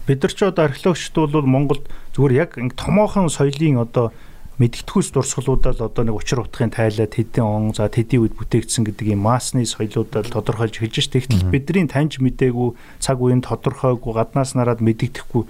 Бид 0.06 0.22
нар 0.22 0.34
ч 0.34 0.39
одоо 0.45 0.69
археологчд 0.69 1.15
бол 1.18 1.49
Монголд 1.49 1.89
зүгээр 2.14 2.34
яг 2.38 2.52
томоохон 2.77 3.34
соёлын 3.34 3.81
одоо 3.81 4.14
мэдгэдэггүйс 4.56 5.11
дурсгалуудаа 5.11 5.76
л 5.76 5.85
одоо 5.91 6.03
нэг 6.07 6.15
учир 6.15 6.39
утгын 6.39 6.72
тайлаад 6.72 7.11
хэдэн 7.11 7.43
он 7.43 7.64
за 7.76 7.91
тэдийн 7.91 8.23
үед 8.23 8.39
бүтээгдсэн 8.39 8.88
гэдэг 8.88 9.11
юм 9.11 9.27
маасны 9.27 9.68
соёлуудаа 9.68 10.23
л 10.23 10.31
тодорхойлж 10.31 10.80
хэлж 10.80 10.95
штэ. 11.03 11.27
Тэгтэл 11.27 11.52
бидний 11.52 11.88
таньж 11.91 12.23
мдээгүй 12.23 12.72
цаг 13.03 13.19
үеийн 13.19 13.43
тодорхойгүй 13.43 14.15
гаднаас 14.15 14.56
нараад 14.56 14.80
мэдэгдэхгүй 14.80 15.43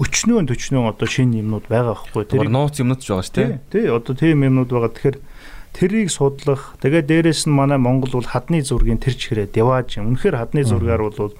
өчнөө 0.00 0.48
төчнөө 0.48 0.92
одоо 0.92 1.08
шинэ 1.08 1.42
юмнууд 1.44 1.66
байгаа 1.68 1.96
байхгүй. 2.00 2.24
Тэр 2.24 2.48
нууц 2.48 2.80
юмнууд 2.80 3.00
ч 3.04 3.12
байгаа 3.12 3.26
шүү 3.28 3.36
тий. 3.36 3.44
дээ. 3.44 3.60
Тий, 3.68 3.86
одоо 3.92 4.14
тийм 4.16 4.38
юмнууд 4.46 4.70
байгаа. 4.72 4.92
Тэгэхээр 4.92 5.18
тэрийг 5.76 6.08
судлах. 6.08 6.76
Тэгээ 6.80 7.02
дээрэс 7.08 7.44
нь 7.44 7.52
манай 7.52 7.76
Монгол 7.76 8.20
бол 8.20 8.28
хадны 8.28 8.64
зургийн 8.64 9.00
тэр 9.00 9.16
чигээрээ 9.16 9.52
деваж. 9.52 10.00
Үнэхээр 10.00 10.36
хадны 10.40 10.64
зургаар 10.64 11.02
бол 11.12 11.36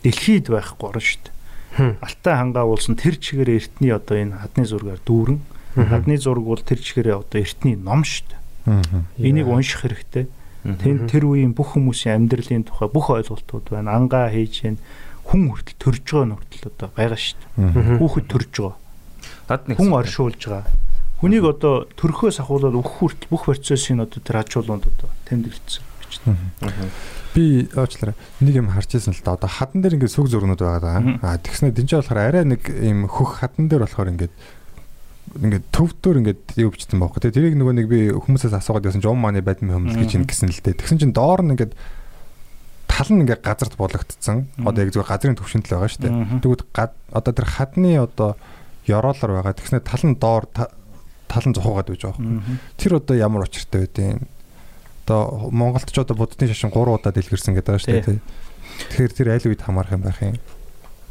дэлхийд 0.00 0.48
байхгүй 0.48 0.86
орно 0.88 1.04
шүү 1.04 1.20
дээ. 1.28 2.00
Алтай 2.00 2.34
хангаа 2.40 2.64
уулсан 2.64 2.96
тэр 2.96 3.20
чигээрээ 3.20 3.56
эртний 3.60 3.92
одоо 3.92 4.16
энэ 4.16 4.36
хадны 4.40 4.64
зургаар 4.64 5.00
дүүрэн. 5.04 5.38
Хадны 5.76 6.16
зураг 6.16 6.44
бол 6.44 6.60
тэр 6.60 6.80
чигээрээ 6.80 7.16
одоо 7.20 7.38
эртний 7.40 7.76
ном 7.76 8.02
шүү 8.04 8.26
дээ. 8.32 8.40
Энийг 9.20 9.48
унших 9.48 9.84
хэрэгтэй. 9.84 10.26
Тэн 10.60 11.08
тэр 11.08 11.24
үеийн 11.24 11.56
бүх 11.56 11.76
хүмүүсийн 11.76 12.28
амьдралын 12.28 12.68
тухай 12.68 12.88
бүх 12.92 13.08
ойлголтууд 13.08 13.72
байна. 13.72 13.96
Ангаа 13.96 14.28
хийж 14.28 14.60
гэн 14.60 14.76
хүн 15.24 15.42
хүртэл 15.50 15.78
төрж 15.80 16.04
байгаа 16.06 16.26
нь 16.28 16.36
хүртэл 16.36 16.70
одоо 16.70 16.88
байгаа 16.96 17.20
шүү 17.20 17.38
дээ. 17.40 17.98
Хүүхэд 18.00 18.26
төрж 18.30 18.52
байгаа. 18.56 18.76
Над 19.50 19.62
нэг 19.68 19.76
Хүн 19.78 19.92
оршуулж 19.94 20.42
байгаа. 20.46 20.64
Хүнийг 21.20 21.44
одоо 21.44 21.74
төрхөөс 22.00 22.40
ахуулаад 22.40 22.76
өөх 22.80 22.90
хүртэл 23.00 23.28
бүх 23.28 23.44
процессыг 23.44 24.00
одоо 24.00 24.20
тэр 24.24 24.40
ачууланд 24.40 24.88
одоо 24.88 25.08
тэмдэглэсэн. 25.28 25.84
Би 27.34 27.68
аачлаарай. 27.76 28.16
Нэг 28.40 28.54
юм 28.58 28.72
харж 28.74 28.98
ирсэн 28.98 29.14
л 29.14 29.22
да. 29.22 29.38
Одоо 29.38 29.46
хадан 29.46 29.84
дээр 29.84 30.00
ингээд 30.00 30.16
сүг 30.16 30.26
зурнууд 30.26 30.58
байгаа 30.58 30.82
даа. 30.82 30.98
Аа 31.22 31.38
тэгснэ 31.38 31.70
дэнчээ 31.70 32.02
болохоор 32.02 32.18
арай 32.18 32.44
нэг 32.48 32.66
юм 32.66 33.06
хөх 33.06 33.38
хадан 33.44 33.70
дээр 33.70 33.86
болохоор 33.86 34.10
ингээд 34.16 34.34
ингээд 35.38 35.64
төвдөр 35.70 36.16
ингээд 36.24 36.42
юу 36.58 36.74
бичсэн 36.74 36.98
байхгүй. 36.98 37.22
Тэгээ 37.22 37.36
тэрийг 37.38 37.56
нөгөө 37.60 37.74
нэг 37.78 37.86
би 37.86 38.00
хүмүүсээс 38.10 38.56
асуугаад 38.56 38.90
байсан 38.90 38.98
чинь 38.98 39.14
ум 39.14 39.22
мааны 39.22 39.46
бадмин 39.46 39.78
хөмөл 39.78 40.00
гэж 40.02 40.18
юм 40.18 40.26
гисэн 40.26 40.50
л 40.50 40.58
дээ. 40.58 40.74
Тэгсэн 40.74 40.98
чинь 40.98 41.14
доор 41.14 41.46
нь 41.46 41.54
ингээд 41.54 41.78
тал 43.00 43.16
нь 43.16 43.24
ингээд 43.24 43.40
газарт 43.40 43.80
болгогдсон. 43.80 44.52
Одоо 44.60 44.84
яг 44.84 44.92
зүгээр 44.92 45.08
газрын 45.08 45.38
төвшөнд 45.40 45.64
л 45.64 45.72
байгаа 45.72 45.88
шүү 45.88 46.04
дээ. 46.04 46.44
Тэгвэл 46.44 46.64
одоо 47.16 47.32
тэр 47.32 47.48
хадны 47.48 47.96
одоо 47.96 48.36
ёроолоор 48.84 49.40
байгаа. 49.40 49.56
Тэгснэ 49.56 49.80
тал 49.80 50.04
нь 50.04 50.20
доор 50.20 50.44
тал 50.52 51.46
нь 51.48 51.56
зохиогаад 51.56 51.88
байж 51.88 52.02
байгаа 52.04 52.20
байхгүй. 52.20 52.56
Тэр 52.76 52.92
одоо 53.00 53.16
ямар 53.16 53.48
учиртай 53.48 53.88
байдیں۔ 53.88 54.28
Одоо 55.08 55.48
Монголд 55.48 55.88
ч 55.88 55.96
одоо 55.96 56.12
буддын 56.12 56.52
шашин 56.52 56.68
3 56.68 56.76
удаа 56.76 57.12
дэлгэрсэн 57.16 57.56
гэдэг 57.56 57.72
байгаа 57.72 57.84
шүү 57.88 57.96
дээ. 58.04 58.20
Тэгэхээр 58.92 59.12
тэр 59.16 59.28
аль 59.32 59.48
үед 59.48 59.64
хамаарах 59.64 59.96
юм 59.96 60.04
байх 60.04 60.20
юм? 60.20 60.36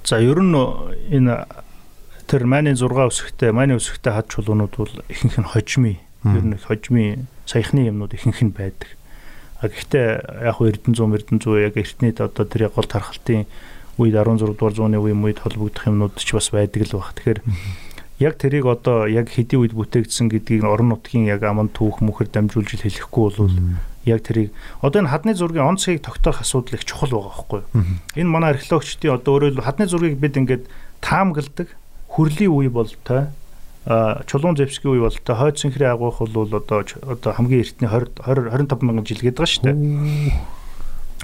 За 0.06 0.22
ер 0.22 0.38
нь 0.46 0.54
энэ 0.54 1.50
тэр 2.30 2.46
майны 2.46 2.78
6 2.78 2.86
өсөхтэй, 2.86 3.50
майны 3.50 3.82
өсөхтэй 3.82 4.14
хад 4.14 4.30
чулуунууд 4.30 4.78
бол 4.78 4.94
ихэнх 5.10 5.42
нь 5.42 5.50
хожмын. 5.50 5.98
Ер 6.22 6.46
нь 6.46 6.62
хожмын 6.62 7.26
саяхны 7.50 7.90
юмнууд 7.90 8.14
ихэнх 8.14 8.46
нь 8.46 8.54
байдаг. 8.54 8.99
Гэхдээ 9.60 10.08
яг 10.48 10.56
хөө 10.56 10.72
Эрдэнэзүү 10.72 11.16
Эрдэнэзүү 11.20 11.56
яг 11.68 11.76
эртний 11.76 12.16
одоо 12.16 12.46
тэр 12.48 12.72
гол 12.72 12.88
тархалтын 12.88 13.44
үед 14.00 14.16
16 14.16 14.56
дугаар 14.56 14.76
зууны 14.76 14.96
үеийн 14.96 15.20
үед 15.20 15.44
холбогдох 15.44 15.84
юмнууд 15.92 16.16
ч 16.16 16.32
бас 16.32 16.48
байдаг 16.56 16.88
л 16.88 17.04
баг. 17.04 17.12
Тэгэхээр 17.20 17.40
яг 18.24 18.34
тэрийг 18.40 18.66
одоо 18.68 19.08
яг 19.08 19.28
хэдийн 19.28 19.60
үед 19.68 19.76
бүтээгдсэн 19.76 20.32
гэдгийг 20.32 20.64
орон 20.64 20.96
нутгийн 20.96 21.28
яг 21.28 21.44
аман 21.44 21.68
түүх 21.68 22.00
мөхөр 22.00 22.32
дамжуулж 22.32 22.80
хэлэхгүй 22.80 23.24
бол 23.36 23.52
яг 24.08 24.24
тэрийг 24.24 24.56
одоо 24.80 25.04
энэ 25.04 25.12
хадны 25.12 25.36
зургийн 25.36 25.68
онцгийг 25.68 26.04
тогтоох 26.04 26.40
асуудал 26.40 26.80
их 26.80 26.88
чухал 26.88 27.12
байгаа 27.12 27.32
байхгүй 27.36 27.60
юу? 27.60 27.84
Энэ 28.16 28.32
манай 28.32 28.56
археологчдын 28.56 29.16
одоо 29.20 29.32
өөрөөр 29.40 29.64
хадны 29.64 29.88
зургийг 29.92 30.20
бид 30.20 30.40
ингээд 30.40 30.64
таамагладаг 31.04 31.68
хүрлийн 32.08 32.52
үе 32.52 32.72
бол 32.72 32.92
той 33.04 33.28
а 33.28 33.32
чулуун 33.90 34.54
зевсгийн 34.54 34.94
үе 34.94 35.02
бол 35.02 35.18
той 35.18 35.36
хойд 35.36 35.58
синхрийн 35.58 35.98
агуулх 35.98 36.22
бол 36.22 36.46
одоо 36.46 36.86
одоо 36.86 37.34
хамгийн 37.34 37.66
эртний 37.66 37.90
20 37.90 38.22
20 38.22 38.54
25 38.54 38.86
мянган 38.86 39.06
жил 39.06 39.18
гээд 39.18 39.38
байгаа 39.42 39.50
шүү 39.50 39.66
дээ. 39.66 39.78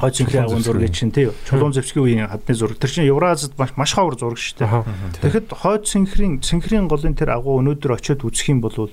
Хойд 0.01 0.15
синхрийн 0.17 0.45
агуун 0.49 0.65
зургийг 0.65 0.93
чинь 0.97 1.13
тий 1.13 1.29
чулуун 1.45 1.77
зевсгийн 1.77 2.25
үеийн 2.25 2.25
хадны 2.25 2.57
зураг 2.57 2.81
тэр 2.81 2.89
чинь 2.89 3.05
Евразид 3.05 3.53
маш 3.61 3.77
маш 3.77 3.93
ховор 3.93 4.17
зураг 4.17 4.41
шүү 4.41 4.65
дээ. 4.65 4.81
Тэгэхэд 5.21 5.53
хойд 5.53 5.85
синхрийн 5.85 6.41
синхрийн 6.41 6.89
голын 6.89 7.13
тэр 7.13 7.37
агуу 7.37 7.61
өнөөдөр 7.61 8.01
очиод 8.01 8.25
үзэх 8.25 8.49
юм 8.49 8.65
бол 8.65 8.89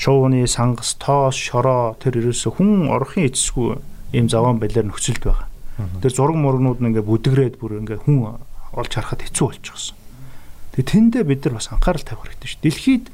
шууны 0.00 0.48
сангас 0.48 0.96
тоос 0.96 1.36
шороо 1.36 1.96
тэр 2.00 2.24
ерөөсө 2.24 2.56
хүн 2.56 2.88
орохын 2.88 3.28
эцсгүй 3.28 3.76
ийм 4.16 4.32
заван 4.32 4.56
байлаар 4.56 4.88
нөхцөлд 4.88 5.24
байгаа. 5.24 5.48
Тэр 6.00 6.12
зураг 6.12 6.36
мургнууд 6.40 6.80
нь 6.80 6.88
ингээ 6.92 7.04
бүдгрээд 7.04 7.60
бүр 7.60 7.84
ингээ 7.84 8.04
хүн 8.04 8.40
олж 8.76 8.92
харахад 8.92 9.24
хэцүү 9.24 9.44
болчихсон. 9.44 9.95
Тэгээ 10.76 10.92
тэндээ 10.92 11.24
бид 11.24 11.40
нар 11.48 11.56
бас 11.56 11.72
анхаарал 11.72 12.04
тавих 12.04 12.36
хэрэгтэй 12.36 12.48
шүү. 12.52 12.62
Дэлхийд 12.62 13.04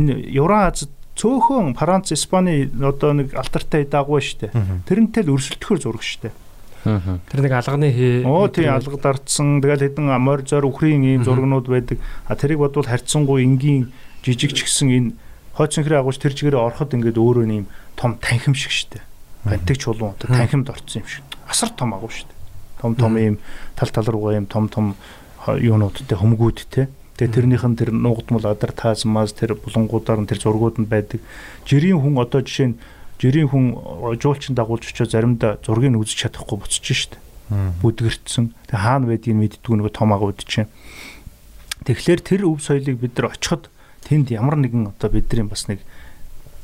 энэ 0.00 0.12
Евразид 0.32 0.92
цөөхөн 1.18 1.76
Франц, 1.76 2.14
Испани 2.14 2.70
одоо 2.80 3.12
нэг 3.12 3.36
алтартай 3.36 3.84
дагуу 3.84 4.22
шүү 4.22 4.48
дээ. 4.48 4.86
Тэрнтэй 4.88 5.22
л 5.26 5.34
өрсөлдөхөр 5.36 5.78
зураг 5.82 6.00
шүү 6.00 6.30
дээ. 6.30 6.34
Тэр 7.28 7.40
нэг 7.42 7.52
алганы 7.58 7.90
хээ. 7.90 8.24
Оо 8.24 8.46
тийм 8.48 8.70
алга 8.70 8.96
дартсан. 8.96 9.58
Тэгэл 9.60 9.84
хэдэн 9.90 10.14
морь 10.22 10.46
зор 10.46 10.64
үхрийн 10.64 11.02
ийм 11.04 11.26
зургнууд 11.26 11.66
байдаг. 11.66 11.98
А 12.24 12.38
тэрийг 12.38 12.62
бодвол 12.62 12.86
харьцангуй 12.86 13.42
энгийн 13.42 13.90
жижиг 14.22 14.54
ч 14.54 14.62
гэсэн 14.62 14.88
энэ 14.88 15.10
хойд 15.58 15.74
цэнхрээ 15.74 15.98
агуулж 15.98 16.22
тэр 16.22 16.38
чигээрээ 16.38 16.62
ороход 16.62 16.94
ингээд 16.94 17.18
өөрөө 17.18 17.46
нэм 17.50 17.66
том 17.98 18.14
танхим 18.22 18.54
шиг 18.54 18.70
шүү 18.70 18.94
дээ. 18.94 19.04
Бантик 19.42 19.78
чулуун 19.82 20.14
одоо 20.14 20.30
танхимд 20.30 20.70
орсон 20.70 21.02
юм 21.02 21.08
шиг. 21.10 21.26
Асар 21.50 21.74
том 21.74 21.98
агуу 21.98 22.08
шүү 22.14 22.30
дээ. 22.30 22.38
Том 22.78 22.94
том 22.94 23.18
ийм 23.18 23.36
тал 23.74 23.90
тал 23.90 24.06
руугаа 24.06 24.38
ийм 24.38 24.46
том 24.46 24.70
том 24.70 24.94
юунуудтай 25.56 26.18
хөмгүүдтэй. 26.18 26.86
Тэгээ 27.16 27.34
тэрнийх 27.34 27.64
нь 27.64 27.78
тэр 27.78 27.90
нуугдмал 27.90 28.46
адар 28.46 28.70
таазмаас 28.76 29.32
тэр 29.32 29.56
булангуудаар 29.56 30.22
нь 30.22 30.28
тэр 30.28 30.38
зургууд 30.38 30.78
нь 30.78 30.90
байдаг. 30.90 31.24
Жирийн 31.64 31.98
хүн 31.98 32.20
одоо 32.20 32.44
жишээ 32.44 32.68
нь 32.74 32.78
жирийн 33.18 33.50
хүн 33.50 33.74
жуулчин 34.22 34.54
дагуулж 34.54 34.86
очиж 34.86 35.10
заримдаа 35.10 35.58
зургийг 35.66 35.98
үзэж 35.98 36.30
чадахгүй 36.30 36.58
буцаж 36.62 36.86
штт. 36.86 37.18
Бүдгэртсэн. 37.50 38.54
Тэгээ 38.70 38.84
хаана 38.86 39.10
байдгийг 39.10 39.34
мэддгүй 39.34 39.74
нөгөө 39.82 39.92
том 39.96 40.14
агууд 40.14 40.38
чинь. 40.46 40.70
Тэгэхээр 41.82 42.20
тэр 42.22 42.40
өв 42.46 42.62
соёлыг 42.62 43.02
бид 43.02 43.18
нар 43.18 43.34
очиход 43.34 43.66
тэнд 44.06 44.30
ямар 44.30 44.60
нэгэн 44.60 44.94
одоо 44.94 45.10
бидний 45.10 45.42
бас 45.42 45.66
нэг 45.66 45.82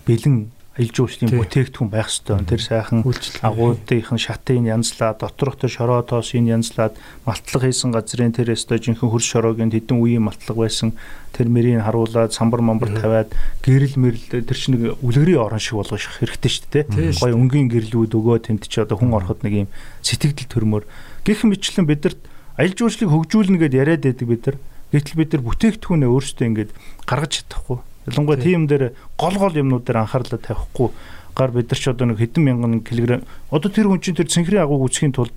бэлэн 0.07 0.54
аялал 0.75 0.91
жуулчлалын 0.91 1.39
бүтээгдэхүүн 1.39 1.91
байх 1.91 2.11
ёстой. 2.11 2.43
Тэр 2.43 2.59
сайхан 2.59 3.07
агуудынхын 3.07 4.19
шатын 4.19 4.67
янзлаад, 4.67 5.23
доторх 5.23 5.55
тэр 5.63 5.71
шороотоос 5.71 6.35
энэ 6.35 6.59
янзлаад, 6.59 6.99
малтлаг 7.23 7.63
хийсэн 7.63 7.95
газрын 7.95 8.35
тэр 8.35 8.59
өстой 8.59 8.83
жинхэнэ 8.83 9.07
хөрс 9.07 9.23
шороогийн 9.23 9.71
хэдэн 9.71 10.03
үеийн 10.03 10.27
малтлаг 10.27 10.59
байсан. 10.59 10.99
Тэр 11.31 11.47
мэрийг 11.47 11.79
харуулад, 11.79 12.35
самбар 12.35 12.59
мамбар 12.59 12.91
тавиад, 12.91 13.31
гэрэл 13.63 14.03
мэрэл 14.03 14.43
тэр 14.43 14.59
чинь 14.59 14.75
нэг 14.75 14.99
үлгэрийн 14.99 15.47
орон 15.47 15.63
шиг 15.63 15.79
болгох 15.79 16.03
хэрэгтэй 16.19 16.51
шүү 16.51 16.67
дээ. 16.75 17.23
Гой 17.23 17.33
өнгийн 17.39 17.71
гэрлүүд 17.71 18.11
өгөө 18.19 18.51
тэнд 18.51 18.67
чи 18.67 18.83
одоо 18.83 18.99
хүн 18.99 19.15
ороход 19.15 19.47
нэг 19.47 19.67
юм 19.67 19.69
сэтгэл 20.03 20.51
төрмөр. 20.51 20.83
Гэх 21.23 21.47
мэтлэн 21.47 21.87
бидэрт 21.87 22.19
аялал 22.59 22.75
жуулчлалыг 22.75 23.15
хөгжүүлнэ 23.15 23.59
гэдээ 23.63 23.83
яриад 23.83 24.03
байдаг 24.11 24.27
бид 24.27 24.43
нар. 24.47 24.59
Гэтэл 24.95 25.19
бид 25.19 25.31
нар 25.35 25.43
бүтээгдэхүүнээ 25.43 26.11
өөрсдөө 26.11 26.47
ингэж 26.51 26.71
гаргаж 27.07 27.33
чадахгүй 27.43 27.79
Ялангуяа 28.07 28.41
тийм 28.41 28.67
дээр 28.67 28.93
гол 29.19 29.37
гол 29.39 29.55
юмнууд 29.55 29.85
дээр 29.85 30.05
анхаарлаа 30.05 30.39
тавихгүй 30.39 30.91
гар 31.35 31.51
бид 31.51 31.71
нар 31.71 31.81
ч 31.81 31.89
одоо 31.89 32.07
нэг 32.07 32.19
хэдэн 32.19 32.43
мянган 32.45 32.81
килограмм 32.85 33.27
одоо 33.51 33.71
тэр 33.71 33.91
хүн 33.91 34.01
чинь 34.01 34.15
тэр 34.15 34.31
цэнхрийн 34.31 34.63
агууг 34.63 34.87
үсгийн 34.87 35.13
тулд 35.13 35.35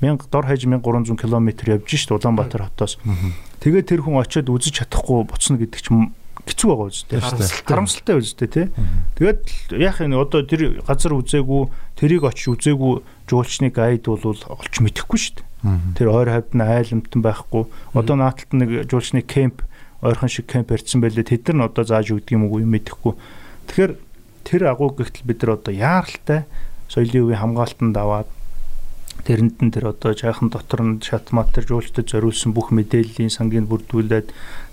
1000 0.00 0.28
дор 0.28 0.44
хаяж 0.44 0.66
1300 0.68 1.16
км 1.16 1.48
явж 1.72 1.88
шít 1.88 2.12
Улаанбаатар 2.12 2.68
хотоос. 2.68 3.00
Тэгээ 3.64 3.82
тэр 3.88 4.00
хүн 4.04 4.20
очиод 4.20 4.52
үзэж 4.52 4.84
чадахгүй 4.84 5.24
буцна 5.24 5.56
гэдэг 5.56 5.80
чинь 5.80 6.12
хэцүү 6.44 6.68
байгаа 6.68 6.92
үстэй. 6.92 7.20
Харамсалтай 7.64 8.16
үстэй 8.20 8.48
тий. 8.48 8.66
Тэгээд 9.16 9.72
яах 9.80 10.04
юм 10.04 10.20
одоо 10.20 10.44
тэр 10.44 10.84
газар 10.84 11.16
үзээгүй 11.16 11.62
тэрийг 11.96 12.28
очиж 12.28 12.60
үзээгүй 12.60 12.92
жуулчны 13.24 13.72
гайд 13.72 14.04
бол 14.04 14.20
олж 14.20 14.74
мэдэхгүй 14.84 15.40
дээ. 15.40 15.96
Тэр 15.96 16.12
ойр 16.12 16.28
хавьд 16.28 16.52
нь 16.52 16.60
айлмтан 16.60 17.24
байхгүй. 17.24 17.64
Одоо 17.96 18.14
нааталт 18.20 18.52
нэг 18.52 18.86
жуулчны 18.92 19.24
кемп 19.24 19.64
ойрхон 20.02 20.28
шиг 20.28 20.46
кемп 20.50 20.72
барьсан 20.72 21.00
байлээ. 21.00 21.24
Тэд 21.24 21.54
нар 21.54 21.70
одоо 21.70 21.84
зааж 21.84 22.12
өгдөг 22.12 22.32
юм 22.36 22.48
уу 22.48 22.60
мэдэхгүй. 22.60 23.14
Тэгэхээр 23.68 23.92
тэр 24.44 24.62
агуу 24.70 24.92
гихтэл 24.92 25.26
бид 25.26 25.42
нар 25.42 25.56
одоо 25.56 25.72
яаралтай 25.72 26.44
соёлын 26.88 27.32
үеийн 27.32 27.40
хамгаалтанд 27.40 27.96
аваад 27.96 28.28
тэрэнд 29.26 29.58
нь 29.64 29.72
тэр 29.74 29.90
одоо 29.90 30.14
жаахан 30.14 30.52
дотор 30.52 30.82
нь 30.86 31.02
шат 31.02 31.32
матер 31.34 31.66
жуулчдад 31.66 32.06
зориулсан 32.06 32.54
бүх 32.54 32.70
мэдээллийн 32.70 33.32
сангийн 33.32 33.66
бүрдүүлээд 33.66 34.28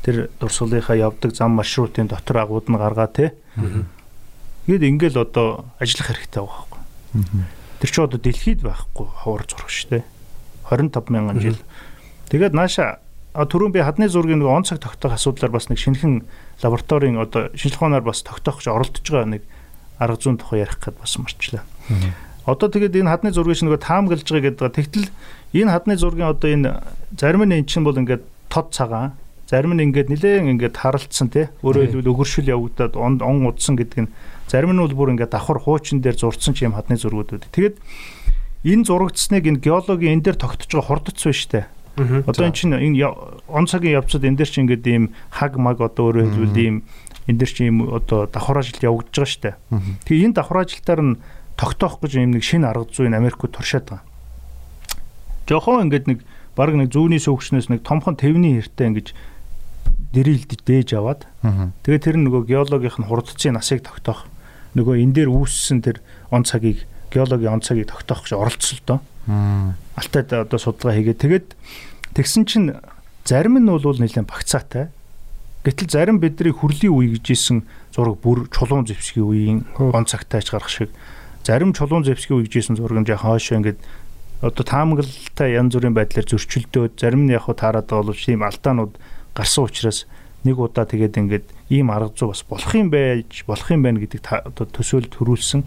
тэр 0.06 0.30
дурсгалынхаа 0.38 0.98
явдаг 1.00 1.34
зам 1.34 1.58
маршрутын 1.58 2.12
дотор 2.12 2.44
агууд 2.44 2.70
нь 2.70 2.78
гаргаа 2.78 3.10
те. 3.10 3.34
Ингээд 4.68 4.84
ингээл 4.84 5.26
одоо 5.26 5.66
ажиллах 5.82 6.08
хэрэгтэй 6.14 6.44
байгаа 6.44 6.66
байхгүй. 6.70 6.82
Тэр 7.82 7.90
чи 7.90 8.00
одоо 8.00 8.20
дэлхийд 8.20 8.62
байхгүй 8.62 9.08
ховор 9.10 9.44
зурх 9.50 9.68
штэ. 9.68 10.04
25 10.70 11.10
мянган 11.10 11.40
жил. 11.42 11.60
Тэгээд 12.30 12.54
нааша 12.54 13.03
түрүүн 13.34 13.74
би 13.74 13.82
хадны 13.82 14.06
зургийн 14.14 14.38
нэг 14.46 14.50
он 14.50 14.64
цаг 14.64 14.78
тогтоох 14.78 15.18
асуудлаар 15.18 15.50
бас 15.50 15.66
нэг 15.66 15.82
шинэхэн 15.82 16.22
лабораторийн 16.62 17.18
одоо 17.18 17.50
шинжлэх 17.58 17.82
ухаанаар 17.82 18.06
бас 18.06 18.22
тогтоох 18.22 18.62
гэж 18.62 18.70
оролдож 18.70 19.02
байгаа 19.10 19.42
нэг 19.42 19.44
арга 19.98 20.22
зүйн 20.22 20.38
тухай 20.38 20.62
ярих 20.62 20.78
гээд 20.78 21.02
бас 21.02 21.18
марчлаа. 21.18 21.66
Одоо 22.46 22.70
тэгээд 22.70 23.02
энэ 23.02 23.10
хадны 23.10 23.34
зургийг 23.34 23.58
чинь 23.58 23.74
нөгөө 23.74 23.82
таамаглаж 23.82 24.22
байгаа 24.30 24.54
гэдэг. 24.54 24.78
Тэгтэл 24.78 25.10
энэ 25.58 25.74
хадны 25.74 25.98
зургийн 25.98 26.30
одоо 26.30 26.50
энэ 26.54 26.70
зарим 27.18 27.42
нь 27.50 27.58
эн 27.58 27.66
чинь 27.66 27.82
бол 27.82 27.98
ингээд 27.98 28.22
тод 28.54 28.70
цагаан, 28.70 29.18
зарим 29.50 29.74
нь 29.74 29.82
ингээд 29.82 30.14
нилээн 30.14 30.54
ингээд 30.54 30.78
харалтсан 30.78 31.34
тий. 31.34 31.50
Өөрөөр 31.66 31.90
хэлбэл 31.90 32.14
өгөршил 32.14 32.46
явагдаад 32.46 32.94
он 32.94 33.18
он 33.18 33.50
удсан 33.50 33.74
гэдэг 33.74 33.98
нь 33.98 34.14
зарим 34.46 34.78
нь 34.78 34.84
бол 34.84 34.94
бүр 34.94 35.18
ингээд 35.18 35.34
давхар 35.34 35.58
хуучин 35.58 36.06
дээр 36.06 36.22
зурцсан 36.22 36.54
ч 36.54 36.70
юм 36.70 36.78
хадны 36.78 37.02
зургууд 37.02 37.34
үү. 37.34 37.50
Тэгээд 37.50 37.76
энэ 38.62 38.86
зурагдсныг 38.86 39.50
энэ 39.50 39.64
геологийн 39.64 40.22
энэ 40.22 40.26
дээр 40.30 40.38
тогтож 40.38 40.70
байгаа 40.70 41.02
хурдц 41.02 41.18
байна 41.26 41.34
штэ 41.34 41.73
Одоо 41.98 42.46
эн 42.50 42.54
чинь 42.58 42.74
энэ 42.74 43.06
он 43.46 43.66
цагийн 43.70 44.02
явцад 44.02 44.26
энэ 44.26 44.42
дээр 44.42 44.50
чинь 44.50 44.66
ингээд 44.66 44.86
ийм 44.90 45.14
хаг 45.30 45.62
маг 45.62 45.78
одоо 45.78 46.10
өөрөөр 46.10 46.30
хэлбэл 46.34 46.58
ийм 46.58 46.76
энэ 47.30 47.38
дээр 47.38 47.52
чинь 47.54 47.68
ийм 47.70 47.78
одоо 47.94 48.26
давхар 48.26 48.66
ажилт 48.66 48.82
явагдаж 48.82 49.14
байгаа 49.14 49.30
штэ. 49.30 49.52
Тэгээ 50.10 50.26
энэ 50.26 50.38
давхар 50.42 50.66
ажилтаар 50.66 51.02
нь 51.06 51.20
тогтоох 51.54 52.02
гэж 52.02 52.18
ийм 52.18 52.34
нэг 52.34 52.42
шинэ 52.42 52.66
арга 52.66 52.90
зүйн 52.90 53.14
Америкт 53.14 53.46
туршаад 53.46 53.86
байгаа. 53.94 54.02
Жохон 55.46 55.86
ингээд 55.86 56.10
нэг 56.10 56.20
баг 56.58 56.74
нэг 56.74 56.90
зүүнний 56.90 57.22
сөвгчнөөс 57.22 57.70
нэг 57.70 57.86
томхон 57.86 58.18
тэвний 58.18 58.58
хэртэй 58.58 58.90
ингэж 58.90 59.08
дэрэлд 60.14 60.66
дээж 60.66 60.98
аваад 60.98 61.30
тэгээ 61.86 62.02
тэр 62.02 62.18
нөгөө 62.22 62.42
геологийнх 62.50 63.02
нь 63.02 63.08
хурдцын 63.10 63.54
насыг 63.54 63.86
тогтоох. 63.86 64.26
Нөгөө 64.74 64.98
энэ 64.98 65.14
дээр 65.26 65.30
үүссэн 65.30 65.86
тэр 65.86 66.02
он 66.34 66.46
цагийг 66.46 66.86
геологийн 67.14 67.58
он 67.58 67.62
цагийг 67.62 67.90
тогтоох 67.90 68.26
гэж 68.26 68.34
оролцсон 68.34 68.78
л 68.78 68.86
доо. 68.86 69.00
Алтайд 69.96 70.34
одоо 70.34 70.60
судалгаа 70.60 70.98
хийгээд 70.98 71.22
тэгээд 71.22 71.48
тэгсэн 72.18 72.44
чинь 72.50 72.74
зарим 73.26 73.58
нь 73.58 73.70
бол 73.70 73.82
нэлээд 73.82 74.28
багцаатай. 74.28 74.90
Гэтэл 75.64 75.90
зарим 75.90 76.20
бидний 76.20 76.52
хүрлийн 76.52 76.92
үе 76.92 77.16
гэж 77.16 77.26
исэн 77.32 77.64
зураг 77.96 78.20
бүр 78.20 78.52
чулуун 78.52 78.84
зэвсгийн 78.84 79.24
үеийн 79.24 79.60
он 79.80 80.04
цагтайч 80.04 80.52
гарах 80.52 80.68
шиг 80.68 80.92
зарим 81.48 81.72
чулуун 81.72 82.04
зэвсгийн 82.04 82.44
үе 82.44 82.46
гэж 82.52 82.54
исэн 82.60 82.76
зураг 82.76 83.00
нь 83.00 83.08
яг 83.08 83.24
хаашаа 83.24 83.64
ингээд 83.64 83.80
одоо 84.44 84.64
таамаглалтай 84.68 85.56
янз 85.56 85.72
бүрийн 85.72 85.96
байдлаар 85.96 86.28
зөрчилдөөд 86.28 87.00
зарим 87.00 87.24
нь 87.24 87.32
яг 87.32 87.48
хуу 87.48 87.56
таарад 87.56 87.88
боловч 87.88 88.28
тийм 88.28 88.44
алдаанууд 88.44 89.00
гарсан 89.32 89.64
учраас 89.64 90.04
нэг 90.44 90.60
удаа 90.60 90.84
тэгээд 90.84 91.16
ингээд 91.16 91.46
ийм 91.72 91.88
арга 91.96 92.12
зүй 92.12 92.28
бас 92.28 92.44
болох 92.44 92.76
юм 92.76 92.92
байж 92.92 93.48
болох 93.48 93.72
юм 93.72 93.88
байна 93.88 94.04
гэдэг 94.04 94.20
одоо 94.52 94.68
төсөөл 94.68 95.08
төрүүлсэн. 95.08 95.64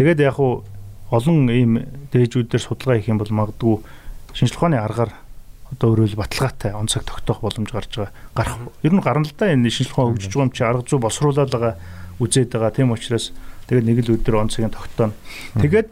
Тэгээд 0.00 0.24
яг 0.24 0.40
хуу 0.40 0.64
олон 1.10 1.50
ийм 1.50 1.72
дээжүүдээр 2.14 2.62
судалгаа 2.62 2.96
хийх 2.98 3.10
юм 3.10 3.18
бол 3.18 3.30
магадгүй 3.30 3.74
шинжлэх 4.34 4.58
ухааны 4.58 4.78
аргаар 4.78 5.12
одоо 5.74 5.86
өөрөөр 5.94 6.18
баталгаатай 6.18 6.74
онцог 6.74 7.06
тогтоох 7.06 7.42
боломж 7.42 7.70
гарч 7.70 7.94
байгаа. 7.94 8.14
Гарах 8.34 8.58
ер 8.82 8.94
нь 8.94 9.02
гарна 9.02 9.26
л 9.26 9.34
да 9.38 9.50
энэ 9.50 9.70
шинжлэх 9.70 9.98
ухаан 9.98 10.14
хөгжиж 10.14 10.32
байгаа 10.34 10.46
юм 10.46 10.54
чи 10.54 10.62
арга 10.66 10.82
зүй 10.86 10.98
боловсруулаад 10.98 11.50
байгаа 11.50 11.74
үзээд 12.18 12.50
байгаа. 12.50 12.74
Тийм 12.74 12.90
учраас 12.90 13.30
тэгээд 13.70 13.86
нэг 13.86 13.98
л 14.06 14.14
өдөр 14.18 14.34
онцгийн 14.42 14.74
тогтооно. 14.74 15.14
Тэгээд 15.58 15.88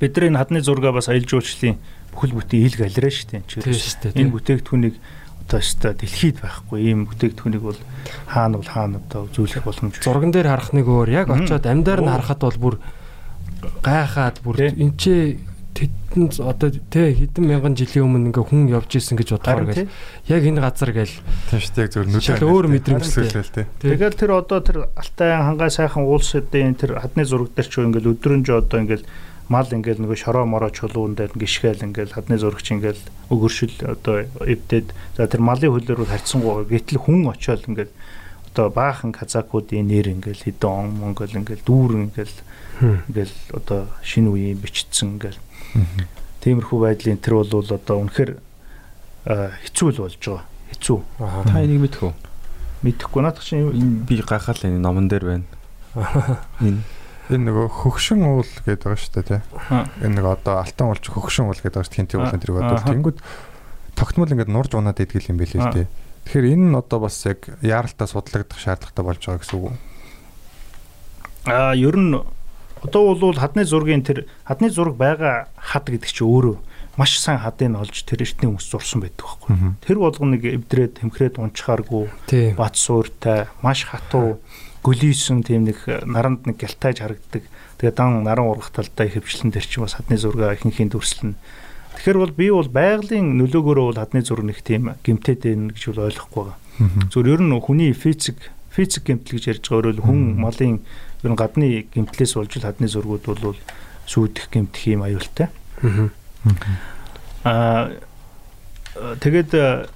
бид 0.00 0.12
нар 0.16 0.26
энэ 0.28 0.40
хадны 0.40 0.60
зургаа 0.64 0.92
бас 0.96 1.08
аялал 1.12 1.28
жуулчлалын 1.28 1.76
бүхэл 2.12 2.36
бүтэн 2.40 2.64
ил 2.64 2.76
галерей 2.76 3.12
шүү 3.12 3.28
дээ. 3.36 3.42
Тийм 3.44 3.76
шүү 3.76 4.00
дээ. 4.00 4.20
Энэ 4.20 4.32
бүтээгдэхүүнийг 4.32 4.96
одоо 5.44 5.58
өстой 5.60 5.92
дэлхийд 5.98 6.38
байхгүй 6.40 6.78
ийм 6.88 7.04
бүтээгдэхүүнийг 7.10 7.64
бол 7.64 7.80
хаана 8.30 8.56
бол 8.62 8.70
хаана 8.70 9.02
одоо 9.02 9.26
зүйлэх 9.34 9.66
боломж 9.66 9.98
зурган 9.98 10.30
дээр 10.30 10.46
харах 10.46 10.70
нэг 10.70 10.86
өөр 10.86 11.10
яг 11.10 11.28
очиод 11.28 11.66
амьдаар 11.66 12.00
нь 12.06 12.10
харахад 12.10 12.40
бол 12.40 12.58
бүр 12.58 12.74
гайхаад 13.82 14.36
бүр 14.44 14.56
энэ 14.74 14.96
чи 14.96 15.38
тэдэн 15.74 16.28
з- 16.34 16.42
одоо 16.42 16.68
тэ 16.90 17.14
хэдэн 17.14 17.44
мянган 17.46 17.74
жилийн 17.78 18.04
өмнө 18.10 18.34
ингээ 18.34 18.44
хүн 18.50 18.68
явж 18.74 18.90
исэн 18.98 19.14
гэж 19.16 19.38
бодохоор 19.38 19.70
тий. 19.72 19.86
яг 20.26 20.42
энэ 20.44 20.60
газар 20.60 20.90
гэл 20.92 21.14
Тийм 21.48 21.60
шүү 21.62 21.74
дээ 21.78 21.88
зөв 21.94 22.04
нүдээр 22.10 22.42
өөр 22.44 22.66
мэдрэмж 22.74 23.02
төсөөлөл 23.06 23.54
тий. 23.54 23.64
тий. 23.80 23.94
Тэгээд 23.94 24.14
тэр 24.18 24.30
одоо 24.34 24.58
тэр 24.60 24.78
алтай 24.98 25.30
хангай 25.38 25.70
сайхан 25.70 26.04
уулсуудын 26.10 26.74
тэр 26.74 26.98
хадны 26.98 27.22
зураг 27.24 27.54
дээр 27.54 27.68
ч 27.70 27.74
ингээл 27.86 28.10
өдрөнж 28.18 28.46
одоо 28.50 28.78
ингээл 28.82 29.06
мал 29.50 29.66
ингээл 29.70 30.02
нөгөө 30.02 30.18
шороо 30.18 30.44
мороо 30.46 30.70
чулуун 30.74 31.14
дээр 31.14 31.30
гიშгээл 31.38 31.86
ингээл 31.86 32.14
хадны 32.18 32.38
зурагч 32.38 32.66
ингээл 32.74 33.02
өгөршил 33.30 33.74
одоо 33.86 34.26
эвдээд 34.46 34.90
за 35.16 35.26
тэр 35.30 35.40
малын 35.42 35.70
хөлөөр 35.74 36.02
бол 36.02 36.10
харьцангуй 36.12 36.66
гэтэл 36.70 36.98
хүн 37.02 37.30
очиод 37.30 37.62
ингээл 37.66 37.90
одоо 38.50 38.66
баахан 38.70 39.12
казакуудын 39.14 39.86
нэр 39.86 40.10
ингээл 40.18 40.44
хэдэн 40.46 40.70
он 40.70 40.90
монгол 40.98 41.30
ингээл 41.30 41.62
дүүрэн 41.64 42.02
ингээл 42.10 42.36
ингээл 43.08 43.36
одоо 43.54 43.86
шинэ 44.02 44.28
үеийн 44.30 44.58
бичсэн 44.58 45.16
ингээл. 45.18 45.38
Тиймэрхүү 46.42 46.78
байдлын 46.80 47.20
тэр 47.22 47.40
бол 47.40 47.48
одоо 47.50 47.96
үнэхээр 48.02 48.32
хэцүү 49.26 49.88
л 49.94 50.02
болж 50.08 50.16
байгаа. 50.18 50.44
Хэцүү. 50.74 50.98
Та 51.18 51.56
энийг 51.62 51.80
мэдэх 51.84 52.02
үү? 52.10 52.14
мэдэхгүй. 52.80 53.20
Надад 53.20 53.44
чинь 53.44 53.68
Энэ 53.68 54.08
би 54.08 54.20
гайхал 54.24 54.56
энэ 54.56 54.80
номон 54.80 55.08
дээр 55.08 55.24
байна. 55.28 55.46
Энэ. 56.64 56.80
Энэ 57.28 57.44
нөгөө 57.52 57.68
хөгшин 57.68 58.24
уул 58.24 58.48
гэдэг 58.64 58.88
байгаа 58.88 58.96
шүү 58.96 59.12
дээ 59.20 59.28
тий. 59.28 59.40
Энэ 60.00 60.14
нөгөө 60.16 60.32
одоо 60.40 60.54
алтан 60.64 60.88
уулч 60.88 61.04
хөгшин 61.04 61.44
уул 61.46 61.60
гэдэг 61.60 61.76
байгаа 61.76 61.86
шүү 61.86 61.96
тэнти 62.00 62.16
уулын 62.16 62.40
тэр 62.40 62.52
бодвол 62.56 62.80
Аа. 62.80 62.88
тэнгүүд 62.88 63.18
тогтмол 63.94 64.32
ингээд 64.32 64.48
нурж 64.50 64.72
унаад 64.74 64.96
идэгэл 64.96 65.30
юм 65.30 65.38
билээ 65.38 65.60
л 65.60 65.74
тий. 65.76 65.86
Тэгэхээр 66.30 66.46
энэ 66.54 66.66
нь 66.70 66.78
одоо 66.78 67.10
бас 67.10 67.26
яг 67.26 67.42
яаралтай 67.58 68.06
судлагдах 68.06 68.54
шаардлагатай 68.54 69.02
болж 69.02 69.18
байгаа 69.18 69.42
гэсэн 69.42 69.58
үг 69.58 69.66
үү? 69.66 69.74
А 71.50 71.74
ер 71.74 71.96
нь 71.98 72.14
одоо 72.86 73.02
бол 73.18 73.34
хадны 73.34 73.66
зургийн 73.66 74.06
тэр 74.06 74.30
хадны 74.46 74.70
зураг 74.70 74.94
байгаа 74.94 75.50
хад 75.58 75.90
гэдэг 75.90 76.06
чинь 76.06 76.30
өөрөө 76.30 76.56
маш 76.94 77.18
сайн 77.18 77.42
хадыг 77.42 77.74
олж 77.74 78.06
тэр 78.06 78.22
эртний 78.22 78.46
хүмүүс 78.46 78.62
зурсан 78.62 79.02
байдаг 79.02 79.26
байхгүй. 79.26 79.74
Тэр 79.82 79.98
болгон 79.98 80.30
нэг 80.38 80.46
эвдрээд 80.46 81.02
тэмхрээд 81.02 81.42
унчхааргүй 81.42 82.54
бат 82.54 82.78
сууртай 82.78 83.50
маш 83.58 83.90
хатуу 83.90 84.38
гөлийсэн 84.86 85.42
тийм 85.42 85.66
нэг 85.66 85.82
наранд 86.06 86.46
нэг 86.46 86.62
гялтайж 86.62 87.02
харагддаг. 87.02 87.42
Тэгээ 87.82 87.98
дан 87.98 88.22
наран 88.22 88.54
ургах 88.54 88.70
талдаа 88.70 89.10
хөвчлэн 89.10 89.50
дээр 89.50 89.66
чинь 89.66 89.82
бас 89.82 89.98
хадны 89.98 90.14
зураг 90.14 90.62
ихэнхийн 90.62 90.94
дүрслэн. 90.94 91.34
Тэгэхээр 91.96 92.18
бол 92.18 92.32
би 92.32 92.46
бол 92.50 92.68
байгалийн 92.68 93.36
нөлөөгөөрөө 93.40 93.86
бол 93.90 94.00
хадны 94.00 94.22
зураг 94.22 94.46
нэг 94.46 94.60
тийм 94.62 94.94
гимтэд 95.02 95.42
байна 95.44 95.74
гэж 95.74 95.84
бол 95.90 96.06
ойлгохгүй 96.06 96.42
байгаа. 96.46 96.58
Зүгээр 97.10 97.32
ер 97.34 97.42
нь 97.44 97.60
хүний 97.60 97.92
физик 97.92 98.38
физик 98.70 99.04
гэмтэл 99.10 99.36
гэж 99.36 99.44
ярьж 99.50 99.64
байгаа 99.68 99.90
өөрөөр 99.90 100.06
хүн 100.06 100.20
малын 100.40 100.80
ер 100.80 101.30
нь 101.30 101.36
гадны 101.36 101.68
гэмтлээс 101.92 102.38
болж 102.38 102.52
л 102.56 102.64
хадны 102.64 102.88
зургууд 102.88 103.24
бол 103.26 103.58
сүйдэх 104.06 104.48
гэмтэх 104.48 104.82
юм 104.94 105.02
аюултай. 105.04 105.50
Аа 107.44 107.90
тэгээд 108.94 109.50
э, 109.54 109.86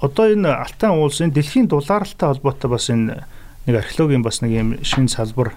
одоо 0.00 0.26
энэ 0.32 0.50
Алтан 0.52 0.98
уулс 0.98 1.20
энэ 1.20 1.34
дэлхийн 1.36 1.68
дулаалтай 1.68 2.28
холбоотой 2.28 2.70
бас 2.70 2.90
энэ 2.90 3.24
нэг 3.66 3.74
археологийн 3.76 4.22
бас 4.22 4.40
нэг 4.40 4.52
юм 4.52 4.68
шин 4.82 5.08
салбар 5.08 5.54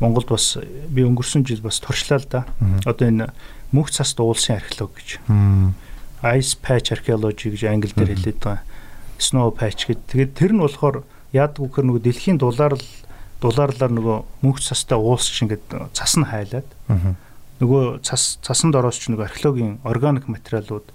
Монголд 0.00 0.28
бас 0.28 0.58
би 0.88 1.04
өнгөрсөн 1.06 1.46
жил 1.46 1.62
бас 1.62 1.78
туршлаа 1.78 2.18
л 2.18 2.26
да. 2.30 2.46
Одоо 2.86 3.08
энэ 3.08 3.26
мөнх 3.72 3.90
цаст 3.90 4.20
уулсын 4.20 4.60
археолог 4.60 4.92
гэж 4.96 5.08
ice 6.22 6.54
patch 6.54 6.92
archaeology 6.94 7.50
гэж 7.50 7.62
англи 7.66 7.92
дээр 7.96 8.14
хэлээд 8.14 8.38
байгаа. 8.38 8.62
Snow 9.18 9.50
patch 9.50 9.90
гэдэг. 9.90 10.06
Тэгээд 10.12 10.32
тэр 10.38 10.52
нь 10.54 10.62
болохоор 10.62 11.02
яадаг 11.34 11.58
вөхөр 11.58 11.84
нөгөө 11.88 12.02
дэлхийн 12.06 12.38
дулаар 12.38 12.78
дулаарлаар 13.42 13.90
нөгөө 13.90 14.16
мөнх 14.46 14.62
цастай 14.62 14.98
уус 14.98 15.26
чинь 15.26 15.50
ингээд 15.50 15.90
цас 15.96 16.14
нь 16.14 16.28
хайлаад 16.28 16.68
нөгөө 17.58 18.06
цас 18.06 18.38
цасанд 18.38 18.78
ороос 18.78 19.02
ч 19.02 19.10
нөгөө 19.10 19.26
археологийн 19.26 19.82
органик 19.82 20.30
материалууд 20.30 20.86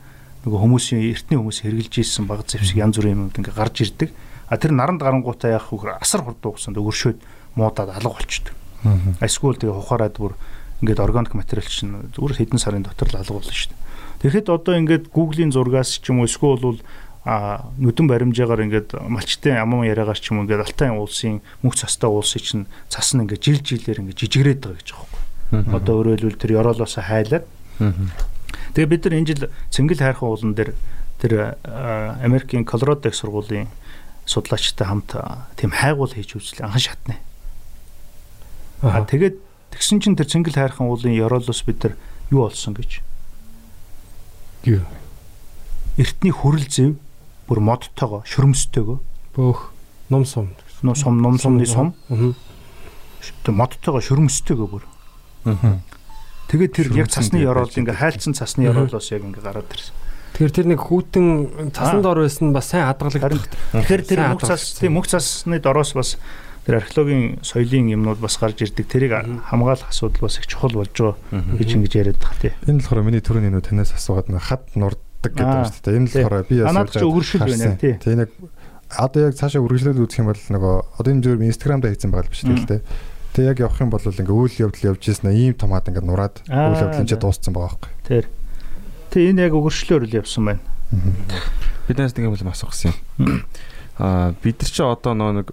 нөгөө 0.47 0.59
хүмүүсийн 0.63 1.03
эртний 1.11 1.39
хүмүүс 1.39 1.59
хэрглэж 1.67 1.93
ийсэн 1.99 2.23
баг 2.23 2.47
зэвсэг 2.47 2.79
янз 2.79 2.95
бүрийн 2.95 3.19
юмуд 3.19 3.35
ингээ 3.35 3.51
гарч 3.51 3.83
ирдэг. 3.83 4.15
А 4.47 4.55
тэр 4.55 4.71
наранд 4.71 5.03
гарангуудаа 5.03 5.59
яах 5.59 5.67
вэ? 5.75 5.99
Асар 5.99 6.23
хурдуугсанд 6.23 6.79
өршөөд 6.79 7.19
муудаад 7.59 7.91
алга 7.99 8.15
болчдөг. 8.15 8.55
Эсвэл 9.19 9.59
тэгээ 9.59 9.75
ухаарад 9.75 10.15
бүр 10.15 10.39
ингээд 10.81 10.99
органик 11.01 11.33
материал 11.33 11.67
чинь 11.67 12.11
зүгээр 12.13 12.37
хэдэн 12.37 12.59
сарын 12.61 12.85
дотор 12.85 13.09
л 13.09 13.19
алга 13.19 13.33
болно 13.37 13.53
шүү 13.53 13.71
дээ. 13.73 13.85
Тэгэхэд 14.21 14.47
одоо 14.49 14.73
ингээд 14.77 15.05
Google-ийн 15.13 15.53
зургаас 15.53 16.01
ч 16.01 16.09
юм 16.09 16.21
уу 16.21 16.29
эсвэл 16.29 16.61
бол 16.61 16.79
а 17.27 17.67
нүдэн 17.77 18.07
баримжаагаар 18.07 18.65
ингээд 18.65 18.89
малчтын 19.03 19.59
амун 19.59 19.83
яриагаар 19.83 20.17
ч 20.17 20.31
юм 20.31 20.39
уу 20.39 20.43
ингээд 20.47 20.63
Алтай 20.63 20.89
уулсын 20.93 21.41
мөнх 21.61 21.75
цастай 21.75 22.07
уулсын 22.07 22.41
чинь 22.41 22.65
цас 22.87 23.11
нь 23.13 23.21
ингээд 23.25 23.43
жил 23.43 23.59
жилээр 23.59 24.01
ингээд 24.05 24.21
жижигрээд 24.21 24.61
байгаа 24.63 24.79
гэж 24.79 24.89
байгаа 24.95 25.07
байхгүй. 25.51 25.75
Одоо 25.75 25.93
өөрөөр 25.99 26.19
хэлбэл 26.23 26.41
тэр 26.41 26.55
ёроолоосоо 26.55 27.03
хайлаад 27.03 27.45
Тэгээ 28.73 28.89
бид 28.89 29.03
нар 29.05 29.15
энэ 29.17 29.27
жил 29.27 29.43
Цэнгэл 29.69 30.01
хайрхан 30.01 30.29
уулан 30.29 30.53
дээр 30.53 30.73
тэр 31.21 31.57
Америкийн 32.21 32.65
Колорадо 32.65 33.09
их 33.09 33.15
сургуулийн 33.15 33.69
судлаачтай 34.25 34.87
хамт 34.87 35.17
тийм 35.57 35.71
хайгуул 35.71 36.13
хийж 36.13 36.37
үзлээ 36.37 36.65
анхан 36.65 36.81
шатны. 36.81 37.15
Аа. 38.81 39.05
тэгээд 39.05 39.46
тэгсэн 39.71 39.99
чинь 40.01 40.15
тэр 40.15 40.27
Цэнгэл 40.27 40.55
хайрхан 40.57 40.87
уулын 40.87 41.13
ёроолоос 41.15 41.61
бид 41.67 41.83
нар 41.83 41.93
юу 42.31 42.47
олсон 42.47 42.73
гэж 42.75 43.01
Юу? 44.67 44.83
эртний 45.97 46.31
хүрэл 46.33 46.67
зэв 46.67 46.95
бүр 47.47 47.59
модтойгоо 47.63 48.21
шөрөмстэйгөө 48.27 48.97
бөөх 49.37 49.59
ном 50.11 50.25
сум 50.25 50.51
нуу 50.83 50.95
сум 50.95 51.21
ном 51.21 51.39
сумны 51.39 51.65
сум 51.65 51.95
Мгм. 52.09 52.35
тэр 53.43 53.53
модтойгоо 53.55 54.01
шөрөмстэйгөө 54.03 54.67
бүр 54.67 54.83
тэгээд 56.51 56.73
тэр 56.75 56.87
яг 56.95 57.07
цасны 57.11 57.39
ёроол 57.43 57.71
ингээ 57.71 57.95
хайлтсан 57.97 58.33
цасны 58.35 58.67
ёроолоос 58.67 59.11
яг 59.11 59.23
ингээ 59.23 59.43
гараад 59.43 59.67
ирсэн. 59.71 59.95
Тэгэхээр 60.37 60.53
тэр 60.53 60.67
нэг 60.69 60.79
хүүтэн 60.83 61.25
цасан 61.75 61.99
Аа. 61.99 62.05
дор 62.07 62.19
байсан 62.23 62.51
бас 62.53 62.67
сайн 62.71 62.87
хадгалагдах. 62.87 63.47
Тэгэхээр 63.73 64.03
тэр 64.05 64.19
мөнх 64.31 64.43
цас 64.47 64.77
тийм 64.79 64.95
мөнх 64.95 65.07
цасны 65.11 65.59
дороос 65.59 65.91
бас 65.97 66.15
тэр 66.67 66.83
археологийн 66.83 67.39
соёлын 67.47 67.87
юмнууд 67.95 68.19
бас 68.19 68.35
гарч 68.37 68.59
ирдэг. 68.67 68.85
Тэрийг 68.91 69.15
хамгаалах 69.47 69.87
асуудал 69.87 70.27
бас 70.27 70.37
их 70.37 70.47
чухал 70.51 70.75
болж 70.75 70.91
байгаа 70.91 71.15
гэж 71.55 71.69
ингэж 71.79 71.93
яриад 71.95 72.19
байгаа 72.19 72.39
тий. 72.43 72.53
Энэ 72.67 72.83
болохоор 72.83 73.07
миний 73.07 73.23
түрүүний 73.23 73.51
нөө 73.55 73.63
танаас 73.71 73.95
асуугаад 73.95 74.27
нэг 74.27 74.43
хад 74.43 74.67
нурддаг 74.75 75.31
гэдэг 75.31 75.47
байна 75.47 75.71
шүү 75.71 75.83
дээ. 75.87 75.95
Энэ 75.95 76.07
Тий. 76.11 76.21
болохоор 76.27 76.43
би 76.43 76.55
асууж 76.59 76.91
чи 76.91 77.05
өгөршил 77.07 77.41
байна, 77.47 77.75
тий. 77.79 77.93
Тий 78.03 78.15
нэг 78.19 78.29
одоо 78.91 79.19
яг 79.27 79.35
цаашаа 79.39 79.63
үргэлжлэл 79.63 80.03
үзэх 80.03 80.19
юм 80.19 80.27
бол 80.27 80.43
нөгөө 80.51 80.75
одоо 80.99 81.11
энэ 81.15 81.23
зүгээр 81.23 81.47
инстаграмда 81.47 81.87
хийсэн 81.91 82.11
байгаа 82.11 82.27
л 82.27 82.31
биш 82.35 82.43
үү 82.43 82.67
те. 82.67 82.77
Тэг 83.31 83.43
яг 83.47 83.57
явах 83.63 83.79
юм 83.83 83.91
бол 83.91 84.03
ингээ 84.03 84.35
үйл 84.35 84.55
явдал 84.67 84.87
явж 84.91 85.01
ирсэн 85.07 85.31
ийм 85.31 85.53
том 85.55 85.71
хаад 85.71 85.87
ингээ 85.87 86.03
нураад 86.03 86.35
Аа, 86.51 86.71
үйл 86.75 86.83
явдал 86.83 87.03
нь 87.03 87.07
ч 87.07 87.15
за. 87.15 87.21
дууссан 87.23 87.51
байгаа 87.55 87.79
байхгүй. 87.79 87.91
Тэр. 88.07 88.25
Тий 89.11 89.23
энэ 89.31 89.47
яг 89.47 89.53
өгөршлөөр 89.55 90.03
л 90.07 90.17
явсан 90.19 90.43
байна. 90.47 90.63
Биднээс 91.87 92.15
нэг 92.15 92.27
юм 92.27 92.35
л 92.35 92.47
асуусан 92.51 92.91
юм. 93.19 93.43
Аа 93.99 94.31
бид 94.43 94.59
нар 94.63 94.71
чи 94.71 94.81
одоо 94.83 95.13
нөө 95.15 95.31
нэг 95.43 95.47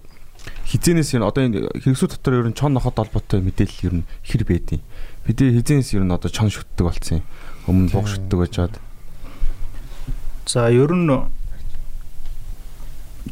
хизэнээс 0.65 1.13
ер 1.13 1.21
нь 1.21 1.29
одоо 1.29 1.43
энэ 1.45 1.69
хэрэгсүү 1.77 2.09
дотор 2.09 2.41
ер 2.41 2.49
нь 2.49 2.57
чон 2.57 2.73
нохот 2.73 2.97
холбоотой 2.97 3.41
мэдээлэл 3.45 3.85
ер 3.85 3.95
нь 4.01 4.07
хэр 4.25 4.43
байдیں۔ 4.49 4.81
Бид 5.25 5.37
хизэнээс 5.37 5.93
ер 5.93 6.03
нь 6.03 6.13
одоо 6.13 6.29
чон 6.29 6.49
шүтдэг 6.49 6.85
болсон 6.85 7.21
юм. 7.21 7.25
Өмнө 7.69 7.93
бог 7.93 8.09
шүтдэг 8.09 8.37
байж 8.37 8.51
чад. 8.57 8.73
За 10.49 10.69
ер 10.73 10.89
нь 10.89 11.09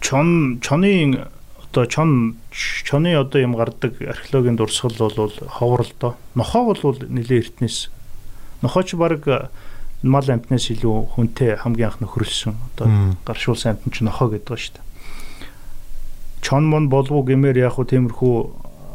чон 0.01 0.59
чоны 0.61 1.25
одоо 1.57 1.85
чон 1.85 2.37
чоны 2.53 3.17
одоо 3.17 3.41
юм 3.41 3.57
гардаг 3.57 3.97
археологийн 3.97 4.55
дурсгал 4.55 4.93
бол 4.93 5.33
ховор 5.49 5.81
л 5.81 5.93
доо. 5.99 6.13
Нохоо 6.35 6.73
бол 6.73 6.97
нэлээд 7.01 7.57
эртнээс 7.57 7.89
нохооч 8.61 8.93
баг 8.93 9.49
мал 10.03 10.27
амтнаас 10.27 10.69
илүү 10.69 11.15
хүнтэй 11.15 11.55
хамгийн 11.63 11.89
анх 11.89 11.99
нөхрөлсөн 12.03 12.55
одоо 12.75 13.15
гаршуулсан 13.25 13.79
амтан 13.79 13.91
ч 13.91 14.03
нохоо 14.03 14.27
гэдэг 14.35 14.51
ба 14.51 14.59
шүү 14.59 14.73
дээ. 14.75 14.82
Чон 16.43 16.67
мон 16.67 16.89
болов 16.91 17.23
гэмээр 17.23 17.57
яг 17.63 17.79
хуу 17.79 17.87
тиймэрхүү 17.87 18.35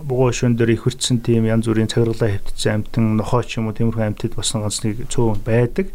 бугуй 0.05 0.33
шөн 0.37 0.61
дээр 0.61 0.77
их 0.77 0.85
хөрцсөн 0.85 1.25
тийм 1.25 1.49
янз 1.49 1.65
бүрийн 1.65 1.89
цагирлаа 1.89 2.29
хөвтсөн 2.29 2.85
амтан 2.85 3.17
нохоо 3.17 3.41
ч 3.41 3.57
юм 3.57 3.73
уу 3.73 3.77
тиймэрхүү 3.77 4.05
амтд 4.05 4.37
бас 4.37 4.53
ганц 4.53 4.85
нэг 4.85 5.09
цөөн 5.09 5.41
байдаг. 5.49 5.89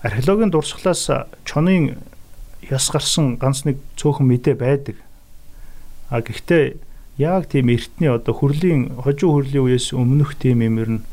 Археологийн 0.00 0.48
дурсгалаас 0.48 1.28
чонын 1.44 2.00
яс 2.72 2.88
гарсан 2.88 3.36
ганц 3.36 3.68
нэг 3.68 3.76
цөөхөн 4.00 4.26
мэдээ 4.26 4.56
байдаг. 4.56 4.96
А 6.08 6.24
гэхдээ 6.24 6.80
яг 7.20 7.52
тийм 7.52 7.68
эртний 7.68 8.08
одоо 8.08 8.32
хөрлийн 8.32 8.96
хожуу 9.04 9.44
хөрлийн 9.44 9.64
үеэс 9.68 9.92
өмнөх 9.92 10.40
тийм 10.40 10.64
юмэр 10.64 10.90
нь 10.96 11.04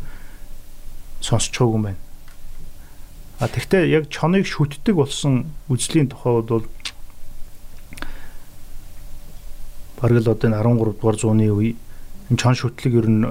сонсчоогүй 1.20 1.76
юм 1.76 1.84
байна. 1.92 2.02
А 3.40 3.48
тэгвэл 3.48 3.92
яг 3.92 4.10
чоныг 4.10 4.48
шүтдэг 4.48 4.96
болсон 4.96 5.52
үзлийн 5.68 6.08
тухай 6.08 6.44
бол 6.44 6.68
бараг 10.00 10.24
л 10.24 10.32
одоо 10.32 10.48
энэ 10.48 10.58
13 10.64 10.96
дугаар 10.96 11.18
зууны 11.20 11.52
үе 11.52 11.76
энэ 12.32 12.40
чон 12.40 12.56
шүтлэг 12.56 12.94
ер 12.96 13.08
нь 13.12 13.28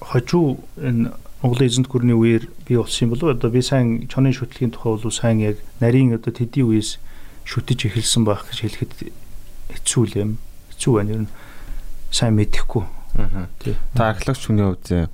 хожуу 0.00 0.64
энэ 0.80 1.12
Монголын 1.42 1.68
эзэнт 1.68 1.88
гүрний 1.92 2.16
үеэр 2.16 2.48
бий 2.64 2.80
болсон 2.80 3.06
юм 3.06 3.10
болов 3.12 3.36
одоо 3.36 3.50
би 3.52 3.60
сайн 3.60 4.08
чонын 4.08 4.32
шүтлэгийн 4.32 4.72
тухай 4.72 4.96
бол 4.96 5.12
сайн 5.12 5.38
яг 5.44 5.60
нарийн 5.84 6.16
одоо 6.16 6.32
тэдийн 6.32 6.66
үеэс 6.72 6.96
шүтэж 7.44 7.92
эхэлсэн 7.92 8.24
байх 8.24 8.48
гэж 8.48 8.58
хэлэхэд 8.64 8.92
хэцүү 9.76 10.02
л 10.08 10.14
юм. 10.16 10.30
Хэцүү 10.72 10.92
байна 10.96 11.12
ер 11.12 11.22
нь. 11.28 11.30
Сайн 12.10 12.34
мэдэхгүй. 12.40 12.84
Аа. 13.20 13.46
Та 13.94 14.10
археологч 14.10 14.42
хүний 14.48 14.66
хувьд 14.66 15.12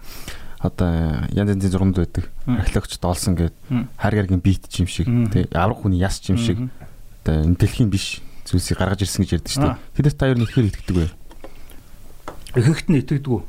одоо 0.62 0.89
янз 1.34 1.52
янзын 1.52 1.73
зурганд 1.75 1.99
байдаг. 1.99 2.31
Археологч 2.47 2.97
доолсон 3.02 3.34
гэд 3.36 3.57
хар 3.99 4.15
гаргийн 4.15 4.41
бит 4.41 4.70
юм 4.78 4.86
шиг 4.86 5.10
тий 5.34 5.51
аврах 5.52 5.84
хүний 5.84 6.01
яс 6.01 6.23
юм 6.31 6.39
шиг. 6.39 6.70
Одоо 7.26 7.44
энэ 7.44 7.59
дэлхийн 7.60 7.91
биш 7.92 8.23
зүйлсийг 8.53 8.79
гаргаж 8.79 9.01
ирсэн 9.03 9.25
гэж 9.25 9.33
ярьдаг 9.41 9.53
шүү 9.53 9.65
дээ. 9.65 9.81
Тэдэрт 9.97 10.19
та 10.21 10.29
ер 10.29 10.39
нь 10.39 10.45
ихээр 10.45 10.69
итгэдэг 10.69 10.97
бай. 10.97 11.09
Ихэнх 12.53 12.85
нь 12.93 13.01
итгэдэг. 13.01 13.43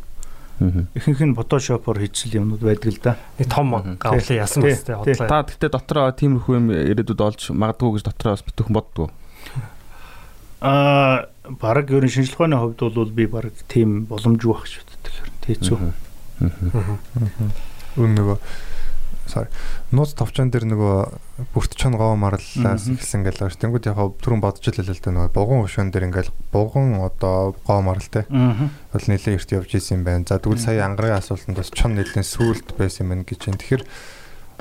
Ихэнх 0.96 1.22
нь 1.28 1.36
фотошопоор 1.36 2.00
хийцэл 2.00 2.40
юмнууд 2.40 2.64
байдаг 2.64 2.90
л 2.96 3.00
да. 3.04 3.20
Нэг 3.36 3.48
том 3.52 3.68
гавлаа 4.00 4.36
ясан 4.40 4.64
бастай 4.64 4.96
хотлоо. 4.96 5.28
Та 5.28 5.44
гэхдээ 5.44 5.72
дотроо 5.76 6.08
тиймэрхүү 6.16 6.54
юм 6.56 6.72
ирээдүйд 6.72 7.20
олж 7.20 7.52
магадгүй 7.52 8.00
гэж 8.00 8.04
дотроо 8.08 8.32
бас 8.38 8.46
битүүхэн 8.48 8.78
боддгоо. 8.80 9.10
Аа 10.64 11.28
баг 11.44 11.92
ерөн 11.92 12.08
шинжилгээ 12.08 12.40
ухааны 12.40 12.56
хувьд 12.56 12.96
бол 12.96 13.12
би 13.12 13.28
баг 13.28 13.52
тийм 13.68 14.08
боломжгүй 14.08 14.52
байх 14.56 14.64
шүү 14.72 14.88
дээ. 14.88 15.04
Тэгэхээр 15.04 15.32
тийцүү. 15.44 15.78
Үн 18.00 18.12
нөгөө 18.16 18.38
sorry. 19.34 19.50
Нууц 19.90 20.14
товчон 20.14 20.54
дээр 20.54 20.70
нөгөө 20.70 21.50
бүрт 21.58 21.74
чон 21.74 21.98
гоо 21.98 22.14
марлаас 22.14 22.86
ихсэн 22.86 23.26
гэж 23.26 23.42
байна. 23.42 23.58
Тэнгүүд 23.58 23.90
яг 23.90 23.98
түрүүн 24.22 24.44
бодож 24.44 24.62
илээ 24.70 24.94
л 24.94 25.02
дээ 25.02 25.14
нөгөө 25.18 25.34
бугун 25.34 25.66
хөшөн 25.66 25.90
дээр 25.90 26.08
ингээл 26.14 26.32
бугун 26.54 27.02
одоо 27.02 27.58
гоо 27.66 27.82
марл 27.82 28.06
те. 28.06 28.30
Бол 28.30 29.06
нэлээ 29.10 29.42
эрт 29.42 29.50
явж 29.50 29.74
исэн 29.74 30.02
юм 30.02 30.04
байна. 30.06 30.26
За 30.30 30.38
тэгвэл 30.38 30.62
сая 30.62 30.86
ангаргийн 30.86 31.18
асуултанд 31.18 31.58
бас 31.58 31.74
чон 31.74 31.98
нэлээд 31.98 32.22
сүулт 32.22 32.78
байсан 32.78 33.10
юм 33.10 33.26
гэж 33.26 33.50
байна. 33.50 33.58
Тэгэхээр 33.58 33.84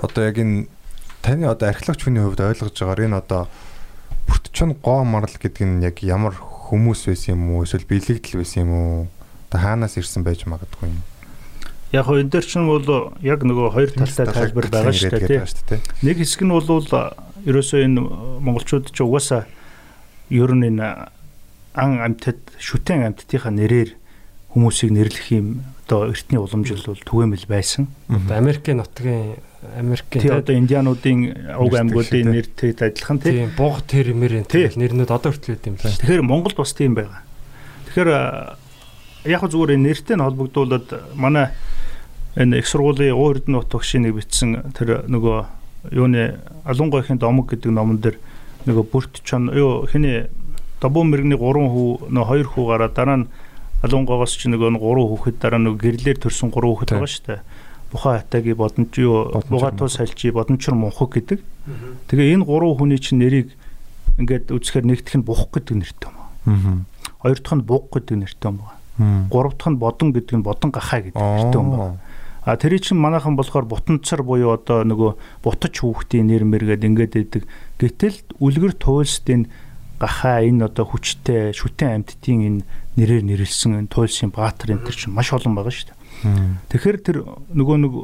одоо 0.00 0.22
яг 0.24 0.36
энэ 0.40 0.66
таны 1.20 1.44
одоо 1.46 1.68
археологч 1.68 2.00
хүний 2.08 2.24
хувьд 2.24 2.40
ойлгож 2.40 2.72
байгаагаар 2.72 3.06
энэ 3.06 3.20
одоо 3.20 3.42
бүрт 4.26 4.48
чон 4.56 4.72
гоо 4.80 5.04
марл 5.04 5.36
гэдэг 5.36 5.62
нь 5.68 5.84
яг 5.84 6.00
ямар 6.00 6.32
хүмүүс 6.34 7.12
байсан 7.12 7.36
юм 7.36 7.60
уу? 7.60 7.68
Эсвэл 7.68 7.84
бэлэгдэл 7.84 8.40
байсан 8.40 8.64
юм 8.64 8.72
уу? 8.72 8.96
Та 9.52 9.60
хаанаас 9.60 10.00
ирсэн 10.00 10.24
байж 10.24 10.48
магадгүй 10.48 10.88
юм? 10.88 11.11
Яг 11.92 12.08
энэ 12.08 12.32
дэр 12.32 12.44
чинь 12.48 12.66
бол 12.66 13.12
яг 13.20 13.44
нөгөө 13.44 13.68
хоёр 13.76 13.90
талтай 13.92 14.26
тайлбар 14.26 14.68
байгаа 14.72 14.96
шүү 14.96 15.12
дээ. 15.20 15.80
Нэг 16.00 16.16
хэсэг 16.24 16.42
нь 16.48 16.52
бол 16.52 16.64
ерөөсөө 17.44 17.80
энэ 17.84 18.00
монголчууд 18.40 18.88
ч 18.92 19.04
угаасаа 19.04 19.44
ер 20.32 20.52
нь 20.56 20.72
энэ 20.72 21.12
ан 21.76 21.90
амьтад 22.00 22.40
шүтэн 22.56 23.04
амьтдынхаа 23.12 23.52
нэрээр 23.52 23.96
хүмүүсийг 24.56 24.90
нэрлэх 24.92 25.28
юм 25.36 25.64
одоо 25.84 26.12
эртний 26.12 26.40
уламжлал 26.40 26.96
бол 26.96 27.04
түгээмэл 27.04 27.46
байсан. 27.48 27.88
Одоо 28.08 28.36
Америкийн 28.36 28.80
нутгийн 28.80 29.36
Америкийн 29.76 30.22
тий 30.22 30.32
одоо 30.32 30.54
индиануудын 30.56 31.20
уг 31.56 31.72
аймагуудын 31.72 32.32
нэртэй 32.32 32.72
адилхан 32.76 33.18
тий. 33.20 33.32
Тийм 33.44 33.52
буг 33.56 33.84
тэр 33.88 34.12
мэрэн 34.12 34.48
тий 34.48 34.68
нэрнүүд 34.68 35.10
одоо 35.12 35.32
хүртэл 35.32 35.56
байт 35.56 35.68
юм 35.68 35.76
л. 35.76 35.88
Тэгэхээр 35.88 36.22
Монголд 36.24 36.56
бас 36.56 36.72
тийм 36.76 36.96
байгаа. 36.96 37.24
Тэгэхээр 37.88 38.10
яг 39.32 39.42
зүгээр 39.48 39.80
нэртэй 39.80 40.16
нь 40.16 40.24
холбогдуулаад 40.24 40.88
манай 41.16 41.52
энэ 42.36 42.58
их 42.58 42.66
сургуулийн 42.66 43.14
уу 43.14 43.32
эрдэнэ 43.32 43.56
нут 43.58 43.72
багшийн 43.72 44.08
нэг 44.08 44.16
бичсэн 44.16 44.72
тэр 44.72 45.04
нөгөө 45.08 45.38
юуны 45.92 46.38
алунгойхийн 46.64 47.18
домог 47.18 47.50
гэдэг 47.50 47.72
номон 47.72 47.98
дээр 47.98 48.16
нөгөө 48.66 48.84
бүрт 48.88 49.20
чон 49.26 49.50
юу 49.52 49.84
хэний 49.90 50.30
добоо 50.80 51.04
мэрэгний 51.04 51.36
3 51.36 51.42
хүү 51.42 52.10
нөө 52.10 52.24
2 52.42 52.50
хүү 52.54 52.64
гараа 52.66 52.90
дараа 52.90 53.18
нь 53.22 53.28
алунгойгоос 53.82 54.34
ч 54.38 54.46
нөгөө 54.46 54.78
3 54.78 54.80
хүүхэд 54.80 55.36
дараа 55.42 55.58
нөгөө 55.58 55.80
гэрлэр 55.82 56.18
төрсэн 56.22 56.54
3 56.54 56.58
хүүхэд 56.58 56.90
байгаа 56.94 57.10
шүү 57.10 57.26
дээ. 57.26 57.40
Бухаа 57.92 58.14
хатагийн 58.22 58.56
бодомч 58.56 58.92
юу 59.02 59.30
бугаатуу 59.50 59.88
сальчи 59.90 60.30
бодомчор 60.30 60.74
мунхаг 60.78 61.10
гэдэг. 61.12 61.40
Тэгээ 62.08 62.34
энэ 62.38 62.46
3 62.46 62.78
хүний 62.78 62.98
чинь 63.02 63.18
нэрийг 63.18 63.52
ингээд 64.22 64.54
үзэхээр 64.54 64.86
нэгдэх 64.86 65.14
нь 65.18 65.26
бух 65.26 65.50
гэдэг 65.50 65.76
нэртэй 65.76 66.08
юм 66.08 66.16
аа. 66.16 66.30
Хоёр 67.20 67.38
дахь 67.42 67.56
нь 67.58 67.66
буг 67.66 67.90
гэдэг 67.90 68.16
нэртэй 68.22 68.48
юм 68.48 68.58
аа. 68.62 68.74
Гурав 69.28 69.54
дахь 69.58 69.70
нь 69.74 69.82
бодон 69.82 70.14
гэдэг 70.14 70.34
нь 70.38 70.46
бодон 70.46 70.70
гахаа 70.70 71.02
гэдэг 71.02 71.18
нэртэй 71.18 71.58
юм 71.58 71.70
аа. 71.74 71.98
А 72.42 72.56
тэр 72.58 72.78
чинь 72.82 72.98
манайхан 72.98 73.38
болохоор 73.38 73.70
бутанцар 73.70 74.26
буюу 74.26 74.50
одоо 74.58 74.82
нөгөө 74.82 75.46
бутаж 75.46 75.78
хүүхдийн 75.78 76.26
нэр 76.26 76.42
мэргээд 76.42 76.82
ингээд 76.82 77.14
идэг. 77.14 77.42
Гэтэл 77.78 78.18
үлгэр 78.42 78.74
туйлсдын 78.74 79.46
гахаа 80.02 80.42
энэ 80.42 80.66
одоо 80.66 80.82
хүчтэй 80.90 81.54
шүтэн 81.54 82.02
амьтдын 82.02 82.40
энэ 82.42 82.60
нэрээр 82.98 83.22
нэрлсэн 83.22 83.86
энэ 83.86 83.92
туйлсын 83.94 84.34
баатар 84.34 84.74
энэ 84.74 84.82
төр 84.82 84.96
чинь 84.98 85.14
маш 85.14 85.30
олон 85.30 85.54
байгаа 85.54 85.70
шүү 85.70 85.94
дээ. 85.94 85.98
Тэгэхээр 86.66 86.98
тэр 86.98 87.16
нөгөө 87.54 87.76
нэг 87.78 87.94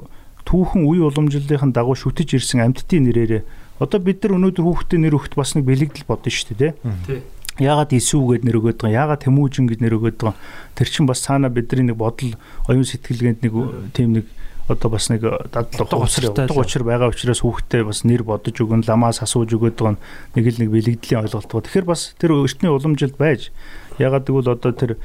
түүхэн 0.47 0.87
үе 0.87 1.03
уламжлалын 1.03 1.75
дагуу 1.75 1.99
шүтэж 1.99 2.39
ирсэн 2.39 2.63
амьтдын 2.63 3.11
нэрээрээ 3.11 3.43
одоо 3.83 3.99
бид 3.99 4.23
нар 4.23 4.39
өнөөдөр 4.39 4.65
хүүхдийн 4.65 5.03
нэр 5.07 5.19
өгт 5.19 5.35
бас 5.39 5.55
нэг 5.55 5.67
бэлэгдэл 5.67 6.07
бодно 6.07 6.31
шүү 6.31 6.55
дээ 6.55 6.73
тий. 7.07 7.23
Яагаад 7.59 7.91
исүү 7.91 8.39
гэд 8.39 8.45
нэр 8.47 8.59
өгöd 8.63 8.79
байгаа, 8.79 9.19
яагаад 9.19 9.23
тэмүүжин 9.27 9.67
гэд 9.67 9.83
нэр 9.83 9.99
өгöd 9.99 10.17
байгаа. 10.23 10.39
Тэр 10.79 10.89
чинь 10.89 11.11
бас 11.11 11.23
цаана 11.27 11.51
бидний 11.51 11.91
нэг 11.91 11.99
бодол, 11.99 12.39
оюун 12.71 12.87
сэтгэлгээнд 12.87 13.43
нэг 13.43 13.53
тийм 13.95 14.15
нэг 14.15 14.27
одоо 14.69 14.91
бас 14.91 15.09
нэг 15.09 15.25
дадлаг 15.51 15.89
хуцар 15.89 16.31
утга 16.31 16.61
учир 16.61 16.85
байгаа 16.85 17.09
учраас 17.09 17.41
хүүхдээ 17.41 17.83
бас 17.89 18.05
нэр 18.05 18.23
бодож 18.23 18.53
өгөн 18.53 18.85
ламаас 18.85 19.25
асууж 19.25 19.57
өгöd 19.57 19.81
байгаа 19.81 19.97
нэг 20.37 20.45
л 20.45 20.61
нэг 20.61 20.71
бэлэгдлийн 20.71 21.25
ойлголт 21.25 21.49
ба. 21.49 21.65
Тэгэхээр 21.65 21.89
бас 21.89 22.13
тэр 22.21 22.37
өртний 22.37 22.69
уламжилд 22.69 23.17
байж 23.17 23.49
ягаад 23.97 24.29
гэвэл 24.29 24.53
одоо 24.53 24.73
тэр 24.77 25.01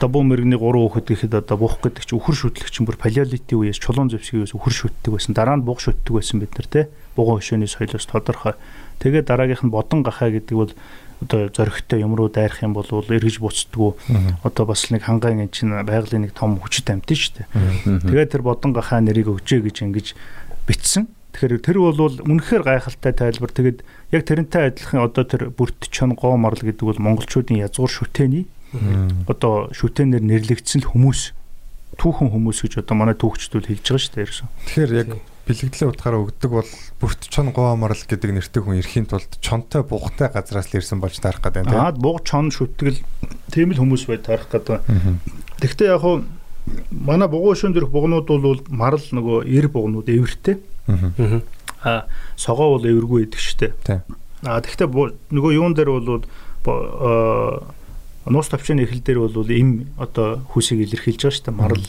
добоо 0.00 0.22
мэрэгний 0.24 0.56
3 0.56 0.64
хүүхэд 0.64 1.06
гэхэд 1.12 1.34
одоо 1.44 1.56
бух 1.60 1.76
гэдэг 1.84 2.08
чинь 2.08 2.16
үхэр 2.16 2.36
шүтлэг 2.40 2.72
чинь 2.72 2.88
бүр 2.88 2.96
палеолитийн 2.96 3.60
үеэс 3.60 3.76
чулуун 3.76 4.08
зэвсгийн 4.08 4.48
үеэс 4.48 4.56
үхэр 4.56 4.72
шүтдэг 4.72 5.12
байсан. 5.12 5.36
Дараа 5.36 5.60
нь 5.60 5.66
буг 5.68 5.84
шүтдэг 5.84 6.08
байсан 6.08 6.40
бид 6.40 6.56
нар 6.56 6.68
те. 6.72 6.88
Бугун 7.20 7.44
хөшөөний 7.44 7.68
соёлоос 7.68 8.08
тодорхой. 8.08 8.56
Тэгээд 9.04 9.28
дараагийнх 9.28 9.68
нь 9.68 9.74
бодон 9.74 10.00
гахаа 10.00 10.32
гэдэг 10.32 10.56
бол 10.56 10.72
одоо 11.20 11.48
зөрөгтэй 11.52 12.00
юм 12.00 12.16
руу 12.16 12.28
дайрах 12.32 12.64
юм 12.64 12.72
бол 12.72 12.88
эргэж 12.88 13.40
буцдгүү 13.40 13.90
одоо 14.44 14.64
бас 14.66 14.88
нэг 14.90 15.04
хангаан 15.04 15.46
эн 15.46 15.52
чинь 15.52 15.72
байгалийн 15.72 16.24
нэг 16.28 16.32
том 16.32 16.56
хүчит 16.56 16.88
амт 16.88 17.08
нь 17.08 17.16
шүү 17.16 17.44
дээ. 17.44 17.48
Тэгээд 18.08 18.32
тэр 18.34 18.42
бодон 18.42 18.72
гахаа 18.72 19.04
нэрийг 19.04 19.28
өгчээ 19.28 19.60
гэж 19.60 19.76
ингэж 19.84 20.06
бичсэн. 20.64 21.08
Тэгэхээр 21.36 21.62
тэр 21.62 21.78
бол 21.78 22.18
үнэхээр 22.24 22.64
гайхалтай 22.64 23.12
тайлбар. 23.12 23.52
Тэгээд 23.52 23.78
яг 24.16 24.22
тэрнтэй 24.26 24.72
адилхан 24.72 25.06
одоо 25.06 25.24
тэр 25.28 25.52
бүрт 25.54 25.92
чон 25.92 26.16
гоо 26.16 26.34
марл 26.40 26.58
гэдэг 26.58 26.82
бол 26.82 26.98
монголчуудын 26.98 27.62
язгуур 27.62 27.90
шүтээний 27.90 28.48
одоо 29.26 29.70
шүтээнээр 29.74 30.24
нэрлэгдсэн 30.26 30.86
хүмүүс 30.90 31.34
түүхэн 31.98 32.30
хүмүүс 32.30 32.58
гэж 32.64 32.72
одоо 32.82 32.94
манай 32.96 33.18
түүхчдүүд 33.18 33.66
хэлж 33.66 33.82
байгаа 33.82 33.98
шүү 33.98 34.14
дээ 34.14 34.24
ерөөсөн. 34.24 34.48
Тэгэхээр 34.66 34.92
яг 34.94 35.08
бэлэгдлийн 35.50 35.90
утгаараа 35.90 36.22
өгдөг 36.30 36.50
бол 36.54 36.70
бүрт 37.02 37.26
чон 37.26 37.50
гоомарл 37.50 37.98
гэдэг 38.06 38.30
нэртэй 38.30 38.62
хүн 38.62 38.78
ирэхийн 38.78 39.06
тулд 39.10 39.30
чонтой 39.42 39.82
бугтай 39.82 40.30
газраас 40.30 40.70
л 40.70 40.78
ирсэн 40.78 41.02
болж 41.02 41.18
таарах 41.18 41.42
гэдэг 41.42 41.66
юм 41.66 41.70
тийм. 41.74 41.82
Аа 41.82 41.92
буг 41.92 42.22
чон 42.22 42.54
шүтгэл 42.54 43.02
тийм 43.50 43.74
л 43.74 43.82
хүмүүс 43.82 44.06
бай 44.06 44.18
таарах 44.22 44.46
гэдэг. 44.48 44.86
Тэгвэл 45.58 45.90
яг 45.90 46.00
хуу 46.00 46.22
манай 46.94 47.26
бугуун 47.28 47.58
шөн 47.58 47.74
дээрх 47.74 47.90
бугнууд 47.90 48.26
бол 48.30 48.62
марл 48.70 49.02
нөгөө 49.10 49.50
эр 49.50 49.66
бугнууд 49.68 50.06
эвэртэй. 50.06 50.56
А 51.82 52.06
согоо 52.36 52.76
бол 52.78 52.84
эвэргүй 52.86 53.24
байдаг 53.26 53.40
штэ. 53.40 53.72
Тийм. 53.82 54.00
А 54.44 54.60
тэгвэл 54.60 54.88
бу- 54.92 55.14
нөгөө 55.32 55.50
юун 55.56 55.74
дээр 55.74 55.90
бол 55.96 56.24
бо- 56.64 56.76
аа, 57.00 58.30
нуус 58.30 58.48
тавчны 58.52 58.84
эхэл 58.84 59.00
дээр 59.00 59.18
бол 59.32 59.48
им 59.50 59.88
одоо 59.96 60.44
хүсийг 60.52 60.84
илэрхийлж 60.84 61.24
байгаа 61.24 61.36
штэ. 61.40 61.50
Марл 61.56 61.80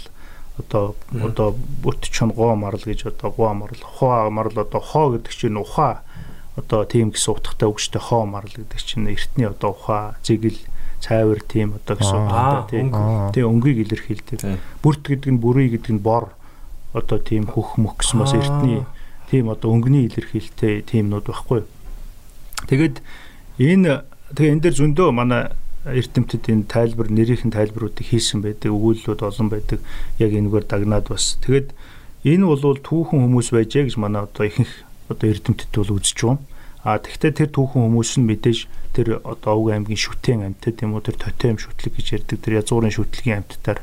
одоо 0.60 0.96
одоо 1.14 1.56
бүт 1.56 2.10
чон 2.12 2.32
гоо 2.32 2.56
марл 2.56 2.82
гэж 2.84 3.08
одоо 3.08 3.32
гоо 3.32 3.54
марл 3.54 3.80
хоо 3.80 4.30
марл 4.30 4.58
одоо 4.60 4.82
хоо 4.82 5.16
гэдэг 5.16 5.32
чинь 5.32 5.60
ухаа 5.60 6.04
одоо 6.56 6.84
тийм 6.86 7.12
гэсэн 7.12 7.36
утгатай 7.36 7.68
үг 7.70 7.80
штэ 7.80 8.00
хоо 8.00 8.26
марл 8.26 8.52
гэдэг 8.52 8.80
чинь 8.84 9.08
эртний 9.08 9.48
одоо 9.48 9.72
ухаа 9.72 10.20
зэгэл 10.24 10.60
цайвар 11.00 11.40
тийм 11.42 11.80
одоо 11.80 11.96
гэсэн 11.98 12.18
утгатай 12.28 12.64
тийм 12.70 12.88
тийм 13.34 13.46
өнгийг 13.48 13.88
илэрхийлдэг. 13.88 14.40
Бүрт 14.84 15.04
гэдэг 15.08 15.32
нь 15.34 15.42
бүрий 15.42 15.70
гэдэг 15.72 15.98
нь 15.98 16.04
бор 16.04 16.36
одоо 16.94 17.18
тийм 17.18 17.48
хөх 17.48 17.80
мөх 17.82 18.04
гэсэн 18.04 18.20
бас 18.20 18.36
эртний 18.36 18.86
тийм 19.32 19.50
одоо 19.50 19.72
өнгөний 19.72 20.06
илэрхийлэлтэй 20.12 20.84
тиймнүүд 20.86 21.26
байхгүй. 21.26 21.64
юу. 21.64 21.70
Тэгэд 22.68 23.02
энэ 23.58 24.06
тэгээ 24.36 24.52
энэ 24.54 24.62
дээр 24.62 24.76
зөндөө 24.76 25.10
манай 25.16 25.56
эрдэмтэд 25.86 26.46
энэ 26.50 26.70
тайлбар 26.70 27.10
нэрийнхэн 27.10 27.52
тайлбаруудыг 27.52 28.06
хийсэн 28.06 28.46
байдаг, 28.46 28.70
өгүүлэлүүд 28.70 29.22
олон 29.26 29.50
байдаг. 29.50 29.80
Яг 30.22 30.32
энэгээр 30.34 30.66
дагнаад 30.70 31.10
бас. 31.10 31.42
Тэгэд 31.42 31.74
энэ 32.26 32.46
бол 32.46 32.78
түүхэн 32.78 33.20
хүмүүс 33.26 33.50
байжээ 33.50 33.90
гэж 33.90 33.96
манай 33.98 34.22
одоо 34.30 34.46
ихэнх 34.46 34.74
одоо 35.10 35.26
эрдэмтэд 35.26 35.74
бол 35.74 35.98
үзэж 35.98 36.18
байна. 36.22 36.42
А 36.86 36.98
тэгвэл 36.98 37.34
тэр 37.34 37.50
түүхэн 37.50 37.82
хүмүүс 37.82 38.12
нь 38.22 38.26
мэдээж 38.30 38.60
тэр 38.94 39.22
одоо 39.22 39.52
Овг 39.58 39.70
аймгийн 39.74 39.98
шүтэн 39.98 40.46
амьтад 40.46 40.82
юм 40.82 40.98
уу 40.98 41.02
тэр 41.06 41.18
тотем 41.18 41.58
шүтлэг 41.62 41.94
гэж 41.98 42.08
ярьдаг 42.18 42.38
тэр 42.42 42.58
язгуурын 42.62 42.94
шүтлэгийн 42.94 43.46
амьтдаар 43.46 43.80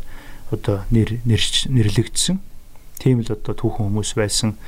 одоо 0.50 0.82
нэр 0.90 1.22
нэрлэгдсэн. 1.22 2.42
Тийм 2.98 3.22
л 3.22 3.30
одоо 3.30 3.54
түүхэн 3.54 3.86
хүмүүс 3.90 4.10
байсан. 4.18 4.58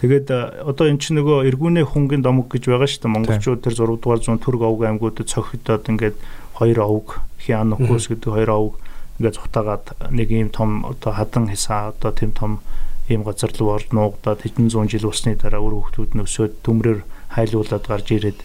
Тэгээд 0.00 0.26
а, 0.32 0.64
одоо 0.64 0.88
эн 0.88 0.96
чинь 0.96 1.20
нөгөө 1.20 1.44
эргүүний 1.52 1.84
хунгийн 1.84 2.24
домог 2.24 2.48
гэж 2.48 2.72
байгаа 2.72 2.88
шүү 2.88 3.04
дээ. 3.04 3.14
Монголчууд 3.14 3.60
тэр 3.60 3.74
6 3.76 4.00
дугаар 4.00 4.20
зуун 4.24 4.40
Түрк 4.40 4.64
овг 4.64 4.80
аймагуудад 4.88 5.28
цохигдоод 5.28 5.84
ингээд 5.92 6.16
хоёр 6.56 6.78
овг 6.80 7.20
Хианукус 7.36 8.08
гэдэг 8.08 8.32
хоёр 8.32 8.50
овг 8.50 8.74
ингээд 9.20 9.36
цухтагаад 9.36 9.84
нэг 10.08 10.28
ийм 10.32 10.48
том 10.48 10.88
одоо 10.88 11.12
хадан 11.12 11.52
хисаа 11.52 11.92
одоо 11.92 12.16
тийм 12.16 12.32
том 12.32 12.64
ийм 13.12 13.28
газар 13.28 13.52
руу 13.52 13.76
орж 13.76 13.92
нуугдаад 13.92 14.40
хэдэн 14.40 14.72
зуун 14.72 14.88
жил 14.88 15.12
усны 15.12 15.36
дараа 15.36 15.60
өөр 15.60 15.92
хүмүүс 15.92 16.16
нь 16.16 16.24
өсөөд 16.24 16.64
төмрөр 16.64 17.04
хайлуулад 17.36 17.84
гарч 17.84 18.08
ирээд 18.16 18.40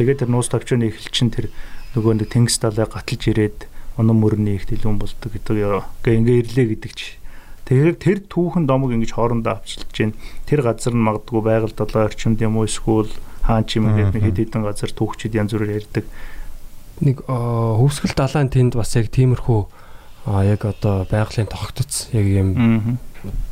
тэгээд 0.00 0.24
тэр 0.24 0.30
нуус 0.32 0.48
тавчууны 0.48 0.88
эхэлчин 0.88 1.28
тэр 1.28 1.52
нөгөө 1.92 2.24
нэг 2.24 2.28
тэнгис 2.32 2.56
далай 2.64 2.88
гаталж 2.88 3.22
ирээд 3.28 3.68
унан 3.98 4.18
мөрний 4.18 4.56
их 4.58 4.66
дэлгүүн 4.66 4.98
болдог 4.98 5.30
гэдэг. 5.30 5.84
Ингээ 6.02 6.18
ингээ 6.18 6.40
ирлээ 6.42 6.66
гэдэг 6.74 6.92
чи. 6.94 7.14
Тэгэхээр 7.64 7.96
тэр 7.96 8.18
түүхэн 8.28 8.64
домог 8.68 8.92
ингэж 8.92 9.16
хоорондоо 9.16 9.56
авчилж 9.56 9.88
чинь 9.92 10.12
тэр 10.44 10.60
газар 10.60 10.92
нь 10.92 11.00
магадгүй 11.00 11.40
байгаль 11.40 11.72
долоо 11.72 12.04
орчинд 12.12 12.40
юм 12.44 12.60
уу 12.60 12.68
эсвэл 12.68 13.08
хаан 13.40 13.64
чим 13.64 13.88
гэдэг 13.88 14.20
нэг 14.20 14.24
хэд 14.24 14.38
хэдэн 14.52 14.62
газар 14.68 14.92
түүхчид 14.92 15.32
янз 15.32 15.56
бүрээр 15.56 15.80
ярьдаг. 15.80 16.04
нэг 17.00 17.24
хөвсгөл 17.24 18.14
далайн 18.14 18.52
тэнд 18.52 18.76
бас 18.76 18.92
яг 18.96 19.08
тиймэрхүү 19.10 19.60
яг 20.44 20.60
одоо 20.64 21.04
байгалийн 21.08 21.48
тогтц 21.48 22.12
яг 22.12 22.26
юм 22.28 22.48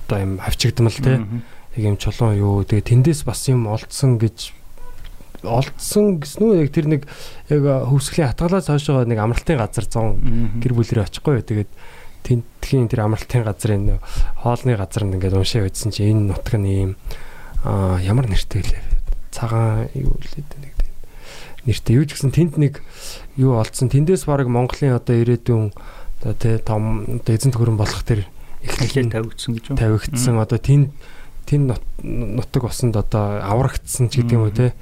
одоо 0.09 0.19
юм 0.21 0.33
хавчигдмал 0.39 0.93
те. 0.93 1.21
Яг 1.77 1.85
юм 1.85 1.97
чулуун 1.97 2.37
юу. 2.37 2.65
Тэгээ 2.65 2.89
тэндээс 2.89 3.25
бас 3.25 3.49
юм 3.49 3.65
олдсон 3.69 4.21
гэж 4.21 4.53
олдсон 5.43 6.21
гэсэн 6.23 6.41
үү 6.41 6.61
яг 6.65 6.71
тэр 6.71 6.87
нэг 6.87 7.03
яг 7.49 7.65
хөвсгөлийн 7.89 8.31
хатгалаас 8.31 8.69
хойш 8.69 8.87
байгаа 8.87 9.09
нэг 9.09 9.21
амралтын 9.21 9.59
газар 9.59 9.87
зон 9.89 10.61
гэр 10.63 10.73
бүлэрээ 10.77 11.09
очихгүй. 11.09 11.43
Тэгээд 11.43 11.71
тентхийн 12.23 12.89
тэр 12.89 13.07
амралтын 13.07 13.43
газрын 13.45 13.99
хоолны 14.43 14.77
газар 14.79 15.05
нь 15.07 15.15
ингээд 15.19 15.35
уншаа 15.37 15.63
байдсан 15.67 15.91
чи 15.93 16.07
энэ 16.11 16.33
нутаг 16.33 16.55
нь 16.59 16.67
ийм 16.71 16.91
аа 17.67 17.99
ямар 18.03 18.27
нэртэй 18.31 18.63
лээ 18.63 18.83
цагаан 19.33 19.89
юу 19.95 20.15
лээ 20.19 20.45
нэг 20.63 20.73
тийм 20.77 20.93
нэртэй. 21.67 21.95
Юу 21.97 22.05
ч 22.07 22.15
гэсэн 22.15 22.31
тэнд 22.35 22.55
нэг 22.59 22.83
юу 23.39 23.57
олдсон. 23.59 23.89
Тэндээс 23.89 24.27
баг 24.27 24.47
Монголын 24.51 24.99
одоо 24.99 25.15
ирээдүйн 25.19 25.73
одоо 26.23 26.35
тэ 26.37 26.59
том 26.63 27.07
одоо 27.23 27.33
эзэн 27.35 27.51
төхөрөн 27.55 27.79
болох 27.81 28.03
тэр 28.05 28.27
эхлэлээ 28.63 29.09
эхлэл 29.09 29.15
тавигдсан 29.15 29.51
гэж 29.57 29.65
байна. 29.73 29.81
тавигдсан. 29.81 30.35
Одоо 30.39 30.59
тэнд 30.59 30.87
тэн 31.47 31.61
нут- 31.71 31.91
нутаг 32.03 32.63
усанд 32.67 32.95
одоо 32.99 33.41
аврагдсан 33.43 34.11
ч 34.11 34.21
гэдэг 34.23 34.37
юм 34.37 34.47
уу 34.47 34.55
те 34.55 34.75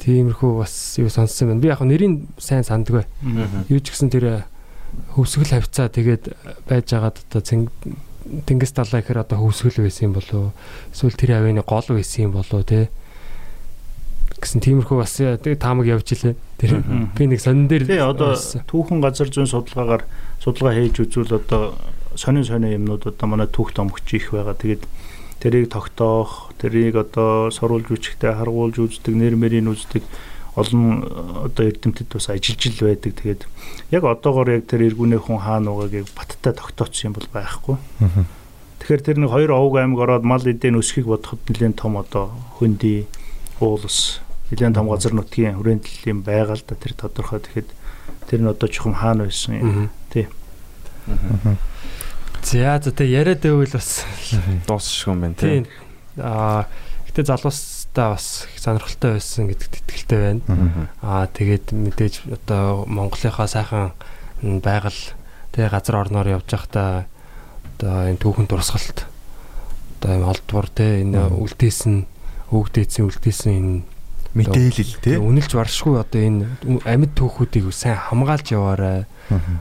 тиймэрхүү 0.00 0.50
бас 0.58 0.96
юу 1.00 1.08
сонссон 1.08 1.48
байна. 1.54 1.60
Би 1.60 1.68
яг 1.68 1.80
нэрийг 1.80 2.28
сайн 2.36 2.64
санддаг 2.64 3.04
бай 3.04 3.06
юу 3.68 3.80
ч 3.80 3.92
гэсэн 3.92 4.10
тэр 4.12 4.44
хөвсгөл 5.14 5.52
хавцаа 5.54 5.88
тэгээд 5.88 6.24
байж 6.66 6.86
байгаад 6.90 7.16
одоо 7.30 7.42
тэнгис 7.44 8.72
далай 8.72 9.02
гэхэр 9.02 9.22
одоо 9.22 9.38
хөвсгөл 9.38 9.84
байсан 9.84 10.10
юм 10.10 10.14
болоо 10.16 10.52
эсвэл 10.90 11.18
тэр 11.18 11.38
авины 11.38 11.62
гол 11.62 11.86
байсан 11.88 12.30
юм 12.30 12.32
болоо 12.32 12.62
те. 12.64 12.88
Гэсэн 14.40 14.60
тиймэрхүү 14.64 14.96
бас 14.98 15.16
тэгээ 15.20 15.60
таамаг 15.60 15.86
явж 15.86 16.08
илээ. 16.16 16.34
Тэр 16.58 16.72
би 17.14 17.24
нэг 17.28 17.40
сонин 17.40 17.68
дээр 17.68 17.86
Тий 17.86 18.00
одоо 18.00 18.34
түүхэн 18.34 19.00
газар 19.04 19.28
зүйн 19.28 19.48
судалгаагаар 19.48 20.04
судалгаа 20.40 20.74
хийж 20.74 21.00
үзвэл 21.04 21.38
одоо 21.38 21.78
сонин 22.16 22.44
сонин 22.44 22.74
юмнууд 22.82 23.06
одоо 23.08 23.26
манай 23.28 23.46
түүх 23.46 23.76
домогч 23.76 24.08
их 24.16 24.32
байгаа. 24.32 24.56
Тэгээд 24.56 24.82
тэрийг 25.44 25.68
тогтоох, 25.68 26.52
тэрийг 26.56 26.96
одоо 26.96 27.52
соруулж 27.52 27.92
үчигтэй 27.92 28.32
харгуулж 28.32 28.80
үздэг, 28.80 29.12
нэр 29.12 29.36
мэрийг 29.36 29.68
үздэг 29.68 30.02
олон 30.54 31.02
э, 31.02 31.46
одоо 31.50 31.64
эрдэмтэд 31.66 32.08
бас 32.14 32.30
ажиллаж 32.30 32.62
ил 32.66 32.78
байдаг. 32.86 33.12
Тэгээд 33.18 33.42
яг 33.90 34.02
одоогоор 34.04 34.54
яг 34.54 34.66
тэр 34.70 34.86
эргүүний 34.86 35.18
хүн 35.18 35.42
хаана 35.42 35.74
байгааг 35.74 36.06
яг 36.06 36.08
баттай 36.14 36.52
тогтооцсон 36.54 37.10
юм 37.10 37.14
бол 37.18 37.28
байхгүй. 37.34 37.76
Тэгэхээр 38.84 39.02
тэр 39.02 39.18
нэг 39.18 39.30
хоёр 39.32 39.50
овг 39.56 39.74
аймаг 39.80 40.00
ороод 40.00 40.24
мал 40.28 40.44
эдэн 40.44 40.78
өсхийг 40.78 41.10
бодоход 41.10 41.42
нэлээд 41.48 41.80
том 41.80 41.96
одоо 41.98 42.30
хөнди 42.60 43.08
уулс 43.58 44.20
нэлээд 44.52 44.76
том 44.76 44.92
газар 44.92 45.16
нутгийн 45.16 45.58
хүрээндэл 45.58 46.10
юм 46.12 46.20
байгаа 46.22 46.54
л 46.54 46.64
да 46.68 46.76
тэр 46.76 46.92
тодорхой 46.94 47.40
тэгэхэд 47.40 47.68
тэр 48.28 48.40
нь 48.44 48.50
одоо 48.52 48.68
чухам 48.68 48.94
хаана 48.94 49.26
байсан 49.26 49.58
юм. 49.58 49.90
Тий. 50.12 50.28
За 52.44 52.78
за 52.78 52.92
тэг 52.92 53.08
яриад 53.08 53.40
байвал 53.42 53.72
бас 53.72 54.04
дуусчих 54.68 55.08
юм 55.08 55.20
байна 55.24 55.34
тийм. 55.34 55.66
аа 56.20 56.68
гэтээ 57.08 57.24
залуустай 57.94 58.10
бас 58.10 58.46
их 58.50 58.60
сонирхолтой 58.60 59.12
байсан 59.14 59.48
гэдэгт 59.48 59.74
итгэлтэй 59.86 60.18
байна. 60.18 60.88
Аа 61.02 61.26
тэгээд 61.30 61.70
мэдээж 61.70 62.14
одоо 62.26 62.84
Монголынхаа 62.90 63.46
сайхан 63.46 63.94
байгаль 64.42 65.14
тэгээ 65.54 65.70
газар 65.70 65.96
орноор 66.02 66.26
явж 66.26 66.48
байхдаа 66.50 67.06
одоо 67.78 68.10
энэ 68.10 68.18
түүхэн 68.18 68.50
дурсгалт 68.50 69.06
одоо 70.00 70.10
юм 70.10 70.26
олдвор 70.26 70.66
те 70.74 71.06
энэ 71.06 71.22
үлдээсэн 71.38 71.94
өвгдээсэн 72.50 73.02
үлдээсэн 73.06 73.52
энэ 73.54 73.82
Мэдээлэл 74.34 74.98
тий. 74.98 75.14
үнэлж 75.14 75.54
баршгүй 75.54 75.94
одоо 75.94 76.18
энэ 76.18 76.50
амьд 76.82 77.14
түүхүүдийг 77.14 77.70
сайн 77.70 77.94
хамгаалж 77.94 78.50
яваарай. 78.50 79.06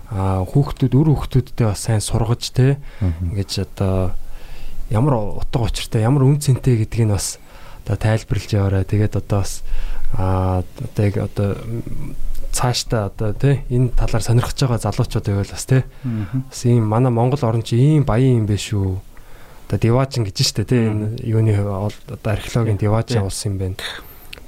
Аа 0.09 0.41
хүүхдүүд 0.49 0.93
үр 0.97 1.13
хүүхдүүдтэй 1.13 1.69
бас 1.69 1.85
сайн 1.85 2.01
сургаж 2.01 2.49
те 2.49 2.81
ингэж 2.97 3.69
одоо 3.69 4.17
ямар 4.89 5.37
утга 5.37 5.69
учиртай 5.69 6.01
ямар 6.01 6.25
үн 6.25 6.41
цэнтэй 6.41 6.81
гэдгийг 6.81 7.05
нь 7.05 7.13
бас 7.13 7.37
одоо 7.83 7.95
тайлбарлаж 7.99 8.51
яваарай. 8.53 8.83
Тэгээд 8.87 9.15
одоо 9.19 9.39
бас 9.43 9.63
аа 10.15 10.63
одоо 10.63 11.03
яг 11.05 11.17
одоо 11.17 11.49
цаашдаа 12.53 13.09
одоо 13.09 13.33
тий 13.33 13.65
энэ 13.69 13.89
талаар 13.97 14.23
сонирхож 14.23 14.55
байгаа 14.55 14.77
залуучууд 14.77 15.25
байвал 15.25 15.51
бас 15.51 15.65
тий 15.65 15.83
бас 16.03 16.61
ийм 16.65 16.85
манай 16.85 17.11
Монгол 17.11 17.43
орн 17.43 17.63
чи 17.63 17.75
ийм 17.75 18.05
баян 18.05 18.43
юм 18.43 18.45
биш 18.45 18.71
үү? 18.71 19.01
Одоо 19.67 19.77
диважин 19.81 20.23
гэж 20.23 20.37
штэ 20.37 20.63
тий 20.69 20.85
энэ 20.87 21.17
юуны 21.25 21.57
одоо 21.57 22.29
археологийн 22.29 22.77
диважин 22.77 23.25
улс 23.25 23.41
юм 23.45 23.57
байна. 23.57 23.75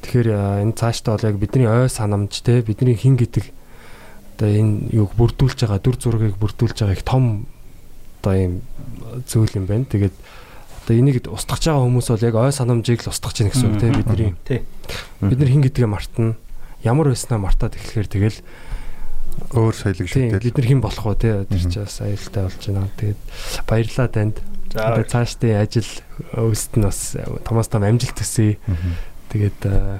Тэгэхээр 0.05 0.29
энэ 0.61 0.77
цаашдаа 0.77 1.17
бол 1.17 1.27
яг 1.27 1.35
бидний 1.41 1.67
ой 1.67 1.89
санамж 1.89 2.45
тий 2.45 2.61
бидний 2.61 2.93
хин 2.93 3.17
гэдэг 3.17 3.49
одоо 4.37 4.49
энэ 4.53 4.93
юуг 4.93 5.17
бүрдүүлж 5.17 5.65
байгаа 5.65 5.81
дүр 5.81 5.97
зургийг 5.97 6.37
бүрдүүлж 6.37 6.77
байгаа 6.77 6.93
их 6.93 7.03
том 7.03 7.49
одоо 8.21 8.33
ийм 8.37 8.61
зүйл 9.25 9.49
юм 9.57 9.65
байна. 9.65 9.89
Тэгээд 9.89 10.13
одоо 10.85 10.95
энийг 10.95 11.25
устгах 11.27 11.59
байгаа 11.65 11.81
хүмүүс 11.81 12.07
бол 12.13 12.23
яг 12.29 12.35
ой 12.37 12.53
санамжийг 12.53 13.01
л 13.01 13.09
устгах 13.09 13.33
чинь 13.33 13.49
гэсэн 13.49 13.73
үг 13.73 13.81
тий 13.81 13.89
бидний 13.91 14.31
Тий. 14.45 14.61
бид 15.25 15.39
нар 15.41 15.49
хин 15.49 15.63
гэдгээ 15.65 15.89
мартна. 15.89 16.37
Ямар 16.85 17.09
байснаа 17.09 17.41
мартаад 17.41 17.73
эхлэхээр 17.75 18.07
тэгэл 18.07 18.39
Өөр 19.51 19.75
соёлыг 19.75 20.07
тийм 20.07 20.31
шүтэл. 20.31 20.45
бид 20.47 20.55
нар 20.55 20.67
хэн 20.69 20.79
болох 20.85 21.03
вэ 21.09 21.15
тий 21.19 21.33
тэр 21.43 21.59
чинь 21.59 21.81
бас 21.83 21.97
аюултай 21.99 22.43
болж 22.47 22.63
байна. 22.69 22.89
Тэгээд 22.95 23.19
баярлалаа 23.67 24.07
танд. 24.13 24.35
За 24.71 25.03
цаашдын 25.03 25.55
ажил 25.59 25.89
өст 26.39 26.71
нь 26.79 26.85
бас 26.87 26.99
томоос 27.43 27.67
том 27.67 27.83
амжилт 27.83 28.15
төсөй. 28.15 28.55
Тэгээд 29.33 29.59
аа, 29.67 29.99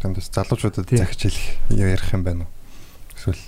Тэндээс 0.00 0.32
залуучуудад 0.32 0.88
Тийм. 0.88 0.98
захиж 1.04 1.28
хэлэх 1.28 1.46
ярих 1.76 2.08
юм 2.16 2.24
байна 2.24 2.48
уу? 2.48 2.50
Эсвэл 3.14 3.38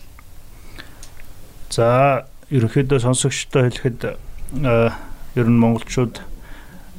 За 1.73 2.27
ерөнхийдөө 2.53 3.01
сонсогчтой 3.01 3.73
хэлэхэд 3.73 4.21
ер 4.61 5.47
нь 5.49 5.57
монголчууд 5.59 6.21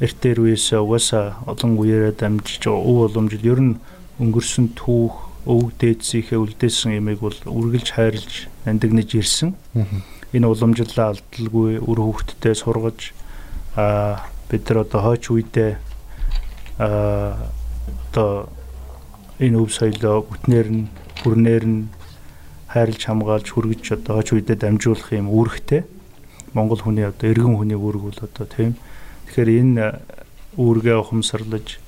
эртээр 0.01 0.39
үеэс 0.41 0.73
угаасаа 0.73 1.45
олон 1.45 1.77
үеэрээ 1.77 2.17
дамжиж 2.17 2.65
өв 2.65 3.13
уламжил 3.13 3.45
ер 3.45 3.59
нь 3.61 3.73
өнгөрсөн 4.17 4.73
түүх 4.73 5.33
өвөг 5.45 5.75
дээдсийнхээ 5.77 6.39
үлдээсэн 6.39 6.97
ямиг 6.97 7.19
бол 7.19 7.35
үргэлж 7.45 7.93
хайрлж 7.93 8.47
нандинаж 8.65 9.09
ирсэн. 9.13 9.53
Энэ 10.33 10.47
уламжлалаа 10.47 11.13
алдалгүй 11.13 11.83
үр 11.83 11.99
хөвгтдээ 11.99 12.55
сургаж 12.57 13.11
а 13.75 14.23
бид 14.49 14.65
нар 14.69 14.88
одоо 14.88 15.01
хойч 15.13 15.30
үедээ 15.30 15.72
а 16.80 17.49
одоо 18.09 18.49
энэ 19.38 19.57
өв 19.59 19.69
соёлоо 19.69 20.25
бүтнээр 20.25 20.67
нь 20.72 20.88
бүрнээр 21.22 21.65
нь 21.67 21.89
хайрлж 22.72 23.01
хамгаалж 23.05 23.47
хүргэж 23.51 23.83
одоо 23.99 24.17
хойч 24.17 24.30
үедээ 24.33 24.57
дамжуулах 24.57 25.11
юм 25.13 25.30
үүрэгтэй 25.30 25.83
Монгол 26.53 26.81
хүний 26.81 27.05
одоо 27.05 27.30
эргэн 27.30 27.57
хүний 27.57 27.77
үүрэг 27.77 28.03
бол 28.07 28.19
одоо 28.25 28.45
тийм 28.49 28.73
тэгэхээр 29.33 29.49
энэ 29.49 29.85
үүргээ 30.61 30.95
ухамсарлаж 31.01 31.81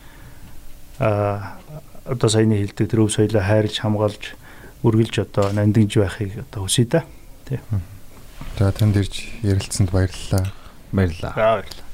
а 0.98 1.61
одоо 2.09 2.30
саяны 2.30 2.57
хэлдэг 2.57 2.90
тэр 2.90 3.06
өв 3.06 3.14
соёлоо 3.14 3.45
хайрлж 3.45 3.77
хамгаалж 3.85 4.24
үргэлж 4.82 5.15
одоо 5.30 5.53
нандинж 5.53 5.93
байхыг 6.01 6.41
одоо 6.49 6.65
хүсье 6.65 6.90
да. 6.90 7.06
За 8.57 8.72
танд 8.74 8.98
ирж 8.98 9.30
ярилцсанд 9.45 9.93
баярлалаа. 9.93 10.49
Баярлалаа. 10.90 11.33
За 11.38 11.45
баярлалаа. 11.61 11.84